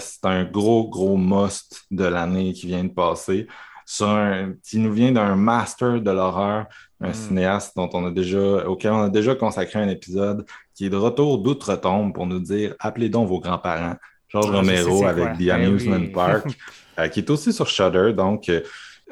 c'est 0.00 0.24
un 0.24 0.44
gros, 0.44 0.88
gros 0.88 1.18
must 1.18 1.84
de 1.90 2.04
l'année 2.04 2.54
qui 2.54 2.66
vient 2.66 2.84
de 2.84 2.92
passer. 2.92 3.46
Sur 3.84 4.08
un, 4.08 4.54
qui 4.62 4.78
nous 4.78 4.92
vient 4.92 5.12
d'un 5.12 5.34
master 5.36 6.00
de 6.00 6.10
l'horreur, 6.10 6.66
un 7.00 7.10
Mm. 7.10 7.14
cinéaste 7.14 7.76
dont 7.76 7.90
on 7.92 8.06
a 8.06 8.10
déjà, 8.10 8.66
auquel 8.68 8.92
on 8.92 9.02
a 9.02 9.08
déjà 9.10 9.34
consacré 9.34 9.80
un 9.80 9.88
épisode, 9.88 10.46
qui 10.74 10.86
est 10.86 10.90
de 10.90 10.96
retour 10.96 11.38
d'outre-tombe 11.38 12.14
pour 12.14 12.26
nous 12.26 12.38
dire 12.40 12.74
appelez 12.78 13.08
donc 13.10 13.28
vos 13.28 13.40
grands-parents. 13.40 13.96
Georges 14.32 14.48
Ah, 14.52 14.56
Romero 14.56 15.04
avec. 15.06 15.38
The 15.38 15.42
Eh 15.42 15.50
Amusement 15.50 15.96
oui. 15.96 16.08
Park, 16.14 16.46
euh, 16.98 17.08
qui 17.08 17.20
est 17.20 17.30
aussi 17.30 17.52
sur 17.52 17.66
Shudder. 17.68 18.12
Donc, 18.12 18.48
euh, 18.48 18.60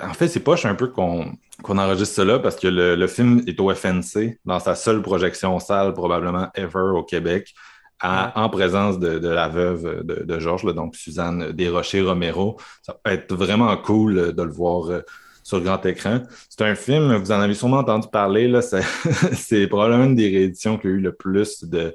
en 0.02 0.14
fait, 0.14 0.28
c'est 0.28 0.40
poche 0.40 0.64
un 0.64 0.74
peu 0.74 0.88
qu'on 0.88 1.36
enregistre 1.66 2.14
cela 2.16 2.38
parce 2.38 2.56
que 2.56 2.68
le, 2.68 2.94
le 2.96 3.06
film 3.06 3.42
est 3.46 3.60
au 3.60 3.72
FNC, 3.74 4.38
dans 4.44 4.58
sa 4.60 4.74
seule 4.74 5.02
projection 5.02 5.58
salle, 5.58 5.92
probablement 5.92 6.48
ever 6.54 6.92
au 6.96 7.02
Québec, 7.02 7.52
à- 8.00 8.32
en 8.42 8.48
présence 8.48 8.98
de, 8.98 9.18
de 9.18 9.28
la 9.28 9.48
veuve 9.48 10.02
de, 10.04 10.24
de 10.24 10.38
Georges, 10.38 10.64
là, 10.64 10.72
donc 10.72 10.96
Suzanne 10.96 11.52
Desrochers-Romero. 11.52 12.56
Ça 12.80 12.94
peut 13.02 13.10
être 13.10 13.34
vraiment 13.34 13.76
cool 13.76 14.18
euh, 14.18 14.32
de 14.32 14.42
le 14.42 14.50
voir 14.50 14.88
euh, 14.90 15.00
sur 15.42 15.60
grand 15.60 15.84
écran. 15.84 16.20
C'est 16.48 16.62
un 16.64 16.74
film, 16.74 17.14
vous 17.16 17.32
en 17.32 17.40
avez 17.40 17.52
sûrement 17.54 17.78
entendu 17.78 18.08
parler, 18.10 18.50
c'est 19.34 19.66
probablement 19.66 20.04
une 20.04 20.14
des 20.14 20.30
rééditions 20.30 20.78
qui 20.78 20.86
a 20.86 20.90
eu 20.90 21.00
le 21.00 21.12
plus 21.12 21.64
de, 21.64 21.94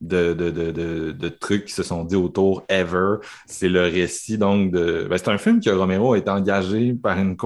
de, 0.00 0.32
de, 0.32 0.50
de, 0.50 1.12
de, 1.12 1.28
trucs 1.28 1.66
qui 1.66 1.72
se 1.74 1.82
sont 1.82 2.04
dit 2.04 2.16
autour 2.16 2.64
ever. 2.68 3.16
C'est 3.46 3.68
le 3.68 3.82
récit 3.82 4.38
donc 4.38 4.72
de. 4.72 5.06
ben, 5.08 5.18
c'est 5.18 5.28
un 5.28 5.38
film 5.38 5.60
que 5.60 5.70
Romero 5.70 6.14
été 6.14 6.30
engagé 6.30 6.94
par 6.94 7.18
une 7.18 7.36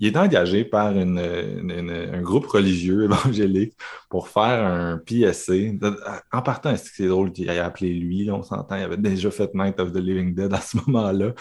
Il 0.00 0.08
est 0.08 0.16
engagé 0.16 0.64
par 0.64 0.92
une, 0.96 1.18
une- 1.18 1.90
un 1.90 2.22
groupe 2.22 2.46
religieux 2.46 3.04
évangélique 3.04 3.74
pour 4.08 4.28
faire 4.28 4.64
un 4.64 4.98
PSC. 4.98 5.78
En 6.32 6.42
partant, 6.42 6.74
c'est 6.76 7.06
drôle 7.06 7.32
qu'il 7.32 7.48
ait 7.50 7.58
appelé 7.58 7.92
lui, 7.94 8.24
là, 8.24 8.34
on 8.34 8.42
s'entend, 8.42 8.76
il 8.76 8.82
avait 8.82 8.96
déjà 8.96 9.30
fait 9.30 9.50
Night 9.54 9.78
of 9.80 9.92
the 9.92 9.96
Living 9.96 10.34
Dead 10.34 10.52
à 10.52 10.60
ce 10.60 10.78
moment-là. 10.86 11.32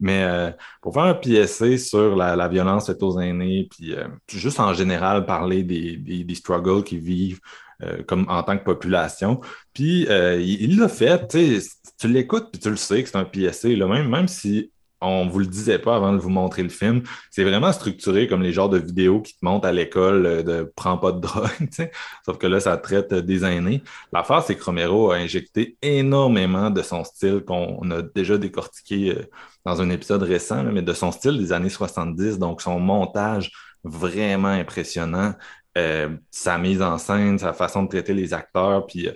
Mais 0.00 0.22
euh, 0.22 0.50
pour 0.80 0.94
faire 0.94 1.04
un 1.04 1.14
PSC 1.14 1.76
sur 1.76 2.14
la, 2.14 2.36
la 2.36 2.46
violence 2.48 2.86
faite 2.86 3.02
aux 3.02 3.18
aînés, 3.18 3.68
puis 3.70 3.94
euh, 3.94 4.06
juste 4.28 4.60
en 4.60 4.72
général 4.72 5.26
parler 5.26 5.64
des, 5.64 5.96
des, 5.96 6.22
des 6.22 6.34
struggles 6.36 6.84
qu'ils 6.84 7.00
vivent 7.00 7.40
euh, 7.84 8.02
comme 8.02 8.26
en 8.28 8.42
tant 8.42 8.58
que 8.58 8.64
population. 8.64 9.40
Puis 9.72 10.06
euh, 10.08 10.40
il 10.40 10.78
l'a 10.78 10.88
fait, 10.88 11.28
tu 11.28 12.08
l'écoutes 12.08 12.50
puis 12.50 12.60
tu 12.60 12.70
le 12.70 12.76
sais 12.76 13.04
que 13.04 13.08
c'est 13.08 13.18
un 13.18 13.24
PSC, 13.24 13.76
même, 13.76 14.08
même 14.08 14.26
si 14.26 14.72
on 15.00 15.28
vous 15.28 15.38
le 15.38 15.46
disait 15.46 15.78
pas 15.78 15.94
avant 15.94 16.12
de 16.12 16.18
vous 16.18 16.28
montrer 16.28 16.64
le 16.64 16.70
film. 16.70 17.04
C'est 17.30 17.44
vraiment 17.44 17.70
structuré 17.72 18.26
comme 18.26 18.42
les 18.42 18.52
genres 18.52 18.68
de 18.68 18.78
vidéos 18.78 19.22
qui 19.22 19.34
te 19.34 19.44
montrent 19.44 19.68
à 19.68 19.72
l'école 19.72 20.26
euh, 20.26 20.42
de 20.42 20.72
prends 20.74 20.98
pas 20.98 21.12
de 21.12 21.20
drogue. 21.20 21.68
Sauf 22.26 22.38
que 22.38 22.48
là, 22.48 22.58
ça 22.58 22.76
traite 22.78 23.14
des 23.14 23.44
aînés. 23.44 23.84
L'affaire, 24.12 24.42
c'est 24.42 24.56
que 24.56 24.64
Romero 24.64 25.12
a 25.12 25.16
injecté 25.16 25.76
énormément 25.80 26.70
de 26.70 26.82
son 26.82 27.04
style 27.04 27.44
qu'on 27.46 27.88
a 27.92 28.02
déjà 28.02 28.38
décortiqué 28.38 29.16
dans 29.64 29.80
un 29.80 29.90
épisode 29.90 30.24
récent, 30.24 30.64
mais 30.64 30.82
de 30.82 30.92
son 30.92 31.12
style 31.12 31.38
des 31.38 31.52
années 31.52 31.68
70. 31.68 32.40
Donc, 32.40 32.60
son 32.60 32.80
montage 32.80 33.52
vraiment 33.84 34.48
impressionnant. 34.48 35.34
Euh, 35.78 36.08
sa 36.30 36.58
mise 36.58 36.82
en 36.82 36.98
scène, 36.98 37.38
sa 37.38 37.52
façon 37.52 37.84
de 37.84 37.88
traiter 37.88 38.12
les 38.12 38.34
acteurs, 38.34 38.84
puis 38.86 39.08
euh, 39.08 39.12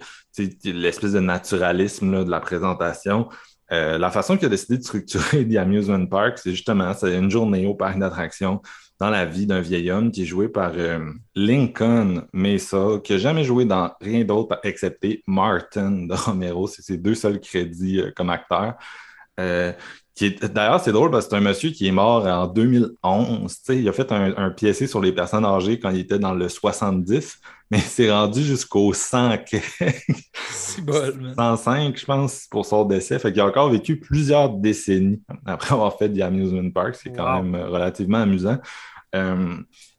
l'espèce 0.64 1.12
de 1.12 1.20
naturalisme 1.20 2.24
de 2.24 2.30
la 2.30 2.38
présentation. 2.38 3.28
Euh, 3.72 3.98
la 3.98 4.10
façon 4.10 4.36
qu'il 4.36 4.46
a 4.46 4.48
décidé 4.48 4.78
de 4.78 4.82
structurer 4.84 5.48
The 5.48 5.56
Amusement 5.56 6.06
Park, 6.06 6.38
c'est 6.38 6.52
justement, 6.52 6.92
une 7.02 7.30
journée 7.30 7.66
au 7.66 7.74
parc 7.74 7.98
d'attractions 7.98 8.62
dans 9.00 9.10
la 9.10 9.24
vie 9.24 9.46
d'un 9.46 9.60
vieil 9.60 9.90
homme 9.90 10.12
qui 10.12 10.22
est 10.22 10.26
joué 10.26 10.48
par 10.48 10.72
Lincoln 11.34 12.28
Mesa, 12.32 13.00
qui 13.02 13.14
n'a 13.14 13.18
jamais 13.18 13.42
joué 13.42 13.64
dans 13.64 13.90
rien 14.00 14.22
d'autre 14.22 14.60
excepté 14.62 15.24
Martin 15.26 16.06
de 16.06 16.14
Romero. 16.14 16.68
C'est 16.68 16.82
ses 16.82 16.98
deux 16.98 17.16
seuls 17.16 17.40
crédits 17.40 18.00
comme 18.14 18.30
acteur. 18.30 18.74
D'ailleurs, 20.20 20.80
c'est 20.80 20.92
drôle 20.92 21.10
parce 21.10 21.24
que 21.26 21.30
c'est 21.30 21.36
un 21.36 21.40
monsieur 21.40 21.70
qui 21.70 21.86
est 21.88 21.92
mort 21.92 22.26
en 22.26 22.46
2011. 22.46 23.54
tu 23.54 23.60
sais. 23.64 23.78
il 23.78 23.88
a 23.88 23.92
fait 23.92 24.12
un, 24.12 24.34
un 24.36 24.50
PSC 24.50 24.86
sur 24.86 25.00
les 25.00 25.12
personnes 25.12 25.44
âgées 25.44 25.78
quand 25.78 25.90
il 25.90 26.00
était 26.00 26.18
dans 26.18 26.34
le 26.34 26.48
70, 26.48 27.38
mais 27.70 27.78
il 27.78 27.82
s'est 27.82 28.12
rendu 28.12 28.42
jusqu'au 28.42 28.92
100 28.92 29.38
C'est 30.50 30.84
bol, 30.84 31.14
man. 31.18 31.34
105, 31.56 31.98
je 31.98 32.04
pense, 32.04 32.46
pour 32.50 32.66
son 32.66 32.84
décès. 32.84 33.18
Fait 33.18 33.32
qu'il 33.32 33.40
a 33.40 33.46
encore 33.46 33.70
vécu 33.70 33.98
plusieurs 33.98 34.50
décennies 34.50 35.22
après 35.46 35.72
avoir 35.74 35.96
fait 35.96 36.10
The 36.12 36.20
Amusement 36.20 36.70
Park. 36.70 36.94
C'est 37.02 37.10
quand 37.12 37.36
Wow. 37.38 37.42
même 37.42 37.62
relativement 37.68 38.18
amusant. 38.18 38.58
Euh, 39.14 39.56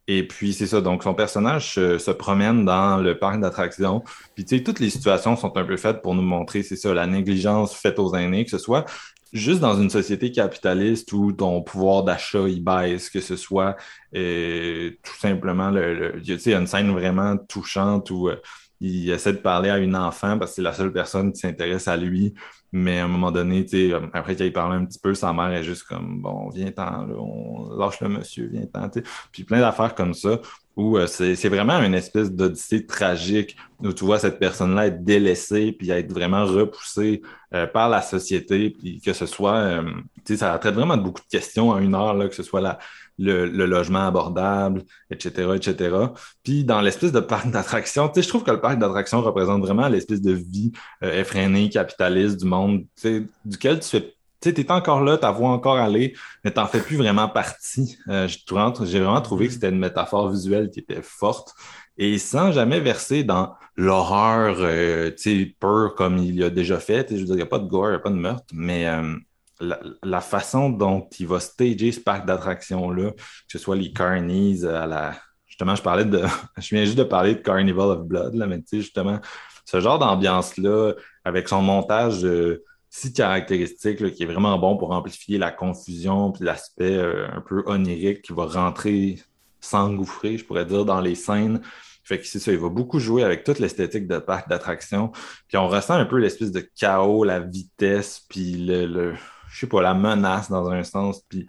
et 0.08 0.28
puis, 0.28 0.54
c'est 0.54 0.68
ça. 0.68 0.82
Donc, 0.82 1.02
son 1.04 1.14
personnage 1.14 1.74
se, 1.76 1.98
se 1.98 2.12
promène 2.12 2.66
dans 2.66 2.98
le 2.98 3.18
parc 3.18 3.40
d'attractions. 3.40 4.04
Puis, 4.36 4.44
tu 4.46 4.58
sais, 4.58 4.64
toutes 4.64 4.80
les 4.80 4.90
situations 4.90 5.36
sont 5.38 5.56
un 5.58 5.64
peu 5.64 5.78
faites 5.78 6.02
pour 6.02 6.14
nous 6.14 6.22
montrer, 6.22 6.62
c'est 6.62 6.76
ça, 6.76 6.94
la 6.94 7.08
négligence 7.08 7.74
faite 7.74 8.00
aux 8.00 8.14
aînés, 8.14 8.44
que 8.44 8.52
ce 8.52 8.58
soit 8.58 8.86
juste 9.34 9.60
dans 9.60 9.80
une 9.82 9.90
société 9.90 10.32
capitaliste 10.32 11.12
où 11.14 11.32
ton 11.34 11.62
pouvoir 11.62 12.04
d'achat, 12.04 12.48
il 12.48 12.64
baisse, 12.64 13.10
que 13.10 13.20
ce 13.22 13.36
soit 13.36 13.76
euh, 14.16 14.92
tout 15.04 15.16
simplement, 15.20 15.70
le, 15.72 16.14
le- 16.20 16.38
sais, 16.40 16.54
une 16.54 16.68
scène 16.68 16.92
vraiment 16.92 17.38
touchante 17.38 18.12
où 18.12 18.30
euh, 18.30 18.38
il 18.80 19.10
essaie 19.12 19.34
de 19.34 19.38
parler 19.38 19.70
à 19.70 19.78
une 19.78 19.96
enfant 19.96 20.38
parce 20.38 20.52
que 20.52 20.56
c'est 20.58 20.62
la 20.62 20.74
seule 20.74 20.92
personne 20.92 21.32
qui 21.34 21.40
s'intéresse 21.40 21.88
à 21.88 21.98
lui. 21.98 22.34
Mais 22.72 23.00
à 23.00 23.06
un 23.06 23.08
moment 23.08 23.32
donné, 23.32 23.66
euh, 23.74 24.02
après 24.14 24.36
qu'il 24.36 24.52
parle 24.52 24.74
un 24.74 24.86
petit 24.86 25.00
peu, 25.00 25.14
sa 25.14 25.32
mère 25.32 25.52
est 25.54 25.64
juste 25.64 25.84
comme 25.84 26.22
bon, 26.22 26.50
viens-t'en, 26.50 27.08
on 27.18 27.76
lâche 27.78 28.00
le 28.02 28.10
monsieur, 28.10 28.50
viens-t'en. 28.52 28.90
Puis 29.32 29.44
plein 29.44 29.60
d'affaires 29.60 29.94
comme 29.96 30.14
ça 30.14 30.40
où 30.76 30.98
euh, 30.98 31.08
c'est 31.08 31.50
vraiment 31.50 31.80
une 31.82 31.94
espèce 31.94 32.32
d'odyssée 32.32 32.86
tragique 32.86 33.56
où 33.80 33.94
tu 33.94 34.06
vois 34.06 34.20
cette 34.20 34.40
personne-là 34.40 34.88
être 34.88 35.04
délaissée 35.04 35.72
puis 35.72 35.92
être 35.92 36.12
vraiment 36.12 36.46
repoussée 36.46 37.22
euh, 37.54 37.68
par 37.68 37.90
la 37.90 38.02
société, 38.02 38.72
puis 38.72 39.00
que 39.02 39.14
ce 39.14 39.26
soit, 39.26 39.56
euh, 39.56 39.84
tu 40.26 40.34
sais, 40.34 40.38
ça 40.38 40.58
traite 40.58 40.74
vraiment 40.74 40.98
de 40.98 41.04
beaucoup 41.04 41.22
de 41.22 41.30
questions 41.30 41.70
en 41.70 41.80
une 41.80 41.94
heure, 41.94 42.14
là, 42.16 42.28
que 42.28 42.36
ce 42.36 42.44
soit 42.44 42.62
la, 42.62 42.80
le, 43.20 43.46
le 43.46 43.66
logement 43.66 44.08
abordable, 44.08 44.84
etc., 45.12 45.52
etc. 45.56 45.96
Puis 46.44 46.64
dans 46.64 46.82
l'espèce 46.82 47.12
de 47.12 47.20
parc 47.20 47.50
d'attractions, 47.52 48.08
tu 48.08 48.16
sais, 48.16 48.22
je 48.24 48.30
trouve 48.30 48.44
que 48.44 48.52
le 48.52 48.62
parc 48.62 48.80
d'attractions 48.80 49.22
représente 49.22 49.62
vraiment 49.62 49.88
l'espèce 49.88 50.22
de 50.22 50.32
vie 50.34 50.72
euh, 51.04 51.20
effrénée, 51.20 51.70
capitaliste 51.70 52.40
du 52.40 52.46
monde, 52.46 52.86
tu 52.96 53.02
sais, 53.02 53.24
duquel 53.46 53.80
tu 53.80 53.90
fais 53.90 54.16
tu 54.44 54.50
sais, 54.50 54.54
t'es 54.54 54.72
encore 54.72 55.02
là, 55.02 55.18
ta 55.18 55.32
vois 55.32 55.50
encore 55.50 55.78
aller, 55.78 56.14
mais 56.44 56.52
t'en 56.52 56.68
fais 56.68 56.82
plus 56.82 56.98
vraiment 56.98 57.30
partie. 57.30 57.98
Euh, 58.10 58.28
j'ai 58.28 59.00
vraiment, 59.00 59.22
trouvé 59.22 59.48
que 59.48 59.54
c'était 59.54 59.70
une 59.70 59.80
métaphore 59.80 60.30
visuelle 60.30 60.70
qui 60.70 60.80
était 60.80 61.02
forte 61.02 61.54
et 61.98 62.18
sans 62.18 62.52
jamais 62.52 62.82
verser 62.82 63.24
dans 63.24 63.54
l'horreur, 63.78 64.58
euh, 64.60 65.12
tu 65.12 65.46
sais, 65.46 65.56
peur 65.60 65.96
comme 65.96 66.18
il 66.18 66.44
a 66.44 66.50
déjà 66.50 66.80
fait. 66.80 67.08
Je 67.10 67.18
veux 67.18 67.26
dire, 67.26 67.36
il 67.36 67.38
n'y 67.38 67.44
a 67.44 67.48
pas 67.48 67.60
de 67.60 67.68
gore, 67.68 67.88
il 67.88 67.92
n'y 67.92 67.96
a 67.96 68.00
pas 68.00 68.10
de 68.10 68.16
meurtre, 68.16 68.46
mais 68.54 68.86
euh, 68.88 69.16
la, 69.62 69.80
la 70.04 70.22
façon 70.22 70.70
dont 70.70 71.08
il 71.18 71.28
va 71.28 71.40
stager 71.40 71.94
ce 71.94 72.02
parc 72.02 72.26
d'attractions-là, 72.26 73.12
que 73.12 73.18
ce 73.48 73.60
soit 73.60 73.78
les 73.78 73.94
carnies 73.94 74.66
à 74.66 74.86
la... 74.88 75.16
Justement, 75.48 75.76
je 75.76 75.82
parlais 75.84 76.06
de... 76.06 76.22
Je 76.58 76.76
viens 76.76 76.84
juste 76.84 76.98
de 76.98 77.04
parler 77.04 77.36
de 77.36 77.40
Carnival 77.40 77.92
of 77.92 78.02
Blood, 78.06 78.36
là, 78.36 78.46
mais 78.48 78.58
tu 78.58 78.66
sais, 78.68 78.82
justement, 78.82 79.20
ce 79.66 79.80
genre 79.80 80.00
d'ambiance-là, 80.00 80.94
avec 81.24 81.48
son 81.48 81.62
montage 81.62 82.26
euh, 82.26 82.64
si 82.96 83.12
caractéristique, 83.12 84.14
qui 84.14 84.22
est 84.22 84.28
vraiment 84.28 84.60
bon 84.60 84.78
pour 84.78 84.92
amplifier 84.92 85.40
la 85.40 85.52
confusion 85.52 86.32
puis 86.32 86.44
l'aspect 86.46 86.96
euh, 86.96 87.28
un 87.34 87.42
peu 87.42 87.64
onirique 87.66 88.22
qui 88.22 88.34
va 88.34 88.46
rentrer, 88.46 89.20
s'engouffrer, 89.60 90.38
je 90.38 90.46
pourrais 90.46 90.66
dire, 90.66 90.86
dans 90.86 91.02
les 91.02 91.16
scènes. 91.16 91.60
Fait 92.04 92.20
que 92.20 92.28
c'est 92.28 92.38
ça, 92.38 92.52
il 92.52 92.60
va 92.60 92.70
beaucoup 92.70 93.00
jouer 93.00 93.24
avec 93.24 93.44
toute 93.44 93.58
l'esthétique 93.58 94.08
de 94.08 94.20
parc 94.20 94.48
d'attraction. 94.48 95.12
Puis 95.48 95.58
on 95.58 95.68
ressent 95.68 95.96
un 95.96 96.06
peu 96.06 96.18
l'espèce 96.18 96.52
de 96.52 96.60
chaos, 96.76 97.24
la 97.24 97.40
vitesse, 97.40 98.22
puis 98.30 98.54
le, 98.54 98.86
le- 98.86 99.16
je 99.50 99.60
sais 99.62 99.68
pas, 99.68 99.82
la 99.82 99.96
menace 99.96 100.52
dans 100.52 100.70
un 100.70 100.84
sens. 100.84 101.24
Puis 101.28 101.48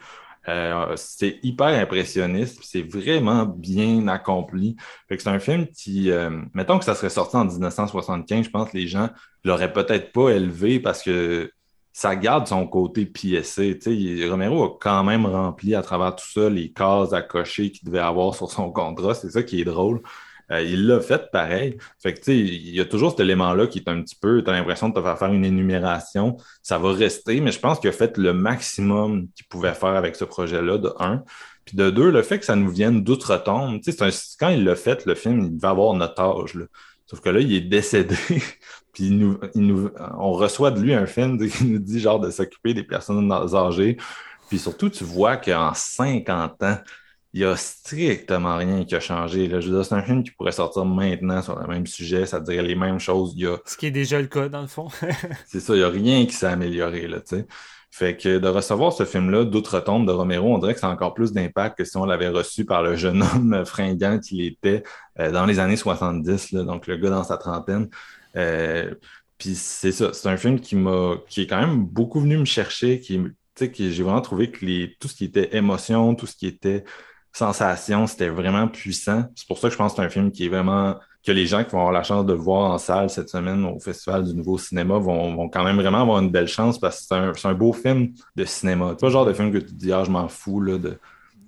euh, 0.48 0.92
c'est 0.96 1.38
hyper 1.42 1.68
impressionniste, 1.68 2.60
c'est 2.62 2.82
vraiment 2.82 3.46
bien 3.46 4.06
accompli. 4.08 4.76
Fait 5.08 5.16
c'est 5.22 5.28
un 5.30 5.38
film 5.38 5.66
qui, 5.68 6.10
euh, 6.10 6.30
mettons 6.54 6.78
que 6.78 6.84
ça 6.84 6.94
serait 6.94 7.10
sorti 7.10 7.36
en 7.36 7.44
1975, 7.46 8.44
je 8.46 8.50
pense 8.50 8.70
que 8.70 8.76
les 8.76 8.86
gens 8.86 9.08
l'auraient 9.44 9.72
peut-être 9.72 10.12
pas 10.12 10.30
élevé 10.30 10.80
parce 10.80 11.02
que 11.02 11.50
ça 11.92 12.16
garde 12.16 12.46
son 12.48 12.66
côté 12.66 13.06
il- 13.86 14.28
Romero 14.28 14.64
a 14.64 14.78
quand 14.80 15.04
même 15.04 15.26
rempli 15.26 15.74
à 15.74 15.82
travers 15.82 16.16
tout 16.16 16.26
ça 16.28 16.50
les 16.50 16.72
cases 16.72 17.12
à 17.12 17.22
cocher 17.22 17.70
qu'il 17.70 17.86
devait 17.88 18.00
avoir 18.00 18.34
sur 18.34 18.50
son 18.50 18.72
contrat. 18.72 19.14
C'est 19.14 19.30
ça 19.30 19.42
qui 19.44 19.60
est 19.60 19.64
drôle. 19.64 20.00
Euh, 20.50 20.62
il 20.62 20.86
l'a 20.86 21.00
fait 21.00 21.30
pareil. 21.30 21.76
Fait 22.02 22.12
que, 22.14 22.18
tu 22.18 22.24
sais, 22.24 22.38
il 22.38 22.74
y 22.74 22.80
a 22.80 22.84
toujours 22.84 23.10
cet 23.12 23.20
élément-là 23.20 23.66
qui 23.66 23.78
est 23.78 23.88
un 23.88 24.02
petit 24.02 24.16
peu, 24.16 24.42
tu 24.42 24.50
as 24.50 24.52
l'impression 24.52 24.88
de 24.88 24.94
te 24.94 25.02
faire 25.02 25.18
faire 25.18 25.32
une 25.32 25.44
énumération. 25.44 26.36
Ça 26.62 26.78
va 26.78 26.92
rester, 26.92 27.40
mais 27.40 27.52
je 27.52 27.60
pense 27.60 27.80
qu'il 27.80 27.90
a 27.90 27.92
fait 27.92 28.18
le 28.18 28.32
maximum 28.32 29.28
qu'il 29.34 29.46
pouvait 29.46 29.74
faire 29.74 29.94
avec 29.96 30.16
ce 30.16 30.24
projet-là, 30.24 30.78
de 30.78 30.92
un. 30.98 31.24
Puis 31.64 31.76
de 31.76 31.90
deux, 31.90 32.10
le 32.10 32.22
fait 32.22 32.38
que 32.38 32.44
ça 32.44 32.56
nous 32.56 32.70
vienne 32.70 33.02
d'outre-tombe. 33.02 33.80
Tu 33.80 33.92
sais, 33.92 34.36
quand 34.38 34.48
il 34.50 34.64
l'a 34.64 34.76
fait, 34.76 35.06
le 35.06 35.14
film, 35.14 35.44
il 35.44 35.56
devait 35.56 35.68
avoir 35.68 35.94
notre 35.94 36.20
âge, 36.20 36.54
là. 36.54 36.66
Sauf 37.06 37.20
que 37.20 37.28
là, 37.28 37.40
il 37.40 37.52
est 37.52 37.60
décédé. 37.60 38.16
Puis 38.92 39.10
nous, 39.10 39.38
il 39.54 39.90
on 40.18 40.32
reçoit 40.32 40.70
de 40.70 40.80
lui 40.80 40.94
un 40.94 41.06
film 41.06 41.38
qui 41.48 41.64
nous 41.64 41.78
dit 41.78 42.00
genre 42.00 42.20
de 42.20 42.30
s'occuper 42.30 42.74
des 42.74 42.82
personnes 42.84 43.30
âgées. 43.30 43.96
Puis 44.48 44.58
surtout, 44.58 44.88
tu 44.88 45.04
vois 45.04 45.36
qu'en 45.36 45.74
50 45.74 46.62
ans, 46.62 46.78
il 47.34 47.40
n'y 47.40 47.46
a 47.46 47.56
strictement 47.56 48.56
rien 48.56 48.84
qui 48.84 48.94
a 48.94 49.00
changé. 49.00 49.48
Là. 49.48 49.58
Je 49.58 49.68
veux 49.68 49.74
dire, 49.74 49.84
c'est 49.84 49.96
un 49.96 50.02
film 50.02 50.22
qui 50.22 50.30
pourrait 50.30 50.52
sortir 50.52 50.84
maintenant 50.84 51.42
sur 51.42 51.58
le 51.58 51.66
même 51.66 51.84
sujet, 51.84 52.26
ça 52.26 52.38
dirait 52.38 52.62
les 52.62 52.76
mêmes 52.76 53.00
choses. 53.00 53.32
Il 53.36 53.42
y 53.42 53.46
a, 53.48 53.58
Ce 53.66 53.76
qui 53.76 53.86
est 53.86 53.90
déjà 53.90 54.20
le 54.20 54.28
cas, 54.28 54.48
dans 54.48 54.60
le 54.60 54.68
fond. 54.68 54.86
c'est 55.46 55.58
ça, 55.58 55.74
il 55.74 55.78
n'y 55.78 55.84
a 55.84 55.88
rien 55.88 56.24
qui 56.26 56.32
s'est 56.32 56.46
amélioré, 56.46 57.08
là, 57.08 57.18
tu 57.18 57.36
sais. 57.36 57.46
Fait 57.90 58.16
que 58.16 58.38
de 58.38 58.48
recevoir 58.48 58.92
ce 58.92 59.04
film-là 59.04 59.44
d'outre-tombe 59.44 60.06
de 60.06 60.12
Romero, 60.12 60.54
on 60.54 60.58
dirait 60.58 60.74
que 60.74 60.80
c'est 60.80 60.86
encore 60.86 61.12
plus 61.12 61.32
d'impact 61.32 61.78
que 61.78 61.84
si 61.84 61.96
on 61.96 62.04
l'avait 62.04 62.28
reçu 62.28 62.64
par 62.64 62.84
le 62.84 62.94
jeune 62.94 63.22
homme 63.34 63.64
fringant 63.66 64.20
qu'il 64.20 64.40
était 64.40 64.84
euh, 65.18 65.32
dans 65.32 65.44
les 65.44 65.58
années 65.58 65.76
70, 65.76 66.52
là, 66.52 66.62
donc 66.62 66.86
le 66.86 66.96
gars 66.96 67.10
dans 67.10 67.24
sa 67.24 67.36
trentaine. 67.36 67.88
Euh, 68.36 68.94
puis 69.38 69.56
c'est 69.56 69.92
ça, 69.92 70.12
c'est 70.12 70.28
un 70.28 70.36
film 70.36 70.60
qui 70.60 70.76
m'a, 70.76 71.16
qui 71.28 71.42
est 71.42 71.46
quand 71.48 71.60
même 71.60 71.84
beaucoup 71.84 72.20
venu 72.20 72.38
me 72.38 72.44
chercher, 72.44 73.00
qui, 73.00 73.18
tu 73.18 73.34
sais, 73.56 73.72
que 73.72 73.90
j'ai 73.90 74.02
vraiment 74.04 74.20
trouvé 74.20 74.52
que 74.52 74.64
les, 74.64 74.96
tout 75.00 75.08
ce 75.08 75.14
qui 75.14 75.24
était 75.24 75.56
émotion, 75.56 76.14
tout 76.14 76.26
ce 76.26 76.36
qui 76.36 76.46
était 76.46 76.84
sensation, 77.38 78.06
c'était 78.06 78.28
vraiment 78.28 78.68
puissant. 78.68 79.24
C'est 79.34 79.46
pour 79.46 79.58
ça 79.58 79.68
que 79.68 79.72
je 79.72 79.78
pense 79.78 79.92
que 79.92 79.96
c'est 79.96 80.06
un 80.06 80.10
film 80.10 80.30
qui 80.30 80.46
est 80.46 80.48
vraiment 80.48 80.96
que 81.26 81.32
les 81.32 81.46
gens 81.46 81.64
qui 81.64 81.70
vont 81.70 81.78
avoir 81.78 81.92
la 81.92 82.02
chance 82.02 82.26
de 82.26 82.32
le 82.32 82.38
voir 82.38 82.70
en 82.70 82.78
salle 82.78 83.08
cette 83.08 83.30
semaine 83.30 83.64
au 83.64 83.80
Festival 83.80 84.24
du 84.24 84.34
Nouveau 84.34 84.58
Cinéma 84.58 84.98
vont, 84.98 85.34
vont 85.34 85.48
quand 85.48 85.64
même 85.64 85.76
vraiment 85.76 86.02
avoir 86.02 86.20
une 86.20 86.30
belle 86.30 86.48
chance 86.48 86.78
parce 86.78 87.00
que 87.00 87.06
c'est 87.08 87.14
un, 87.14 87.32
c'est 87.34 87.48
un 87.48 87.54
beau 87.54 87.72
film 87.72 88.12
de 88.36 88.44
cinéma. 88.44 88.90
C'est 88.90 89.00
pas 89.00 89.06
le 89.06 89.12
genre 89.12 89.26
de 89.26 89.32
film 89.32 89.50
que 89.52 89.58
tu 89.58 89.66
te 89.66 89.72
dis, 89.72 89.92
ah, 89.92 90.04
je 90.04 90.10
m'en 90.10 90.28
fous 90.28 90.60
là, 90.60 90.76
de 90.78 90.98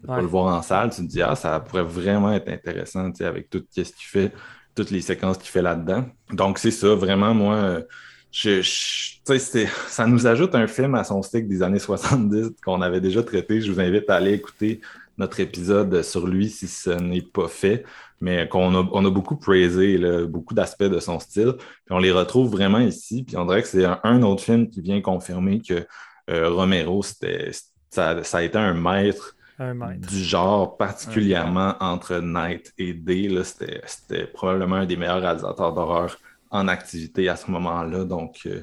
ne 0.03 0.07
pas 0.07 0.21
le 0.21 0.27
voir 0.27 0.55
en 0.57 0.63
salle. 0.63 0.91
Tu 0.91 1.03
te 1.03 1.07
dis, 1.09 1.23
ah, 1.23 1.35
ça 1.35 1.61
pourrait 1.61 1.83
vraiment 1.85 2.33
être 2.33 2.49
intéressant 2.49 3.11
tu 3.11 3.19
sais, 3.19 3.25
avec 3.27 3.51
tout 3.51 3.63
ce 3.71 3.83
qu'il 3.83 3.93
fait, 3.99 4.33
toutes 4.75 4.91
les 4.91 5.03
séquences 5.03 5.39
qu'il 5.39 5.51
fait 5.51 5.63
là-dedans. 5.63 6.07
Donc, 6.33 6.59
c'est 6.59 6.71
ça, 6.71 6.95
vraiment, 6.95 7.35
moi, 7.35 7.55
euh, 7.57 7.83
je, 8.31 8.61
je- 8.63 9.17
tu 9.17 9.21
sais, 9.27 9.39
c'est- 9.39 9.69
ça 9.89 10.07
nous 10.07 10.27
ajoute 10.27 10.55
un 10.55 10.67
film 10.67 10.95
à 10.95 11.05
son 11.05 11.23
stick 11.23 11.49
des 11.49 11.63
années 11.63 11.79
70 11.79 12.51
qu'on 12.65 12.81
avait 12.83 13.01
déjà 13.01 13.23
traité. 13.23 13.61
Je 13.61 13.71
vous 13.73 13.81
invite 13.81 14.09
à 14.11 14.17
aller 14.17 14.33
écouter 14.33 14.81
notre 15.19 15.41
épisode 15.41 16.03
sur 16.03 16.27
lui 16.27 16.49
si 16.51 16.69
ce 16.69 16.91
n'est 16.91 17.23
pas 17.23 17.49
fait, 17.49 17.85
mais 18.21 18.49
qu'on 18.49 18.75
a, 18.75 18.89
on 18.93 19.05
a 19.05 19.11
beaucoup 19.11 19.37
praisé, 19.37 19.99
là, 19.99 20.27
beaucoup 20.27 20.55
d'aspects 20.55 20.85
de 20.85 21.01
son 21.01 21.19
style. 21.19 21.55
Puis 21.59 21.91
on 21.95 21.99
les 21.99 22.13
retrouve 22.13 22.51
vraiment 22.51 22.79
ici. 22.81 23.25
Puis 23.25 23.37
on 23.37 23.47
dirait 23.47 23.63
que 23.63 23.69
c'est 23.69 23.85
un, 23.85 24.01
un 24.05 24.23
autre 24.23 24.43
film 24.43 24.69
qui 24.69 24.81
vient 24.81 25.01
confirmer 25.01 25.61
que 25.61 25.87
euh, 26.31 26.51
Romero, 26.51 27.03
c'était, 27.03 27.51
ça, 27.91 28.23
ça 28.25 28.39
a 28.39 28.43
été 28.43 28.59
un 28.59 28.75
maître 28.75 29.37
Un 29.59 29.75
du 29.97 30.19
genre, 30.23 30.77
particulièrement 30.77 31.75
entre 31.81 32.21
Night 32.21 32.73
et 32.79 32.93
Day. 32.95 33.29
là, 33.29 33.45
C'était 33.45 33.81
c'était 33.87 34.27
probablement 34.27 34.77
un 34.77 34.87
des 34.87 34.97
meilleurs 34.97 35.23
réalisateurs 35.23 35.73
d'horreur 35.73 36.19
en 36.51 36.69
activité 36.69 37.29
à 37.29 37.37
ce 37.37 37.51
moment-là. 37.51 38.05
Donc, 38.05 38.41
euh, 38.47 38.63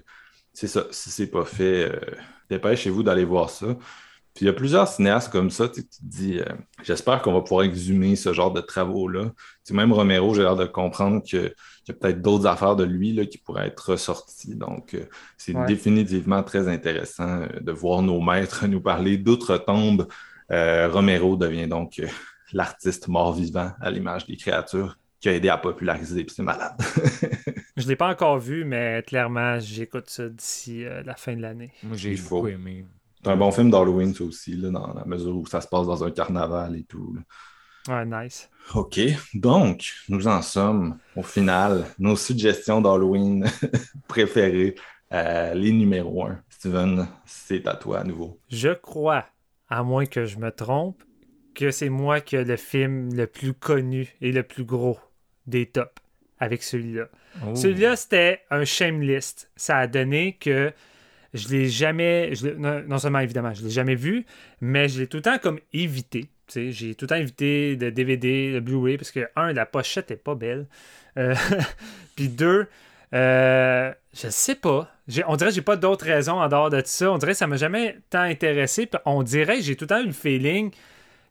c'est 0.53 0.67
ça. 0.67 0.83
Si 0.91 1.09
c'est 1.09 1.27
pas 1.27 1.45
fait, 1.45 1.89
euh, 1.91 1.99
dépêchez-vous 2.49 3.03
d'aller 3.03 3.25
voir 3.25 3.49
ça. 3.49 3.67
Puis 4.35 4.45
il 4.45 4.47
y 4.47 4.49
a 4.49 4.53
plusieurs 4.53 4.87
cinéastes 4.87 5.31
comme 5.31 5.51
ça, 5.51 5.67
tu 5.69 5.81
sais, 5.81 5.87
tu 5.87 5.89
te 5.99 6.03
dis, 6.05 6.39
euh, 6.39 6.45
j'espère 6.81 7.21
qu'on 7.21 7.33
va 7.33 7.41
pouvoir 7.41 7.65
exhumer 7.65 8.15
ce 8.15 8.33
genre 8.33 8.51
de 8.51 8.61
travaux-là. 8.61 9.25
Tu 9.25 9.33
sais, 9.65 9.73
même 9.75 9.93
Romero, 9.93 10.33
j'ai 10.33 10.41
l'air 10.41 10.55
de 10.55 10.65
comprendre 10.65 11.21
que- 11.21 11.27
qu'il 11.27 11.89
y 11.89 11.91
a 11.91 11.93
peut-être 11.93 12.21
d'autres 12.21 12.47
affaires 12.47 12.75
de 12.75 12.83
lui 12.83 13.13
là, 13.13 13.25
qui 13.27 13.37
pourraient 13.37 13.67
être 13.67 13.91
ressorties. 13.91 14.55
Donc, 14.55 14.95
euh, 14.95 15.05
c'est 15.37 15.55
Ouais. 15.55 15.65
définitivement 15.67 16.41
très 16.41 16.67
intéressant 16.67 17.41
euh, 17.43 17.47
de 17.61 17.71
voir 17.71 18.01
nos 18.01 18.19
maîtres 18.21 18.65
nous 18.67 18.81
parler 18.81 19.17
d'outre-tombe. 19.17 20.07
Euh, 20.51 20.89
Romero 20.89 21.35
devient 21.35 21.67
donc 21.67 21.99
euh, 21.99 22.07
l'artiste 22.53 23.07
mort-vivant 23.07 23.71
à 23.81 23.91
l'image 23.91 24.25
des 24.25 24.35
créatures 24.35 24.97
qui 25.19 25.29
a 25.29 25.33
aidé 25.33 25.49
à 25.49 25.57
populariser, 25.57 26.23
puis 26.23 26.33
c'est 26.35 26.43
malade. 26.43 26.73
Je 27.77 27.87
l'ai 27.87 27.95
pas 27.95 28.09
encore 28.09 28.39
vu, 28.39 28.65
mais 28.65 29.03
clairement, 29.07 29.59
j'écoute 29.59 30.09
ça 30.09 30.27
d'ici 30.27 30.85
euh, 30.85 31.01
la 31.05 31.15
fin 31.15 31.35
de 31.35 31.41
l'année. 31.41 31.71
Moi, 31.83 31.95
j'ai 31.97 32.11
Il 32.11 32.17
faut. 32.17 32.37
beaucoup 32.37 32.47
aimé. 32.49 32.85
C'est 33.23 33.31
un 33.31 33.37
bon 33.37 33.51
film 33.51 33.71
d'Halloween, 33.71 34.13
ça 34.13 34.23
aussi, 34.23 34.55
là, 34.55 34.69
dans 34.69 34.93
la 34.93 35.05
mesure 35.05 35.35
où 35.35 35.45
ça 35.45 35.61
se 35.61 35.67
passe 35.67 35.87
dans 35.87 36.03
un 36.03 36.11
carnaval 36.11 36.75
et 36.75 36.83
tout. 36.83 37.15
là. 37.15 37.21
Ouais, 37.87 38.05
nice. 38.05 38.49
OK, 38.75 38.99
donc 39.33 39.93
nous 40.07 40.27
en 40.27 40.41
sommes 40.41 40.97
au 41.15 41.23
final. 41.23 41.85
Nos 41.99 42.15
suggestions 42.15 42.81
d'Halloween 42.81 43.45
préférées, 44.07 44.75
euh, 45.11 45.53
les 45.53 45.71
numéros 45.71 46.25
1. 46.25 46.39
Steven, 46.49 47.07
c'est 47.25 47.67
à 47.67 47.75
toi 47.75 47.99
à 47.99 48.03
nouveau. 48.03 48.39
Je 48.49 48.69
crois, 48.69 49.25
à 49.69 49.83
moins 49.83 50.05
que 50.05 50.25
je 50.25 50.37
me 50.37 50.49
trompe, 50.49 51.03
que 51.55 51.71
c'est 51.71 51.89
moi 51.89 52.21
qui 52.21 52.37
ai 52.37 52.45
le 52.45 52.55
film 52.55 53.13
le 53.13 53.27
plus 53.27 53.53
connu 53.53 54.15
et 54.21 54.31
le 54.31 54.43
plus 54.43 54.63
gros 54.63 54.97
des 55.45 55.65
tops 55.65 55.91
avec 56.39 56.63
celui-là. 56.63 57.09
Oh. 57.45 57.55
Celui-là, 57.55 57.95
c'était 57.95 58.41
un 58.49 58.63
shame 58.63 59.01
list. 59.01 59.51
Ça 59.55 59.77
a 59.77 59.87
donné 59.87 60.37
que 60.39 60.71
je 61.33 61.47
l'ai 61.49 61.67
jamais. 61.69 62.33
je 62.35 62.47
non, 62.47 62.97
seulement 62.97 63.19
évidemment, 63.19 63.53
je 63.53 63.63
l'ai 63.63 63.69
jamais 63.69 63.95
vu, 63.95 64.25
mais 64.61 64.87
je 64.87 64.99
l'ai 65.01 65.07
tout 65.07 65.17
le 65.17 65.23
temps 65.23 65.37
comme 65.39 65.59
évité. 65.73 66.29
J'ai 66.53 66.93
tout 66.95 67.05
le 67.05 67.09
temps 67.09 67.15
évité 67.15 67.75
le 67.75 67.91
DVD, 67.91 68.51
le 68.51 68.59
Blu-ray, 68.59 68.97
parce 68.97 69.11
que, 69.11 69.27
un, 69.35 69.53
la 69.53 69.65
pochette 69.65 70.11
est 70.11 70.17
pas 70.17 70.35
belle. 70.35 70.67
Euh, 71.17 71.33
Puis 72.15 72.27
deux, 72.29 72.67
euh, 73.13 73.91
je 74.13 74.27
sais 74.29 74.55
pas. 74.55 74.89
On 75.27 75.35
dirait 75.35 75.49
que 75.49 75.55
j'ai 75.55 75.61
pas 75.61 75.75
d'autres 75.77 76.05
raisons 76.05 76.39
en 76.39 76.47
dehors 76.47 76.69
de 76.69 76.81
ça. 76.85 77.11
On 77.11 77.17
dirait 77.17 77.31
que 77.31 77.37
ça 77.37 77.47
m'a 77.47 77.57
jamais 77.57 77.97
tant 78.09 78.21
intéressé. 78.21 78.89
On 79.05 79.23
dirait 79.23 79.57
que 79.57 79.63
j'ai 79.63 79.75
tout 79.75 79.83
le 79.85 79.89
temps 79.89 80.01
eu 80.01 80.05
le 80.07 80.11
feeling 80.11 80.71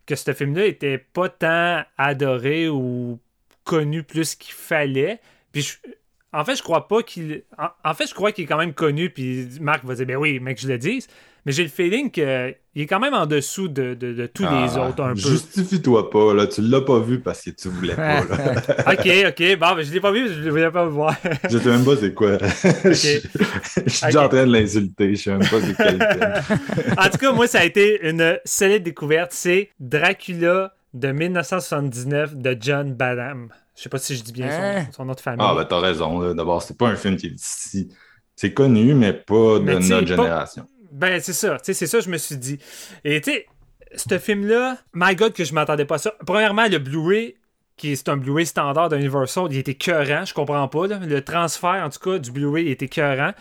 que 0.07 0.17
ce 0.17 0.33
film-là 0.33 0.67
était 0.67 0.99
pas 0.99 1.29
tant 1.29 1.83
adoré 1.97 2.69
ou 2.69 3.21
connu 3.65 4.03
plus 4.03 4.35
qu'il 4.35 4.53
fallait. 4.55 5.21
Puis 5.53 5.63
je- 5.63 5.91
en 6.33 6.45
fait, 6.45 6.57
je 6.57 6.63
crois 6.63 6.89
pas 6.89 7.03
qu'il. 7.03 7.43
En, 7.59 7.69
en 7.91 7.95
fait, 7.95 8.07
je 8.09 8.15
crois 8.15 8.33
qu'il 8.33 8.45
est 8.45 8.47
quand 8.47 8.59
même 8.59 8.73
connu. 8.75 9.11
Puis 9.11 9.49
Marc 9.61 9.85
va 9.85 9.95
dire, 9.95 10.07
ben 10.07 10.17
oui, 10.17 10.41
mec, 10.41 10.61
je 10.61 10.69
le 10.69 10.79
dise. 10.79 11.07
Mais 11.45 11.51
j'ai 11.51 11.65
le 11.65 11.69
feeling 11.69 12.09
qu'il 12.13 12.23
est 12.25 12.87
quand 12.87 13.01
même 13.01 13.15
en 13.15 13.27
dessous 13.27 13.67
de, 13.67 13.95
de- 13.95 14.13
de 14.13 14.27
tous 14.27 14.45
les 14.45 14.49
Ah, 14.77 14.89
autres 14.89 15.03
un 15.03 15.13
peu. 15.15 15.19
Justifie-toi 15.19 16.09
pas, 16.09 16.33
là. 16.35 16.47
Tu 16.47 16.61
l'as 16.63 16.83
pas 16.83 17.01
vu 17.01 17.19
parce 17.19 17.43
que 17.43 17.51
tu 17.51 17.69
voulais 17.69 17.97
pas. 17.97 18.21
Là. 18.25 18.55
Ok, 18.93 19.09
ok. 19.29 19.59
Bon, 19.59 19.75
ben, 19.75 19.83
je 19.83 19.93
l'ai 19.93 20.01
pas 20.01 20.13
vu, 20.13 20.29
je 20.33 20.39
ne 20.41 20.51
voulais 20.51 20.71
pas 20.71 20.85
le 20.85 20.91
voir. 20.91 21.17
je 21.51 21.59
sais 21.59 21.69
même 21.69 21.85
pas 21.85 21.97
c'est 21.97 22.15
quoi. 22.15 22.39
je, 22.85 22.91
je 22.93 23.91
suis 23.91 24.07
déjà 24.07 24.25
en 24.25 24.29
train 24.29 24.47
de 24.47 24.53
l'insulter. 24.53 25.17
Je 25.17 25.21
sais 25.23 25.31
même 25.31 25.41
pas 25.41 25.61
c'est 25.61 25.77
quel 25.77 26.97
en 26.97 27.09
tout 27.11 27.19
cas, 27.19 27.33
moi, 27.33 27.49
ça 27.49 27.59
a 27.59 27.65
été 27.65 28.09
une 28.09 28.39
solide 28.45 28.85
découverte. 28.85 29.33
C'est 29.33 29.71
Dracula 29.81 30.73
de 30.95 31.11
1979 31.11 32.37
de 32.37 32.57
John 32.61 32.95
Badham. 32.95 33.49
Je 33.77 33.83
sais 33.83 33.89
pas 33.89 33.99
si 33.99 34.17
je 34.17 34.23
dis 34.23 34.33
bien 34.33 34.51
son- 34.51 34.63
Hein? 34.63 34.87
son, 34.95 35.05
nom 35.05 35.15
de 35.15 35.21
famille. 35.21 35.47
Ah, 35.49 35.55
ben 35.55 35.65
t'as 35.65 35.81
raison. 35.81 36.35
D'abord, 36.35 36.63
c'est 36.63 36.77
pas 36.77 36.89
un 36.89 36.97
film 36.97 37.17
qui 37.17 37.29
est 37.29 37.35
si. 37.39 37.89
C'est 38.37 38.53
connu, 38.53 38.95
mais 38.95 39.13
pas 39.13 39.59
de 39.59 39.65
Mais 39.65 39.75
notre 39.79 40.01
pas- 40.01 40.07
génération. 40.07 40.67
Ben, 40.91 41.21
c'est 41.21 41.33
ça. 41.33 41.57
Tu 41.59 41.67
sais, 41.67 41.75
c'est 41.75 41.87
ça, 41.87 42.01
je 42.01 42.11
me 42.11 42.19
suis 42.19 42.37
dit. 42.37 42.59
Et 43.05 43.21
tu 43.21 43.31
sais, 43.33 43.47
ce 43.95 44.19
film-là, 44.19 44.77
my 44.95 45.15
God, 45.17 45.33
que 45.33 45.45
je 45.45 45.55
m'attendais 45.55 45.85
pas 45.87 45.95
à 45.95 45.99
ça. 45.99 46.15
Premièrement, 46.27 46.67
le 46.69 46.79
Blu-ray, 46.79 47.37
qui 47.77 47.93
est 47.93 47.97
c'est 47.97 48.09
un 48.11 48.17
Blu-ray 48.19 48.45
standard 48.47 48.89
d'Universal, 48.91 49.45
il 49.51 49.59
était 49.59 49.73
écœurant, 49.73 50.25
je 50.27 50.35
comprends 50.35 50.69
pas. 50.69 50.87
là. 50.87 50.99
Le 50.99 51.23
transfert, 51.23 51.83
en 51.85 51.89
tout 51.89 51.99
cas, 52.01 52.19
du 52.19 52.31
Blu-ray, 52.31 52.67
il 52.67 52.71
était 52.71 52.85
écœurant. 52.87 53.33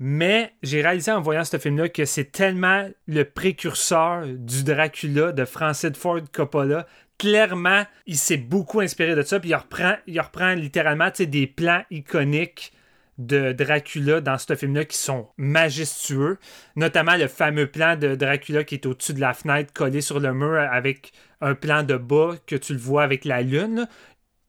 Mais 0.00 0.52
j'ai 0.62 0.82
réalisé 0.82 1.12
en 1.12 1.20
voyant 1.20 1.44
ce 1.44 1.56
film-là 1.56 1.88
que 1.88 2.04
c'est 2.04 2.32
tellement 2.32 2.88
le 3.06 3.24
précurseur 3.24 4.26
du 4.26 4.64
Dracula 4.64 5.30
de 5.32 5.44
Francis 5.44 5.92
Ford 5.96 6.20
Coppola. 6.32 6.86
Clairement, 7.18 7.84
il 8.06 8.16
s'est 8.16 8.36
beaucoup 8.36 8.80
inspiré 8.80 9.14
de 9.14 9.22
ça, 9.22 9.38
puis 9.38 9.50
il 9.50 9.54
reprend, 9.54 9.94
il 10.06 10.20
reprend 10.20 10.54
littéralement 10.54 11.10
tu 11.10 11.26
des 11.26 11.46
plans 11.46 11.82
iconiques 11.90 12.72
de 13.18 13.52
Dracula 13.52 14.20
dans 14.20 14.36
ce 14.36 14.56
film-là 14.56 14.84
qui 14.84 14.98
sont 14.98 15.28
majestueux. 15.36 16.38
Notamment 16.74 17.16
le 17.16 17.28
fameux 17.28 17.68
plan 17.68 17.96
de 17.96 18.16
Dracula 18.16 18.64
qui 18.64 18.74
est 18.74 18.86
au-dessus 18.86 19.14
de 19.14 19.20
la 19.20 19.32
fenêtre 19.34 19.72
collé 19.72 20.00
sur 20.00 20.18
le 20.18 20.34
mur 20.34 20.58
avec 20.58 21.12
un 21.40 21.54
plan 21.54 21.84
de 21.84 21.96
bas 21.96 22.32
que 22.46 22.56
tu 22.56 22.72
le 22.72 22.80
vois 22.80 23.04
avec 23.04 23.24
la 23.24 23.42
lune. 23.42 23.86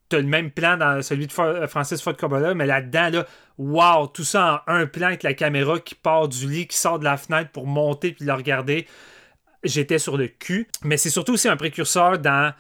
T'as 0.10 0.18
le 0.18 0.24
même 0.24 0.52
plan 0.52 0.78
dans 0.78 1.02
celui 1.04 1.28
de 1.28 1.32
Fo- 1.32 1.68
Francis 1.68 2.02
Ford 2.02 2.18
Coppola, 2.18 2.56
mais 2.56 2.66
là-dedans, 2.66 3.10
là, 3.10 3.26
wow, 3.60 4.08
tout 4.08 4.24
ça 4.24 4.64
en 4.68 4.74
un 4.74 4.88
plan 4.88 5.08
avec 5.08 5.24
la 5.24 5.34
caméra 5.34 5.80
qui 5.80 5.96
part 5.96 6.28
du 6.28 6.50
lit, 6.50 6.68
qui 6.68 6.78
sort 6.78 7.00
de 7.00 7.04
la 7.04 7.18
fenêtre 7.18 7.52
pour 7.52 7.68
monter 7.68 8.14
puis 8.14 8.26
le 8.26 8.34
regarder. 8.34 8.88
J'étais 9.66 10.00
sur 10.00 10.16
le 10.18 10.28
cul. 10.28 10.68
Mais 10.84 10.98
c'est 10.98 11.10
surtout 11.10 11.34
aussi 11.34 11.48
un 11.50 11.58
précurseur 11.58 12.20
dans 12.20 12.54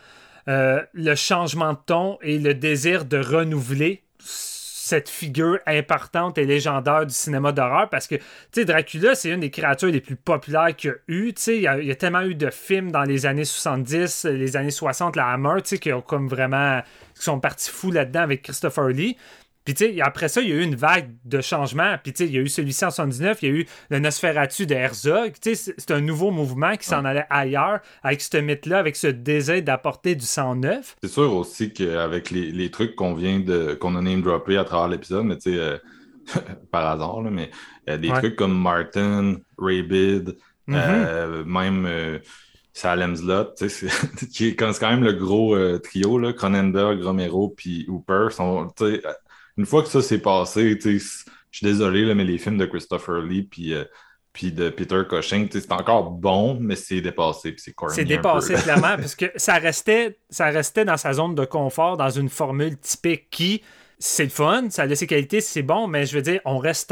euh, 0.47 0.81
le 0.93 1.15
changement 1.15 1.73
de 1.73 1.79
ton 1.85 2.17
et 2.21 2.37
le 2.37 2.53
désir 2.53 3.05
de 3.05 3.17
renouveler 3.17 4.03
cette 4.19 5.09
figure 5.09 5.57
importante 5.65 6.37
et 6.37 6.45
légendaire 6.45 7.07
du 7.07 7.13
cinéma 7.13 7.51
d'horreur 7.51 7.89
parce 7.89 8.05
que, 8.05 8.15
tu 8.15 8.23
sais, 8.51 8.65
Dracula, 8.65 9.15
c'est 9.15 9.29
une 9.31 9.39
des 9.39 9.49
créatures 9.49 9.89
les 9.89 9.99
plus 10.01 10.15
populaires 10.15 10.75
qu'il 10.75 10.89
y 10.89 10.93
a 10.93 10.95
eu. 11.07 11.33
Tu 11.33 11.41
sais, 11.41 11.55
il 11.57 11.63
y, 11.63 11.67
a- 11.67 11.95
tellement 11.95 12.21
eu 12.21 12.35
de 12.35 12.51
films 12.51 12.91
dans 12.91 13.01
les 13.01 13.25
années 13.25 13.45
70, 13.45 14.25
les 14.25 14.55
années 14.57 14.69
60, 14.69 15.15
la 15.15 15.29
Hammer, 15.29 15.61
qui 15.63 15.91
ont 15.91 16.01
comme 16.01 16.27
vraiment. 16.27 16.81
qui 17.15 17.23
sont 17.23 17.39
partis 17.39 17.71
fous 17.71 17.89
là-dedans 17.91 18.21
avec 18.21 18.43
Christopher 18.43 18.89
Lee. 18.89 19.17
Puis, 19.65 19.73
tu 19.73 19.85
sais, 19.85 20.01
après 20.01 20.29
ça, 20.29 20.41
il 20.41 20.49
y 20.49 20.51
a 20.53 20.55
eu 20.55 20.61
une 20.61 20.75
vague 20.75 21.09
de 21.25 21.41
changements. 21.41 21.95
Puis, 22.01 22.13
tu 22.13 22.23
sais, 22.23 22.29
il 22.29 22.35
y 22.35 22.37
a 22.37 22.41
eu 22.41 22.47
celui-ci 22.47 22.85
en 22.85 22.91
79, 22.91 23.39
il 23.41 23.49
y 23.49 23.51
a 23.51 23.55
eu 23.55 23.65
le 23.89 23.97
Nosferatu 23.99 24.67
de 24.67 24.75
Herzog. 24.75 25.33
Tu 25.41 25.55
sais, 25.55 25.73
c'est- 25.77 25.91
un 25.91 26.01
nouveau 26.01 26.29
mouvement 26.31 26.75
qui 26.77 26.85
s'en 26.85 27.03
allait 27.03 27.25
ailleurs 27.31 27.79
avec 28.03 28.21
ce 28.21 28.37
mythe-là, 28.37 28.77
avec 28.77 28.95
ce 28.95 29.07
désir 29.07 29.61
d'apporter 29.63 30.13
du 30.15 30.25
sang 30.25 30.55
neuf. 30.55 30.95
C'est 31.01 31.09
sûr 31.09 31.33
aussi 31.33 31.73
qu'avec 31.73 32.29
les, 32.29 32.51
les 32.51 32.69
trucs 32.71 32.95
qu'on 32.95 33.13
vient 33.15 33.39
de 33.39 33.73
qu'on 33.73 33.95
a 33.95 34.01
name 34.01 34.21
droppé 34.21 34.55
à 34.57 34.63
travers 34.65 34.87
l'épisode, 34.87 35.25
mais 35.25 35.37
tu 35.37 35.51
sais, 35.53 35.57
euh, 35.59 35.77
par 36.71 36.85
hasard, 36.87 37.21
là, 37.23 37.29
mais 37.31 37.49
euh, 37.89 37.97
des 37.97 38.09
Ouais. 38.09 38.17
trucs 38.19 38.35
comme 38.35 38.55
Martin, 38.59 39.37
Rabid, 39.57 40.37
Mhm. 40.67 40.75
euh, 40.77 41.43
même 41.45 41.85
euh, 41.87 42.19
Salem's 42.73 43.21
Lot, 43.21 43.55
tu 43.57 43.69
sais, 43.69 43.87
c'est 44.29 44.55
quand 44.57 44.89
même 44.89 45.03
le 45.03 45.13
gros 45.13 45.57
trio, 45.79 46.17
là, 46.19 46.33
Cronenberg, 46.33 47.01
Romero, 47.03 47.49
puis 47.55 47.85
Hooper. 47.87 48.27
Sont, 48.31 48.67
une 49.57 49.65
fois 49.65 49.83
que 49.83 49.89
ça 49.89 50.01
s'est 50.01 50.19
passé, 50.21 50.77
je 50.83 50.97
suis 51.59 51.65
désolé, 51.65 52.03
là, 52.05 52.15
mais 52.15 52.23
les 52.25 52.37
films 52.37 52.57
de 52.57 52.65
Christopher 52.65 53.21
Lee, 53.21 53.43
puis. 53.43 53.73
euh, 53.73 53.85
puis 54.33 54.51
de 54.51 54.69
Peter 54.69 55.01
Cushing, 55.09 55.47
c'est 55.49 55.71
encore 55.71 56.11
bon, 56.11 56.57
mais 56.59 56.75
c'est 56.75 56.99
dépassé, 56.99 57.53
puis 57.53 57.61
c'est 57.61 58.03
dépassé 58.05 58.55
clairement 58.55 58.95
parce 58.97 59.15
que 59.15 59.27
ça 59.37 59.55
restait, 59.55 60.19
ça 60.29 60.47
restait 60.47 60.83
dans 60.85 60.97
sa 60.97 61.13
zone 61.13 61.35
de 61.35 61.45
confort, 61.45 61.97
dans 61.97 62.09
une 62.09 62.27
formule 62.29 62.77
typique 62.77 63.29
qui, 63.29 63.63
c'est 63.97 64.25
le 64.25 64.29
fun, 64.29 64.69
ça 64.69 64.83
a 64.83 64.95
ses 64.95 65.07
qualités, 65.07 65.39
c'est 65.39 65.61
bon, 65.63 65.87
mais 65.87 66.05
je 66.05 66.15
veux 66.15 66.21
dire, 66.21 66.41
on 66.43 66.57
reste 66.57 66.91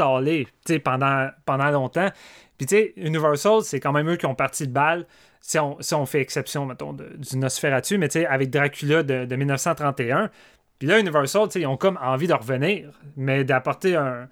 sais, 0.66 0.78
pendant, 0.78 1.28
pendant 1.44 1.70
longtemps. 1.70 2.10
Puis 2.56 2.66
tu 2.66 2.76
sais, 2.76 2.92
Universal, 2.96 3.62
c'est 3.62 3.80
quand 3.80 3.92
même 3.92 4.08
eux 4.08 4.16
qui 4.16 4.26
ont 4.26 4.34
parti 4.34 4.64
le 4.64 4.70
bal. 4.70 5.06
Si 5.40 5.58
on, 5.58 5.76
si 5.80 5.92
on 5.94 6.06
fait 6.06 6.20
exception, 6.22 6.64
mettons, 6.64 6.94
de- 6.94 7.16
du 7.18 7.36
Nosferatu, 7.36 7.98
mais 7.98 8.08
tu 8.08 8.20
sais, 8.20 8.26
avec 8.26 8.48
Dracula 8.48 9.02
de, 9.02 9.26
de 9.26 9.36
1931. 9.36 10.30
Puis 10.78 10.88
là, 10.88 10.98
Universal, 10.98 11.48
ils 11.54 11.66
ont 11.66 11.76
comme 11.76 11.98
envie 12.02 12.26
de 12.26 12.34
revenir, 12.34 12.90
mais 13.16 13.44
d'apporter 13.44 13.96
un, 13.96 14.28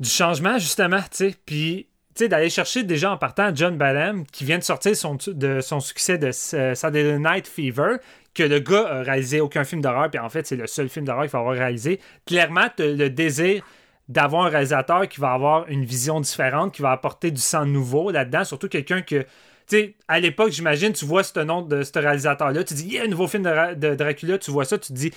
du 0.00 0.08
changement, 0.08 0.58
justement, 0.58 1.00
tu 1.02 1.08
sais. 1.12 1.34
Puis, 1.46 1.88
tu 2.14 2.24
sais, 2.24 2.28
d'aller 2.28 2.50
chercher 2.50 2.82
déjà 2.82 3.12
en 3.12 3.16
partant 3.16 3.54
John 3.54 3.76
Badham, 3.76 4.26
qui 4.26 4.44
vient 4.44 4.58
de 4.58 4.64
sortir 4.64 4.96
son, 4.96 5.16
de 5.26 5.60
son 5.60 5.80
succès 5.80 6.18
de 6.18 6.30
euh, 6.54 6.74
Saturday 6.74 7.18
Night 7.18 7.46
Fever, 7.46 7.96
que 8.34 8.42
le 8.42 8.60
gars 8.60 8.86
a 8.86 9.02
réalisé 9.02 9.40
aucun 9.40 9.64
film 9.64 9.80
d'horreur, 9.80 10.10
puis 10.10 10.18
en 10.18 10.28
fait, 10.28 10.46
c'est 10.46 10.56
le 10.56 10.66
seul 10.66 10.88
film 10.88 11.04
d'horreur 11.04 11.24
qu'il 11.24 11.32
va 11.32 11.40
avoir 11.40 11.54
réalisé. 11.54 12.00
Clairement, 12.26 12.66
le 12.78 13.08
désir 13.08 13.62
d'avoir 14.08 14.46
un 14.46 14.48
réalisateur 14.48 15.08
qui 15.08 15.20
va 15.20 15.32
avoir 15.32 15.68
une 15.68 15.84
vision 15.84 16.20
différente, 16.20 16.74
qui 16.74 16.82
va 16.82 16.90
apporter 16.90 17.30
du 17.30 17.40
sang 17.40 17.64
nouveau 17.64 18.10
là-dedans, 18.10 18.44
surtout 18.44 18.68
quelqu'un 18.68 19.02
que. 19.02 19.24
Tu 19.68 19.76
sais, 19.76 19.94
à 20.08 20.18
l'époque, 20.18 20.50
j'imagine, 20.50 20.92
tu 20.92 21.04
vois 21.04 21.22
ce 21.22 21.38
nom 21.38 21.62
de 21.62 21.84
ce 21.84 21.96
réalisateur-là, 21.96 22.64
tu 22.64 22.74
dis, 22.74 22.86
il 22.86 22.92
y 22.94 22.98
a 22.98 23.04
un 23.04 23.06
nouveau 23.06 23.28
film 23.28 23.44
de, 23.44 23.74
de 23.74 23.94
Dracula, 23.94 24.36
tu 24.36 24.50
vois 24.50 24.64
ça, 24.64 24.78
tu 24.78 24.88
te 24.88 24.98
dis, 24.98 25.12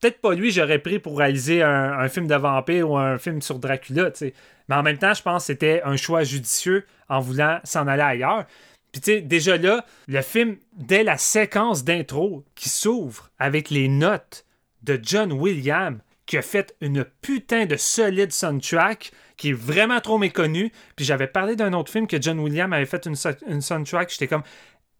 peut-être 0.00 0.20
pas 0.20 0.34
lui, 0.34 0.50
j'aurais 0.50 0.78
pris 0.78 0.98
pour 0.98 1.18
réaliser 1.18 1.62
un, 1.62 2.08
film 2.08 2.26
de 2.26 2.34
vampire 2.34 2.90
ou 2.90 2.96
un 2.96 3.18
film 3.18 3.40
sur 3.42 3.58
Dracula, 3.58 4.10
tu 4.10 4.18
sais. 4.18 4.34
Mais 4.68 4.74
en 4.74 4.82
même 4.82 4.98
temps, 4.98 5.14
je 5.14 5.22
pense 5.22 5.42
que 5.42 5.46
c'était 5.46 5.82
un 5.84 5.96
choix 5.96 6.24
judicieux 6.24 6.84
en 7.08 7.20
voulant 7.20 7.60
s'en 7.64 7.86
aller 7.86 8.02
ailleurs. 8.02 8.46
Puis 8.92 9.00
tu 9.00 9.12
sais, 9.12 9.20
déjà 9.20 9.56
là, 9.56 9.84
le 10.08 10.22
film, 10.22 10.56
dès 10.72 11.04
la 11.04 11.16
séquence 11.18 11.84
d'intro 11.84 12.44
qui 12.54 12.68
s'ouvre 12.68 13.30
avec 13.38 13.70
les 13.70 13.88
notes 13.88 14.44
de 14.82 14.98
John 15.02 15.32
Williams 15.32 15.98
qui 16.26 16.36
a 16.36 16.42
fait 16.42 16.74
une 16.80 17.04
putain 17.22 17.66
de 17.66 17.76
solide 17.76 18.32
soundtrack 18.32 19.12
qui 19.36 19.50
est 19.50 19.52
vraiment 19.52 20.00
trop 20.00 20.18
méconnu. 20.18 20.72
Puis 20.96 21.04
j'avais 21.04 21.28
parlé 21.28 21.54
d'un 21.54 21.72
autre 21.72 21.92
film 21.92 22.06
que 22.06 22.20
John 22.20 22.40
Williams 22.40 22.72
avait 22.72 22.86
fait 22.86 23.06
une, 23.06 23.14
une 23.46 23.60
soundtrack. 23.60 24.10
J'étais 24.10 24.26
comme, 24.26 24.42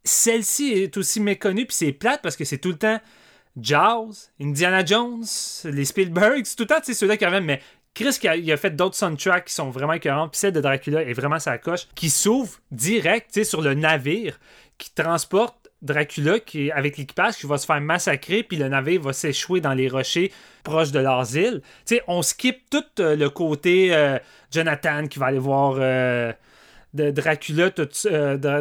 celle-ci 0.04 0.72
est 0.72 0.96
aussi 0.96 1.20
méconnue, 1.20 1.66
puis 1.66 1.74
c'est 1.74 1.92
plate 1.92 2.22
parce 2.22 2.36
que 2.36 2.44
c'est 2.44 2.58
tout 2.58 2.70
le 2.70 2.78
temps 2.78 3.00
Jaws, 3.60 4.30
Indiana 4.40 4.84
Jones, 4.84 5.24
les 5.64 5.84
Spielberg, 5.84 6.42
c'est 6.44 6.56
tout 6.56 6.64
le 6.64 6.68
temps 6.68 6.82
ceux-là 6.82 7.16
qui 7.16 7.24
reviennent, 7.24 7.44
mais 7.44 7.60
Chris 7.94 8.18
qui 8.20 8.28
a, 8.28 8.36
il 8.36 8.52
a 8.52 8.58
fait 8.58 8.76
d'autres 8.76 8.94
soundtracks 8.94 9.46
qui 9.46 9.54
sont 9.54 9.70
vraiment 9.70 9.94
écœurants, 9.94 10.28
puis 10.28 10.38
celle 10.38 10.52
de 10.52 10.60
Dracula 10.60 11.02
est 11.02 11.14
vraiment 11.14 11.38
sa 11.38 11.56
coche, 11.56 11.88
qui 11.94 12.10
s'ouvre 12.10 12.58
direct 12.70 13.42
sur 13.42 13.62
le 13.62 13.72
navire 13.72 14.38
qui 14.76 14.92
transporte 14.92 15.56
Dracula 15.82 16.38
qui 16.40 16.70
avec 16.70 16.98
l'équipage 16.98 17.36
qui 17.36 17.46
va 17.46 17.58
se 17.58 17.66
faire 17.66 17.80
massacrer, 17.80 18.42
puis 18.42 18.58
le 18.58 18.68
navire 18.68 19.00
va 19.00 19.12
s'échouer 19.12 19.60
dans 19.60 19.72
les 19.72 19.88
rochers 19.88 20.32
proches 20.62 20.90
de 20.90 20.98
leurs 20.98 21.36
îles. 21.36 21.62
Tu 21.86 21.96
sais, 21.96 22.02
on 22.06 22.22
skip 22.22 22.68
tout 22.70 22.84
euh, 23.00 23.16
le 23.16 23.30
côté 23.30 23.94
euh, 23.94 24.18
Jonathan 24.52 25.06
qui 25.06 25.18
va 25.18 25.26
aller 25.26 25.38
voir 25.38 25.76
euh, 25.78 26.32
Dracula, 26.92 27.70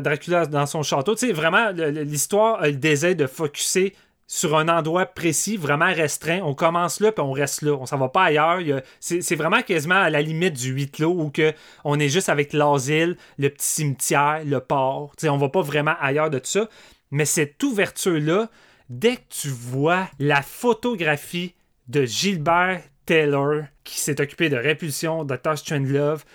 Dracula 0.02 0.46
dans 0.46 0.66
son 0.66 0.84
château. 0.84 1.16
Tu 1.16 1.28
sais, 1.28 1.34
vraiment, 1.34 1.72
l'histoire 1.72 2.62
a 2.62 2.68
le 2.68 2.76
désir 2.76 3.16
de 3.16 3.28
focuser 3.28 3.96
sur 4.28 4.58
un 4.58 4.68
endroit 4.68 5.06
précis, 5.06 5.56
vraiment 5.56 5.94
restreint. 5.94 6.42
On 6.44 6.56
commence 6.56 7.00
là, 7.00 7.12
puis 7.12 7.24
on 7.24 7.32
reste 7.32 7.62
là. 7.62 7.74
On 7.74 7.86
s'en 7.86 7.98
va 7.98 8.10
pas 8.10 8.24
ailleurs. 8.24 8.60
C'est 9.00 9.36
vraiment 9.36 9.62
quasiment 9.62 9.96
à 9.96 10.10
la 10.10 10.22
limite 10.22 10.54
du 10.54 10.72
huis 10.72 10.90
clos 10.90 11.14
où 11.14 11.30
que 11.30 11.54
on 11.84 12.00
est 12.00 12.10
juste 12.10 12.30
avec 12.30 12.54
l'asile, 12.54 13.18
le 13.38 13.50
petit 13.50 13.68
cimetière, 13.68 14.42
le 14.46 14.60
port. 14.60 15.12
Sais, 15.18 15.30
on 15.30 15.38
va 15.38 15.50
pas 15.50 15.62
vraiment 15.62 15.96
ailleurs 16.00 16.30
de 16.30 16.40
tout 16.40 16.50
ça. 16.50 16.70
Mais 17.12 17.26
cette 17.26 17.62
ouverture-là, 17.62 18.50
dès 18.90 19.18
que 19.18 19.22
tu 19.30 19.50
vois 19.50 20.10
la 20.20 20.42
photographie 20.42 21.54
de 21.88 22.06
Gilbert 22.06 22.82
Taylor, 23.06 23.64
qui 23.84 24.00
s'est 24.00 24.20
occupé 24.20 24.50
de 24.50 24.58
Répulsion, 24.58 25.24
Dr. 25.24 25.56
Strangelove, 25.56 26.26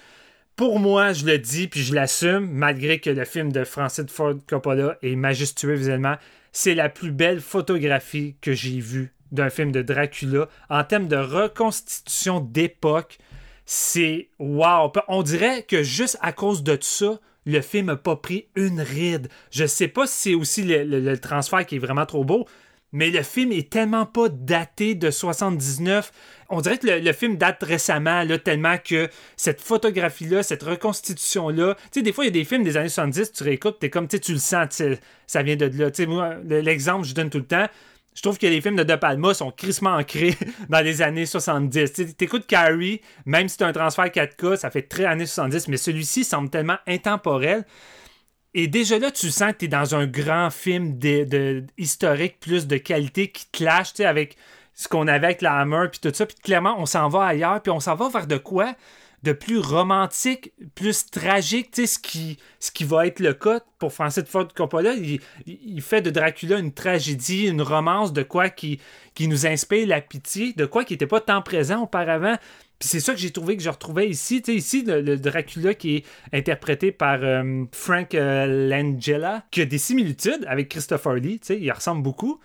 pour 0.55 0.79
moi, 0.79 1.13
je 1.13 1.27
le 1.27 1.39
dis 1.39 1.67
puis 1.67 1.83
je 1.83 1.95
l'assume, 1.95 2.49
malgré 2.53 3.01
que 3.01 3.11
le 3.11 3.25
film 3.25 3.51
de 3.51 3.65
Francis 3.65 4.07
Ford 4.09 4.35
Coppola 4.47 4.97
est 5.03 5.17
majestueux 5.17 5.75
visuellement, 5.75 6.17
c'est 6.53 6.75
la 6.75 6.89
plus 6.89 7.13
belle 7.13 7.41
photographie 7.41 8.37
que 8.41 8.53
j'ai 8.53 8.81
vue 8.81 9.13
d'un 9.33 9.51
film 9.51 9.71
de 9.73 9.83
Dracula 9.83 10.49
en 10.69 10.83
termes 10.85 11.07
de 11.09 11.17
reconstitution 11.17 12.41
d'époque. 12.41 13.19
C'est 13.65 14.29
wow. 14.39 14.93
On 15.09 15.23
dirait 15.23 15.63
que 15.63 15.83
juste 15.83 16.19
à 16.21 16.33
cause 16.33 16.63
de 16.65 16.77
ça, 16.81 17.21
le 17.47 17.61
film 17.61 17.87
n'a 17.87 17.97
pas 17.97 18.17
pris 18.17 18.49
une 18.57 18.81
ride. 18.81 19.29
Je 19.51 19.65
sais 19.67 19.89
pas 19.89 20.07
si 20.07 20.31
c'est 20.31 20.35
aussi 20.35 20.63
le, 20.63 20.83
le- 20.85 21.19
transfert 21.19 21.65
qui 21.65 21.77
est 21.77 21.79
vraiment 21.81 22.07
trop 22.07 22.25
beau, 22.25 22.47
mais 22.93 23.11
le 23.11 23.23
film 23.23 23.53
est 23.53 23.71
tellement 23.71 24.07
pas 24.07 24.29
daté 24.29 24.95
de 24.97 25.11
79. 25.11 26.11
On 26.51 26.61
dirait 26.61 26.79
que 26.79 26.87
le, 26.87 27.13
film 27.13 27.37
date 27.37 27.63
récemment, 27.63 28.25
là, 28.25 28.39
tellement 28.39 28.77
que 28.79 29.09
cette 29.37 29.61
photographie-là, 29.61 30.43
cette 30.43 30.65
reconstitution-là. 30.65 31.75
Tu 31.75 31.81
sais, 31.93 32.03
des 32.03 32.13
fois, 32.13 32.25
il 32.25 32.29
y 32.29 32.31
a 32.31 32.33
des 32.33 32.45
films 32.45 32.65
des 32.65 32.77
années 32.77 32.89
70, 32.89 33.33
tu 33.33 33.45
réécoutes, 33.45 33.79
t'es 33.79 33.89
comme, 33.89 34.09
tu 34.09 34.21
tu 34.21 34.33
le 34.33 34.39
sens, 34.39 34.83
ça 35.27 35.43
vient 35.43 35.57
de 35.57 35.67
là. 35.79 35.91
Tu 35.91 36.07
moi, 36.07 36.35
le- 36.45 36.61
l'exemple 36.61 37.03
que 37.03 37.09
je 37.09 37.15
donne 37.15 37.31
tout 37.31 37.39
le 37.39 37.47
temps, 37.47 37.67
je 38.15 38.23
trouve 38.23 38.39
que 38.39 38.47
les 38.47 38.61
films 38.61 38.77
de 38.77 38.83
De 38.83 38.97
Palma 38.97 39.33
sont 39.33 39.51
crissement 39.53 39.95
ancrés 39.95 40.37
dans 40.69 40.81
les 40.81 41.03
années 41.03 41.27
70. 41.27 41.93
Tu 41.93 42.07
sais, 42.07 42.13
t'écoutes 42.13 42.47
Carrie, 42.47 43.01
même 43.25 43.49
si 43.49 43.57
c'est 43.57 43.65
un 43.65 43.73
transfert 43.73 44.07
4K, 44.07 44.57
ça 44.57 44.71
fait 44.71 44.83
très 44.83 45.05
années 45.05 45.27
70, 45.27 45.69
mais 45.69 45.77
celui-ci 45.77 46.25
semble 46.25 46.51
tellement 46.51 46.79
intemporel. 46.87 47.65
Et 48.53 48.67
déjà 48.67 48.99
là, 48.99 49.11
tu 49.13 49.31
sens 49.31 49.53
que 49.53 49.59
tu 49.59 49.65
es 49.67 49.69
dans 49.69 49.95
un 49.95 50.07
grand 50.07 50.51
film 50.51 50.99
de, 50.99 51.65
historique, 51.79 52.41
plus 52.41 52.67
de 52.67 52.77
qualité 52.79 53.31
qui 53.31 53.47
clash 53.53 54.01
avec 54.01 54.37
ce 54.75 54.89
qu'on 54.89 55.09
avait 55.09 55.27
avec 55.27 55.43
la 55.43 55.59
Hammer, 55.59 55.87
puis 55.91 56.01
tout 56.01 56.15
ça. 56.15 56.27
Puis 56.27 56.37
clairement, 56.43 56.77
on 56.79 56.87
s'en 56.87 57.09
va 57.09 57.25
ailleurs, 57.25 57.61
puis 57.61 57.71
on 57.71 57.81
s'en 57.81 57.95
va 57.95 58.09
vers 58.09 58.27
de 58.27 58.37
quoi 58.39 58.75
de 59.23 59.33
plus 59.33 59.59
romantique, 59.59 60.53
plus 60.75 61.11
tragique, 61.11 61.73
tu 61.73 61.83
sais, 61.83 61.87
ce 61.87 61.99
qui, 61.99 62.39
qui 62.75 62.85
va 62.85 63.07
être 63.07 63.21
le 63.21 63.35
cas 63.35 63.61
pour 63.79 63.93
Francis 63.93 64.25
Ford 64.25 64.49
Coppola. 64.55 64.95
Il, 64.95 65.21
il 65.47 65.83
fait 65.83 66.01
de 66.01 66.11
Dracula 66.11 66.59
une 66.59 66.73
tragédie, 66.73 67.47
une 67.47 67.61
romance, 67.61 68.13
de 68.13 68.23
quoi 68.23 68.49
qui, 68.49 68.81
qui 69.15 69.29
nous 69.29 69.47
inspire 69.47 69.87
la 69.87 70.01
pitié, 70.01 70.55
de 70.55 70.65
quoi 70.65 70.85
qui 70.85 70.95
n'était 70.95 71.07
pas 71.07 71.21
tant 71.21 71.43
présent 71.43 71.83
auparavant. 71.83 72.37
Puis 72.79 72.89
c'est 72.89 73.01
ça 73.01 73.13
que 73.13 73.21
j'ai 73.21 73.31
trouvé 73.31 73.59
que 73.59 73.63
je 73.63 73.69
retrouvais 73.69 74.09
ici. 74.09 74.41
Tu 74.41 74.53
sais, 74.53 74.57
ici, 74.57 74.85
le, 74.87 75.03
le 75.03 75.19
Dracula 75.19 75.75
qui 75.75 75.97
est 75.97 76.05
interprété 76.33 76.91
par 76.93 77.19
euh, 77.23 77.65
Frank 77.73 78.15
euh, 78.15 78.69
Langella, 78.71 79.45
qui 79.51 79.61
a 79.61 79.67
des 79.67 79.77
similitudes 79.77 80.47
avec 80.49 80.71
Christopher 80.71 81.17
Lee. 81.17 81.41
Tu 81.41 81.49
sais, 81.49 81.59
il 81.61 81.71
ressemble 81.71 82.03
beaucoup. 82.03 82.41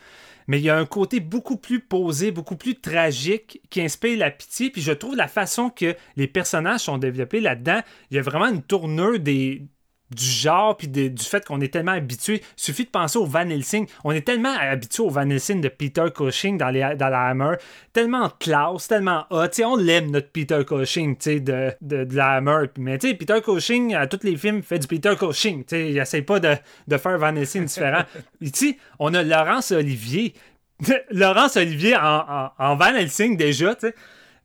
Mais 0.48 0.60
il 0.60 0.64
y 0.64 0.70
a 0.70 0.78
un 0.78 0.86
côté 0.86 1.20
beaucoup 1.20 1.58
plus 1.58 1.80
posé, 1.80 2.32
beaucoup 2.32 2.56
plus 2.56 2.76
tragique 2.80 3.62
qui 3.70 3.82
inspire 3.82 4.18
la 4.18 4.32
pitié. 4.32 4.70
Puis 4.70 4.82
je 4.82 4.92
trouve 4.92 5.16
la 5.16 5.28
façon 5.28 5.70
que 5.70 5.96
les 6.18 6.28
personnages 6.28 6.82
sont 6.82 6.98
développés 6.98 7.40
là-dedans, 7.40 7.82
il 8.12 8.18
y 8.18 8.20
a 8.20 8.24
vraiment 8.24 8.48
une 8.48 8.62
tournure 8.62 9.20
des, 9.20 9.64
du 10.12 10.24
genre 10.24 10.78
puis 10.78 10.88
de- 10.88 11.08
du 11.08 11.24
fait 11.24 11.44
qu'on 11.46 11.60
est 11.62 11.74
tellement 11.74 11.94
habitué. 11.94 12.42
Il 12.42 12.62
suffit 12.62 12.86
de 12.86 12.90
penser 12.90 13.18
au 13.18 13.26
Van 13.26 13.50
Helsing. 13.50 13.88
On 14.04 14.12
est 14.12 14.22
tellement 14.22 14.54
habitué 14.58 15.02
au 15.04 15.10
Van 15.10 15.28
Helsing 15.30 15.62
de 15.62 15.68
Peter 15.68 16.06
Cushing 16.16 16.58
dans, 16.58 16.70
les, 16.70 16.96
dans 16.96 17.10
la 17.10 17.22
Hammer. 17.28 17.56
Tellement 17.92 18.30
classe, 18.40 18.88
tellement 18.88 19.26
hot. 19.32 19.48
Tu 19.48 19.54
sais, 19.56 19.66
on 19.66 19.76
l'aime, 19.76 20.12
notre 20.12 20.30
Peter 20.30 20.62
Cushing, 20.66 21.16
tu 21.18 21.24
sais, 21.24 21.40
de, 21.40 21.72
de, 21.82 22.04
de 22.04 22.16
la 22.16 22.34
Hammer. 22.34 22.68
Mais 22.78 22.98
tu 23.00 23.08
sais, 23.10 23.14
Peter 23.16 23.40
Cushing, 23.44 23.96
à 23.96 24.06
tous 24.08 24.20
les 24.24 24.38
films, 24.38 24.62
fait 24.62 24.80
du 24.80 24.88
Peter 24.88 25.14
Cushing. 25.20 25.64
Tu 25.66 25.76
sais, 25.76 25.90
il 25.90 25.98
essaie 25.98 26.22
pas 26.22 26.40
de, 26.40 26.54
de 26.88 26.98
faire 26.98 27.18
Van 27.18 27.36
Helsing 27.36 27.66
différent. 27.66 28.04
Ici, 28.42 28.78
on 29.00 29.14
a 29.14 29.24
Laurence 29.24 29.72
Olivier. 29.72 30.34
Laurence 31.10 31.56
Olivier 31.58 31.96
en, 31.96 32.02
en, 32.28 32.52
en 32.60 32.76
Van 32.76 32.94
Helsing 32.96 33.38
déjà, 33.38 33.74
tu 33.76 33.88
sais, 33.88 33.96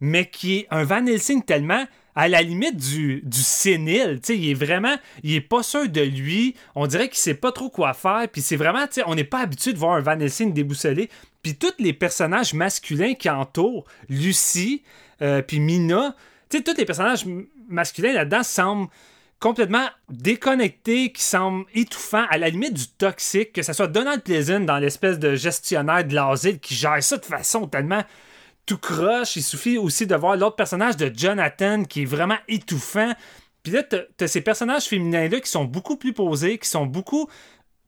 mais 0.01 0.27
qui 0.31 0.59
est 0.61 0.67
un 0.71 0.85
Van 0.85 1.05
Helsing 1.05 1.43
tellement 1.43 1.85
à 2.15 2.29
la 2.29 2.43
limite 2.43 2.77
du, 2.77 3.23
du 3.25 3.43
sénile. 3.43 4.21
Il 4.29 4.51
est 4.51 4.55
vraiment, 4.55 4.97
il 5.23 5.35
est 5.35 5.41
pas 5.41 5.63
sûr 5.63 5.89
de 5.89 6.01
lui. 6.01 6.55
On 6.75 6.87
dirait 6.87 7.09
qu'il 7.09 7.19
sait 7.19 7.35
pas 7.35 7.53
trop 7.53 7.71
quoi 7.71 7.95
faire. 7.95 8.27
Puis 8.31 8.43
c'est 8.43 8.57
vraiment, 8.57 8.85
on 9.07 9.15
n'est 9.15 9.25
pas 9.25 9.41
habitué 9.41 9.73
de 9.73 9.79
voir 9.79 9.95
un 9.95 10.01
Van 10.01 10.19
Helsing 10.19 10.53
déboussolé. 10.53 11.09
Puis 11.43 11.57
tous 11.57 11.75
les 11.79 11.93
personnages 11.93 12.55
masculins 12.55 13.15
qui 13.15 13.31
entourent 13.31 13.85
Lucie, 14.09 14.83
euh, 15.23 15.43
puis 15.43 15.61
Mina, 15.61 16.15
tous 16.51 16.63
les 16.77 16.85
personnages 16.85 17.25
masculins 17.69 18.13
là-dedans 18.13 18.43
semblent 18.43 18.89
complètement 19.39 19.87
déconnectés, 20.11 21.13
qui 21.13 21.23
semblent 21.23 21.65
étouffants, 21.75 22.27
à 22.29 22.37
la 22.37 22.51
limite 22.51 22.75
du 22.75 22.87
toxique, 22.89 23.55
que 23.55 23.63
ce 23.63 23.73
soit 23.73 23.87
Donald 23.87 24.23
Pleasant 24.23 24.61
dans 24.61 24.79
l'espèce 24.79 25.19
de 25.19 25.35
gestionnaire 25.35 26.05
de 26.05 26.15
l'asile 26.15 26.61
qui 26.61 26.75
gère 26.75 27.03
ça 27.03 27.17
de 27.17 27.25
façon 27.25 27.67
tellement 27.67 28.03
tout 28.71 28.79
croche. 28.79 29.35
Il 29.35 29.43
suffit 29.43 29.79
aussi 29.79 30.07
de 30.07 30.15
voir 30.15 30.37
l'autre 30.37 30.55
personnage 30.55 30.97
de 30.97 31.11
Jonathan 31.13 31.83
qui 31.83 32.03
est 32.03 32.05
vraiment 32.05 32.39
étouffant. 32.47 33.13
Puis 33.65 33.73
là, 33.73 33.83
t'as 33.83 34.29
ces 34.29 34.43
personnages 34.43 34.85
féminins-là 34.85 35.41
qui 35.41 35.51
sont 35.51 35.65
beaucoup 35.65 35.97
plus 35.97 36.13
posés, 36.13 36.57
qui 36.59 36.69
sont 36.69 36.87
beaucoup. 36.87 37.29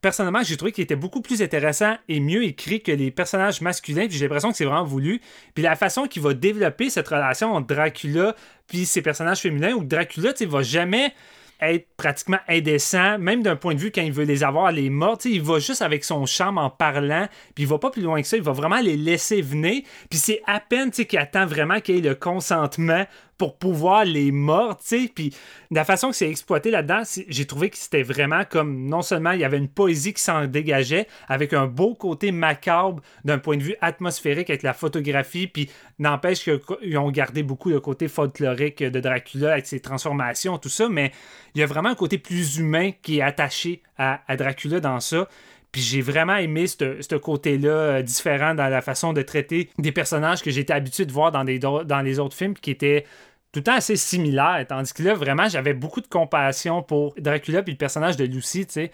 Personnellement, 0.01 0.43
j'ai 0.43 0.57
trouvé 0.57 0.73
qu'ils 0.73 0.83
étaient 0.83 0.97
beaucoup 0.97 1.21
plus 1.21 1.41
intéressants 1.41 1.97
et 2.09 2.19
mieux 2.19 2.43
écrits 2.43 2.83
que 2.83 2.91
les 2.91 3.13
personnages 3.13 3.61
masculins. 3.61 4.09
Puis 4.09 4.19
j'ai 4.19 4.25
l'impression 4.25 4.51
que 4.51 4.57
c'est 4.57 4.65
vraiment 4.65 4.83
voulu. 4.83 5.21
Puis 5.55 5.63
la 5.63 5.77
façon 5.77 6.07
qu'il 6.09 6.21
va 6.21 6.35
développer 6.35 6.91
cette 6.91 7.07
relation 7.07 7.53
entre 7.53 7.69
Dracula 7.69 8.35
puis 8.67 8.85
ses 8.85 9.03
personnages 9.03 9.39
féminins, 9.39 9.75
où 9.75 9.85
Dracula, 9.85 10.33
tu 10.33 10.47
va 10.47 10.63
jamais 10.63 11.15
être 11.63 11.87
pratiquement 11.97 12.39
indécent, 12.49 13.19
même 13.19 13.43
d'un 13.43 13.57
point 13.57 13.75
de 13.75 13.81
vue 13.81 13.93
quand 13.93 14.03
il 14.03 14.13
veut 14.13 14.25
les 14.25 14.45
avoir, 14.45 14.73
les 14.73 14.91
morts, 14.91 15.19
il 15.25 15.43
va 15.43 15.59
juste 15.59 15.83
avec 15.83 16.05
son 16.05 16.27
charme 16.27 16.59
en 16.59 16.71
parlant, 16.71 17.29
puis 17.55 17.65
il 17.65 17.67
va 17.69 17.79
pas 17.79 17.91
plus 17.91 18.03
loin 18.03 18.21
que 18.21 18.27
ça, 18.27 18.37
il 18.37 18.43
va 18.43 18.53
vraiment 18.53 18.81
les 18.81 18.97
laisser 18.97 19.41
venir, 19.43 19.83
puis 20.11 20.19
c'est 20.19 20.43
à 20.47 20.61
peine 20.61 20.91
qu'il 20.91 21.19
attend 21.19 21.47
vraiment 21.47 21.81
qu'il 21.81 21.97
y 21.97 21.99
ait 21.99 22.09
le 22.09 22.15
consentement 22.15 23.07
pour 23.39 23.59
pouvoir 23.59 24.05
les 24.05 24.31
mordre, 24.31 24.79
tu 24.87 25.07
sais, 25.07 25.11
puis 25.13 25.35
la 25.71 25.85
façon 25.85 26.11
que 26.11 26.17
c'est 26.17 26.29
exploité 26.29 26.71
là-dedans, 26.71 27.03
j'ai 27.29 27.47
trouvé 27.47 27.71
que 27.71 27.77
c'était 27.77 28.03
vraiment 28.03 28.45
comme, 28.49 28.87
non 28.87 29.03
seulement 29.03 29.33
il 29.33 29.41
y 29.41 29.45
avait 29.45 29.59
une 29.59 29.69
poésie 29.69 30.13
qui 30.13 30.23
s'en 30.23 30.47
dégageait, 30.47 31.09
avec 31.29 31.53
un 31.53 31.67
beau 31.67 31.95
côté 31.95 32.31
macabre 32.31 33.03
d'un 33.25 33.39
point 33.39 33.57
de 33.57 33.63
vue 33.63 33.75
atmosphérique 33.81 34.51
avec 34.51 34.63
la 34.63 34.75
photographie, 34.75 35.47
puis 35.47 35.71
n'empêche 35.99 36.45
qu'ils 36.45 36.99
ont 36.99 37.11
gardé 37.11 37.43
beaucoup 37.43 37.71
le 37.71 37.81
côté 37.81 38.07
folklorique 38.09 38.83
de 38.83 39.01
Dracula 39.01 39.53
avec 39.53 39.67
ses 39.67 39.81
transformations, 39.81 40.59
tout 40.59 40.69
ça, 40.69 40.89
mais 40.89 41.11
il 41.55 41.61
y 41.61 41.65
a 41.65 41.67
vraiment 41.67 41.89
un 41.89 41.95
côté 41.95 42.19
plus 42.19 42.59
humain 42.59 42.93
qui 43.03 43.19
est 43.19 43.23
attaché 43.23 43.83
à, 43.99 44.21
à 44.27 44.37
Dracula 44.37 44.81
dans 44.81 45.01
ça. 45.01 45.29
Puis 45.73 45.81
j'ai 45.81 46.03
vraiment 46.03 46.37
aimé 46.37 46.67
ce 46.67 47.15
côté-là 47.17 47.71
euh, 47.71 48.03
différent 48.03 48.55
dans 48.55 48.69
la 48.69 48.83
façon 48.83 49.15
de 49.15 49.23
traiter 49.23 49.71
des 49.79 49.91
personnages 49.91 50.43
que 50.43 50.51
j'étais 50.51 50.75
habitué 50.75 51.07
de 51.07 51.13
voir 51.13 51.33
dans, 51.33 51.43
les 51.43 52.19
autres 52.19 52.37
films, 52.37 52.55
qui 52.55 52.71
étaient 52.71 53.07
tout 53.53 53.61
le 53.61 53.65
temps 53.65 53.75
assez 53.75 53.97
similaires. 53.97 54.65
Tandis 54.69 54.93
que 54.93 55.03
là, 55.03 55.15
vraiment, 55.15 55.49
j'avais 55.49 55.73
beaucoup 55.73 56.03
de 56.03 56.07
compassion 56.07 56.83
pour 56.83 57.15
Dracula 57.19 57.63
puis 57.63 57.73
le 57.73 57.79
personnage 57.79 58.17
de 58.17 58.25
Lucy, 58.25 58.67
tu 58.67 58.73
sais. 58.73 58.91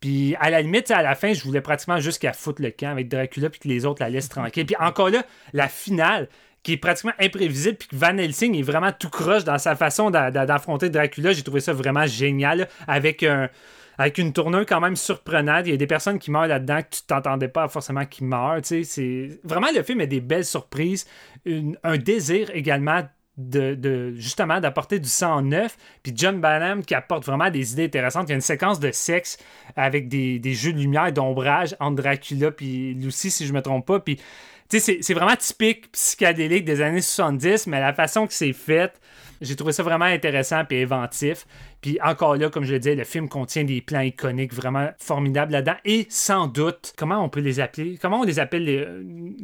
Puis 0.00 0.36
à 0.40 0.50
la 0.50 0.62
limite, 0.62 0.90
à 0.90 1.02
la 1.02 1.14
fin, 1.14 1.32
je 1.32 1.42
voulais 1.44 1.60
pratiquement 1.60 1.98
juste 1.98 2.20
qu'elle 2.20 2.34
foute 2.34 2.58
le 2.58 2.70
camp 2.70 2.90
avec 2.90 3.08
Dracula 3.08 3.50
puis 3.50 3.60
que 3.60 3.68
les 3.68 3.84
autres 3.84 4.02
la 4.02 4.10
laissent 4.10 4.28
tranquille. 4.28 4.66
Puis 4.66 4.76
encore 4.78 5.10
là, 5.10 5.24
la 5.52 5.68
finale, 5.68 6.28
qui 6.62 6.72
est 6.72 6.76
pratiquement 6.76 7.12
imprévisible, 7.20 7.76
puis 7.76 7.88
que 7.88 7.96
Van 7.96 8.16
Helsing 8.16 8.56
est 8.56 8.62
vraiment 8.62 8.92
tout 8.92 9.10
croche 9.10 9.44
dans 9.44 9.58
sa 9.58 9.74
façon 9.76 10.10
d'a- 10.10 10.30
d'a- 10.30 10.46
d'affronter 10.46 10.90
Dracula. 10.90 11.32
J'ai 11.32 11.42
trouvé 11.42 11.60
ça 11.60 11.72
vraiment 11.72 12.06
génial, 12.06 12.68
avec 12.86 13.22
un, 13.22 13.48
avec 14.02 14.18
une 14.18 14.32
tournure 14.32 14.66
quand 14.66 14.80
même 14.80 14.96
surprenante. 14.96 15.66
Il 15.66 15.70
y 15.70 15.74
a 15.74 15.76
des 15.76 15.86
personnes 15.86 16.18
qui 16.18 16.30
meurent 16.30 16.48
là-dedans 16.48 16.82
que 16.82 16.96
tu 16.96 17.02
t'entendais 17.06 17.48
pas 17.48 17.68
forcément 17.68 18.04
qui 18.04 18.24
meurent. 18.24 18.60
C'est... 18.62 19.40
Vraiment, 19.44 19.68
le 19.74 19.82
film 19.82 20.00
a 20.00 20.06
des 20.06 20.20
belles 20.20 20.44
surprises. 20.44 21.06
Un 21.46 21.96
désir 21.98 22.50
également 22.52 23.02
de, 23.38 24.12
justement 24.16 24.60
d'apporter 24.60 24.98
du 24.98 25.08
sang 25.08 25.40
neuf. 25.42 25.76
Puis 26.02 26.12
John 26.16 26.40
Banham 26.40 26.84
qui 26.84 26.94
apporte 26.94 27.24
vraiment 27.24 27.48
des 27.48 27.72
idées 27.72 27.84
intéressantes. 27.84 28.28
Il 28.28 28.30
y 28.30 28.32
a 28.32 28.36
une 28.36 28.40
séquence 28.40 28.80
de 28.80 28.90
sexe 28.90 29.38
avec 29.76 30.08
des, 30.08 30.40
jeux 30.52 30.72
de 30.72 30.78
lumière 30.78 31.06
et 31.06 31.12
d'ombrage 31.12 31.76
entre 31.78 32.02
Dracula 32.02 32.50
puis 32.50 32.94
Lucy, 32.94 33.30
si 33.30 33.46
je 33.46 33.52
me 33.52 33.62
trompe 33.62 33.86
pas. 33.86 34.00
Puis 34.00 34.18
c'est 34.68 35.14
vraiment 35.14 35.36
typique 35.36 35.92
psychédélique 35.92 36.64
des 36.64 36.80
années 36.80 37.02
70, 37.02 37.66
mais 37.68 37.78
la 37.78 37.92
façon 37.92 38.26
que 38.26 38.32
c'est 38.32 38.52
fait, 38.54 38.98
j'ai 39.42 39.54
trouvé 39.54 39.72
ça 39.72 39.82
vraiment 39.82 40.06
intéressant 40.06 40.62
et 40.70 40.82
inventif. 40.82 41.46
Puis 41.82 41.98
encore 42.02 42.36
là, 42.36 42.48
comme 42.48 42.64
je 42.64 42.72
le 42.72 42.78
disais, 42.78 42.94
le 42.94 43.04
film 43.04 43.28
contient 43.28 43.64
des 43.64 43.80
plans 43.80 44.00
iconiques 44.00 44.54
vraiment 44.54 44.88
formidables 44.98 45.52
là-dedans. 45.52 45.74
Et 45.84 46.06
sans 46.08 46.46
doute, 46.46 46.94
comment 46.96 47.22
on 47.22 47.28
peut 47.28 47.40
les 47.40 47.58
appeler? 47.60 47.98
Comment 48.00 48.20
on 48.20 48.24
les 48.24 48.38
appelle 48.38 48.64
les, 48.64 48.86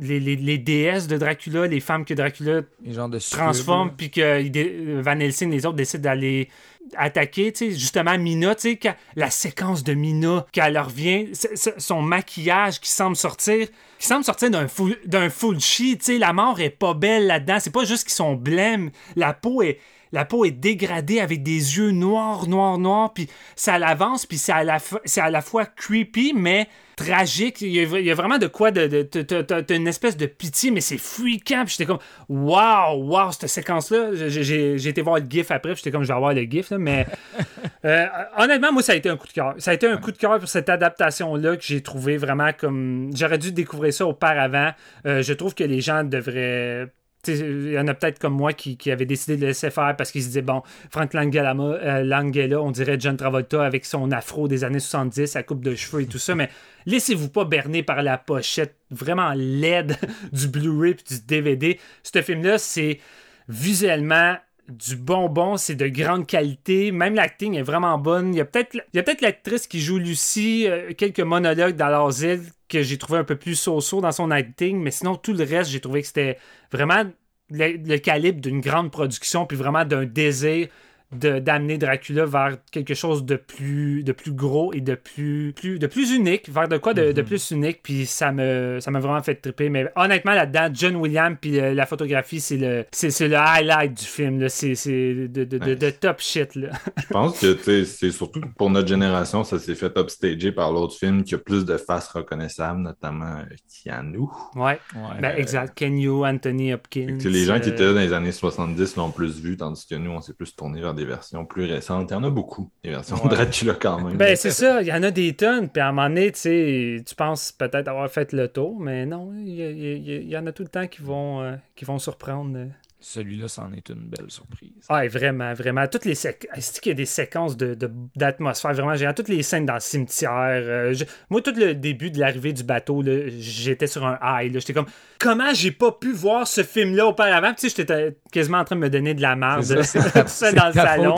les, 0.00 0.20
les- 0.20 0.36
les 0.36 0.58
déesses 0.58 1.08
de 1.08 1.18
Dracula, 1.18 1.66
les 1.66 1.80
femmes 1.80 2.04
que 2.04 2.14
Dracula 2.14 2.62
de 3.10 3.18
transforme, 3.44 3.90
puis 3.96 4.10
que 4.10 4.48
dé- 4.48 5.00
Van 5.00 5.18
Helsing 5.18 5.50
et 5.52 5.56
les 5.56 5.66
autres 5.66 5.76
décident 5.76 6.04
d'aller 6.04 6.48
attaquer, 6.96 7.52
tu 7.52 7.72
sais, 7.72 7.78
justement 7.78 8.16
Mina, 8.16 8.54
tu 8.54 8.62
sais, 8.62 8.78
la 9.14 9.30
séquence 9.30 9.84
de 9.84 9.92
Mina, 9.94 10.46
quand 10.54 10.64
elle 10.64 10.78
revient, 10.78 11.28
son 11.76 12.00
maquillage 12.02 12.80
qui 12.80 12.90
semble 12.90 13.16
sortir, 13.16 13.66
qui 13.98 14.06
semble 14.06 14.24
sortir 14.24 14.50
d'un 14.50 14.68
full, 14.68 14.96
d'un 15.04 15.28
full 15.28 15.58
tu 15.58 15.96
sais, 16.00 16.18
la 16.18 16.32
mort 16.32 16.60
est 16.60 16.70
pas 16.70 16.94
belle 16.94 17.26
là-dedans, 17.26 17.58
c'est 17.60 17.72
pas 17.72 17.84
juste 17.84 18.04
qu'ils 18.04 18.14
sont 18.14 18.34
blêmes, 18.34 18.90
la 19.16 19.34
peau 19.34 19.60
est 19.60 19.80
la 20.12 20.24
peau 20.24 20.44
est 20.44 20.50
dégradée 20.50 21.20
avec 21.20 21.42
des 21.42 21.76
yeux 21.78 21.90
noirs, 21.90 22.46
noirs, 22.48 22.78
noirs, 22.78 23.12
puis 23.12 23.28
ça 23.56 23.78
l'avance, 23.78 24.26
puis 24.26 24.38
c'est 24.38 24.52
à, 24.52 24.64
la 24.64 24.78
fois- 24.78 25.00
c'est 25.04 25.20
à 25.20 25.30
la 25.30 25.40
fois 25.42 25.66
creepy, 25.66 26.32
mais 26.34 26.68
tragique. 26.96 27.60
Il 27.60 27.68
y 27.68 27.78
a, 27.78 27.82
il 28.00 28.04
y 28.04 28.10
a 28.10 28.14
vraiment 28.14 28.38
de 28.38 28.48
quoi 28.48 28.70
de. 28.72 28.86
de- 28.88 29.02
t'as- 29.22 29.74
une 29.76 29.86
espèce 29.86 30.16
de 30.16 30.26
pitié, 30.26 30.70
mais 30.72 30.80
c'est 30.80 30.98
fréquent. 30.98 31.62
Puis 31.64 31.76
j'étais 31.78 31.86
comme, 31.86 32.00
waouh, 32.28 33.04
waouh, 33.08 33.30
cette 33.32 33.48
séquence-là. 33.48 34.10
J'ai 34.14 34.88
été 34.88 35.00
voir 35.00 35.18
le 35.20 35.24
GIF 35.28 35.50
après, 35.52 35.72
puis 35.74 35.78
j'étais 35.78 35.92
comme, 35.92 36.02
je 36.02 36.08
vais 36.08 36.14
avoir 36.14 36.34
le 36.34 36.42
GIF, 36.42 36.70
là, 36.70 36.78
mais 36.78 37.06
euh, 37.84 38.06
honnêtement, 38.36 38.72
moi, 38.72 38.82
ça 38.82 38.92
a 38.92 38.96
été 38.96 39.08
un 39.08 39.16
coup 39.16 39.28
de 39.28 39.32
cœur. 39.32 39.54
Ça 39.58 39.70
a 39.70 39.74
été 39.74 39.86
un 39.86 39.96
coup 39.98 40.10
de 40.10 40.16
cœur 40.18 40.38
pour 40.40 40.48
cette 40.48 40.68
adaptation-là 40.68 41.56
que 41.56 41.62
j'ai 41.62 41.82
trouvé 41.82 42.16
vraiment 42.16 42.50
comme. 42.52 43.10
J'aurais 43.14 43.38
dû 43.38 43.52
découvrir 43.52 43.92
ça 43.92 44.04
auparavant. 44.06 44.72
Euh, 45.06 45.22
je 45.22 45.32
trouve 45.34 45.54
que 45.54 45.64
les 45.64 45.80
gens 45.80 46.02
devraient. 46.02 46.88
Il 47.26 47.72
y 47.72 47.78
en 47.78 47.88
a 47.88 47.94
peut-être 47.94 48.18
comme 48.18 48.34
moi 48.34 48.52
qui, 48.52 48.78
avaient 48.90 49.04
décidé 49.04 49.36
de 49.36 49.46
laisser 49.46 49.70
faire 49.70 49.96
parce 49.96 50.12
qu'ils 50.12 50.22
se 50.22 50.28
disaient, 50.28 50.42
bon, 50.42 50.62
Frank 50.90 51.12
Langella, 51.14 51.54
euh, 51.58 52.04
Langella, 52.04 52.60
on 52.62 52.70
dirait 52.70 52.96
John 52.98 53.16
Travolta 53.16 53.64
avec 53.64 53.84
son 53.84 54.12
afro 54.12 54.46
des 54.48 54.64
années 54.64 54.78
70, 54.78 55.26
sa 55.26 55.42
coupe 55.42 55.62
de 55.62 55.74
cheveux 55.74 56.02
et 56.02 56.06
tout 56.06 56.18
ça, 56.18 56.34
mais 56.34 56.48
laissez-vous 56.86 57.28
pas 57.28 57.44
berner 57.44 57.82
par 57.82 58.02
la 58.02 58.18
pochette 58.18 58.76
vraiment 58.90 59.32
laide 59.34 59.96
du 60.32 60.48
Blu-ray 60.48 60.94
puis 60.94 61.16
du 61.16 61.20
DVD. 61.26 61.80
Ce 62.02 62.22
film-là, 62.22 62.58
c'est 62.58 63.00
visuellement 63.48 64.36
du 64.68 64.96
bonbon, 64.96 65.56
c'est 65.56 65.74
de 65.74 65.88
grande 65.88 66.26
qualité. 66.26 66.92
Même 66.92 67.14
l'acting 67.14 67.54
est 67.54 67.62
vraiment 67.62 67.98
bonne. 67.98 68.34
Il 68.34 68.38
y 68.38 68.40
a 68.40 68.44
peut-être 68.44 68.78
peut-être 68.92 69.22
l'actrice 69.22 69.66
qui 69.66 69.80
joue 69.80 69.98
Lucie, 69.98 70.66
euh, 70.68 70.92
quelques 70.96 71.20
monologues 71.20 71.76
dans 71.76 71.88
l'asile 71.88 72.42
que 72.68 72.82
j'ai 72.82 72.98
trouvé 72.98 73.18
un 73.18 73.24
peu 73.24 73.36
plus 73.36 73.54
so-so 73.54 74.00
dans 74.00 74.12
son 74.12 74.30
acting, 74.30 74.78
mais 74.80 74.90
sinon 74.90 75.16
tout 75.16 75.32
le 75.32 75.44
reste, 75.44 75.70
j'ai 75.70 75.80
trouvé 75.80 76.02
que 76.02 76.08
c'était 76.08 76.38
vraiment 76.70 77.04
le, 77.50 77.76
le 77.76 77.98
calibre 77.98 78.40
d'une 78.40 78.60
grande 78.60 78.90
production 78.90 79.46
puis 79.46 79.56
vraiment 79.56 79.84
d'un 79.84 80.04
désir 80.04 80.68
d'amener 81.12 81.78
Dracula 81.78 82.26
vers 82.26 82.58
quelque 82.70 82.92
chose 82.94 83.24
de 83.24 83.36
plus 83.36 84.02
de 84.04 84.12
plus 84.12 84.32
gros 84.32 84.72
et 84.74 84.80
de 84.80 84.94
plus, 84.94 85.52
plus 85.54 85.78
de 85.78 85.86
plus 85.86 86.12
unique. 86.14 86.48
Vers 86.50 86.68
de 86.68 86.76
quoi 86.76 86.92
de, 86.94 87.12
de 87.12 87.22
plus 87.22 87.50
unique? 87.50 87.80
Puis 87.82 88.04
ça 88.06 88.30
me 88.32 88.78
ça 88.80 88.90
m'a 88.90 89.00
vraiment 89.00 89.22
fait 89.22 89.34
triper. 89.36 89.70
Mais 89.70 89.90
honnêtement 89.96 90.32
là-dedans 90.32 90.68
John 90.72 90.96
Williams 90.96 91.36
puis 91.40 91.58
euh, 91.58 91.72
la 91.74 91.86
photographie 91.86 92.40
c'est 92.40 92.56
le 92.58 92.84
c'est 92.92 93.10
c'est 93.10 93.28
le 93.28 93.36
highlight 93.36 93.94
du 93.98 94.04
film 94.04 94.48
c'est 94.48 94.74
c'est 94.74 95.14
de, 95.28 95.44
de, 95.44 95.58
de- 95.58 95.74
de 95.74 95.90
top 95.90 96.20
shit 96.20 96.54
là. 96.56 96.68
Je 96.98 97.06
pense 97.06 97.40
que 97.40 97.84
c'est 97.84 98.10
surtout 98.10 98.40
pour 98.56 98.68
notre 98.70 98.88
génération, 98.88 99.44
ça 99.44 99.58
s'est 99.58 99.74
fait 99.74 99.96
upstager 99.96 100.52
par 100.52 100.72
l'autre 100.72 100.96
film 100.98 101.22
qui 101.24 101.34
a 101.34 101.38
plus 101.38 101.64
de 101.64 101.76
faces 101.76 102.08
reconnaissables, 102.08 102.80
notamment 102.80 103.36
euh, 103.38 103.44
Keanu. 103.84 104.26
ouais. 104.56 104.78
Ben, 105.20 105.34
exact. 105.36 105.74
Kenyu 105.74 106.24
Anthony 106.26 106.72
Hopkins 106.74 107.18
les 107.24 107.44
gens 107.44 107.60
qui 107.60 107.70
euh, 107.70 107.72
étaient 107.72 107.84
là 107.84 107.92
dans 107.94 108.00
les 108.00 108.12
années 108.12 108.32
70 108.32 108.96
l'ont 108.96 109.10
plus 109.10 109.40
vu, 109.40 109.56
tandis 109.56 109.86
que 109.86 109.94
nous, 109.94 110.10
on 110.10 110.20
s'est 110.20 110.34
plus 110.34 110.54
tourné 110.54 110.80
vers 110.80 110.94
des 110.98 111.04
versions 111.04 111.46
plus 111.46 111.64
récentes. 111.64 112.10
Il 112.10 112.14
y 112.14 112.16
en 112.16 112.24
a 112.24 112.30
beaucoup, 112.30 112.70
des 112.84 112.90
versions 112.90 113.16
de 113.24 113.28
Dracula 113.28 113.74
quand 113.74 114.00
même. 114.00 114.16
Ben, 114.16 114.36
c'est 114.36 114.50
ça, 114.50 114.82
il 114.82 114.88
y 114.88 114.92
en 114.92 115.02
a 115.02 115.10
des 115.10 115.34
tonnes, 115.34 115.68
puis 115.68 115.80
à 115.80 115.88
un 115.88 115.92
moment 115.92 116.08
donné, 116.08 116.32
tu 116.32 116.40
sais, 116.40 117.02
tu 117.06 117.14
penses 117.14 117.52
peut-être 117.52 117.88
avoir 117.88 118.10
fait 118.10 118.32
le 118.32 118.48
tour, 118.48 118.78
mais 118.78 119.06
non, 119.06 119.32
il 119.34 120.28
y, 120.28 120.36
en 120.36 120.46
a 120.46 120.52
tout 120.52 120.62
le 120.62 120.68
temps 120.68 120.86
qui 120.86 121.02
vont, 121.02 121.40
euh, 121.42 121.56
qui 121.74 121.84
vont 121.84 121.98
surprendre. 121.98 122.68
Euh. 123.00 123.00
Celui-là, 123.00 123.46
c'en 123.48 123.72
est 123.72 123.88
une 123.90 124.08
belle 124.08 124.28
surprise. 124.30 124.72
Ah, 124.88 125.04
et 125.04 125.08
vraiment, 125.08 125.54
vraiment. 125.54 125.86
Toutes 125.86 126.04
les 126.04 126.16
séquences. 126.16 126.50
Est-ce 126.56 126.80
qu'il 126.80 126.90
y 126.90 126.92
a 126.92 126.96
des 126.96 127.06
séquences 127.06 127.56
de, 127.56 127.74
de- 127.74 127.90
d'atmosphère? 128.16 128.72
Vraiment 128.74 128.94
géniales? 128.96 129.14
Toutes 129.14 129.28
les 129.28 129.42
scènes 129.44 129.66
dans 129.66 129.74
le 129.74 129.80
cimetière. 129.80 130.32
euh, 130.32 130.92
je- 130.92 131.04
Moi, 131.30 131.40
tout 131.40 131.52
le 131.56 131.74
début 131.74 132.10
de 132.10 132.18
l'arrivée 132.18 132.52
du 132.52 132.64
bateau, 132.64 133.02
là, 133.02 133.28
j'étais 133.28 133.86
sur 133.86 134.04
un 134.04 134.18
high. 134.22 134.52
là. 134.52 134.58
J'étais 134.58 134.72
comme, 134.72 134.86
comment 135.20 135.54
j'ai 135.54 135.70
pas 135.70 135.92
pu 135.92 136.12
voir 136.12 136.46
ce 136.48 136.62
film-là 136.64 137.06
auparavant? 137.06 137.54
Tu 137.54 137.68
sais, 137.68 137.74
j'étais 137.76 138.16
quasiment 138.32 138.58
en 138.58 138.64
train 138.64 138.74
de 138.76 138.80
me 138.80 138.90
donner 138.90 139.14
de 139.14 139.22
la 139.22 139.36
merde. 139.36 139.62
C'est 139.62 139.82
ça, 139.84 140.02
tout 140.22 140.28
seul 140.28 140.54
dans 140.54 140.66
le 140.66 140.72
salon. 140.72 141.14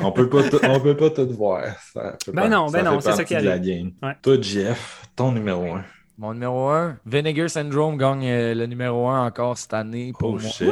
On 0.00 0.12
peut 0.12 0.28
pas 0.30 0.48
tout- 0.48 0.60
on 0.62 0.80
peut 0.80 0.96
pas 0.96 1.10
tout 1.10 1.28
voir. 1.30 1.64
Ça 1.92 2.16
Ben 2.28 2.42
pas- 2.42 2.48
non, 2.48 2.66
ben 2.70 2.78
ça 2.84 2.90
non, 2.90 3.00
c'est 3.00 3.12
ça 3.12 3.24
qui 3.24 3.34
de 3.36 3.40
la 3.40 3.50
arrive. 3.52 3.62
game. 3.62 3.92
Ouais. 4.02 4.16
Toi, 4.22 4.36
Jeff, 4.40 5.02
ton 5.14 5.32
numéro 5.32 5.74
1. 5.74 5.84
Mon 6.18 6.34
numéro 6.34 6.68
1, 6.68 6.98
Vinegar 7.06 7.48
Syndrome 7.50 7.96
gagne 7.96 8.26
euh, 8.26 8.54
le 8.54 8.66
numéro 8.66 9.08
1 9.08 9.26
encore 9.26 9.56
cette 9.58 9.72
année 9.74 10.12
pour 10.18 10.34
Oh 10.34 10.38
moi. 10.38 10.50
shit. 10.50 10.68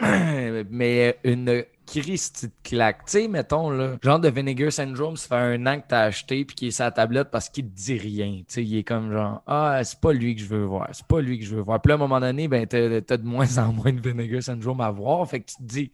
Mais 0.70 1.18
une 1.24 1.64
Christy 1.86 2.46
de 2.46 2.52
claque. 2.62 3.06
Tu 3.06 3.12
sais, 3.12 3.28
mettons, 3.28 3.70
là, 3.70 3.96
genre 4.02 4.20
de 4.20 4.28
Vinegar 4.28 4.70
Syndrome, 4.70 5.16
ça 5.16 5.28
fait 5.28 5.34
un 5.34 5.66
an 5.66 5.80
que 5.80 5.86
t'as 5.88 6.02
acheté 6.02 6.44
puis 6.44 6.54
qu'il 6.54 6.68
est 6.68 6.72
sa 6.72 6.90
tablette 6.90 7.30
parce 7.30 7.48
qu'il 7.48 7.64
te 7.64 7.74
dit 7.74 7.96
rien. 7.96 8.38
Tu 8.38 8.44
sais, 8.48 8.64
il 8.64 8.78
est 8.78 8.84
comme 8.84 9.10
genre, 9.12 9.42
ah, 9.46 9.80
c'est 9.82 9.98
pas 9.98 10.12
lui 10.12 10.34
que 10.36 10.42
je 10.42 10.46
veux 10.46 10.64
voir. 10.64 10.88
C'est 10.92 11.06
pas 11.06 11.20
lui 11.20 11.38
que 11.38 11.44
je 11.44 11.56
veux 11.56 11.62
voir. 11.62 11.80
Puis 11.80 11.88
là, 11.88 11.94
à 11.94 11.96
un 11.96 12.00
moment 12.00 12.20
donné, 12.20 12.46
ben, 12.46 12.66
t'as 12.66 13.00
t'as 13.00 13.16
de 13.16 13.26
moins 13.26 13.58
en 13.58 13.72
moins 13.72 13.92
de 13.92 14.00
Vinegar 14.00 14.42
Syndrome 14.42 14.80
à 14.80 14.90
voir. 14.90 15.28
Fait 15.28 15.40
que 15.40 15.46
tu 15.46 15.56
te 15.56 15.62
dis, 15.62 15.90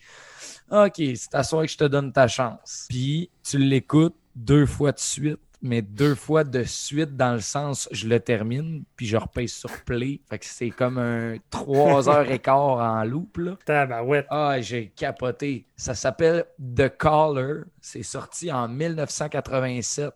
OK, 0.71 0.95
c'est 0.97 1.35
à 1.35 1.43
soir 1.45 1.63
que 1.63 1.71
je 1.71 1.79
te 1.79 1.85
donne 1.85 2.13
ta 2.13 2.27
chance. 2.29 2.87
Puis 2.89 3.31
tu 3.43 3.59
l'écoutes 3.59 4.17
deux 4.35 4.67
fois 4.67 4.93
de 4.93 4.99
suite, 4.99 5.41
mais 5.65 5.81
deux 5.81 6.15
fois 6.15 6.45
de 6.45 6.63
suite 6.63 7.17
dans 7.17 7.33
le 7.33 7.41
sens, 7.41 7.89
je 7.91 8.07
le 8.07 8.21
termine, 8.21 8.85
puis 8.97 9.07
je 9.07 9.17
repèse 9.17 9.55
sur 9.55 9.71
play. 9.85 10.21
Fait 10.29 10.39
que 10.39 10.45
c'est 10.45 10.69
comme 10.69 10.99
un 10.99 11.37
trois 11.51 12.07
heures 12.11 12.31
et 12.31 12.39
quart 12.39 12.77
en 12.79 13.03
loop, 13.03 13.39
là. 13.39 13.57
Tabarouette. 13.65 14.27
Ah, 14.29 14.61
j'ai 14.61 14.93
capoté. 14.95 15.67
Ça 15.75 15.95
s'appelle 15.95 16.45
The 16.59 16.95
Caller. 16.97 17.63
C'est 17.81 18.03
sorti 18.03 18.53
en 18.53 18.69
1987. 18.69 20.13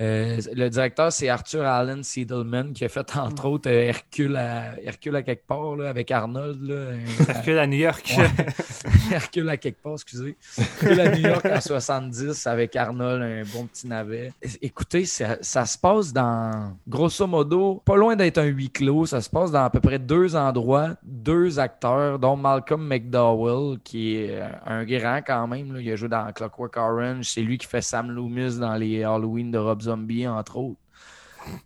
Euh, 0.00 0.38
le 0.54 0.68
directeur, 0.68 1.10
c'est 1.10 1.28
Arthur 1.28 1.64
Allen 1.64 2.02
Siedelman, 2.02 2.72
qui 2.72 2.84
a 2.84 2.88
fait 2.88 3.16
entre 3.16 3.46
autres 3.46 3.70
euh, 3.70 3.88
Hercule, 3.88 4.36
à, 4.36 4.78
Hercule 4.82 5.16
à 5.16 5.22
quelque 5.22 5.46
part 5.46 5.74
là, 5.76 5.88
avec 5.88 6.10
Arnold. 6.10 6.60
Là, 6.62 6.74
Un- 6.92 7.24
Hercule 7.34 7.58
à 7.58 7.66
New 7.66 7.78
York. 7.78 8.14
Hercule 9.10 9.48
à 9.48 9.56
quelque 9.56 9.82
part, 9.82 9.94
excusez. 9.94 10.36
Hercule 10.58 11.00
à 11.00 11.16
New 11.16 11.26
York 11.26 11.46
en 11.46 11.60
70 11.60 12.46
avec 12.46 12.76
Arnold, 12.76 13.22
un 13.22 13.42
bon 13.56 13.66
petit 13.66 13.86
navet. 13.88 14.32
Écoutez, 14.60 15.04
ça, 15.06 15.38
ça 15.40 15.64
se 15.64 15.78
passe 15.78 16.12
dans, 16.12 16.76
grosso 16.86 17.26
modo, 17.26 17.82
pas 17.84 17.96
loin 17.96 18.16
d'être 18.16 18.38
un 18.38 18.44
huis 18.44 18.70
clos. 18.70 19.06
Ça 19.06 19.20
se 19.20 19.30
passe 19.30 19.50
dans 19.50 19.64
à 19.64 19.70
peu 19.70 19.80
près 19.80 19.98
deux 19.98 20.36
endroits, 20.36 20.90
deux 21.02 21.58
acteurs, 21.58 22.18
dont 22.18 22.36
Malcolm 22.36 22.86
McDowell, 22.86 23.78
qui 23.82 24.16
est 24.16 24.40
euh, 24.40 24.48
un 24.66 24.84
grand 24.84 25.20
quand 25.26 25.46
même. 25.46 25.72
là. 25.72 25.80
Il 25.80 25.90
a 25.90 25.96
joué 25.96 26.08
dans 26.08 26.30
Clockwork 26.32 26.76
Orange. 26.76 27.24
C'est 27.30 27.42
lui 27.42 27.56
qui 27.58 27.66
fait 27.66 27.80
Sam 27.80 28.10
Loomis 28.10 28.58
dans 28.58 28.74
les 28.74 29.02
Halloween 29.02 29.50
de 29.50 29.58
Rob 29.58 29.80
Zombie, 29.86 30.26
entre 30.28 30.56
autres. 30.58 30.80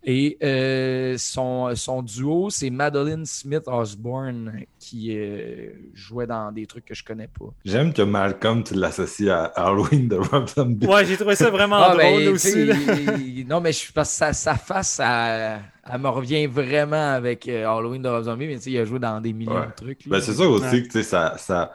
Et 0.05 0.37
euh, 0.43 1.17
son, 1.17 1.75
son 1.75 2.03
duo, 2.03 2.51
c'est 2.51 2.69
Madeline 2.69 3.25
Smith 3.25 3.63
Osborne 3.67 4.53
qui 4.79 5.17
euh, 5.17 5.71
jouait 5.95 6.27
dans 6.27 6.53
des 6.53 6.67
trucs 6.67 6.85
que 6.85 6.93
je 6.95 7.03
connais 7.03 7.29
pas. 7.29 7.47
J'aime 7.65 7.95
que 7.95 8.03
Malcolm, 8.03 8.63
tu 8.63 8.75
l'associes 8.75 9.31
à 9.31 9.45
Halloween 9.57 10.07
de 10.07 10.17
Rob 10.17 10.47
Zombie. 10.49 10.87
ouais, 10.87 11.07
j'ai 11.07 11.17
trouvé 11.17 11.35
ça 11.35 11.49
vraiment 11.49 11.77
Ah, 11.77 11.97
drôle 11.97 12.25
ben, 12.25 12.29
aussi. 12.29 12.53
il- 12.61 13.39
il- 13.39 13.47
non, 13.49 13.63
mais 13.63 13.73
je 13.73 13.91
pense 13.91 14.09
que 14.11 14.15
sa, 14.17 14.33
sa 14.35 14.55
face, 14.55 15.01
elle, 15.03 15.61
elle 15.91 15.99
me 16.01 16.09
revient 16.11 16.47
vraiment 16.47 17.15
avec 17.15 17.49
euh, 17.49 17.67
Halloween 17.67 18.03
de 18.03 18.09
Rob 18.11 18.25
Zombie, 18.25 18.49
mais 18.49 18.57
tu 18.57 18.65
sais, 18.65 18.71
il 18.73 18.79
a 18.81 18.85
joué 18.85 18.99
dans 18.99 19.19
des 19.19 19.33
millions 19.33 19.55
Ouais. 19.61 19.67
de 19.69 19.73
trucs. 19.75 20.07
Ben, 20.07 20.21
c'est 20.21 20.35
ça 20.35 20.47
aussi 20.47 20.65
Ouais. 20.67 20.83
que 20.83 20.87
tu 20.89 20.93
sais, 20.93 21.03
sa, 21.05 21.39
sa, 21.39 21.73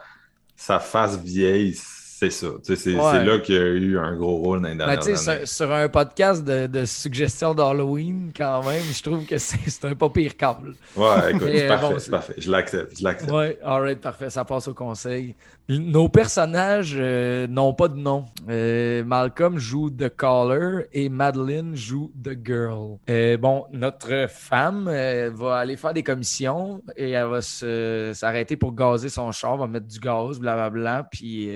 sa 0.54 0.78
face 0.78 1.18
vieille, 1.20 1.74
c'est 2.18 2.30
ça. 2.30 2.46
C'est 2.62 2.94
Ouais. 2.94 3.24
là 3.24 3.38
qu'il 3.40 3.54
y 3.54 3.58
a 3.58 3.62
eu 3.66 3.98
un 3.98 4.16
gros 4.16 4.36
rôle 4.38 4.62
dans 4.62 4.68
les 4.68 4.74
Ben, 4.74 4.86
dernières 4.86 5.00
tu 5.04 5.14
sais, 5.16 5.30
années. 5.30 5.46
sur, 5.46 5.66
sur 5.66 5.72
un 5.74 5.88
podcast 5.90 6.42
de, 6.44 6.66
de 6.66 6.84
suggestions 6.86 7.52
d'Halloween, 7.54 8.32
quand 8.34 8.62
même, 8.66 8.82
je 8.90 9.02
trouve 9.02 9.26
que 9.26 9.36
c'est 9.38 9.84
un 9.84 9.94
pas 9.94 10.08
pire 10.08 10.34
câble. 10.36 10.74
Ouais, 10.96 11.30
écoute, 11.32 11.42
c'est 11.44 11.64
euh, 11.64 11.68
parfait, 11.68 11.94
bon, 11.94 12.10
parfait. 12.10 12.34
Je 12.38 12.50
l'accepte, 12.50 12.98
je 12.98 13.04
l'accepte. 13.04 13.30
Ouais, 13.30 13.58
alright, 13.62 14.00
parfait, 14.00 14.30
ça 14.30 14.44
passe 14.46 14.66
au 14.68 14.72
conseil. 14.74 15.34
Nos 15.68 16.08
personnages 16.08 16.94
euh, 16.96 17.46
n'ont 17.48 17.74
pas 17.74 17.88
de 17.88 17.96
nom. 17.96 18.24
Euh, 18.48 19.02
Malcolm 19.04 19.58
joue 19.58 19.90
The 19.90 20.08
Caller 20.16 20.86
et 20.92 21.08
Madeline 21.08 21.74
joue 21.74 22.12
The 22.22 22.36
Girl. 22.42 22.98
Euh, 23.10 23.36
bon, 23.36 23.64
notre 23.72 24.26
femme 24.30 24.84
va 25.34 25.56
aller 25.56 25.76
faire 25.76 25.92
des 25.92 26.04
commissions 26.04 26.80
et 26.96 27.10
elle 27.10 27.26
va 27.26 27.40
s'arrêter 27.42 28.56
pour 28.56 28.74
gazer 28.74 29.08
son 29.08 29.32
char, 29.32 29.56
va 29.56 29.66
mettre 29.66 29.86
du 29.86 29.98
gaz, 29.98 30.38
blablabla, 30.38 31.08
puis 31.10 31.50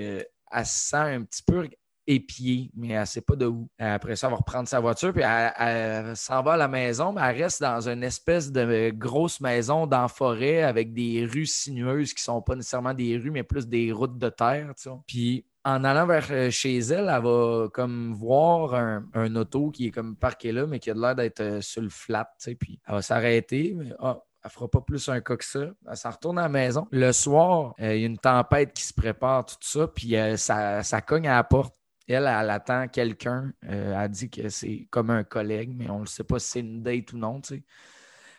elle 0.51 0.65
se 0.65 0.89
sent 0.89 0.97
un 0.97 1.23
petit 1.23 1.43
peu 1.43 1.67
épiée, 2.07 2.71
mais 2.75 2.89
elle 2.89 3.07
sait 3.07 3.21
pas 3.21 3.35
de 3.35 3.45
où. 3.45 3.69
Après 3.77 4.15
ça, 4.15 4.27
elle 4.27 4.31
va 4.31 4.37
reprendre 4.37 4.67
sa 4.67 4.79
voiture, 4.79 5.13
puis 5.13 5.23
elle, 5.23 6.15
s'en 6.15 6.41
va 6.41 6.53
à 6.53 6.57
la 6.57 6.67
maison, 6.67 7.13
mais 7.13 7.21
elle 7.21 7.43
reste 7.43 7.61
dans 7.61 7.87
une 7.87 8.03
espèce 8.03 8.51
de 8.51 8.91
grosse 8.91 9.39
maison 9.39 9.87
dans 9.87 10.01
la 10.01 10.07
forêt 10.07 10.63
avec 10.63 10.93
des 10.93 11.25
rues 11.25 11.45
sinueuses 11.45 12.13
qui 12.13 12.23
sont 12.23 12.41
pas 12.41 12.55
nécessairement 12.55 12.93
des 12.93 13.17
rues, 13.17 13.31
mais 13.31 13.43
plus 13.43 13.67
des 13.67 13.91
routes 13.91 14.17
de 14.17 14.29
terre. 14.29 14.73
Puis 15.07 15.45
en 15.63 15.83
allant 15.83 16.07
vers 16.07 16.27
euh, 16.31 16.49
chez 16.49 16.77
elle, 16.79 17.11
elle 17.13 17.21
va 17.21 17.67
comme 17.71 18.13
voir 18.13 18.73
un, 18.73 19.35
auto 19.35 19.69
qui 19.69 19.87
est 19.87 19.91
comme 19.91 20.15
parqué 20.15 20.51
là, 20.51 20.65
mais 20.65 20.79
qui 20.79 20.89
a 20.89 20.95
l'air 20.95 21.15
d'être 21.15 21.41
euh, 21.41 21.61
sur 21.61 21.83
le 21.83 21.89
flat, 21.89 22.31
tu. 22.41 22.55
Puis 22.55 22.79
elle 22.87 22.95
va 22.95 23.01
s'arrêter, 23.01 23.73
mais 23.75 23.93
ah, 23.99 24.19
elle 24.43 24.49
fera 24.49 24.67
pas 24.67 24.81
plus 24.81 25.07
un 25.09 25.21
cas 25.21 25.35
que 25.35 25.45
ça. 25.45 25.67
Elle 25.89 25.97
s'en 25.97 26.11
retourne 26.11 26.39
à 26.39 26.43
la 26.43 26.49
maison. 26.49 26.87
Le 26.91 27.11
soir, 27.11 27.75
euh, 27.79 27.95
il 27.95 28.01
y 28.01 28.03
a 28.03 28.07
une 28.07 28.17
tempête 28.17 28.73
qui 28.73 28.83
se 28.83 28.93
prépare, 28.93 29.45
tout 29.45 29.55
ça, 29.61 29.87
puis 29.87 30.15
euh, 30.15 30.37
ça, 30.37 30.83
ça 30.83 31.01
cogne 31.01 31.27
à 31.27 31.35
la 31.35 31.43
porte. 31.43 31.75
Elle, 32.07 32.27
elle 32.27 32.49
attend 32.49 32.87
quelqu'un. 32.87 33.53
Euh, 33.65 34.03
elle 34.03 34.09
dit 34.09 34.29
que 34.29 34.49
c'est 34.49 34.87
comme 34.89 35.11
un 35.11 35.23
collègue, 35.23 35.73
mais 35.75 35.89
on 35.89 35.99
ne 35.99 36.05
sait 36.05 36.23
pas 36.23 36.39
si 36.39 36.49
c'est 36.49 36.59
une 36.61 36.81
date 36.81 37.13
ou 37.13 37.17
non, 37.17 37.39
tu 37.39 37.55
sais. 37.55 37.63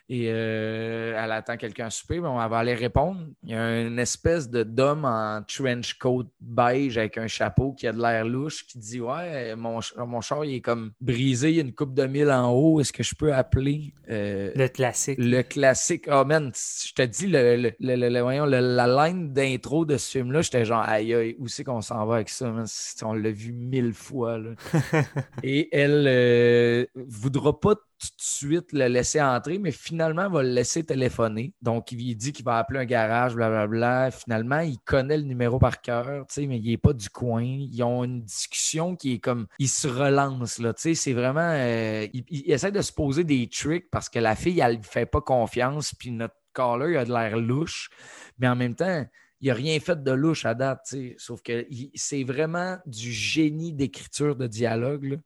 Et 0.08 0.26
euh, 0.28 1.18
elle 1.22 1.32
attend 1.32 1.56
quelqu'un 1.56 1.86
à 1.86 1.90
souper, 1.90 2.20
mais 2.20 2.28
on 2.28 2.36
va 2.36 2.58
aller 2.58 2.74
répondre. 2.74 3.20
Il 3.44 3.50
y 3.50 3.54
a 3.54 3.80
une 3.82 3.98
espèce 3.98 4.50
de 4.50 4.62
d'homme 4.62 5.04
en 5.04 5.42
trench 5.46 5.94
coat 5.94 6.24
beige 6.40 6.98
avec 6.98 7.16
un 7.18 7.26
chapeau 7.28 7.72
qui 7.72 7.86
a 7.86 7.92
de 7.92 8.00
l'air 8.00 8.24
louche 8.24 8.66
qui 8.66 8.78
dit 8.78 9.00
Ouais, 9.00 9.54
mon, 9.56 9.80
mon 10.06 10.20
char 10.20 10.44
il 10.44 10.56
est 10.56 10.60
comme 10.60 10.92
brisé, 11.00 11.50
il 11.50 11.56
y 11.56 11.58
a 11.58 11.62
une 11.62 11.74
coupe 11.74 11.94
de 11.94 12.04
mille 12.06 12.30
en 12.30 12.50
haut. 12.52 12.80
Est-ce 12.80 12.92
que 12.92 13.02
je 13.02 13.14
peux 13.14 13.32
appeler 13.32 13.94
euh, 14.10 14.50
Le 14.54 14.68
classique. 14.68 15.18
le 15.18 15.42
classique. 15.42 16.06
Oh 16.10 16.24
man, 16.24 16.52
je 16.54 16.92
te 16.92 17.02
dis, 17.02 17.26
le, 17.28 17.56
le- 17.56 17.72
le- 17.80 18.08
le- 18.08 18.20
voyons, 18.20 18.44
la 18.44 19.08
ligne 19.08 19.32
d'intro 19.32 19.84
de 19.84 19.96
ce 19.96 20.10
film-là, 20.18 20.42
j'étais 20.42 20.64
genre, 20.64 20.82
aïe, 20.86 21.14
aïe, 21.14 21.36
où 21.38 21.48
c'est 21.48 21.64
qu'on 21.64 21.80
s'en 21.80 22.04
va 22.06 22.16
avec 22.16 22.28
ça? 22.28 22.50
man? 22.50 22.66
On 23.02 23.14
l'a 23.14 23.30
vu 23.30 23.52
mille 23.52 23.92
fois. 23.94 24.38
là. 24.38 24.50
Et 25.42 25.68
elle 25.76 26.04
euh, 26.06 26.86
voudra 26.94 27.58
pas 27.58 27.74
tout 28.10 28.16
de 28.16 28.22
suite 28.22 28.72
le 28.72 28.86
laisser 28.88 29.20
entrer, 29.20 29.58
mais 29.58 29.70
finalement, 29.70 30.26
elle 30.26 30.32
va 30.32 30.42
le 30.42 30.50
laisser 30.50 30.84
téléphoner. 30.84 31.54
Donc, 31.62 31.92
il 31.92 32.14
dit 32.16 32.32
qu'il 32.32 32.44
va 32.44 32.58
appeler 32.58 32.80
un 32.80 32.84
garage, 32.84 33.34
blablabla. 33.34 34.10
Finalement, 34.10 34.60
il 34.60 34.78
connaît 34.80 35.16
le 35.16 35.24
numéro 35.24 35.58
par 35.58 35.80
cœur, 35.80 36.26
mais 36.38 36.58
il 36.58 36.70
n'est 36.70 36.76
pas 36.76 36.92
du 36.92 37.08
coin. 37.10 37.42
Ils 37.42 37.82
ont 37.82 38.04
une 38.04 38.22
discussion 38.22 38.96
qui 38.96 39.14
est 39.14 39.18
comme. 39.18 39.46
Ils 39.58 39.68
se 39.68 39.88
relancent, 39.88 40.58
là. 40.58 40.72
C'est 40.76 41.12
vraiment. 41.12 41.40
euh, 41.54 42.06
il, 42.12 42.24
il 42.28 42.50
essaie 42.52 42.72
de 42.72 42.82
se 42.82 42.92
poser 42.92 43.24
des 43.24 43.48
tricks 43.48 43.88
parce 43.90 44.08
que 44.08 44.18
la 44.18 44.34
fille, 44.36 44.60
elle 44.60 44.78
ne 44.78 44.82
fait 44.82 45.06
pas 45.06 45.20
confiance, 45.20 45.94
puis 45.94 46.10
notre 46.10 46.34
caller, 46.54 46.92
il 46.92 46.96
a 46.96 47.04
de 47.04 47.12
l'air 47.12 47.36
louche. 47.38 47.88
Mais 48.38 48.48
en 48.48 48.56
même 48.56 48.74
temps, 48.74 49.04
il 49.40 49.48
n'a 49.48 49.54
rien 49.54 49.78
fait 49.80 50.02
de 50.02 50.10
louche 50.12 50.44
à 50.46 50.54
date, 50.54 50.80
tu 50.88 50.96
sais. 50.96 51.14
Sauf 51.18 51.42
que 51.42 51.66
il- 51.70 51.90
c'est 51.94 52.22
vraiment 52.24 52.78
du 52.86 53.10
génie 53.12 53.72
d'écriture 53.72 54.36
de 54.36 54.46
dialogue, 54.46 55.04
là. 55.04 55.16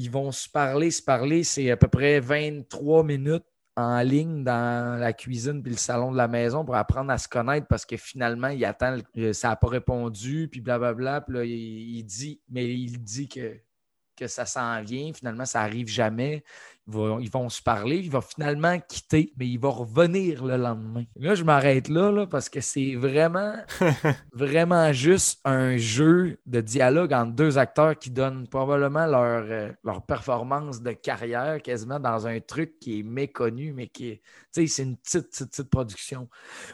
Ils 0.00 0.10
vont 0.10 0.32
se 0.32 0.48
parler, 0.48 0.90
se 0.90 1.02
parler. 1.02 1.44
C'est 1.44 1.70
à 1.70 1.76
peu 1.76 1.88
près 1.88 2.20
23 2.20 3.04
minutes 3.04 3.44
en 3.76 4.00
ligne 4.00 4.42
dans 4.44 4.98
la 4.98 5.12
cuisine 5.12 5.62
puis 5.62 5.72
le 5.72 5.78
salon 5.78 6.10
de 6.10 6.16
la 6.16 6.26
maison 6.26 6.64
pour 6.64 6.74
apprendre 6.74 7.10
à 7.10 7.18
se 7.18 7.28
connaître 7.28 7.66
parce 7.66 7.84
que 7.84 7.98
finalement, 7.98 8.48
il 8.48 8.64
attend, 8.64 8.96
le- 9.14 9.32
ça 9.34 9.48
n'a 9.48 9.56
pas 9.56 9.68
répondu, 9.68 10.48
puis 10.50 10.62
blablabla. 10.62 11.20
Puis 11.20 11.34
là, 11.34 11.44
il, 11.44 12.02
dit, 12.04 12.40
mais 12.48 12.66
il 12.66 13.02
dit 13.02 13.28
que, 13.28 13.58
que 14.16 14.26
ça 14.26 14.46
s'en 14.46 14.82
vient. 14.82 15.12
Finalement, 15.12 15.44
ça 15.44 15.60
n'arrive 15.60 15.88
jamais. 15.88 16.44
Ils 16.86 16.94
vont, 16.94 17.18
ils 17.20 17.30
vont 17.30 17.48
se 17.48 17.62
parler. 17.62 17.98
Il 17.98 18.10
va 18.10 18.20
finalement 18.20 18.78
quitter, 18.80 19.32
mais 19.38 19.46
il 19.46 19.58
va 19.58 19.68
revenir 19.68 20.44
le 20.44 20.56
lendemain. 20.56 21.04
Là, 21.16 21.34
je 21.34 21.44
m'arrête 21.44 21.88
là, 21.88 22.10
là 22.10 22.26
parce 22.26 22.48
que 22.48 22.60
c'est 22.60 22.94
vraiment 22.94 23.54
vraiment 24.32 24.92
juste 24.92 25.40
un 25.44 25.76
jeu 25.76 26.38
de 26.46 26.60
dialogue 26.60 27.12
entre 27.12 27.32
deux 27.32 27.58
acteurs 27.58 27.98
qui 27.98 28.10
donnent 28.10 28.48
probablement 28.48 29.06
leur, 29.06 29.44
euh, 29.48 29.72
leur 29.84 30.04
performance 30.04 30.82
de 30.82 30.92
carrière 30.92 31.62
quasiment 31.62 32.00
dans 32.00 32.26
un 32.26 32.40
truc 32.40 32.78
qui 32.80 33.00
est 33.00 33.02
méconnu, 33.02 33.72
mais 33.72 33.86
qui 33.86 34.08
est, 34.08 34.22
tu 34.52 34.62
sais, 34.62 34.66
c'est 34.66 34.82
une 34.82 34.96
petite, 34.96 35.30
petite, 35.30 35.50
petite 35.50 35.70
production. 35.70 36.28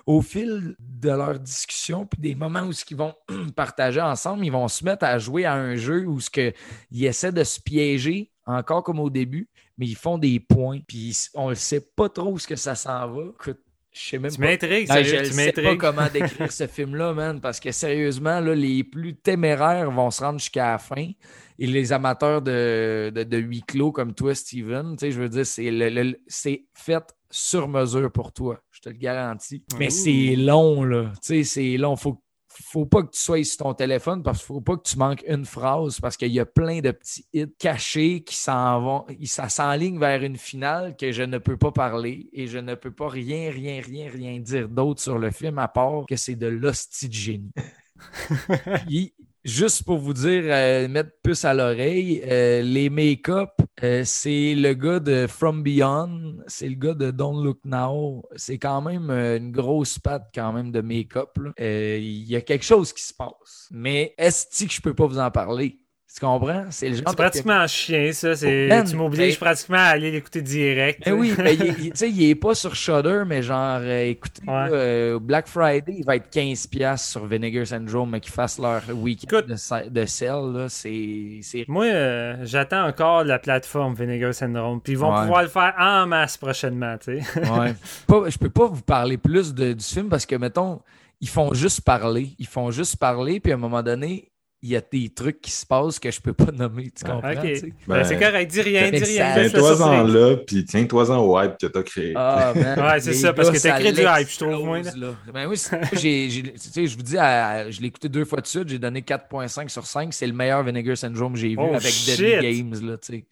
Au 0.07 0.23
fil 0.23 0.77
de 0.79 1.11
leur 1.11 1.39
discussion, 1.39 2.07
puis 2.07 2.21
des 2.21 2.35
moments 2.35 2.63
où 2.63 2.73
ils 2.91 2.97
vont 2.97 3.15
partager 3.57 4.01
ensemble, 4.01 4.45
ils 4.45 4.53
vont 4.53 4.69
se 4.69 4.85
mettre 4.85 5.05
à 5.05 5.19
jouer 5.19 5.45
à 5.45 5.55
un 5.55 5.77
jeu 5.77 6.07
où 6.07 6.21
ce 6.21 6.31
que, 6.31 6.53
ils 6.91 7.05
essaient 7.05 7.33
de 7.33 7.45
se 7.45 7.61
piéger, 7.61 8.33
encore 8.47 8.83
comme 8.83 9.01
au 9.01 9.11
début, 9.11 9.49
mais 9.79 9.87
ils 9.87 9.97
font 9.97 10.19
des 10.19 10.41
points, 10.41 10.81
puis 10.87 11.17
on 11.35 11.51
ne 11.51 11.55
sait 11.55 11.81
pas 11.95 12.09
trop 12.09 12.33
où 12.33 12.39
ce 12.39 12.47
que 12.47 12.57
ça 12.57 12.75
s'en 12.75 13.11
va. 13.11 13.23
Écoute, 13.35 13.59
je 13.93 14.01
sais 14.11 14.19
même 14.19 14.31
Tu 14.31 14.41
m'intrigues, 14.41 14.87
sérieux, 14.87 15.05
je 15.05 15.17
ne 15.17 15.25
sais 15.33 15.53
pas 15.53 15.77
comment 15.77 16.07
décrire 16.13 16.53
ce 16.53 16.67
film-là, 16.67 17.15
man, 17.15 17.41
parce 17.41 17.61
que 17.61 17.73
sérieusement, 17.73 18.41
là, 18.41 18.55
les 18.55 18.85
plus 18.85 19.17
téméraires 19.17 19.91
vont 19.91 20.11
se 20.11 20.23
rendre 20.23 20.39
jusqu'à 20.39 20.73
la 20.73 20.79
fin. 20.79 21.11
Et 21.59 21.67
les 21.67 21.93
amateurs 21.95 22.43
de, 22.43 23.11
de, 23.15 23.23
de 23.23 23.37
huis 23.39 23.63
clos 23.63 23.93
comme 23.93 24.13
toi, 24.13 24.35
Steven, 24.35 24.97
tu 24.97 25.07
sais, 25.07 25.13
je 25.13 25.21
veux 25.23 25.31
dire, 25.31 25.47
c'est 25.47 25.71
le- 25.71 25.89
le- 25.89 26.21
c'est 26.27 26.67
fait 26.75 27.03
sur 27.31 27.67
mesure 27.69 28.13
pour 28.13 28.33
toi. 28.33 28.61
Je 28.71 28.81
te 28.81 28.91
le 28.91 28.97
garantis. 28.97 29.65
Mais 29.79 29.87
Ouh. 29.87 29.91
c'est 29.91 30.37
long, 30.37 30.85
là. 30.85 31.13
Tu 31.23 31.43
sais, 31.43 31.45
c'est 31.45 31.77
long. 31.79 31.97
Faut, 31.97 32.23
faut 32.65 32.87
pas 32.87 33.03
que 33.03 33.11
tu 33.11 33.21
sois 33.21 33.45
sur 33.45 33.59
ton 33.59 33.75
téléphone 33.75 34.23
parce 34.23 34.39
qu'il 34.39 34.47
faut 34.47 34.61
pas 34.61 34.77
que 34.77 34.83
tu 34.89 34.99
manques 34.99 35.25
une 35.27 35.45
phrase 35.45 36.01
parce 36.01 36.17
qu'il 36.17 36.33
y 36.33 36.41
a 36.41 36.47
plein 36.47 36.81
de 36.81 36.91
petits 36.91 37.27
hits 37.33 37.55
cachés 37.59 38.23
qui 38.23 38.37
s'en 38.37 38.81
vont. 38.81 39.07
Ça 39.25 39.49
s'enligne 39.49 39.99
vers 39.99 40.23
une 40.23 40.37
finale 40.37 40.97
que 40.97 41.13
je 41.13 41.23
ne 41.23 41.39
peux 41.39 41.57
pas 41.57 41.73
parler 41.73 42.29
et 42.33 42.47
je 42.47 42.59
ne 42.59 42.75
peux 42.75 42.93
pas 42.93 43.09
rien, 43.09 43.51
rien, 43.51 43.81
rien, 43.81 44.11
rien 44.11 44.39
dire 44.39 44.69
d'autre 44.69 45.01
sur 45.01 45.19
le 45.19 45.31
film 45.31 45.59
à 45.59 45.69
part 45.69 46.07
que 46.09 46.17
c'est 46.17 46.37
de 46.37 46.47
l'hostie 46.47 47.09
de 47.09 47.15
génie. 47.15 47.53
juste 49.47 49.85
pour 49.85 49.99
vous 49.99 50.13
dire, 50.13 50.43
euh, 50.47 50.89
mettre 50.89 51.11
puce 51.23 51.45
à 51.45 51.55
l'oreille, 51.55 52.21
euh, 52.27 52.63
les 52.63 52.91
make-up, 52.91 53.51
euh, 53.83 54.03
c'est 54.05 54.55
le 54.55 54.75
gars 54.75 55.01
de 55.01 55.27
From 55.27 55.63
Beyond, 55.63 56.39
c'est 56.47 56.69
le 56.69 56.75
gars 56.75 56.95
de 56.95 57.11
Don't 57.11 57.43
Look 57.43 57.59
Now. 57.65 58.23
C'est 58.37 58.59
quand 58.59 58.83
même 58.83 59.11
euh, 59.11 59.37
une 59.39 59.53
grosse 59.53 59.99
patte 59.99 60.31
quand 60.35 60.53
même 60.53 60.73
de 60.73 60.81
make-up. 60.81 61.31
Euh, 61.61 61.99
Il 62.01 62.25
y 62.29 62.37
a 62.37 62.41
quelque 62.41 62.65
chose 62.65 62.93
qui 62.93 63.03
se 63.03 63.15
passe. 63.15 63.69
Mais 63.71 64.15
est-ce 64.19 64.65
que 64.67 64.73
je 64.73 64.81
peux 64.81 64.95
pas 64.95 65.07
vous 65.07 65.19
en 65.19 65.31
parler? 65.31 65.79
Tu 66.15 66.21
comprends? 66.25 66.65
C'est 66.71 66.89
le 66.89 66.95
genre 66.95 67.05
C'est 67.09 67.17
pratiquement 67.17 67.55
un 67.55 67.67
chien, 67.67 68.11
ça. 68.13 68.35
c'est- 68.35 68.71
Oh, 68.73 68.85
tu 68.89 68.97
m'obliges 68.97 69.21
hey. 69.35 69.37
pratiquement 69.37 69.77
à 69.77 69.83
aller 69.89 70.11
l'écouter 70.11 70.41
direct. 70.41 71.03
Oui, 71.13 71.35
ben, 71.37 71.49
il, 71.49 71.67
il- 71.85 71.91
tu 71.91 71.97
sais, 71.97 72.09
il 72.11 72.31
est 72.31 72.35
pas 72.35 72.55
sur 72.55 72.75
Shudder, 72.75 73.25
mais 73.27 73.43
genre, 73.43 73.81
euh, 73.83 74.05
écoutez, 74.09 74.41
Ouais. 74.47 74.69
euh, 74.73 75.19
Black 75.19 75.47
Friday, 75.47 75.95
il 75.99 76.05
va 76.07 76.17
être 76.17 76.31
15$ 76.31 76.97
sur 77.11 77.27
Vinegar 77.27 77.67
Syndrome, 77.67 78.09
mais 78.11 78.21
qu'ils 78.21 78.33
fassent 78.33 78.59
leur 78.59 78.83
week-end 78.95 79.43
de, 79.47 79.91
de 79.91 80.07
c'est... 80.69 81.39
c'est- 81.43 81.65
Moi, 81.69 81.85
euh, 81.85 82.37
j'attends 82.45 82.87
encore 82.87 83.25
la 83.25 83.39
plateforme 83.39 83.95
Vinegar 83.95 84.33
Syndrome. 84.33 84.81
Puis 84.81 84.93
ils 84.95 84.99
vont 84.99 85.13
Ouais. 85.15 85.23
pouvoir 85.23 85.43
le 85.43 85.49
faire 85.49 85.75
en 85.79 86.07
masse 86.07 86.39
prochainement, 86.39 86.97
tu 86.99 87.21
sais. 87.21 87.41
Ouais. 87.41 87.75
Pas- 88.07 88.31
je 88.31 88.39
peux 88.39 88.49
pas 88.51 88.67
vous 88.69 88.81
parler 88.83 89.19
plus 89.19 89.53
de- 89.53 89.73
du 89.75 89.85
film 89.85 90.09
parce 90.09 90.25
que, 90.25 90.37
mettons, 90.37 90.81
ils 91.21 91.29
font 91.29 91.53
juste 91.53 91.83
parler. 91.83 92.31
Ils 92.39 92.47
font 92.47 92.71
juste 92.71 92.97
parler, 92.97 93.39
puis 93.41 93.53
à 93.53 93.57
un 93.57 93.59
moment 93.59 93.83
donné, 93.83 94.31
il 94.63 94.71
y 94.71 94.77
a 94.77 94.81
des 94.81 95.11
trucs 95.11 95.41
qui 95.41 95.51
se 95.51 95.65
passent 95.67 95.99
que 95.99 96.11
je 96.11 96.21
peux 96.21 96.33
pas 96.33 96.51
nommer, 96.51 96.91
tu 96.91 97.05
comprends? 97.05 97.41
sais? 97.41 97.73
Ben, 97.87 98.03
c'est 98.05 98.19
correct, 98.19 98.51
dis 98.51 98.63
rien, 98.63 98.91
dis 98.91 99.05
rien. 99.05 99.35
Tiens-toi-en 99.35 100.03
là, 100.05 100.37
puis 100.39 100.65
tiens-toi-en 100.65 101.19
au 101.19 101.41
hype 101.41 101.59
que 101.59 101.67
t'as 101.67 101.83
créé. 101.83 102.15
Ah, 102.17 102.53
man, 102.57 102.81
Ouais, 102.87 103.01
c'est 103.01 103.13
ça, 103.13 103.33
parce 103.33 103.51
que 103.51 103.59
t'as 103.59 103.79
créé 103.79 103.93
du 103.93 104.01
hype, 104.03 104.29
je 104.29 104.39
trouve, 104.39 104.65
moi, 104.65 104.81
là. 104.81 105.15
Ben 105.33 105.47
oui, 105.47 105.57
c'est- 105.57 105.81
j'ai, 105.93 106.31
j'ai- 106.31 106.43
tu 106.43 106.53
sais, 106.59 106.87
je 106.87 106.97
vous 106.97 107.03
dis, 107.03 107.19
à- 107.19 107.71
je 107.71 107.81
l'ai 107.81 107.89
écouté 107.89 108.09
deux 108.09 108.25
fois 108.25 108.41
de 108.41 108.47
suite, 108.47 108.69
j'ai 108.69 108.79
donné 108.79 109.03
4.5 109.03 109.69
sur 109.71 109.87
5. 109.87 110.13
C'est 110.13 110.27
le 110.27 110.33
meilleur 110.33 110.63
Vinegar 110.65 110.97
Syndrome 110.97 111.35
que 111.35 111.39
j'ai 111.39 111.49
vu 111.51 111.57
Oh, 111.59 111.75
avec 111.75 111.93
shit. 111.93 112.17
Deadly 112.19 112.63
Games, 112.63 112.87
là, 112.89 112.97
tu 112.99 113.13
sais. 113.13 113.25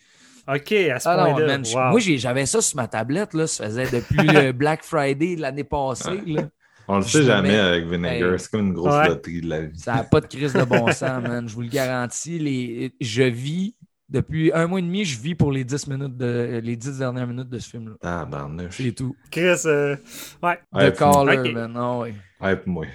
Ok, 0.47 0.73
à 0.73 1.01
ce 1.01 1.09
Ah 1.09 1.25
point-là. 1.33 1.57
wow. 1.75 1.91
moi, 1.91 2.01
j'avais 2.01 2.45
ça 2.45 2.61
sur 2.61 2.77
ma 2.77 2.87
tablette, 2.87 3.33
là, 3.33 3.47
ça 3.47 3.65
faisait 3.65 3.87
depuis 3.91 4.29
le 4.29 4.53
Black 4.53 4.85
Friday 4.85 5.37
de 5.37 5.41
l'année 5.41 5.65
passée, 5.65 6.21
là. 6.27 6.43
On 6.89 6.97
le 6.99 7.03
je 7.03 7.09
sait 7.09 7.23
jamais 7.25 7.49
mets- 7.51 7.59
avec 7.59 7.85
Vinegar. 7.87 8.33
Hey. 8.33 8.39
C'est 8.39 8.51
comme 8.51 8.67
une 8.69 8.73
grosse 8.75 8.93
Ouais. 8.95 9.09
loterie 9.09 9.41
de 9.41 9.49
la 9.49 9.63
vie. 9.63 9.79
Ça 9.79 9.95
n'a 9.95 10.05
pas 10.05 10.21
de 10.21 10.27
crise 10.27 10.53
de 10.53 10.65
bon 10.65 10.87
sens, 10.93 11.23
man. 11.23 11.49
Je 11.49 11.55
vous 11.55 11.63
le 11.63 11.69
garantis. 11.69 12.39
Les... 12.39 12.93
Je 13.01 13.23
vis 13.23 13.75
Depuis 14.11 14.53
un 14.53 14.67
mois 14.67 14.79
et 14.81 14.83
demi, 14.83 15.03
je 15.07 15.19
vis 15.19 15.35
pour 15.35 15.51
les 15.51 15.65
10 15.65 15.87
minutes 15.89 16.17
de 16.17 16.61
les 16.63 16.77
10 16.77 16.99
dernières 16.99 17.27
minutes 17.27 17.49
de 17.49 17.59
ce 17.59 17.71
film-là. 17.71 17.95
Tabarnouche. 18.01 18.75
C'est 18.77 18.93
tout. 18.93 19.17
Chris, 19.31 19.57
euh, 19.65 19.97
ouais. 20.43 20.59
Ouais, 20.75 20.93
The 20.93 20.97
Caller, 20.99 21.39
Ok. 21.39 21.53
man. 21.55 21.73
Ah 21.75 21.99
ouais. 21.99 22.15
Hype, 22.45 22.67
moi. 22.67 22.87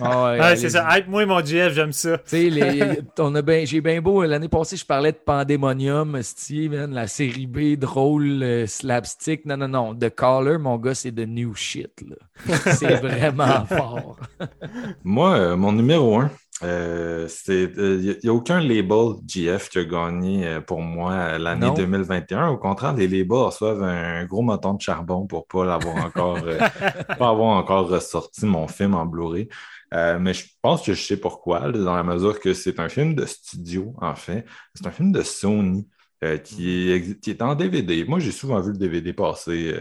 Ah 0.00 0.24
ouais, 0.32 0.38
Ouais, 0.40 0.44
allez-y. 0.44 0.58
c'est 0.58 0.68
ça. 0.70 0.86
Hype, 0.90 1.08
moi, 1.08 1.24
mon 1.26 1.44
GF, 1.44 1.72
j'aime 1.72 1.92
ça. 1.92 2.18
Tu 2.18 2.24
sais, 2.26 2.50
les- 2.50 3.00
on 3.18 3.34
a 3.34 3.42
ben, 3.42 3.66
j'ai 3.66 3.80
bien 3.80 4.00
beau, 4.00 4.22
l'année 4.24 4.48
passée, 4.48 4.76
je 4.76 4.84
parlais 4.84 5.12
de 5.12 5.16
Pandemonium, 5.18 6.22
sti, 6.22 6.68
man, 6.68 6.92
la 6.92 7.06
série 7.06 7.46
B, 7.46 7.76
drôle, 7.78 8.42
euh, 8.42 8.66
slapstick. 8.66 9.44
Non, 9.46 9.56
non, 9.56 9.68
non. 9.68 9.94
The 9.94 10.14
Caller, 10.14 10.58
mon 10.58 10.76
gars, 10.78 10.94
c'est 10.94 11.12
de 11.12 11.24
new 11.24 11.54
shit, 11.54 11.92
là. 12.08 12.16
C'est 12.74 12.96
vraiment 12.96 13.64
fort. 13.66 14.16
Moi, 15.04 15.34
euh, 15.36 15.56
mon 15.56 15.72
numéro 15.72 16.18
un, 16.20 16.30
euh, 16.62 17.26
c'est. 17.28 17.70
Il 17.76 18.18
n'y 18.22 18.28
a, 18.28 18.32
aucun 18.32 18.60
label 18.60 19.14
GF 19.26 19.68
qui 19.68 19.78
a 19.78 19.84
gagné 19.84 20.46
euh, 20.46 20.60
pour 20.60 20.80
moi 20.80 21.12
euh, 21.12 21.38
l'année 21.38 21.66
Non. 21.66 21.74
2021. 21.74 22.48
Au 22.48 22.56
contraire, 22.56 22.94
les 22.94 23.06
labels 23.06 23.38
reçoivent 23.38 23.82
un 23.82 24.24
gros 24.24 24.42
moton 24.42 24.74
de 24.74 24.80
charbon 24.80 25.26
pour 25.26 25.46
pas 25.46 25.64
l'avoir 25.64 26.04
encore, 26.04 26.38
euh, 26.44 26.58
pas 27.18 27.28
avoir 27.28 27.56
encore 27.56 27.88
ressorti 27.88 28.44
mon 28.44 28.66
film 28.66 28.94
en 28.94 29.06
Blu-ray. 29.06 29.48
Euh, 29.94 30.18
mais 30.18 30.34
je 30.34 30.46
pense 30.60 30.84
que 30.84 30.94
je 30.94 31.02
sais 31.02 31.16
pourquoi, 31.16 31.70
dans 31.72 31.94
la 31.94 32.02
mesure 32.02 32.40
que 32.40 32.52
c'est 32.54 32.80
un 32.80 32.88
film 32.88 33.14
de 33.14 33.24
studio, 33.24 33.94
en 34.00 34.14
fait. 34.14 34.44
C'est 34.74 34.86
un 34.86 34.90
film 34.90 35.12
de 35.12 35.22
Sony 35.22 35.88
euh, 36.24 36.38
qui, 36.38 36.90
est, 36.90 37.20
qui 37.20 37.30
est 37.30 37.40
en 37.40 37.54
DVD. 37.54 38.04
Moi, 38.04 38.18
j'ai 38.18 38.32
souvent 38.32 38.60
vu 38.60 38.72
le 38.72 38.78
DVD 38.78 39.12
passer. 39.12 39.76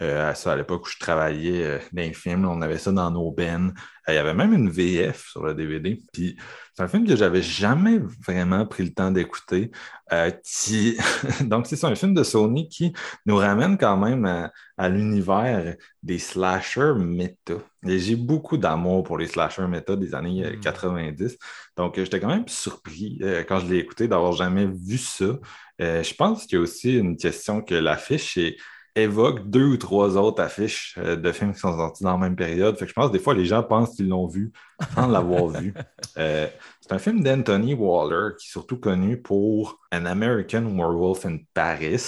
Euh, 0.00 0.30
à 0.30 0.34
ça 0.34 0.52
à 0.52 0.56
l'époque 0.56 0.86
où 0.86 0.90
je 0.90 0.98
travaillais 0.98 1.62
euh, 1.64 1.78
dans 1.92 2.02
les 2.02 2.12
films, 2.14 2.42
là, 2.42 2.48
on 2.50 2.62
avait 2.62 2.78
ça 2.78 2.90
dans 2.92 3.10
nos 3.10 3.30
bennes. 3.30 3.72
Euh, 4.08 4.12
Il 4.12 4.16
y 4.16 4.18
avait 4.18 4.34
même 4.34 4.52
une 4.52 4.70
VF 4.70 5.28
sur 5.30 5.44
le 5.44 5.54
DVD. 5.54 6.00
Puis 6.12 6.36
c'est 6.74 6.82
un 6.82 6.88
film 6.88 7.06
que 7.06 7.14
j'avais 7.14 7.42
jamais 7.42 7.98
vraiment 8.26 8.66
pris 8.66 8.84
le 8.84 8.92
temps 8.94 9.10
d'écouter. 9.10 9.70
euh, 10.12 10.30
qui... 10.44 10.96
Donc, 11.42 11.66
c'est 11.66 11.84
un 11.84 11.94
film 11.94 12.14
de 12.14 12.22
Sony 12.22 12.68
qui 12.68 12.92
nous 13.26 13.36
ramène 13.36 13.76
quand 13.78 13.96
même 13.96 14.24
à, 14.24 14.50
à 14.76 14.88
l'univers 14.88 15.76
des 16.02 16.18
slashers 16.18 16.94
méta. 16.98 17.54
Et 17.86 17.98
j'ai 17.98 18.16
beaucoup 18.16 18.56
d'amour 18.56 19.02
pour 19.04 19.18
les 19.18 19.26
slashers 19.26 19.66
méta 19.68 19.96
des 19.96 20.14
années 20.14 20.44
euh, 20.44 20.56
Mm. 20.56 20.60
90. 20.60 21.38
Donc, 21.76 21.98
euh, 21.98 22.04
j'étais 22.04 22.20
quand 22.20 22.28
même 22.28 22.48
surpris 22.48 23.18
quand 23.48 23.60
je 23.60 23.66
l'ai 23.66 23.78
écouté 23.78 24.08
d'avoir 24.08 24.32
jamais 24.32 24.66
vu 24.66 24.98
ça. 24.98 25.38
Je 25.78 26.14
pense 26.14 26.46
qu'il 26.46 26.56
y 26.58 26.60
a 26.60 26.62
aussi 26.62 26.96
une 26.96 27.16
question 27.16 27.60
que 27.62 27.74
l'affiche 27.74 28.36
est 28.38 28.56
évoque 28.94 29.48
deux 29.48 29.64
ou 29.64 29.76
trois 29.76 30.16
autres 30.16 30.42
affiches 30.42 30.94
euh, 30.98 31.16
de 31.16 31.32
films 31.32 31.52
qui 31.54 31.60
sont 31.60 31.76
sortis 31.76 32.04
dans 32.04 32.12
la 32.12 32.18
même 32.18 32.36
période. 32.36 32.76
Fait 32.76 32.84
que 32.84 32.90
je 32.90 32.94
pense 32.94 33.08
que 33.08 33.12
des 33.12 33.18
fois, 33.22 33.34
les 33.34 33.44
gens 33.46 33.62
pensent 33.62 33.96
qu'ils 33.96 34.08
l'ont 34.08 34.26
vu 34.26 34.52
sans 34.94 35.08
l'avoir 35.08 35.48
vu. 35.48 35.74
Euh, 36.18 36.46
c'est 36.82 36.92
un 36.92 36.98
film 36.98 37.22
d'Anthony 37.22 37.72
Waller 37.72 38.34
qui 38.38 38.46
est 38.46 38.50
surtout 38.50 38.76
connu 38.78 39.16
pour 39.22 39.80
An 39.94 40.04
American 40.04 40.64
Werewolf 40.76 41.24
in 41.24 41.38
Paris, 41.54 42.02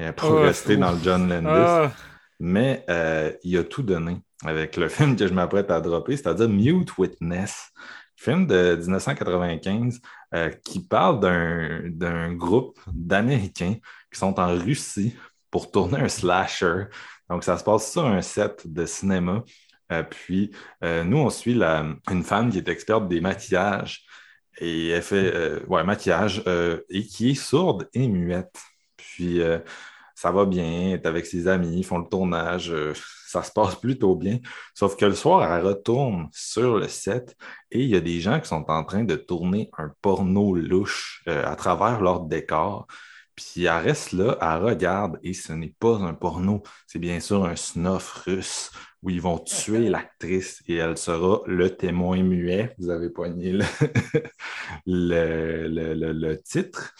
euh, 0.00 0.10
pour 0.12 0.30
Oh, 0.32 0.40
rester 0.40 0.74
ouf. 0.74 0.80
dans 0.80 0.90
le 0.90 0.98
John 1.00 1.28
Landis. 1.28 1.46
Ah, 1.48 1.92
Mais 2.40 2.84
euh, 2.90 3.30
il 3.44 3.56
a 3.56 3.62
tout 3.62 3.84
donné 3.84 4.18
avec 4.44 4.76
le 4.76 4.88
film 4.88 5.14
que 5.14 5.28
je 5.28 5.32
m'apprête 5.32 5.70
à 5.70 5.80
dropper, 5.80 6.16
c'est-à-dire 6.16 6.48
Mute 6.48 6.98
Witness, 6.98 7.70
film 8.16 8.48
de 8.48 8.74
1995 8.76 10.00
euh, 10.34 10.50
qui 10.64 10.80
parle 10.84 11.20
d'un 11.20 12.32
groupe 12.32 12.76
d'Américains 12.92 13.76
qui 14.12 14.18
sont 14.18 14.40
en 14.40 14.56
Russie 14.56 15.14
pour 15.56 15.70
tourner 15.70 16.00
un 16.00 16.08
slasher. 16.10 16.84
Donc, 17.30 17.42
ça 17.42 17.56
se 17.56 17.64
passe 17.64 17.90
sur 17.90 18.04
un 18.04 18.20
set 18.20 18.70
de 18.70 18.84
cinéma. 18.84 19.42
Euh, 19.90 20.02
puis, 20.02 20.50
euh, 20.84 21.02
nous, 21.02 21.16
on 21.16 21.30
suit 21.30 21.58
une 22.10 22.22
femme 22.24 22.50
qui 22.50 22.58
est 22.58 22.68
experte 22.68 23.08
des 23.08 23.22
maquillages 23.22 24.04
et 24.58 24.88
elle 24.88 25.02
fait, 25.02 25.34
euh, 25.34 25.60
ouais, 25.66 25.82
maquillage 25.82 26.42
et 26.90 27.06
qui 27.06 27.30
est 27.30 27.34
sourde 27.34 27.88
et 27.94 28.06
muette. 28.06 28.60
Puis, 28.98 29.40
ça 30.14 30.30
va 30.30 30.44
bien, 30.44 30.90
elle 30.90 30.92
est 31.00 31.06
avec 31.06 31.24
ses 31.24 31.48
amis, 31.48 31.78
ils 31.78 31.86
font 31.86 31.98
le 31.98 32.08
tournage, 32.08 32.70
ça 33.26 33.42
se 33.42 33.50
passe 33.50 33.76
plutôt 33.76 34.14
bien. 34.14 34.38
Sauf 34.74 34.94
que 34.96 35.06
le 35.06 35.14
soir, 35.14 35.50
elle 35.54 35.64
retourne 35.64 36.28
sur 36.32 36.76
le 36.76 36.88
set 36.88 37.34
et 37.70 37.82
il 37.82 37.88
y 37.88 37.96
a 37.96 38.00
des 38.00 38.20
gens 38.20 38.40
qui 38.40 38.48
sont 38.48 38.64
en 38.68 38.84
train 38.84 39.04
de 39.04 39.16
tourner 39.16 39.70
un 39.78 39.90
porno 40.02 40.54
louche 40.54 41.24
à 41.26 41.56
travers 41.56 42.02
leur 42.02 42.20
décor. 42.20 42.86
Puis 43.36 43.64
elle 43.64 43.84
reste 43.84 44.12
là, 44.12 44.38
elle 44.40 44.64
regarde 44.64 45.18
et 45.22 45.34
ce 45.34 45.52
n'est 45.52 45.74
pas 45.78 45.96
un 45.98 46.14
porno, 46.14 46.62
c'est 46.86 46.98
bien 46.98 47.20
sûr 47.20 47.44
un 47.44 47.56
snuff 47.56 48.10
russe 48.26 48.70
où 49.02 49.10
ils 49.10 49.20
vont 49.20 49.38
tuer 49.38 49.88
l'actrice 49.90 50.62
et 50.66 50.76
elle 50.76 50.96
sera 50.98 51.42
le 51.46 51.76
témoin 51.76 52.22
muet. 52.22 52.74
Vous 52.78 52.90
avez 52.90 53.10
poigné 53.10 53.52
le, 53.52 53.64
le, 54.86 55.68
le- 55.68 55.94
le- 55.94 56.12
le 56.12 56.42
titre. 56.42 56.94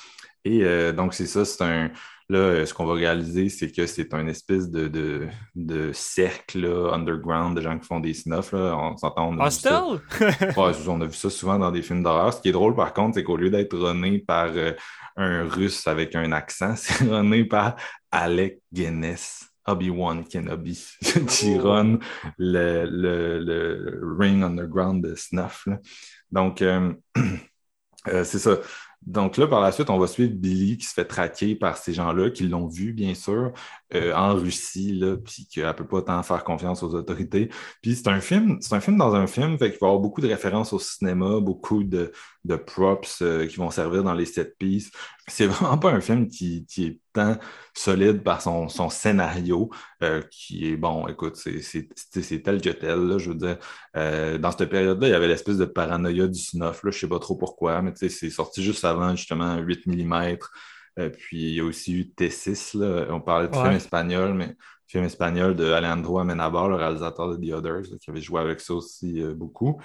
Et 0.46 0.62
euh, 0.62 0.92
donc, 0.92 1.12
c'est 1.12 1.26
ça, 1.26 1.44
c'est 1.44 1.62
un. 1.64 1.90
Là, 2.28 2.38
euh, 2.38 2.66
ce 2.66 2.72
qu'on 2.74 2.86
va 2.86 2.94
réaliser, 2.94 3.48
c'est 3.48 3.70
que 3.70 3.86
c'est 3.86 4.12
un 4.14 4.26
espèce 4.28 4.68
de, 4.70 4.86
de, 4.88 5.26
de 5.54 5.90
cercle 5.92 6.60
là, 6.60 6.92
underground 6.94 7.56
de 7.56 7.62
gens 7.62 7.76
qui 7.78 7.86
font 7.86 8.00
des 8.00 8.14
snuffs. 8.14 8.52
Là. 8.52 8.76
On 8.76 8.96
s'entend. 8.96 9.36
Hostel? 9.38 9.72
Ouais, 10.56 10.72
on 10.88 11.00
a 11.00 11.06
vu 11.06 11.14
ça 11.14 11.30
souvent 11.30 11.58
dans 11.58 11.70
des 11.72 11.82
films 11.82 12.02
d'horreur. 12.04 12.32
Ce 12.32 12.40
qui 12.40 12.48
est 12.48 12.52
drôle, 12.52 12.74
par 12.76 12.92
contre, 12.94 13.14
c'est 13.14 13.24
qu'au 13.24 13.36
lieu 13.36 13.50
d'être 13.50 13.76
runné 13.76 14.18
par 14.20 14.50
euh, 14.54 14.72
un 15.16 15.48
russe 15.48 15.86
avec 15.88 16.14
un 16.14 16.30
accent, 16.32 16.74
c'est 16.76 17.04
runné 17.04 17.44
par 17.44 17.74
Alec 18.12 18.60
Guinness, 18.72 19.48
Obi-Wan 19.66 20.24
Kenobi, 20.24 20.84
qui 21.28 21.58
run 21.58 21.98
le, 22.38 22.86
le, 22.86 23.38
le 23.40 24.16
Ring 24.18 24.42
Underground 24.44 25.04
de 25.04 25.14
Snuff. 25.16 25.64
là. 25.66 25.78
Donc, 26.30 26.62
euh, 26.62 26.92
euh, 28.08 28.24
c'est 28.24 28.38
ça. 28.40 28.58
Donc 29.06 29.36
là, 29.36 29.46
par 29.46 29.60
la 29.60 29.70
suite, 29.70 29.88
on 29.88 29.98
va 29.98 30.08
suivre 30.08 30.32
Billy 30.34 30.76
qui 30.76 30.86
se 30.86 30.92
fait 30.92 31.04
traquer 31.04 31.54
par 31.54 31.76
ces 31.78 31.92
gens-là 31.92 32.30
qui 32.30 32.42
l'ont 32.48 32.66
vu, 32.66 32.92
bien 32.92 33.14
sûr, 33.14 33.52
euh, 33.94 34.12
en 34.14 34.34
Russie, 34.34 34.92
là, 34.94 35.16
puis 35.16 35.46
qu'elle 35.46 35.66
ne 35.66 35.72
peut 35.72 35.86
pas 35.86 36.02
tant 36.02 36.22
faire 36.24 36.42
confiance 36.42 36.82
aux 36.82 36.92
autorités. 36.94 37.48
Puis 37.82 37.94
c'est 37.94 38.08
un 38.08 38.20
film, 38.20 38.58
c'est 38.60 38.74
un 38.74 38.80
film 38.80 38.96
dans 38.96 39.14
un 39.14 39.28
film, 39.28 39.58
fait 39.58 39.70
qu'il 39.70 39.78
va 39.80 39.86
y 39.86 39.90
avoir 39.90 40.00
beaucoup 40.00 40.20
de 40.20 40.28
références 40.28 40.72
au 40.72 40.80
cinéma, 40.80 41.38
beaucoup 41.40 41.84
de, 41.84 42.10
de 42.46 42.56
props 42.56 43.20
euh, 43.22 43.46
qui 43.46 43.56
vont 43.56 43.70
servir 43.70 44.04
dans 44.04 44.14
les 44.14 44.24
set 44.24 44.56
pieces. 44.58 44.90
C'est 45.26 45.46
vraiment 45.46 45.78
pas 45.78 45.90
un 45.90 46.00
film 46.00 46.28
qui, 46.28 46.64
qui 46.66 46.86
est 46.86 47.00
tant 47.12 47.36
solide 47.74 48.22
par 48.22 48.40
son, 48.40 48.68
son 48.68 48.88
scénario, 48.88 49.70
euh, 50.02 50.22
qui 50.30 50.68
est 50.70 50.76
bon, 50.76 51.08
écoute, 51.08 51.36
c'est 51.36 52.42
tel 52.42 52.60
que 52.60 52.70
tel, 52.70 53.00
là, 53.00 53.18
je 53.18 53.30
veux 53.30 53.36
dire. 53.36 53.58
Euh, 53.96 54.38
dans 54.38 54.52
cette 54.52 54.70
période-là, 54.70 55.08
il 55.08 55.10
y 55.10 55.14
avait 55.14 55.28
l'espèce 55.28 55.58
de 55.58 55.64
paranoïa 55.64 56.26
du 56.26 56.38
snuff, 56.38 56.82
là, 56.82 56.90
je 56.90 56.98
sais 56.98 57.08
pas 57.08 57.18
trop 57.18 57.36
pourquoi, 57.36 57.82
mais 57.82 57.92
c'est 57.94 58.30
sorti 58.30 58.62
juste 58.62 58.84
avant, 58.84 59.14
justement, 59.16 59.56
8 59.58 59.86
mm. 59.86 60.36
Puis 61.18 61.42
il 61.42 61.54
y 61.54 61.60
a 61.60 61.64
aussi 61.64 61.92
eu 61.94 62.02
T6, 62.16 62.78
là. 62.78 63.06
on 63.10 63.20
parlait 63.20 63.48
de 63.48 63.54
Ouais. 63.54 63.62
film 63.62 63.74
espagnol, 63.74 64.32
mais 64.32 64.56
film 64.86 65.04
espagnol 65.04 65.54
de 65.54 65.70
Alejandro 65.72 66.20
Amenabar, 66.20 66.68
le 66.68 66.76
réalisateur 66.76 67.36
de 67.36 67.36
The 67.36 67.52
Others, 67.52 67.90
là, 67.90 67.98
qui 68.00 68.08
avait 68.08 68.22
joué 68.22 68.40
avec 68.40 68.60
ça 68.60 68.72
aussi 68.72 69.22
beaucoup. 69.34 69.78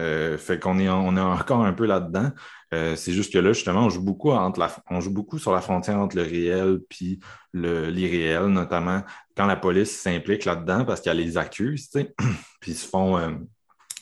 Euh, 0.00 0.38
fait 0.38 0.58
qu'on 0.58 0.78
est, 0.78 0.88
on 0.88 1.16
est 1.16 1.20
encore 1.20 1.64
un 1.64 1.72
peu 1.72 1.86
là-dedans. 1.86 2.30
Euh, 2.72 2.96
c'est 2.96 3.12
juste 3.12 3.32
que 3.32 3.38
là, 3.38 3.52
justement, 3.52 3.86
on 3.86 3.88
joue 3.90 4.02
beaucoup 4.02 4.30
entre 4.30 4.68
on 4.90 5.00
joue 5.00 5.12
beaucoup 5.12 5.38
sur 5.38 5.52
la 5.52 5.60
frontière 5.60 5.98
entre 5.98 6.16
le 6.16 6.22
réel 6.22 6.80
puis 6.88 7.18
l'irréel, 7.54 8.46
notamment 8.46 9.02
quand 9.36 9.46
la 9.46 9.56
police 9.56 9.98
s'implique 9.98 10.44
là-dedans 10.44 10.84
parce 10.84 11.00
qu'elle 11.00 11.16
les 11.16 11.38
accuse, 11.38 11.90
puis 12.60 12.74
se 12.74 12.86
font, 12.86 13.16
euh, 13.18 13.30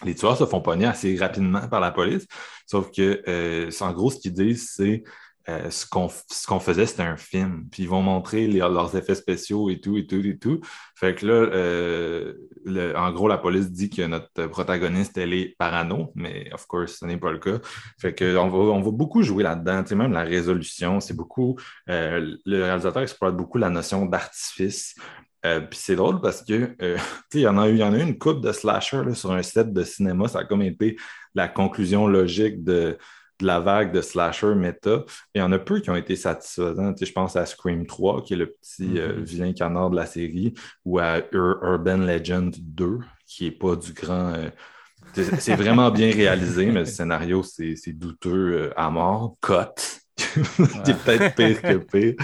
les 0.05 0.15
tueurs 0.15 0.37
se 0.37 0.45
font 0.45 0.61
pogner 0.61 0.87
assez 0.87 1.17
rapidement 1.17 1.67
par 1.69 1.81
la 1.81 1.91
police. 1.93 2.27
Sauf 2.67 2.91
que, 2.91 3.23
c'est- 3.71 3.83
en 3.83 3.93
gros, 3.93 4.11
ce 4.11 4.19
qu'ils 4.19 4.33
disent, 4.33 4.71
c'est 4.75 5.03
euh, 5.49 5.71
ce 5.71 5.87
qu'on 5.87 6.59
faisait, 6.61 6.87
c'était 6.87 7.03
un 7.05 7.17
film. 7.17 7.67
Puis 7.71 7.85
ils 7.85 7.89
vont 7.89 8.03
montrer 8.03 8.47
leurs 8.49 8.97
effets 8.97 9.15
spéciaux 9.15 9.71
et 9.71 9.81
tout, 9.81 9.97
et 9.97 10.07
tout, 10.07 10.17
et 10.25 10.39
tout. 10.39 10.61
Fait 10.97 11.15
que 11.15 11.25
là, 11.27 11.33
euh, 11.35 12.35
le- 12.65 12.97
en 12.97 13.13
gros, 13.13 13.29
la 13.29 13.39
police 13.39 13.71
dit 13.71 13.89
que 13.91 14.03
notre 14.03 14.47
protagoniste, 14.49 15.17
elle 15.19 15.35
est 15.35 15.55
parano, 15.59 16.11
mais 16.17 16.53
of 16.53 16.67
course, 16.67 16.99
ce 17.01 17.07
n'est 17.07 17.17
pas 17.19 17.31
le 17.31 17.39
cas. 17.39 17.59
Fait 18.01 18.13
que 18.15 18.37
on 18.37 18.49
va, 18.49 18.59
on 18.59 18.81
va 18.81 18.91
beaucoup 18.91 19.23
jouer 19.23 19.45
là-dedans. 19.45 19.83
Tu 19.83 19.91
sais, 19.91 19.95
même 19.95 20.13
la 20.13 20.23
résolution, 20.25 21.01
c'est 21.01 21.15
beaucoup. 21.15 21.57
euh, 21.89 22.37
le 22.45 22.63
réalisateur 22.65 23.03
exploite 23.03 23.37
beaucoup 23.37 23.59
la 23.59 23.71
notion 23.71 24.05
d'artifice. 24.07 24.95
Euh, 25.45 25.61
puis 25.61 25.79
c'est 25.81 25.95
drôle 25.97 26.21
parce 26.21 26.43
que 26.43 26.75
euh, 26.83 26.97
il 27.35 27.41
y 27.41 27.47
en 27.47 27.59
a 27.59 27.69
eu, 27.69 27.77
y 27.77 27.83
en 27.85 27.93
a 27.93 27.99
eu 27.99 28.03
une 28.03 28.19
coupe 28.19 28.41
de 28.41 28.51
slasher 28.53 29.03
là, 29.05 29.15
sur 29.15 29.31
un 29.33 29.43
set 29.43 29.73
de 29.73 29.85
cinéma. 29.85 30.29
Ça 30.29 30.41
a 30.41 30.45
comme 30.45 30.63
été 30.63 30.97
la 31.35 31.47
conclusion 31.49 32.07
logique 32.09 32.65
de, 32.65 32.99
de 33.41 33.47
la 33.47 33.61
vague 33.61 33.93
de 33.93 34.01
slasher 34.01 34.55
méta. 34.55 35.05
Il 35.35 35.39
y 35.41 35.43
en 35.43 35.53
a 35.53 35.59
peu 35.59 35.81
qui 35.81 35.91
ont 35.91 35.97
été 35.97 36.17
satisfaisants. 36.17 36.93
Tu 36.95 37.01
sais, 37.01 37.07
je 37.07 37.13
pense 37.13 37.37
à 37.37 37.45
Scream 37.47 37.87
3, 37.87 38.23
qui 38.23 38.35
est 38.35 38.37
le 38.37 38.53
petit 38.53 38.99
euh, 38.99 39.17
Mhm. 39.19 39.25
vilain 39.25 39.53
canard 39.53 39.91
de 39.91 39.97
la 39.97 40.07
série, 40.07 40.55
ou 40.85 40.99
à 40.99 41.19
Ur- 41.33 41.59
Urban 41.63 41.99
Legend 41.99 42.55
2, 42.59 42.99
qui 43.27 43.45
n'est 43.45 43.51
pas 43.51 43.77
du 43.77 43.93
grand. 43.93 44.33
euh, 44.35 44.49
c'est 45.39 45.55
vraiment 45.55 45.91
bien 45.91 46.11
réalisé, 46.13 46.67
mais 46.67 46.81
le 46.81 46.85
scénario, 46.87 47.43
c'est 47.43 47.75
douteux 47.93 48.31
euh, 48.69 48.71
à 48.77 48.91
mort. 48.91 49.37
Cut. 49.41 50.03
qui 50.17 50.91
est 50.91 51.05
peut-être 51.05 51.35
pire 51.35 51.61
que 51.63 51.75
pire. 51.77 52.15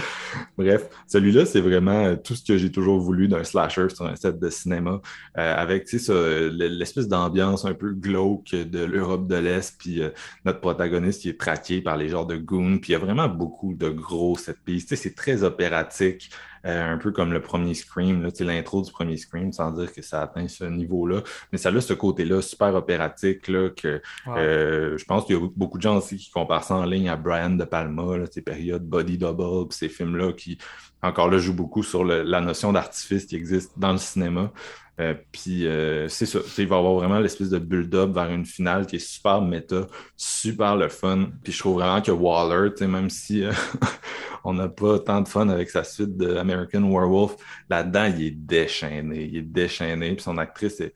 Bref, 0.57 0.89
celui-là, 1.07 1.45
c'est 1.45 1.61
vraiment 1.61 2.05
euh, 2.05 2.15
tout 2.15 2.35
ce 2.35 2.43
que 2.43 2.57
j'ai 2.57 2.71
toujours 2.71 2.99
voulu 2.99 3.27
d'un 3.27 3.43
slasher 3.43 3.89
sur 3.89 4.05
un 4.05 4.15
set 4.15 4.39
de 4.39 4.49
cinéma, 4.49 5.01
euh, 5.37 5.55
avec 5.55 5.91
l'espèce 5.91 7.07
d'ambiance 7.07 7.65
un 7.65 7.73
peu 7.73 7.93
glauque 7.93 8.51
de 8.51 8.83
l'Europe 8.83 9.27
de 9.27 9.35
l'Est, 9.35 9.75
puis 9.77 10.01
euh, 10.01 10.09
notre 10.45 10.59
protagoniste 10.59 11.21
qui 11.21 11.29
est 11.29 11.39
traqué 11.39 11.81
par 11.81 11.97
les 11.97 12.09
genres 12.09 12.25
de 12.25 12.35
goons, 12.35 12.77
puis 12.79 12.91
il 12.91 12.93
y 12.93 12.95
a 12.95 12.99
vraiment 12.99 13.27
beaucoup 13.27 13.73
de 13.73 13.89
gros 13.89 14.37
set 14.37 14.57
pieces. 14.63 14.93
C'est 14.95 15.15
très 15.15 15.43
opératique, 15.43 16.29
euh, 16.65 16.93
un 16.93 16.97
peu 16.97 17.11
comme 17.11 17.33
le 17.33 17.41
premier 17.41 17.73
Scream, 17.73 18.29
l'intro 18.39 18.81
du 18.81 18.91
premier 18.91 19.17
Scream, 19.17 19.51
sans 19.51 19.71
dire 19.71 19.91
que 19.91 20.01
ça 20.01 20.21
atteint 20.21 20.47
ce 20.47 20.63
niveau-là, 20.63 21.21
mais 21.51 21.57
ça 21.57 21.69
a 21.69 21.81
ce 21.81 21.93
côté-là 21.93 22.41
super 22.41 22.73
opératique, 22.75 23.47
là, 23.49 23.69
que 23.69 24.01
Wow. 24.25 24.37
euh, 24.37 24.97
je 24.97 25.03
pense 25.05 25.25
qu'il 25.25 25.35
y 25.35 25.39
a 25.39 25.45
beaucoup 25.55 25.77
de 25.77 25.83
gens 25.83 25.97
aussi 25.97 26.15
qui 26.15 26.31
comparent 26.31 26.63
ça 26.63 26.75
en 26.75 26.85
ligne 26.85 27.09
à 27.09 27.17
Brian 27.17 27.49
De 27.49 27.65
Palma, 27.65 28.17
là, 28.17 28.25
ces 28.31 28.41
périodes 28.41 28.85
Body 28.85 29.17
Double, 29.17 29.71
ces 29.71 29.89
films-là 29.89 30.22
qui, 30.31 30.57
encore 31.01 31.29
là, 31.29 31.37
jouent 31.37 31.53
beaucoup 31.53 31.83
sur 31.83 32.05
la 32.05 32.41
notion 32.41 32.71
d'artifice 32.71 33.25
qui 33.25 33.35
existe 33.35 33.77
dans 33.77 33.91
le 33.91 33.97
cinéma. 33.97 34.51
Euh, 34.99 35.15
puis 35.31 35.65
euh, 35.65 36.07
c'est 36.07 36.27
ça, 36.27 36.39
il 36.59 36.67
va 36.67 36.75
y 36.75 36.79
avoir 36.79 36.93
vraiment 36.93 37.19
l'espèce 37.19 37.49
de 37.49 37.57
build-up 37.57 38.11
vers 38.11 38.29
une 38.29 38.45
finale 38.45 38.85
qui 38.85 38.97
est 38.97 38.99
super 38.99 39.41
méta, 39.41 39.87
super 40.15 40.75
le 40.75 40.87
fun. 40.87 41.29
Puis 41.43 41.51
je 41.51 41.59
trouve 41.59 41.75
vraiment 41.75 42.01
que 42.01 42.11
Waller, 42.11 42.69
même 42.81 43.09
si 43.09 43.43
euh, 43.43 43.51
on 44.43 44.53
n'a 44.53 44.67
pas 44.67 44.99
tant 44.99 45.21
de 45.21 45.27
fun 45.27 45.49
avec 45.49 45.71
sa 45.71 45.83
suite 45.83 46.15
de 46.15 46.35
American 46.35 46.83
Werewolf, 46.83 47.35
là-dedans, 47.69 48.11
il 48.15 48.23
est 48.23 48.31
déchaîné, 48.31 49.25
il 49.25 49.37
est 49.37 49.41
déchaîné, 49.41 50.13
puis 50.13 50.23
son 50.23 50.37
actrice 50.37 50.79
est, 50.79 50.93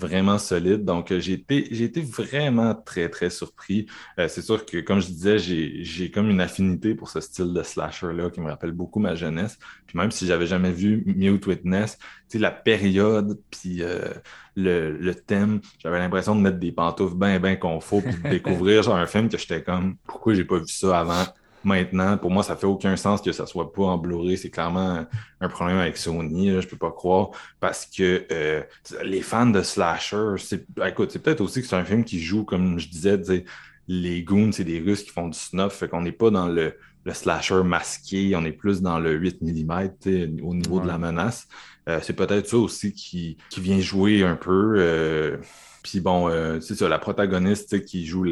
vraiment 0.00 0.36
solide. 0.36 0.84
Donc, 0.84 1.16
j'ai 1.16 1.34
été, 1.34 2.00
vraiment 2.00 2.74
très, 2.74 3.08
très 3.08 3.30
surpris. 3.30 3.86
C'est 4.16 4.42
sûr 4.42 4.66
que, 4.66 4.78
comme 4.78 5.00
je 5.00 5.06
disais, 5.06 5.38
j'ai, 5.38 6.10
comme 6.10 6.28
une 6.28 6.40
affinité 6.40 6.96
pour 6.96 7.08
ce 7.08 7.20
style 7.20 7.52
de 7.52 7.62
slasher-là 7.62 8.30
qui 8.30 8.40
me 8.40 8.48
rappelle 8.48 8.72
beaucoup 8.72 8.98
ma 8.98 9.14
jeunesse. 9.14 9.60
Puis 9.86 9.96
même 9.96 10.10
si 10.10 10.26
j'avais 10.26 10.48
jamais 10.48 10.72
vu 10.72 11.04
Mute 11.06 11.46
Witness, 11.46 11.98
la 12.34 12.50
période, 12.50 13.35
puis 13.50 13.82
euh, 13.82 14.00
le, 14.54 14.96
le 14.96 15.14
thème, 15.14 15.60
j'avais 15.78 15.98
l'impression 15.98 16.34
de 16.34 16.40
mettre 16.40 16.58
des 16.58 16.72
pantoufles 16.72 17.16
bien, 17.16 17.38
bien 17.40 17.56
confort, 17.56 18.02
puis 18.02 18.14
de 18.14 18.28
découvrir 18.30 18.82
genre 18.82 18.96
un 18.96 19.06
film 19.06 19.28
que 19.28 19.38
j'étais 19.38 19.62
comme, 19.62 19.96
pourquoi 20.06 20.34
j'ai 20.34 20.44
pas 20.44 20.58
vu 20.58 20.68
ça 20.68 21.00
avant? 21.00 21.24
Maintenant, 21.64 22.16
pour 22.16 22.30
moi, 22.30 22.44
ça 22.44 22.54
fait 22.54 22.66
aucun 22.66 22.96
sens 22.96 23.20
que 23.20 23.32
ça 23.32 23.44
soit 23.44 23.72
pas 23.72 23.82
en 23.82 23.98
Blu-ray. 23.98 24.38
C'est 24.38 24.50
clairement 24.50 25.04
un 25.40 25.48
problème 25.48 25.78
avec 25.78 25.96
Sony, 25.96 26.52
là, 26.52 26.60
je 26.60 26.68
peux 26.68 26.76
pas 26.76 26.92
croire, 26.92 27.30
parce 27.58 27.86
que 27.86 28.24
euh, 28.30 28.62
les 29.02 29.20
fans 29.20 29.46
de 29.46 29.62
slasher, 29.62 30.34
c'est, 30.38 30.64
écoute, 30.86 31.10
c'est 31.10 31.18
peut-être 31.18 31.40
aussi 31.40 31.62
que 31.62 31.66
c'est 31.66 31.76
un 31.76 31.84
film 31.84 32.04
qui 32.04 32.20
joue, 32.20 32.44
comme 32.44 32.78
je 32.78 32.88
disais, 32.88 33.20
les 33.88 34.22
goons, 34.22 34.52
c'est 34.52 34.64
des 34.64 34.78
Russes 34.78 35.02
qui 35.02 35.10
font 35.10 35.28
du 35.28 35.38
snuff, 35.38 35.72
fait 35.72 35.88
qu'on 35.88 36.02
n'est 36.02 36.12
pas 36.12 36.30
dans 36.30 36.46
le, 36.46 36.74
le 37.06 37.14
slasher 37.14 37.62
masqué, 37.62 38.34
on 38.36 38.44
est 38.44 38.52
plus 38.52 38.82
dans 38.82 38.98
le 38.98 39.12
8 39.12 39.40
mm 39.40 40.42
au 40.42 40.54
niveau 40.54 40.80
de 40.80 40.88
la 40.88 40.98
menace. 40.98 41.46
Euh, 41.88 42.00
c'est 42.02 42.14
peut-être 42.14 42.48
ça 42.48 42.56
aussi 42.58 42.92
qui, 42.92 43.36
qui 43.50 43.60
vient 43.60 43.80
jouer 43.80 44.24
un 44.24 44.36
peu. 44.36 44.74
euh, 44.78 45.36
puis 45.82 46.00
bon, 46.00 46.28
euh, 46.28 46.60
c'est 46.60 46.74
ça, 46.74 46.88
la 46.88 46.98
protagoniste 46.98 47.84
qui 47.84 48.06
joue 48.06 48.24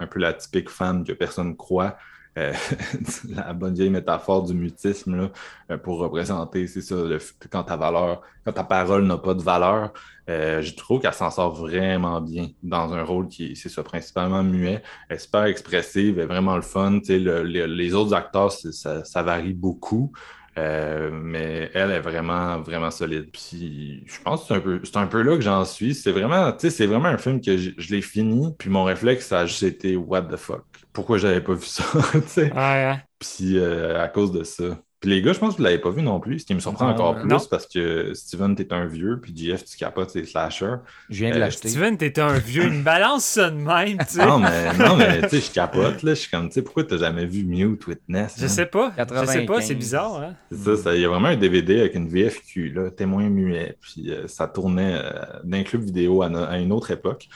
un 0.00 0.06
peu 0.06 0.18
la 0.18 0.32
typique 0.32 0.70
femme 0.70 1.04
que 1.04 1.12
personne 1.12 1.56
croit. 1.56 1.96
euh, 2.38 2.54
la 3.28 3.52
bonne 3.52 3.74
vieille 3.74 3.90
métaphore 3.90 4.44
du 4.44 4.54
mutisme 4.54 5.16
là, 5.16 5.30
euh, 5.70 5.76
pour 5.76 5.98
représenter, 5.98 6.66
c'est 6.66 6.80
ça, 6.80 6.94
le 6.96 7.18
quand 7.50 7.64
ta 7.64 7.76
valeur, 7.76 8.22
quand 8.46 8.52
ta 8.52 8.64
parole 8.64 9.04
n'a 9.06 9.18
pas 9.18 9.34
de 9.34 9.42
valeur, 9.42 9.92
je 10.28 10.74
trouve 10.74 11.00
qu'elle 11.00 11.12
s'en 11.12 11.30
sort 11.30 11.54
vraiment 11.54 12.20
bien 12.22 12.48
dans 12.62 12.94
un 12.94 13.02
rôle 13.02 13.28
qui, 13.28 13.54
c'est 13.56 13.68
ça, 13.68 13.82
principalement 13.82 14.42
muet. 14.42 14.82
Elle 15.10 15.16
est 15.16 15.18
super 15.18 15.44
expressive, 15.44 16.18
elle 16.18 16.24
est 16.24 16.26
vraiment 16.26 16.56
le 16.56 16.62
fun. 16.62 17.00
Les 17.08 17.92
autres 17.94 18.14
acteurs, 18.14 18.50
ça 18.52 19.22
varie 19.22 19.52
beaucoup. 19.52 20.12
Euh, 20.58 21.10
mais 21.12 21.70
elle 21.74 21.90
est 21.90 22.00
vraiment, 22.00 22.60
vraiment 22.60 22.90
solide. 22.90 23.30
Puis 23.32 24.04
je 24.06 24.20
pense 24.22 24.42
que 24.42 24.48
c'est 24.48 24.54
un 24.54 24.60
peu, 24.60 24.80
c'est 24.84 24.96
un 24.98 25.06
peu 25.06 25.22
là 25.22 25.36
que 25.36 25.42
j'en 25.42 25.64
suis. 25.64 25.94
C'est 25.94 26.12
vraiment, 26.12 26.52
tu 26.52 26.60
sais, 26.60 26.70
c'est 26.70 26.86
vraiment 26.86 27.08
un 27.08 27.18
film 27.18 27.40
que 27.40 27.56
je, 27.56 27.70
je 27.78 27.94
l'ai 27.94 28.02
fini. 28.02 28.54
Puis 28.58 28.68
mon 28.70 28.84
réflexe, 28.84 29.26
ça 29.28 29.40
a 29.40 29.46
juste 29.46 29.62
été 29.62 29.96
What 29.96 30.22
the 30.24 30.36
fuck? 30.36 30.64
Pourquoi 30.92 31.18
j'avais 31.18 31.40
pas 31.40 31.54
vu 31.54 31.64
ça? 31.66 31.84
tu 32.12 32.20
sais? 32.28 32.52
Ouais. 32.52 32.96
Puis 33.18 33.58
euh, 33.58 34.02
à 34.02 34.08
cause 34.08 34.32
de 34.32 34.44
ça. 34.44 34.82
Puis 35.02 35.10
les 35.10 35.20
gars, 35.20 35.32
je 35.32 35.38
pense 35.40 35.54
que 35.54 35.58
vous 35.58 35.64
l'avez 35.64 35.78
pas 35.78 35.90
vu 35.90 36.00
non 36.00 36.20
plus. 36.20 36.38
Ce 36.38 36.46
qui 36.46 36.54
me 36.54 36.60
surprend 36.60 36.86
Non, 36.86 36.92
encore 36.92 37.14
non. 37.16 37.20
plus, 37.22 37.28
Non. 37.28 37.38
parce 37.50 37.66
que 37.66 38.14
Steven, 38.14 38.54
t'es 38.54 38.72
un 38.72 38.86
vieux, 38.86 39.18
puis 39.20 39.34
JF, 39.36 39.64
tu 39.64 39.76
capotes 39.76 40.10
ses 40.10 40.24
slashers. 40.24 40.76
Je 41.10 41.18
viens 41.24 41.30
de 41.30 41.34
Euh, 41.36 41.38
l'acheter. 41.40 41.68
Steven, 41.68 41.98
t'es 41.98 42.20
un 42.20 42.38
vieux, 42.38 42.64
une 42.66 42.84
balance 42.84 43.24
ça 43.24 43.50
de 43.50 43.56
même, 43.56 43.98
tu 43.98 44.04
sais. 44.14 44.24
Non, 44.24 44.38
mais, 44.38 44.72
non, 44.78 44.96
mais 44.96 45.22
tu 45.22 45.28
sais, 45.30 45.40
je 45.40 45.50
capote, 45.52 46.02
là. 46.04 46.14
Je 46.14 46.20
suis 46.20 46.30
comme, 46.30 46.46
tu 46.48 46.54
sais, 46.54 46.62
pourquoi 46.62 46.84
t'as 46.84 46.98
jamais 46.98 47.26
vu 47.26 47.42
Mute 47.44 47.84
Witness? 47.86 48.36
Je 48.38 48.44
hein? 48.44 48.48
sais 48.48 48.66
pas. 48.66 48.92
Je 48.96 49.02
sais 49.02 49.06
pas, 49.06 49.14
95. 49.26 49.64
c'est 49.66 49.74
bizarre, 49.74 50.20
hein. 50.22 50.34
C'est 50.52 50.76
ça, 50.76 50.76
ça- 50.84 50.94
il 50.94 51.00
y 51.00 51.04
a 51.04 51.08
vraiment 51.08 51.28
un 51.28 51.36
DVD 51.36 51.80
avec 51.80 51.96
une 51.96 52.08
VFQ, 52.08 52.68
là, 52.72 52.90
témoin 52.92 53.28
muet, 53.28 53.76
puis 53.80 54.08
euh, 54.12 54.28
ça 54.28 54.46
tournait 54.46 54.94
euh, 55.02 55.10
d'un 55.42 55.64
club 55.64 55.82
vidéo 55.82 56.22
à 56.22 56.28
une 56.58 56.70
autre 56.70 56.92
époque. 56.92 57.28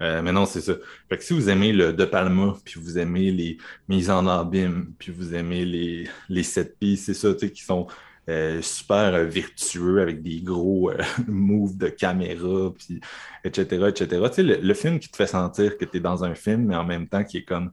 Euh, 0.00 0.22
mais 0.22 0.32
non, 0.32 0.46
c'est 0.46 0.60
ça. 0.60 0.74
Fait 1.08 1.18
que 1.18 1.24
si 1.24 1.32
vous 1.32 1.48
aimez 1.48 1.72
le 1.72 1.92
De 1.92 2.04
Palma, 2.04 2.54
puis 2.64 2.80
vous 2.80 2.98
aimez 2.98 3.30
les 3.32 3.58
mises 3.88 4.10
en 4.10 4.26
abîme, 4.26 4.92
puis 4.98 5.10
vous 5.12 5.34
aimez 5.34 5.64
les, 5.64 6.08
les 6.28 6.42
set 6.42 6.78
pieces, 6.78 7.06
c'est 7.06 7.14
ça, 7.14 7.32
tu 7.32 7.40
sais, 7.40 7.52
qui 7.52 7.62
sont 7.62 7.88
euh, 8.28 8.60
super 8.62 9.14
euh, 9.14 9.24
vertueux 9.24 10.00
avec 10.00 10.22
des 10.22 10.40
gros 10.40 10.90
euh, 10.90 10.98
moves 11.26 11.76
de 11.78 11.88
caméra, 11.88 12.72
puis 12.76 13.00
etc., 13.44 13.88
etc. 13.88 14.06
Tu 14.28 14.34
sais, 14.34 14.42
le, 14.42 14.56
le 14.56 14.74
film 14.74 14.98
qui 14.98 15.08
te 15.08 15.16
fait 15.16 15.26
sentir 15.26 15.76
que 15.78 15.84
tu 15.84 15.96
es 15.96 16.00
dans 16.00 16.24
un 16.24 16.34
film, 16.34 16.66
mais 16.66 16.76
en 16.76 16.84
même 16.84 17.08
temps 17.08 17.24
qui 17.24 17.38
est 17.38 17.44
comme 17.44 17.72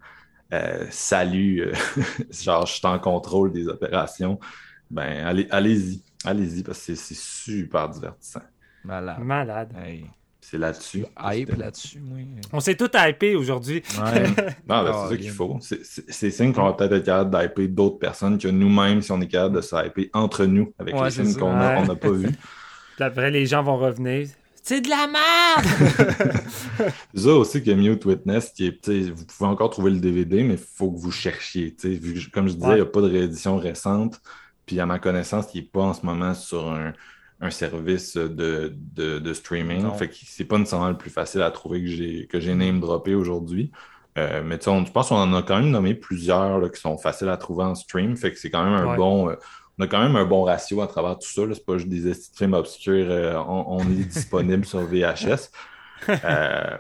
euh, 0.53 0.85
salut, 0.91 1.61
euh, 1.61 1.73
genre 2.31 2.65
je 2.65 2.73
suis 2.73 2.87
en 2.87 2.99
contrôle 2.99 3.51
des 3.51 3.67
opérations, 3.67 4.39
ben 4.89 5.25
allez, 5.25 5.47
allez-y, 5.49 6.03
allez-y, 6.23 6.63
parce 6.63 6.79
que 6.79 6.95
c'est 6.95 6.95
c'est 6.95 7.17
super 7.17 7.89
divertissant. 7.89 8.41
Malade. 8.83 9.19
Malade. 9.19 9.73
Hey. 9.75 10.05
C'est 10.47 10.59
là-dessus. 10.59 11.05
Hype 11.23 11.57
là-dessus, 11.57 11.99
moi. 11.99 12.19
On 12.53 12.59
s'est 12.59 12.75
tout 12.75 12.89
hypé 12.93 13.35
aujourd'hui. 13.35 13.81
Ouais. 13.99 14.23
Non, 14.69 14.83
ben, 14.83 14.93
c'est 14.93 15.09
ça 15.15 15.17
qu'il 15.17 15.31
faut. 15.31 15.57
C'est- 15.59 15.83
C'est 15.83 16.05
c'est 16.11 16.29
signe 16.31 16.53
qu'on 16.53 16.63
va 16.65 16.73
peut-être 16.73 16.93
être 16.93 17.05
capable 17.05 17.31
d'hyper 17.35 17.67
d'autres 17.69 17.97
personnes 17.97 18.37
que 18.37 18.47
nous-mêmes, 18.47 19.01
si 19.01 19.11
on 19.11 19.19
est 19.21 19.27
capable 19.27 19.55
de 19.55 19.61
se 19.61 19.75
hyper 19.87 20.05
entre 20.13 20.45
nous 20.45 20.71
avec 20.77 20.93
Ouais, 20.95 21.05
les 21.09 21.25
ça. 21.25 21.39
qu'on 21.39 21.51
Ouais. 21.57 21.85
n'a 21.87 21.95
pas 21.95 22.11
vus. 22.11 22.29
Puis 22.95 23.03
après, 23.03 23.31
les 23.31 23.45
gens 23.47 23.63
vont 23.63 23.77
revenir. 23.77 24.27
C'est 24.63 24.81
de 24.81 24.89
la 24.89 25.07
merde! 25.07 26.41
C'est 27.13 27.21
ça 27.21 27.33
aussi 27.33 27.63
que 27.63 27.71
Mute 27.71 28.05
Witness, 28.05 28.49
qui 28.51 28.67
est, 28.67 28.81
tu 28.81 29.03
sais, 29.05 29.11
vous 29.11 29.25
pouvez 29.25 29.49
encore 29.49 29.69
trouver 29.69 29.91
le 29.91 29.99
DVD, 29.99 30.43
mais 30.43 30.55
il 30.55 30.59
faut 30.59 30.91
que 30.91 30.97
vous 30.99 31.11
cherchiez. 31.11 31.75
vu 31.83 32.13
que, 32.15 32.29
comme 32.31 32.47
je 32.47 32.53
disais, 32.53 32.65
il 32.65 32.69
Ouais. 32.69 32.75
n'y 32.75 32.81
a 32.81 32.85
pas 32.85 33.01
de 33.01 33.09
réédition 33.09 33.57
récente. 33.57 34.19
Puis 34.65 34.79
à 34.79 34.85
ma 34.87 34.97
connaissance, 34.99 35.45
il 35.53 35.61
n'est 35.61 35.67
pas 35.67 35.81
en 35.81 35.93
ce 35.93 36.03
moment 36.05 36.33
sur 36.33 36.71
un, 36.71 36.93
un 37.45 37.51
service 37.51 38.17
de, 38.17 38.73
de, 38.75 39.19
de 39.19 39.33
streaming. 39.33 39.83
Non. 39.83 39.93
Fait 39.93 40.07
que 40.09 40.15
c'est 40.25 40.45
pas 40.45 40.57
nécessairement 40.57 40.89
le 40.89 40.97
plus 40.97 41.09
facile 41.09 41.41
à 41.41 41.51
trouver 41.51 41.81
que 41.81 41.87
j'ai 41.87 42.27
que 42.27 42.39
j'ai 42.39 42.53
name 42.55 42.79
droppé 42.79 43.15
aujourd'hui. 43.15 43.71
Euh, 44.17 44.41
mais 44.45 44.57
tu 44.57 44.69
je 44.69 44.91
pense 44.91 45.09
qu'on 45.09 45.15
en 45.17 45.33
a 45.33 45.41
quand 45.41 45.57
même 45.59 45.71
nommé 45.71 45.93
plusieurs 45.93 46.59
là, 46.59 46.69
qui 46.69 46.79
sont 46.79 46.97
faciles 46.97 47.27
à 47.29 47.37
trouver 47.37 47.63
en 47.65 47.75
stream. 47.75 48.15
Fait 48.15 48.31
que 48.31 48.39
c'est 48.39 48.49
quand 48.49 48.63
même 48.63 48.73
un 48.73 48.91
Ouais. 48.91 48.97
bon. 48.97 49.29
euh, 49.29 49.35
on 49.77 49.83
a 49.83 49.87
quand 49.87 49.99
même 50.01 50.15
un 50.15 50.23
bon 50.23 50.43
ratio 50.43 50.81
à 50.81 50.87
travers 50.87 51.19
tout 51.19 51.27
ça. 51.29 51.41
C'est 51.53 51.65
pas 51.65 51.77
juste 51.77 51.89
des 51.89 52.13
films 52.37 52.53
obscurs. 52.53 53.07
euh, 53.09 53.35
on, 53.47 53.65
on 53.67 53.79
est 53.81 54.05
disponible 54.07 54.63
sur 54.71 54.79
VHS. 54.79 55.49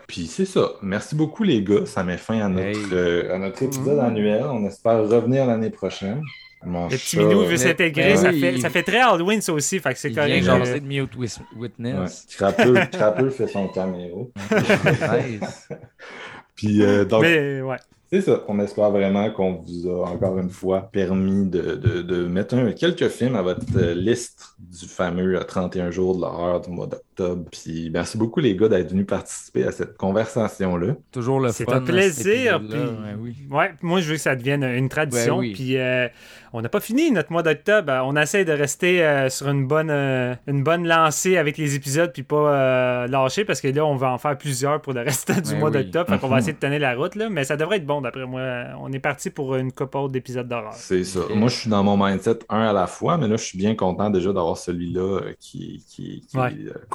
Puis 0.07 0.27
c'est 0.27 0.45
ça. 0.45 0.71
Merci 0.81 1.15
beaucoup, 1.15 1.43
les 1.43 1.61
gars. 1.63 1.85
Ça 1.85 2.03
met 2.03 2.17
fin 2.17 2.39
à 2.39 2.47
notre, 2.47 2.93
Hey. 2.95 3.29
à 3.31 3.37
notre 3.37 3.63
épisode 3.63 3.99
annuel. 3.99 4.45
On 4.49 4.65
espère 4.65 4.99
revenir 5.07 5.45
l'année 5.45 5.69
prochaine. 5.71 6.21
Mon 6.65 6.85
Le 6.89 6.97
petit 6.97 7.17
minou 7.17 7.41
veut 7.45 7.57
s'intégrer. 7.57 8.03
mais 8.11 8.15
ça, 8.17 8.29
oui, 8.31 8.39
fait, 8.41 8.53
il- 8.55 8.61
ça 8.61 8.69
fait 8.69 8.83
très 8.83 8.99
Halloween, 9.01 9.39
ça 9.41 9.53
aussi. 9.53 9.79
Fait 9.79 9.93
que 9.93 9.99
c'est 9.99 10.09
Il 10.09 10.13
vient 10.15 10.41
correct. 10.43 10.67
euh, 10.67 10.79
de 10.79 10.85
Mute 10.85 11.15
Ouais. 11.15 11.27
Witness. 11.57 12.27
Crapeux, 12.35 12.73
Crapeux 12.91 13.29
fait 13.31 13.47
son 13.47 13.67
caméo. 13.67 14.31
Nice. 14.51 15.69
Puis 16.55 16.81
euh, 16.83 17.05
donc, 17.05 17.21
Mais 17.23 17.61
ouais. 17.61 17.77
c'est 18.11 18.21
ça. 18.21 18.43
On 18.47 18.59
espère 18.59 18.89
vraiment 18.91 19.29
qu'on 19.31 19.55
vous 19.65 19.89
a 19.89 20.05
encore 20.09 20.37
une 20.39 20.49
fois 20.49 20.89
permis 20.91 21.45
de, 21.49 21.75
de- 21.75 22.01
de 22.01 22.25
mettre 22.27 22.55
un- 22.55 22.71
quelques 22.71 23.09
films 23.09 23.35
à 23.35 23.41
votre 23.41 23.61
euh, 23.75 23.93
liste 23.93 24.55
du 24.59 24.85
fameux 24.87 25.37
euh, 25.39 25.43
31 25.43 25.91
jours 25.91 26.15
de 26.15 26.21
l'horreur 26.21 26.61
du 26.61 26.69
mois 26.69 26.85
d'octobre. 26.87 27.04
Puis 27.51 27.89
merci 27.93 28.17
beaucoup, 28.17 28.39
les 28.39 28.55
gars, 28.55 28.67
d'être 28.67 28.91
venus 28.91 29.05
participer 29.05 29.63
à 29.65 29.71
cette 29.71 29.97
conversation-là. 29.97 30.95
Toujours 31.11 31.39
le 31.39 31.51
C'est 31.51 31.71
un 31.71 31.81
plaisir. 31.81 32.59
cet 32.59 32.61
épisode-là. 32.63 32.87
puis- 32.87 33.05
Ouais, 33.05 33.15
oui. 33.19 33.35
Ouais, 33.51 33.71
moi 33.81 34.01
je 34.01 34.07
veux 34.09 34.15
que 34.15 34.21
ça 34.21 34.35
devienne 34.35 34.63
une 34.63 34.89
tradition. 34.89 35.37
Oui. 35.37 35.53
Puis 35.53 35.77
euh, 35.77 36.07
on 36.53 36.61
n'a 36.61 36.69
pas 36.69 36.79
fini 36.79 37.11
notre 37.11 37.31
mois 37.31 37.43
d'octobre. 37.43 37.91
Euh, 37.91 37.99
On 38.03 38.15
essaie 38.15 38.45
de 38.45 38.51
rester 38.51 39.03
euh, 39.05 39.29
sur 39.29 39.47
une 39.49 39.67
bonne, 39.67 39.89
euh, 39.89 40.35
une 40.47 40.63
bonne 40.63 40.87
lancée 40.87 41.37
avec 41.37 41.57
les 41.57 41.75
épisodes, 41.75 42.11
puis 42.13 42.23
pas 42.23 42.35
euh, 42.53 43.07
lâcher 43.07 43.45
parce 43.45 43.61
que 43.61 43.67
là 43.67 43.85
on 43.85 43.95
va 43.95 44.11
en 44.11 44.17
faire 44.17 44.37
plusieurs 44.37 44.81
pour 44.81 44.93
le 44.93 45.01
reste 45.01 45.31
du 45.47 45.55
mois 45.55 45.69
oui. 45.69 45.75
d'octobre. 45.83 46.09
Fait 46.09 46.19
qu'on 46.19 46.27
va 46.27 46.37
essayer 46.39 46.53
de 46.53 46.59
tenir 46.59 46.79
la 46.79 46.95
route 46.95 47.15
là, 47.15 47.29
mais 47.29 47.43
ça 47.43 47.57
devrait 47.57 47.77
être 47.77 47.85
bon 47.85 48.01
d'après 48.01 48.25
moi. 48.25 48.41
On 48.79 48.91
est 48.91 48.99
parti 48.99 49.29
pour 49.29 49.55
une 49.55 49.71
couple 49.71 50.09
d'épisodes 50.11 50.47
d'horreur. 50.47 50.73
C'est 50.73 51.03
ça. 51.03 51.21
Moi, 51.33 51.47
je 51.49 51.55
suis 51.55 51.69
dans 51.69 51.83
mon 51.83 51.95
mindset 51.97 52.39
un 52.49 52.61
à 52.67 52.73
la 52.73 52.87
fois, 52.87 53.17
mais 53.17 53.27
là, 53.27 53.37
je 53.37 53.43
suis 53.43 53.57
bien 53.57 53.75
content 53.75 54.09
déjà 54.09 54.33
d'avoir 54.33 54.57
celui-là 54.57 55.21
qui, 55.39 55.83
qui, 55.89 56.25
qui 56.27 56.37
Ouais. 56.37 56.49
est 56.51 56.89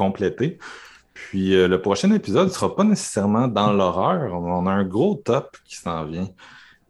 Puis 1.14 1.54
euh, 1.54 1.68
le 1.68 1.80
prochain 1.80 2.10
épisode 2.12 2.48
ne 2.48 2.52
sera 2.52 2.74
pas 2.74 2.84
nécessairement 2.84 3.48
dans 3.48 3.72
l'horreur. 3.72 4.32
On 4.34 4.66
a 4.66 4.70
un 4.70 4.84
gros 4.84 5.14
top 5.16 5.56
qui 5.64 5.76
s'en 5.76 6.04
vient. 6.04 6.28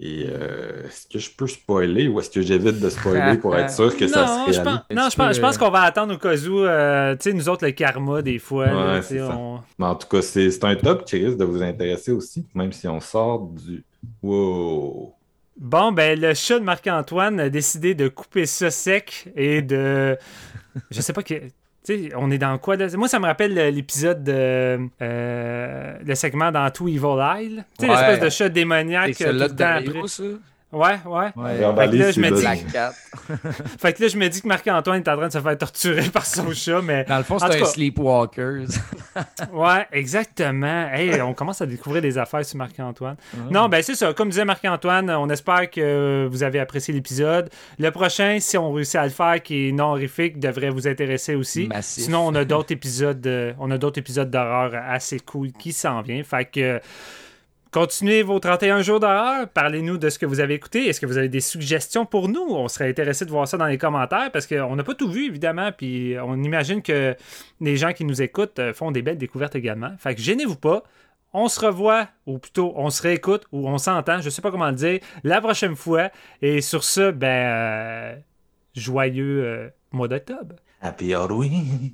Et 0.02 0.24
euh, 0.28 0.86
est-ce 0.86 1.06
que 1.08 1.18
je 1.18 1.30
peux 1.36 1.46
spoiler 1.46 2.08
ou 2.08 2.20
est-ce 2.20 2.30
que 2.30 2.40
j'évite 2.40 2.80
de 2.80 2.88
spoiler 2.88 3.36
pour 3.36 3.54
être 3.54 3.70
sûr 3.70 3.94
que 3.94 4.06
ça 4.08 4.26
se 4.46 4.52
je 4.52 4.60
réalise? 4.60 4.80
pense, 4.88 4.96
non, 4.96 5.08
je 5.10 5.16
pense, 5.16 5.36
je 5.36 5.40
pense 5.42 5.58
qu'on 5.58 5.70
va 5.70 5.82
attendre 5.82 6.14
au 6.14 6.18
cas 6.18 6.34
où, 6.36 6.60
euh, 6.60 7.14
tu 7.16 7.24
sais, 7.30 7.32
nous 7.34 7.48
autres, 7.50 7.66
le 7.66 7.72
karma, 7.72 8.22
des 8.22 8.38
fois. 8.38 8.66
Ouais, 8.66 9.20
on- 9.20 9.60
Mais 9.78 9.84
en 9.86 9.94
tout 9.96 10.08
cas, 10.08 10.22
c'est 10.22 10.64
un 10.64 10.74
top 10.76 11.04
qui 11.04 11.22
risque 11.22 11.36
de 11.36 11.44
vous 11.44 11.62
intéresser 11.62 12.12
aussi, 12.12 12.46
même 12.54 12.72
si 12.72 12.88
on 12.88 13.00
sort 13.00 13.40
du. 13.48 13.84
Wow! 14.22 15.14
Bon, 15.58 15.92
ben, 15.92 16.18
le 16.18 16.32
chat 16.32 16.58
de 16.58 16.64
Marc-Antoine 16.64 17.38
a 17.38 17.50
décidé 17.50 17.94
de 17.94 18.08
couper 18.08 18.46
ça 18.46 18.70
sec 18.70 19.28
et 19.36 19.60
de. 19.60 20.16
Je 20.90 21.00
sais 21.02 21.12
pas 21.12 21.22
que. 21.22 21.34
Tu 21.84 22.08
sais, 22.08 22.12
on 22.16 22.30
est 22.30 22.36
dans 22.38 22.58
quoi? 22.58 22.76
Moi, 22.96 23.08
ça 23.08 23.18
me 23.18 23.24
rappelle 23.26 23.54
l'épisode 23.74 24.22
de. 24.22 24.78
euh, 25.00 25.94
le 26.04 26.14
segment 26.14 26.52
dans 26.52 26.70
Two 26.70 26.88
Evil 26.88 26.98
Isle. 27.42 27.64
Tu 27.78 27.86
sais, 27.86 27.90
Ouais. 27.90 27.96
l'espèce 27.96 28.20
de 28.20 28.28
chat 28.28 28.48
démoniaque. 28.50 29.14
C'est 29.14 29.26
euh, 29.26 29.32
tout 29.32 29.38
de 29.38 29.42
le 29.44 29.48
temps 29.48 29.64
après. 29.64 29.84
Dario, 29.84 30.06
ça? 30.06 30.22
Ouais, 30.72 30.98
ouais. 31.04 31.26
Fait 31.34 31.90
que 31.90 31.96
là, 31.96 32.10
je 32.12 32.20
me 32.20 32.30
dis-. 32.30 32.44
Fait 33.80 33.92
que 33.92 34.02
là, 34.02 34.08
je 34.08 34.16
me 34.16 34.28
dis 34.28 34.40
que 34.40 34.46
Marc-Antoine 34.46 34.98
est 35.00 35.08
en 35.08 35.16
train 35.16 35.26
de 35.26 35.32
se 35.32 35.40
faire 35.40 35.58
torturer 35.58 36.08
par 36.12 36.24
son 36.24 36.52
chat, 36.52 36.80
mais. 36.80 37.04
Dans 37.04 37.18
le 37.18 37.24
fond, 37.24 37.38
c'est 37.38 37.46
un 37.46 37.58
cas- 37.58 37.64
Sleepwalkers. 37.64 38.66
Ouais, 39.52 39.86
exactement. 39.92 40.88
Hey, 40.92 41.20
on 41.20 41.34
commence 41.34 41.60
à 41.60 41.66
découvrir 41.66 42.00
des 42.02 42.16
affaires 42.16 42.44
sur 42.44 42.56
Marc-Antoine. 42.58 43.16
Non, 43.50 43.68
ben 43.68 43.82
c'est 43.82 43.96
ça. 43.96 44.12
Comme 44.14 44.28
disait 44.30 44.44
Marc-Antoine, 44.44 45.10
on 45.10 45.28
espère 45.30 45.68
que 45.68 46.28
vous 46.30 46.42
avez 46.44 46.60
apprécié 46.60 46.94
l'épisode. 46.94 47.50
Le 47.78 47.90
prochain, 47.90 48.38
si 48.40 48.56
on 48.56 48.72
réussit 48.72 48.96
à 48.96 49.04
le 49.04 49.10
faire, 49.10 49.42
qui 49.42 49.68
est 49.68 49.72
non 49.72 49.86
horrifique, 49.90 50.38
devrait 50.38 50.70
vous 50.70 50.86
intéresser 50.86 51.34
aussi. 51.34 51.66
Massif. 51.66 52.04
Sinon, 52.04 52.26
on 52.28 52.34
a 52.36 52.44
d'autres 52.44 52.72
épisodes, 52.72 53.26
euh, 53.26 53.52
on 53.58 53.70
a 53.72 53.78
d'autres 53.78 53.98
épisodes 53.98 54.30
d'horreur 54.30 54.72
assez 54.88 55.18
cool 55.18 55.50
qui 55.52 55.72
s'en 55.72 56.00
viennent. 56.02 56.24
Fait 56.24 56.44
que 56.44 56.80
continuez 57.70 58.22
vos 58.22 58.38
31 58.38 58.82
jours 58.82 59.00
d'horreur. 59.00 59.48
Parlez-nous 59.48 59.98
de 59.98 60.10
ce 60.10 60.18
que 60.18 60.26
vous 60.26 60.40
avez 60.40 60.54
écouté. 60.54 60.86
Est-ce 60.86 61.00
que 61.00 61.06
vous 61.06 61.18
avez 61.18 61.28
des 61.28 61.40
suggestions 61.40 62.06
pour 62.06 62.28
nous? 62.28 62.46
On 62.50 62.68
serait 62.68 62.88
intéressé 62.88 63.24
de 63.24 63.30
voir 63.30 63.46
ça 63.46 63.56
dans 63.56 63.66
les 63.66 63.78
commentaires 63.78 64.30
parce 64.32 64.46
qu'on 64.46 64.76
n'a 64.76 64.84
pas 64.84 64.94
tout 64.94 65.10
vu, 65.10 65.26
évidemment. 65.26 65.70
Puis 65.72 66.16
on 66.22 66.42
imagine 66.42 66.82
que 66.82 67.16
les 67.60 67.76
gens 67.76 67.92
qui 67.92 68.04
nous 68.04 68.22
écoutent 68.22 68.58
euh, 68.58 68.72
font 68.72 68.90
des 68.90 69.02
belles 69.02 69.18
découvertes 69.18 69.56
également. 69.56 69.94
Fait 69.98 70.14
que 70.14 70.20
gênez-vous 70.20 70.56
pas. 70.56 70.82
On 71.32 71.46
se 71.46 71.60
revoit, 71.60 72.08
ou 72.26 72.38
plutôt 72.38 72.72
on 72.74 72.90
se 72.90 73.02
réécoute, 73.02 73.44
ou 73.52 73.68
on 73.68 73.78
s'entend, 73.78 74.20
je 74.20 74.30
sais 74.30 74.42
pas 74.42 74.50
comment 74.50 74.66
le 74.66 74.74
dire, 74.74 74.98
la 75.22 75.40
prochaine 75.40 75.76
fois. 75.76 76.10
Et 76.42 76.60
sur 76.60 76.82
ce, 76.82 77.12
ben, 77.12 77.26
euh, 77.26 78.16
joyeux 78.74 79.44
euh, 79.44 79.68
mois 79.92 80.08
d'octobre. 80.08 80.56
Happy 80.80 81.14
Halloween! 81.14 81.92